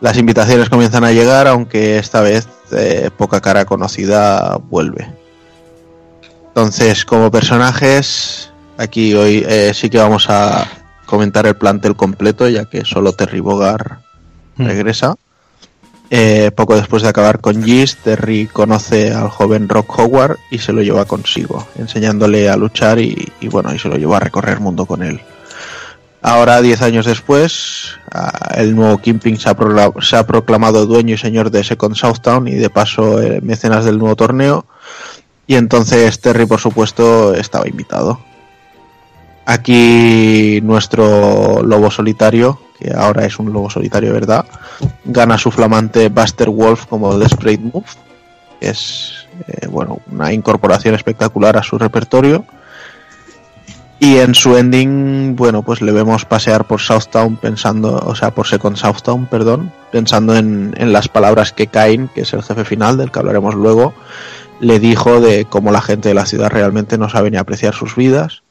Las 0.00 0.16
invitaciones 0.16 0.68
comienzan 0.68 1.04
a 1.04 1.12
llegar, 1.12 1.48
aunque 1.48 1.98
esta 1.98 2.20
vez 2.20 2.48
eh, 2.70 3.10
poca 3.16 3.40
cara 3.40 3.64
conocida 3.64 4.58
vuelve. 4.70 5.12
Entonces, 6.48 7.04
como 7.04 7.30
personajes, 7.30 8.52
aquí 8.76 9.14
hoy 9.14 9.44
eh, 9.48 9.72
sí 9.74 9.90
que 9.90 9.98
vamos 9.98 10.28
a 10.28 10.66
comentar 11.08 11.46
el 11.46 11.56
plantel 11.56 11.96
completo, 11.96 12.48
ya 12.48 12.66
que 12.66 12.84
solo 12.84 13.12
Terry 13.12 13.40
Bogard 13.40 13.98
regresa. 14.56 15.16
Eh, 16.10 16.50
poco 16.56 16.74
después 16.76 17.02
de 17.02 17.08
acabar 17.08 17.40
con 17.40 17.62
Gis, 17.62 17.96
Terry 17.98 18.46
conoce 18.46 19.12
al 19.12 19.28
joven 19.28 19.68
Rock 19.68 19.98
Howard 19.98 20.36
y 20.50 20.58
se 20.58 20.72
lo 20.72 20.82
lleva 20.82 21.04
consigo, 21.04 21.66
enseñándole 21.76 22.48
a 22.48 22.56
luchar 22.56 22.98
y, 22.98 23.30
y 23.40 23.48
bueno, 23.48 23.74
y 23.74 23.78
se 23.78 23.88
lo 23.88 23.96
lleva 23.96 24.16
a 24.16 24.20
recorrer 24.20 24.54
el 24.54 24.60
mundo 24.60 24.86
con 24.86 25.02
él. 25.02 25.20
Ahora, 26.22 26.60
10 26.60 26.82
años 26.82 27.06
después, 27.06 27.90
ah, 28.12 28.52
el 28.56 28.74
nuevo 28.74 28.98
Kingpin 28.98 29.38
se 29.38 29.48
ha, 29.50 29.56
procla- 29.56 29.92
se 30.02 30.16
ha 30.16 30.26
proclamado 30.26 30.86
dueño 30.86 31.14
y 31.14 31.18
señor 31.18 31.50
de 31.50 31.62
Second 31.62 31.94
Southtown 31.94 32.48
y 32.48 32.54
de 32.54 32.70
paso 32.70 33.22
eh, 33.22 33.40
mecenas 33.42 33.84
del 33.84 33.98
nuevo 33.98 34.16
torneo. 34.16 34.66
Y 35.46 35.54
entonces 35.56 36.20
Terry, 36.20 36.46
por 36.46 36.58
supuesto, 36.60 37.34
estaba 37.34 37.68
invitado. 37.68 38.18
Aquí 39.50 40.60
nuestro 40.62 41.62
lobo 41.62 41.90
solitario, 41.90 42.60
que 42.78 42.92
ahora 42.92 43.24
es 43.24 43.38
un 43.38 43.50
lobo 43.50 43.70
solitario, 43.70 44.12
¿verdad? 44.12 44.44
Gana 45.06 45.38
su 45.38 45.50
flamante 45.50 46.10
Buster 46.10 46.50
Wolf 46.50 46.84
como 46.84 47.16
Desperate 47.16 47.62
Move. 47.62 47.86
Es 48.60 49.26
eh, 49.46 49.66
bueno, 49.68 50.00
una 50.12 50.34
incorporación 50.34 50.94
espectacular 50.94 51.56
a 51.56 51.62
su 51.62 51.78
repertorio. 51.78 52.44
Y 53.98 54.18
en 54.18 54.34
su 54.34 54.54
ending, 54.54 55.34
bueno, 55.34 55.62
pues 55.62 55.80
le 55.80 55.92
vemos 55.92 56.26
pasear 56.26 56.66
por 56.66 56.82
Southtown 56.82 57.38
pensando, 57.38 58.02
o 58.04 58.14
sea, 58.14 58.34
por 58.34 58.46
Second 58.46 58.76
Southtown, 58.76 59.24
perdón, 59.28 59.72
pensando 59.90 60.36
en, 60.36 60.74
en 60.76 60.92
las 60.92 61.08
palabras 61.08 61.52
que 61.52 61.68
Cain, 61.68 62.10
que 62.14 62.20
es 62.20 62.34
el 62.34 62.42
jefe 62.42 62.66
final, 62.66 62.98
del 62.98 63.10
que 63.10 63.18
hablaremos 63.18 63.54
luego, 63.54 63.94
le 64.60 64.78
dijo 64.78 65.22
de 65.22 65.46
cómo 65.46 65.72
la 65.72 65.80
gente 65.80 66.10
de 66.10 66.14
la 66.14 66.26
ciudad 66.26 66.50
realmente 66.50 66.98
no 66.98 67.08
sabe 67.08 67.30
ni 67.30 67.38
apreciar 67.38 67.72
sus 67.72 67.96
vidas. 67.96 68.42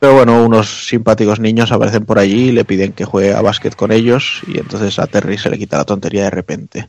Pero 0.00 0.14
bueno, 0.14 0.44
unos 0.44 0.86
simpáticos 0.86 1.40
niños 1.40 1.72
aparecen 1.72 2.04
por 2.04 2.18
allí 2.18 2.48
y 2.48 2.52
le 2.52 2.64
piden 2.64 2.92
que 2.92 3.04
juegue 3.04 3.34
a 3.34 3.42
básquet 3.42 3.74
con 3.74 3.90
ellos 3.90 4.42
y 4.46 4.58
entonces 4.58 4.98
a 4.98 5.06
Terry 5.06 5.38
se 5.38 5.50
le 5.50 5.58
quita 5.58 5.78
la 5.78 5.84
tontería 5.84 6.24
de 6.24 6.30
repente. 6.30 6.88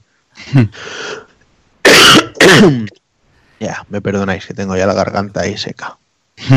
ya, 3.59 3.85
me 3.89 4.01
perdonáis 4.01 4.45
que 4.45 4.53
tengo 4.53 4.77
ya 4.77 4.85
la 4.85 4.93
garganta 4.93 5.41
ahí 5.41 5.57
seca. 5.57 5.97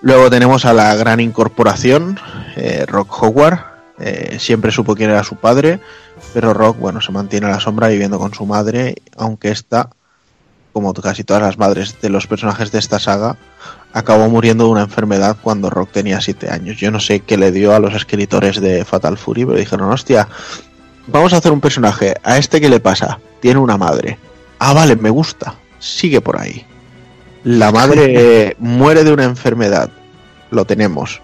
Luego 0.00 0.30
tenemos 0.30 0.64
a 0.64 0.72
la 0.72 0.94
gran 0.94 1.20
incorporación, 1.20 2.18
eh, 2.56 2.86
Rock 2.86 3.22
Howard. 3.22 3.58
Eh, 3.98 4.36
siempre 4.38 4.70
supo 4.70 4.94
quién 4.94 5.10
era 5.10 5.24
su 5.24 5.34
padre, 5.36 5.80
pero 6.32 6.54
Rock, 6.54 6.78
bueno, 6.78 7.00
se 7.00 7.10
mantiene 7.10 7.46
a 7.46 7.50
la 7.50 7.60
sombra 7.60 7.88
viviendo 7.88 8.18
con 8.18 8.32
su 8.32 8.46
madre, 8.46 8.94
aunque 9.16 9.50
esta, 9.50 9.90
como 10.72 10.94
casi 10.94 11.24
todas 11.24 11.42
las 11.42 11.58
madres 11.58 12.00
de 12.00 12.08
los 12.08 12.28
personajes 12.28 12.70
de 12.70 12.78
esta 12.78 13.00
saga, 13.00 13.36
acabó 13.92 14.28
muriendo 14.28 14.64
de 14.64 14.70
una 14.70 14.82
enfermedad 14.82 15.36
cuando 15.40 15.70
Rock 15.70 15.92
tenía 15.92 16.20
7 16.20 16.50
años. 16.50 16.76
Yo 16.76 16.90
no 16.90 17.00
sé 17.00 17.20
qué 17.20 17.36
le 17.36 17.52
dio 17.52 17.74
a 17.74 17.80
los 17.80 17.94
escritores 17.94 18.60
de 18.60 18.84
Fatal 18.84 19.18
Fury, 19.18 19.44
pero 19.44 19.58
dijeron, 19.58 19.90
hostia, 19.90 20.28
vamos 21.06 21.32
a 21.32 21.38
hacer 21.38 21.52
un 21.52 21.60
personaje. 21.60 22.14
¿A 22.22 22.38
este 22.38 22.60
qué 22.60 22.68
le 22.68 22.80
pasa? 22.80 23.18
Tiene 23.40 23.60
una 23.60 23.76
madre. 23.76 24.18
Ah, 24.58 24.72
vale, 24.72 24.96
me 24.96 25.10
gusta. 25.10 25.54
Sigue 25.78 26.20
por 26.20 26.40
ahí. 26.40 26.66
La 27.44 27.70
madre 27.72 28.56
muere 28.58 29.04
de 29.04 29.12
una 29.12 29.24
enfermedad. 29.24 29.90
Lo 30.50 30.64
tenemos. 30.64 31.20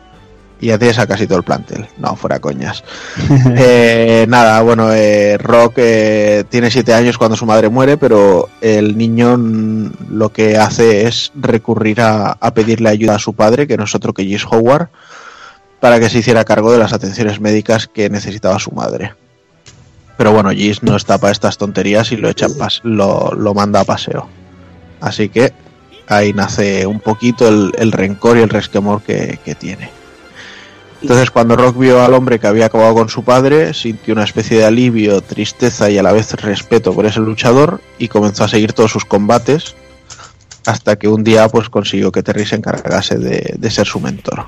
Y 0.65 0.71
es 0.71 0.99
a 0.99 1.07
casi 1.07 1.27
todo 1.27 1.37
el 1.37 1.45
plantel. 1.45 1.87
No, 1.99 2.17
fuera 2.17 2.39
coñas. 2.39 2.83
Eh, 3.57 4.25
nada, 4.29 4.63
bueno, 4.63 4.93
eh, 4.93 5.37
Rock 5.37 5.75
eh, 5.77 6.45
tiene 6.49 6.71
siete 6.71 6.95
años 6.95 7.19
cuando 7.19 7.37
su 7.37 7.45
madre 7.45 7.69
muere, 7.69 7.99
pero 7.99 8.49
el 8.63 8.97
niño 8.97 9.37
lo 9.37 10.31
que 10.31 10.57
hace 10.57 11.07
es 11.07 11.33
recurrir 11.35 12.01
a, 12.01 12.33
a 12.33 12.55
pedirle 12.55 12.89
ayuda 12.89 13.17
a 13.17 13.19
su 13.19 13.35
padre, 13.35 13.67
que 13.67 13.77
no 13.77 13.85
es 13.85 13.95
otro 13.95 14.15
que 14.15 14.25
Gis 14.25 14.47
Howard, 14.47 14.89
para 15.81 16.01
que 16.01 16.09
se 16.09 16.19
hiciera 16.19 16.45
cargo 16.45 16.73
de 16.73 16.79
las 16.79 16.95
atenciones 16.95 17.41
médicas 17.41 17.87
que 17.87 18.09
necesitaba 18.09 18.59
su 18.59 18.71
madre. 18.71 19.13
Pero 20.17 20.33
bueno, 20.33 20.51
Gis 20.51 20.83
no 20.83 20.97
está 20.97 21.19
para 21.19 21.33
estas 21.33 21.59
tonterías 21.59 22.11
y 22.13 22.17
lo, 22.17 22.31
echa 22.31 22.47
lo, 22.85 23.33
lo 23.37 23.55
manda 23.55 23.81
a 23.81 23.85
paseo. 23.85 24.29
Así 25.01 25.29
que 25.29 25.53
ahí 26.09 26.33
nace 26.33 26.87
un 26.87 27.01
poquito 27.01 27.49
el, 27.49 27.73
el 27.77 27.93
rencor 27.93 28.39
y 28.39 28.41
el 28.41 28.49
resquemor 28.49 29.03
que, 29.03 29.39
que 29.45 29.55
tiene. 29.55 30.04
Entonces 31.05 31.31
cuando 31.31 31.55
Rock 31.55 31.77
vio 31.79 32.03
al 32.03 32.15
hombre 32.15 32.39
que 32.39 32.47
había 32.47 32.65
acabado 32.65 32.95
con 32.95 33.11
su 33.11 33.25
padre, 33.25 33.75
sintió 33.75 34.15
una 34.15 34.25
especie 34.25 34.57
de 34.57 34.65
alivio, 34.65 35.21
tristeza 35.21 35.91
y 35.91 35.99
a 35.99 36.03
la 36.03 36.13
vez 36.13 36.33
respeto 36.33 36.95
por 36.95 37.05
ese 37.05 37.21
luchador 37.21 37.83
y 37.99 38.09
comenzó 38.09 38.45
a 38.45 38.49
seguir 38.49 38.73
todos 38.73 38.93
sus 38.93 39.05
combates 39.05 39.77
hasta 40.65 40.97
que 40.97 41.07
un 41.07 41.23
día 41.23 41.47
pues 41.51 41.69
consiguió 41.69 42.11
que 42.11 42.23
Terry 42.23 42.47
se 42.47 42.57
encargase 42.57 43.19
de, 43.19 43.71
ser 43.71 43.87
su 43.87 44.01
mentor. 44.01 44.47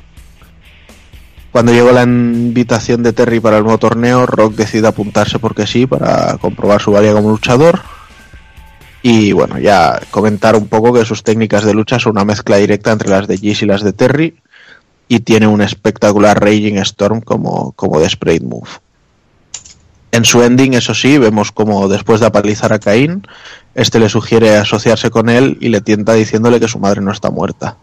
Cuando 1.52 1.72
llegó 1.72 1.92
la 1.92 2.04
invitación 2.04 3.02
de 3.02 3.12
Terry 3.12 3.38
para 3.38 3.58
el 3.58 3.62
nuevo 3.62 3.76
torneo, 3.76 4.24
Rock 4.24 4.54
decide 4.54 4.88
apuntarse 4.88 5.38
porque 5.38 5.66
sí, 5.66 5.86
para 5.86 6.38
comprobar 6.38 6.80
su 6.80 6.90
valía 6.90 7.12
como 7.12 7.28
luchador. 7.28 7.80
Y 9.02 9.32
bueno, 9.32 9.58
ya 9.58 10.00
comentar 10.10 10.56
un 10.56 10.68
poco 10.68 10.94
que 10.94 11.04
sus 11.04 11.22
técnicas 11.22 11.64
de 11.64 11.74
lucha 11.74 11.98
son 11.98 12.12
una 12.12 12.24
mezcla 12.24 12.56
directa 12.56 12.92
entre 12.92 13.10
las 13.10 13.28
de 13.28 13.36
Giz 13.36 13.60
y 13.60 13.66
las 13.66 13.82
de 13.82 13.92
Terry. 13.92 14.36
Y 15.08 15.20
tiene 15.20 15.46
un 15.46 15.60
espectacular 15.60 16.42
Raging 16.42 16.78
Storm 16.78 17.20
como, 17.20 17.72
como 17.72 18.00
de 18.00 18.08
Sprayed 18.08 18.42
Move. 18.42 18.68
En 20.12 20.24
su 20.24 20.42
ending, 20.42 20.74
eso 20.74 20.94
sí, 20.94 21.18
vemos 21.18 21.52
como 21.52 21.88
después 21.88 22.20
de 22.20 22.26
apalizar 22.26 22.72
a 22.72 22.78
Caín, 22.78 23.26
este 23.74 23.98
le 23.98 24.08
sugiere 24.08 24.56
asociarse 24.56 25.10
con 25.10 25.28
él 25.28 25.58
y 25.60 25.68
le 25.68 25.82
tienta 25.82 26.14
diciéndole 26.14 26.58
que 26.58 26.68
su 26.68 26.78
madre 26.78 27.02
no 27.02 27.12
está 27.12 27.30
muerta. 27.30 27.76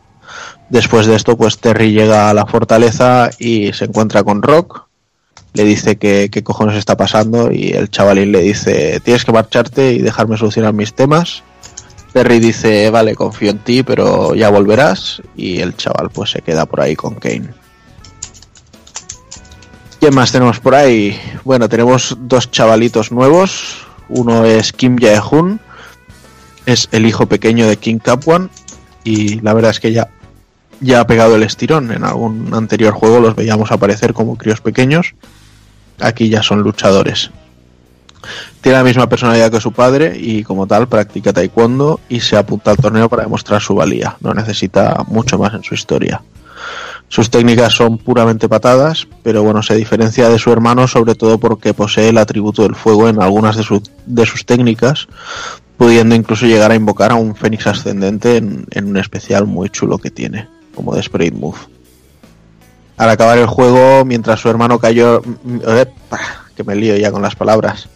Después 0.69 1.05
de 1.05 1.15
esto, 1.15 1.37
pues 1.37 1.59
Terry 1.59 1.91
llega 1.91 2.29
a 2.31 2.33
la 2.33 2.47
fortaleza 2.47 3.29
y 3.37 3.71
se 3.73 3.85
encuentra 3.85 4.23
con 4.23 4.41
Rock. 4.41 4.87
Le 5.53 5.63
dice 5.63 5.97
que 5.97 6.29
qué 6.31 6.43
cojones 6.43 6.77
está 6.77 6.97
pasando 6.97 7.51
y 7.51 7.69
el 7.69 7.91
chavalín 7.91 8.31
le 8.31 8.41
dice 8.41 8.99
tienes 9.03 9.23
que 9.23 9.31
marcharte 9.31 9.93
y 9.93 9.99
dejarme 9.99 10.35
solucionar 10.35 10.73
mis 10.73 10.95
temas. 10.95 11.43
Terry 12.13 12.39
dice 12.39 12.89
vale, 12.91 13.15
confío 13.15 13.49
en 13.49 13.59
ti, 13.59 13.81
pero 13.83 14.35
ya 14.35 14.49
volverás 14.49 15.21
y 15.35 15.59
el 15.59 15.75
chaval 15.75 16.11
pues 16.11 16.31
se 16.31 16.41
queda 16.41 16.65
por 16.65 16.79
ahí 16.81 16.95
con 16.95 17.15
Kane. 17.15 17.49
¿Quién 19.99 20.13
más 20.13 20.31
tenemos 20.31 20.59
por 20.59 20.75
ahí? 20.75 21.19
Bueno, 21.43 21.67
tenemos 21.69 22.15
dos 22.19 22.51
chavalitos 22.51 23.11
nuevos. 23.11 23.87
Uno 24.09 24.45
es 24.45 24.73
Kim 24.73 24.97
Jae-hoon, 24.97 25.59
es 26.65 26.87
el 26.91 27.05
hijo 27.05 27.25
pequeño 27.25 27.67
de 27.67 27.77
King 27.77 27.97
Capwan 27.97 28.49
y 29.03 29.39
la 29.39 29.53
verdad 29.53 29.71
es 29.71 29.79
que 29.79 29.91
ya 29.91 30.09
ya 30.81 30.99
ha 30.99 31.07
pegado 31.07 31.35
el 31.35 31.43
estirón. 31.43 31.91
En 31.91 32.03
algún 32.03 32.53
anterior 32.53 32.93
juego 32.93 33.19
los 33.19 33.35
veíamos 33.35 33.71
aparecer 33.71 34.13
como 34.13 34.37
críos 34.37 34.61
pequeños. 34.61 35.15
Aquí 35.99 36.29
ya 36.29 36.43
son 36.43 36.61
luchadores. 36.61 37.31
Tiene 38.61 38.77
la 38.77 38.83
misma 38.83 39.07
personalidad 39.09 39.51
que 39.51 39.61
su 39.61 39.71
padre 39.71 40.17
y 40.17 40.43
como 40.43 40.67
tal 40.67 40.87
practica 40.87 41.33
taekwondo 41.33 41.99
y 42.09 42.19
se 42.19 42.37
apunta 42.37 42.71
al 42.71 42.77
torneo 42.77 43.09
para 43.09 43.23
demostrar 43.23 43.61
su 43.61 43.75
valía. 43.75 44.17
No 44.21 44.33
necesita 44.33 45.03
mucho 45.07 45.37
más 45.37 45.53
en 45.53 45.63
su 45.63 45.73
historia. 45.73 46.21
Sus 47.09 47.29
técnicas 47.29 47.73
son 47.73 47.99
puramente 47.99 48.49
patadas, 48.49 49.07
pero 49.21 49.43
bueno, 49.43 49.61
se 49.61 49.75
diferencia 49.75 50.29
de 50.29 50.39
su 50.39 50.51
hermano 50.51 50.87
sobre 50.87 51.13
todo 51.13 51.37
porque 51.37 51.73
posee 51.73 52.09
el 52.09 52.17
atributo 52.17 52.63
del 52.63 52.75
fuego 52.75 53.07
en 53.07 53.21
algunas 53.21 53.55
de, 53.55 53.81
de 54.07 54.25
sus 54.25 54.45
técnicas, 54.45 55.07
pudiendo 55.77 56.15
incluso 56.15 56.47
llegar 56.47 56.71
a 56.71 56.75
invocar 56.75 57.11
a 57.11 57.15
un 57.15 57.35
fénix 57.35 57.67
ascendente 57.67 58.37
en, 58.37 58.65
en 58.71 58.85
un 58.87 58.97
especial 58.97 59.45
muy 59.45 59.69
chulo 59.69 59.99
que 59.99 60.09
tiene, 60.09 60.47
como 60.73 60.95
de 60.95 61.03
Sprayed 61.03 61.33
Move. 61.33 61.59
Al 62.97 63.09
acabar 63.09 63.37
el 63.37 63.47
juego, 63.47 64.05
mientras 64.05 64.39
su 64.39 64.49
hermano 64.49 64.79
cayó... 64.79 65.21
que 66.55 66.63
me 66.63 66.75
lío 66.75 66.95
ya 66.95 67.11
con 67.11 67.21
las 67.21 67.35
palabras. 67.35 67.89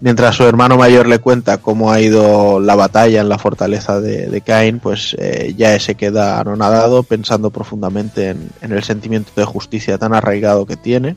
Mientras 0.00 0.36
su 0.36 0.44
hermano 0.44 0.76
mayor 0.76 1.06
le 1.06 1.18
cuenta 1.18 1.58
cómo 1.58 1.92
ha 1.92 2.00
ido 2.00 2.58
la 2.58 2.74
batalla 2.74 3.20
en 3.20 3.28
la 3.28 3.38
fortaleza 3.38 4.00
de, 4.00 4.28
de 4.28 4.40
Cain, 4.40 4.78
pues 4.78 5.14
eh, 5.18 5.54
ya 5.56 5.78
se 5.78 5.94
queda 5.94 6.40
anonadado 6.40 7.02
pensando 7.02 7.50
profundamente 7.50 8.30
en, 8.30 8.50
en 8.62 8.72
el 8.72 8.82
sentimiento 8.82 9.32
de 9.36 9.44
justicia 9.44 9.98
tan 9.98 10.14
arraigado 10.14 10.64
que 10.64 10.76
tiene 10.76 11.16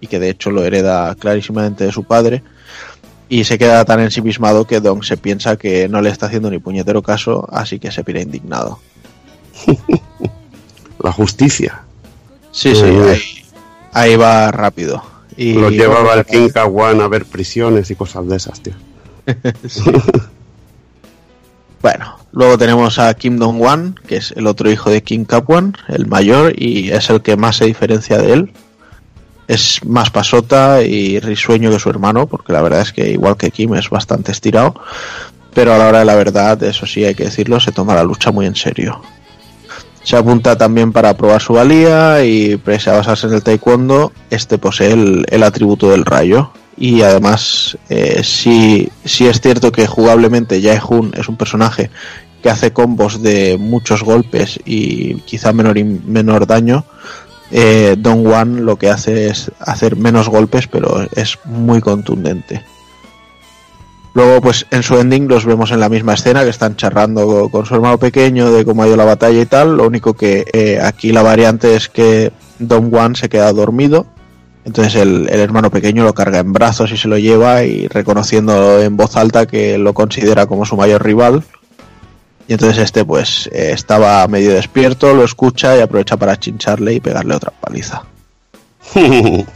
y 0.00 0.06
que 0.06 0.18
de 0.18 0.30
hecho 0.30 0.50
lo 0.50 0.64
hereda 0.64 1.14
clarísimamente 1.16 1.84
de 1.84 1.92
su 1.92 2.04
padre 2.04 2.42
y 3.28 3.44
se 3.44 3.58
queda 3.58 3.84
tan 3.84 4.00
ensimismado 4.00 4.66
que 4.66 4.80
Dong 4.80 5.02
se 5.02 5.16
piensa 5.16 5.56
que 5.56 5.88
no 5.88 6.00
le 6.00 6.10
está 6.10 6.26
haciendo 6.26 6.50
ni 6.50 6.58
puñetero 6.58 7.02
caso, 7.02 7.48
así 7.50 7.78
que 7.78 7.90
se 7.90 8.04
pira 8.04 8.20
indignado. 8.20 8.78
La 11.02 11.12
justicia. 11.12 11.82
Sí, 12.52 12.74
sí, 12.74 12.84
ahí, 12.84 13.20
ahí 13.92 14.16
va 14.16 14.50
rápido. 14.50 15.02
Y 15.36 15.54
Lo 15.54 15.70
llevaba 15.70 16.14
el 16.14 16.24
King 16.24 16.48
Kawan 16.48 17.00
a 17.00 17.08
ver 17.08 17.24
prisiones 17.24 17.90
y 17.90 17.96
cosas 17.96 18.28
de 18.28 18.36
esas, 18.36 18.60
tío. 18.60 18.74
Bueno, 21.84 22.16
luego 22.32 22.56
tenemos 22.56 22.98
a 22.98 23.12
Kim 23.12 23.36
Dong-wan, 23.36 23.94
que 24.06 24.16
es 24.16 24.32
el 24.36 24.46
otro 24.46 24.70
hijo 24.70 24.88
de 24.88 25.02
Kim 25.02 25.26
Kapwan, 25.26 25.76
el 25.88 26.06
mayor, 26.06 26.54
y 26.56 26.90
es 26.90 27.10
el 27.10 27.20
que 27.20 27.36
más 27.36 27.56
se 27.56 27.66
diferencia 27.66 28.16
de 28.16 28.32
él. 28.32 28.52
Es 29.48 29.84
más 29.84 30.08
pasota 30.08 30.80
y 30.80 31.20
risueño 31.20 31.68
que 31.70 31.78
su 31.78 31.90
hermano, 31.90 32.26
porque 32.26 32.54
la 32.54 32.62
verdad 32.62 32.80
es 32.80 32.94
que 32.94 33.10
igual 33.10 33.36
que 33.36 33.50
Kim 33.50 33.74
es 33.74 33.90
bastante 33.90 34.32
estirado, 34.32 34.80
pero 35.52 35.74
a 35.74 35.76
la 35.76 35.88
hora 35.88 35.98
de 35.98 36.04
la 36.06 36.14
verdad, 36.14 36.62
eso 36.62 36.86
sí 36.86 37.04
hay 37.04 37.14
que 37.14 37.24
decirlo, 37.24 37.60
se 37.60 37.70
toma 37.70 37.94
la 37.94 38.02
lucha 38.02 38.32
muy 38.32 38.46
en 38.46 38.56
serio. 38.56 39.02
Se 40.04 40.16
apunta 40.16 40.56
también 40.56 40.92
para 40.92 41.16
probar 41.16 41.40
su 41.40 41.54
valía 41.54 42.24
y 42.24 42.56
pese 42.58 42.90
a 42.90 42.96
basarse 42.96 43.26
en 43.26 43.32
el 43.32 43.42
taekwondo, 43.42 44.12
este 44.30 44.58
posee 44.58 44.92
el, 44.92 45.42
atributo 45.42 45.90
del 45.90 46.04
rayo. 46.04 46.50
Y 46.76 47.02
además, 47.02 47.78
eh, 47.88 48.20
sí, 48.22 48.90
sí 49.04 49.26
es 49.26 49.40
cierto 49.40 49.72
que 49.72 49.86
jugablemente 49.86 50.60
Jae-Hoon 50.60 51.12
es 51.16 51.28
un 51.28 51.36
personaje 51.36 51.90
que 52.42 52.50
hace 52.50 52.72
combos 52.74 53.22
de 53.22 53.56
muchos 53.58 54.02
golpes 54.02 54.60
y 54.66 55.14
quizá 55.20 55.54
menor, 55.54 55.82
menor 55.82 56.46
daño. 56.46 56.84
Eh, 57.50 57.96
Don 57.98 58.26
Wan 58.26 58.66
lo 58.66 58.76
que 58.76 58.90
hace 58.90 59.28
es 59.28 59.50
hacer 59.60 59.96
menos 59.96 60.28
golpes, 60.28 60.66
pero 60.66 61.08
es 61.16 61.38
muy 61.44 61.80
contundente. 61.80 62.62
Luego, 64.14 64.40
pues 64.40 64.66
en 64.70 64.84
su 64.84 64.96
ending 64.96 65.26
los 65.26 65.44
vemos 65.44 65.72
en 65.72 65.80
la 65.80 65.88
misma 65.88 66.14
escena 66.14 66.44
que 66.44 66.50
están 66.50 66.76
charrando 66.76 67.48
con 67.50 67.66
su 67.66 67.74
hermano 67.74 67.98
pequeño 67.98 68.52
de 68.52 68.64
cómo 68.64 68.84
ha 68.84 68.86
ido 68.86 68.96
la 68.96 69.04
batalla 69.04 69.40
y 69.40 69.46
tal. 69.46 69.76
Lo 69.76 69.86
único 69.86 70.14
que 70.14 70.46
eh, 70.52 70.80
aquí 70.80 71.10
la 71.10 71.22
variante 71.22 71.74
es 71.74 71.88
que 71.88 72.32
Don 72.60 72.94
Wan 72.94 73.16
se 73.16 73.28
queda 73.28 73.52
dormido. 73.52 74.06
Entonces 74.64 74.94
el, 74.94 75.28
el 75.28 75.40
hermano 75.40 75.68
pequeño 75.70 76.04
lo 76.04 76.14
carga 76.14 76.38
en 76.38 76.52
brazos 76.52 76.92
y 76.92 76.96
se 76.96 77.08
lo 77.08 77.18
lleva 77.18 77.64
y 77.64 77.88
reconociendo 77.88 78.80
en 78.80 78.96
voz 78.96 79.16
alta 79.16 79.46
que 79.46 79.78
lo 79.78 79.92
considera 79.94 80.46
como 80.46 80.64
su 80.64 80.76
mayor 80.76 81.04
rival. 81.04 81.42
Y 82.46 82.52
entonces 82.52 82.78
este 82.78 83.04
pues 83.04 83.48
eh, 83.52 83.72
estaba 83.72 84.26
medio 84.28 84.52
despierto, 84.52 85.12
lo 85.12 85.24
escucha 85.24 85.76
y 85.76 85.80
aprovecha 85.80 86.16
para 86.16 86.38
chincharle 86.38 86.94
y 86.94 87.00
pegarle 87.00 87.34
otra 87.34 87.52
paliza. 87.60 88.04
es 88.94 89.46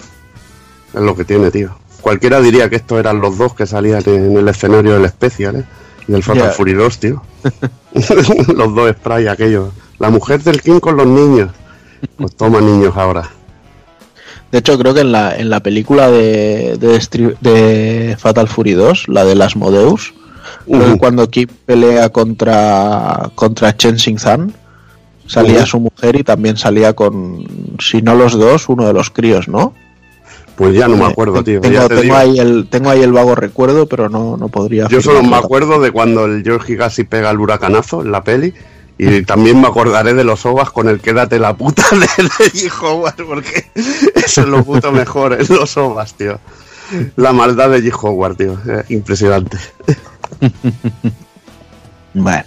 lo 0.94 1.14
que 1.14 1.24
tiene, 1.24 1.50
tío. 1.50 1.78
Cualquiera 2.00 2.40
diría 2.40 2.68
que 2.70 2.76
estos 2.76 2.98
eran 2.98 3.20
los 3.20 3.38
dos 3.38 3.54
que 3.54 3.66
salían 3.66 4.02
en 4.06 4.36
el 4.36 4.48
escenario 4.48 4.98
del 4.98 5.08
Special, 5.08 5.56
¿eh? 5.56 5.64
Y 6.06 6.12
del 6.12 6.22
Fatal. 6.22 6.52
Fury 6.52 6.74
2, 6.74 6.98
tío. 6.98 7.22
los 7.92 8.74
dos 8.74 8.90
spray 8.92 9.26
aquellos. 9.26 9.70
La 9.98 10.10
mujer 10.10 10.42
del 10.42 10.62
King 10.62 10.80
con 10.80 10.96
los 10.96 11.06
niños. 11.06 11.50
Pues 12.16 12.36
toma 12.36 12.60
niños 12.60 12.96
ahora. 12.96 13.28
De 14.52 14.58
hecho, 14.58 14.78
creo 14.78 14.94
que 14.94 15.00
en 15.00 15.12
la, 15.12 15.36
en 15.36 15.50
la 15.50 15.60
película 15.60 16.10
de, 16.10 16.78
de, 16.78 18.16
Fatal 18.18 18.48
Fury 18.48 18.72
2, 18.72 19.08
la 19.08 19.24
de 19.24 19.34
las 19.34 19.56
Modeus, 19.56 20.14
cuando 20.98 21.28
Kip 21.28 21.50
pelea 21.66 22.08
contra, 22.08 23.30
contra 23.34 23.76
Chen 23.76 23.98
Xingzan, 23.98 24.54
Salía 25.28 25.58
Ujú. 25.58 25.66
su 25.66 25.80
mujer 25.80 26.16
y 26.16 26.24
también 26.24 26.56
salía 26.56 26.94
con, 26.94 27.46
si 27.78 28.00
no 28.00 28.14
los 28.14 28.32
dos, 28.32 28.70
uno 28.70 28.86
de 28.86 28.94
los 28.94 29.10
críos, 29.10 29.46
¿no? 29.46 29.74
Pues 30.58 30.74
ya 30.74 30.88
no 30.88 30.96
me 30.96 31.04
Eh, 31.04 31.08
acuerdo, 31.12 31.44
tío. 31.44 31.60
Tengo, 31.60 31.74
ya 31.74 31.88
te 31.88 31.96
tengo 31.98 32.16
ahí 32.16 32.38
el, 32.40 32.66
tengo 32.68 32.90
ahí 32.90 33.00
el 33.00 33.12
vago 33.12 33.36
recuerdo, 33.36 33.86
pero 33.86 34.08
no, 34.08 34.36
no 34.36 34.48
podría. 34.48 34.88
Yo 34.88 35.00
solo 35.00 35.22
me 35.22 35.36
acuerdo 35.36 35.80
de 35.80 35.92
cuando 35.92 36.24
el 36.24 36.42
George 36.42 36.72
Higashi 36.72 37.04
pega 37.04 37.30
el 37.30 37.38
huracanazo 37.38 38.02
en 38.02 38.10
la 38.10 38.24
peli. 38.24 38.52
Y 39.00 39.22
también 39.22 39.60
me 39.60 39.68
acordaré 39.68 40.12
de 40.14 40.24
los 40.24 40.44
ovas 40.44 40.72
con 40.72 40.88
el 40.88 40.98
quédate 41.00 41.38
la 41.38 41.56
puta 41.56 41.84
de, 41.92 42.24
de. 42.24 42.70
Howard, 42.82 43.14
porque 43.28 43.70
eso 44.16 44.40
es 44.40 44.48
lo 44.48 44.64
puto 44.64 44.90
mejor 44.90 45.34
en 45.34 45.46
los 45.48 45.76
ovas, 45.76 46.14
tío. 46.14 46.40
La 47.14 47.32
maldad 47.32 47.70
de 47.70 47.80
G. 47.80 47.92
Howard, 48.02 48.36
tío. 48.36 48.58
eh, 48.66 48.82
impresionante. 48.88 49.56
Bueno, 52.14 52.44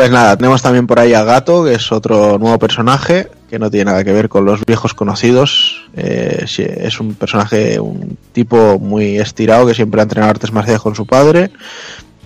pues 0.00 0.10
nada, 0.10 0.34
tenemos 0.34 0.62
también 0.62 0.86
por 0.86 0.98
ahí 0.98 1.12
a 1.12 1.24
Gato, 1.24 1.62
que 1.62 1.74
es 1.74 1.92
otro 1.92 2.38
nuevo 2.38 2.58
personaje 2.58 3.28
que 3.50 3.58
no 3.58 3.70
tiene 3.70 3.90
nada 3.90 4.02
que 4.02 4.14
ver 4.14 4.30
con 4.30 4.46
los 4.46 4.64
viejos 4.64 4.94
conocidos. 4.94 5.90
Eh, 5.94 6.46
es 6.46 7.00
un 7.00 7.12
personaje, 7.12 7.78
un 7.78 8.16
tipo 8.32 8.78
muy 8.78 9.18
estirado 9.18 9.66
que 9.66 9.74
siempre 9.74 10.00
ha 10.00 10.04
entrenado 10.04 10.30
artes 10.30 10.52
marciales 10.52 10.80
con 10.80 10.94
su 10.94 11.04
padre. 11.04 11.50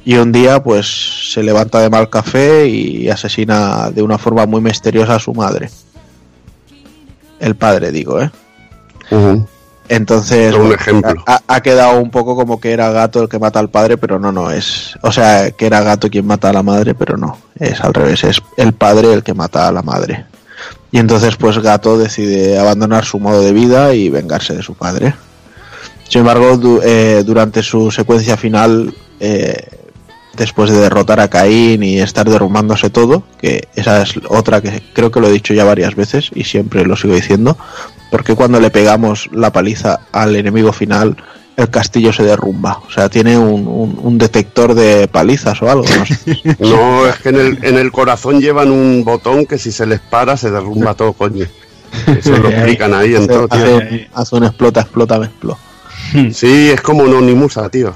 Y 0.04 0.14
un 0.18 0.30
día, 0.30 0.62
pues 0.62 1.32
se 1.32 1.42
levanta 1.42 1.80
de 1.80 1.90
mal 1.90 2.08
café 2.08 2.68
y 2.68 3.08
asesina 3.08 3.90
de 3.90 4.02
una 4.02 4.18
forma 4.18 4.46
muy 4.46 4.60
misteriosa 4.60 5.16
a 5.16 5.18
su 5.18 5.34
madre. 5.34 5.68
El 7.40 7.56
padre, 7.56 7.90
digo, 7.90 8.22
¿eh? 8.22 8.30
Entonces, 9.88 10.54
Un 10.54 10.72
ejemplo. 10.72 11.22
Ha, 11.26 11.42
ha 11.46 11.60
quedado 11.60 12.00
un 12.00 12.10
poco 12.10 12.34
como 12.36 12.58
que 12.60 12.72
era 12.72 12.90
gato 12.90 13.22
el 13.22 13.28
que 13.28 13.38
mata 13.38 13.58
al 13.60 13.68
padre, 13.70 13.96
pero 13.98 14.18
no, 14.18 14.32
no 14.32 14.50
es. 14.50 14.94
O 15.02 15.12
sea, 15.12 15.50
que 15.50 15.66
era 15.66 15.82
gato 15.82 16.08
quien 16.08 16.26
mata 16.26 16.48
a 16.50 16.52
la 16.52 16.62
madre, 16.62 16.94
pero 16.94 17.16
no. 17.16 17.38
Es 17.58 17.80
al 17.80 17.92
revés, 17.92 18.24
es 18.24 18.40
el 18.56 18.72
padre 18.72 19.12
el 19.12 19.22
que 19.22 19.34
mata 19.34 19.68
a 19.68 19.72
la 19.72 19.82
madre. 19.82 20.24
Y 20.90 20.98
entonces, 20.98 21.36
pues 21.36 21.58
gato 21.58 21.98
decide 21.98 22.58
abandonar 22.58 23.04
su 23.04 23.18
modo 23.18 23.42
de 23.42 23.52
vida 23.52 23.92
y 23.94 24.08
vengarse 24.08 24.54
de 24.54 24.62
su 24.62 24.74
padre. 24.74 25.14
Sin 26.08 26.20
embargo, 26.20 26.56
du- 26.56 26.80
eh, 26.82 27.22
durante 27.26 27.62
su 27.62 27.90
secuencia 27.90 28.36
final, 28.36 28.94
eh, 29.20 29.66
después 30.36 30.70
de 30.70 30.78
derrotar 30.78 31.20
a 31.20 31.28
Caín 31.28 31.82
y 31.82 31.98
estar 32.00 32.28
derrumbándose 32.28 32.90
todo, 32.90 33.22
que 33.40 33.68
esa 33.74 34.02
es 34.02 34.14
otra 34.28 34.60
que 34.60 34.82
creo 34.92 35.10
que 35.10 35.20
lo 35.20 35.28
he 35.28 35.32
dicho 35.32 35.54
ya 35.54 35.64
varias 35.64 35.94
veces 35.94 36.30
y 36.34 36.44
siempre 36.44 36.84
lo 36.84 36.96
sigo 36.96 37.14
diciendo, 37.14 37.56
porque 38.14 38.36
cuando 38.36 38.60
le 38.60 38.70
pegamos 38.70 39.28
la 39.32 39.50
paliza 39.52 39.98
al 40.12 40.36
enemigo 40.36 40.72
final, 40.72 41.16
el 41.56 41.68
castillo 41.68 42.12
se 42.12 42.22
derrumba. 42.22 42.78
O 42.86 42.90
sea, 42.92 43.08
tiene 43.08 43.36
un, 43.36 43.66
un- 43.66 43.98
un 44.00 44.18
detector 44.18 44.74
de 44.74 45.08
palizas 45.08 45.60
o 45.62 45.68
algo. 45.68 45.84
No 45.98 46.06
sé. 46.06 46.16
No, 46.60 47.06
es 47.08 47.16
que 47.16 47.30
en 47.30 47.36
el, 47.40 47.58
en 47.64 47.76
el 47.76 47.90
corazón 47.90 48.40
llevan 48.40 48.70
un 48.70 49.02
botón 49.04 49.46
que 49.46 49.58
si 49.58 49.72
se 49.72 49.84
les 49.84 49.98
para 49.98 50.36
se 50.36 50.52
derrumba 50.52 50.94
todo, 50.94 51.12
coño. 51.12 51.44
Eso 52.06 52.36
lo 52.36 52.48
explican 52.54 52.94
ahí 52.94 53.16
en 53.16 53.26
todo, 53.26 53.48
tío. 53.48 53.58
hace, 53.78 54.08
hace 54.14 54.36
un 54.36 54.44
explota, 54.44 54.82
explota, 54.82 55.18
me 55.18 55.26
explota. 55.26 55.58
Sí, 56.32 56.70
es 56.70 56.80
como 56.82 57.02
un 57.02 57.14
Onimusa, 57.14 57.68
tío. 57.68 57.94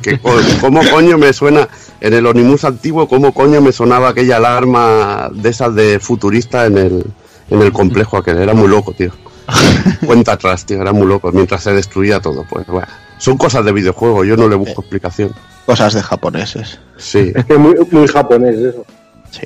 Que 0.00 0.18
¿Cómo 0.62 0.80
coño 0.90 1.18
me 1.18 1.30
suena 1.34 1.68
en 2.00 2.14
el 2.14 2.24
Onimus 2.24 2.64
antiguo? 2.64 3.06
¿Cómo 3.06 3.34
coño 3.34 3.60
me 3.60 3.72
sonaba 3.72 4.08
aquella 4.08 4.36
alarma 4.38 5.28
de 5.34 5.50
esas 5.50 5.74
de 5.74 5.98
futurista 6.00 6.64
en 6.64 6.78
el, 6.78 7.04
en 7.50 7.60
el 7.60 7.70
complejo 7.72 8.16
aquel? 8.16 8.38
Era 8.38 8.54
muy 8.54 8.68
loco, 8.68 8.92
tío. 8.94 9.12
Cuenta 10.06 10.32
atrás, 10.32 10.64
tío, 10.66 10.80
era 10.80 10.92
muy 10.92 11.06
loco. 11.06 11.32
Mientras 11.32 11.62
se 11.62 11.72
destruía 11.72 12.20
todo, 12.20 12.44
pues 12.48 12.66
bueno. 12.66 12.86
Son 13.18 13.36
cosas 13.36 13.64
de 13.64 13.72
videojuego, 13.72 14.24
yo 14.24 14.36
no 14.36 14.48
le 14.48 14.54
busco 14.56 14.80
explicación. 14.82 15.32
Cosas 15.66 15.94
de 15.94 16.02
japoneses. 16.02 16.78
Sí, 16.96 17.32
Es 17.34 17.44
que 17.44 17.58
muy, 17.58 17.74
muy 17.90 18.06
japonés 18.06 18.56
eso. 18.56 18.84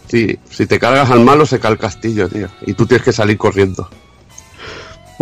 sí, 0.09 0.39
si 0.51 0.67
te 0.67 0.79
cargas 0.79 1.11
al 1.11 1.21
malo 1.21 1.47
se 1.47 1.59
cae 1.59 1.73
el 1.73 1.79
castillo, 1.79 2.29
tío. 2.29 2.49
Y 2.67 2.75
tú 2.75 2.87
tienes 2.87 3.05
que 3.05 3.13
salir 3.13 3.39
corriendo. 3.39 3.89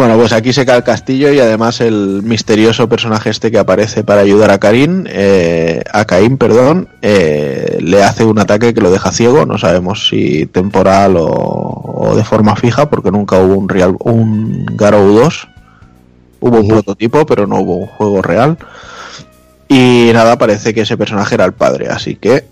Bueno, 0.01 0.17
pues 0.17 0.33
aquí 0.33 0.55
se 0.55 0.65
cae 0.65 0.79
el 0.79 0.83
castillo 0.83 1.31
y 1.31 1.41
además 1.41 1.83
el 1.83 2.23
misterioso 2.23 2.89
personaje 2.89 3.29
este 3.29 3.51
que 3.51 3.59
aparece 3.59 4.03
para 4.03 4.23
ayudar 4.23 4.51
a 4.51 4.57
Karin, 4.57 5.07
eh, 5.11 5.83
a 5.93 6.07
Caín, 6.07 6.39
perdón, 6.39 6.89
eh, 7.03 7.77
le 7.83 8.03
hace 8.03 8.25
un 8.25 8.39
ataque 8.39 8.73
que 8.73 8.81
lo 8.81 8.91
deja 8.91 9.13
ciego. 9.13 9.45
No 9.45 9.59
sabemos 9.59 10.09
si 10.09 10.47
temporal 10.47 11.19
o, 11.19 11.27
o 11.27 12.17
de 12.17 12.25
forma 12.25 12.57
fija, 12.57 12.89
porque 12.89 13.11
nunca 13.11 13.41
hubo 13.41 13.55
un 13.55 13.69
real, 13.69 13.95
un 13.99 14.65
Garou 14.75 15.07
2. 15.13 15.49
Hubo 16.41 16.61
un 16.61 16.69
prototipo, 16.69 17.27
pero 17.27 17.47
no 17.47 17.61
hubo 17.61 17.77
un 17.77 17.87
juego 17.87 18.23
real. 18.23 18.57
Y 19.69 20.09
nada, 20.15 20.39
parece 20.39 20.73
que 20.73 20.81
ese 20.81 20.97
personaje 20.97 21.35
era 21.35 21.45
el 21.45 21.53
padre, 21.53 21.89
así 21.89 22.17
que 22.17 22.47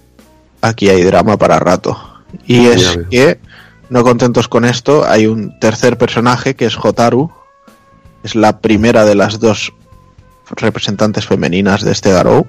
aquí 0.60 0.90
hay 0.90 1.02
drama 1.02 1.38
para 1.38 1.58
rato. 1.58 1.98
Y 2.46 2.66
es 2.66 2.98
que, 3.10 3.38
no 3.88 4.04
contentos 4.04 4.48
con 4.48 4.66
esto, 4.66 5.06
hay 5.08 5.26
un 5.26 5.58
tercer 5.58 5.96
personaje 5.96 6.54
que 6.54 6.66
es 6.66 6.76
Hotaru, 6.76 7.37
es 8.22 8.34
la 8.34 8.60
primera 8.60 9.04
de 9.04 9.14
las 9.14 9.40
dos 9.40 9.72
representantes 10.50 11.26
femeninas 11.26 11.82
de 11.82 11.92
este 11.92 12.12
Garou. 12.12 12.46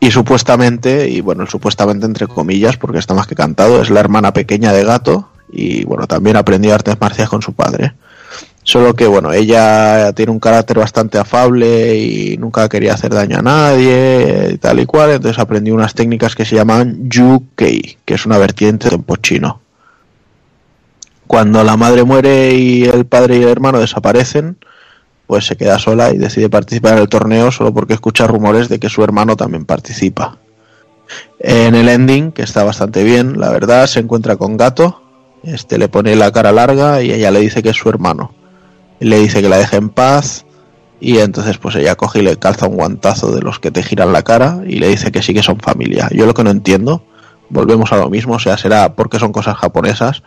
Y 0.00 0.10
supuestamente, 0.10 1.08
y 1.10 1.20
bueno, 1.20 1.46
supuestamente 1.46 2.06
entre 2.06 2.26
comillas, 2.26 2.76
porque 2.76 2.98
está 2.98 3.14
más 3.14 3.26
que 3.26 3.34
cantado, 3.34 3.82
es 3.82 3.90
la 3.90 4.00
hermana 4.00 4.32
pequeña 4.32 4.72
de 4.72 4.84
Gato 4.84 5.28
y 5.52 5.84
bueno, 5.84 6.06
también 6.06 6.36
aprendió 6.36 6.74
artes 6.74 6.98
marciales 6.98 7.28
con 7.28 7.42
su 7.42 7.52
padre. 7.52 7.92
Solo 8.62 8.94
que 8.94 9.06
bueno, 9.06 9.32
ella 9.32 10.12
tiene 10.12 10.32
un 10.32 10.40
carácter 10.40 10.78
bastante 10.78 11.18
afable 11.18 11.96
y 11.96 12.36
nunca 12.38 12.68
quería 12.68 12.94
hacer 12.94 13.12
daño 13.12 13.38
a 13.38 13.42
nadie 13.42 14.50
y 14.52 14.58
tal 14.58 14.80
y 14.80 14.86
cual, 14.86 15.10
entonces 15.10 15.38
aprendió 15.38 15.74
unas 15.74 15.94
técnicas 15.94 16.34
que 16.34 16.44
se 16.44 16.56
llaman 16.56 17.08
Yu-Kei, 17.08 17.98
que 18.04 18.14
es 18.14 18.26
una 18.26 18.38
vertiente 18.38 18.84
de 18.84 18.90
tempo 18.92 19.16
chino. 19.16 19.60
Cuando 21.30 21.62
la 21.62 21.76
madre 21.76 22.02
muere 22.02 22.54
y 22.54 22.82
el 22.82 23.06
padre 23.06 23.36
y 23.36 23.42
el 23.44 23.50
hermano 23.50 23.78
desaparecen, 23.78 24.58
pues 25.28 25.46
se 25.46 25.56
queda 25.56 25.78
sola 25.78 26.10
y 26.10 26.18
decide 26.18 26.50
participar 26.50 26.94
en 26.94 27.02
el 27.02 27.08
torneo 27.08 27.52
solo 27.52 27.72
porque 27.72 27.94
escucha 27.94 28.26
rumores 28.26 28.68
de 28.68 28.80
que 28.80 28.88
su 28.88 29.04
hermano 29.04 29.36
también 29.36 29.64
participa. 29.64 30.38
En 31.38 31.76
el 31.76 31.88
ending, 31.88 32.32
que 32.32 32.42
está 32.42 32.64
bastante 32.64 33.04
bien, 33.04 33.38
la 33.38 33.50
verdad, 33.50 33.86
se 33.86 34.00
encuentra 34.00 34.34
con 34.34 34.56
Gato, 34.56 35.04
este 35.44 35.78
le 35.78 35.88
pone 35.88 36.16
la 36.16 36.32
cara 36.32 36.50
larga 36.50 37.00
y 37.00 37.12
ella 37.12 37.30
le 37.30 37.38
dice 37.38 37.62
que 37.62 37.68
es 37.68 37.76
su 37.76 37.88
hermano. 37.88 38.34
Le 38.98 39.20
dice 39.20 39.40
que 39.40 39.48
la 39.48 39.58
deje 39.58 39.76
en 39.76 39.90
paz 39.90 40.46
y 40.98 41.18
entonces 41.18 41.58
pues 41.58 41.76
ella 41.76 41.94
coge 41.94 42.18
y 42.18 42.22
le 42.22 42.38
calza 42.38 42.66
un 42.66 42.74
guantazo 42.74 43.30
de 43.30 43.40
los 43.40 43.60
que 43.60 43.70
te 43.70 43.84
giran 43.84 44.12
la 44.12 44.24
cara 44.24 44.62
y 44.66 44.80
le 44.80 44.88
dice 44.88 45.12
que 45.12 45.22
sí 45.22 45.32
que 45.32 45.44
son 45.44 45.60
familia. 45.60 46.08
Yo 46.10 46.26
lo 46.26 46.34
que 46.34 46.42
no 46.42 46.50
entiendo, 46.50 47.04
volvemos 47.50 47.92
a 47.92 47.98
lo 47.98 48.10
mismo, 48.10 48.34
o 48.34 48.40
sea, 48.40 48.58
será 48.58 48.96
porque 48.96 49.20
son 49.20 49.30
cosas 49.30 49.56
japonesas. 49.58 50.24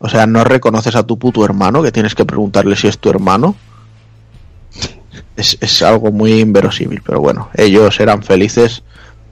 O 0.00 0.08
sea, 0.08 0.26
no 0.26 0.44
reconoces 0.44 0.94
a 0.96 1.02
tu 1.02 1.18
puto 1.18 1.44
hermano, 1.44 1.82
que 1.82 1.92
tienes 1.92 2.14
que 2.14 2.24
preguntarle 2.24 2.76
si 2.76 2.86
es 2.86 2.98
tu 2.98 3.10
hermano. 3.10 3.56
Es, 5.36 5.56
es 5.60 5.82
algo 5.82 6.10
muy 6.10 6.40
inverosímil, 6.40 7.02
pero 7.04 7.20
bueno, 7.20 7.48
ellos 7.54 7.98
eran 8.00 8.22
felices 8.22 8.82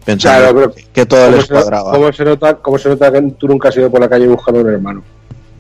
pensando 0.05 0.39
Claro, 0.39 0.55
pero 0.55 0.75
que, 0.75 0.85
que 0.93 1.07
todo 1.07 1.25
¿Cómo 1.25 1.36
les 1.36 1.47
se, 1.47 1.53
cuadraba. 1.53 1.91
cómo 1.93 2.12
se 2.12 2.25
nota, 2.25 2.55
¿Cómo 2.57 2.78
se 2.78 2.89
nota 2.89 3.12
que 3.12 3.23
tú 3.39 3.49
nunca 3.49 3.69
has 3.69 3.77
ido 3.77 3.91
por 3.91 4.01
la 4.01 4.09
calle 4.09 4.28
buscando 4.28 4.61
un 4.61 4.69
hermano? 4.69 5.03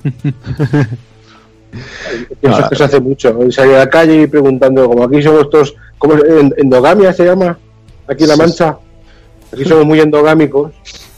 Eso 2.42 2.60
es 2.60 2.68
que 2.68 2.76
se 2.76 2.84
hace 2.84 3.00
mucho. 3.00 3.32
¿no? 3.32 3.50
Salir 3.50 3.74
a 3.74 3.78
la 3.78 3.90
calle 3.90 4.22
y 4.22 4.26
preguntando, 4.26 4.88
como 4.88 5.04
aquí 5.04 5.22
somos 5.22 5.50
todos, 5.50 5.74
¿cómo 5.98 6.14
¿Endogamia 6.56 7.12
se 7.12 7.24
llama? 7.24 7.58
Aquí 8.08 8.22
en 8.24 8.28
La 8.30 8.36
Mancha. 8.36 8.78
Aquí 9.52 9.64
somos 9.64 9.84
muy 9.84 10.00
endogámicos. 10.00 10.72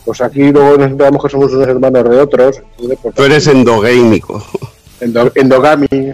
Pues 0.08 0.22
aquí 0.22 0.50
luego 0.50 0.78
nos 0.78 0.90
enteramos 0.90 1.22
que 1.22 1.28
somos 1.28 1.52
unos 1.52 1.68
hermanos 1.68 2.02
de 2.08 2.18
otros. 2.18 2.56
Entonces, 2.78 2.98
pues, 3.02 3.14
Tú 3.14 3.22
eres 3.24 3.46
endogámico. 3.46 4.42
endo- 5.02 5.30
endogami. 5.34 5.86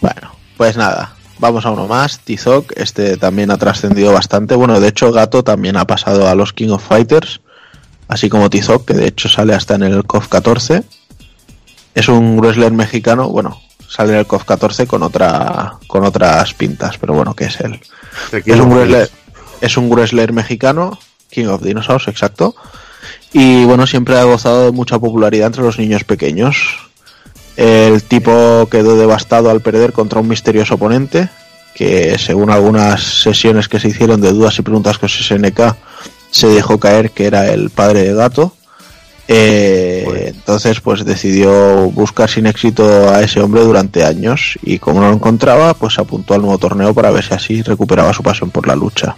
Bueno, 0.00 0.30
pues 0.56 0.76
nada, 0.76 1.14
vamos 1.38 1.66
a 1.66 1.70
uno 1.70 1.86
más. 1.86 2.20
Tizok, 2.20 2.72
este 2.76 3.16
también 3.16 3.50
ha 3.50 3.58
trascendido 3.58 4.12
bastante. 4.12 4.54
Bueno, 4.54 4.80
de 4.80 4.88
hecho, 4.88 5.12
Gato 5.12 5.42
también 5.44 5.76
ha 5.76 5.86
pasado 5.86 6.28
a 6.28 6.34
los 6.34 6.52
King 6.52 6.70
of 6.70 6.86
Fighters, 6.86 7.40
así 8.08 8.28
como 8.28 8.48
Tizok, 8.48 8.86
que 8.86 8.94
de 8.94 9.08
hecho 9.08 9.28
sale 9.28 9.54
hasta 9.54 9.74
en 9.74 9.82
el 9.82 10.04
KOF 10.04 10.28
14. 10.28 10.84
Es 11.94 12.08
un 12.08 12.38
wrestler 12.38 12.72
mexicano, 12.72 13.28
bueno, 13.28 13.60
sale 13.88 14.12
en 14.12 14.18
el 14.20 14.26
KOF 14.26 14.44
14 14.44 14.86
con 14.86 15.02
otra 15.02 15.74
con 15.88 16.04
otras 16.04 16.54
pintas, 16.54 16.96
pero 16.98 17.14
bueno, 17.14 17.34
que 17.34 17.44
es 17.46 17.60
él. 17.60 17.80
Es 18.32 18.58
un 18.60 18.72
wrestler, 18.72 19.10
es 19.60 19.76
un 19.76 19.90
wrestler 19.90 20.32
mexicano, 20.32 20.98
King 21.30 21.46
of 21.46 21.62
Dinosaurs, 21.62 22.08
exacto. 22.08 22.54
Y 23.32 23.64
bueno, 23.64 23.86
siempre 23.86 24.18
ha 24.18 24.24
gozado 24.24 24.66
de 24.66 24.72
mucha 24.72 24.98
popularidad 24.98 25.48
entre 25.48 25.62
los 25.62 25.78
niños 25.78 26.04
pequeños. 26.04 26.90
El 27.56 28.02
tipo 28.02 28.68
quedó 28.70 28.96
devastado 28.96 29.50
al 29.50 29.60
perder 29.60 29.92
contra 29.92 30.20
un 30.20 30.28
misterioso 30.28 30.74
oponente, 30.74 31.28
que 31.74 32.18
según 32.18 32.50
algunas 32.50 33.02
sesiones 33.02 33.68
que 33.68 33.78
se 33.78 33.88
hicieron 33.88 34.20
de 34.20 34.32
dudas 34.32 34.58
y 34.58 34.62
preguntas 34.62 34.98
con 34.98 35.08
SNK, 35.08 35.76
se 36.30 36.48
dejó 36.48 36.78
caer 36.78 37.10
que 37.10 37.26
era 37.26 37.48
el 37.52 37.70
padre 37.70 38.04
de 38.04 38.14
gato. 38.14 38.54
Eh, 39.28 40.32
entonces, 40.34 40.80
pues 40.80 41.04
decidió 41.04 41.88
buscar 41.90 42.28
sin 42.28 42.46
éxito 42.46 43.10
a 43.10 43.22
ese 43.22 43.40
hombre 43.40 43.62
durante 43.62 44.04
años 44.04 44.58
y 44.62 44.80
como 44.80 45.00
no 45.00 45.08
lo 45.08 45.14
encontraba, 45.14 45.74
pues 45.74 46.00
apuntó 46.00 46.34
al 46.34 46.40
nuevo 46.40 46.58
torneo 46.58 46.92
para 46.94 47.12
ver 47.12 47.24
si 47.24 47.34
así 47.34 47.62
recuperaba 47.62 48.12
su 48.12 48.24
pasión 48.24 48.50
por 48.50 48.66
la 48.66 48.74
lucha. 48.74 49.14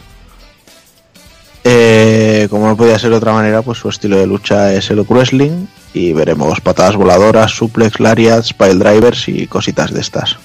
Eh, 1.65 2.49
como 2.50 2.66
no 2.66 2.76
podía 2.76 2.99
ser 2.99 3.10
de 3.10 3.16
otra 3.16 3.32
manera, 3.32 3.62
pues 3.62 3.78
su 3.78 3.89
estilo 3.89 4.18
de 4.18 4.26
lucha 4.26 4.74
es 4.74 4.91
el 4.91 5.00
wrestling 5.02 5.66
y 5.94 6.12
veremos 6.12 6.60
patadas 6.60 6.97
voladoras, 6.97 7.52
suplex, 7.52 8.00
lariats, 8.00 8.52
pile 8.52 8.74
drivers 8.74 9.28
y 9.28 9.47
cositas 9.47 9.92
de 9.92 10.00
estas. 10.00 10.39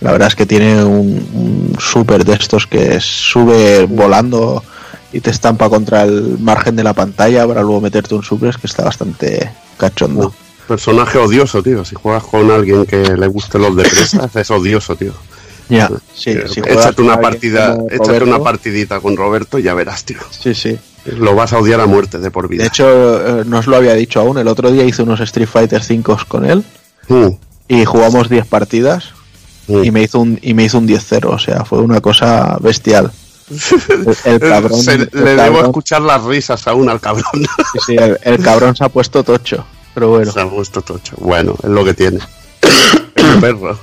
La 0.00 0.12
verdad 0.12 0.28
es 0.28 0.34
que 0.34 0.46
tiene 0.46 0.82
un, 0.84 1.28
un 1.32 1.76
super 1.78 2.24
de 2.24 2.34
estos 2.34 2.66
que 2.66 3.00
sube 3.00 3.86
volando 3.86 4.62
y 5.12 5.20
te 5.20 5.30
estampa 5.30 5.68
contra 5.68 6.02
el 6.02 6.38
margen 6.38 6.76
de 6.76 6.84
la 6.84 6.92
pantalla 6.92 7.46
para 7.46 7.62
luego 7.62 7.80
meterte 7.80 8.14
un 8.14 8.22
suplex 8.22 8.58
que 8.58 8.66
está 8.66 8.84
bastante 8.84 9.50
cachondo. 9.76 10.32
Personaje 10.66 11.18
odioso, 11.18 11.62
tío. 11.62 11.84
Si 11.84 11.94
juegas 11.94 12.24
con 12.24 12.50
alguien 12.50 12.84
que 12.84 13.16
le 13.16 13.26
guste 13.26 13.58
los 13.58 13.74
depresas, 13.74 14.34
es 14.36 14.50
odioso, 14.50 14.96
tío. 14.96 15.14
Ya, 15.68 15.90
sí, 16.14 16.30
Eh, 16.30 16.44
si 16.48 16.60
échate 16.60 17.02
una 17.02 17.20
partida, 17.20 17.76
échate 17.90 17.98
Roberto, 17.98 18.24
una 18.26 18.38
partidita 18.42 19.00
con 19.00 19.16
Roberto 19.16 19.58
y 19.58 19.62
ya 19.64 19.74
verás, 19.74 20.04
tío. 20.04 20.18
Sí, 20.30 20.54
sí. 20.54 20.78
Lo 21.04 21.34
vas 21.34 21.52
a 21.52 21.58
odiar 21.58 21.80
a 21.80 21.86
muerte 21.86 22.18
de 22.18 22.30
por 22.30 22.48
vida. 22.48 22.62
De 22.62 22.68
hecho, 22.68 23.40
eh, 23.40 23.44
no 23.46 23.58
os 23.58 23.66
lo 23.66 23.76
había 23.76 23.94
dicho 23.94 24.20
aún. 24.20 24.38
El 24.38 24.48
otro 24.48 24.70
día 24.70 24.84
hice 24.84 25.02
unos 25.02 25.20
Street 25.20 25.48
Fighter 25.48 25.82
5 25.82 26.18
con 26.28 26.44
él 26.44 26.64
Mm, 27.08 27.28
y 27.68 27.84
jugamos 27.86 28.28
10 28.28 28.46
partidas 28.46 29.12
mm. 29.68 29.84
y 29.84 29.90
me 29.90 30.02
hizo 30.02 30.18
un 30.20 30.38
y 30.42 30.52
me 30.54 30.64
hizo 30.64 30.76
un 30.78 30.86
10-0, 30.86 31.24
o 31.32 31.38
sea, 31.38 31.64
fue 31.64 31.78
una 31.80 32.00
cosa 32.02 32.58
bestial. 32.60 33.10
El, 33.88 34.16
el 34.24 34.40
cabrón, 34.50 34.82
Se- 34.82 34.92
el 34.94 35.10
le 35.12 35.20
debo 35.36 35.36
cabrón- 35.36 35.64
escuchar 35.66 36.02
las 36.02 36.22
risas 36.24 36.66
aún 36.66 36.88
al 36.90 37.00
cabrón. 37.00 37.24
sí, 37.72 37.78
sí, 37.86 37.96
el, 37.98 38.18
el 38.22 38.42
cabrón 38.42 38.76
se 38.76 38.84
ha 38.84 38.88
puesto 38.90 39.22
tocho, 39.24 39.64
pero 39.94 40.08
bueno. 40.10 40.30
Se 40.32 40.40
ha 40.40 40.48
puesto 40.50 40.82
tocho. 40.82 41.14
Bueno, 41.18 41.54
es 41.62 41.70
lo 41.70 41.82
que 41.84 41.94
tiene. 41.94 42.18
Perro. 43.40 43.78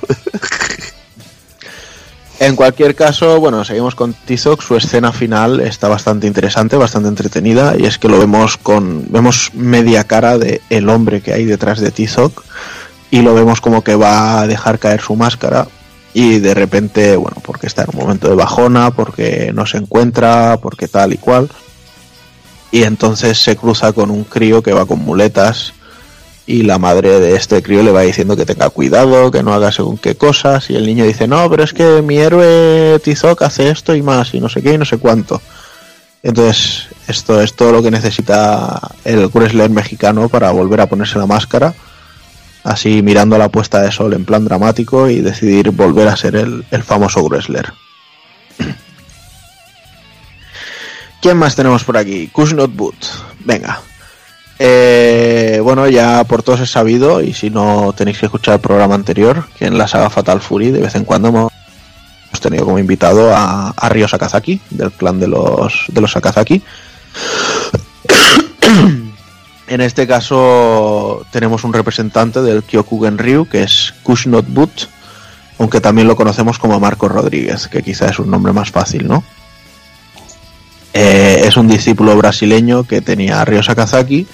En 2.38 2.54
cualquier 2.54 2.94
caso, 2.94 3.40
bueno, 3.40 3.64
seguimos 3.64 3.94
con 3.94 4.12
Tizoc. 4.12 4.60
Su 4.60 4.76
escena 4.76 5.10
final 5.10 5.60
está 5.60 5.88
bastante 5.88 6.26
interesante, 6.26 6.76
bastante 6.76 7.08
entretenida, 7.08 7.74
y 7.78 7.86
es 7.86 7.98
que 7.98 8.08
lo 8.08 8.18
vemos 8.18 8.58
con 8.58 9.06
vemos 9.10 9.52
media 9.54 10.04
cara 10.04 10.36
de 10.36 10.60
el 10.68 10.90
hombre 10.90 11.22
que 11.22 11.32
hay 11.32 11.46
detrás 11.46 11.80
de 11.80 11.90
Tizoc 11.90 12.44
y 13.10 13.22
lo 13.22 13.34
vemos 13.34 13.62
como 13.62 13.82
que 13.82 13.94
va 13.94 14.40
a 14.40 14.46
dejar 14.46 14.78
caer 14.78 15.00
su 15.00 15.16
máscara 15.16 15.66
y 16.12 16.38
de 16.38 16.54
repente, 16.54 17.16
bueno, 17.16 17.38
porque 17.42 17.66
está 17.66 17.82
en 17.82 17.90
un 17.94 18.00
momento 18.00 18.28
de 18.28 18.34
bajona, 18.34 18.90
porque 18.90 19.50
no 19.54 19.64
se 19.64 19.78
encuentra, 19.78 20.58
porque 20.60 20.88
tal 20.88 21.14
y 21.14 21.18
cual. 21.18 21.48
Y 22.70 22.82
entonces 22.82 23.38
se 23.38 23.56
cruza 23.56 23.92
con 23.92 24.10
un 24.10 24.24
crío 24.24 24.62
que 24.62 24.72
va 24.72 24.86
con 24.86 24.98
muletas 24.98 25.72
y 26.46 26.62
la 26.62 26.78
madre 26.78 27.18
de 27.18 27.34
este 27.34 27.62
crío 27.62 27.82
le 27.82 27.90
va 27.90 28.02
diciendo 28.02 28.36
que 28.36 28.46
tenga 28.46 28.70
cuidado, 28.70 29.32
que 29.32 29.42
no 29.42 29.52
haga 29.52 29.72
según 29.72 29.98
qué 29.98 30.16
cosas, 30.16 30.70
y 30.70 30.76
el 30.76 30.86
niño 30.86 31.04
dice, 31.04 31.26
no, 31.26 31.50
pero 31.50 31.64
es 31.64 31.72
que 31.72 32.02
mi 32.02 32.18
héroe 32.18 33.00
Tizoc 33.00 33.42
hace 33.42 33.68
esto 33.68 33.96
y 33.96 34.02
más, 34.02 34.32
y 34.32 34.40
no 34.40 34.48
sé 34.48 34.62
qué 34.62 34.74
y 34.74 34.78
no 34.78 34.84
sé 34.84 34.98
cuánto. 34.98 35.42
Entonces, 36.22 36.86
esto 37.08 37.40
es 37.42 37.54
todo 37.54 37.72
lo 37.72 37.82
que 37.82 37.90
necesita 37.90 38.80
el 39.04 39.26
wrestler 39.26 39.70
mexicano 39.70 40.28
para 40.28 40.52
volver 40.52 40.80
a 40.80 40.88
ponerse 40.88 41.18
la 41.18 41.26
máscara, 41.26 41.74
así 42.62 43.02
mirando 43.02 43.36
la 43.38 43.48
puesta 43.48 43.82
de 43.82 43.90
sol 43.90 44.12
en 44.14 44.24
plan 44.24 44.44
dramático 44.44 45.08
y 45.08 45.20
decidir 45.20 45.70
volver 45.70 46.06
a 46.08 46.16
ser 46.16 46.36
el, 46.36 46.64
el 46.70 46.82
famoso 46.84 47.24
wrestler. 47.24 47.72
¿Quién 51.20 51.38
más 51.38 51.56
tenemos 51.56 51.82
por 51.82 51.96
aquí? 51.96 52.28
Kushnot 52.28 52.74
Boot. 52.74 52.96
Venga, 53.44 53.80
eh, 54.58 55.60
bueno, 55.62 55.88
ya 55.88 56.24
por 56.24 56.42
todos 56.42 56.60
es 56.60 56.70
sabido, 56.70 57.20
y 57.20 57.34
si 57.34 57.50
no 57.50 57.92
tenéis 57.96 58.18
que 58.18 58.26
escuchar 58.26 58.54
el 58.54 58.60
programa 58.60 58.94
anterior, 58.94 59.46
que 59.58 59.66
en 59.66 59.76
la 59.76 59.88
saga 59.88 60.10
Fatal 60.10 60.40
Fury 60.40 60.70
de 60.70 60.80
vez 60.80 60.94
en 60.94 61.04
cuando 61.04 61.28
hemos 61.28 61.52
tenido 62.40 62.64
como 62.64 62.78
invitado 62.78 63.34
a, 63.34 63.74
Ryo 63.88 64.08
Sakazaki, 64.08 64.60
del 64.70 64.92
clan 64.92 65.20
de 65.20 65.28
los, 65.28 65.84
de 65.88 66.00
los 66.00 66.12
Sakazaki. 66.12 66.62
en 69.68 69.80
este 69.80 70.06
caso 70.06 71.26
tenemos 71.30 71.64
un 71.64 71.72
representante 71.72 72.40
del 72.40 72.62
Kyokugen 72.62 73.18
Ryu, 73.18 73.46
que 73.46 73.62
es 73.62 73.94
Kushnot 74.02 74.46
Boot, 74.48 74.88
aunque 75.58 75.80
también 75.80 76.08
lo 76.08 76.16
conocemos 76.16 76.58
como 76.58 76.80
Marco 76.80 77.08
Rodríguez, 77.08 77.68
que 77.68 77.82
quizá 77.82 78.06
es 78.06 78.18
un 78.18 78.30
nombre 78.30 78.52
más 78.52 78.70
fácil, 78.70 79.06
¿no? 79.06 79.22
Eh, 80.98 81.42
es 81.46 81.56
un 81.58 81.68
discípulo 81.68 82.16
brasileño 82.16 82.84
que 82.84 83.02
tenía 83.02 83.42
a 83.42 83.44
Ryo 83.44 83.62
Sakazaki 83.62 84.26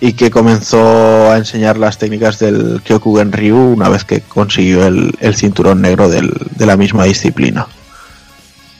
y 0.00 0.12
que 0.14 0.30
comenzó 0.30 1.30
a 1.30 1.36
enseñar 1.36 1.76
las 1.76 1.98
técnicas 1.98 2.38
del 2.38 2.80
Kyokugen 2.82 3.32
Ryu 3.32 3.56
una 3.74 3.90
vez 3.90 4.04
que 4.04 4.22
consiguió 4.22 4.86
el, 4.86 5.12
el 5.20 5.34
cinturón 5.36 5.82
negro 5.82 6.08
del- 6.08 6.32
de 6.56 6.64
la 6.66 6.78
misma 6.78 7.04
disciplina. 7.04 7.66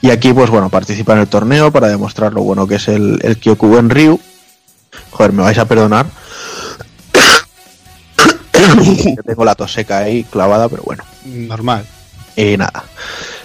Y 0.00 0.10
aquí, 0.10 0.33
pues 0.33 0.49
bueno, 0.49 0.70
participa 0.70 1.12
en 1.12 1.18
el 1.20 1.28
torneo 1.28 1.70
para 1.70 1.89
demostrar 1.89 2.33
lo 2.33 2.42
bueno 2.42 2.66
que 2.66 2.76
es 2.76 2.89
el, 2.89 3.18
el 3.23 3.36
Kyokugen 3.39 3.91
Ryu. 3.91 4.18
Joder, 5.10 5.33
me 5.33 5.42
vais 5.42 5.58
a 5.58 5.65
perdonar. 5.66 6.07
tengo 9.26 9.44
la 9.44 9.55
tos 9.55 9.73
seca 9.73 9.99
ahí 9.99 10.24
clavada, 10.24 10.68
pero 10.68 10.83
bueno. 10.84 11.05
Normal. 11.24 11.84
Y 12.36 12.57
nada. 12.57 12.84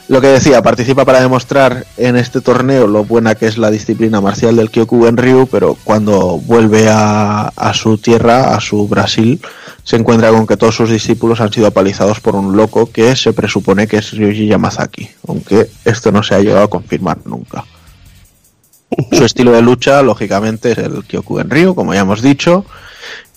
Lo 0.09 0.21
que 0.21 0.27
decía, 0.27 0.63
participa 0.63 1.05
para 1.05 1.21
demostrar 1.21 1.85
en 1.95 2.15
este 2.15 2.41
torneo 2.41 2.87
lo 2.87 3.05
buena 3.05 3.35
que 3.35 3.45
es 3.45 3.59
la 3.59 3.69
disciplina 3.69 4.19
marcial 4.19 4.55
del 4.55 4.71
Kyokugen 4.71 5.17
Ryu, 5.17 5.45
pero 5.45 5.77
cuando 5.83 6.39
vuelve 6.39 6.89
a, 6.89 7.49
a 7.55 7.73
su 7.75 7.99
tierra, 7.99 8.55
a 8.55 8.59
su 8.59 8.87
Brasil, 8.87 9.39
se 9.83 9.97
encuentra 9.97 10.31
con 10.31 10.47
que 10.47 10.57
todos 10.57 10.75
sus 10.75 10.89
discípulos 10.89 11.41
han 11.41 11.53
sido 11.53 11.67
apalizados 11.67 12.21
por 12.21 12.35
un 12.35 12.57
loco 12.57 12.91
que 12.91 13.15
se 13.15 13.33
presupone 13.33 13.85
que 13.87 13.97
es 13.97 14.11
Ryuji 14.11 14.47
Yamazaki, 14.47 15.07
aunque 15.27 15.69
esto 15.85 16.11
no 16.11 16.23
se 16.23 16.33
ha 16.33 16.39
llegado 16.39 16.63
a 16.63 16.69
confirmar 16.71 17.19
nunca. 17.25 17.65
Su 19.11 19.23
estilo 19.23 19.51
de 19.51 19.61
lucha, 19.61 20.01
lógicamente, 20.01 20.71
es 20.71 20.79
el 20.79 21.03
Kyokugen 21.03 21.51
Ryu, 21.51 21.75
como 21.75 21.93
ya 21.93 21.99
hemos 21.99 22.23
dicho, 22.23 22.65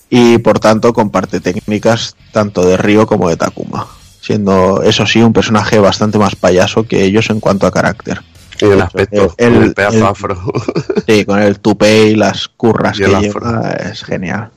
y 0.09 0.39
por 0.39 0.59
tanto 0.59 0.91
comparte 0.91 1.39
técnicas 1.39 2.15
tanto 2.31 2.65
de 2.65 2.77
Ryo 2.77 3.05
como 3.05 3.29
de 3.29 3.37
Takuma, 3.37 3.85
siendo 4.23 4.81
eso 4.83 5.05
sí 5.05 5.21
un 5.21 5.33
personaje 5.33 5.77
bastante 5.79 6.17
más 6.17 6.35
payaso 6.35 6.83
que 6.87 7.03
ellos 7.03 7.29
en 7.29 7.39
cuanto 7.41 7.67
a 7.67 7.71
carácter. 7.71 8.21
En 8.61 8.71
el 8.71 8.81
aspecto, 8.81 9.33
El- 9.37 9.55
el 9.63 9.73
pedazo 9.73 9.97
el- 9.97 10.03
afro. 10.03 10.39
Sí, 11.07 11.25
con 11.25 11.41
el 11.41 11.59
tupé 11.59 12.07
y 12.07 12.15
las 12.15 12.47
curras 12.47 12.97
Y 12.97 13.03
que 13.03 13.09
lleva, 13.09 13.71
es 13.91 14.03
genial. 14.03 14.49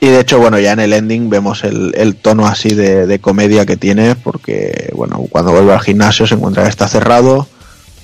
Y 0.00 0.06
de 0.06 0.20
hecho, 0.20 0.38
bueno, 0.38 0.60
ya 0.60 0.72
en 0.72 0.78
el 0.80 0.92
ending 0.92 1.28
vemos 1.28 1.64
el, 1.64 1.92
el 1.96 2.14
tono 2.14 2.46
así 2.46 2.68
de, 2.74 3.06
de 3.08 3.18
comedia 3.18 3.66
que 3.66 3.76
tiene, 3.76 4.14
porque, 4.14 4.92
bueno, 4.94 5.24
cuando 5.28 5.50
vuelve 5.50 5.72
al 5.72 5.80
gimnasio 5.80 6.24
se 6.26 6.34
encuentra 6.36 6.62
que 6.62 6.68
está 6.68 6.86
cerrado. 6.86 7.48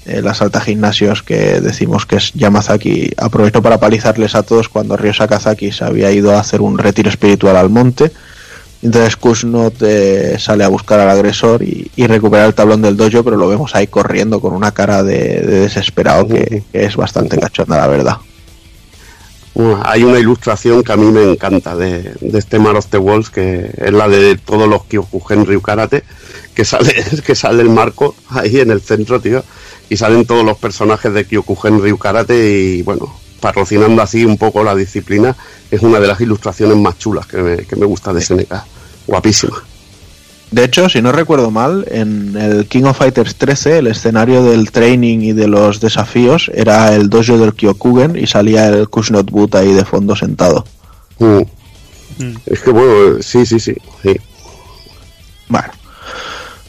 Eh, 0.07 0.21
las 0.21 0.43
altas 0.43 0.65
gimnasios 0.65 1.23
que 1.23 1.61
decimos 1.61 2.05
que 2.05 2.17
es 2.17 2.33
Yamazaki 2.33 3.13
aprovechó 3.17 3.63
para 3.63 3.79
palizarles 3.79 4.35
a 4.35 4.43
todos 4.43 4.69
cuando 4.69 4.97
Ryo 4.97 5.15
Sakazaki 5.15 5.71
se 5.73 5.85
había 5.85 6.11
ido 6.11 6.35
a 6.37 6.41
hacer 6.41 6.61
un 6.61 6.77
retiro 6.79 7.09
espiritual 7.09 7.57
al 7.57 7.71
monte. 7.71 8.11
Entonces 8.85 9.17
Kushnot 9.17 9.77
eh, 9.81 10.37
sale 10.39 10.63
a 10.63 10.69
buscar 10.69 11.01
al 11.01 11.09
agresor 11.09 11.63
y, 11.63 11.91
y 11.97 12.07
recupera 12.07 12.45
el 12.45 12.53
tablón 12.53 12.83
del 12.83 12.99
dojo, 12.99 13.25
pero 13.25 13.39
lo 13.39 13.49
vemos 13.49 13.75
ahí 13.75 13.87
corriendo 13.87 14.41
con 14.41 14.53
una 14.53 14.73
cara 14.73 15.03
de, 15.03 15.41
de 15.41 15.61
desesperado 15.61 16.29
que, 16.29 16.63
que 16.71 16.85
es 16.85 16.95
bastante 16.95 17.39
cachonda, 17.39 17.79
la 17.79 17.87
verdad. 17.87 18.19
Bueno, 19.55 19.81
Hay 19.87 20.05
una 20.05 20.19
ilustración 20.19 20.83
que 20.83 20.93
a 20.93 20.97
mí 20.97 21.11
me 21.11 21.23
encanta 21.23 21.75
de, 21.75 22.13
de 22.21 22.39
este 22.39 22.59
Man 22.59 22.77
of 22.77 22.89
the 22.89 22.99
Wolves, 22.99 23.31
que 23.31 23.71
es 23.75 23.93
la 23.93 24.07
de 24.07 24.37
todos 24.37 24.69
los 24.69 24.85
Kyokugen 24.85 25.47
Ryu 25.47 25.63
Karate, 25.63 26.05
que 26.55 26.67
sale, 26.67 26.93
que 27.27 27.35
sale 27.35 27.63
el 27.63 27.71
marco 27.71 28.15
ahí 28.29 28.61
en 28.61 28.71
el 28.71 28.83
centro, 28.83 29.19
tío, 29.19 29.43
y 29.89 29.97
salen 29.97 30.27
todos 30.27 30.45
los 30.45 30.59
personajes 30.59 31.15
de 31.15 31.25
Kyokugen 31.25 31.81
Ryu 31.81 31.97
Karate 31.97 32.37
y 32.37 32.83
bueno, 32.83 33.15
patrocinando 33.41 34.03
así 34.03 34.25
un 34.25 34.39
poco 34.39 34.65
la 34.65 34.75
disciplina, 34.75 35.37
es 35.71 35.83
una 35.83 36.01
de 36.01 36.07
las 36.07 36.21
ilustraciones 36.21 36.77
más 36.77 36.99
chulas 36.99 37.27
que 37.27 37.39
me, 37.39 37.57
que 37.59 37.77
me 37.77 37.87
gusta 37.87 38.13
de 38.13 38.21
SNK. 38.21 38.55
Guapísima. 39.07 39.63
De 40.51 40.63
hecho, 40.63 40.89
si 40.89 41.03
no 41.03 41.11
recuerdo 41.11 41.51
mal, 41.51 41.85
en 41.91 42.37
el 42.37 42.67
King 42.67 42.85
of 42.85 42.99
Fighters 42.99 43.35
13 43.35 43.79
el 43.79 43.87
escenario 43.89 44.45
del 44.45 44.71
training 44.71 45.19
y 45.19 45.33
de 45.33 45.49
los 45.49 45.81
desafíos 45.81 46.49
era 46.55 46.95
el 46.95 47.11
dojo 47.11 47.39
del 47.39 47.55
Kyokugen 47.55 48.17
y 48.17 48.29
salía 48.29 48.69
el 48.69 48.89
Kushnot 48.89 49.31
Boot 49.31 49.57
ahí 49.57 49.73
de 49.73 49.85
fondo 49.85 50.15
sentado. 50.15 50.65
Mm. 51.19 51.43
Es 52.47 52.61
que 52.61 52.71
bueno, 52.71 53.21
sí, 53.21 53.45
sí, 53.47 53.59
sí. 53.59 53.75
sí. 54.03 54.17
Bueno, 55.49 55.69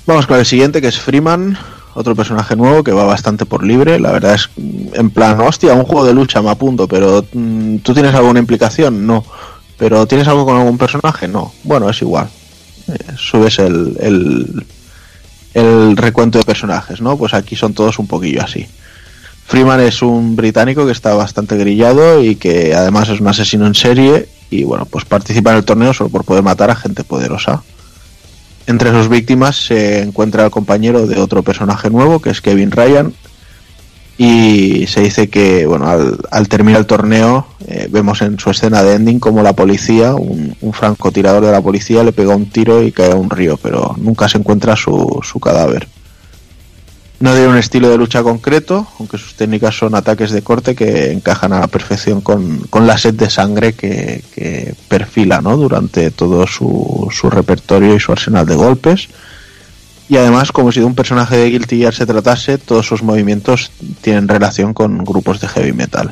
vamos 0.08 0.26
con 0.26 0.40
el 0.40 0.46
siguiente 0.48 0.82
que 0.82 0.88
es 0.88 1.00
Freeman, 1.00 1.56
otro 1.96 2.16
personaje 2.16 2.56
nuevo 2.56 2.84
que 2.84 2.92
va 2.92 3.06
bastante 3.06 3.46
por 3.46 3.64
libre. 3.64 4.00
La 4.00 4.12
verdad 4.12 4.36
es 4.36 4.50
en 4.94 5.10
plan, 5.10 5.40
hostia, 5.42 5.74
un 5.74 5.86
juego 5.86 6.06
de 6.06 6.14
lucha 6.14 6.42
me 6.42 6.52
apunto, 6.52 6.88
pero 6.88 7.26
mm, 7.34 7.78
¿tú 7.78 7.94
tienes 7.94 8.14
alguna 8.14 8.40
implicación? 8.40 9.08
No. 9.08 9.26
¿Pero 9.78 10.06
tienes 10.06 10.28
algo 10.28 10.46
con 10.46 10.58
algún 10.58 10.78
personaje? 10.78 11.28
No. 11.28 11.54
Bueno, 11.64 11.90
es 11.90 12.02
igual. 12.02 12.30
Eh, 12.88 12.98
subes 13.18 13.60
el, 13.60 14.66
el 15.54 15.98
recuento 15.98 16.38
de 16.38 16.44
personajes, 16.44 17.02
¿no? 17.02 17.18
Pues 17.18 17.34
aquí 17.34 17.56
son 17.56 17.74
todos 17.74 17.98
un 17.98 18.08
poquillo 18.08 18.44
así. 18.44 18.68
Freeman 19.48 19.80
es 19.80 20.02
un 20.02 20.36
británico 20.36 20.86
que 20.86 20.92
está 20.92 21.14
bastante 21.14 21.56
grillado 21.56 22.24
y 22.24 22.36
que 22.36 22.74
además 22.74 23.10
es 23.10 23.22
un 23.22 23.28
asesino 23.28 23.68
en 23.68 23.76
serie 23.76 24.28
y 24.50 24.64
bueno, 24.64 24.86
pues 24.86 25.06
participa 25.06 25.52
en 25.52 25.58
el 25.58 25.66
torneo 25.66 25.94
solo 25.94 26.10
por 26.10 26.26
poder 26.26 26.44
matar 26.44 26.72
a 26.72 26.76
gente 26.76 27.04
poderosa. 27.04 27.64
Entre 28.68 28.92
sus 28.92 29.10
víctimas 29.10 29.56
se 29.56 30.02
encuentra 30.02 30.46
el 30.46 30.52
compañero 30.52 31.06
de 31.06 31.20
otro 31.20 31.44
personaje 31.44 31.90
nuevo, 31.90 32.20
que 32.20 32.32
es 32.32 32.42
Kevin 32.42 32.72
Ryan, 32.72 33.14
Y 34.18 34.88
se 34.88 35.02
dice 35.02 35.30
que, 35.30 35.66
bueno, 35.66 35.88
al, 35.88 36.18
al 36.32 36.48
terminar 36.48 36.80
el 36.80 36.86
torneo, 36.86 37.48
eh, 37.68 37.88
vemos 37.90 38.22
en 38.22 38.40
su 38.40 38.50
escena 38.52 38.84
de 38.84 38.96
ending 38.96 39.20
como 39.20 39.42
la 39.42 39.54
policía, 39.54 40.14
un, 40.16 40.56
francotirador 40.72 41.44
de 41.44 41.52
la 41.52 41.62
policía, 41.62 42.04
le 42.04 42.14
pega 42.14 42.36
un 42.36 42.50
tiro 42.50 42.84
y 42.84 42.92
cae 42.92 43.12
a 43.12 43.16
un 43.16 43.30
río, 43.30 43.58
pero 43.58 43.96
nunca 43.98 44.30
se 44.30 44.38
encuentra 44.38 44.76
su, 44.76 45.20
su 45.24 45.40
cadáver. 45.40 45.88
No 47.20 47.32
tiene 47.32 47.48
un 47.48 47.58
estilo 47.58 47.90
de 47.90 47.98
lucha 47.98 48.24
concreto, 48.24 48.88
aunque 49.00 49.18
sus 49.18 49.36
técnicas 49.36 49.78
son 49.78 49.96
ataques 49.96 50.32
de 50.32 50.42
corte 50.42 50.76
que 50.76 51.12
encajan 51.12 51.54
a 51.54 51.62
la 51.62 51.68
perfección 51.68 52.20
con, 52.20 52.60
con 52.70 52.86
la 52.88 52.98
sed 52.98 53.14
de 53.14 53.30
sangre 53.30 53.74
que, 53.74 54.22
que 54.34 54.76
perfila 54.90 55.40
¿no? 55.40 55.56
durante 55.56 56.12
todo 56.12 56.46
su, 56.46 57.08
su 57.12 57.30
repertorio 57.30 57.96
y 57.96 58.00
su 58.00 58.12
arsenal 58.12 58.46
de 58.46 58.56
golpes. 58.56 59.08
Y 60.10 60.18
además, 60.18 60.52
como 60.52 60.72
si 60.72 60.82
de 60.82 60.86
un 60.86 60.94
personaje 60.94 61.38
de 61.38 61.50
Guilty 61.50 61.78
Gear 61.80 61.94
se 61.94 62.06
tratase, 62.06 62.58
todos 62.58 62.86
sus 62.86 63.02
movimientos 63.02 63.72
tienen 64.02 64.28
relación 64.28 64.74
con 64.74 65.04
grupos 65.04 65.40
de 65.40 65.48
heavy 65.48 65.74
metal. 65.74 66.12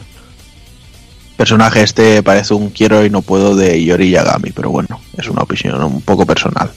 Personaje 1.35 1.83
este 1.83 2.23
parece 2.23 2.53
un 2.53 2.69
quiero 2.69 3.05
y 3.05 3.09
no 3.09 3.21
puedo 3.21 3.55
de 3.55 3.83
Yori 3.83 4.09
Yagami, 4.09 4.51
pero 4.51 4.69
bueno, 4.69 5.01
es 5.17 5.27
una 5.27 5.41
opinión 5.41 5.83
un 5.83 6.01
poco 6.01 6.25
personal. 6.25 6.71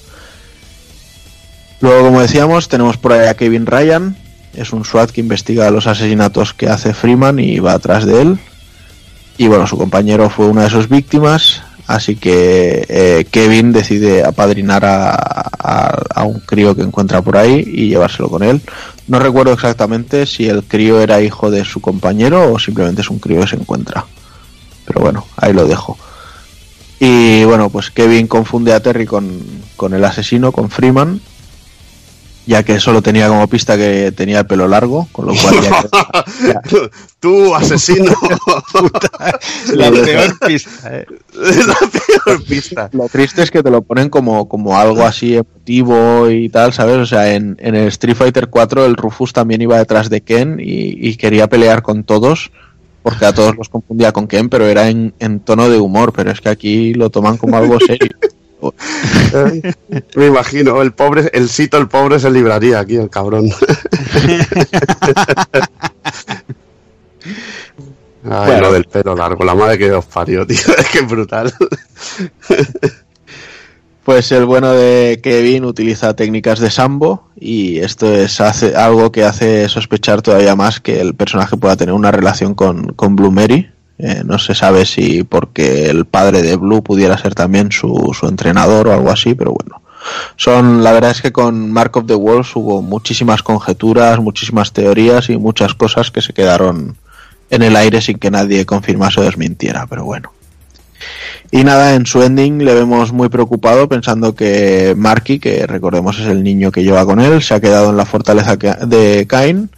Luego, 1.81 2.07
como 2.07 2.21
decíamos, 2.21 2.69
tenemos 2.69 2.97
por 2.97 3.13
ahí 3.13 3.27
a 3.29 3.35
Kevin 3.35 3.67
Ryan. 3.67 4.17
Es 4.55 4.73
un 4.73 4.85
SWAT 4.85 5.11
que 5.11 5.21
investiga 5.21 5.71
los 5.71 5.87
asesinatos 5.87 6.55
que 6.55 6.69
hace 6.69 6.95
Freeman 6.95 7.39
y 7.39 7.59
va 7.59 7.75
atrás 7.75 8.07
de 8.07 8.23
él. 8.23 8.39
Y 9.37 9.49
bueno, 9.49 9.67
su 9.67 9.77
compañero 9.77 10.31
fue 10.31 10.47
una 10.47 10.63
de 10.63 10.71
sus 10.71 10.89
víctimas. 10.89 11.63
Así 11.87 12.17
que 12.17 12.85
eh, 12.89 13.27
Kevin 13.31 13.73
decide 13.73 14.25
apadrinar 14.25 14.85
a, 14.85 16.25
un 16.25 16.41
crío 16.41 16.75
que 16.75 16.83
encuentra 16.83 17.23
por 17.23 17.37
ahí 17.37 17.63
y 17.65 17.89
llevárselo 17.89 18.29
con 18.29 18.43
él. 18.43 18.61
No 19.07 19.21
recuerdo 19.21 19.53
exactamente 19.53 20.27
si 20.27 20.49
el 20.49 20.65
crío 20.65 21.01
era 21.01 21.21
hijo 21.21 21.51
de 21.51 21.65
su 21.65 21.81
compañero 21.81 22.53
o 22.53 22.59
simplemente 22.59 23.03
es 23.03 23.11
un 23.11 23.21
crío 23.21 23.43
que 23.43 23.47
se 23.49 23.57
encuentra. 23.57 24.05
Pero 24.85 25.01
bueno, 25.01 25.27
ahí 25.37 25.53
lo 25.53 25.67
dejo. 25.67 25.97
Y 26.99 27.45
bueno, 27.45 27.71
pues 27.71 27.91
Kevin 27.91 28.27
confunde 28.27 28.73
a 28.73 28.81
Terry 28.81 29.07
con 29.07 29.93
el 29.93 30.05
asesino, 30.05 30.51
con 30.51 30.71
Freeman, 30.71 31.21
ya 32.47 32.63
que 32.63 32.79
solo 32.81 33.03
tenía 33.03 33.29
como 33.29 33.47
pista 33.49 33.77
que 33.77 34.13
tenía 34.13 34.41
el 34.41 34.47
pelo 34.47 34.69
largo, 34.69 35.09
con 35.13 35.27
lo 35.27 35.35
cual 35.35 35.55
ya, 35.63 36.61
Tú, 37.21 37.55
asesino. 37.55 38.13
La 39.75 39.91
peor 39.91 40.39
pista. 40.47 40.71
eh. 40.99 41.07
la 41.35 41.77
peor 41.91 42.45
pista. 42.45 42.89
lo 42.93 43.09
triste 43.09 43.43
es 43.43 43.51
que 43.51 43.63
te 43.63 43.71
lo 43.71 43.83
ponen 43.83 44.09
como, 44.09 44.49
como 44.49 44.79
algo 44.79 45.03
así 45.03 45.37
emotivo 45.37 46.31
y 46.31 46.49
tal, 46.49 46.73
¿sabes? 46.73 46.97
O 46.99 47.07
sea, 47.07 47.35
en, 47.35 47.57
en 47.61 47.75
el 47.75 47.89
Street 47.89 48.17
Fighter 48.17 48.49
4 48.49 48.87
el 48.87 48.97
Rufus 48.97 49.33
también 49.33 49.63
iba 49.63 49.79
detrás 49.79 50.09
de 50.09 50.21
Ken 50.21 50.61
y, 50.61 51.09
y 51.09 51.17
quería 51.17 51.49
pelear 51.49 51.83
con 51.83 52.05
todos, 52.05 52.53
porque 53.03 53.25
a 53.25 53.33
todos 53.33 53.57
los 53.57 53.69
confundía 53.69 54.13
con 54.13 54.29
Ken, 54.29 54.49
pero 54.49 54.67
era 54.67 54.89
en, 54.89 55.15
en 55.19 55.41
tono 55.41 55.69
de 55.69 55.79
humor, 55.79 56.13
pero 56.13 56.31
es 56.31 56.41
que 56.41 56.49
aquí 56.51 56.95
lo 56.95 57.11
toman 57.11 57.37
como 57.39 57.57
algo 57.57 57.79
serio. 57.81 58.17
Me 60.15 60.27
imagino, 60.27 60.81
el 60.83 60.93
pobre, 60.93 61.31
el 61.33 61.49
sito, 61.49 61.77
el 61.79 61.89
pobre 61.89 62.19
se 62.19 62.31
libraría 62.31 62.81
aquí, 62.81 62.97
el 62.97 63.11
cabrón. 63.11 63.51
Ay, 68.29 68.47
Bueno. 68.47 68.61
lo 68.61 68.73
del 68.73 68.85
pelo 68.85 69.15
largo, 69.15 69.45
la 69.45 69.55
madre 69.55 69.79
que 69.79 69.93
os 69.93 70.05
parió, 70.05 70.47
tío, 70.47 70.59
es 70.79 70.89
que 70.91 70.99
es 70.99 71.07
brutal. 71.07 71.53
Pues 74.03 74.31
el 74.31 74.45
bueno 74.45 74.73
de 74.73 75.21
Kevin 75.23 75.65
utiliza 75.65 76.15
técnicas 76.15 76.61
de 76.61 76.71
sambo 76.71 77.29
y 77.35 77.79
esto 77.79 78.13
es 78.13 78.41
hace, 78.41 78.77
algo 78.77 79.11
que 79.11 79.25
hace 79.25 79.69
sospechar 79.69 80.23
todavía 80.23 80.55
más 80.55 80.81
que 80.81 81.01
el 81.01 81.15
personaje 81.15 81.57
pueda 81.57 81.77
tener 81.77 81.93
una 81.93 82.13
relación 82.13 82.55
con, 82.55 82.93
con 82.95 83.17
Blue 83.17 83.33
Mary. 83.33 83.69
Eh, 83.99 84.23
no 84.25 84.39
se 84.39 84.55
sabe 84.55 84.85
si 84.85 85.25
porque 85.25 85.89
el 85.89 86.05
padre 86.05 86.43
de 86.43 86.57
Blue 86.57 86.83
pudiera 86.83 87.17
ser 87.17 87.35
también 87.35 87.73
su, 87.73 88.15
su 88.19 88.27
entrenador 88.27 88.89
o 88.89 88.93
algo 88.93 89.11
así, 89.11 89.35
pero 89.35 89.53
bueno. 89.53 89.81
Son, 90.37 90.85
la 90.85 90.93
verdad 90.93 91.11
es 91.11 91.23
que 91.23 91.33
con 91.33 91.71
Mark 91.71 91.97
of 91.97 92.07
the 92.07 92.15
Wolves 92.15 92.55
hubo 92.55 92.83
muchísimas 92.83 93.43
conjeturas, 93.43 94.21
muchísimas 94.21 94.73
teorías 94.73 95.31
y 95.31 95.37
muchas 95.37 95.75
cosas 95.75 96.11
que 96.11 96.23
se 96.23 96.33
quedaron 96.33 96.97
en 97.51 97.63
el 97.63 97.77
aire 97.77 98.01
sin 98.01 98.19
que 98.19 98.31
nadie 98.31 98.67
confirmase 98.67 99.21
o 99.21 99.25
desmintiera, 99.25 99.87
pero 99.87 100.05
bueno. 100.05 100.33
Y 101.51 101.65
nada, 101.65 101.95
en 101.95 102.07
su 102.07 102.23
ending 102.23 102.65
le 102.65 102.75
vemos 102.75 103.13
muy 103.13 103.29
preocupado 103.29 103.89
pensando 103.89 104.35
que 104.35 104.95
Marky, 104.97 105.39
que 105.39 105.67
recordemos 105.67 106.19
es 106.19 106.27
el 106.27 106.43
niño 106.43 106.73
que 106.73 106.83
lleva 106.83 107.07
con 107.07 107.21
él, 107.21 107.43
se 107.43 107.55
ha 107.55 107.61
quedado 107.61 107.91
en 107.91 107.97
la 107.97 108.05
fortaleza 108.05 108.57
de 108.57 109.27
Cain, 109.29 109.71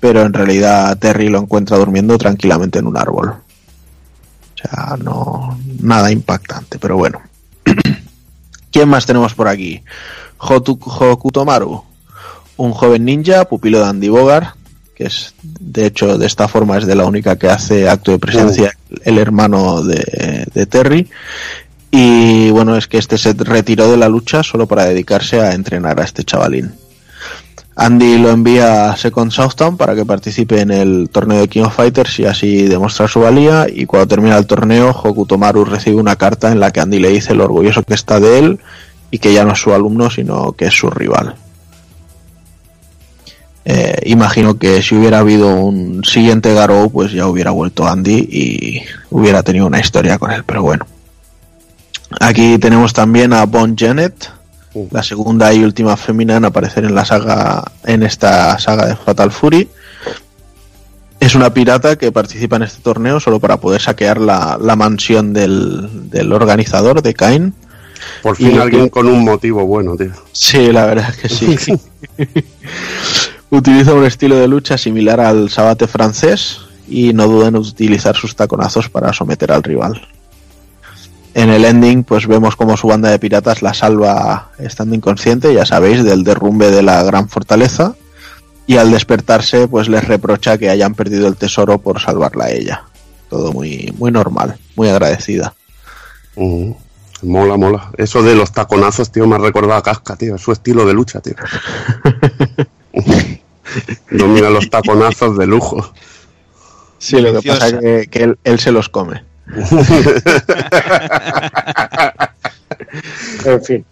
pero 0.00 0.22
en 0.22 0.32
realidad 0.32 0.96
Terry 0.98 1.28
lo 1.28 1.40
encuentra 1.40 1.76
durmiendo 1.76 2.16
tranquilamente 2.18 2.78
en 2.78 2.86
un 2.86 2.96
árbol. 2.96 3.34
O 4.58 4.68
sea, 4.68 4.96
no 4.96 5.58
nada 5.80 6.10
impactante, 6.10 6.78
pero 6.78 6.96
bueno. 6.96 7.22
¿Quién 8.72 8.88
más 8.88 9.06
tenemos 9.06 9.34
por 9.34 9.46
aquí? 9.46 9.82
Hokutomaru, 10.38 11.82
un 12.56 12.72
joven 12.72 13.04
ninja, 13.04 13.44
pupilo 13.44 13.78
de 13.78 13.86
Andy 13.86 14.08
Bogart, 14.08 14.56
que 14.96 15.04
es, 15.04 15.34
de 15.42 15.86
hecho, 15.86 16.18
de 16.18 16.26
esta 16.26 16.48
forma 16.48 16.76
es 16.76 16.86
de 16.86 16.96
la 16.96 17.06
única 17.06 17.36
que 17.36 17.48
hace 17.48 17.88
acto 17.88 18.10
de 18.10 18.18
presencia 18.18 18.76
el 19.04 19.18
hermano 19.18 19.82
de, 19.82 20.46
de 20.52 20.66
Terry. 20.66 21.08
Y 21.90 22.50
bueno, 22.50 22.76
es 22.76 22.88
que 22.88 22.98
este 22.98 23.16
se 23.16 23.32
retiró 23.32 23.90
de 23.90 23.96
la 23.96 24.08
lucha 24.08 24.42
solo 24.42 24.66
para 24.66 24.86
dedicarse 24.86 25.40
a 25.40 25.52
entrenar 25.52 26.00
a 26.00 26.04
este 26.04 26.24
chavalín. 26.24 26.74
Andy 27.80 28.18
lo 28.18 28.30
envía 28.30 28.90
a 28.90 28.96
Second 28.96 29.30
Southtown 29.30 29.76
para 29.76 29.94
que 29.94 30.04
participe 30.04 30.60
en 30.60 30.72
el 30.72 31.08
torneo 31.12 31.38
de 31.38 31.46
King 31.46 31.62
of 31.62 31.76
Fighters 31.76 32.18
y 32.18 32.24
así 32.24 32.62
demostrar 32.64 33.08
su 33.08 33.20
valía. 33.20 33.68
Y 33.72 33.86
cuando 33.86 34.08
termina 34.08 34.36
el 34.36 34.48
torneo, 34.48 34.90
Hokutomaru 34.90 35.64
recibe 35.64 35.94
una 35.94 36.16
carta 36.16 36.50
en 36.50 36.58
la 36.58 36.72
que 36.72 36.80
Andy 36.80 36.98
le 36.98 37.10
dice 37.10 37.36
lo 37.36 37.44
orgulloso 37.44 37.84
que 37.84 37.94
está 37.94 38.18
de 38.18 38.40
él 38.40 38.58
y 39.12 39.20
que 39.20 39.32
ya 39.32 39.44
no 39.44 39.52
es 39.52 39.60
su 39.60 39.72
alumno, 39.72 40.10
sino 40.10 40.54
que 40.54 40.66
es 40.66 40.74
su 40.74 40.90
rival. 40.90 41.36
Eh, 43.64 44.00
imagino 44.06 44.58
que 44.58 44.82
si 44.82 44.96
hubiera 44.96 45.20
habido 45.20 45.54
un 45.54 46.02
siguiente 46.02 46.52
Garou, 46.54 46.90
pues 46.90 47.12
ya 47.12 47.28
hubiera 47.28 47.52
vuelto 47.52 47.86
Andy 47.86 48.28
y 48.28 48.82
hubiera 49.10 49.44
tenido 49.44 49.68
una 49.68 49.78
historia 49.78 50.18
con 50.18 50.32
él, 50.32 50.42
pero 50.42 50.62
bueno. 50.62 50.84
Aquí 52.18 52.58
tenemos 52.58 52.92
también 52.92 53.32
a 53.32 53.44
Bon 53.46 53.76
Janet, 53.78 54.32
la 54.90 55.02
segunda 55.02 55.52
y 55.52 55.62
última 55.64 55.96
fémina 55.96 56.36
en 56.36 56.44
aparecer 56.44 56.84
en 56.84 56.94
la 56.94 57.04
saga, 57.04 57.64
en 57.84 58.02
esta 58.02 58.58
saga 58.58 58.86
de 58.86 58.96
Fatal 58.96 59.30
Fury. 59.32 59.68
Es 61.20 61.34
una 61.34 61.52
pirata 61.52 61.96
que 61.96 62.12
participa 62.12 62.56
en 62.56 62.62
este 62.62 62.80
torneo 62.80 63.18
solo 63.18 63.40
para 63.40 63.56
poder 63.58 63.80
saquear 63.80 64.20
la, 64.20 64.56
la 64.60 64.76
mansión 64.76 65.32
del, 65.32 66.10
del 66.10 66.32
organizador 66.32 67.02
de 67.02 67.14
Cain. 67.14 67.54
Por 68.22 68.36
fin 68.36 68.54
Y- 68.54 68.58
alguien 68.58 68.88
con 68.88 69.06
un 69.08 69.24
motivo 69.24 69.66
bueno, 69.66 69.96
tío. 69.96 70.12
Sí, 70.32 70.70
la 70.72 70.86
verdad 70.86 71.10
es 71.10 71.16
que 71.16 71.56
sí. 71.56 71.74
Utiliza 73.50 73.94
un 73.94 74.04
estilo 74.04 74.36
de 74.36 74.46
lucha 74.46 74.76
similar 74.76 75.20
al 75.20 75.48
sabate 75.50 75.86
francés 75.88 76.60
y 76.86 77.12
no 77.12 77.26
duda 77.26 77.48
en 77.48 77.56
utilizar 77.56 78.14
sus 78.14 78.36
taconazos 78.36 78.88
para 78.88 79.12
someter 79.12 79.50
al 79.52 79.62
rival. 79.62 80.06
En 81.38 81.50
el 81.50 81.64
ending, 81.64 82.02
pues 82.02 82.26
vemos 82.26 82.56
como 82.56 82.76
su 82.76 82.88
banda 82.88 83.10
de 83.10 83.20
piratas 83.20 83.62
la 83.62 83.72
salva 83.72 84.50
estando 84.58 84.96
inconsciente, 84.96 85.54
ya 85.54 85.64
sabéis, 85.64 86.02
del 86.02 86.24
derrumbe 86.24 86.68
de 86.68 86.82
la 86.82 87.04
gran 87.04 87.28
fortaleza. 87.28 87.94
Y 88.66 88.76
al 88.76 88.90
despertarse, 88.90 89.68
pues 89.68 89.88
les 89.88 90.02
reprocha 90.04 90.58
que 90.58 90.68
hayan 90.68 90.96
perdido 90.96 91.28
el 91.28 91.36
tesoro 91.36 91.78
por 91.78 92.00
salvarla 92.00 92.46
a 92.46 92.50
ella. 92.50 92.82
Todo 93.30 93.52
muy, 93.52 93.94
muy 93.98 94.10
normal, 94.10 94.58
muy 94.74 94.88
agradecida. 94.88 95.54
Ujú. 96.34 96.76
Mola, 97.22 97.56
mola. 97.56 97.92
Eso 97.96 98.20
de 98.24 98.34
los 98.34 98.50
taconazos, 98.50 99.12
tío, 99.12 99.28
me 99.28 99.36
ha 99.36 99.38
recordado 99.38 99.78
a 99.78 99.82
Casca, 99.84 100.16
tío. 100.16 100.34
Es 100.34 100.42
su 100.42 100.50
estilo 100.50 100.86
de 100.86 100.92
lucha, 100.92 101.20
tío. 101.20 101.36
Domina 104.10 104.50
los 104.50 104.68
taconazos 104.68 105.38
de 105.38 105.46
lujo. 105.46 105.92
Sí, 106.98 107.20
lo 107.20 107.40
que 107.40 107.48
pasa 107.48 107.68
es 107.68 107.74
que, 107.74 108.08
que 108.10 108.22
él, 108.24 108.38
él 108.42 108.58
se 108.58 108.72
los 108.72 108.88
come. 108.88 109.27
En 113.44 113.62
fin. 113.62 113.84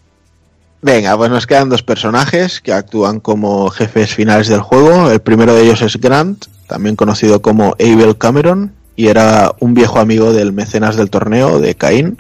Venga, 0.83 1.17
pues 1.17 1.31
nos 1.31 1.47
quedan 1.47 1.69
dos 1.69 1.83
personajes 1.83 2.61
que 2.61 2.73
actúan 2.73 3.21
como 3.21 3.71
jefes 3.71 4.15
finales 4.15 4.49
del 4.49 4.61
juego. 4.61 5.11
El 5.11 5.21
primero 5.21 5.55
de 5.55 5.63
ellos 5.63 5.83
es 5.83 6.01
Grant, 6.01 6.47
también 6.67 6.97
conocido 6.97 7.43
como 7.43 7.75
Abel 7.81 8.19
Cameron, 8.19 8.73
y 8.95 9.09
era 9.09 9.53
un 9.59 9.75
viejo 9.75 9.99
amigo 9.99 10.33
del 10.33 10.53
mecenas 10.53 10.97
del 10.97 11.11
torneo, 11.11 11.59
de 11.59 11.75
Caín, 11.75 12.19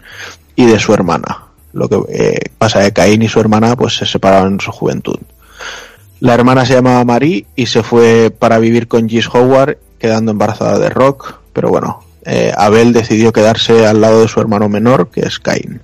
y 0.57 0.67
de 0.67 0.79
su 0.79 0.95
hermana. 0.95 1.45
Lo 1.73 1.89
que 1.89 2.01
eh, 2.09 2.51
pasa 2.59 2.83
que 2.83 2.93
Caín 2.93 3.23
y 3.23 3.29
su 3.29 3.39
hermana 3.39 3.77
pues 3.77 3.97
se 3.97 4.07
separaron 4.07 4.55
en 4.55 4.61
su 4.61 4.73
juventud. 4.73 5.19
La 6.21 6.35
hermana 6.35 6.65
se 6.65 6.75
llamaba 6.75 7.05
Marie 7.05 7.47
y 7.55 7.67
se 7.67 7.83
fue 7.83 8.35
para 8.37 8.59
vivir 8.59 8.89
con 8.89 9.09
Gis 9.09 9.29
Howard, 9.29 9.77
quedando 9.99 10.33
embarazada 10.33 10.79
de 10.79 10.89
Rock, 10.89 11.35
pero 11.53 11.69
bueno, 11.69 12.03
eh, 12.27 12.53
Abel 12.57 12.93
decidió 12.93 13.33
quedarse 13.33 13.87
al 13.87 14.01
lado 14.01 14.21
de 14.21 14.29
su 14.29 14.41
hermano 14.41 14.69
menor, 14.69 15.11
que 15.11 15.21
es 15.21 15.39
Cain. 15.39 15.81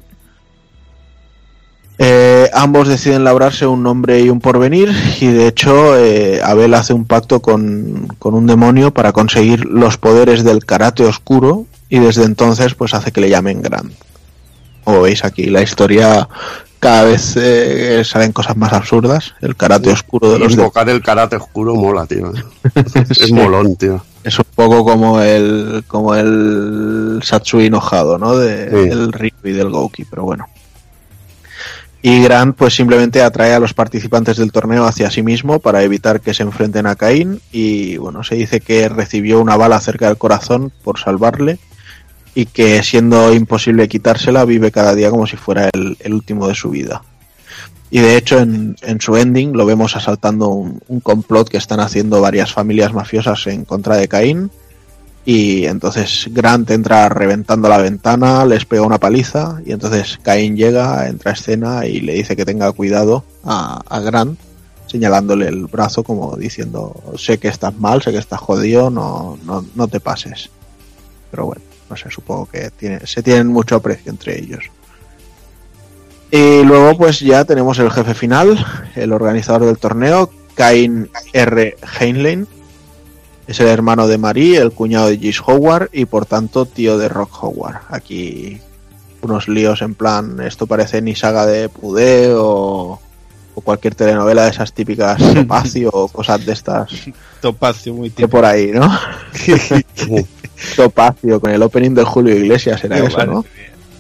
Eh, 1.99 2.51
ambos 2.53 2.89
deciden 2.89 3.23
labrarse 3.23 3.67
un 3.67 3.83
nombre 3.85 4.21
y 4.21 4.29
un 4.29 4.41
porvenir 4.41 4.91
y 5.21 5.27
de 5.27 5.47
hecho 5.47 5.97
eh, 5.97 6.41
Abel 6.43 6.75
hace 6.75 6.95
un 6.95 7.05
pacto 7.05 7.41
con, 7.41 8.09
con 8.19 8.35
un 8.35 8.47
demonio 8.47 8.93
para 8.93 9.13
conseguir 9.13 9.67
los 9.67 9.99
poderes 9.99 10.43
del 10.43 10.65
karate 10.65 11.05
oscuro 11.05 11.67
y 11.89 12.01
desde 12.01 12.25
entonces 12.25 12.75
pues 12.75 12.95
hace 12.95 13.13
que 13.13 13.21
le 13.21 13.31
llamen 13.31 13.63
Grant. 13.63 13.93
Como 14.83 15.03
veis 15.03 15.25
aquí, 15.25 15.47
la 15.47 15.63
historia 15.63 16.29
cada 16.81 17.05
vez 17.05 17.37
eh, 17.37 18.03
salen 18.05 18.33
cosas 18.33 18.57
más 18.57 18.73
absurdas. 18.73 19.35
El 19.41 19.55
karate 19.55 19.91
oscuro 19.91 20.33
de 20.33 20.41
los 20.41 20.55
Invocar 20.55 20.89
el 20.89 21.01
karate 21.03 21.37
oscuro 21.37 21.77
mola, 21.77 22.07
tío. 22.07 22.33
Es 23.11 23.31
molón, 23.31 23.77
tío. 23.77 24.03
Es 24.25 24.39
un 24.39 24.45
poco 24.55 24.85
como 24.85 25.21
el 25.21 25.85
como 25.89 26.15
el 26.15 27.21
Satsui 27.23 27.67
enojado, 27.67 28.19
¿no? 28.19 28.37
De, 28.37 28.69
Sí. 28.71 28.89
del 28.89 29.13
Ryu 29.13 29.31
y 29.45 29.53
del 29.53 29.71
Gouki, 29.71 30.05
pero 30.05 30.25
bueno. 30.25 30.47
Y 32.05 32.21
Grant 32.23 32.57
pues 32.57 32.75
simplemente 32.75 33.23
atrae 33.23 33.55
a 33.55 33.61
los 33.61 33.75
participantes 33.75 34.37
del 34.37 34.51
torneo 34.51 34.85
hacia 34.87 35.11
sí 35.11 35.23
mismo 35.23 35.61
para 35.61 35.85
evitar 35.85 36.21
que 36.21 36.35
se 36.35 36.43
enfrenten 36.43 36.87
a 36.87 36.97
Caín 36.97 37.41
y 37.53 37.97
bueno, 37.97 38.25
se 38.25 38.35
dice 38.35 38.61
que 38.61 38.89
recibió 38.89 39.41
una 39.41 39.57
bala 39.57 39.81
cerca 39.81 40.09
del 40.09 40.17
corazón 40.19 40.73
por 40.83 40.99
salvarle 40.99 41.59
y 42.35 42.47
que 42.47 42.83
siendo 42.83 43.33
imposible 43.33 43.89
quitársela 43.89 44.45
vive 44.45 44.73
cada 44.73 44.97
día 44.97 45.11
como 45.11 45.29
si 45.29 45.37
fuera 45.37 45.69
el, 45.73 45.97
el 46.01 46.15
último 46.15 46.49
de 46.49 46.55
su 46.57 46.71
vida. 46.71 47.03
Y 47.95 48.01
de 48.01 48.17
hecho 48.17 48.39
en, 48.39 48.75
en 48.81 49.03
su 49.03 49.19
ending 49.19 49.53
lo 49.53 49.67
vemos 49.67 49.97
asaltando 49.97 50.49
un, 50.49 50.81
un 50.89 51.01
complot 51.01 51.51
que 51.51 51.59
están 51.59 51.79
haciendo 51.79 52.23
varias 52.23 52.51
familias 52.51 52.95
mafiosas 52.95 53.47
en 53.49 53.67
contra 53.67 53.97
de 53.97 54.09
Caín. 54.09 54.51
Y 55.27 55.67
entonces 55.67 56.27
Grant 56.31 56.71
entra 56.71 57.11
reventando 57.11 57.69
la 57.69 57.77
ventana, 57.77 58.47
les 58.47 58.65
pega 58.65 58.81
una 58.81 58.97
paliza 58.97 59.61
y 59.67 59.73
entonces 59.73 60.19
Caín 60.23 60.57
llega, 60.57 61.07
entra 61.07 61.33
a 61.33 61.35
escena 61.35 61.87
y 61.87 62.01
le 62.01 62.15
dice 62.15 62.35
que 62.35 62.47
tenga 62.47 62.73
cuidado 62.73 63.25
a, 63.45 63.83
a 63.87 64.01
Grant, 64.01 64.41
señalándole 64.87 65.49
el 65.49 65.67
brazo 65.67 66.03
como 66.03 66.35
diciendo, 66.37 66.99
sé 67.19 67.37
que 67.37 67.49
estás 67.49 67.79
mal, 67.79 68.01
sé 68.01 68.11
que 68.11 68.17
estás 68.17 68.41
jodido, 68.41 68.89
no, 68.89 69.39
no, 69.45 69.67
no 69.75 69.87
te 69.87 70.01
pases. 70.01 70.49
Pero 71.31 71.45
bueno, 71.45 71.63
no 71.91 71.97
sé, 71.99 72.11
supongo 72.11 72.47
que 72.47 72.71
tiene, 72.71 73.07
se 73.07 73.23
tienen 73.23 73.49
mucho 73.49 73.77
aprecio 73.77 74.11
entre 74.11 74.41
ellos. 74.41 74.65
Y 76.35 76.65
luego 76.65 76.97
pues 76.97 77.21
ya 77.21 77.45
tenemos 77.45 77.79
el 77.79 77.91
jefe 77.91 78.15
final, 78.15 78.65
el 78.97 79.13
organizador 79.13 79.67
del 79.67 79.77
torneo, 79.77 80.31
Cain 80.55 81.11
R. 81.35 81.77
Heinlein. 82.01 82.49
Es 83.47 83.61
el 83.61 83.67
hermano 83.67 84.07
de 84.09 84.17
Marie, 84.17 84.57
el 84.57 84.73
cuñado 84.73 85.09
de 85.09 85.19
Gis 85.19 85.43
Howard 85.47 85.91
y 85.93 86.07
por 86.07 86.25
tanto 86.25 86.65
tío 86.65 86.97
de 86.97 87.11
Rock 87.11 87.45
Howard. 87.45 87.83
Aquí 87.91 88.63
unos 89.21 89.47
líos 89.47 89.83
en 89.83 89.95
plan, 89.95 90.41
esto 90.41 90.67
parece 90.67 91.03
ni 91.03 91.15
saga 91.15 91.45
de 91.45 91.69
Pudé 91.69 92.33
o, 92.33 92.99
o 93.55 93.61
cualquier 93.61 93.95
telenovela 93.95 94.45
de 94.45 94.53
esas 94.53 94.73
típicas 94.73 95.19
Topacio 95.35 95.91
o 95.93 96.09
cosas 96.09 96.47
de 96.47 96.55
estas 96.55 96.91
Topacio, 97.43 97.93
muy 97.93 98.09
que 98.09 98.23
típico. 98.23 98.31
por 98.31 98.47
ahí, 98.47 98.71
¿no? 98.73 98.91
Topacio 100.77 101.41
con 101.41 101.51
el 101.51 101.63
opening 101.63 101.91
de 101.91 102.05
Julio 102.05 102.35
Iglesias 102.35 102.83
era 102.85 102.97
eso, 103.01 103.19
madre 103.19 103.33
¿no? 103.33 103.45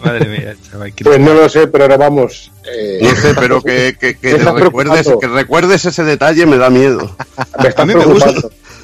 Madre 0.04 0.26
mía, 0.28 0.54
chaval, 0.70 0.92
qué- 0.94 1.04
Pues 1.04 1.18
no 1.20 1.34
lo 1.34 1.48
sé, 1.48 1.66
pero 1.68 1.84
ahora 1.84 1.96
vamos. 1.96 2.50
eh, 2.64 2.98
No 3.02 3.14
sé, 3.16 3.34
pero 3.34 3.62
que, 3.62 3.96
que, 4.00 4.16
que 4.16 4.36
recuerdes, 4.36 5.02
preocupando. 5.06 5.18
que 5.20 5.26
recuerdes 5.28 5.84
ese 5.84 6.04
detalle 6.04 6.46
me 6.46 6.56
da 6.58 6.70
miedo. 6.70 7.14
me 7.62 7.68
está 7.68 7.82
a 7.82 7.86
mí 7.86 7.94
me 7.94 8.04
gusta. 8.04 8.32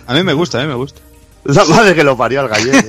A 0.07 0.15
mí 0.15 0.23
me 0.23 0.33
gusta, 0.33 0.59
a 0.59 0.63
mí 0.63 0.69
me 0.69 0.75
gusta. 0.75 1.01
La 1.45 1.65
madre 1.65 1.95
que 1.95 2.05
lo 2.05 2.17
parió 2.17 2.41
al 2.41 2.49
gallego. 2.49 2.79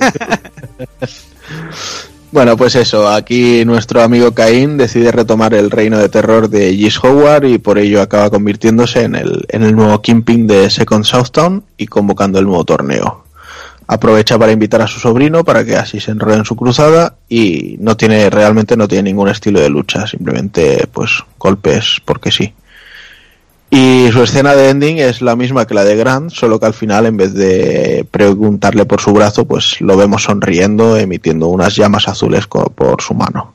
Bueno, 2.32 2.56
pues 2.56 2.76
eso, 2.76 3.08
aquí 3.08 3.64
nuestro 3.64 4.02
amigo 4.02 4.32
Caín 4.32 4.76
decide 4.76 5.10
retomar 5.10 5.52
el 5.52 5.68
reino 5.68 5.98
de 5.98 6.08
terror 6.08 6.48
de 6.48 6.72
Gis 6.76 7.02
Howard 7.02 7.44
y 7.46 7.58
por 7.58 7.76
ello 7.76 8.00
acaba 8.00 8.30
convirtiéndose 8.30 9.02
en 9.02 9.16
el, 9.16 9.44
en 9.48 9.64
el 9.64 9.74
nuevo 9.74 10.00
Kingpin 10.00 10.46
de 10.46 10.70
Second 10.70 11.04
Southtown 11.04 11.64
y 11.76 11.88
convocando 11.88 12.38
el 12.38 12.44
nuevo 12.46 12.64
torneo. 12.64 13.24
Aprovecha 13.92 14.38
para 14.38 14.52
invitar 14.52 14.82
a 14.82 14.86
su 14.86 15.00
sobrino 15.00 15.42
para 15.42 15.64
que 15.64 15.74
así 15.74 15.98
se 15.98 16.12
enrole 16.12 16.36
en 16.36 16.44
su 16.44 16.54
cruzada 16.54 17.16
y 17.28 17.74
no 17.80 17.96
tiene, 17.96 18.30
realmente 18.30 18.76
no 18.76 18.86
tiene 18.86 19.10
ningún 19.10 19.28
estilo 19.28 19.58
de 19.58 19.68
lucha, 19.68 20.06
simplemente 20.06 20.86
pues 20.92 21.24
golpes 21.40 21.96
porque 22.04 22.30
sí. 22.30 22.54
Y 23.68 24.08
su 24.12 24.22
escena 24.22 24.54
de 24.54 24.68
ending 24.68 24.98
es 24.98 25.22
la 25.22 25.34
misma 25.34 25.66
que 25.66 25.74
la 25.74 25.82
de 25.82 25.96
Grant, 25.96 26.30
solo 26.30 26.60
que 26.60 26.66
al 26.66 26.74
final, 26.74 27.04
en 27.06 27.16
vez 27.16 27.34
de 27.34 28.06
preguntarle 28.08 28.84
por 28.84 29.00
su 29.00 29.12
brazo, 29.12 29.44
pues 29.44 29.80
lo 29.80 29.96
vemos 29.96 30.22
sonriendo, 30.22 30.96
emitiendo 30.96 31.48
unas 31.48 31.74
llamas 31.74 32.06
azules 32.06 32.46
por 32.46 33.02
su 33.02 33.14
mano. 33.14 33.54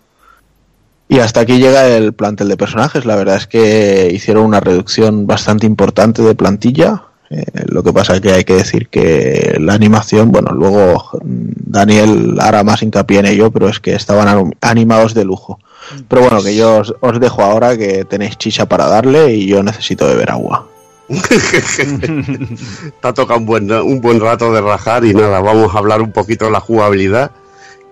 Y 1.07 1.19
hasta 1.19 1.39
aquí 1.39 1.59
llega 1.59 1.87
el 1.87 2.11
plantel 2.11 2.49
de 2.49 2.57
personajes. 2.57 3.05
La 3.05 3.15
verdad 3.15 3.37
es 3.37 3.47
que 3.47 4.11
hicieron 4.13 4.43
una 4.43 4.59
reducción 4.59 5.27
bastante 5.27 5.65
importante 5.65 6.23
de 6.23 6.35
plantilla. 6.35 7.04
Eh, 7.29 7.43
lo 7.67 7.83
que 7.83 7.91
pasa 7.91 8.15
es 8.15 8.21
que 8.21 8.31
hay 8.31 8.43
que 8.43 8.55
decir 8.55 8.87
que 8.87 9.57
la 9.59 9.73
animación, 9.73 10.31
bueno, 10.31 10.53
luego 10.53 11.09
mm, 11.23 11.49
Daniel 11.65 12.37
hará 12.39 12.63
más 12.63 12.83
hincapié 12.83 13.19
en 13.19 13.25
ello, 13.25 13.51
pero 13.51 13.67
es 13.67 13.79
que 13.79 13.95
estaban 13.95 14.53
animados 14.61 15.13
de 15.13 15.25
lujo. 15.25 15.59
Pero 16.07 16.21
bueno, 16.21 16.41
que 16.41 16.55
yo 16.55 16.81
os, 16.99 17.19
dejo 17.19 17.43
ahora 17.43 17.77
que 17.77 18.05
tenéis 18.05 18.37
chicha 18.37 18.67
para 18.67 18.87
darle 18.87 19.33
y 19.33 19.47
yo 19.47 19.61
necesito 19.63 20.07
beber 20.07 20.31
agua. 20.31 20.67
Te 21.07 23.07
ha 23.07 23.13
tocado 23.13 23.39
un 23.39 23.45
buen, 23.45 23.71
un 23.71 24.01
buen 24.01 24.19
rato 24.19 24.51
de 24.51 24.61
rajar 24.61 25.05
y 25.05 25.13
nada, 25.13 25.39
vamos 25.41 25.75
a 25.75 25.77
hablar 25.77 26.01
un 26.01 26.11
poquito 26.11 26.45
de 26.45 26.51
la 26.51 26.59
jugabilidad. 26.59 27.31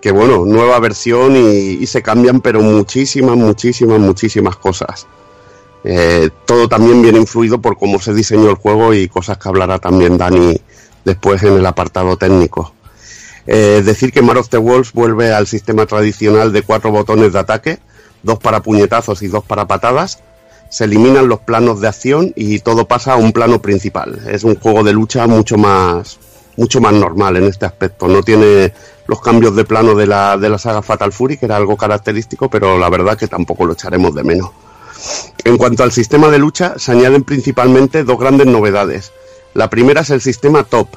Que 0.02 0.10
bueno, 0.10 0.44
nueva 0.44 0.78
versión 0.80 1.34
y 1.34 1.86
se 1.86 2.02
cambian, 2.02 2.40
pero 2.40 2.60
muchísimas, 2.60 3.36
muchísimas, 3.36 4.00
muchísimas 4.00 4.56
cosas. 4.56 5.06
Eh, 5.84 6.30
todo 6.46 6.66
también 6.66 7.02
viene 7.02 7.18
influido 7.18 7.60
por 7.60 7.78
cómo 7.78 8.00
se 8.00 8.14
diseñó 8.14 8.48
el 8.48 8.56
juego 8.56 8.94
y 8.94 9.06
cosas 9.06 9.36
que 9.36 9.48
hablará 9.48 9.78
también 9.78 10.16
Dani 10.16 10.58
después 11.04 11.42
en 11.42 11.54
el 11.54 11.66
apartado 11.66 12.16
técnico. 12.16 12.72
Eh, 13.46 13.82
decir 13.84 14.10
que 14.10 14.22
Mar 14.22 14.38
of 14.38 14.48
the 14.48 14.56
Wolves 14.56 14.92
vuelve 14.92 15.32
al 15.32 15.46
sistema 15.46 15.84
tradicional 15.84 16.52
de 16.52 16.62
cuatro 16.62 16.90
botones 16.90 17.34
de 17.34 17.38
ataque, 17.38 17.78
dos 18.22 18.38
para 18.38 18.62
puñetazos 18.62 19.22
y 19.22 19.28
dos 19.28 19.44
para 19.44 19.66
patadas. 19.66 20.20
Se 20.70 20.84
eliminan 20.84 21.28
los 21.28 21.40
planos 21.40 21.80
de 21.80 21.88
acción 21.88 22.32
y 22.34 22.58
todo 22.60 22.88
pasa 22.88 23.12
a 23.12 23.16
un 23.16 23.32
plano 23.32 23.60
principal. 23.60 24.22
Es 24.26 24.42
un 24.44 24.56
juego 24.56 24.82
de 24.82 24.94
lucha 24.94 25.26
mucho 25.26 25.58
más, 25.58 26.18
mucho 26.56 26.80
más 26.80 26.94
normal 26.94 27.36
en 27.36 27.44
este 27.44 27.66
aspecto. 27.66 28.08
No 28.08 28.22
tiene 28.22 28.72
los 29.06 29.20
cambios 29.20 29.54
de 29.54 29.66
plano 29.66 29.94
de 29.94 30.06
la, 30.06 30.38
de 30.38 30.48
la 30.48 30.58
saga 30.58 30.82
Fatal 30.82 31.12
Fury, 31.12 31.36
que 31.36 31.44
era 31.44 31.56
algo 31.56 31.76
característico, 31.76 32.48
pero 32.48 32.78
la 32.78 32.88
verdad 32.88 33.18
que 33.18 33.28
tampoco 33.28 33.66
lo 33.66 33.74
echaremos 33.74 34.14
de 34.14 34.24
menos. 34.24 34.50
En 35.44 35.58
cuanto 35.58 35.82
al 35.82 35.92
sistema 35.92 36.28
de 36.30 36.38
lucha, 36.38 36.74
se 36.78 36.92
añaden 36.92 37.24
principalmente 37.24 38.04
dos 38.04 38.18
grandes 38.18 38.46
novedades. 38.46 39.12
La 39.52 39.70
primera 39.70 40.00
es 40.00 40.10
el 40.10 40.20
sistema 40.20 40.64
TOP, 40.64 40.88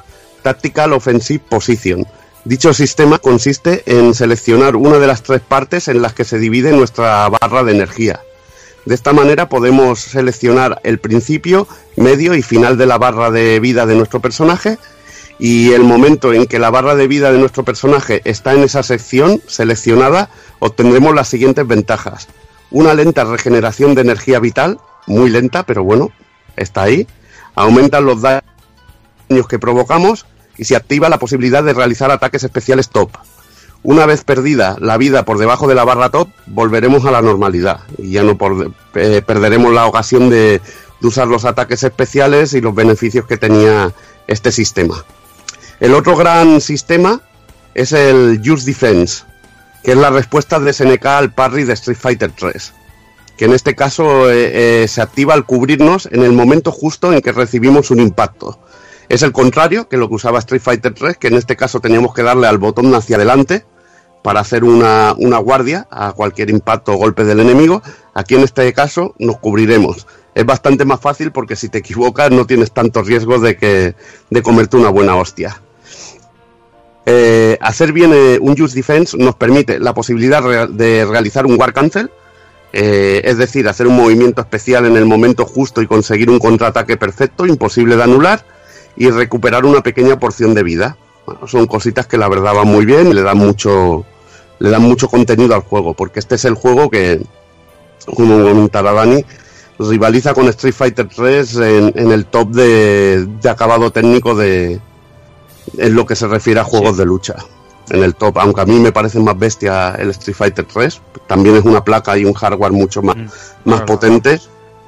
Tactical 0.41 0.93
Offensive 0.93 1.43
Position. 1.49 2.05
Dicho 2.45 2.73
sistema 2.73 3.19
consiste 3.19 3.83
en 3.85 4.13
seleccionar 4.13 4.77
una 4.77 4.99
de 4.99 5.07
las 5.07 5.21
tres 5.21 5.41
partes 5.41 5.89
en 5.89 6.01
las 6.01 6.13
que 6.13 6.23
se 6.23 6.39
divide 6.39 6.71
nuestra 6.71 7.27
barra 7.27 7.63
de 7.63 7.73
energía. 7.73 8.21
De 8.85 8.95
esta 8.95 9.11
manera 9.11 9.49
podemos 9.49 9.99
seleccionar 9.99 10.79
el 10.83 10.99
principio, 10.99 11.67
medio 11.97 12.35
y 12.35 12.41
final 12.41 12.77
de 12.77 12.85
la 12.85 12.97
barra 12.97 13.31
de 13.31 13.59
vida 13.59 13.85
de 13.85 13.95
nuestro 13.95 14.21
personaje 14.21 14.77
y 15.39 15.73
el 15.73 15.83
momento 15.83 16.31
en 16.31 16.45
que 16.45 16.57
la 16.57 16.69
barra 16.69 16.95
de 16.95 17.07
vida 17.07 17.33
de 17.33 17.37
nuestro 17.37 17.65
personaje 17.65 18.21
está 18.23 18.53
en 18.53 18.63
esa 18.63 18.83
sección 18.83 19.41
seleccionada 19.45 20.29
obtendremos 20.59 21.13
las 21.13 21.27
siguientes 21.27 21.67
ventajas. 21.67 22.29
Una 22.71 22.93
lenta 22.93 23.23
regeneración 23.23 23.95
de 23.95 24.01
energía 24.01 24.39
vital, 24.39 24.79
muy 25.05 25.29
lenta, 25.29 25.63
pero 25.63 25.83
bueno, 25.83 26.11
está 26.55 26.83
ahí. 26.83 27.07
Aumentan 27.55 28.05
los 28.05 28.21
daños 28.21 29.47
que 29.49 29.59
provocamos 29.59 30.25
y 30.57 30.65
se 30.65 30.75
activa 30.75 31.09
la 31.09 31.19
posibilidad 31.19 31.63
de 31.63 31.73
realizar 31.73 32.11
ataques 32.11 32.43
especiales 32.43 32.89
top. 32.89 33.11
Una 33.83 34.05
vez 34.05 34.23
perdida 34.23 34.75
la 34.79 34.97
vida 34.97 35.23
por 35.23 35.37
debajo 35.37 35.67
de 35.67 35.75
la 35.75 35.85
barra 35.85 36.09
top, 36.09 36.29
volveremos 36.47 37.05
a 37.05 37.11
la 37.11 37.21
normalidad 37.21 37.81
y 37.97 38.11
ya 38.11 38.23
no 38.23 38.37
por- 38.37 38.73
eh, 38.95 39.21
perderemos 39.25 39.71
la 39.73 39.85
ocasión 39.85 40.29
de, 40.29 40.59
de 40.99 41.07
usar 41.07 41.27
los 41.27 41.45
ataques 41.45 41.83
especiales 41.83 42.53
y 42.53 42.59
los 42.61 42.75
beneficios 42.75 43.25
que 43.27 43.37
tenía 43.37 43.93
este 44.27 44.51
sistema. 44.51 45.05
El 45.79 45.93
otro 45.93 46.17
gran 46.17 46.59
sistema 46.59 47.21
es 47.75 47.91
el 47.93 48.41
Use 48.41 48.65
Defense, 48.65 49.23
que 49.87 49.93
es 49.93 49.97
la 49.97 50.09
respuesta 50.09 50.59
de 50.59 50.73
SNK 50.73 51.05
al 51.05 51.33
parry 51.33 51.63
de 51.63 51.71
Street 51.71 51.97
Fighter 51.97 52.29
3, 52.35 52.73
que 53.37 53.45
en 53.45 53.53
este 53.53 53.73
caso 53.73 54.29
eh, 54.29 54.81
eh, 54.83 54.87
se 54.89 55.01
activa 55.01 55.33
al 55.33 55.45
cubrirnos 55.45 56.09
en 56.11 56.23
el 56.23 56.33
momento 56.33 56.73
justo 56.73 57.13
en 57.13 57.21
que 57.21 57.31
recibimos 57.31 57.89
un 57.89 58.01
impacto. 58.01 58.59
Es 59.07 59.23
el 59.23 59.31
contrario 59.31 59.87
que 59.87 59.95
lo 59.95 60.09
que 60.09 60.15
usaba 60.15 60.39
Street 60.39 60.61
Fighter 60.61 60.93
3, 60.93 61.15
que 61.15 61.29
en 61.29 61.35
este 61.35 61.55
caso 61.55 61.79
teníamos 61.79 62.13
que 62.13 62.21
darle 62.21 62.47
al 62.47 62.57
botón 62.57 62.93
hacia 62.95 63.15
adelante 63.15 63.63
para 64.23 64.41
hacer 64.41 64.65
una, 64.65 65.15
una 65.17 65.37
guardia 65.37 65.87
a 65.89 66.11
cualquier 66.11 66.49
impacto 66.49 66.91
o 66.91 66.97
golpe 66.97 67.23
del 67.23 67.39
enemigo. 67.39 67.81
Aquí 68.13 68.35
en 68.35 68.41
este 68.41 68.73
caso 68.73 69.15
nos 69.19 69.37
cubriremos. 69.37 70.05
Es 70.35 70.45
bastante 70.45 70.83
más 70.83 70.99
fácil 70.99 71.31
porque 71.31 71.55
si 71.55 71.69
te 71.69 71.77
equivocas 71.77 72.29
no 72.29 72.45
tienes 72.45 72.73
tanto 72.73 73.03
riesgo 73.03 73.39
de, 73.39 73.55
que, 73.55 73.95
de 74.29 74.41
comerte 74.41 74.75
una 74.75 74.89
buena 74.89 75.15
hostia. 75.15 75.61
Eh, 77.09 77.57
hacer 77.61 77.93
bien 77.93 78.11
eh, 78.13 78.37
un 78.41 78.61
Use 78.61 78.75
Defense 78.75 79.17
nos 79.17 79.33
permite 79.35 79.79
la 79.79 79.93
posibilidad 79.93 80.67
de 80.67 81.05
realizar 81.05 81.45
un 81.45 81.57
War 81.57 81.71
Cancel 81.71 82.11
Eh, 82.73 83.21
es 83.23 83.37
decir, 83.37 83.65
hacer 83.69 83.87
un 83.87 83.95
movimiento 83.95 84.41
especial 84.41 84.85
en 84.85 84.97
el 84.97 85.05
momento 85.05 85.45
justo 85.45 85.81
y 85.81 85.87
conseguir 85.87 86.29
un 86.29 86.37
contraataque 86.37 86.97
perfecto, 86.97 87.45
imposible 87.45 87.95
de 87.95 88.03
anular, 88.03 88.45
y 88.97 89.09
recuperar 89.09 89.65
una 89.65 89.81
pequeña 89.81 90.19
porción 90.19 90.53
de 90.53 90.63
vida. 90.63 90.97
Son 91.45 91.65
cositas 91.65 92.07
que 92.07 92.17
la 92.17 92.27
verdad 92.27 92.53
van 92.53 92.67
muy 92.67 92.85
bien 92.85 93.07
y 93.07 93.13
le 93.13 93.21
dan 93.21 93.37
mucho, 93.37 94.05
le 94.59 94.69
dan 94.69 94.81
mucho 94.81 95.07
contenido 95.07 95.55
al 95.55 95.61
juego, 95.61 95.93
porque 95.93 96.19
este 96.19 96.35
es 96.35 96.43
el 96.43 96.55
juego 96.55 96.89
que, 96.89 97.21
como 98.05 98.43
comentará 98.43 98.91
Dani, 98.91 99.23
rivaliza 99.79 100.33
con 100.33 100.49
Street 100.49 100.75
Fighter 100.75 101.07
3 101.07 101.55
en, 101.55 101.93
en 101.95 102.11
el 102.11 102.25
top 102.25 102.49
de 102.49 103.49
acabado 103.49 103.91
técnico 103.91 104.35
de 104.35 104.81
en 105.77 105.95
lo 105.95 106.05
que 106.05 106.15
se 106.15 106.27
refiere 106.27 106.59
a 106.59 106.63
juegos 106.63 106.97
de 106.97 107.05
lucha. 107.05 107.35
En 107.89 108.03
el 108.03 108.15
top, 108.15 108.37
aunque 108.39 108.61
a 108.61 108.65
mí 108.65 108.79
me 108.79 108.91
parece 108.91 109.19
más 109.19 109.37
bestia 109.39 109.95
el 109.97 110.09
Street 110.09 110.35
Fighter 110.35 110.65
3, 110.65 111.01
también 111.25 111.55
es 111.55 111.63
una 111.63 111.83
placa 111.83 112.17
y 112.17 112.25
un 112.25 112.33
hardware 112.33 112.71
mucho 112.73 113.01
más, 113.01 113.15
Mm, 113.15 113.21
más 113.65 113.81
claro. 113.81 113.85
potente, 113.85 114.41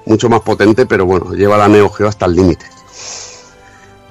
mucho 0.06 0.30
más 0.30 0.42
potente, 0.42 0.86
pero 0.86 1.06
bueno, 1.06 1.34
lleva 1.34 1.58
la 1.58 1.68
Neo 1.70 1.90
Geo 1.90 2.08
hasta 2.08 2.26
el 2.26 2.36
límite. 2.36 2.66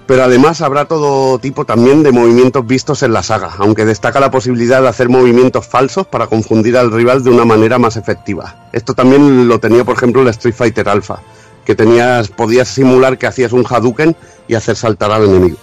Pero 0.07 0.25
además 0.25 0.63
habrá 0.63 0.87
todo 0.87 1.39
tipo 1.39 1.67
también 1.67 2.03
de 2.03 2.13
movimientos 2.13 2.67
vistos 2.67 3.03
en 3.03 3.13
la 3.13 3.23
saga, 3.23 3.51
aunque 3.59 3.85
destaca 3.85 4.21
la 4.21 4.31
posibilidad 4.31 4.81
de 4.81 4.89
hacer 4.89 5.11
movimientos 5.11 5.67
falsos 5.67 6.07
para 6.07 6.27
confundir 6.29 6.79
al 6.79 6.91
rival 6.91 7.23
de 7.23 7.29
una 7.29 7.45
manera 7.45 7.79
más 7.79 7.97
efectiva. 7.99 8.71
Esto 8.73 8.95
también 8.95 9.49
lo 9.49 9.61
tenía, 9.61 9.85
por 9.85 9.97
ejemplo, 9.97 10.23
el 10.23 10.29
Street 10.29 10.55
Fighter 10.55 10.89
Alpha, 10.89 11.21
que 11.67 11.75
tenías, 11.75 12.29
podías 12.29 12.69
simular 12.69 13.19
que 13.19 13.27
hacías 13.27 13.53
un 13.53 13.67
Hadouken 13.69 14.17
y 14.47 14.55
hacer 14.55 14.77
saltar 14.77 15.11
al 15.11 15.25
enemigo. 15.25 15.59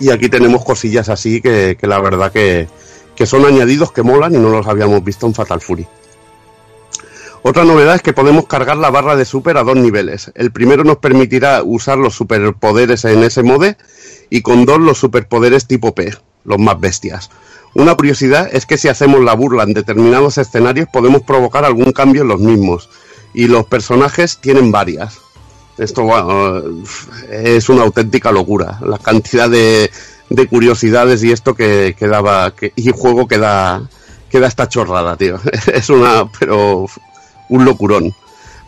Y 0.00 0.10
aquí 0.10 0.28
tenemos 0.28 0.64
cosillas 0.64 1.08
así 1.08 1.40
que, 1.40 1.76
que 1.80 1.86
la 1.86 2.00
verdad 2.00 2.32
que, 2.32 2.68
que 3.14 3.26
son 3.26 3.44
añadidos 3.46 3.92
que 3.92 4.02
molan 4.02 4.34
y 4.34 4.38
no 4.38 4.50
los 4.50 4.66
habíamos 4.66 5.02
visto 5.04 5.26
en 5.26 5.34
Fatal 5.34 5.60
Fury. 5.60 5.86
Otra 7.42 7.64
novedad 7.64 7.96
es 7.96 8.02
que 8.02 8.14
podemos 8.14 8.46
cargar 8.46 8.78
la 8.78 8.90
barra 8.90 9.16
de 9.16 9.26
super 9.26 9.58
a 9.58 9.64
dos 9.64 9.76
niveles. 9.76 10.32
El 10.34 10.50
primero 10.50 10.82
nos 10.82 10.96
permitirá 10.96 11.62
usar 11.62 11.98
los 11.98 12.14
superpoderes 12.14 13.04
en 13.04 13.22
ese 13.22 13.42
mode 13.42 13.76
y 14.30 14.40
con 14.40 14.64
dos 14.64 14.80
los 14.80 14.96
superpoderes 14.96 15.66
tipo 15.66 15.94
P, 15.94 16.10
los 16.44 16.58
más 16.58 16.80
bestias. 16.80 17.30
Una 17.74 17.94
curiosidad 17.96 18.48
es 18.50 18.64
que 18.64 18.78
si 18.78 18.88
hacemos 18.88 19.20
la 19.20 19.34
burla 19.34 19.64
en 19.64 19.74
determinados 19.74 20.38
escenarios 20.38 20.88
podemos 20.90 21.20
provocar 21.20 21.66
algún 21.66 21.92
cambio 21.92 22.22
en 22.22 22.28
los 22.28 22.40
mismos 22.40 22.88
y 23.34 23.46
los 23.46 23.66
personajes 23.66 24.38
tienen 24.38 24.72
varias. 24.72 25.18
Esto 25.78 26.62
es 27.30 27.68
una 27.68 27.82
auténtica 27.82 28.30
locura, 28.30 28.78
la 28.86 28.98
cantidad 28.98 29.50
de, 29.50 29.90
de 30.30 30.46
curiosidades 30.46 31.22
y 31.24 31.32
esto 31.32 31.54
que, 31.54 31.96
que 31.98 32.06
daba 32.06 32.52
y 32.76 32.90
juego 32.90 33.26
que 33.26 33.38
da, 33.38 33.82
que 34.30 34.38
da 34.40 34.46
esta 34.46 34.68
chorrada, 34.68 35.16
tío. 35.16 35.38
Es 35.72 35.90
una, 35.90 36.30
pero 36.38 36.86
un 37.48 37.64
locurón. 37.64 38.14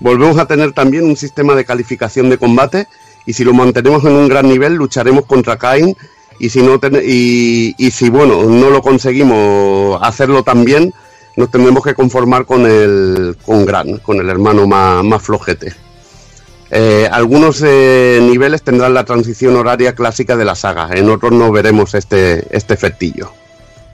Volvemos 0.00 0.36
a 0.38 0.46
tener 0.46 0.72
también 0.72 1.04
un 1.04 1.16
sistema 1.16 1.54
de 1.54 1.64
calificación 1.64 2.28
de 2.28 2.38
combate 2.38 2.86
y 3.24 3.32
si 3.32 3.44
lo 3.44 3.54
mantenemos 3.54 4.04
en 4.04 4.12
un 4.12 4.28
gran 4.28 4.48
nivel 4.48 4.74
lucharemos 4.74 5.26
contra 5.26 5.56
Kain 5.56 5.96
y 6.38 6.50
si 6.50 6.60
no 6.62 6.78
ten- 6.78 7.00
y, 7.02 7.74
y 7.78 7.90
si 7.92 8.10
bueno 8.10 8.42
no 8.44 8.68
lo 8.68 8.82
conseguimos 8.82 9.98
hacerlo 10.02 10.42
tan 10.42 10.64
bien 10.64 10.92
nos 11.36 11.50
tendremos 11.50 11.82
que 11.82 11.94
conformar 11.94 12.44
con 12.46 12.66
el 12.66 13.36
con 13.44 13.64
Gran, 13.64 13.98
con 13.98 14.18
el 14.20 14.28
hermano 14.28 14.66
más, 14.66 15.02
más 15.04 15.22
flojete. 15.22 15.72
Eh, 16.70 17.08
algunos 17.10 17.62
eh, 17.64 18.18
niveles 18.22 18.62
tendrán 18.62 18.94
la 18.94 19.04
transición 19.04 19.56
horaria 19.56 19.94
clásica 19.94 20.36
de 20.36 20.44
la 20.44 20.56
saga, 20.56 20.88
en 20.92 21.08
otros 21.10 21.32
no 21.32 21.52
veremos 21.52 21.94
este, 21.94 22.44
este 22.56 22.74
efectillo. 22.74 23.30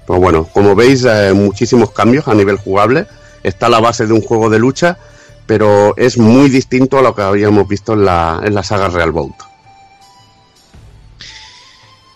Pues 0.07 0.21
bueno, 0.21 0.49
como 0.53 0.75
veis, 0.75 1.05
eh, 1.05 1.33
muchísimos 1.35 1.93
cambios 1.93 2.27
a 2.29 2.35
nivel 2.35 2.57
jugable. 2.57 3.07
Está 3.43 3.69
la 3.69 3.81
base 3.81 4.07
de 4.07 4.13
un 4.13 4.23
juego 4.23 4.51
de 4.51 4.59
lucha, 4.59 4.99
pero 5.47 5.95
es 5.97 6.19
muy 6.19 6.49
distinto 6.49 6.99
a 6.99 7.03
lo 7.03 7.15
que 7.15 7.23
habíamos 7.23 7.69
visto 7.69 7.93
en 7.93 8.05
la, 8.05 8.41
en 8.43 8.55
la 8.55 8.63
saga 8.63 8.89
Real 8.89 9.13
Bout. 9.13 9.35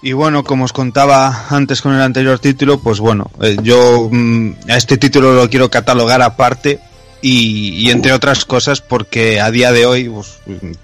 Y 0.02 0.12
bueno, 0.12 0.44
como 0.44 0.64
os 0.64 0.72
contaba 0.72 1.46
antes 1.50 1.82
con 1.82 1.94
el 1.94 2.00
anterior 2.00 2.38
título, 2.38 2.78
pues 2.78 3.00
bueno, 3.00 3.30
yo 3.62 4.08
mm, 4.10 4.52
a 4.68 4.76
este 4.76 4.98
título 4.98 5.32
lo 5.32 5.50
quiero 5.50 5.70
catalogar 5.70 6.22
aparte 6.22 6.80
y, 7.28 7.70
y 7.84 7.90
entre 7.90 8.12
otras 8.12 8.44
cosas 8.44 8.80
porque 8.80 9.40
a 9.40 9.50
día 9.50 9.72
de 9.72 9.84
hoy 9.84 10.08
pues, 10.08 10.38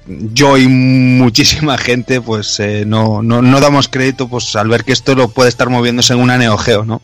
yo 0.07 0.59
y 0.59 0.67
muchísima 0.67 1.79
gente 1.79 2.21
pues 2.21 2.59
eh, 2.59 2.83
no, 2.85 3.23
no, 3.23 3.43
no 3.43 3.61
damos 3.61 3.87
crédito 3.87 4.27
pues 4.27 4.57
al 4.57 4.67
ver 4.67 4.83
que 4.83 4.93
esto 4.93 5.15
lo 5.15 5.29
puede 5.29 5.51
estar 5.51 5.69
moviéndose 5.69 6.15
en 6.15 6.19
una 6.19 6.39
Neo 6.39 6.59
Geo, 6.59 6.85
¿no? 6.85 7.01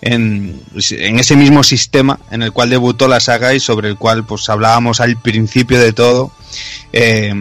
En, 0.00 0.60
en 0.90 1.18
ese 1.20 1.36
mismo 1.36 1.62
sistema 1.62 2.18
en 2.32 2.42
el 2.42 2.50
cual 2.50 2.68
debutó 2.70 3.06
la 3.06 3.20
saga 3.20 3.54
y 3.54 3.60
sobre 3.60 3.88
el 3.88 3.96
cual 3.96 4.24
pues 4.26 4.48
hablábamos 4.48 5.00
al 5.00 5.16
principio 5.16 5.78
de 5.78 5.92
todo. 5.92 6.32
Eh, 6.92 7.32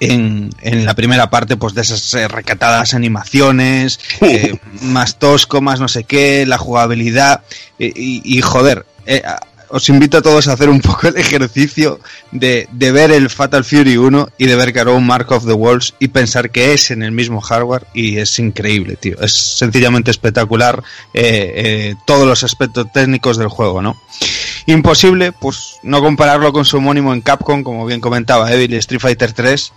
en, 0.00 0.50
en 0.62 0.84
la 0.84 0.94
primera 0.94 1.30
parte 1.30 1.56
pues 1.56 1.74
de 1.74 1.82
esas 1.82 2.14
eh, 2.14 2.26
recatadas 2.26 2.94
animaciones, 2.94 4.00
eh, 4.22 4.58
más 4.82 5.20
tosco, 5.20 5.60
más 5.60 5.78
no 5.78 5.86
sé 5.86 6.02
qué, 6.02 6.46
la 6.46 6.58
jugabilidad 6.58 7.42
eh, 7.78 7.92
y, 7.94 8.22
y, 8.24 8.42
joder, 8.42 8.86
os 9.70 9.88
invito 9.88 10.18
a 10.18 10.22
todos 10.22 10.48
a 10.48 10.52
hacer 10.52 10.68
un 10.68 10.80
poco 10.80 11.08
el 11.08 11.16
ejercicio 11.16 12.00
de, 12.32 12.68
de 12.72 12.92
ver 12.92 13.10
el 13.10 13.30
Fatal 13.30 13.64
Fury 13.64 13.96
1 13.96 14.30
y 14.38 14.46
de 14.46 14.56
ver 14.56 14.72
Garou 14.72 15.00
Mark 15.00 15.30
of 15.32 15.46
the 15.46 15.52
Wolves 15.52 15.94
y 15.98 16.08
pensar 16.08 16.50
que 16.50 16.72
es 16.72 16.90
en 16.90 17.02
el 17.02 17.12
mismo 17.12 17.40
hardware 17.40 17.86
y 17.94 18.18
es 18.18 18.38
increíble, 18.38 18.96
tío. 18.96 19.20
Es 19.20 19.32
sencillamente 19.32 20.10
espectacular 20.10 20.82
eh, 21.14 21.52
eh, 21.54 21.94
todos 22.06 22.26
los 22.26 22.42
aspectos 22.44 22.86
técnicos 22.92 23.36
del 23.36 23.48
juego, 23.48 23.82
¿no? 23.82 24.00
Imposible, 24.66 25.32
pues, 25.32 25.76
no 25.82 26.02
compararlo 26.02 26.52
con 26.52 26.64
su 26.64 26.76
homónimo 26.76 27.14
en 27.14 27.22
Capcom, 27.22 27.62
como 27.62 27.86
bien 27.86 28.00
comentaba 28.00 28.52
Evil 28.52 28.74
Street 28.74 29.00
Fighter 29.00 29.32
3. 29.32 29.72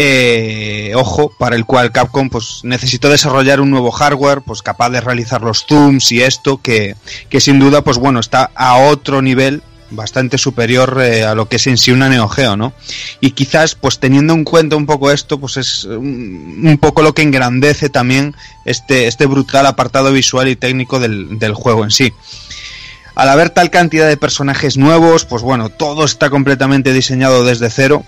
Eh, 0.00 0.92
ojo, 0.94 1.32
para 1.40 1.56
el 1.56 1.64
cual 1.64 1.90
Capcom 1.90 2.30
pues 2.30 2.60
necesitó 2.62 3.08
desarrollar 3.08 3.60
un 3.60 3.72
nuevo 3.72 3.90
hardware, 3.90 4.42
pues 4.42 4.62
capaz 4.62 4.90
de 4.90 5.00
realizar 5.00 5.42
los 5.42 5.66
zooms 5.66 6.12
y 6.12 6.22
esto, 6.22 6.62
que, 6.62 6.94
que 7.28 7.40
sin 7.40 7.58
duda, 7.58 7.82
pues 7.82 7.98
bueno, 7.98 8.20
está 8.20 8.48
a 8.54 8.76
otro 8.76 9.22
nivel 9.22 9.60
bastante 9.90 10.38
superior 10.38 11.00
eh, 11.02 11.24
a 11.24 11.34
lo 11.34 11.48
que 11.48 11.56
es 11.56 11.66
en 11.66 11.78
sí 11.78 11.90
una 11.90 12.08
Neo 12.08 12.28
Geo, 12.28 12.56
¿no? 12.56 12.74
Y 13.20 13.32
quizás, 13.32 13.74
pues 13.74 13.98
teniendo 13.98 14.34
en 14.34 14.44
cuenta 14.44 14.76
un 14.76 14.86
poco 14.86 15.10
esto, 15.10 15.40
pues 15.40 15.56
es 15.56 15.82
un, 15.82 16.62
un 16.64 16.78
poco 16.78 17.02
lo 17.02 17.12
que 17.12 17.22
engrandece 17.22 17.88
también 17.88 18.36
este, 18.66 19.08
este 19.08 19.26
brutal 19.26 19.66
apartado 19.66 20.12
visual 20.12 20.46
y 20.46 20.54
técnico 20.54 21.00
del, 21.00 21.40
del 21.40 21.54
juego 21.54 21.82
en 21.82 21.90
sí. 21.90 22.12
Al 23.16 23.30
haber 23.30 23.50
tal 23.50 23.70
cantidad 23.70 24.06
de 24.06 24.16
personajes 24.16 24.76
nuevos, 24.76 25.24
pues 25.24 25.42
bueno, 25.42 25.70
todo 25.70 26.04
está 26.04 26.30
completamente 26.30 26.92
diseñado 26.92 27.44
desde 27.44 27.68
cero. 27.68 28.04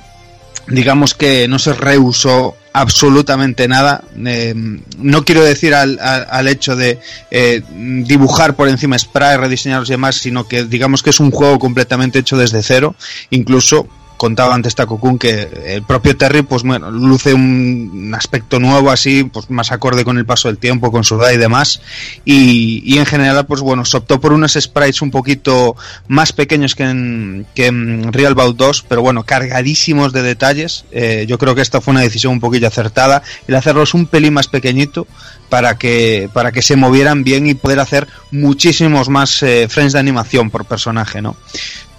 Digamos 0.66 1.14
que 1.14 1.48
no 1.48 1.58
se 1.58 1.72
reusó 1.72 2.56
absolutamente 2.72 3.66
nada. 3.68 4.02
Eh, 4.24 4.54
no 4.98 5.24
quiero 5.24 5.42
decir 5.44 5.74
al, 5.74 5.98
al, 6.00 6.48
hecho 6.48 6.76
de 6.76 6.98
eh, 7.30 7.62
dibujar 7.72 8.54
por 8.54 8.68
encima 8.68 8.98
spray, 8.98 9.36
rediseñarlos 9.36 9.88
y 9.88 9.92
demás, 9.92 10.16
sino 10.16 10.46
que 10.46 10.64
digamos 10.64 11.02
que 11.02 11.10
es 11.10 11.20
un 11.20 11.30
juego 11.30 11.58
completamente 11.58 12.20
hecho 12.20 12.36
desde 12.36 12.62
cero. 12.62 12.94
Incluso 13.30 13.88
contaba 14.20 14.54
antes 14.54 14.74
Takokun 14.74 15.18
que 15.18 15.48
el 15.64 15.82
propio 15.82 16.14
Terry 16.14 16.42
pues 16.42 16.62
bueno, 16.62 16.90
luce 16.90 17.32
un, 17.32 18.12
aspecto 18.14 18.60
nuevo 18.60 18.90
así, 18.90 19.24
pues 19.24 19.48
más 19.48 19.72
acorde 19.72 20.04
con 20.04 20.18
el 20.18 20.26
paso 20.26 20.48
del 20.48 20.58
tiempo, 20.58 20.92
con 20.92 21.04
su 21.04 21.14
edad 21.14 21.30
y 21.30 21.38
demás. 21.38 21.80
Y, 22.26 22.82
y, 22.84 22.98
en 22.98 23.06
general, 23.06 23.46
pues 23.46 23.62
bueno, 23.62 23.86
se 23.86 23.96
optó 23.96 24.20
por 24.20 24.34
unos 24.34 24.58
sprites 24.60 25.00
un 25.00 25.10
poquito 25.10 25.74
más 26.06 26.34
pequeños 26.34 26.74
que 26.74 26.82
en, 26.82 27.46
que 27.54 27.68
en 27.68 28.12
Real 28.12 28.34
Bout 28.34 28.58
2, 28.58 28.84
pero 28.88 29.00
bueno, 29.00 29.22
cargadísimos 29.22 30.12
de 30.12 30.20
detalles. 30.20 30.84
Eh, 30.90 31.24
yo 31.26 31.38
creo 31.38 31.54
que 31.54 31.62
esta 31.62 31.80
fue 31.80 31.92
una 31.92 32.02
decisión 32.02 32.34
un 32.34 32.40
poquillo 32.40 32.68
acertada, 32.68 33.22
el 33.48 33.54
hacerlos 33.54 33.94
un 33.94 34.04
pelín 34.04 34.34
más 34.34 34.48
pequeñito 34.48 35.06
para 35.48 35.78
que, 35.78 36.28
para 36.34 36.52
que 36.52 36.60
se 36.60 36.76
movieran 36.76 37.24
bien 37.24 37.46
y 37.46 37.54
poder 37.54 37.80
hacer 37.80 38.06
muchísimos 38.30 39.08
más 39.08 39.42
eh, 39.42 39.66
frames 39.70 39.94
de 39.94 39.98
animación 39.98 40.50
por 40.50 40.66
personaje, 40.66 41.22
¿no? 41.22 41.36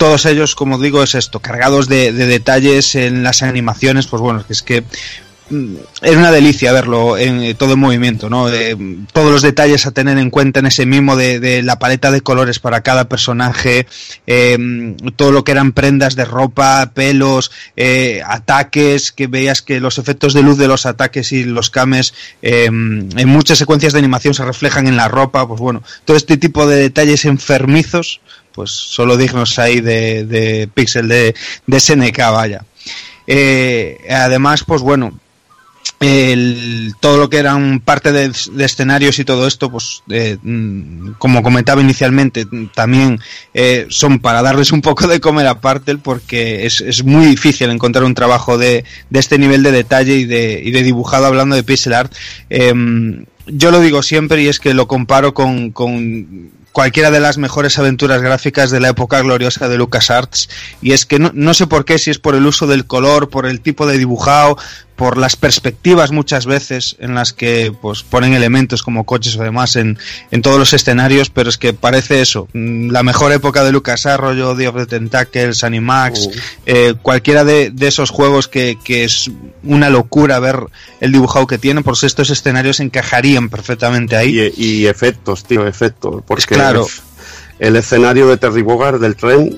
Todos 0.02 0.26
ellos, 0.26 0.56
como 0.56 0.80
digo, 0.80 1.04
es 1.04 1.14
esto, 1.14 1.42
cargados 1.42 1.88
de, 1.88 2.12
de 2.12 2.26
detalles 2.26 2.96
en 2.96 3.22
las 3.22 3.44
animaciones, 3.44 4.08
pues 4.08 4.20
bueno, 4.20 4.44
es 4.50 4.64
que 4.64 4.84
es 6.02 6.16
una 6.16 6.32
delicia 6.32 6.72
verlo 6.72 7.18
en 7.18 7.56
todo 7.56 7.74
en 7.74 7.80
movimiento, 7.80 8.28
¿no? 8.28 8.50
Eh, 8.50 8.76
todos 9.14 9.32
los 9.32 9.42
detalles 9.42 9.86
a 9.86 9.92
tener 9.92 10.18
en 10.18 10.32
cuenta 10.32 10.60
en 10.60 10.66
ese 10.66 10.88
mismo 10.88 11.16
de, 11.16 11.40
de 11.40 11.62
la 11.62 11.78
paleta 11.78 12.10
de 12.10 12.22
colores 12.22 12.60
para 12.60 12.82
cada 12.82 13.10
personaje, 13.10 13.86
eh, 14.26 14.96
todo 15.18 15.32
lo 15.32 15.44
que 15.44 15.52
eran 15.52 15.74
prendas 15.74 16.16
de 16.16 16.26
ropa, 16.26 16.92
pelos, 16.96 17.52
eh, 17.76 18.24
ataques, 18.26 19.12
que 19.12 19.28
veías 19.28 19.62
que 19.62 19.80
los 19.80 20.00
efectos 20.00 20.34
de 20.34 20.42
luz 20.42 20.58
de 20.58 20.68
los 20.68 20.88
ataques 20.88 21.32
y 21.32 21.44
los 21.44 21.70
cames 21.70 22.16
en 22.42 23.30
muchas 23.30 23.60
secuencias 23.60 23.94
de 23.94 24.00
animación 24.00 24.34
se 24.34 24.46
reflejan 24.46 24.88
en 24.88 24.98
la 24.98 25.10
ropa, 25.10 25.48
pues 25.48 25.60
bueno, 25.60 25.84
todo 26.06 26.18
este 26.18 26.38
tipo 26.38 26.66
de 26.66 26.78
detalles 26.78 27.26
enfermizos, 27.26 28.22
pues 28.54 28.72
solo 28.72 29.18
dignos 29.18 29.58
ahí 29.60 29.82
de, 29.82 30.26
de 30.26 30.70
Pixel 30.74 31.08
de, 31.08 31.36
de 31.68 31.80
SNK, 31.80 32.18
vaya. 32.32 32.66
Eh, 33.28 34.00
además, 34.10 34.64
pues 34.66 34.82
bueno, 34.82 35.14
el, 36.00 36.94
todo 37.00 37.18
lo 37.18 37.30
que 37.30 37.38
eran 37.38 37.80
parte 37.80 38.12
de, 38.12 38.32
de 38.54 38.66
escenarios 38.66 39.20
y 39.20 39.26
todo 39.26 39.48
esto, 39.48 39.72
pues 39.72 40.02
eh, 40.10 40.38
mm, 40.42 41.12
como 41.18 41.44
comentaba 41.44 41.82
inicialmente, 41.82 42.48
también 42.74 43.20
eh, 43.54 43.86
son 43.90 44.20
para 44.20 44.42
darles 44.42 44.72
un 44.72 44.82
poco 44.82 45.08
de 45.08 45.22
comer 45.22 45.48
aparte, 45.48 45.98
porque 45.98 46.66
es, 46.66 46.82
es 46.82 47.04
muy 47.04 47.26
difícil 47.28 47.70
encontrar 47.70 48.04
un 48.04 48.16
trabajo 48.16 48.58
de, 48.58 48.84
de 49.10 49.20
este 49.20 49.38
nivel 49.38 49.64
de 49.64 49.72
detalle 49.72 50.16
y 50.16 50.26
de, 50.26 50.62
y 50.64 50.72
de 50.72 50.84
dibujado 50.84 51.28
hablando 51.28 51.56
de 51.56 51.64
pixel 51.64 51.94
art. 51.94 52.14
Em, 52.50 53.26
yo 53.46 53.72
lo 53.72 53.80
digo 53.80 54.02
siempre 54.02 54.42
y 54.42 54.48
es 54.48 54.60
que 54.60 54.74
lo 54.74 54.88
comparo 54.88 55.34
con 55.34 55.72
cualquiera 56.72 57.12
de 57.12 57.20
las 57.20 57.38
mejores 57.38 57.78
aventuras 57.78 58.22
gráficas 58.22 58.72
de 58.72 58.80
la 58.80 58.90
época 58.90 59.22
gloriosa 59.22 59.68
de 59.68 59.78
LucasArts. 59.78 60.50
Y 60.82 60.94
es 60.94 61.06
que 61.06 61.20
no, 61.20 61.32
no 61.34 61.54
sé 61.54 61.68
por 61.68 61.86
qué, 61.86 62.00
si 62.00 62.12
es 62.12 62.20
por 62.20 62.36
el 62.36 62.46
uso 62.46 62.68
del 62.68 62.86
color, 62.86 63.30
por 63.30 63.46
el 63.46 63.62
tipo 63.62 63.86
de 63.86 63.98
dibujado, 63.98 64.58
por 65.02 65.18
las 65.18 65.36
perspectivas 65.36 66.12
muchas 66.12 66.46
veces 66.46 66.96
en 67.00 67.16
las 67.16 67.34
que 67.34 67.74
pues 67.82 68.04
ponen 68.04 68.34
elementos 68.36 68.84
como 68.84 69.04
coches 69.04 69.36
o 69.36 69.42
demás 69.42 69.76
en, 69.76 69.98
en 70.30 70.44
todos 70.44 70.60
los 70.60 70.74
escenarios, 70.74 71.32
pero 71.32 71.50
es 71.50 71.58
que 71.58 71.74
parece 71.74 72.22
eso, 72.22 72.48
mm, 72.54 72.92
la 72.92 73.02
mejor 73.02 73.32
época 73.32 73.64
de 73.64 73.72
LucasArts, 73.72 74.22
rollo 74.22 74.56
The 74.56 74.68
of 74.68 74.76
the 74.76 74.86
Tentacles, 74.86 75.64
Animax, 75.64 76.28
Uh. 76.28 76.32
eh, 76.68 76.94
cualquiera 77.02 77.44
de, 77.44 77.72
de 77.72 77.88
esos 77.88 78.12
juegos 78.12 78.48
que, 78.48 78.78
que 78.84 79.04
es 79.04 79.32
una 79.64 79.90
locura 79.90 80.38
ver 80.40 80.60
el 81.00 81.12
dibujado 81.12 81.48
que 81.48 81.58
tienen, 81.58 81.84
pues 81.84 82.04
estos 82.04 82.30
escenarios 82.30 82.80
encajarían 82.80 83.50
perfectamente 83.50 84.16
ahí. 84.16 84.52
Y, 84.56 84.84
y 84.84 84.86
efectos, 84.86 85.44
tío, 85.46 85.66
efectos. 85.66 86.22
Porque 86.28 86.54
Claro. 86.54 86.86
el 87.58 87.76
escenario 87.76 88.28
de 88.28 88.38
Terry 88.38 88.62
Bogard 88.62 89.00
del 89.02 89.16
tren, 89.16 89.58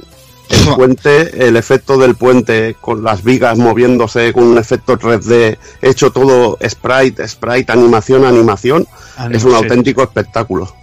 el 0.50 0.68
puente, 0.76 1.48
el 1.48 1.56
efecto 1.58 1.98
del 1.98 2.16
puente 2.16 2.76
con 2.80 3.04
las 3.04 3.24
vigas 3.24 3.58
moviéndose 3.58 4.34
con 4.34 4.44
un 4.44 4.58
efecto 4.58 4.98
3D 4.98 5.58
hecho 5.82 6.12
todo 6.12 6.58
sprite, 6.68 7.28
sprite, 7.28 7.72
animación, 7.72 8.26
animación, 8.26 8.88
Ah, 9.16 9.30
es 9.32 9.44
un 9.44 9.52
sí. 9.52 9.58
auténtico 9.58 10.02
espectáculo. 10.04 10.74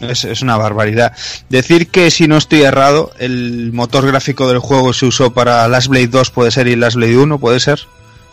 Es, 0.00 0.24
es 0.24 0.42
una 0.42 0.56
barbaridad. 0.56 1.12
Decir 1.48 1.88
que 1.88 2.10
si 2.10 2.26
no 2.28 2.36
estoy 2.38 2.62
errado, 2.62 3.10
el 3.18 3.70
motor 3.72 4.06
gráfico 4.06 4.48
del 4.48 4.60
juego 4.60 4.92
se 4.92 5.06
usó 5.06 5.32
para 5.32 5.66
Last 5.68 5.88
Blade 5.88 6.06
2, 6.06 6.30
puede 6.30 6.50
ser, 6.52 6.68
y 6.68 6.76
Last 6.76 6.96
Blade 6.96 7.18
1, 7.18 7.38
puede 7.38 7.58
ser. 7.60 7.80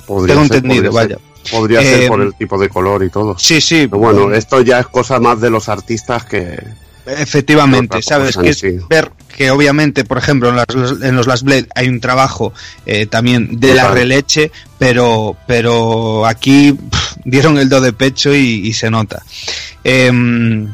Podría 0.05 0.35
Tengo 0.35 0.47
ser, 0.47 0.55
entendido, 0.57 0.91
podría 0.91 1.15
vaya. 1.15 1.15
ser. 1.43 1.51
Podría 1.51 1.81
ser 1.81 2.03
Eh, 2.03 2.07
por 2.07 2.21
el 2.21 2.33
tipo 2.35 2.57
de 2.59 2.69
color 2.69 3.03
y 3.03 3.09
todo. 3.09 3.35
Sí, 3.37 3.59
sí. 3.59 3.87
Pero 3.87 3.97
bueno, 3.99 4.33
esto 4.33 4.61
ya 4.61 4.79
es 4.79 4.87
cosa 4.87 5.19
más 5.19 5.41
de 5.41 5.49
los 5.49 5.67
artistas 5.69 6.23
que... 6.23 6.57
Efectivamente, 7.05 8.01
sabes 8.01 8.37
que 8.37 8.49
es 8.49 8.59
sí. 8.59 8.77
ver 8.89 9.11
que 9.37 9.51
obviamente, 9.51 10.03
por 10.03 10.17
ejemplo, 10.17 10.49
en, 10.49 10.55
las- 10.57 11.01
en 11.01 11.15
los 11.15 11.27
Last 11.27 11.43
Blade 11.43 11.67
hay 11.75 11.87
un 11.87 11.99
trabajo 12.01 12.53
eh, 12.85 13.05
también 13.05 13.59
de 13.59 13.75
la 13.75 13.91
releche, 13.91 14.51
pero 14.79 15.37
pero 15.47 16.25
aquí 16.25 16.75
dieron 17.23 17.57
el 17.57 17.69
do 17.69 17.79
de 17.79 17.93
pecho 17.93 18.33
y, 18.33 18.67
y 18.67 18.73
se 18.73 18.89
nota. 18.89 19.21
Em, 19.83 20.67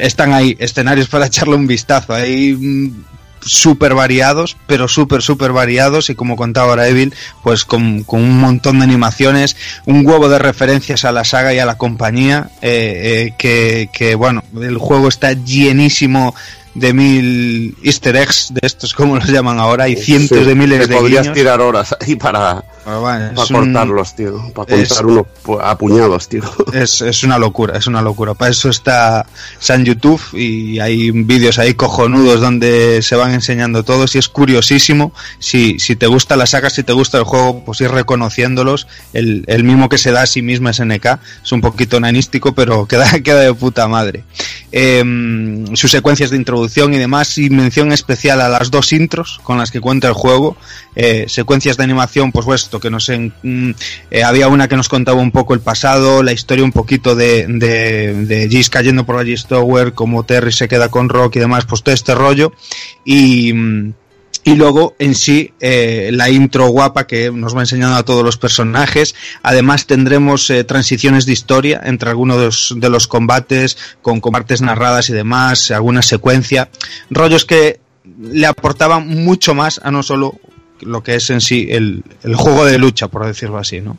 están 0.00 0.32
ahí 0.32 0.56
escenarios 0.58 1.08
para 1.08 1.26
echarle 1.30 1.54
un 1.56 1.66
vistazo. 1.66 2.12
Hay 2.14 2.52
mm, 2.54 3.04
súper 3.40 3.94
variados, 3.94 4.56
pero 4.66 4.88
súper, 4.88 5.20
súper 5.22 5.52
variados 5.52 6.08
y 6.10 6.14
como 6.14 6.34
contaba 6.36 6.70
ahora 6.70 6.88
Evil, 6.88 7.12
pues 7.42 7.64
con, 7.64 8.02
con 8.04 8.22
un 8.22 8.38
montón 8.40 8.78
de 8.78 8.84
animaciones, 8.84 9.56
un 9.84 10.06
huevo 10.06 10.28
de 10.28 10.38
referencias 10.38 11.04
a 11.04 11.12
la 11.12 11.24
saga 11.24 11.52
y 11.52 11.58
a 11.58 11.66
la 11.66 11.76
compañía, 11.76 12.48
eh, 12.62 13.28
eh, 13.28 13.34
que, 13.38 13.90
que, 13.92 14.14
bueno, 14.14 14.42
el 14.60 14.78
juego 14.78 15.08
está 15.08 15.32
llenísimo 15.34 16.34
de 16.74 16.92
mil 16.92 17.76
easter 17.82 18.16
eggs, 18.16 18.48
de 18.52 18.60
estos 18.62 18.92
como 18.94 19.16
los 19.16 19.28
llaman 19.28 19.58
ahora, 19.58 19.88
y 19.88 19.96
cientos 19.96 20.38
Sí, 20.38 20.44
de 20.44 20.54
miles 20.54 20.88
de 20.88 20.96
podrías 20.96 21.22
guiños. 21.22 21.34
tirar 21.36 21.60
horas 21.60 21.94
ahí 22.00 22.16
para, 22.16 22.64
bueno, 22.84 23.30
para 23.34 23.58
un- 23.58 23.72
cortarlos, 23.72 24.16
tío. 24.16 24.52
Para 24.52 24.74
es- 24.76 24.88
contar 24.88 25.06
unos 25.06 25.26
pu- 25.44 25.60
a 25.62 25.78
puñados, 25.78 26.28
tío. 26.28 26.42
Es, 26.72 27.00
es 27.00 27.22
una 27.22 27.38
locura, 27.38 27.78
es 27.78 27.86
una 27.86 28.02
locura. 28.02 28.34
Para 28.34 28.50
eso 28.50 28.68
está, 28.68 29.24
en 29.68 29.84
YouTube 29.84 30.20
y 30.34 30.78
hay 30.80 31.10
vídeos 31.12 31.58
ahí 31.58 31.74
cojonudos 31.74 32.40
donde 32.40 33.00
se 33.02 33.14
van 33.16 33.32
enseñando 33.34 33.84
todos 33.84 34.14
y 34.14 34.18
es 34.18 34.28
curiosísimo. 34.28 35.12
Si, 35.38 35.78
si 35.78 35.94
te 35.96 36.06
gusta 36.08 36.36
la 36.36 36.46
saga, 36.46 36.70
si 36.70 36.82
te 36.82 36.92
gusta 36.92 37.18
el 37.18 37.24
juego, 37.24 37.64
pues 37.64 37.80
ir 37.80 37.90
reconociéndolos. 37.90 38.86
El, 39.12 39.44
el 39.46 39.62
mismo 39.64 39.88
que 39.88 39.98
se 39.98 40.10
da 40.10 40.22
a 40.22 40.26
sí 40.26 40.42
misma 40.42 40.72
SNK 40.72 41.20
es 41.44 41.52
un 41.52 41.60
poquito 41.60 42.00
nanístico, 42.00 42.52
pero 42.52 42.86
queda, 42.88 43.20
queda 43.20 43.40
de 43.40 43.54
puta 43.54 43.86
madre. 43.88 44.24
Em, 44.72 45.64
sus 45.76 45.90
secuencias 45.90 46.30
de 46.30 46.36
introducción 46.36 46.63
y 46.94 46.98
demás, 46.98 47.36
y 47.38 47.50
mención 47.50 47.92
especial 47.92 48.40
a 48.40 48.48
las 48.48 48.70
dos 48.70 48.92
intros 48.92 49.40
con 49.42 49.58
las 49.58 49.70
que 49.70 49.80
cuenta 49.80 50.08
el 50.08 50.14
juego. 50.14 50.56
Eh, 50.96 51.24
secuencias 51.28 51.76
de 51.76 51.84
animación, 51.84 52.30
pues 52.30 52.46
bueno, 52.46 52.56
esto 52.56 52.78
que 52.80 52.90
nos 52.90 53.08
en- 53.08 53.32
mm, 53.42 53.70
eh, 54.10 54.22
había 54.22 54.48
una 54.48 54.68
que 54.68 54.76
nos 54.76 54.88
contaba 54.88 55.20
un 55.20 55.30
poco 55.32 55.54
el 55.54 55.60
pasado, 55.60 56.22
la 56.22 56.32
historia 56.32 56.64
un 56.64 56.72
poquito 56.72 57.14
de, 57.16 57.46
de, 57.48 58.14
de 58.26 58.48
Giz 58.48 58.70
cayendo 58.70 59.04
por 59.04 59.16
la 59.16 59.24
Giz 59.24 59.46
Tower, 59.46 59.92
como 59.92 60.22
Terry 60.24 60.52
se 60.52 60.68
queda 60.68 60.88
con 60.90 61.08
Rock 61.08 61.36
y 61.36 61.40
demás, 61.40 61.64
pues 61.66 61.82
todo 61.82 61.94
este 61.94 62.14
rollo. 62.14 62.52
Y, 63.04 63.52
mm, 63.52 63.92
y 64.44 64.54
luego 64.54 64.94
en 64.98 65.14
sí 65.14 65.54
eh, 65.58 66.10
la 66.12 66.28
intro 66.30 66.68
guapa 66.68 67.06
que 67.06 67.30
nos 67.30 67.56
va 67.56 67.60
enseñando 67.60 67.96
a 67.96 68.04
todos 68.04 68.22
los 68.22 68.36
personajes. 68.36 69.14
Además 69.42 69.86
tendremos 69.86 70.48
eh, 70.50 70.64
transiciones 70.64 71.24
de 71.24 71.32
historia 71.32 71.80
entre 71.82 72.10
algunos 72.10 72.74
de 72.76 72.88
los, 72.90 73.06
combates, 73.06 73.78
con 74.02 74.20
combates 74.20 74.60
narradas 74.60 75.08
y 75.08 75.14
demás, 75.14 75.70
alguna 75.70 76.02
secuencia. 76.02 76.68
Rollos 77.10 77.46
que 77.46 77.80
le 78.20 78.46
aportaban 78.46 79.08
mucho 79.08 79.54
más 79.54 79.80
a 79.82 79.90
no 79.90 80.02
solo 80.02 80.38
lo 80.80 81.02
que 81.02 81.14
es 81.14 81.30
en 81.30 81.40
sí 81.40 81.68
el, 81.70 82.04
el 82.22 82.36
juego 82.36 82.66
de 82.66 82.78
lucha, 82.78 83.08
por 83.08 83.24
decirlo 83.24 83.56
así, 83.56 83.80
¿no? 83.80 83.96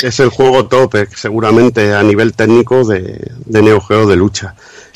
Es 0.00 0.20
el 0.20 0.28
juego 0.28 0.66
top, 0.66 0.94
seguramente 1.16 1.92
a 1.92 2.04
nivel 2.04 2.32
técnico 2.32 2.84
de, 2.84 3.32
de 3.44 3.62
Neo 3.62 3.80
Geo 3.80 4.06
de 4.06 4.14
lucha. 4.14 4.54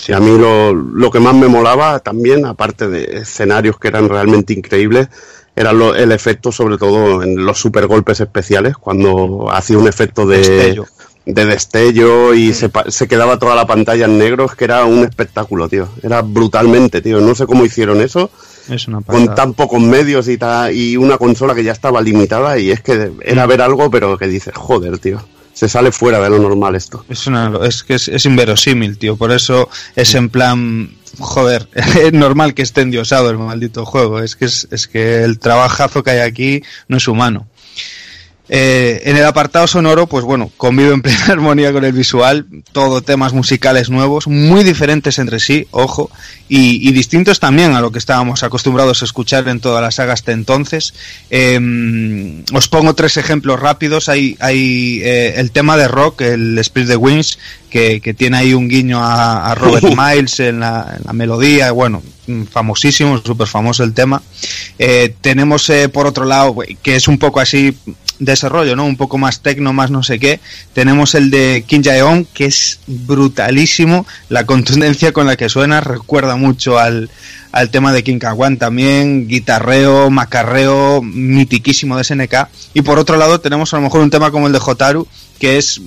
Y 0.08 0.12
a 0.12 0.20
mí 0.20 0.36
lo, 0.36 0.72
lo 0.72 1.10
que 1.10 1.20
más 1.20 1.34
me 1.34 1.48
molaba 1.48 1.98
también, 2.00 2.44
aparte 2.47 2.89
de 2.89 3.18
escenarios 3.18 3.78
que 3.78 3.89
eran 3.89 4.08
realmente 4.08 4.52
increíbles, 4.52 5.08
era 5.55 5.72
lo- 5.72 5.94
el 5.94 6.12
efecto, 6.12 6.50
sobre 6.50 6.78
todo 6.78 7.22
en 7.22 7.44
los 7.44 7.58
super 7.58 7.86
golpes 7.86 8.20
especiales, 8.20 8.76
cuando 8.76 9.48
hacía 9.52 9.78
un 9.78 9.86
efecto 9.86 10.26
de 10.26 10.39
Destello. 10.39 10.86
de 11.26 11.44
destello 11.47 12.34
y 12.34 12.52
se, 12.52 12.68
pa- 12.68 12.90
se 12.90 13.06
quedaba 13.06 13.39
toda 13.39 13.55
la 13.55 13.66
pantalla 13.66 14.06
en 14.06 14.18
negro, 14.18 14.47
es 14.47 14.55
que 14.56 14.64
era 14.64 14.84
un 14.86 15.05
espectáculo, 15.05 15.68
tío. 15.68 15.89
Era 16.02 16.22
brutalmente, 16.22 17.00
tío. 17.00 17.20
No 17.20 17.34
sé 17.34 17.47
cómo 17.47 17.64
hicieron 17.64 18.00
eso, 18.00 18.31
Es 18.68 18.89
una 18.89 19.02
con 19.02 19.34
tan 19.34 19.55
pocos 19.55 19.81
medios 19.81 20.26
y, 20.28 20.36
ta- 20.39 20.72
y 20.72 20.97
una 20.97 21.18
consola 21.18 21.55
que 21.55 21.62
ya 21.64 21.72
estaba 21.72 22.00
limitada 22.00 22.58
y 22.58 22.70
es 22.72 22.81
que 22.81 23.12
era 23.22 23.47
ver 23.47 23.60
algo, 23.60 23.90
pero 23.90 24.16
que 24.18 24.26
dices, 24.26 24.55
joder, 24.56 24.98
tío. 24.98 25.20
Se 25.52 25.68
sale 25.68 25.92
fuera 25.92 26.20
de 26.20 26.31
lo 26.31 26.39
normal 26.39 26.74
esto. 26.74 27.05
Es, 27.08 27.26
una, 27.26 27.52
es 27.64 27.82
que 27.82 27.94
es, 27.94 28.08
es 28.08 28.24
inverosímil, 28.24 28.98
tío. 28.98 29.16
Por 29.16 29.32
eso 29.32 29.68
es 29.94 30.14
en 30.14 30.28
plan, 30.31 30.90
joder, 31.18 31.68
es 31.74 32.12
normal 32.12 32.55
que 32.55 32.62
esté 32.62 32.81
endiosado 32.81 33.31
el 33.31 33.39
maldito 33.39 33.84
juego. 33.84 34.20
Es 34.20 34.36
que, 34.36 34.47
es, 34.47 34.66
es 34.70 34.86
que 34.89 35.22
el 35.24 35.39
trabajazo 35.39 36.02
que 36.02 36.10
hay 36.12 36.20
aquí 36.20 36.62
no 36.89 36.97
es 36.97 37.06
humano. 37.08 37.47
Eh, 38.55 39.00
en 39.06 39.16
el 39.16 39.24
apartado 39.24 39.66
sonoro, 39.66 40.06
pues 40.06 40.26
bueno, 40.26 40.50
convive 40.58 40.92
en 40.92 41.00
plena 41.00 41.24
armonía 41.28 41.72
con 41.72 41.86
el 41.86 41.94
visual, 41.94 42.44
todo 42.72 43.00
temas 43.00 43.32
musicales 43.32 43.89
nuevos, 43.89 44.26
muy 44.26 44.62
diferentes 44.62 45.18
entre 45.18 45.40
sí, 45.40 45.66
ojo, 45.70 46.10
y, 46.50 46.86
y 46.86 46.92
distintos 46.92 47.40
también 47.40 47.72
a 47.72 47.81
lo 47.81 47.92
que 47.92 47.98
estábamos 47.98 48.42
acostumbrados 48.42 49.00
a 49.00 49.06
escuchar 49.06 49.48
en 49.48 49.60
toda 49.60 49.81
la 49.81 49.90
saga 49.90 50.12
hasta 50.12 50.32
entonces. 50.32 50.92
Eh, 51.31 52.42
os 52.52 52.68
pongo 52.68 52.94
tres 52.94 53.16
ejemplos 53.16 53.58
rápidos. 53.58 54.10
Hay, 54.10 54.36
hay 54.39 55.00
eh, 55.02 55.32
el 55.39 55.50
tema 55.50 55.78
de 55.78 55.89
rock, 55.89 56.20
el 56.20 56.58
Spirit 56.58 56.90
the 56.90 56.97
Wings, 56.97 57.39
que, 57.70 58.02
que 58.02 58.12
tiene 58.12 58.36
ahí 58.36 58.52
un 58.52 58.68
guiño 58.68 59.02
a, 59.02 59.50
a 59.50 59.55
Robert 59.55 59.86
Miles 59.97 60.40
en 60.40 60.60
la, 60.60 60.94
en 60.98 61.05
la 61.05 61.14
melodía, 61.14 61.72
bueno, 61.72 62.02
famosísimo, 62.50 63.18
súper 63.18 63.47
famoso 63.47 63.82
el 63.82 63.94
tema. 63.94 64.22
Eh, 64.78 65.14
tenemos 65.20 65.68
eh, 65.70 65.89
por 65.89 66.06
otro 66.06 66.24
lado, 66.24 66.56
que 66.82 66.97
es 66.97 67.08
un 67.08 67.18
poco 67.18 67.40
así 67.40 67.74
desarrollo, 68.25 68.76
¿no? 68.76 68.84
Un 68.84 68.97
poco 68.97 69.18
más 69.18 69.41
tecno, 69.41 69.73
más 69.73 69.91
no 69.91 70.02
sé 70.02 70.18
qué. 70.18 70.41
Tenemos 70.73 71.15
el 71.15 71.31
de 71.31 71.65
Kim 71.67 71.83
Jae-on, 71.83 72.26
que 72.26 72.47
es 72.47 72.81
brutalísimo. 72.86 74.07
La 74.28 74.47
contundencia 74.47 75.12
con 75.12 75.26
la 75.26 75.36
que 75.36 75.49
suena 75.49 75.81
recuerda 75.81 76.36
mucho 76.36 76.78
al, 76.78 77.10
al 77.52 77.70
tema 77.70 77.92
de 77.92 78.02
Kawan 78.18 78.57
también, 78.57 79.28
guitarreo, 79.28 80.10
macarreo, 80.10 81.02
mitiquísimo 81.02 81.97
de 81.97 82.05
SNK. 82.05 82.49
Y 82.75 82.83
por 82.83 82.99
otro 82.99 83.17
lado 83.17 83.41
tenemos 83.41 83.73
a 83.73 83.76
lo 83.76 83.83
mejor 83.83 84.01
un 84.01 84.10
tema 84.10 84.31
como 84.31 84.47
el 84.47 84.52
de 84.52 84.59
Jotaru, 84.59 85.07
que 85.39 85.59
es 85.59 85.81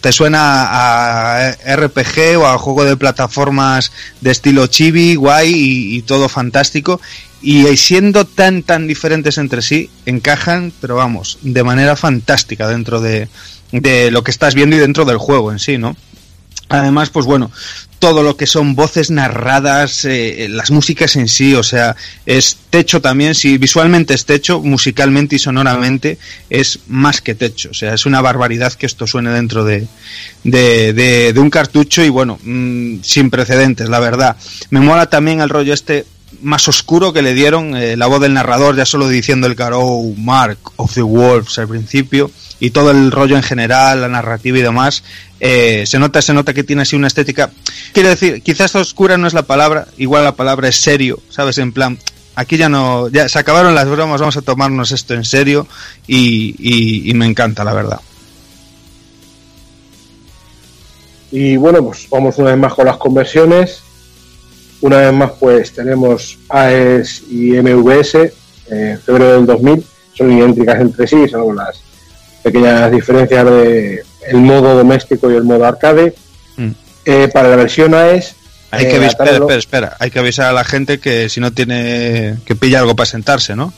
te 0.00 0.12
suena 0.12 0.66
a 0.68 1.52
RPG 1.52 2.38
o 2.38 2.46
a 2.46 2.58
juego 2.58 2.84
de 2.84 2.96
plataformas 2.96 3.92
de 4.20 4.30
estilo 4.30 4.66
chibi, 4.66 5.14
guay 5.14 5.52
y 5.96 6.02
todo 6.02 6.28
fantástico. 6.28 7.00
Y 7.40 7.76
siendo 7.76 8.24
tan 8.24 8.62
tan 8.62 8.86
diferentes 8.88 9.38
entre 9.38 9.62
sí, 9.62 9.90
encajan, 10.06 10.72
pero 10.80 10.96
vamos, 10.96 11.38
de 11.42 11.62
manera 11.62 11.94
fantástica 11.94 12.66
dentro 12.68 13.00
de, 13.00 13.28
de 13.72 14.10
lo 14.10 14.24
que 14.24 14.30
estás 14.32 14.54
viendo 14.54 14.74
y 14.76 14.80
dentro 14.80 15.04
del 15.04 15.18
juego 15.18 15.52
en 15.52 15.58
sí, 15.60 15.78
¿no? 15.78 15.96
Además, 16.70 17.08
pues 17.08 17.24
bueno, 17.24 17.50
todo 17.98 18.22
lo 18.22 18.36
que 18.36 18.46
son 18.46 18.74
voces 18.74 19.10
narradas, 19.10 20.04
eh, 20.04 20.48
las 20.50 20.70
músicas 20.70 21.16
en 21.16 21.26
sí, 21.26 21.54
o 21.54 21.62
sea, 21.62 21.96
es 22.26 22.58
techo 22.68 23.00
también, 23.00 23.34
si 23.34 23.56
visualmente 23.56 24.12
es 24.12 24.26
techo, 24.26 24.60
musicalmente 24.60 25.36
y 25.36 25.38
sonoramente 25.38 26.18
es 26.50 26.80
más 26.88 27.22
que 27.22 27.34
techo, 27.34 27.70
o 27.70 27.74
sea, 27.74 27.94
es 27.94 28.04
una 28.04 28.20
barbaridad 28.20 28.74
que 28.74 28.84
esto 28.84 29.06
suene 29.06 29.30
dentro 29.30 29.64
de, 29.64 29.86
de, 30.44 30.92
de- 30.92 31.32
de 31.32 31.40
un 31.40 31.48
cartucho 31.48 32.04
y 32.04 32.10
bueno, 32.10 32.38
mm, 32.42 32.96
sin 33.02 33.30
precedentes, 33.30 33.88
la 33.88 34.00
verdad. 34.00 34.36
Me 34.68 34.80
mola 34.80 35.08
también 35.08 35.40
el 35.40 35.48
rollo 35.48 35.72
este 35.72 36.04
más 36.42 36.68
oscuro 36.68 37.12
que 37.12 37.22
le 37.22 37.34
dieron, 37.34 37.76
eh, 37.76 37.96
la 37.96 38.06
voz 38.06 38.20
del 38.20 38.34
narrador 38.34 38.76
ya 38.76 38.84
solo 38.86 39.08
diciendo 39.08 39.46
el 39.46 39.54
Garou 39.54 40.14
Mark 40.16 40.58
of 40.76 40.94
the 40.94 41.02
Wolves 41.02 41.58
al 41.58 41.68
principio 41.68 42.30
y 42.60 42.70
todo 42.70 42.90
el 42.90 43.10
rollo 43.10 43.36
en 43.36 43.42
general, 43.42 44.00
la 44.00 44.08
narrativa 44.08 44.58
y 44.58 44.62
demás, 44.62 45.02
eh, 45.40 45.84
se 45.86 45.98
nota, 45.98 46.20
se 46.22 46.34
nota 46.34 46.52
que 46.54 46.64
tiene 46.64 46.82
así 46.82 46.96
una 46.96 47.06
estética. 47.06 47.50
Quiero 47.92 48.08
decir, 48.08 48.42
quizás 48.42 48.74
oscura 48.74 49.16
no 49.16 49.26
es 49.26 49.34
la 49.34 49.42
palabra, 49.42 49.86
igual 49.96 50.24
la 50.24 50.34
palabra 50.36 50.68
es 50.68 50.76
serio, 50.76 51.20
¿sabes? 51.30 51.58
En 51.58 51.72
plan, 51.72 51.98
aquí 52.34 52.56
ya 52.56 52.68
no, 52.68 53.08
ya 53.08 53.28
se 53.28 53.38
acabaron 53.38 53.74
las 53.74 53.88
bromas, 53.88 54.20
vamos 54.20 54.36
a 54.36 54.42
tomarnos 54.42 54.92
esto 54.92 55.14
en 55.14 55.24
serio 55.24 55.66
y- 56.06 57.08
y 57.10 57.14
me 57.14 57.26
encanta, 57.26 57.64
la 57.64 57.72
verdad. 57.74 58.00
Y 61.30 61.56
bueno, 61.56 61.84
pues 61.84 62.08
vamos 62.10 62.38
una 62.38 62.50
vez 62.50 62.58
más 62.58 62.74
con 62.74 62.86
las 62.86 62.96
conversiones. 62.96 63.82
Una 64.80 64.98
vez 64.98 65.12
más, 65.12 65.32
pues 65.40 65.72
tenemos 65.72 66.38
AES 66.48 67.24
y 67.30 67.52
MVS, 67.60 68.14
eh, 68.14 68.32
en 68.70 69.00
febrero 69.00 69.32
del 69.34 69.46
2000, 69.46 69.84
son 70.14 70.32
idénticas 70.32 70.80
entre 70.80 71.06
sí, 71.06 71.28
salvo 71.28 71.52
las 71.52 71.80
pequeñas 72.42 72.90
diferencias 72.90 73.44
de 73.44 74.04
el 74.28 74.36
modo 74.36 74.76
doméstico 74.76 75.30
y 75.30 75.36
el 75.36 75.44
modo 75.44 75.64
arcade. 75.64 76.14
Mm. 76.56 76.70
Eh, 77.04 77.28
para 77.32 77.48
la 77.48 77.56
versión 77.56 77.94
AES, 77.94 78.34
Hay 78.70 78.84
eh, 78.84 78.88
que 78.88 78.96
avisar, 78.96 79.12
espera, 79.12 79.32
espera, 79.32 79.58
espera, 79.58 79.96
hay 79.98 80.10
que 80.10 80.18
avisar 80.18 80.46
a 80.46 80.52
la 80.52 80.64
gente 80.64 81.00
que 81.00 81.28
si 81.28 81.40
no 81.40 81.52
tiene, 81.52 82.36
que 82.44 82.54
pilla 82.54 82.80
algo 82.80 82.94
para 82.94 83.06
sentarse, 83.06 83.56
¿no? 83.56 83.72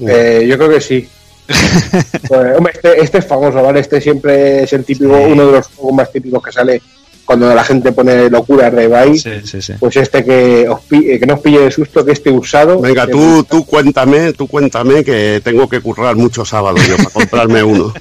eh, 0.00 0.44
yo 0.46 0.56
creo 0.56 0.70
que 0.70 0.80
sí. 0.80 1.08
Pues, 2.28 2.56
hombre, 2.56 2.72
este, 2.74 3.00
este 3.02 3.18
es 3.18 3.26
famoso, 3.26 3.62
¿vale? 3.62 3.80
Este 3.80 4.00
siempre 4.00 4.62
es 4.62 4.72
el 4.72 4.84
típico, 4.84 5.18
uno 5.18 5.46
de 5.46 5.52
los 5.52 5.66
juegos 5.68 5.94
más 5.94 6.12
típicos 6.12 6.42
que 6.42 6.52
sale 6.52 6.82
cuando 7.24 7.54
la 7.54 7.64
gente 7.64 7.92
pone 7.92 8.28
locuras 8.28 8.72
de 8.74 8.88
Vice. 8.88 9.40
Sí, 9.42 9.46
sí, 9.46 9.62
sí. 9.62 9.72
Pues 9.78 9.96
este 9.96 10.24
que, 10.24 10.68
os 10.68 10.80
pi- 10.82 11.10
eh, 11.10 11.18
que 11.20 11.26
no 11.26 11.34
os 11.34 11.40
pille 11.40 11.60
de 11.60 11.70
susto, 11.70 12.04
que 12.04 12.12
este 12.12 12.30
usado. 12.30 12.80
Venga, 12.80 13.06
tú, 13.06 13.44
tú 13.44 13.64
cuéntame, 13.64 14.32
tú 14.32 14.46
cuéntame 14.48 15.04
que 15.04 15.40
tengo 15.44 15.68
que 15.68 15.80
currar 15.80 16.16
muchos 16.16 16.48
sábados 16.48 16.86
yo 16.86 16.96
para 16.96 17.10
comprarme 17.10 17.62
uno. 17.62 17.92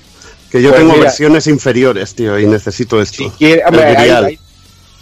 Que 0.51 0.61
yo 0.61 0.69
Pues 0.69 0.81
tengo 0.81 0.93
mira. 0.93 1.05
versiones 1.05 1.47
inferiores, 1.47 2.13
tío, 2.13 2.37
y 2.39 2.45
necesito 2.45 3.01
esto. 3.01 3.23
Si 3.23 3.29
quiere, 3.31 3.63
hombre, 3.65 3.83
hay- 3.85 4.09
hay- 4.09 4.39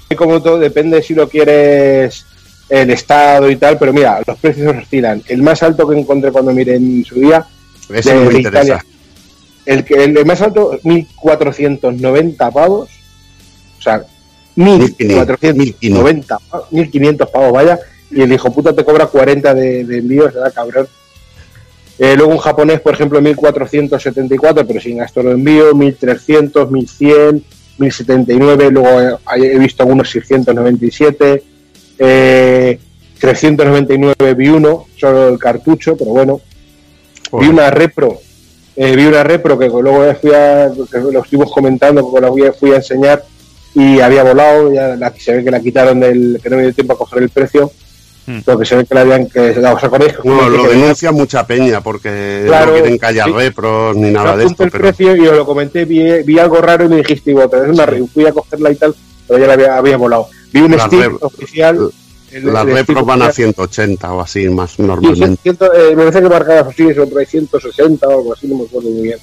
hay 0.09 0.15
como 0.15 0.41
todo, 0.41 0.59
depende 0.59 1.01
si 1.01 1.15
lo 1.15 1.27
quieres 1.29 2.25
el 2.67 2.89
estado 2.91 3.49
y 3.49 3.55
tal, 3.55 3.79
pero 3.79 3.91
mira, 3.93 4.21
los 4.27 4.37
precios 4.37 4.75
oscilan. 4.77 5.23
El 5.27 5.41
más 5.41 5.63
alto 5.63 5.87
que 5.87 5.97
encontré 5.97 6.31
cuando 6.31 6.51
miré 6.51 6.75
en 6.75 7.03
su 7.03 7.15
día, 7.15 7.47
Ese 7.91 8.09
de- 8.13 8.15
no 8.19 8.25
me 8.25 8.29
de 8.31 8.37
interesa. 8.37 8.63
Italia. 8.63 8.85
el, 9.65 9.83
que, 9.85 10.03
el 10.03 10.25
más 10.25 10.41
alto, 10.41 10.77
1490 10.83 12.51
pavos. 12.51 12.89
O 13.79 13.81
sea, 13.81 14.03
1490 14.55 16.37
pavos, 16.49 16.71
1500 16.71 17.29
pavos, 17.29 17.53
vaya. 17.53 17.79
Y 18.11 18.21
el 18.21 18.33
hijo 18.33 18.51
puta 18.51 18.73
te 18.73 18.83
cobra 18.83 19.07
40 19.07 19.53
de, 19.53 19.85
de 19.85 19.97
envío, 19.97 20.31
se 20.31 20.39
da 20.39 20.51
cabrón. 20.51 20.87
Eh, 21.97 22.15
luego 22.15 22.31
un 22.31 22.37
japonés, 22.37 22.79
por 22.79 22.93
ejemplo, 22.93 23.21
1474, 23.21 24.65
pero 24.65 24.79
sin 24.79 24.97
gasto 24.97 25.21
de 25.21 25.31
envío, 25.31 25.75
1300, 25.75 26.71
1100, 26.71 27.43
1079. 27.77 28.71
Luego 28.71 29.01
eh, 29.01 29.17
he 29.35 29.59
visto 29.59 29.83
algunos 29.83 30.09
697, 30.09 31.43
eh, 31.99 32.79
399 33.19 34.33
vi 34.33 34.47
uno, 34.47 34.85
solo 34.97 35.29
el 35.29 35.37
cartucho, 35.37 35.97
pero 35.97 36.11
bueno. 36.11 36.41
Vi 37.31 37.47
una 37.47 37.69
repro, 37.69 38.19
eh, 38.75 38.95
vi 38.95 39.05
una 39.05 39.23
repro 39.23 39.59
que 39.59 39.67
luego 39.67 40.15
fui 40.15 40.31
a, 40.33 40.71
que 40.91 40.97
lo 40.97 41.21
estuvimos 41.21 41.51
comentando, 41.51 42.09
porque 42.09 42.25
la 42.25 42.53
fui 42.53 42.71
a 42.71 42.77
enseñar 42.77 43.23
y 43.75 43.99
había 43.99 44.23
volado, 44.23 44.73
ya 44.73 44.95
la, 44.95 45.13
se 45.17 45.33
ve 45.37 45.43
que 45.43 45.51
la 45.51 45.59
quitaron 45.59 45.99
del, 45.99 46.39
que 46.41 46.49
no 46.49 46.57
me 46.57 46.63
dio 46.63 46.73
tiempo 46.73 46.93
a 46.93 46.97
coger 46.97 47.23
el 47.23 47.29
precio, 47.29 47.71
Mm. 48.27 48.39
lo 48.45 48.59
que 48.59 48.65
se 48.65 48.75
ve 48.75 48.85
que 48.85 48.93
la 48.93 49.01
habían, 49.01 49.27
que 49.27 49.39
¿os 49.57 49.83
acordáis? 49.83 50.13
Que 50.13 50.27
No, 50.29 50.37
comenté 50.37 50.57
lo 50.57 50.69
denuncia 50.69 51.11
mucha 51.11 51.47
peña 51.47 51.81
porque 51.81 52.43
Claro, 52.45 52.67
no 52.67 52.73
quieren 52.73 52.97
callar 52.99 53.27
sí. 53.27 53.33
repros 53.33 53.95
ni 53.95 54.11
nada 54.11 54.31
no 54.33 54.37
de 54.37 54.45
esto, 54.45 54.63
el 54.65 54.69
pero 54.71 54.83
precio 54.83 55.15
y 55.15 55.27
os 55.27 55.35
lo 55.35 55.45
comenté, 55.47 55.85
vi, 55.85 56.21
vi 56.23 56.37
algo 56.37 56.57
raro 56.61 56.85
y 56.85 56.89
me 56.89 56.97
dijiste, 56.97 57.31
"Ivo, 57.31 57.43
otra 57.45 57.61
vez 57.61 57.71
una 57.71 57.87
re- 57.87 58.03
fui 58.13 58.27
a 58.27 58.31
cogerla 58.31 58.71
y 58.71 58.75
tal, 58.75 58.93
pero 59.27 59.39
ya 59.39 59.47
la 59.47 59.53
había, 59.53 59.77
había 59.77 59.97
volado. 59.97 60.27
Vi 60.53 60.61
un 60.61 60.71
La 60.77 60.85
stick 60.85 61.23
oficial. 61.23 61.89
el- 62.31 62.53
las 62.53 62.67
el 62.67 62.73
repros 62.75 63.03
van 63.03 63.21
a 63.23 63.25
oficial. 63.29 63.45
180 63.55 64.13
o 64.13 64.21
así 64.21 64.47
más 64.49 64.71
Sí, 64.73 64.83
normalmente. 64.83 65.41
ciento- 65.41 65.73
eh, 65.73 65.95
me 65.95 66.03
parece 66.03 66.21
que 66.21 66.29
marcaba 66.29 66.69
así, 66.69 66.83
ahí 66.83 67.25
160 67.25 68.07
o 68.07 68.11
algo 68.11 68.33
así, 68.33 68.47
no 68.47 68.57
me 68.59 68.63
acuerdo 68.65 68.89
muy 68.91 69.01
bien. 69.07 69.17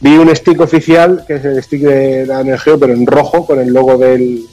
Vi 0.00 0.16
un 0.16 0.34
stick 0.34 0.60
oficial, 0.60 1.24
que 1.26 1.34
es 1.36 1.44
el 1.44 1.62
stick 1.62 1.82
de 1.82 2.26
la 2.26 2.42
Neo 2.42 2.56
pero 2.78 2.92
en 2.92 3.06
rojo, 3.06 3.44
con 3.46 3.60
el 3.60 3.72
logo 3.72 3.98
del, 3.98 4.44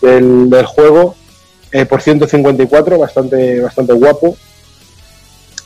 del, 0.00 0.48
del 0.48 0.66
juego, 0.66 1.14
eh, 1.72 1.84
por 1.86 2.00
154, 2.00 2.98
bastante, 2.98 3.60
bastante 3.60 3.92
guapo. 3.92 4.36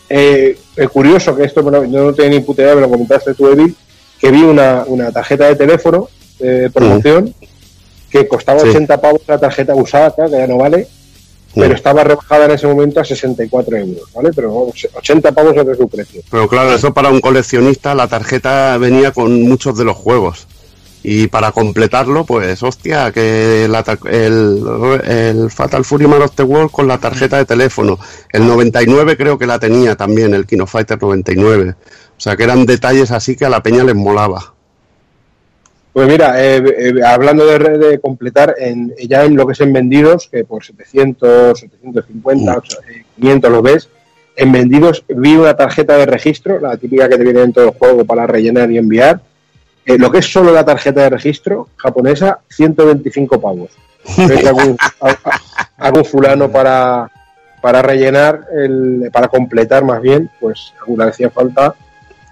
Eh, 0.08 0.58
eh, 0.76 0.88
curioso 0.88 1.34
que 1.36 1.44
esto, 1.44 1.62
me 1.62 1.70
lo- 1.70 1.84
yo 1.84 2.04
no 2.04 2.12
tenía 2.12 2.38
ni 2.38 2.44
puta 2.44 2.62
idea, 2.62 2.74
me 2.74 2.80
lo 2.82 2.90
comentaste 2.90 3.34
tú, 3.34 3.48
que 4.20 4.30
vi 4.30 4.42
una, 4.42 4.84
una 4.86 5.10
tarjeta 5.12 5.46
de 5.46 5.56
teléfono 5.56 6.08
de 6.38 6.68
promoción 6.70 7.32
que 8.10 8.26
costaba 8.28 8.60
Sí. 8.60 8.68
80 8.68 9.00
pavos 9.00 9.20
la 9.26 9.38
tarjeta 9.38 9.74
usada, 9.74 10.10
claro, 10.14 10.30
que 10.30 10.36
ya 10.38 10.46
no 10.46 10.58
vale, 10.58 10.86
pero 11.54 11.74
estaba 11.74 12.04
rebajada 12.04 12.46
en 12.46 12.50
ese 12.52 12.66
momento 12.66 13.00
a 13.00 13.04
64 13.04 13.76
euros, 13.76 14.12
¿vale? 14.14 14.30
Pero 14.34 14.48
vamos, 14.48 14.88
80 14.94 15.32
pavos 15.32 15.56
es 15.56 15.78
su 15.78 15.88
precio. 15.88 16.22
Pero 16.30 16.48
claro, 16.48 16.74
eso 16.74 16.92
para 16.92 17.10
un 17.10 17.20
coleccionista 17.20 17.94
la 17.94 18.08
tarjeta 18.08 18.76
venía 18.78 19.12
con 19.12 19.42
muchos 19.42 19.76
de 19.78 19.84
los 19.84 19.96
juegos. 19.96 20.46
Y 21.06 21.26
para 21.26 21.52
completarlo, 21.52 22.24
pues 22.24 22.62
hostia, 22.62 23.12
que 23.12 23.68
la 23.68 23.84
el, 24.10 24.64
el 25.06 25.50
Fatal 25.50 25.84
Fury 25.84 26.06
Man 26.06 26.22
of 26.22 26.34
the 26.34 26.44
World 26.44 26.70
con 26.70 26.88
la 26.88 26.96
tarjeta 26.96 27.36
de 27.36 27.44
teléfono. 27.44 27.98
El 28.32 28.46
99 28.46 29.14
creo 29.18 29.36
que 29.36 29.46
la 29.46 29.58
tenía 29.58 29.96
también, 29.96 30.32
el 30.32 30.46
Kino 30.46 30.66
Fighter 30.66 31.00
99. 31.00 31.74
O 32.16 32.20
sea 32.20 32.36
que 32.36 32.44
eran 32.44 32.64
detalles 32.64 33.10
así 33.10 33.36
que 33.36 33.44
a 33.44 33.50
la 33.50 33.62
peña 33.62 33.84
les 33.84 33.94
molaba. 33.94 34.54
Pues 35.94 36.08
mira, 36.08 36.44
eh, 36.44 36.56
eh, 36.76 36.92
hablando 37.06 37.46
de, 37.46 37.78
de 37.78 38.00
completar, 38.00 38.56
en, 38.58 38.92
ya 39.08 39.24
en 39.24 39.36
lo 39.36 39.46
que 39.46 39.52
es 39.52 39.60
en 39.60 39.72
vendidos, 39.72 40.28
que 40.28 40.44
por 40.44 40.64
700, 40.64 41.56
750, 41.56 42.56
800, 42.58 42.84
eh, 42.90 43.04
500 43.14 43.52
lo 43.52 43.62
ves, 43.62 43.88
en 44.34 44.50
vendidos 44.50 45.04
vi 45.06 45.36
una 45.36 45.56
tarjeta 45.56 45.96
de 45.96 46.06
registro, 46.06 46.58
la 46.58 46.76
típica 46.76 47.08
que 47.08 47.16
te 47.16 47.22
viene 47.22 47.42
en 47.42 47.52
todo 47.52 47.66
el 47.66 47.78
juego 47.78 48.04
para 48.04 48.26
rellenar 48.26 48.72
y 48.72 48.78
enviar. 48.78 49.20
Eh, 49.86 49.96
lo 49.96 50.10
que 50.10 50.18
es 50.18 50.26
solo 50.26 50.52
la 50.52 50.64
tarjeta 50.64 51.02
de 51.02 51.10
registro 51.10 51.68
japonesa, 51.76 52.40
125 52.48 53.40
pavos. 53.40 53.70
Algún, 54.18 54.76
algún 55.78 56.04
fulano 56.04 56.50
para, 56.50 57.08
para 57.62 57.82
rellenar, 57.82 58.48
el, 58.52 59.10
para 59.12 59.28
completar 59.28 59.84
más 59.84 60.02
bien, 60.02 60.28
pues 60.40 60.74
alguna 60.80 61.06
hacía 61.06 61.30
falta 61.30 61.76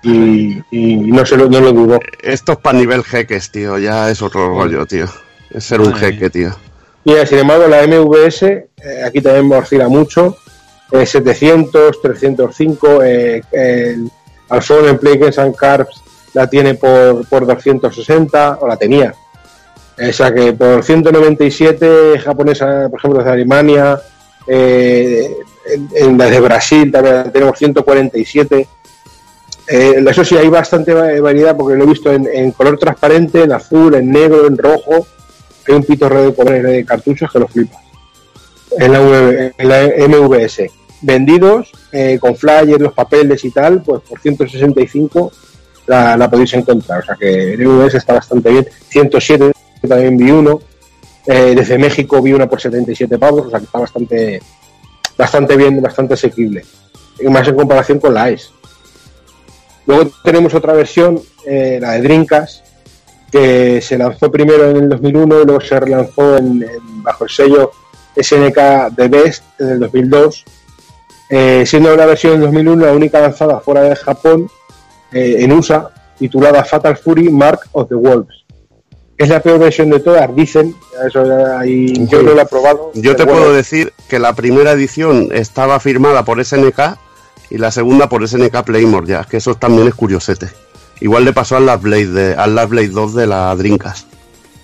y, 0.03 0.63
y 0.71 0.97
no, 0.97 1.25
se 1.25 1.37
lo, 1.37 1.49
no 1.49 1.61
lo 1.61 1.73
dudo. 1.73 2.01
Esto 2.23 2.53
es 2.53 2.59
para 2.59 2.79
nivel 2.79 3.05
jeques, 3.05 3.51
tío, 3.51 3.79
ya 3.79 4.11
es 4.11 4.23
otro 4.23 4.49
rollo, 4.49 4.87
tío. 4.87 5.07
Es 5.51 5.65
ser 5.65 5.81
un 5.81 5.95
jeque, 5.95 6.31
tío. 6.31 6.51
Mira, 7.05 7.27
sin 7.27 7.39
embargo, 7.39 7.67
la 7.67 7.87
MVS, 7.87 8.43
eh, 8.43 8.69
aquí 9.05 9.21
también 9.21 9.53
oscila 9.53 9.89
mucho, 9.89 10.37
eh, 10.93 11.07
700, 11.07 12.01
305, 12.01 13.03
eh, 13.03 13.43
el 13.51 14.11
Alphone 14.49 14.91
en 14.91 14.99
Play 14.99 15.19
Games 15.19 15.39
and 15.39 15.57
Carbs 15.57 16.03
la 16.35 16.49
tiene 16.49 16.75
por, 16.75 17.27
por 17.29 17.47
260, 17.47 18.59
o 18.61 18.67
la 18.67 18.77
tenía. 18.77 19.15
Esa 19.97 20.33
que 20.33 20.53
por 20.53 20.83
197 20.83 22.19
japonesa, 22.19 22.89
por 22.89 22.99
ejemplo, 22.99 23.23
de 23.23 23.31
Alemania, 23.31 24.01
eh, 24.47 25.37
en, 25.67 25.89
en 25.95 26.19
de 26.19 26.41
Brasil 26.41 26.91
también 26.91 27.31
tenemos 27.33 27.59
147. 27.59 28.67
Eh, 29.75 30.05
eso 30.07 30.23
sí, 30.25 30.37
hay 30.37 30.49
bastante 30.49 30.93
va- 30.93 31.19
variedad 31.21 31.57
porque 31.57 31.77
lo 31.77 31.85
he 31.85 31.87
visto 31.87 32.13
en, 32.13 32.51
color 32.53 32.79
transparente, 32.79 33.43
en 33.43 33.53
azul, 33.53 33.95
en 33.95 34.11
negro, 34.11 34.47
en 34.47 34.59
rojo. 34.59 35.07
Hay 35.67 35.75
un 35.75 35.83
pitorreo 35.85 36.31
de 36.33 36.63
de 36.63 36.85
cartuchos 36.85 37.31
que 37.33 37.39
lo 37.39 37.49
flipas. 37.49 37.81
En 38.79 38.93
la, 38.93 39.89
MVS. 40.09 40.63
Vendidos 41.01 41.71
eh, 41.91 42.19
con 42.21 42.37
flyers, 42.37 42.81
los 42.81 42.93
papeles 42.93 43.45
y 43.45 43.51
tal, 43.51 43.83
pues 43.83 44.03
por 44.03 44.21
165 44.21 45.33
la, 45.87 46.17
la 46.17 46.31
podéis 46.31 46.53
encontrar. 46.55 47.01
O 47.01 47.05
sea 47.07 47.17
que 47.19 47.55
el 47.55 47.67
MVS 47.67 47.95
está 47.95 48.15
bastante 48.15 48.51
bien. 48.51 48.67
107 48.89 49.53
también 49.89 50.17
vi 50.17 50.31
uno. 50.31 50.61
Eh, 51.27 51.55
desde 51.57 51.79
México 51.79 52.21
vi 52.21 52.33
una 52.33 52.49
por 52.49 52.61
77 52.61 53.17
pavos, 53.19 53.47
o 53.47 53.51
sea 53.51 53.59
que 53.59 53.65
está 53.67 53.79
bastante, 53.79 54.43
bastante 55.17 55.57
bien, 55.57 55.81
bastante 55.81 56.15
asequible. 56.15 56.65
Y 57.21 57.29
más 57.29 57.47
en 57.49 57.55
comparación 57.55 58.01
con 58.01 58.13
la 58.15 58.25
AES. 58.25 58.51
Luego 59.87 60.11
tenemos 60.25 60.55
otra 60.55 60.73
versión, 60.75 61.21
eh, 61.47 61.79
la 61.81 61.93
de 61.93 62.03
Drinkas, 62.03 62.63
que 63.31 63.81
se 63.81 63.97
lanzó 63.99 64.31
primero 64.31 64.71
en 64.71 64.77
el 64.77 64.89
2001 64.89 65.43
y 65.43 65.45
luego 65.47 65.61
se 65.61 65.81
relanzó 65.81 66.37
en, 66.37 66.63
en- 66.63 67.03
bajo 67.03 67.25
el 67.25 67.31
sello 67.31 67.73
SNK 68.21 68.95
The 68.95 69.09
Best 69.09 69.43
en 69.59 69.69
el 69.71 69.81
2002, 69.81 70.45
eh, 71.31 71.65
siendo 71.67 71.97
la 71.97 72.07
versión 72.07 72.35
del 72.35 72.43
2001 72.43 72.87
la 72.87 72.93
única 72.93 73.21
lanzada 73.21 73.59
fuera 73.61 73.83
de 73.83 73.97
Japón 73.97 74.49
eh, 75.13 75.37
en 75.41 75.53
USA, 75.53 75.91
titulada 76.19 76.63
Fatal 76.65 76.97
Fury 76.97 77.29
Mark 77.31 77.61
of 77.73 77.89
the 77.89 77.95
Wolves. 77.95 78.37
Es 79.19 79.29
la 79.29 79.41
peor 79.41 79.59
versión 79.61 79.89
de 79.91 80.01
todas, 80.01 80.35
dicen. 80.35 80.75
Eso 81.07 81.25
ya 81.25 81.65
yo 81.65 82.23
no 82.23 82.33
lo 82.35 82.41
he 82.41 82.47
probado. 82.47 82.91
Yo 82.95 83.15
te 83.17 83.25
bueno, 83.25 83.41
puedo 83.41 83.53
decir 83.55 83.93
que 84.09 84.19
la 84.19 84.33
primera 84.35 84.73
edición 84.73 85.29
estaba 85.33 85.79
firmada 85.81 86.25
por 86.25 86.45
SNK 86.45 86.81
y 87.53 87.59
la 87.59 87.71
segunda 87.71 88.09
por 88.09 88.27
SNK 88.27 88.63
Playmore 88.65 89.07
ya, 89.07 89.25
que 89.25 89.37
eso 89.37 89.55
también 89.55 89.87
es 89.87 89.95
curiosete. 89.95 90.49
Igual 91.01 91.25
le 91.27 91.33
pasó 91.35 91.57
al 91.59 91.67
Last 91.67 91.83
Blade, 91.83 92.07
de, 92.07 92.35
al 92.35 92.55
Last 92.55 92.71
Blade 92.71 92.89
2 92.89 93.15
de 93.15 93.27
la 93.27 93.55
Dreamcast. 93.55 94.07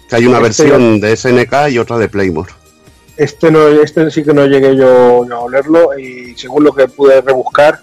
Que 0.09 0.17
hay 0.17 0.27
una 0.27 0.39
Este- 0.39 0.63
versión 0.65 0.99
de 1.01 1.15
SNK 1.15 1.69
y 1.71 1.79
otra 1.79 1.99
de 1.99 2.09
Playmore. 2.09 2.51
Este, 3.19 3.51
no, 3.51 3.69
este 3.69 4.11
sí 4.11 4.23
que 4.23 4.33
no 4.33 4.47
llegué 4.47 4.75
yo, 4.75 5.27
a 5.31 5.39
olerlo 5.41 5.99
y 5.99 6.35
según 6.37 6.65
lo 6.65 6.73
que 6.73 6.89
pude 6.89 7.21
rebuscar, 7.21 7.81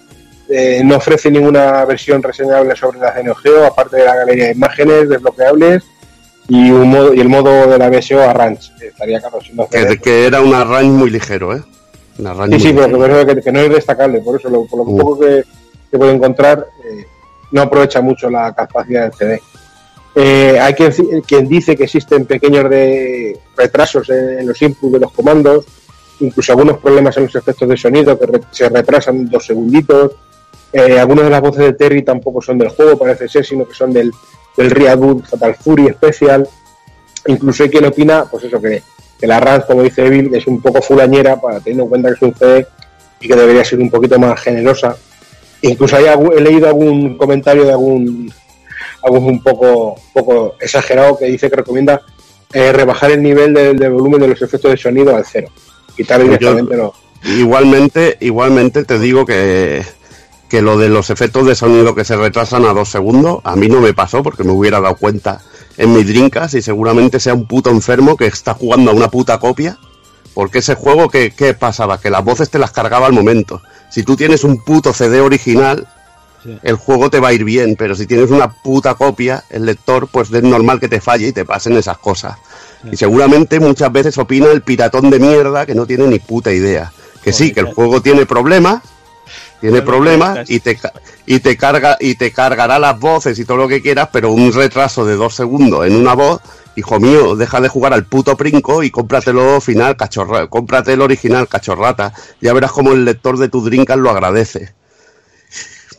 eh, 0.50 0.82
no 0.84 0.96
ofrece 0.96 1.30
ninguna 1.30 1.86
versión 1.86 2.24
reseñable 2.24 2.76
sobre 2.76 3.00
la 3.00 3.14
Neo 3.22 3.36
Geo, 3.36 3.66
aparte 3.66 3.98
de 3.98 4.06
la 4.06 4.16
galería 4.16 4.46
de 4.46 4.52
imágenes 4.54 5.08
desbloqueables 5.10 5.84
y, 6.48 6.72
un 6.72 6.90
modo, 6.90 7.14
y 7.14 7.20
el 7.20 7.30
modo 7.30 7.68
de 7.68 7.78
la 7.78 7.90
BSO 7.90 8.22
Arrange. 8.22 8.72
que 8.80 8.88
Estaría 8.88 9.20
claro, 9.20 9.40
si 9.42 9.54
no 9.54 9.68
Que, 9.68 10.26
era 10.26 10.42
una 10.42 10.64
range 10.64 10.90
muy 10.92 11.10
ligero, 11.12 11.56
¿eh? 11.56 11.62
Una 12.20 12.34
range 12.34 12.60
Sí, 12.60 12.68
sí, 12.70 12.74
pero 12.74 12.88
que, 13.44 13.52
no 13.52 13.60
es 13.60 13.70
destacable, 13.70 14.20
por 14.22 14.40
eso, 14.40 14.50
lo, 14.50 14.66
por 14.66 14.80
lo 14.80 14.86
Mm. 14.86 14.98
poco 14.98 15.20
que, 15.20 15.44
que 15.92 15.98
puedo 15.98 16.12
encontrar, 16.12 16.68
eh, 16.84 17.06
no 17.52 17.62
aprovecha 17.62 18.02
mucho 18.02 18.30
la 18.30 18.54
capacidad 18.54 19.04
del 19.04 19.14
CD. 19.14 19.42
Eh, 20.16 20.58
hay 20.60 20.74
quien, 20.74 20.94
quien 21.28 21.48
dice 21.48 21.76
que 21.76 21.84
existen 21.84 22.26
pequeños 22.26 22.70
de 22.70 23.38
retrasos 23.58 24.10
en, 24.10 24.40
en 24.40 24.48
los 24.48 24.62
inputs 24.62 24.94
de 24.94 25.00
los 25.00 25.12
comandos, 25.12 25.66
incluso 26.22 26.54
algunos 26.54 26.78
problemas 26.78 27.18
en 27.18 27.24
los 27.24 27.36
efectos 27.36 27.68
de 27.68 27.76
sonido 27.76 28.18
que 28.18 28.26
re- 28.26 28.42
se 28.52 28.70
retrasan 28.70 29.30
dos 29.30 29.46
segunditos. 29.46 30.14
Eh, 30.72 30.98
algunas 31.00 31.26
de 31.26 31.30
las 31.32 31.42
voces 31.42 31.64
de 31.66 31.74
Terry 31.74 32.04
tampoco 32.04 32.42
son 32.42 32.58
del 32.58 32.70
juego, 32.70 32.98
parece 32.98 33.28
ser, 33.28 33.46
sino 33.46 33.68
que 33.68 33.74
son 33.74 33.92
del, 33.92 34.12
del 34.56 34.72
Reboot 34.72 35.26
Fatal 35.26 35.56
Fury 35.56 35.90
Special. 35.94 36.48
Incluso 37.28 37.64
hay 37.64 37.70
quien 37.70 37.86
opina, 37.86 38.26
pues 38.30 38.46
eso, 38.46 38.62
que, 38.62 38.82
que 39.20 39.28
la 39.28 39.40
RAND, 39.40 39.64
como 39.66 39.84
dice 39.84 40.06
Evil, 40.06 40.34
es 40.36 40.46
un 40.48 40.62
poco 40.62 40.82
fulañera, 40.82 41.40
para 41.40 41.60
teniendo 41.60 41.84
en 41.84 41.90
cuenta 41.90 42.10
que 42.10 42.16
es 42.16 42.22
un 42.22 42.36
CD 42.36 42.68
y 43.20 43.28
que 43.28 43.36
debería 43.36 43.64
ser 43.64 43.80
un 43.80 43.90
poquito 43.90 44.20
más 44.20 44.40
generosa. 44.42 44.96
Incluso 45.62 45.96
hay 45.96 46.06
he 46.38 46.42
leído 46.42 46.68
algún 46.68 47.18
comentario 47.18 47.64
de 47.66 47.72
algún, 47.72 48.32
algún 49.04 49.24
un 49.26 49.42
poco, 49.44 49.96
poco 50.14 50.56
exagerado 50.60 51.18
que 51.18 51.26
dice 51.26 51.50
que 51.50 51.56
recomienda 51.56 52.02
eh, 52.54 52.72
rebajar 52.72 53.12
el 53.12 53.24
nivel 53.24 53.54
del 53.54 53.78
del 53.78 53.92
volumen 53.92 54.22
de 54.22 54.28
los 54.28 54.42
efectos 54.42 54.72
de 54.72 54.78
sonido 54.78 55.16
al 55.16 55.26
cero. 55.26 55.48
Quitar 55.96 56.20
Yo- 56.20 56.26
directamente 56.26 56.76
los. 56.78 56.92
Igualmente, 57.24 58.18
igualmente 58.20 58.84
te 58.84 59.00
digo 59.00 59.26
que, 59.26 59.82
que 60.48 60.62
lo 60.62 60.78
de 60.78 60.90
los 60.90 61.10
efectos 61.10 61.48
de 61.48 61.56
sonido 61.56 61.96
que 61.96 62.06
se 62.06 62.16
retrasan 62.16 62.66
a 62.66 62.74
dos 62.74 62.90
segundos, 62.90 63.40
a 63.44 63.56
mí 63.56 63.68
no 63.68 63.82
me 63.82 63.94
pasó 63.94 64.22
porque 64.22 64.44
me 64.44 64.52
hubiera 64.52 64.80
dado 64.80 64.96
cuenta 64.96 65.42
en 65.78 65.94
mi 65.94 66.04
drinkas 66.04 66.54
y 66.54 66.62
seguramente 66.62 67.20
sea 67.20 67.34
un 67.34 67.48
puto 67.48 67.70
enfermo 67.70 68.18
que 68.18 68.28
está 68.28 68.54
jugando 68.54 68.92
a 68.92 68.94
una 68.94 69.10
puta 69.10 69.40
copia. 69.40 69.78
Porque 70.34 70.60
ese 70.60 70.76
juego, 70.76 71.10
¿qué, 71.10 71.32
qué 71.32 71.54
pasaba? 71.54 72.00
Que 72.00 72.10
las 72.10 72.24
voces 72.24 72.50
te 72.50 72.60
las 72.60 72.72
cargaba 72.72 73.08
al 73.08 73.14
momento. 73.14 73.62
Si 73.90 74.04
tú 74.04 74.18
tienes 74.18 74.44
un 74.44 74.64
puto 74.64 74.94
CD 74.94 75.22
original, 75.22 75.88
el 76.62 76.76
juego 76.76 77.10
te 77.10 77.20
va 77.20 77.30
a 77.30 77.34
ir 77.34 77.44
bien, 77.44 77.76
pero 77.78 77.96
si 77.96 78.06
tienes 78.06 78.32
una 78.32 78.50
puta 78.50 78.96
copia, 78.96 79.44
el 79.50 79.66
lector, 79.66 80.08
pues 80.08 80.32
es 80.32 80.44
normal 80.44 80.80
que 80.80 80.90
te 80.90 81.02
falle 81.02 81.28
y 81.28 81.32
te 81.32 81.46
pasen 81.46 81.74
esas 81.74 81.98
cosas. 81.98 82.38
Y 82.92 82.98
seguramente 82.98 83.60
muchas 83.60 83.92
veces 83.92 84.18
opina 84.18 84.52
el 84.52 84.62
piratón 84.62 85.10
de 85.10 85.20
mierda 85.20 85.66
que 85.66 85.74
no 85.74 85.86
tiene 85.86 86.08
ni 86.08 86.20
puta 86.20 86.52
idea. 86.52 86.92
Que 87.24 87.34
sí, 87.34 87.52
que 87.52 87.62
el 87.62 87.74
juego 87.74 88.02
tiene 88.02 88.26
problemas, 88.26 88.84
tiene 89.62 89.82
problemas 89.82 90.50
y 90.50 90.60
te, 90.60 90.76
ca- 90.76 90.94
y 91.26 91.40
te 91.40 91.58
carga 91.58 91.98
y 92.00 92.16
te 92.16 92.32
cargará 92.32 92.78
las 92.80 93.00
voces 93.00 93.40
y 93.40 93.46
todo 93.46 93.58
lo 93.58 93.68
que 93.68 93.82
quieras, 93.82 94.10
pero 94.12 94.32
un 94.32 94.52
retraso 94.54 95.06
de 95.06 95.16
dos 95.16 95.34
segundos 95.36 95.86
en 95.88 95.96
una 95.96 96.14
voz, 96.14 96.42
hijo 96.76 97.00
mío, 97.00 97.36
deja 97.36 97.62
de 97.62 97.70
jugar 97.70 97.94
al 97.94 98.06
puto 98.06 98.36
princo 98.38 98.84
y 98.84 98.92
cómpratelo 98.92 99.60
final 99.62 99.96
cachorra, 99.98 100.48
cómprate 100.48 100.94
el 100.94 101.02
original 101.02 101.48
cachorrata. 101.48 102.14
Ya 102.42 102.54
verás 102.54 102.72
cómo 102.72 102.92
el 102.92 103.06
lector 103.06 103.38
de 103.38 103.50
tu 103.50 103.64
Drinkas 103.64 103.98
lo 103.98 104.10
agradece. 104.12 104.74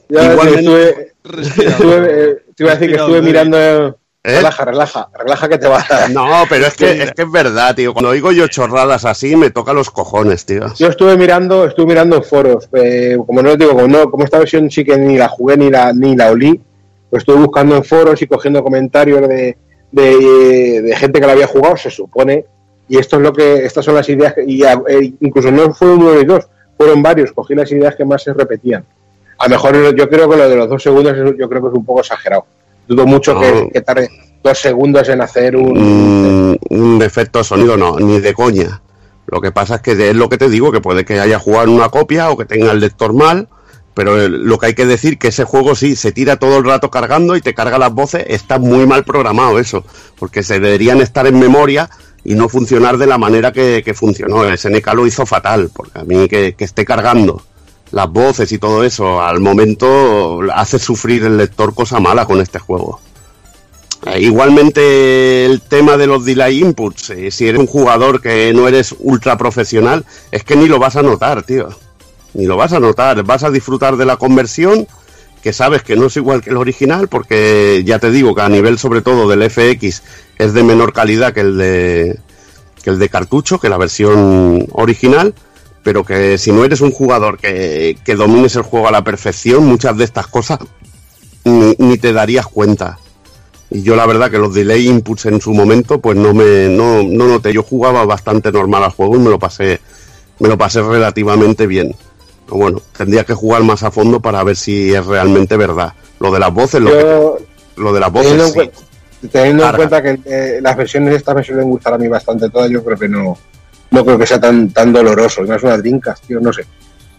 Ya, 0.09 0.33
Igualmente- 0.33 0.61
estuve, 0.61 1.15
Respira. 1.25 1.71
estuve, 1.71 1.97
eh, 2.31 2.37
te 2.55 2.63
iba 2.63 2.73
a 2.73 2.75
decir 2.77 2.95
que 2.95 3.01
estuve 3.01 3.23
mirando. 3.23 3.99
Eh, 4.27 4.33
¿Eh? 4.33 4.37
Relaja, 4.39 4.65
relaja, 4.65 5.09
relaja 5.17 5.49
que 5.49 5.59
te 5.59 5.69
va 5.69 5.85
a. 5.89 6.09
No, 6.09 6.27
pero 6.49 6.67
es 6.67 6.75
que, 6.75 7.03
es 7.03 7.13
que 7.13 7.23
es 7.23 7.31
verdad, 7.31 7.75
tío. 7.77 7.93
Cuando 7.93 8.11
oigo 8.11 8.33
yo 8.33 8.49
chorradas 8.49 9.05
así, 9.05 9.37
me 9.37 9.51
toca 9.51 9.73
los 9.73 9.91
cojones, 9.91 10.45
tío. 10.45 10.75
Yo 10.75 10.89
estuve 10.89 11.17
mirando, 11.17 11.65
estuve 11.65 11.87
mirando 11.87 12.21
foros. 12.23 12.69
eh, 12.73 13.17
como 13.25 13.41
no 13.43 13.53
os 13.53 13.59
digo, 13.59 13.73
como, 13.73 13.87
no, 13.87 14.11
como 14.11 14.25
esta 14.25 14.39
versión 14.39 14.71
sí 14.71 14.85
que 14.85 14.97
ni 14.99 15.17
la 15.17 15.29
jugué 15.29 15.57
ni 15.57 15.71
la, 15.71 15.93
ni 15.93 16.17
la 16.17 16.31
olí, 16.31 16.61
pues 17.09 17.21
estuve 17.23 17.37
buscando 17.37 17.77
en 17.77 17.85
foros 17.85 18.21
y 18.21 18.27
cogiendo 18.27 18.63
comentarios 18.65 19.29
de, 19.29 19.57
de, 19.93 20.83
de 20.83 20.97
gente 20.97 21.21
que 21.21 21.27
la 21.27 21.33
había 21.33 21.47
jugado, 21.47 21.77
se 21.77 21.91
supone. 21.91 22.45
Y 22.89 22.99
esto 22.99 23.17
es 23.17 23.23
lo 23.23 23.33
que, 23.33 23.65
estas 23.65 23.85
son 23.85 23.95
las 23.95 24.09
ideas 24.09 24.35
que, 24.35 24.45
y 24.45 24.63
eh, 24.65 25.13
incluso 25.21 25.51
no 25.51 25.73
fueron 25.73 26.03
uno 26.03 26.21
y 26.21 26.25
dos, 26.25 26.47
fueron 26.77 27.03
varios. 27.03 27.33
Cogí 27.33 27.55
las 27.55 27.71
ideas 27.71 27.95
que 27.95 28.05
más 28.05 28.23
se 28.23 28.33
repetían. 28.33 28.85
A 29.39 29.45
lo 29.45 29.51
mejor 29.51 29.95
yo 29.95 30.09
creo 30.09 30.29
que 30.29 30.37
lo 30.37 30.49
de 30.49 30.57
los 30.57 30.69
dos 30.69 30.83
segundos 30.83 31.15
yo 31.39 31.49
creo 31.49 31.63
que 31.63 31.69
es 31.69 31.75
un 31.75 31.85
poco 31.85 32.01
exagerado. 32.01 32.47
Dudo 32.89 33.07
mucho 33.07 33.35
No. 33.35 33.41
que, 33.41 33.71
que 33.73 33.81
tarde 33.81 34.11
dos 34.43 34.59
segundos 34.59 35.09
en 35.09 35.21
hacer 35.21 35.57
un. 35.57 36.53
Mm, 36.53 36.57
un 36.71 37.03
efecto 37.03 37.39
de 37.41 37.45
sonido 37.45 37.77
no, 37.77 37.99
ni 37.99 38.21
de 38.21 38.35
coña. 38.35 38.81
Lo 39.27 39.41
que 39.41 39.51
pasa 39.51 39.77
es 39.77 39.81
que 39.83 39.93
es 40.11 40.15
lo 40.15 40.29
que 40.29 40.39
te 40.39 40.49
digo, 40.49 40.71
que 40.71 40.81
puede 40.81 41.05
que 41.05 41.19
haya 41.19 41.39
jugado 41.39 41.65
en 41.65 41.71
una 41.71 41.89
copia 41.89 42.31
o 42.31 42.37
que 42.37 42.45
tenga 42.45 42.71
el 42.71 42.79
lector 42.81 43.13
mal, 43.13 43.49
pero 43.93 44.29
lo 44.29 44.59
que 44.59 44.67
hay 44.67 44.75
que 44.75 44.87
decir 44.87 45.19
que 45.19 45.29
ese 45.29 45.45
juego 45.45 45.75
sí 45.75 45.97
se 45.97 46.13
tira 46.13 46.37
todo 46.37 46.59
el 46.59 46.65
rato 46.65 46.91
cargando 46.91 47.35
y 47.35 47.41
te 47.41 47.55
carga 47.55 47.77
las 47.79 47.93
voces, 47.93 48.25
está 48.29 48.59
muy 48.61 48.87
mal 48.87 49.05
programado 49.05 49.59
eso, 49.59 49.85
porque 50.17 50.45
se 50.45 50.61
deberían 50.61 51.01
estar 51.01 51.27
en 51.27 51.41
memoria 51.41 51.91
y 52.23 52.35
no 52.35 52.49
funcionar 52.49 52.99
de 52.99 53.07
la 53.07 53.19
manera 53.19 53.53
que, 53.53 53.83
que 53.85 53.95
funcionó. 53.95 54.45
El 54.45 54.57
SNK 54.57 54.95
lo 54.95 55.07
hizo 55.09 55.27
fatal, 55.27 55.71
porque 55.75 55.99
a 55.99 56.05
mí 56.05 56.29
que, 56.29 56.55
que 56.55 56.65
esté 56.65 56.85
cargando 56.85 57.43
las 57.93 58.11
voces 58.11 58.51
y 58.53 58.59
todo 58.59 58.85
eso 58.85 59.21
al 59.23 59.41
momento 59.41 60.41
hace 60.53 60.79
sufrir 60.79 61.25
el 61.25 61.37
lector 61.37 61.75
cosa 61.75 62.01
mala 62.01 62.27
con 62.27 62.41
este 62.41 62.59
juego. 62.59 63.01
Eh, 64.07 64.21
Igualmente 64.21 65.47
el 65.47 65.61
tema 65.63 65.97
de 65.97 66.07
los 66.07 66.25
delay 66.25 66.61
inputs, 66.61 67.11
eh, 67.11 67.31
si 67.31 67.49
eres 67.49 67.61
un 67.61 67.67
jugador 67.67 68.21
que 68.21 68.53
no 68.53 68.69
eres 68.69 68.95
ultra 68.99 69.37
profesional, 69.37 70.05
es 70.31 70.45
que 70.45 70.57
ni 70.57 70.67
lo 70.67 70.79
vas 70.79 70.97
a 70.97 71.03
notar, 71.03 71.43
tío. 71.43 71.69
Ni 72.35 72.47
lo 72.47 72.57
vas 72.57 72.73
a 72.73 72.81
notar, 72.81 73.23
vas 73.23 73.45
a 73.45 73.51
disfrutar 73.51 73.97
de 73.97 74.05
la 74.05 74.17
conversión, 74.17 74.87
que 75.43 75.53
sabes 75.53 75.83
que 75.83 75.97
no 75.97 76.07
es 76.07 76.17
igual 76.17 76.43
que 76.43 76.51
el 76.51 76.57
original, 76.57 77.09
porque 77.09 77.83
ya 77.87 77.99
te 77.99 78.11
digo 78.11 78.35
que 78.35 78.43
a 78.43 78.49
nivel 78.49 78.79
sobre 78.79 79.01
todo 79.01 79.29
del 79.29 79.49
FX 79.49 80.03
es 80.39 80.53
de 80.53 80.63
menor 80.63 80.93
calidad 80.93 81.33
que 81.33 81.41
el 81.41 81.57
de 81.57 82.19
que 82.83 82.91
el 82.91 82.99
de 82.99 83.09
cartucho, 83.09 83.59
que 83.59 83.69
la 83.69 83.79
versión 83.79 84.67
original, 84.73 85.35
pero 85.87 86.03
que 86.05 86.37
si 86.37 86.51
no 86.51 86.65
eres 86.65 86.81
un 86.81 86.91
jugador 86.91 87.39
que, 87.39 87.97
que 88.05 88.17
domines 88.17 88.57
el 88.57 88.63
juego 88.63 88.89
a 88.89 88.91
la 88.91 89.05
perfección, 89.05 89.65
muchas 89.65 89.97
de 89.97 90.03
estas 90.03 90.27
cosas 90.27 90.59
ni, 91.45 91.77
ni 91.79 91.97
te 91.97 92.13
darías 92.13 92.49
cuenta. 92.49 92.99
Y 93.71 93.83
yo 93.83 93.95
la 93.95 94.05
verdad 94.05 94.29
que 94.29 94.39
los 94.39 94.53
delay 94.53 94.89
inputs 94.89 95.27
en 95.27 95.41
su 95.41 95.55
momento, 95.55 96.01
pues 96.01 96.17
no 96.17 96.35
me 96.35 96.69
no, 96.69 97.05
no 97.05 97.29
noté. 97.29 97.53
Yo 97.53 97.63
jugaba 97.63 98.05
bastante 98.05 98.51
normal 98.51 98.83
al 98.83 98.91
juego 98.91 99.15
y 99.15 99.21
me 99.21 99.31
lo 99.31 99.39
pasé, 99.39 99.79
me 100.41 100.49
lo 100.49 100.59
pasé 100.59 100.83
relativamente 100.83 101.69
bien. 101.69 101.95
Pero 102.47 102.57
bueno, 102.57 102.83
tendría 102.97 103.23
que 103.23 103.35
jugar 103.35 103.63
más 103.63 103.85
a 103.85 103.93
fondo 103.93 104.19
para 104.19 104.43
ver 104.43 104.57
si 104.57 104.93
es 104.93 105.07
realmente 105.07 105.57
verdad. 105.57 105.93
Lo 106.19 106.33
de 106.33 106.41
las 106.41 106.53
voces, 106.53 106.81
lo, 106.81 106.91
Yo, 106.91 107.37
que- 107.37 107.81
lo 107.81 107.93
de 107.93 108.01
las 108.01 108.13
teniendo 108.13 108.43
voces 108.49 108.57
en, 108.57 108.73
sí. 108.73 108.79
cuen- 109.23 109.31
teniendo 109.31 109.69
en 109.69 109.77
cuenta 109.77 110.03
que 110.03 110.19
eh, 110.25 110.59
las 110.61 110.77
versiones 110.77 111.15
estas 111.15 111.37
me 111.37 111.45
suelen 111.45 111.71
gustar 111.71 111.95
a 111.95 111.99
mí 111.99 112.09
bastante 112.09 112.51
todas, 112.51 112.69
yo 112.73 112.83
creo 112.83 112.99
que 112.99 113.09
no, 113.09 113.39
no 113.91 114.05
creo 114.05 114.19
que 114.19 114.27
sea 114.27 114.41
tan, 114.41 114.71
tan 114.71 114.93
doloroso. 114.93 115.45
Y 115.45 115.49
más 115.49 115.63
unas 115.63 115.79
drinkas, 115.79 116.21
tío, 116.23 116.41
no 116.41 116.53
sé. 116.53 116.65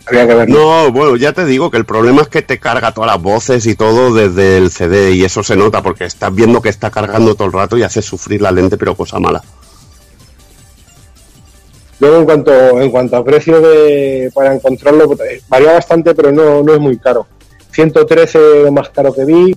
Habría 0.06 0.28
que 0.28 0.36
verlo. 0.36 0.58
No, 0.58 0.92
bueno, 0.92 1.16
ya 1.18 1.34
te 1.34 1.46
digo 1.46 1.70
que 1.70 1.78
el 1.78 1.86
problema 1.86 2.22
es 2.22 2.30
que 2.30 2.42
te 2.42 2.60
carga 2.60 2.94
todas 2.94 3.12
las 3.12 3.22
voces 3.22 3.66
y 3.66 3.76
todo 3.76 4.14
desde 4.14 4.58
el 4.58 4.72
CD 4.72 5.12
y 5.12 5.24
eso 5.26 5.44
se 5.44 5.58
nota 5.58 5.82
porque 5.82 6.06
estás 6.06 6.34
viendo 6.34 6.62
que 6.62 6.70
está 6.70 6.90
cargando 6.90 7.36
todo 7.36 7.48
el 7.48 7.54
rato 7.54 7.78
y 7.78 7.84
hace 7.84 8.02
sufrir 8.02 8.42
la 8.42 8.52
lente, 8.52 8.78
pero 8.78 8.96
cosa 8.96 9.20
mala. 9.20 9.44
Luego, 12.00 12.18
en 12.20 12.26
cuanto, 12.26 12.82
en 12.82 12.92
cuanto 12.92 13.18
a 13.18 13.26
precio 13.26 13.60
de, 13.60 14.32
para 14.34 14.54
encontrarlo, 14.54 15.08
pues, 15.08 15.20
eh, 15.22 15.42
varía 15.50 15.74
bastante, 15.74 16.14
pero 16.14 16.32
no, 16.32 16.62
no 16.62 16.74
es 16.74 16.80
muy 16.80 16.98
caro. 17.00 17.26
113 17.72 18.64
lo 18.64 18.72
más 18.72 18.90
caro 18.90 19.14
que 19.14 19.26
vi, 19.26 19.56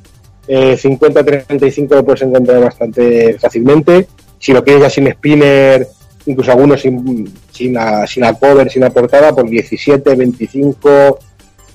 eh, 0.48 0.76
50-35 0.76 1.90
lo 1.90 2.04
puedes 2.04 2.22
encontrar 2.22 2.60
bastante 2.60 3.38
fácilmente. 3.38 4.08
Si 4.38 4.52
lo 4.52 4.64
quieres 4.64 4.82
ya 4.82 4.90
sin 4.90 5.12
spinner, 5.12 5.86
incluso 6.30 6.52
algunos 6.52 6.80
sin, 6.80 7.32
sin, 7.50 7.74
la, 7.74 8.06
sin 8.06 8.22
la 8.22 8.34
cover, 8.34 8.70
sin 8.70 8.82
la 8.82 8.90
portada, 8.90 9.34
por 9.34 9.48
17, 9.48 10.14
25, 10.14 11.18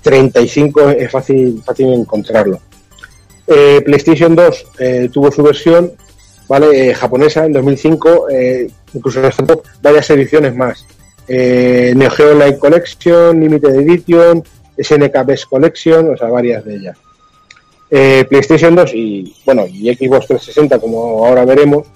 35 0.01 0.89
es 0.91 1.11
fácil, 1.11 1.61
fácil 1.65 1.93
encontrarlo. 1.93 2.59
Eh, 3.47 3.81
PlayStation 3.85 4.35
2 4.35 4.65
eh, 4.79 5.09
tuvo 5.11 5.31
su 5.31 5.43
versión 5.43 5.91
¿vale? 6.47 6.89
Eh, 6.89 6.93
japonesa 6.93 7.45
en 7.45 7.53
2005, 7.53 8.29
eh, 8.29 8.67
incluso 8.93 9.21
varias 9.81 10.09
ediciones 10.09 10.55
más. 10.55 10.85
Neo 11.27 12.11
Geo 12.11 12.33
Online 12.33 12.57
Collection, 12.59 13.39
Limited 13.39 13.79
Edition, 13.79 14.43
SNK 14.77 15.25
Best 15.25 15.45
Collection, 15.45 16.13
o 16.13 16.17
sea, 16.17 16.27
varias 16.27 16.63
de 16.65 16.75
ellas. 16.75 16.97
PlayStation 18.29 18.75
2 18.75 18.93
y, 18.93 19.35
bueno, 19.43 19.65
y 19.65 19.91
Xbox 19.95 20.27
360, 20.27 20.77
como 20.79 21.25
ahora 21.25 21.45
veremos, 21.45 21.87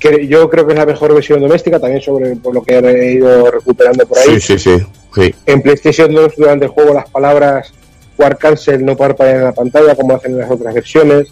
que 0.00 0.26
yo 0.26 0.48
creo 0.48 0.66
que 0.66 0.72
es 0.72 0.78
la 0.78 0.86
mejor 0.86 1.12
versión 1.14 1.40
doméstica, 1.40 1.78
también 1.78 2.00
sobre 2.00 2.34
por 2.36 2.54
lo 2.54 2.62
que 2.62 2.78
he 2.78 3.12
ido 3.12 3.50
recuperando 3.50 4.06
por 4.06 4.18
ahí. 4.18 4.40
Sí, 4.40 4.58
sí, 4.58 4.58
sí. 4.58 4.86
sí. 5.14 5.34
En 5.46 5.60
PlayStation 5.60 6.12
2 6.12 6.32
durante 6.36 6.64
el 6.64 6.70
juego 6.70 6.94
las 6.94 7.08
palabras 7.10 7.72
War 8.16 8.38
Cancel 8.38 8.84
no 8.84 8.96
parpadean 8.96 9.36
en 9.36 9.44
la 9.44 9.52
pantalla 9.52 9.94
como 9.94 10.14
hacen 10.14 10.32
en 10.32 10.38
las 10.38 10.50
otras 10.50 10.74
versiones. 10.74 11.28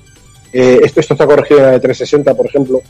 Eh, 0.53 0.81
esto, 0.83 1.01
esto 1.01 1.15
está 1.15 1.27
corregido 1.27 1.61
en 1.61 1.67
la 1.67 1.73
de 1.73 1.81
360, 1.81 2.35
por 2.35 2.47
ejemplo. 2.47 2.83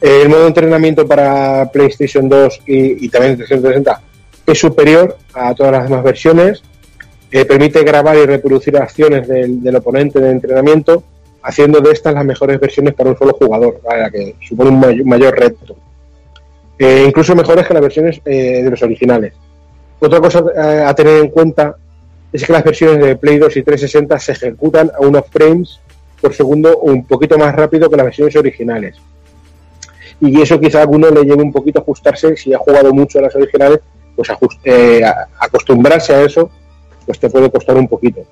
Eh, 0.00 0.20
el 0.22 0.28
modo 0.28 0.42
de 0.42 0.48
entrenamiento 0.48 1.06
para 1.06 1.70
PlayStation 1.72 2.28
2 2.28 2.60
y, 2.66 3.06
y 3.06 3.08
también 3.08 3.36
360 3.36 4.02
es 4.46 4.58
superior 4.58 5.16
a 5.34 5.54
todas 5.54 5.72
las 5.72 5.84
demás 5.84 6.04
versiones. 6.04 6.62
Eh, 7.30 7.44
permite 7.44 7.82
grabar 7.82 8.16
y 8.16 8.24
reproducir 8.24 8.76
acciones 8.76 9.26
del, 9.26 9.62
del 9.62 9.76
oponente 9.76 10.20
de 10.20 10.30
entrenamiento, 10.30 11.02
haciendo 11.46 11.80
de 11.80 11.92
estas 11.92 12.12
las 12.12 12.24
mejores 12.24 12.58
versiones 12.60 12.94
para 12.94 13.10
un 13.10 13.16
solo 13.16 13.32
jugador, 13.34 13.80
¿vale? 13.84 14.00
la 14.02 14.10
que 14.10 14.34
supone 14.46 14.70
un 14.70 15.08
mayor, 15.08 15.38
reto. 15.38 15.76
Eh, 16.78 17.04
incluso 17.06 17.34
mejores 17.34 17.66
que 17.66 17.72
las 17.74 17.82
versiones 17.82 18.20
eh, 18.24 18.62
de 18.62 18.70
los 18.70 18.82
originales. 18.82 19.32
Otra 20.00 20.20
cosa 20.20 20.44
eh, 20.54 20.84
a 20.86 20.94
tener 20.94 21.22
en 21.24 21.28
cuenta 21.30 21.76
es 22.32 22.44
que 22.44 22.52
las 22.52 22.64
versiones 22.64 22.98
de 23.04 23.16
Play 23.16 23.38
2 23.38 23.56
y 23.56 23.62
360 23.62 24.18
se 24.18 24.32
ejecutan 24.32 24.90
a 24.94 25.00
unos 25.06 25.24
frames 25.30 25.80
por 26.20 26.34
segundo 26.34 26.78
un 26.78 27.06
poquito 27.06 27.38
más 27.38 27.54
rápido 27.54 27.88
que 27.88 27.96
las 27.96 28.04
versiones 28.06 28.36
originales. 28.36 28.96
Y 30.20 30.40
eso 30.40 30.58
quizá 30.58 30.78
a 30.78 30.82
alguno 30.82 31.10
le 31.10 31.22
lleve 31.24 31.42
un 31.42 31.52
poquito 31.52 31.78
a 31.78 31.82
ajustarse, 31.82 32.36
si 32.36 32.52
ha 32.52 32.58
jugado 32.58 32.92
mucho 32.92 33.18
a 33.18 33.22
las 33.22 33.34
originales, 33.36 33.80
pues 34.16 34.28
a- 34.30 34.38
acostumbrarse 35.38 36.14
a 36.14 36.22
eso, 36.22 36.50
pues 37.06 37.18
te 37.20 37.30
puede 37.30 37.50
costar 37.50 37.76
un 37.76 37.86
poquito. 37.86 38.22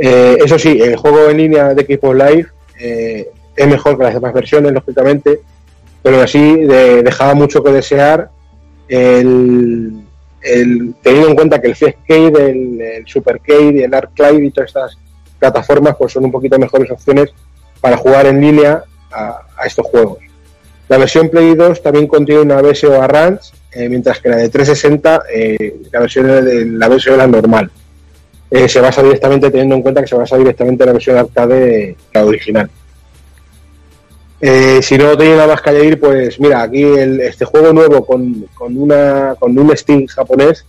Eh, 0.00 0.38
eso 0.44 0.58
sí, 0.58 0.80
el 0.80 0.96
juego 0.96 1.28
en 1.28 1.36
línea 1.38 1.74
de 1.74 1.84
Xbox 1.84 2.16
Live 2.16 2.46
eh, 2.78 3.28
es 3.56 3.66
mejor 3.66 3.96
que 3.96 4.04
las 4.04 4.14
demás 4.14 4.32
versiones, 4.32 4.72
lógicamente, 4.72 5.40
pero 6.02 6.20
así 6.20 6.56
de- 6.64 7.02
dejaba 7.02 7.34
mucho 7.34 7.62
que 7.62 7.72
desear 7.72 8.30
el, 8.88 10.04
teniendo 11.02 11.28
en 11.28 11.34
cuenta 11.34 11.60
que 11.60 11.68
el 11.68 11.76
Cascade, 11.76 12.50
el, 12.50 12.80
el 12.80 13.06
Supercade, 13.06 13.84
el 13.84 13.92
Arclive 13.92 14.46
y 14.46 14.50
todas 14.50 14.68
estas 14.68 14.98
plataformas 15.38 15.96
pues 15.96 16.12
son 16.12 16.24
un 16.24 16.32
poquito 16.32 16.58
mejores 16.58 16.90
opciones 16.90 17.30
para 17.80 17.96
jugar 17.96 18.26
en 18.26 18.40
línea 18.40 18.82
a, 19.12 19.44
estos 19.64 19.86
juegos. 19.86 20.18
La 20.88 20.98
versión 20.98 21.28
Play 21.28 21.54
2 21.54 21.82
también 21.82 22.06
contiene 22.06 22.42
una 22.42 22.62
BSO 22.62 23.00
Arrange, 23.00 23.50
eh, 23.72 23.88
mientras 23.88 24.20
que 24.20 24.28
la 24.28 24.36
de 24.36 24.48
360, 24.48 25.22
eh, 25.32 25.76
la 25.92 26.00
versión 26.00 26.26
de 26.26 26.64
la 26.64 26.86
era 26.86 27.26
normal. 27.26 27.70
Eh, 28.50 28.68
se 28.68 28.80
basa 28.80 29.02
directamente, 29.02 29.50
teniendo 29.50 29.74
en 29.74 29.82
cuenta 29.82 30.00
que 30.00 30.06
se 30.08 30.14
basa 30.16 30.36
directamente 30.38 30.82
en 30.82 30.86
la 30.86 30.92
versión 30.94 31.16
arcade, 31.18 31.96
la 32.14 32.24
original. 32.24 32.70
Eh, 34.40 34.80
si 34.82 34.96
no 34.96 35.16
tiene 35.18 35.34
nada 35.34 35.48
más 35.48 35.60
que 35.60 35.70
añadir, 35.70 35.98
pues 35.98 36.38
mira, 36.40 36.62
aquí 36.62 36.82
el- 36.82 37.20
este 37.20 37.44
juego 37.44 37.72
nuevo 37.72 38.06
con, 38.06 38.46
con, 38.54 38.76
una, 38.76 39.34
con 39.38 39.58
un 39.58 39.76
Steam 39.76 40.06
japonés 40.06 40.64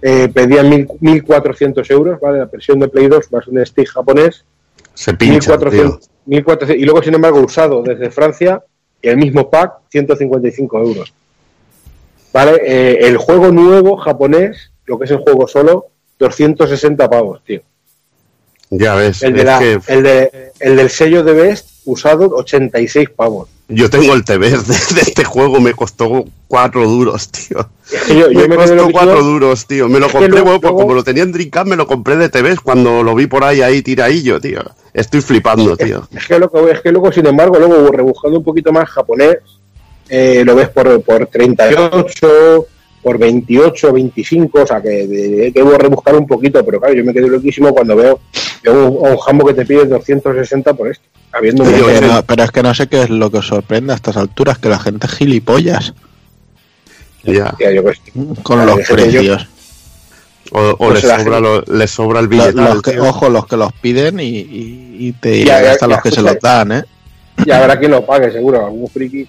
eh, 0.00 0.28
pedían 0.32 0.70
mil- 0.70 0.88
1.400 1.00 1.90
euros, 1.90 2.18
¿vale? 2.20 2.38
La 2.38 2.44
versión 2.46 2.78
de 2.80 2.88
Play 2.88 3.08
2 3.08 3.30
más 3.32 3.46
un 3.48 3.64
Steam 3.66 3.86
japonés, 3.86 4.44
Se 4.94 5.12
pincha, 5.14 5.52
1400, 5.52 6.08
1400, 6.26 6.80
y 6.82 6.84
luego 6.84 7.02
sin 7.02 7.14
embargo 7.14 7.40
usado 7.40 7.82
desde 7.82 8.10
Francia 8.10 8.62
el 9.02 9.16
mismo 9.18 9.50
pack 9.50 9.80
155 9.90 10.78
euros. 10.80 11.12
¿Vale? 12.32 12.60
Eh, 12.64 12.98
el 13.08 13.16
juego 13.18 13.50
nuevo 13.50 13.96
japonés, 13.96 14.70
lo 14.86 14.98
que 14.98 15.04
es 15.04 15.10
el 15.10 15.18
juego 15.18 15.46
solo, 15.46 15.86
260 16.18 17.08
pavos, 17.10 17.40
tío. 17.44 17.60
Ya 18.70 18.94
ves, 18.94 19.22
El, 19.22 19.32
de 19.34 19.44
la- 19.44 19.58
que 19.58 19.80
el, 19.86 20.02
de, 20.02 20.52
el 20.60 20.76
del 20.76 20.90
sello 20.90 21.22
de 21.24 21.32
Best 21.32 21.68
usado 21.86 22.28
86 22.34 23.08
pavos. 23.16 23.48
yo 23.68 23.88
tengo 23.88 24.12
el 24.12 24.24
TV 24.24 24.50
de, 24.50 24.56
de 24.58 25.00
este 25.00 25.24
juego, 25.24 25.58
me 25.60 25.72
costó 25.72 26.26
cuatro 26.48 26.86
duros, 26.86 27.28
tío. 27.30 27.66
Yo, 28.08 28.30
yo 28.30 28.40
me 28.40 28.48
me 28.48 28.56
costó 28.56 28.90
cuatro 28.90 29.22
duros, 29.22 29.66
tío. 29.66 29.88
Me 29.88 29.98
lo 29.98 30.10
compré, 30.10 30.28
luego- 30.28 30.60
pues 30.60 30.62
luego- 30.62 30.76
como 30.80 30.92
lo 30.94 31.02
tenía 31.02 31.22
en 31.22 31.32
Dreamcast, 31.32 31.66
me 31.66 31.76
lo 31.76 31.86
compré 31.86 32.16
de 32.16 32.28
TVs 32.28 32.60
cuando 32.60 33.02
lo 33.02 33.14
vi 33.14 33.26
por 33.26 33.42
ahí, 33.42 33.62
ahí 33.62 33.80
tiradillo, 33.80 34.38
tío. 34.38 34.60
Estoy 34.92 35.22
flipando, 35.22 35.74
tío. 35.76 36.06
Es 36.14 36.26
que, 36.26 36.38
loco, 36.38 36.68
es 36.68 36.80
que 36.82 36.92
luego, 36.92 37.10
sin 37.10 37.24
embargo, 37.26 37.58
luego 37.58 37.90
rebuscando 37.90 38.36
un 38.38 38.44
poquito 38.44 38.70
más 38.72 38.86
japonés, 38.90 39.38
eh, 40.10 40.42
lo 40.44 40.54
ves 40.54 40.68
por, 40.68 41.00
por 41.02 41.26
38, 41.26 42.66
por 43.08 43.16
28, 43.18 43.90
25, 43.90 44.62
o 44.62 44.66
sea 44.66 44.82
que 44.82 45.06
de- 45.06 45.50
debo 45.50 45.78
rebuscar 45.78 46.14
un 46.14 46.26
poquito, 46.26 46.62
pero 46.62 46.78
claro, 46.78 46.94
yo 46.94 47.02
me 47.04 47.14
quedé 47.14 47.26
loquísimo 47.26 47.72
cuando 47.72 47.96
veo 47.96 48.20
veo 48.62 48.86
un, 48.90 49.06
a 49.06 49.10
un 49.12 49.16
jambo 49.16 49.46
que 49.46 49.54
te 49.54 49.64
pide 49.64 49.86
260 49.86 50.74
por 50.74 50.88
esto, 50.88 51.04
habiendo 51.32 51.62
un 51.62 51.70
Tío, 51.70 51.86
Pero, 51.86 51.90
ese- 51.90 52.06
no- 52.06 52.22
pero 52.22 52.42
es 52.44 52.50
que 52.50 52.62
no 52.62 52.74
sé 52.74 52.86
qué 52.86 53.02
es 53.04 53.08
lo 53.08 53.30
que 53.30 53.38
os 53.38 53.46
sorprende 53.46 53.94
a 53.94 53.96
estas 53.96 54.18
alturas, 54.18 54.58
que 54.58 54.68
la 54.68 54.78
gente 54.78 55.06
es 55.06 55.14
gilipollas 55.14 55.94
Ya. 57.24 57.52
Tía, 57.56 57.72
yo 57.72 57.82
sé. 57.92 58.12
con 58.42 58.66
los 58.66 58.86
yo- 58.86 58.94
precios. 58.94 59.48
O, 60.52 60.60
o 60.60 60.76
Pues 60.76 61.02
le, 61.02 61.08
la 61.08 61.18
sobra 61.24 61.40
lo- 61.40 61.62
le 61.62 61.86
sobra 61.86 62.20
el 62.20 62.28
billete. 62.28 62.52
los 62.52 62.82
que, 62.82 63.00
ojo, 63.00 63.30
los 63.30 63.46
que 63.46 63.56
los 63.56 63.72
piden 63.72 64.20
y, 64.20 64.24
y- 64.38 64.96
y 64.98 65.12
te 65.12 65.44
ya, 65.44 65.72
hasta 65.72 65.86
ya, 65.86 65.94
los 65.94 66.02
que 66.02 66.10
se 66.10 66.20
los 66.22 66.38
dan, 66.40 66.72
¿eh? 66.72 66.82
Y 67.46 67.50
habrá 67.52 67.78
quien 67.78 67.90
lo 67.92 68.04
pague, 68.04 68.30
seguro, 68.32 68.66
algún 68.66 68.88
friki. 68.88 69.26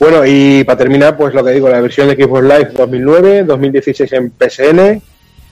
Bueno, 0.00 0.24
y 0.24 0.64
para 0.64 0.78
terminar, 0.78 1.14
pues 1.14 1.34
lo 1.34 1.44
que 1.44 1.50
digo, 1.50 1.68
la 1.68 1.82
versión 1.82 2.08
de 2.08 2.14
Xbox 2.14 2.42
Live 2.42 2.70
2009, 2.72 3.44
2016 3.44 4.12
en 4.14 4.32
PSN, 4.32 5.02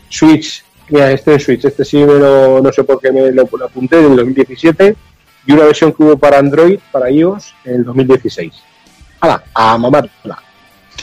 Switch, 0.09 0.65
mira, 0.89 1.13
este 1.13 1.35
es 1.35 1.45
Switch, 1.45 1.67
este 1.67 1.85
sí 1.85 1.99
me 1.99 2.15
lo, 2.15 2.63
no 2.63 2.73
sé 2.73 2.83
por 2.83 2.99
qué 2.99 3.13
me 3.13 3.31
lo, 3.31 3.47
lo 3.53 3.65
apunté, 3.67 3.99
en 3.99 4.17
2017, 4.17 4.97
y 5.47 5.53
una 5.53 5.65
versión 5.65 5.93
que 5.93 6.03
hubo 6.03 6.17
para 6.17 6.39
Android, 6.39 6.79
para 6.91 7.11
iOS, 7.11 7.55
en 7.67 7.75
el 7.75 7.85
2016. 7.85 8.55
¡Hala! 9.21 9.45
A 9.53 9.77
mamarla. 9.77 10.11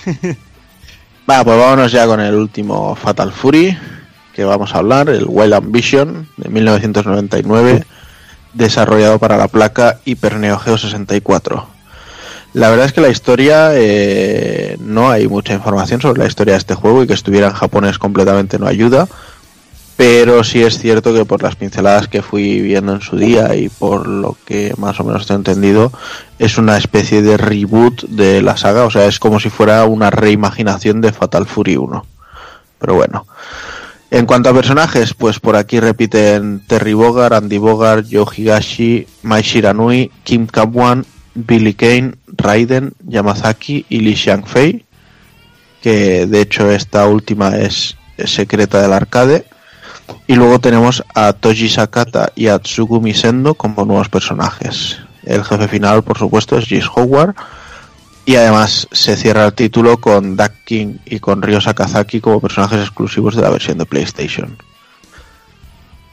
Va, 1.30 1.44
pues 1.44 1.58
vámonos 1.58 1.92
ya 1.92 2.08
con 2.08 2.20
el 2.20 2.34
último 2.34 2.96
Fatal 2.96 3.32
Fury 3.32 3.78
que 4.34 4.44
vamos 4.44 4.74
a 4.74 4.80
hablar, 4.80 5.08
el 5.10 5.26
Wild 5.28 5.54
Ambition 5.54 6.28
de 6.36 6.50
1999, 6.50 7.86
desarrollado 8.54 9.18
para 9.18 9.38
la 9.38 9.48
placa 9.48 10.00
Hyper 10.04 10.38
Neo 10.38 10.58
Geo 10.60 10.78
64. 10.78 11.75
La 12.56 12.70
verdad 12.70 12.86
es 12.86 12.94
que 12.94 13.02
la 13.02 13.10
historia, 13.10 13.72
eh, 13.74 14.78
no 14.80 15.10
hay 15.10 15.28
mucha 15.28 15.54
información 15.54 16.00
sobre 16.00 16.22
la 16.22 16.28
historia 16.28 16.54
de 16.54 16.60
este 16.60 16.74
juego 16.74 17.04
y 17.04 17.08
que 17.08 17.12
estuviera 17.12 17.48
en 17.48 17.54
japonés 17.54 18.00
completamente 18.00 18.58
no 18.58 18.66
ayuda, 18.66 19.10
pero 19.98 20.42
sí 20.46 20.64
es 20.64 20.80
cierto 20.80 21.14
que 21.14 21.26
por 21.26 21.44
las 21.44 21.58
pinceladas 21.58 22.08
que 22.08 22.22
fui 22.22 22.62
viendo 22.62 22.94
en 22.94 23.02
su 23.02 23.18
día 23.18 23.54
y 23.56 23.68
por 23.68 24.08
lo 24.08 24.38
que 24.46 24.74
más 24.78 24.98
o 25.02 25.04
menos 25.04 25.30
he 25.30 25.34
entendido, 25.34 25.92
es 26.40 26.58
una 26.58 26.78
especie 26.78 27.22
de 27.22 27.36
reboot 27.36 28.04
de 28.04 28.42
la 28.42 28.56
saga, 28.56 28.86
o 28.86 28.90
sea, 28.90 29.06
es 29.06 29.20
como 29.20 29.42
si 29.42 29.50
fuera 29.50 29.84
una 29.84 30.10
reimaginación 30.10 31.02
de 31.02 31.12
Fatal 31.12 31.46
Fury 31.48 31.76
1. 31.76 32.06
Pero 32.80 32.96
bueno. 32.96 33.28
En 34.12 34.26
cuanto 34.26 34.48
a 34.48 34.54
personajes, 34.54 35.14
pues 35.14 35.42
por 35.42 35.58
aquí 35.58 35.82
repiten 35.82 36.62
Terry 36.66 36.94
Bogard, 36.94 37.34
Andy 37.34 37.58
Bogard, 37.58 38.06
Joe 38.10 38.26
Higashi, 38.34 39.06
Mai 39.24 39.42
Shiranui, 39.42 40.10
Kim 40.24 40.48
Kabwan, 40.48 41.06
Billy 41.36 41.74
Kane, 41.74 42.16
Raiden, 42.28 42.94
Yamazaki 43.06 43.86
y 43.90 44.00
Lee 44.00 44.16
Xiangfei, 44.16 44.86
que 45.82 46.26
de 46.26 46.42
hecho 46.42 46.72
esta 46.72 47.08
última 47.08 47.58
es, 47.58 47.98
secreta 48.18 48.82
del 48.82 48.94
arcade. 48.94 49.46
Y 50.28 50.36
luego 50.36 50.60
tenemos 50.60 51.04
a 51.14 51.34
Toji 51.34 51.70
Sakata 51.70 52.32
y 52.36 52.48
a 52.48 52.60
Tsugumi 52.60 53.14
Sendo 53.14 53.56
como 53.56 53.86
nuevos 53.86 54.10
personajes. 54.10 55.00
El 55.24 55.44
jefe 55.44 55.68
final, 55.68 56.04
por 56.04 56.18
supuesto, 56.18 56.58
es 56.58 56.66
Jace 56.66 56.90
Howard. 56.96 57.36
Y 58.26 58.36
además 58.36 58.88
se 58.92 59.16
cierra 59.16 59.46
el 59.46 59.54
título 59.54 59.98
con 59.98 60.36
Duck 60.36 60.52
King 60.66 60.98
y 61.06 61.20
con 61.20 61.44
Ryo 61.44 61.62
Sakazaki 61.62 62.22
como 62.22 62.42
personajes 62.42 62.82
exclusivos 62.82 63.36
de 63.36 63.44
la 63.44 63.52
versión 63.52 63.78
de 63.78 63.86
PlayStation. 63.86 64.58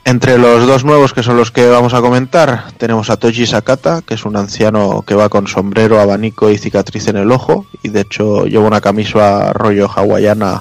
Entre 0.05 0.37
los 0.37 0.67
dos 0.67 0.85
nuevos 0.85 1.13
que 1.13 1.23
son 1.23 1.37
los 1.37 1.53
que 1.53 1.69
vamos 1.69 1.95
a 1.95 2.01
comentar, 2.01 2.73
tenemos 2.77 3.09
a 3.09 3.17
Toji 3.17 3.47
Sakata, 3.47 4.03
que 4.03 4.15
es 4.15 4.25
un 4.25 4.37
anciano 4.37 5.05
que 5.07 5.15
va 5.15 5.29
con 5.29 5.47
sombrero, 5.47 6.01
abanico 6.01 6.51
y 6.51 6.59
cicatriz 6.59 7.07
en 7.07 7.19
el 7.19 7.31
ojo, 7.31 7.67
y 7.85 7.89
de 7.91 8.01
hecho 8.01 8.47
lleva 8.47 8.67
una 8.67 8.81
camisa 8.81 9.53
rollo 9.53 9.89
hawaiana 9.89 10.61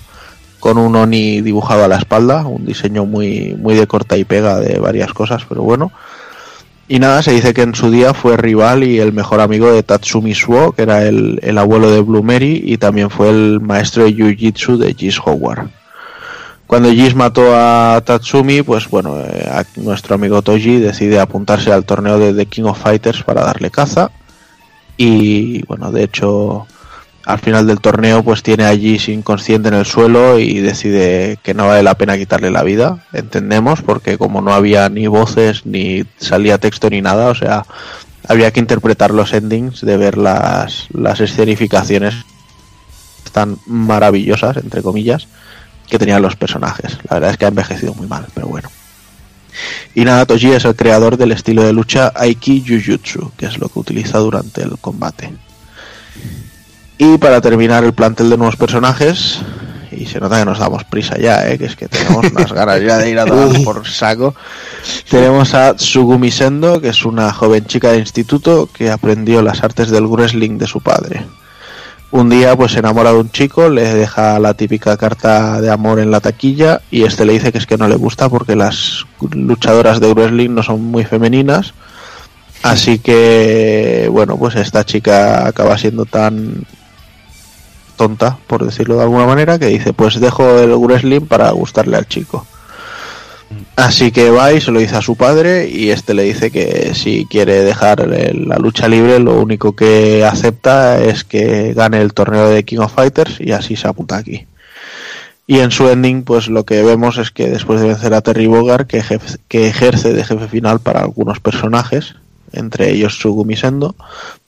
con 0.60 0.78
un 0.78 0.96
oni 0.96 1.42
dibujado 1.42 1.84
a 1.84 1.88
la 1.88 1.98
espalda, 1.98 2.46
un 2.46 2.68
diseño 2.68 3.06
muy, 3.06 3.56
muy 3.58 3.74
de 3.74 3.88
corta 3.88 4.16
y 4.16 4.26
pega 4.26 4.60
de 4.60 4.78
varias 4.78 5.12
cosas, 5.12 5.44
pero 5.50 5.64
bueno. 5.64 5.92
Y 6.88 7.00
nada, 7.00 7.24
se 7.24 7.32
dice 7.32 7.56
que 7.56 7.64
en 7.64 7.74
su 7.74 7.90
día 7.90 8.14
fue 8.14 8.38
rival 8.38 8.84
y 8.84 9.00
el 9.00 9.12
mejor 9.12 9.40
amigo 9.40 9.72
de 9.72 9.82
Tatsumi 9.82 10.36
Suo, 10.36 10.74
que 10.74 10.84
era 10.84 11.04
el, 11.04 11.40
el 11.42 11.58
abuelo 11.58 11.90
de 11.90 12.02
Blue 12.02 12.22
Mary, 12.22 12.62
y 12.64 12.78
también 12.78 13.10
fue 13.10 13.30
el 13.30 13.60
maestro 13.60 14.04
de 14.04 14.14
Jiu-Jitsu 14.14 14.78
de 14.78 14.94
Gis 14.94 15.20
Howard. 15.26 15.68
Cuando 16.72 16.90
Jis 16.90 17.16
mató 17.16 17.54
a 17.54 18.00
Tatsumi, 18.00 18.62
pues 18.62 18.88
bueno, 18.88 19.20
eh, 19.20 19.64
nuestro 19.76 20.16
amigo 20.16 20.42
Toji 20.42 20.80
decide 20.80 21.20
apuntarse 21.20 21.70
al 21.70 21.84
torneo 21.84 22.18
de 22.18 22.34
The 22.34 22.46
King 22.46 22.64
of 22.64 22.82
Fighters 22.82 23.24
para 23.24 23.44
darle 23.44 23.70
caza. 23.70 24.10
Y 24.96 25.64
bueno, 25.66 25.92
de 25.92 26.06
hecho, 26.06 26.68
al 27.26 27.40
final 27.40 27.68
del 27.68 27.82
torneo, 27.82 28.24
pues 28.24 28.42
tiene 28.42 28.64
a 28.64 28.74
Jis 28.74 29.10
inconsciente 29.10 29.68
en 29.68 29.74
el 29.74 29.86
suelo 29.86 30.40
y 30.40 30.62
decide 30.62 31.38
que 31.44 31.54
no 31.54 31.68
vale 31.68 31.84
la 31.84 31.96
pena 31.96 32.18
quitarle 32.18 32.52
la 32.52 32.64
vida. 32.64 33.06
Entendemos, 33.12 33.82
porque 33.82 34.18
como 34.18 34.40
no 34.40 34.54
había 34.54 34.88
ni 34.88 35.08
voces, 35.08 35.66
ni 35.66 36.06
salía 36.20 36.58
texto, 36.58 36.90
ni 36.90 37.02
nada, 37.02 37.28
o 37.28 37.36
sea, 37.36 37.66
había 38.30 38.52
que 38.52 38.62
interpretar 38.62 39.12
los 39.12 39.34
endings 39.34 39.82
de 39.82 39.98
ver 39.98 40.18
las, 40.18 40.88
las 40.94 41.20
escenificaciones 41.20 42.16
tan 43.34 43.58
maravillosas, 43.66 44.56
entre 44.56 44.82
comillas, 44.82 45.28
que 45.92 46.00
tenían 46.00 46.22
los 46.22 46.38
personajes. 46.38 46.98
La 47.10 47.16
verdad 47.18 47.32
es 47.32 47.38
que 47.38 47.44
ha 47.44 47.50
envejecido 47.50 47.94
muy 47.94 48.08
mal, 48.08 48.26
pero 48.34 48.48
bueno. 48.48 48.70
Y 49.94 50.06
nada, 50.06 50.26
Toji 50.26 50.54
es 50.54 50.64
el 50.64 50.78
creador 50.78 51.18
del 51.18 51.34
estilo 51.34 51.64
de 51.64 51.74
lucha 51.74 52.14
Aiki 52.16 52.64
Jujutsu, 52.66 53.34
que 53.36 53.46
es 53.46 53.58
lo 53.58 53.68
que 53.68 53.78
utiliza 53.78 54.18
durante 54.20 54.64
el 54.64 54.78
combate. 54.80 55.34
Y 56.98 57.18
para 57.18 57.42
terminar 57.42 57.84
el 57.84 57.94
plantel 57.94 58.30
de 58.30 58.38
nuevos 58.38 58.56
personajes, 58.56 59.40
y 59.92 60.06
se 60.06 60.22
nota 60.22 60.40
que 60.40 60.46
nos 60.46 60.60
damos 60.60 60.86
prisa 60.86 61.18
ya, 61.18 61.46
¿eh? 61.50 61.58
que 61.58 61.66
es 61.66 61.76
que 61.76 61.90
tenemos 61.90 62.26
unas 62.32 62.54
ganas 62.54 62.82
ya 62.82 62.98
de 62.98 63.10
ir 63.10 63.20
a 63.20 63.26
dar 63.26 63.64
por 63.66 63.86
saco. 63.86 64.34
Tenemos 65.10 65.54
a 65.54 65.76
Tsugumi 65.76 66.32
Sendo, 66.32 66.80
que 66.80 66.88
es 66.88 67.04
una 67.04 67.34
joven 67.34 67.66
chica 67.66 67.92
de 67.92 68.00
instituto 68.00 68.70
que 68.72 68.90
aprendió 68.90 69.42
las 69.42 69.62
artes 69.62 69.90
del 69.90 70.08
wrestling 70.08 70.58
de 70.58 70.68
su 70.68 70.80
padre. 70.80 71.26
Un 72.12 72.30
día 72.30 72.58
pues 72.58 72.74
se 72.74 72.80
enamora 72.80 73.14
de 73.14 73.20
un 73.20 73.32
chico, 73.32 73.70
le 73.70 73.94
deja 73.94 74.38
la 74.38 74.54
típica 74.54 74.98
carta 74.98 75.62
de 75.62 75.70
amor 75.70 75.98
en 75.98 76.12
la 76.12 76.20
taquilla 76.20 76.82
y 76.92 77.04
este 77.04 77.26
le 77.26 77.34
dice 77.34 77.54
que 77.54 77.58
es 77.58 77.66
que 77.66 77.78
no 77.78 77.88
le 77.88 77.96
gusta 77.96 78.28
porque 78.28 78.58
las 78.58 79.06
luchadoras 79.32 80.02
de 80.02 80.14
wrestling 80.14 80.50
no 80.50 80.62
son 80.62 80.84
muy 80.84 81.06
femeninas. 81.06 81.74
Así 82.64 83.00
que 83.00 84.10
bueno, 84.12 84.38
pues 84.38 84.56
esta 84.56 84.84
chica 84.84 85.48
acaba 85.48 85.78
siendo 85.78 86.06
tan 86.06 86.66
tonta, 87.96 88.38
por 88.46 88.66
decirlo 88.66 88.98
de 88.98 89.04
alguna 89.04 89.26
manera, 89.26 89.58
que 89.58 89.68
dice, 89.68 89.94
pues 89.94 90.20
dejo 90.20 90.60
el 90.60 90.76
wrestling 90.76 91.22
para 91.22 91.50
gustarle 91.52 91.96
al 91.96 92.08
chico. 92.08 92.46
Así 93.76 94.12
que 94.12 94.30
va 94.30 94.52
y 94.52 94.60
se 94.60 94.72
lo 94.72 94.80
dice 94.80 94.98
a 94.98 95.02
su 95.02 95.16
padre 95.16 95.70
y 95.70 95.90
este 95.90 96.14
le 96.14 96.24
dice 96.24 96.52
que 96.52 96.94
si 96.94 97.26
quiere 97.26 97.64
dejar 97.64 98.06
la 98.08 98.58
lucha 98.58 98.88
libre 98.88 99.18
lo 99.20 99.40
único 99.40 99.76
que 99.76 100.26
acepta 100.26 101.02
es 101.02 101.24
que 101.24 101.74
gane 101.74 102.02
el 102.02 102.14
torneo 102.14 102.50
de 102.50 102.64
King 102.64 102.80
of 102.80 102.94
Fighters 102.94 103.40
y 103.40 103.54
así 103.54 103.76
se 103.76 103.88
apunta 103.88 104.18
aquí. 104.18 104.46
Y 105.48 105.60
en 105.60 105.72
su 105.72 105.90
ending 105.90 106.24
pues 106.24 106.48
lo 106.48 106.66
que 106.66 106.84
vemos 106.84 107.18
es 107.18 107.32
que 107.32 107.50
después 107.50 107.82
de 107.82 107.88
vencer 107.88 108.14
a 108.14 108.22
Terry 108.22 108.48
Bogard 108.48 108.88
que, 108.88 109.04
que 109.48 109.68
ejerce 109.68 110.14
de 110.14 110.24
jefe 110.24 110.48
final 110.48 110.80
para 110.80 111.02
algunos 111.02 111.40
personajes, 111.40 112.16
entre 112.52 112.92
ellos 112.92 113.18
Sugumi 113.20 113.56
Sendo, 113.56 113.96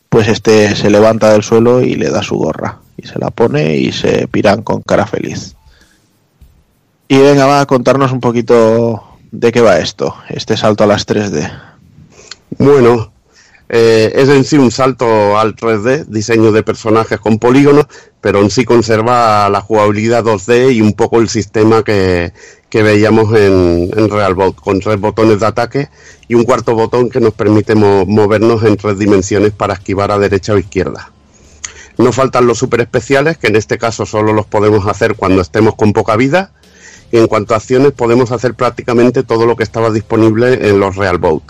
pues 0.09 0.27
este 0.27 0.75
se 0.75 0.89
levanta 0.89 1.31
del 1.31 1.43
suelo 1.43 1.81
y 1.81 1.95
le 1.95 2.09
da 2.09 2.21
su 2.21 2.35
gorra 2.35 2.79
y 2.97 3.07
se 3.07 3.17
la 3.19 3.31
pone 3.31 3.77
y 3.77 3.91
se 3.93 4.27
piran 4.27 4.61
con 4.63 4.81
cara 4.81 5.07
feliz. 5.07 5.55
Y 7.07 7.17
venga, 7.17 7.45
va 7.45 7.61
a 7.61 7.65
contarnos 7.65 8.11
un 8.11 8.19
poquito 8.19 9.12
de 9.33 9.51
qué 9.51 9.61
va 9.61 9.79
esto, 9.79 10.15
este 10.29 10.55
salto 10.55 10.83
a 10.83 10.87
las 10.87 11.07
3D. 11.07 11.51
Bueno, 12.59 13.11
eh, 13.67 14.11
es 14.15 14.29
en 14.29 14.43
sí 14.43 14.57
un 14.59 14.69
salto 14.69 15.37
al 15.39 15.55
3D, 15.55 16.05
diseño 16.05 16.51
de 16.51 16.61
personajes 16.61 17.19
con 17.19 17.39
polígonos, 17.39 17.87
pero 18.21 18.41
en 18.41 18.51
sí 18.51 18.63
conserva 18.63 19.49
la 19.49 19.61
jugabilidad 19.61 20.23
2D 20.23 20.75
y 20.75 20.81
un 20.81 20.93
poco 20.93 21.19
el 21.19 21.29
sistema 21.29 21.83
que, 21.83 22.31
que 22.69 22.83
veíamos 22.83 23.33
en, 23.35 23.89
en 23.97 24.09
Real 24.09 24.35
Bout, 24.35 24.55
con 24.57 24.79
tres 24.79 24.99
botones 24.99 25.39
de 25.39 25.47
ataque 25.47 25.89
y 26.27 26.35
un 26.35 26.43
cuarto 26.43 26.75
botón 26.75 27.09
que 27.09 27.19
nos 27.19 27.33
permite 27.33 27.73
mo- 27.73 28.05
movernos 28.05 28.63
en 28.63 28.77
tres 28.77 28.99
dimensiones 28.99 29.51
para 29.51 29.73
esquivar 29.73 30.11
a 30.11 30.19
derecha 30.19 30.53
o 30.53 30.59
izquierda. 30.59 31.11
No 31.97 32.11
faltan 32.11 32.45
los 32.45 32.59
super 32.59 32.81
especiales, 32.81 33.37
que 33.39 33.47
en 33.47 33.55
este 33.55 33.79
caso 33.79 34.05
solo 34.05 34.31
los 34.31 34.45
podemos 34.45 34.85
hacer 34.87 35.15
cuando 35.15 35.41
estemos 35.41 35.73
con 35.75 35.91
poca 35.91 36.15
vida. 36.15 36.51
En 37.13 37.27
cuanto 37.27 37.53
a 37.53 37.57
acciones, 37.57 37.91
podemos 37.91 38.31
hacer 38.31 38.55
prácticamente 38.55 39.21
todo 39.21 39.45
lo 39.45 39.55
que 39.55 39.61
estaba 39.63 39.91
disponible 39.91 40.67
en 40.67 40.79
los 40.79 40.95
Real 40.95 41.19
Bout. 41.19 41.43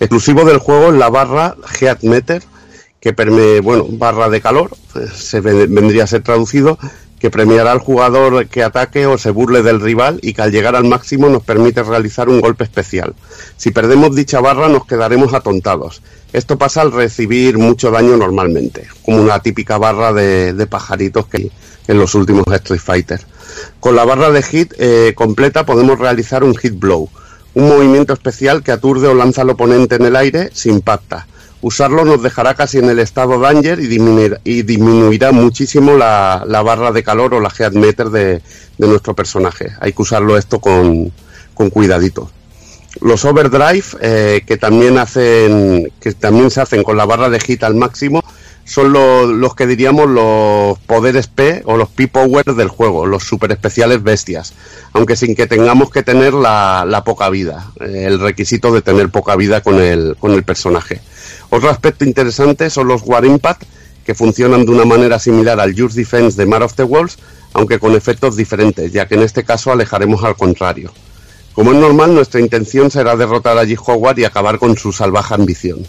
Exclusivo 0.00 0.46
del 0.46 0.56
juego 0.56 0.88
es 0.90 0.94
la 0.98 1.10
barra 1.10 1.54
Heat 1.78 2.02
Meter, 2.04 2.42
que 2.98 3.12
perme, 3.12 3.60
bueno, 3.60 3.84
barra 3.90 4.30
de 4.30 4.40
calor, 4.40 4.70
eh, 4.94 5.06
se 5.14 5.40
ve- 5.42 5.66
vendría 5.66 6.04
a 6.04 6.06
ser 6.06 6.22
traducido, 6.22 6.78
que 7.20 7.30
premiará 7.30 7.72
al 7.72 7.78
jugador 7.78 8.46
que 8.48 8.62
ataque 8.62 9.06
o 9.06 9.18
se 9.18 9.30
burle 9.30 9.62
del 9.62 9.82
rival 9.82 10.18
y 10.22 10.32
que 10.32 10.40
al 10.42 10.50
llegar 10.50 10.74
al 10.76 10.84
máximo 10.84 11.28
nos 11.28 11.42
permite 11.42 11.82
realizar 11.82 12.30
un 12.30 12.40
golpe 12.40 12.64
especial. 12.64 13.14
Si 13.58 13.70
perdemos 13.70 14.16
dicha 14.16 14.40
barra 14.40 14.68
nos 14.70 14.86
quedaremos 14.86 15.34
atontados. 15.34 16.00
Esto 16.32 16.56
pasa 16.56 16.80
al 16.80 16.90
recibir 16.90 17.58
mucho 17.58 17.90
daño 17.90 18.16
normalmente, 18.16 18.88
como 19.04 19.20
una 19.20 19.40
típica 19.40 19.76
barra 19.76 20.14
de, 20.14 20.54
de 20.54 20.66
pajaritos 20.66 21.26
que 21.26 21.50
en 21.86 21.98
los 21.98 22.14
últimos 22.14 22.44
Street 22.50 22.80
Fighter. 22.80 23.20
Con 23.80 23.96
la 23.96 24.04
barra 24.04 24.30
de 24.30 24.42
hit 24.42 24.72
eh, 24.78 25.12
completa 25.14 25.66
podemos 25.66 25.98
realizar 25.98 26.44
un 26.44 26.56
hit 26.56 26.78
blow, 26.78 27.08
un 27.54 27.68
movimiento 27.68 28.12
especial 28.12 28.62
que 28.62 28.72
aturde 28.72 29.08
o 29.08 29.14
lanza 29.14 29.42
al 29.42 29.50
oponente 29.50 29.96
en 29.96 30.06
el 30.06 30.16
aire 30.16 30.50
si 30.52 30.68
impacta. 30.68 31.26
Usarlo 31.60 32.04
nos 32.04 32.22
dejará 32.22 32.54
casi 32.54 32.78
en 32.78 32.90
el 32.90 32.98
estado 32.98 33.38
danger 33.38 33.78
y 33.78 34.62
disminuirá, 34.62 35.30
muchísimo 35.30 35.96
la, 35.96 36.44
barra 36.64 36.90
de 36.90 37.04
calor 37.04 37.34
o 37.34 37.40
la 37.40 37.50
heat 37.50 37.74
meter 37.74 38.10
de, 38.10 38.42
de 38.78 38.88
nuestro 38.88 39.14
personaje. 39.14 39.70
Hay 39.80 39.92
que 39.92 40.02
usarlo 40.02 40.36
esto 40.36 40.58
con, 40.58 41.12
con 41.54 41.70
cuidadito. 41.70 42.30
Los 43.00 43.24
overdrive 43.24 43.84
eh, 44.00 44.42
que 44.46 44.56
también 44.56 44.98
hacen 44.98 45.90
que 46.00 46.12
también 46.12 46.50
se 46.50 46.60
hacen 46.60 46.82
con 46.82 46.96
la 46.96 47.06
barra 47.06 47.30
de 47.30 47.40
hit 47.40 47.62
al 47.64 47.74
máximo 47.74 48.22
son 48.64 48.92
lo- 48.92 49.26
los 49.26 49.54
que 49.54 49.66
diríamos 49.66 50.08
los 50.08 50.78
poderes 50.80 51.26
P 51.26 51.62
o 51.66 51.76
los 51.76 51.88
P-Power 51.88 52.44
del 52.54 52.68
juego, 52.68 53.06
los 53.06 53.24
super 53.24 53.50
especiales 53.52 54.02
bestias, 54.02 54.54
aunque 54.92 55.16
sin 55.16 55.34
que 55.34 55.46
tengamos 55.46 55.90
que 55.90 56.02
tener 56.02 56.32
la, 56.34 56.84
la 56.86 57.04
poca 57.04 57.28
vida, 57.30 57.72
eh, 57.80 58.04
el 58.06 58.20
requisito 58.20 58.72
de 58.72 58.82
tener 58.82 59.10
poca 59.10 59.36
vida 59.36 59.60
con 59.60 59.80
el, 59.80 60.16
con 60.18 60.32
el 60.32 60.44
personaje. 60.44 61.00
Otro 61.50 61.68
aspecto 61.70 62.04
interesante 62.04 62.70
son 62.70 62.88
los 62.88 63.02
War 63.04 63.24
Impact, 63.24 63.64
que 64.04 64.14
funcionan 64.14 64.64
de 64.64 64.70
una 64.72 64.84
manera 64.84 65.18
similar 65.18 65.60
al 65.60 65.78
Just 65.78 65.94
Defense 65.94 66.36
de 66.36 66.46
Mar 66.46 66.62
of 66.62 66.74
the 66.74 66.82
Wolves, 66.82 67.18
aunque 67.52 67.78
con 67.78 67.94
efectos 67.94 68.36
diferentes, 68.36 68.92
ya 68.92 69.06
que 69.06 69.14
en 69.16 69.22
este 69.22 69.44
caso 69.44 69.70
alejaremos 69.70 70.24
al 70.24 70.34
contrario. 70.36 70.92
Como 71.52 71.72
es 71.72 71.78
normal, 71.78 72.14
nuestra 72.14 72.40
intención 72.40 72.90
será 72.90 73.14
derrotar 73.14 73.58
a 73.58 73.64
G. 73.64 73.78
Howard 73.86 74.18
y 74.18 74.24
acabar 74.24 74.58
con 74.58 74.76
su 74.78 74.90
salvaje 74.90 75.34
ambición. 75.34 75.86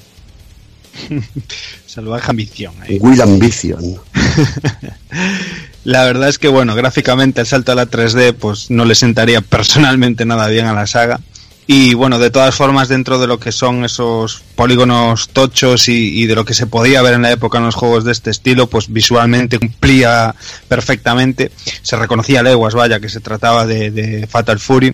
Salvaje 1.85 2.31
ambición. 2.31 2.73
ahí. 2.81 2.97
Will 2.99 3.21
Ambition. 3.21 3.99
La 5.83 6.05
verdad 6.05 6.29
es 6.29 6.39
que, 6.39 6.47
bueno, 6.47 6.75
gráficamente 6.75 7.41
el 7.41 7.47
salto 7.47 7.73
a 7.73 7.75
la 7.75 7.89
3D, 7.89 8.33
pues 8.33 8.71
no 8.71 8.85
le 8.85 8.95
sentaría 8.95 9.41
personalmente 9.41 10.25
nada 10.25 10.47
bien 10.47 10.65
a 10.65 10.73
la 10.73 10.87
saga. 10.87 11.19
Y 11.65 11.93
bueno, 11.93 12.19
de 12.19 12.29
todas 12.29 12.55
formas, 12.55 12.89
dentro 12.89 13.19
de 13.19 13.27
lo 13.27 13.39
que 13.39 13.51
son 13.53 13.85
esos 13.85 14.41
polígonos 14.55 15.29
tochos 15.29 15.87
y, 15.87 16.21
y 16.21 16.25
de 16.25 16.35
lo 16.35 16.43
que 16.43 16.53
se 16.53 16.67
podía 16.67 17.01
ver 17.01 17.13
en 17.13 17.21
la 17.21 17.31
época 17.31 17.57
en 17.57 17.65
los 17.65 17.75
juegos 17.75 18.03
de 18.03 18.11
este 18.11 18.31
estilo, 18.31 18.67
pues 18.67 18.91
visualmente 18.91 19.59
cumplía 19.59 20.35
perfectamente. 20.67 21.51
Se 21.81 21.95
reconocía 21.95 22.43
leguas, 22.43 22.73
vaya, 22.73 22.99
que 22.99 23.07
se 23.07 23.21
trataba 23.21 23.65
de, 23.65 23.91
de 23.91 24.27
Fatal 24.27 24.59
Fury. 24.59 24.93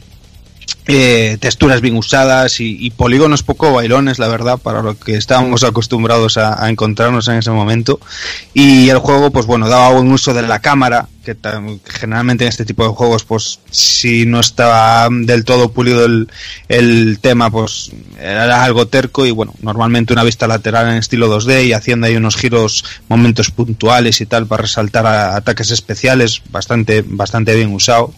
Eh, 0.87 1.37
texturas 1.39 1.81
bien 1.81 1.95
usadas 1.95 2.59
y, 2.59 2.89
polígonos 2.91 3.43
poco 3.43 3.73
bailones, 3.73 4.17
la 4.17 4.27
verdad, 4.27 4.57
para 4.57 4.81
lo 4.81 4.97
que 4.97 5.15
estábamos 5.15 5.63
acostumbrados 5.63 6.37
a, 6.37 6.67
encontrarnos 6.69 7.27
en 7.27 7.35
ese 7.35 7.51
momento. 7.51 7.99
Y 8.53 8.89
el 8.89 8.97
juego, 8.97 9.31
pues 9.31 9.45
bueno, 9.45 9.69
daba 9.69 9.91
buen 9.91 10.11
uso 10.11 10.33
de 10.33 10.41
la 10.41 10.59
cámara, 10.59 11.07
que 11.23 11.35
generalmente 11.85 12.43
en 12.43 12.49
este 12.49 12.65
tipo 12.65 12.83
de 12.83 12.89
juegos, 12.89 13.23
pues 13.23 13.59
si 13.69 14.25
no 14.25 14.39
estaba 14.39 15.07
del 15.11 15.43
todo 15.43 15.71
pulido 15.71 16.05
el, 16.05 16.27
el 16.67 17.19
tema, 17.19 17.51
pues 17.51 17.91
era 18.19 18.63
algo 18.63 18.87
terco 18.87 19.25
y 19.25 19.31
bueno, 19.31 19.53
normalmente 19.61 20.13
una 20.13 20.23
vista 20.23 20.47
lateral 20.47 20.89
en 20.89 20.95
estilo 20.95 21.29
2D 21.29 21.67
y 21.67 21.73
haciendo 21.73 22.07
ahí 22.07 22.15
unos 22.15 22.35
giros, 22.35 22.83
momentos 23.07 23.51
puntuales 23.51 24.21
y 24.21 24.25
tal 24.25 24.47
para 24.47 24.63
resaltar 24.63 25.05
ataques 25.05 25.71
especiales, 25.71 26.41
bastante, 26.51 27.03
bastante 27.05 27.55
bien 27.55 27.73
usado 27.73 28.13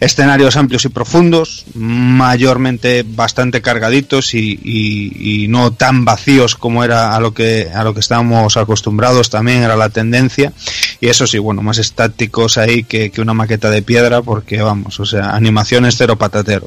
escenarios 0.00 0.56
amplios 0.56 0.84
y 0.84 0.88
profundos, 0.88 1.64
mayormente 1.74 3.04
bastante 3.06 3.62
cargaditos 3.62 4.34
y, 4.34 4.58
y- 4.62 5.44
y 5.44 5.48
no 5.48 5.72
tan 5.72 6.04
vacíos 6.04 6.54
como 6.56 6.84
era 6.84 7.14
a 7.14 7.20
lo 7.20 7.34
que 7.34 7.68
a 7.74 7.82
lo 7.84 7.94
que 7.94 8.00
estábamos 8.00 8.56
acostumbrados 8.56 9.30
también 9.30 9.62
era 9.62 9.76
la 9.76 9.88
tendencia. 9.90 10.52
Y 11.00 11.08
eso 11.08 11.26
sí 11.26 11.38
bueno 11.38 11.62
más 11.62 11.78
estáticos 11.78 12.58
ahí 12.58 12.84
que, 12.84 13.10
que 13.10 13.20
una 13.20 13.34
maqueta 13.34 13.70
de 13.70 13.82
piedra 13.82 14.22
porque 14.22 14.60
vamos 14.62 15.00
o 15.00 15.06
sea 15.06 15.30
animaciones 15.30 15.94
cero 15.96 16.16
patatero 16.16 16.66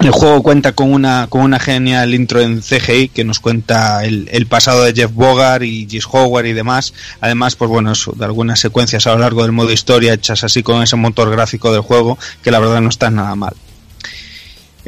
El 0.00 0.12
juego 0.12 0.42
cuenta 0.42 0.72
con 0.72 0.90
una, 0.94 1.26
con 1.28 1.42
una 1.42 1.60
genial 1.60 2.14
intro 2.14 2.40
en 2.40 2.62
CGI 2.62 3.08
que 3.08 3.22
nos 3.22 3.38
cuenta 3.38 4.02
el, 4.02 4.46
pasado 4.48 4.82
de 4.82 4.94
Jeff 4.94 5.12
Bogart 5.12 5.62
y 5.62 5.86
Gis 5.86 6.06
Howard 6.10 6.46
y 6.46 6.54
demás. 6.54 6.94
Además, 7.20 7.54
pues 7.54 7.70
bueno, 7.70 7.92
eso, 7.92 8.12
de 8.12 8.24
algunas 8.24 8.60
secuencias 8.60 9.06
a 9.06 9.12
lo 9.12 9.18
largo 9.18 9.42
del 9.42 9.52
modo 9.52 9.70
historia 9.70 10.14
hechas 10.14 10.42
así 10.42 10.62
con 10.62 10.82
ese 10.82 10.96
motor 10.96 11.30
gráfico 11.30 11.70
del 11.70 11.82
juego 11.82 12.18
que 12.42 12.50
la 12.50 12.60
verdad 12.60 12.80
no 12.80 12.88
está 12.88 13.10
nada 13.10 13.34
mal. 13.34 13.54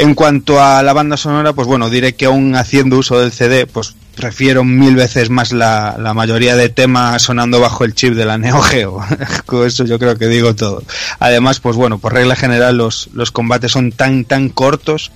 En 0.03 0.17
cuanto 0.17 0.61
a 0.61 0.83
la 0.83 0.93
banda 0.93 1.17
sonora, 1.17 1.53
pues 1.53 1.69
bueno, 1.69 1.89
diré 1.89 2.17
que 2.17 2.25
aún 2.25 2.57
haciendo 2.57 2.99
uso 2.99 3.21
del 3.21 3.31
CD, 3.31 3.69
pues 3.69 3.95
prefiero 4.17 4.65
mil 4.65 4.97
veces 4.97 5.31
más 5.31 5.53
la, 5.53 5.97
mayoría 6.13 6.57
de 6.57 6.69
temas 6.69 7.23
sonando 7.23 7.61
bajo 7.61 7.85
el 7.85 7.95
chip 7.95 8.15
de 8.15 8.25
la 8.25 8.37
Neo 8.37 8.61
Geo. 8.63 9.01
Con 9.47 9.65
eso 9.65 9.85
yo 9.85 10.01
creo 10.01 10.19
que 10.19 10.27
digo 10.27 10.57
todo. 10.57 10.83
Además, 11.21 11.61
pues 11.61 11.77
bueno, 11.77 11.99
por 11.99 12.15
regla 12.15 12.35
general 12.35 12.79
los, 12.79 13.11
los 13.13 13.31
combates 13.31 13.71
son 13.71 13.93
tan, 13.93 14.25
tan 14.25 14.49
cortos 14.49 15.13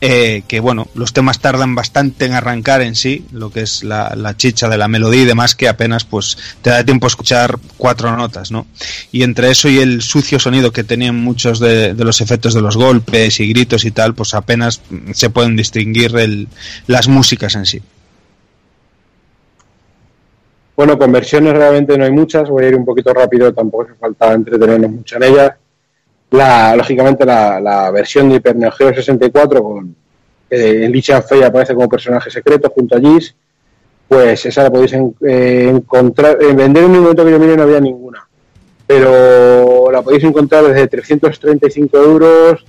eh, 0.00 0.42
que 0.48 0.60
bueno, 0.60 0.88
los 0.94 1.12
temas 1.12 1.40
tardan 1.40 1.74
bastante 1.74 2.24
en 2.24 2.32
arrancar 2.32 2.80
en 2.80 2.94
sí, 2.94 3.26
lo 3.32 3.50
que 3.50 3.60
es 3.60 3.84
la, 3.84 4.34
chicha 4.36 4.68
de 4.68 4.78
la 4.78 4.88
melodía 4.88 5.22
y 5.22 5.26
demás, 5.26 5.54
que 5.54 5.68
apenas 5.68 6.04
pues 6.04 6.38
te 6.62 6.70
da 6.70 6.84
tiempo 6.84 7.06
a 7.06 7.08
escuchar 7.08 7.58
cuatro 7.76 8.16
notas, 8.16 8.50
¿no? 8.50 8.66
Y 9.12 9.22
entre 9.22 9.50
eso 9.50 9.68
y 9.68 9.78
el 9.78 10.02
sucio 10.02 10.38
sonido 10.38 10.72
que 10.72 10.84
tenían 10.84 11.16
muchos 11.16 11.60
de, 11.60 11.94
de 11.94 12.04
los 12.04 12.20
efectos 12.20 12.54
de 12.54 12.62
los 12.62 12.76
golpes 12.76 13.40
y 13.40 13.48
gritos 13.48 13.84
y 13.84 13.90
tal, 13.90 14.14
pues 14.14 14.34
apenas 14.34 14.80
se 15.12 15.30
pueden 15.30 15.56
distinguir 15.56 16.16
el, 16.16 16.48
las 16.86 17.08
músicas 17.08 17.54
en 17.54 17.66
sí. 17.66 17.82
Bueno, 20.80 20.98
conversiones 20.98 21.52
realmente 21.52 21.98
no 21.98 22.04
hay 22.06 22.10
muchas, 22.10 22.48
voy 22.48 22.64
a 22.64 22.68
ir 22.68 22.74
un 22.74 22.86
poquito 22.86 23.12
rápido, 23.12 23.52
tampoco 23.52 23.82
hace 23.82 23.94
falta 23.96 24.32
entretenernos 24.32 24.90
mucho 24.90 25.16
en 25.16 25.22
ellas. 25.24 25.52
La, 26.30 26.76
lógicamente 26.76 27.24
la, 27.24 27.60
la 27.60 27.90
versión 27.90 28.28
de 28.28 28.36
Hyper 28.36 28.56
Neo 28.56 28.70
Geo 28.70 28.94
64 28.94 29.62
con 29.62 29.96
eh, 30.50 31.02
Fei 31.28 31.42
aparece 31.42 31.74
como 31.74 31.88
personaje 31.88 32.30
secreto 32.30 32.70
junto 32.70 32.96
a 32.96 33.00
Gis, 33.00 33.34
pues 34.08 34.44
esa 34.46 34.64
la 34.64 34.70
podéis 34.70 34.92
eh, 34.92 35.68
encontrar, 35.68 36.38
en 36.42 36.56
vender 36.56 36.84
en 36.84 36.90
un 36.90 37.00
momento 37.00 37.24
que 37.24 37.30
yo 37.30 37.38
mire 37.38 37.56
no 37.56 37.62
había 37.62 37.80
ninguna, 37.80 38.28
pero 38.86 39.90
la 39.90 40.02
podéis 40.02 40.24
encontrar 40.24 40.64
desde 40.64 40.88
335 40.88 41.96
euros 41.98 42.64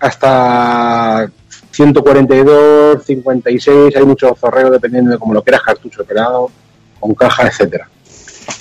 hasta 0.00 1.30
142, 1.70 3.04
56, 3.04 3.96
hay 3.96 4.04
mucho 4.04 4.34
zorreo 4.34 4.70
dependiendo 4.70 5.10
de 5.10 5.18
cómo 5.18 5.34
lo 5.34 5.42
quieras, 5.42 5.62
cartucho 5.62 6.02
operado, 6.02 6.50
con 6.98 7.14
caja, 7.14 7.46
etcétera. 7.46 7.88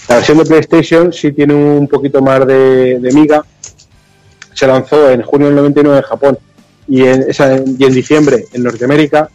La 0.10 0.16
versión 0.16 0.38
de 0.38 0.46
PlayStation 0.46 1.14
sí 1.14 1.32
tiene 1.32 1.54
un 1.54 1.88
poquito 1.88 2.22
más 2.22 2.46
de, 2.46 3.00
de 3.00 3.14
miga, 3.14 3.44
se 4.58 4.66
lanzó 4.66 5.12
en 5.12 5.22
junio 5.22 5.48
del 5.48 5.56
99 5.58 5.98
en 5.98 6.04
Japón 6.04 6.38
y 6.88 7.04
en, 7.04 7.28
y 7.78 7.84
en 7.84 7.94
diciembre 7.94 8.46
en 8.52 8.64
Norteamérica. 8.64 9.30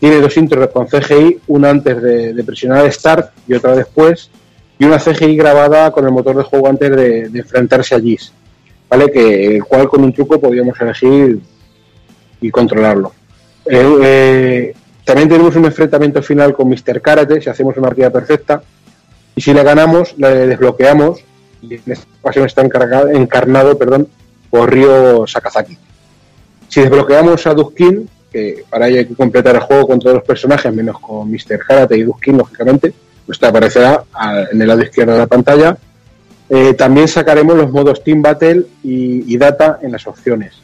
Tiene 0.00 0.20
dos 0.20 0.36
intros 0.36 0.68
con 0.70 0.88
CGI, 0.88 1.40
una 1.46 1.70
antes 1.70 2.02
de, 2.02 2.34
de, 2.34 2.44
presionar 2.44 2.90
Start 2.92 3.30
y 3.46 3.54
otra 3.54 3.76
después, 3.76 4.30
y 4.76 4.84
una 4.84 4.98
CGI 4.98 5.36
grabada 5.36 5.92
con 5.92 6.04
el 6.06 6.10
motor 6.10 6.36
de 6.36 6.42
juego 6.42 6.68
antes 6.68 6.90
de, 6.90 7.30
enfrentarse 7.34 7.94
a 7.94 8.00
Gis, 8.00 8.32
¿vale? 8.88 9.12
Que 9.12 9.56
el 9.56 9.64
cual 9.64 9.88
con 9.88 10.02
un 10.02 10.12
truco 10.12 10.40
podíamos 10.40 10.80
elegir 10.80 11.38
y 12.40 12.50
controlarlo. 12.50 13.12
Eh, 13.66 14.74
también 15.04 15.28
tenemos 15.28 15.54
un 15.54 15.66
enfrentamiento 15.66 16.20
final 16.20 16.52
con 16.52 16.68
Mr. 16.68 17.00
Karate, 17.00 17.40
si 17.40 17.48
hacemos 17.48 17.76
una 17.76 17.88
partida 17.88 18.10
perfecta, 18.10 18.60
y 19.36 19.40
si 19.40 19.54
le 19.54 19.62
ganamos, 19.62 20.16
le 20.18 20.46
desbloqueamos, 20.48 21.20
y 21.62 21.74
en 21.74 21.82
esta 21.86 22.06
ocasión 22.22 22.46
está 22.46 22.62
encarnado 22.62 23.78
perdón, 23.78 24.08
por 24.50 24.70
Ryo 24.72 25.26
Sakazaki. 25.26 25.76
Si 26.68 26.80
desbloqueamos 26.80 27.46
a 27.46 27.54
Duskin, 27.54 28.08
que 28.30 28.64
para 28.68 28.88
ello 28.88 28.98
hay 28.98 29.06
que 29.06 29.14
completar 29.14 29.54
el 29.54 29.62
juego 29.62 29.86
con 29.86 29.98
todos 29.98 30.16
los 30.16 30.24
personajes, 30.24 30.72
menos 30.72 30.98
con 31.00 31.30
Mr. 31.30 31.58
Karate 31.66 31.96
y 31.96 32.02
Duskin, 32.02 32.36
lógicamente, 32.36 32.92
pues 33.24 33.38
te 33.38 33.46
aparecerá 33.46 34.04
en 34.50 34.60
el 34.60 34.68
lado 34.68 34.82
izquierdo 34.82 35.12
de 35.12 35.18
la 35.18 35.26
pantalla. 35.26 35.76
Eh, 36.50 36.74
también 36.74 37.08
sacaremos 37.08 37.56
los 37.56 37.70
modos 37.70 38.02
Team 38.02 38.22
Battle 38.22 38.64
y, 38.82 39.36
Data 39.36 39.78
en 39.82 39.92
las 39.92 40.06
opciones. 40.06 40.54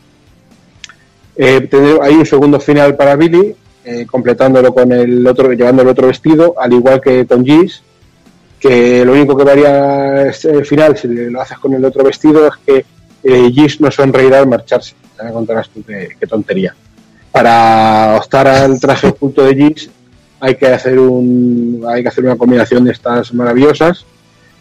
Eh, 1.36 1.68
hay 2.02 2.14
un 2.14 2.26
segundo 2.26 2.60
final 2.60 2.96
para 2.96 3.16
Billy, 3.16 3.54
eh, 3.84 4.06
completándolo 4.06 4.72
con 4.72 4.92
el 4.92 5.26
otro, 5.26 5.52
llevando 5.52 5.82
el 5.82 5.88
otro 5.88 6.06
vestido, 6.06 6.54
al 6.58 6.72
igual 6.72 7.00
que 7.00 7.24
Tom 7.24 7.44
Gis, 7.44 7.82
que 8.58 9.04
lo 9.04 9.12
único 9.12 9.36
que 9.36 9.44
varía 9.44 10.28
el 10.28 10.64
final, 10.64 10.96
si 10.96 11.08
lo 11.08 11.40
haces 11.40 11.58
con 11.58 11.74
el 11.74 11.84
otro 11.84 12.02
vestido, 12.02 12.46
es 12.46 12.54
que 12.64 12.86
eh, 13.24 13.50
Gis 13.52 13.80
no 13.80 13.90
sonreirá 13.90 14.38
al 14.38 14.48
marcharse. 14.48 14.94
Ya 15.18 15.24
me 15.24 15.32
contarás 15.32 15.68
tú 15.68 15.82
qué, 15.84 16.26
tontería. 16.26 16.74
Para 17.32 18.16
optar 18.16 18.46
al 18.46 18.78
traje 18.78 19.08
oculto 19.08 19.44
de 19.44 19.54
Gis 19.54 19.90
hay 20.40 20.56
que 20.56 20.66
hacer 20.66 20.98
un 20.98 21.84
hay 21.88 22.02
que 22.02 22.08
hacer 22.08 22.24
una 22.24 22.36
combinación 22.36 22.84
de 22.84 22.92
estas 22.92 23.32
maravillosas 23.32 24.04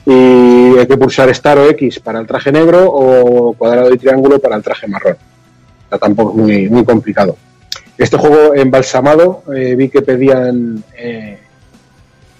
y 0.05 0.77
hay 0.77 0.87
que 0.87 0.97
pulsar 0.97 1.29
Star 1.29 1.57
o 1.57 1.69
X 1.69 1.99
para 1.99 2.19
el 2.19 2.27
traje 2.27 2.51
negro 2.51 2.85
o 2.91 3.53
cuadrado 3.53 3.93
y 3.93 3.97
triángulo 3.97 4.39
para 4.39 4.55
el 4.55 4.63
traje 4.63 4.87
marrón. 4.87 5.17
O 5.85 5.89
sea, 5.89 5.97
tampoco 5.97 6.31
es 6.31 6.37
muy, 6.37 6.69
muy 6.69 6.83
complicado. 6.83 7.37
Este 7.97 8.17
juego 8.17 8.55
embalsamado 8.55 9.43
eh, 9.55 9.75
vi 9.75 9.89
que 9.89 10.01
pedían 10.01 10.83
eh, 10.97 11.37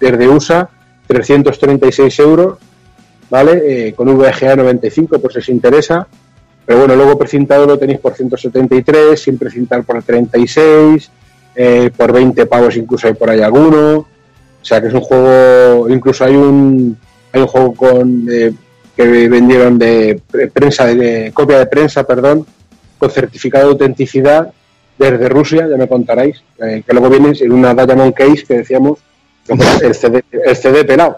desde 0.00 0.28
USA 0.28 0.68
336 1.06 2.18
euros, 2.18 2.58
¿vale? 3.34 3.88
Eh, 3.88 3.94
con 3.94 4.06
VGA 4.16 4.54
95 4.54 5.18
por 5.18 5.32
si 5.32 5.40
os 5.40 5.48
interesa. 5.48 6.06
Pero 6.64 6.78
bueno, 6.78 6.94
luego 6.94 7.18
precintado 7.18 7.66
lo 7.66 7.76
tenéis 7.76 7.98
por 7.98 8.14
173, 8.14 9.20
sin 9.20 9.36
precintar 9.38 9.82
por 9.82 10.00
36, 10.04 11.10
eh, 11.56 11.90
por 11.96 12.12
20 12.12 12.46
pavos 12.46 12.76
incluso 12.76 13.08
hay 13.08 13.14
por 13.14 13.28
ahí 13.28 13.40
alguno. 13.40 13.96
O 13.98 14.64
sea 14.64 14.80
que 14.80 14.86
es 14.86 14.94
un 14.94 15.00
juego, 15.00 15.88
incluso 15.88 16.24
hay 16.24 16.36
un, 16.36 16.96
hay 17.32 17.40
un 17.40 17.46
juego 17.48 17.74
con 17.74 18.24
eh, 18.30 18.52
que 18.96 19.02
vendieron 19.28 19.80
de 19.80 20.20
prensa, 20.52 20.86
de, 20.86 21.32
copia 21.34 21.58
de 21.58 21.66
prensa, 21.66 22.04
perdón, 22.04 22.46
con 22.98 23.10
certificado 23.10 23.64
de 23.64 23.72
autenticidad 23.72 24.52
desde 24.96 25.28
Rusia, 25.28 25.66
ya 25.68 25.76
me 25.76 25.88
contaréis, 25.88 26.40
eh, 26.64 26.84
que 26.86 26.92
luego 26.92 27.10
viene 27.10 27.32
en 27.38 27.50
una 27.50 27.74
Diamond 27.74 28.14
Case 28.14 28.44
que 28.46 28.58
decíamos, 28.58 29.00
el 29.82 29.92
CD, 29.92 30.22
el 30.30 30.56
CD 30.56 30.84
pelado. 30.84 31.16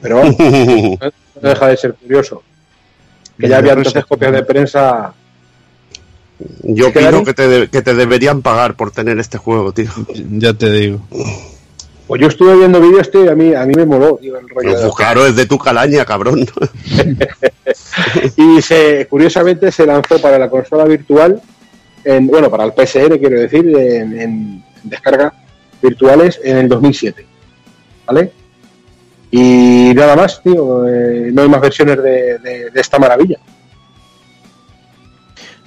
Pero 0.00 0.16
bueno, 0.16 0.34
no 1.40 1.48
deja 1.48 1.68
de 1.68 1.76
ser 1.76 1.94
curioso. 1.94 2.42
Que 3.38 3.48
ya 3.48 3.58
había 3.58 3.72
entonces 3.72 4.04
copias 4.04 4.32
de 4.32 4.42
prensa. 4.44 5.14
Yo 6.62 6.88
opino 6.88 7.24
que 7.24 7.34
te, 7.34 7.68
que 7.68 7.82
te 7.82 7.94
deberían 7.94 8.42
pagar 8.42 8.74
por 8.74 8.90
tener 8.90 9.18
este 9.18 9.38
juego, 9.38 9.72
tío. 9.72 9.90
Ya 10.30 10.52
te 10.52 10.70
digo. 10.70 11.00
Pues 12.06 12.20
yo 12.20 12.26
estuve 12.26 12.56
viendo 12.56 12.80
vídeos, 12.80 13.08
tío, 13.10 13.24
y 13.24 13.28
a 13.28 13.36
mí, 13.36 13.54
a 13.54 13.64
mí 13.64 13.72
me 13.76 13.86
moló, 13.86 14.16
tío, 14.16 14.36
el 14.36 14.48
rollo. 14.48 14.72
Pues 14.80 14.94
claro, 14.96 15.24
es 15.26 15.36
de 15.36 15.46
tu 15.46 15.56
calaña, 15.58 16.04
cabrón. 16.04 16.44
y 18.36 18.60
se, 18.62 19.06
curiosamente 19.08 19.70
se 19.70 19.86
lanzó 19.86 20.20
para 20.20 20.36
la 20.36 20.50
consola 20.50 20.86
virtual, 20.86 21.40
en, 22.04 22.26
bueno, 22.26 22.50
para 22.50 22.64
el 22.64 22.72
PSN, 22.72 23.16
quiero 23.18 23.38
decir, 23.38 23.64
en, 23.76 24.20
en 24.20 24.64
descarga 24.82 25.32
virtuales 25.80 26.40
en 26.42 26.56
el 26.56 26.68
2007. 26.68 27.24
¿Vale? 28.06 28.32
Y 29.30 29.92
nada 29.94 30.16
más, 30.16 30.42
tío, 30.42 30.86
eh, 30.88 31.30
no 31.32 31.42
hay 31.42 31.48
más 31.48 31.60
versiones 31.60 32.02
de, 32.02 32.70
esta 32.74 32.98
maravilla. 32.98 33.38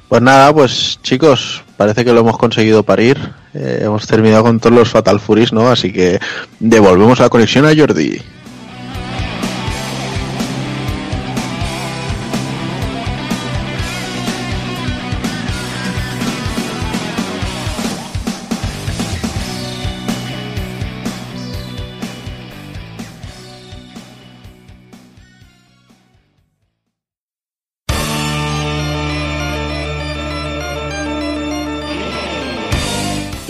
Pues 0.10 0.22
nada, 0.22 0.54
pues 0.54 1.00
chicos, 1.02 1.64
parece 1.78 2.04
que 2.04 2.14
lo 2.14 2.20
hemos 2.20 2.38
conseguido 2.38 2.84
parir. 2.84 3.18
Eh, 3.54 3.82
hemos 3.84 4.06
terminado 4.06 4.44
con 4.44 4.60
todos 4.60 4.76
los 4.76 4.90
Fatal 4.90 5.20
Furies, 5.20 5.54
¿no? 5.54 5.70
Así 5.70 5.94
que 5.94 6.20
devolvemos 6.60 7.20
la 7.20 7.30
conexión 7.30 7.66
a 7.66 7.76
Jordi. 7.76 8.22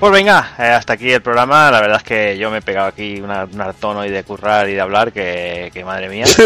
Pues 0.00 0.12
venga, 0.12 0.52
eh, 0.58 0.62
hasta 0.62 0.92
aquí 0.92 1.10
el 1.10 1.20
programa. 1.22 1.70
La 1.72 1.80
verdad 1.80 1.96
es 1.96 2.02
que 2.04 2.38
yo 2.38 2.50
me 2.52 2.58
he 2.58 2.62
pegado 2.62 2.86
aquí 2.86 3.20
una- 3.20 3.44
un 3.44 3.60
hartón 3.60 3.96
hoy 3.96 4.10
de 4.10 4.22
currar 4.22 4.68
y 4.68 4.74
de 4.74 4.80
hablar, 4.80 5.12
que, 5.12 5.70
que 5.74 5.84
madre 5.84 6.08
mía. 6.08 6.24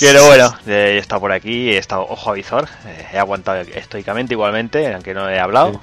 Pero 0.00 0.26
bueno, 0.26 0.54
eh, 0.66 0.94
he 0.94 0.98
estado 0.98 1.20
por 1.22 1.32
aquí, 1.32 1.70
he 1.72 1.78
estado 1.78 2.02
ojo 2.08 2.30
a 2.30 2.34
visor, 2.34 2.68
eh, 2.86 3.06
he 3.14 3.18
aguantado 3.18 3.62
estoicamente 3.62 4.34
igualmente, 4.34 4.92
aunque 4.92 5.12
no 5.14 5.28
he 5.28 5.40
hablado. 5.40 5.80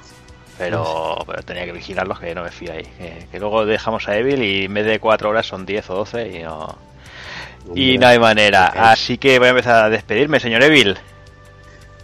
Pero, 0.56 1.16
pero 1.26 1.42
tenía 1.42 1.64
que 1.64 1.72
vigilarlos, 1.72 2.20
que 2.20 2.34
no 2.34 2.42
me 2.44 2.50
fío 2.50 2.72
ahí. 2.72 2.86
Que, 3.30 3.40
luego 3.40 3.64
dejamos 3.64 4.06
a 4.08 4.16
Evil 4.16 4.42
y 4.42 4.66
en 4.66 4.74
vez 4.74 4.84
de 4.84 5.00
4 5.00 5.30
horas 5.30 5.46
son 5.46 5.64
10 5.64 5.88
o 5.90 5.94
12 5.96 6.28
y 6.28 6.42
no, 6.42 6.76
y 7.74 7.96
no 7.98 8.06
hay 8.06 8.18
manera. 8.18 8.66
Así 8.92 9.16
que 9.16 9.38
voy 9.38 9.48
a 9.48 9.50
empezar 9.52 9.84
a 9.84 9.88
despedirme, 9.88 10.38
señor 10.38 10.62
Evil. 10.62 10.98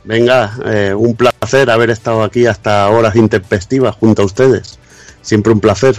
Venga, 0.06 0.56
eh, 0.64 0.94
un 0.96 1.14
placer 1.16 1.68
haber 1.70 1.90
estado 1.90 2.22
aquí 2.22 2.46
hasta 2.46 2.88
horas 2.88 3.14
intempestivas 3.16 3.94
junto 3.96 4.22
a 4.22 4.24
ustedes. 4.24 4.78
Siempre 5.20 5.52
un 5.52 5.60
placer. 5.60 5.96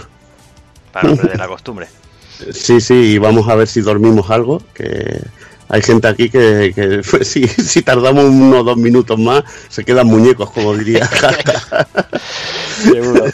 Para 0.92 1.10
no 1.10 1.16
perder 1.16 1.38
la 1.38 1.48
costumbre. 1.48 1.86
Sí, 2.52 2.80
sí, 2.80 2.94
y 2.94 3.18
vamos 3.18 3.48
a 3.48 3.56
ver 3.56 3.66
si 3.66 3.80
dormimos 3.80 4.30
algo, 4.30 4.62
que 4.72 5.20
hay 5.68 5.82
gente 5.82 6.06
aquí 6.06 6.30
que, 6.30 6.70
que 6.72 7.00
pues, 7.10 7.26
si, 7.26 7.48
si 7.48 7.82
tardamos 7.82 8.26
unos 8.26 8.64
dos 8.64 8.76
minutos 8.76 9.18
más, 9.18 9.42
se 9.68 9.84
quedan 9.84 10.06
muñecos, 10.06 10.48
como 10.52 10.72
diría. 10.76 11.04
Seguro. 12.82 13.24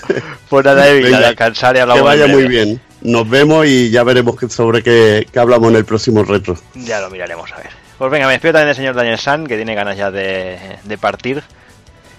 Pues 0.48 0.64
nada, 0.64 0.86
Venga, 0.86 1.18
a 1.18 1.20
descansar 1.20 1.74
y 1.74 1.76
que 1.76 1.80
hablamos. 1.82 2.00
en 2.00 2.04
vaya 2.06 2.26
muy 2.26 2.48
bien. 2.48 2.80
Nos 3.02 3.28
vemos 3.28 3.66
y 3.66 3.90
ya 3.90 4.04
veremos 4.04 4.36
que- 4.36 4.48
sobre 4.48 4.82
qué, 4.82 5.26
qué 5.30 5.38
hablamos 5.38 5.68
en 5.70 5.76
el 5.76 5.84
próximo 5.84 6.24
retro. 6.24 6.56
Ya 6.74 7.00
lo 7.00 7.10
miraremos 7.10 7.52
a 7.52 7.56
ver. 7.58 7.70
Pues 7.98 8.10
venga, 8.10 8.26
me 8.26 8.32
despido 8.32 8.54
también 8.54 8.68
del 8.68 8.76
señor 8.76 8.94
Daniel 8.94 9.18
San, 9.18 9.46
que 9.46 9.56
tiene 9.56 9.74
ganas 9.74 9.96
ya 9.96 10.10
de, 10.10 10.58
de 10.82 10.98
partir. 10.98 11.42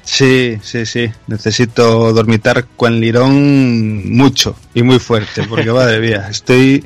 Sí, 0.05 0.59
sí, 0.61 0.85
sí. 0.85 1.11
Necesito 1.27 2.13
dormitar 2.13 2.65
con 2.77 2.99
Lirón 2.99 4.15
mucho 4.15 4.55
y 4.73 4.83
muy 4.83 4.99
fuerte, 4.99 5.43
porque 5.43 5.71
madre 5.73 5.99
mía, 5.99 6.27
estoy 6.29 6.85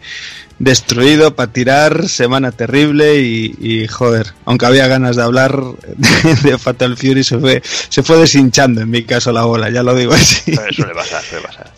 destruido 0.58 1.36
para 1.36 1.52
tirar, 1.52 2.10
semana 2.10 2.52
terrible 2.52 3.20
y, 3.20 3.56
y, 3.60 3.88
joder, 3.88 4.34
aunque 4.46 4.66
había 4.66 4.88
ganas 4.88 5.16
de 5.16 5.24
hablar 5.24 5.58
de 6.44 6.58
Fatal 6.58 6.98
Fury 6.98 7.24
se 7.24 7.38
fue, 7.40 7.62
se 7.64 8.04
fue 8.04 8.18
deshinchando 8.18 8.82
en 8.82 8.90
mi 8.90 9.04
caso 9.04 9.32
la 9.32 9.44
bola, 9.44 9.70
ya 9.70 9.84
lo 9.84 9.96
digo 9.96 10.14
así. 10.14 10.56
Pero 10.56 10.74
suele 10.74 10.94
pasar, 10.94 11.24
suele 11.24 11.46
pasar. 11.46 11.72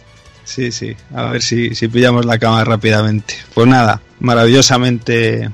Sí, 0.44 0.72
sí, 0.72 0.96
a 1.16 1.26
ver 1.26 1.42
si, 1.42 1.76
si 1.76 1.88
pillamos 1.88 2.26
la 2.26 2.38
cama 2.38 2.64
rápidamente. 2.64 3.36
Pues 3.54 3.68
nada, 3.68 4.02
maravillosamente 4.20 5.50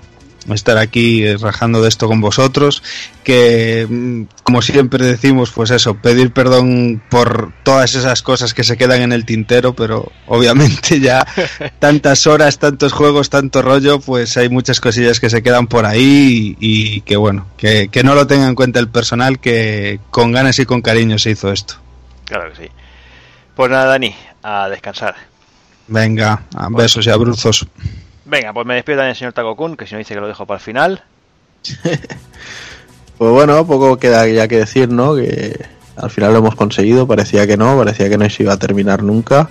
estar 0.56 0.77
aquí 0.77 1.35
rajando 1.35 1.82
de 1.82 1.90
esto 1.90 2.08
con 2.08 2.22
vosotros, 2.22 2.84
que 3.24 3.85
mm, 3.90 4.24
como 4.43 4.61
siempre 4.61 5.06
decimos, 5.06 5.51
pues 5.51 5.72
eso, 5.72 5.95
pedir 5.95 6.32
perdón 6.32 7.01
por 7.09 7.51
todas 7.64 7.95
esas 7.95 8.22
cosas 8.22 8.53
que 8.53 8.64
se 8.64 8.77
quedan 8.77 9.01
en 9.01 9.11
el 9.11 9.26
tintero, 9.26 9.74
pero 9.74 10.11
obviamente 10.27 11.00
ya 11.00 11.26
tantas 11.80 12.27
horas, 12.27 12.59
tantos 12.59 12.93
juegos, 12.93 13.30
tanto 13.30 13.61
rollo, 13.61 14.00
pues 14.00 14.38
hay 14.38 14.50
muchas 14.50 14.80
cosillas 14.80 15.19
que 15.19 15.30
se 15.30 15.43
quedan 15.43 15.67
por 15.67 15.85
ahí 15.85 16.56
y, 16.59 16.98
y 16.98 17.01
que 17.01 17.17
bueno, 17.17 17.48
que, 17.58 17.90
que 17.90 18.03
no 18.03 18.16
lo 18.16 18.27
tenga 18.27 18.48
en 18.48 18.56
cuenta 18.56 18.80
el 18.80 18.90
personal, 18.90 19.40
que 19.40 20.00
con 20.11 20.32
ganas 20.32 20.59
y 20.59 20.66
con 20.66 20.82
cariño 20.82 21.17
se 21.17 21.32
hizo 21.32 21.51
esto. 21.51 21.76
Claro 22.26 22.51
que 22.51 22.66
sí. 22.66 22.72
Pues 23.56 23.72
nada, 23.72 23.85
Dani, 23.85 24.16
a 24.43 24.69
descansar. 24.69 25.16
Venga, 25.88 26.43
a 26.56 26.69
besos 26.69 27.06
y 27.08 27.09
abrazos. 27.09 27.66
Venga, 28.28 28.54
pues 28.54 28.68
me 28.68 28.76
despido 28.76 28.98
también 28.98 29.12
del 29.12 29.18
señor 29.18 29.34
Takokun, 29.34 29.78
que 29.78 29.88
si 29.88 29.94
no 29.94 30.00
dice 30.00 30.14
que 30.14 30.20
lo 30.20 30.28
dejo 30.28 30.46
para 30.46 30.58
el 30.58 30.64
final. 30.64 31.04
Pues 33.18 33.32
bueno, 33.32 33.66
poco 33.66 33.98
queda 33.98 34.28
ya 34.28 34.48
que 34.48 34.58
decir, 34.58 34.90
¿no? 34.90 35.16
Que 35.16 35.60
al 35.96 36.12
final 36.12 36.34
lo 36.34 36.38
hemos 36.38 36.54
conseguido, 36.54 37.08
parecía 37.08 37.48
que 37.48 37.58
no, 37.58 37.76
parecía 37.76 38.10
que 38.10 38.18
no 38.20 38.30
se 38.30 38.44
iba 38.44 38.54
a 38.54 38.58
terminar 38.58 39.02
nunca. 39.02 39.50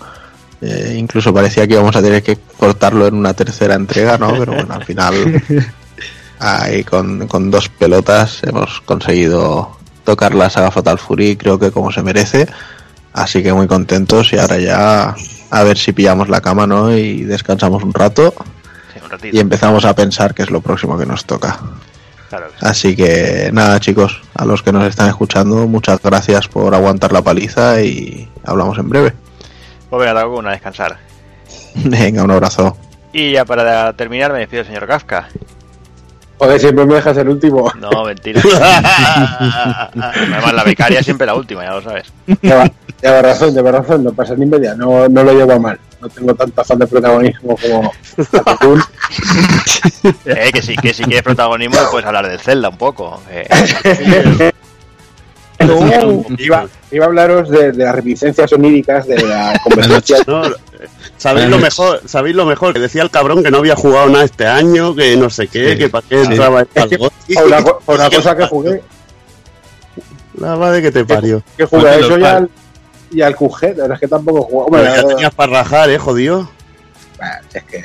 Eh, 0.61 0.95
incluso 0.97 1.35
parecía 1.35 1.67
que 1.67 1.75
íbamos 1.75 1.97
a 1.97 2.01
tener 2.01 2.23
que 2.23 2.39
cortarlo 2.57 3.09
en 3.09 3.15
una 3.15 3.35
tercera 3.35 3.75
entrega, 3.75 4.19
¿no? 4.19 4.39
Pero 4.39 4.53
bueno, 4.53 4.73
al 4.73 4.85
final, 4.85 5.43
ahí 6.39 6.85
con, 6.85 7.27
con 7.27 7.51
dos 7.51 7.69
pelotas 7.69 8.41
hemos 8.45 8.83
conseguido 8.83 9.77
tocar 10.05 10.33
la 10.37 10.49
saga 10.49 10.71
Fatal 10.71 11.01
Fury, 11.01 11.37
creo 11.37 11.59
que 11.59 11.73
como 11.73 11.91
se 11.91 12.05
merece. 12.05 12.47
Así 13.15 13.43
que 13.43 13.53
muy 13.53 13.67
contentos 13.67 14.33
y 14.33 14.39
ahora 14.39 14.59
ya 14.59 15.17
a 15.51 15.63
ver 15.65 15.77
si 15.77 15.93
pillamos 15.93 16.29
la 16.29 16.41
cama, 16.41 16.69
¿no? 16.69 16.97
Y 16.97 17.25
descansamos 17.25 17.83
un 17.83 17.93
rato 17.93 18.33
un 19.07 19.11
ratito. 19.11 19.37
y 19.37 19.41
empezamos 19.41 19.85
a 19.85 19.95
pensar 19.95 20.35
qué 20.35 20.43
es 20.43 20.51
lo 20.51 20.61
próximo 20.61 20.99
que 20.99 21.07
nos 21.07 21.25
toca. 21.25 21.59
Claro 22.29 22.47
que 22.49 22.59
sí. 22.59 22.67
Así 22.67 22.97
que 22.97 23.51
nada, 23.53 23.81
chicos, 23.81 24.21
a 24.35 24.45
los 24.45 24.63
que 24.63 24.73
nos 24.73 24.87
están 24.87 25.09
escuchando, 25.09 25.67
muchas 25.67 26.01
gracias 26.03 26.49
por 26.49 26.75
aguantar 26.75 27.13
la 27.13 27.23
paliza 27.23 27.81
y 27.81 28.29
hablamos 28.45 28.79
en 28.79 28.89
breve. 28.89 29.13
Pues 29.89 30.01
venga, 30.01 30.21
Takokun, 30.21 30.47
a 30.47 30.51
descansar. 30.51 30.99
Venga, 31.77 32.25
un 32.25 32.31
abrazo. 32.31 32.77
Y 33.13 33.33
ya 33.33 33.45
para 33.45 33.93
terminar, 33.95 34.33
me 34.33 34.41
despido 34.41 34.63
del 34.65 34.67
señor 34.73 34.87
Kafka. 34.87 35.29
Joder, 36.39 36.61
siempre 36.61 36.85
me 36.85 36.95
dejas 36.95 37.17
el 37.17 37.29
último. 37.29 37.73
No, 37.79 38.05
mentira. 38.05 38.43
Además, 39.95 40.53
la 40.53 40.65
becaria 40.65 40.99
es 41.01 41.05
siempre 41.05 41.27
la 41.27 41.35
última, 41.35 41.65
ya 41.65 41.71
lo 41.71 41.83
sabes. 41.83 42.13
Lleva, 42.43 42.71
lleva 43.01 43.23
razón, 43.23 43.55
lleva 43.55 43.73
razón, 43.73 44.05
no 44.05 44.13
pasa 44.13 44.35
ni 44.35 44.45
media, 44.45 44.75
no, 44.75 45.09
no 45.09 45.23
lo 45.23 45.33
llevo 45.33 45.59
mal. 45.59 45.79
No 46.07 46.13
tengo 46.15 46.35
tanto 46.35 46.61
afán 46.61 46.79
de 46.79 46.87
protagonismo 46.87 47.57
como. 47.57 47.93
Eh, 50.25 50.51
que 50.53 50.63
sí, 50.63 50.77
que 50.77 50.93
si 50.95 51.03
quieres 51.05 51.23
protagonismo, 51.23 51.77
puedes 51.91 52.07
hablar 52.07 52.29
del 52.29 52.39
Zelda 52.41 52.69
un 52.69 52.79
poco. 52.79 53.21
eh. 53.31 53.47
iba, 56.39 56.67
iba 56.91 57.05
a 57.05 57.09
hablaros 57.09 57.49
de, 57.49 57.73
de 57.73 57.85
las 57.85 57.95
reminiscencias 57.95 58.53
oníricas 58.53 59.07
de 59.07 59.23
la 59.27 59.59
conversación. 59.65 60.21
No, 60.27 60.43
¿Sabéis 61.17 61.49
lo 61.49 61.59
mejor? 61.59 62.01
¿Sabéis 62.07 62.37
lo 62.37 62.45
mejor? 62.47 62.73
Que 62.75 62.81
decía 62.81 63.03
el 63.03 63.11
cabrón 63.11 63.43
que 63.43 63.51
no 63.51 63.59
había 63.59 63.75
jugado 63.75 64.09
nada 64.09 64.25
este 64.25 64.47
año, 64.47 64.95
que 64.95 65.17
no 65.17 65.31
sé 65.31 65.49
qué, 65.49 65.73
Sí. 65.73 65.79
que 65.79 65.89
para 65.89 66.07
qué 66.07 66.25
Sí. 66.25 66.31
entraba 66.31 66.61
en 66.61 66.67
por 66.99 67.45
una, 67.47 67.63
co- 67.65 67.81
por 67.85 67.95
una 67.97 68.11
cosa 68.11 68.37
que 68.37 68.47
jugué, 68.47 68.83
La 70.39 70.57
madre 70.57 70.83
que 70.83 70.93
te 70.93 71.05
pario. 71.05 71.43
que 71.57 71.65
jugué 71.65 71.83
Pues 71.83 71.95
a 71.95 71.99
eso 71.99 72.09
los 72.11 72.19
y 72.19 72.23
par- 72.23 72.37
al, 72.37 72.51
y 73.11 73.23
al 73.23 73.35
QG, 73.37 73.63
la 73.63 73.69
verdad 73.69 73.93
es 73.95 74.01
que 74.01 74.09
tampoco. 74.09 74.47
Pero 74.49 74.59
Hombre, 74.65 74.83
ya 74.85 75.03
la- 75.03 75.09
tenías 75.09 75.35
para 75.35 75.53
rajar, 75.53 75.91
eh, 75.91 75.99
jodido. 75.99 76.51
Bah, 77.19 77.41
es 77.53 77.65
que, 77.65 77.85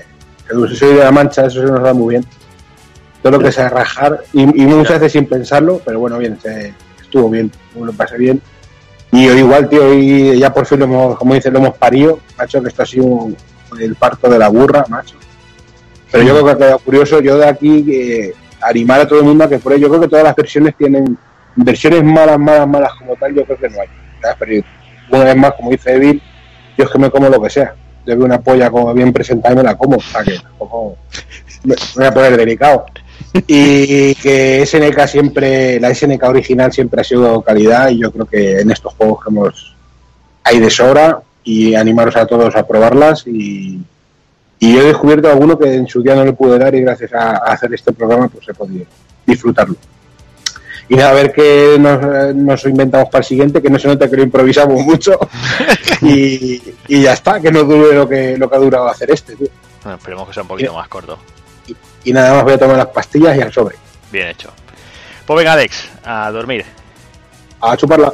si 0.69 0.75
soy 0.75 0.95
de 0.95 1.03
la 1.03 1.11
mancha, 1.11 1.45
eso 1.45 1.61
se 1.61 1.72
nos 1.72 1.82
da 1.82 1.93
muy 1.93 2.16
bien. 2.16 2.25
Todo 3.22 3.33
lo 3.33 3.40
que 3.40 3.51
sea 3.51 3.69
rajar, 3.69 4.24
y, 4.33 4.41
y 4.41 4.66
muchas 4.66 5.00
veces 5.00 5.14
sin 5.14 5.27
pensarlo, 5.27 5.80
pero 5.85 6.00
bueno, 6.00 6.17
bien, 6.17 6.40
se- 6.41 6.74
estuvo 7.01 7.30
bien, 7.30 7.51
lo 7.80 7.93
pasé 7.93 8.17
bien. 8.17 8.41
Y 9.11 9.27
hoy 9.27 9.40
igual, 9.40 9.69
tío, 9.69 9.85
hoy 9.90 10.40
ya 10.40 10.53
por 10.53 10.66
fin 10.66 10.80
lo 10.80 10.85
hemos, 10.85 11.17
como 11.17 11.33
dice, 11.33 11.51
lo 11.51 11.59
hemos 11.59 11.77
parido, 11.77 12.19
macho, 12.38 12.61
que 12.61 12.69
esto 12.69 12.83
ha 12.83 12.85
sido 12.85 13.06
un- 13.06 13.38
el 13.80 13.95
parto 13.95 14.30
de 14.30 14.40
la 14.40 14.48
burra, 14.50 14.85
macho. 14.90 15.16
Pero 16.11 16.24
yo 16.24 16.33
creo 16.33 16.45
que 16.45 16.51
ha 16.51 16.58
quedado 16.58 16.80
curioso, 16.80 17.19
yo 17.22 17.38
de 17.38 17.45
aquí 17.48 17.85
eh, 17.90 18.33
animar 18.61 19.01
a 19.01 19.08
todo 19.08 19.19
el 19.19 19.25
mundo 19.25 19.43
a 19.45 19.50
que 19.50 19.59
por 19.59 19.72
ello, 19.74 19.83
yo 19.83 19.90
creo 19.90 20.01
que 20.01 20.08
todas 20.08 20.24
las 20.25 20.35
versiones 20.35 20.75
tienen 20.77 21.17
versiones 21.56 22.03
malas, 22.03 22.38
malas, 22.40 22.67
malas 22.67 22.91
como 22.98 23.16
tal, 23.16 23.33
yo 23.35 23.45
creo 23.45 23.58
que 23.58 23.69
no 23.69 23.82
hay. 23.82 23.88
¿sabes? 24.22 24.35
Pero 24.40 24.66
una 25.11 25.25
vez 25.25 25.35
más, 25.35 25.53
como 25.53 25.72
dice 25.72 25.95
Evil, 25.95 26.22
yo 26.77 26.85
es 26.85 26.90
que 26.90 26.98
me 26.98 27.09
como 27.09 27.30
lo 27.30 27.41
que 27.41 27.49
sea. 27.49 27.75
Yo 28.06 28.15
veo 28.15 28.25
una 28.25 28.41
polla 28.41 28.69
como 28.69 28.93
bien 28.93 29.14
presentada 29.14 29.53
y 29.53 29.57
me 29.57 29.64
la 29.64 29.77
como. 29.77 29.98
O 29.98 30.01
sea 30.01 30.23
que 30.23 30.40
tampoco 30.40 30.98
me 31.64 31.75
voy 31.95 32.06
a 32.06 32.14
poner 32.14 32.38
delicado. 32.38 32.85
Y 33.33 34.15
que 34.15 34.65
SNK 34.65 35.07
siempre, 35.07 35.80
la 35.80 35.93
SNK 35.93 36.23
original 36.23 36.73
siempre 36.73 37.01
ha 37.01 37.03
sido 37.03 37.41
calidad 37.41 37.90
y 37.90 37.99
yo 37.99 38.11
creo 38.11 38.25
que 38.25 38.59
en 38.59 38.72
estos 38.72 38.93
juegos 38.95 39.23
que 39.23 39.30
hemos 39.30 39.75
hay 40.43 40.59
de 40.59 40.69
sobra 40.69 41.22
y 41.43 41.75
animaros 41.75 42.15
a 42.17 42.25
todos 42.25 42.56
a 42.56 42.67
probarlas 42.67 43.25
y, 43.27 43.80
y 44.59 44.73
yo 44.73 44.81
he 44.81 44.85
descubierto 44.85 45.30
alguno 45.30 45.57
que 45.57 45.73
en 45.73 45.88
su 45.88 46.01
día 46.01 46.15
no 46.15 46.25
le 46.25 46.33
pude 46.33 46.57
dar 46.57 46.73
y 46.75 46.81
gracias 46.81 47.14
a, 47.14 47.38
a 47.38 47.53
hacer 47.53 47.73
este 47.73 47.93
programa 47.93 48.27
pues 48.27 48.49
he 48.49 48.53
podido 48.53 48.85
disfrutarlo. 49.25 49.75
Y 50.90 51.00
a 51.00 51.11
ver 51.14 51.32
qué 51.32 51.77
nos, 51.80 52.35
nos 52.35 52.66
inventamos 52.66 53.10
para 53.10 53.19
el 53.19 53.26
siguiente, 53.26 53.61
que 53.61 53.69
no 53.69 53.80
se 53.80 53.88
note 53.88 54.10
que 54.10 54.18
lo 54.18 54.24
improvisamos 54.24 54.82
mucho. 54.85 55.18
y, 56.01 56.61
y 56.88 57.01
ya 57.01 57.14
está, 57.14 57.40
que 57.40 57.51
no 57.51 57.64
dure 57.64 57.95
lo 57.95 58.08
que, 58.08 58.38
lo 58.38 58.50
que 58.50 58.56
ha 58.56 58.60
durado 58.60 58.88
hacer 58.88 59.11
este, 59.11 59.35
tío. 59.35 59.48
Bueno, 59.84 59.98
esperemos 59.98 60.27
que 60.27 60.34
sea 60.34 60.43
un 60.43 60.50
poquito 60.50 60.74
más 60.74 60.88
corto. 60.88 61.18
Y 62.03 62.14
nada 62.14 62.34
más 62.34 62.43
voy 62.43 62.53
a 62.53 62.58
tomar 62.58 62.77
las 62.77 62.88
pastillas 62.88 63.38
y 63.38 63.42
al 63.42 63.53
sobre. 63.53 63.76
Bien 64.11 64.27
hecho. 64.27 64.51
Pues 65.26 65.38
venga, 65.38 65.53
Alex, 65.53 65.90
a 66.03 66.32
dormir. 66.32 66.66
A 67.61 67.77
chuparla. 67.77 68.14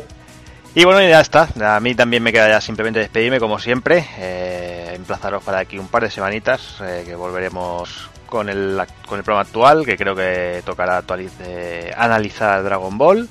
Y 0.75 0.83
bueno, 0.83 1.01
ya 1.01 1.21
está. 1.21 1.47
A 1.75 1.79
mí 1.79 1.95
también 1.95 2.21
me 2.21 2.31
queda 2.31 2.49
ya 2.49 2.61
simplemente 2.61 2.99
despedirme, 2.99 3.39
como 3.39 3.57
siempre. 3.57 4.05
Eh, 4.19 4.91
emplazaros 4.93 5.43
para 5.43 5.59
aquí 5.59 5.79
un 5.79 5.87
par 5.87 6.03
de 6.03 6.11
semanitas, 6.11 6.75
eh, 6.81 7.03
que 7.05 7.15
volveremos 7.15 8.09
con 8.27 8.49
el, 8.49 8.79
con 9.07 9.17
el 9.17 9.23
programa 9.23 9.47
actual, 9.47 9.85
que 9.85 9.97
creo 9.97 10.15
que 10.15 10.61
tocará 10.65 11.03
eh, 11.39 11.91
analizar 11.97 12.63
Dragon 12.63 12.97
Ball, 12.97 13.27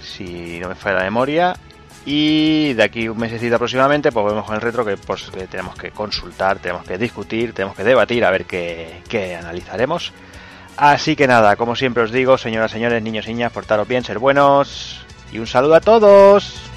si 0.00 0.58
no 0.58 0.68
me 0.68 0.74
falla 0.74 0.98
la 0.98 1.04
memoria. 1.04 1.56
Y 2.04 2.72
de 2.74 2.84
aquí 2.84 3.08
un 3.08 3.18
mesecito 3.18 3.56
aproximadamente, 3.56 4.12
pues 4.12 4.22
volvemos 4.22 4.46
con 4.46 4.54
el 4.54 4.60
retro, 4.60 4.84
que 4.84 4.96
pues 4.96 5.30
que 5.30 5.46
tenemos 5.46 5.74
que 5.76 5.90
consultar, 5.90 6.58
tenemos 6.58 6.84
que 6.84 6.98
discutir, 6.98 7.52
tenemos 7.52 7.76
que 7.76 7.82
debatir, 7.84 8.24
a 8.24 8.30
ver 8.30 8.44
qué, 8.44 9.02
qué 9.08 9.36
analizaremos. 9.36 10.12
Así 10.76 11.16
que 11.16 11.26
nada, 11.26 11.56
como 11.56 11.74
siempre 11.74 12.02
os 12.02 12.12
digo, 12.12 12.38
señoras, 12.38 12.70
señores, 12.70 13.02
niños 13.02 13.26
y 13.26 13.30
niñas, 13.30 13.50
portaros 13.50 13.88
bien, 13.88 14.04
ser 14.04 14.18
buenos. 14.18 15.04
Y 15.32 15.38
un 15.38 15.46
saludo 15.46 15.74
a 15.74 15.80
todos. 15.80 16.70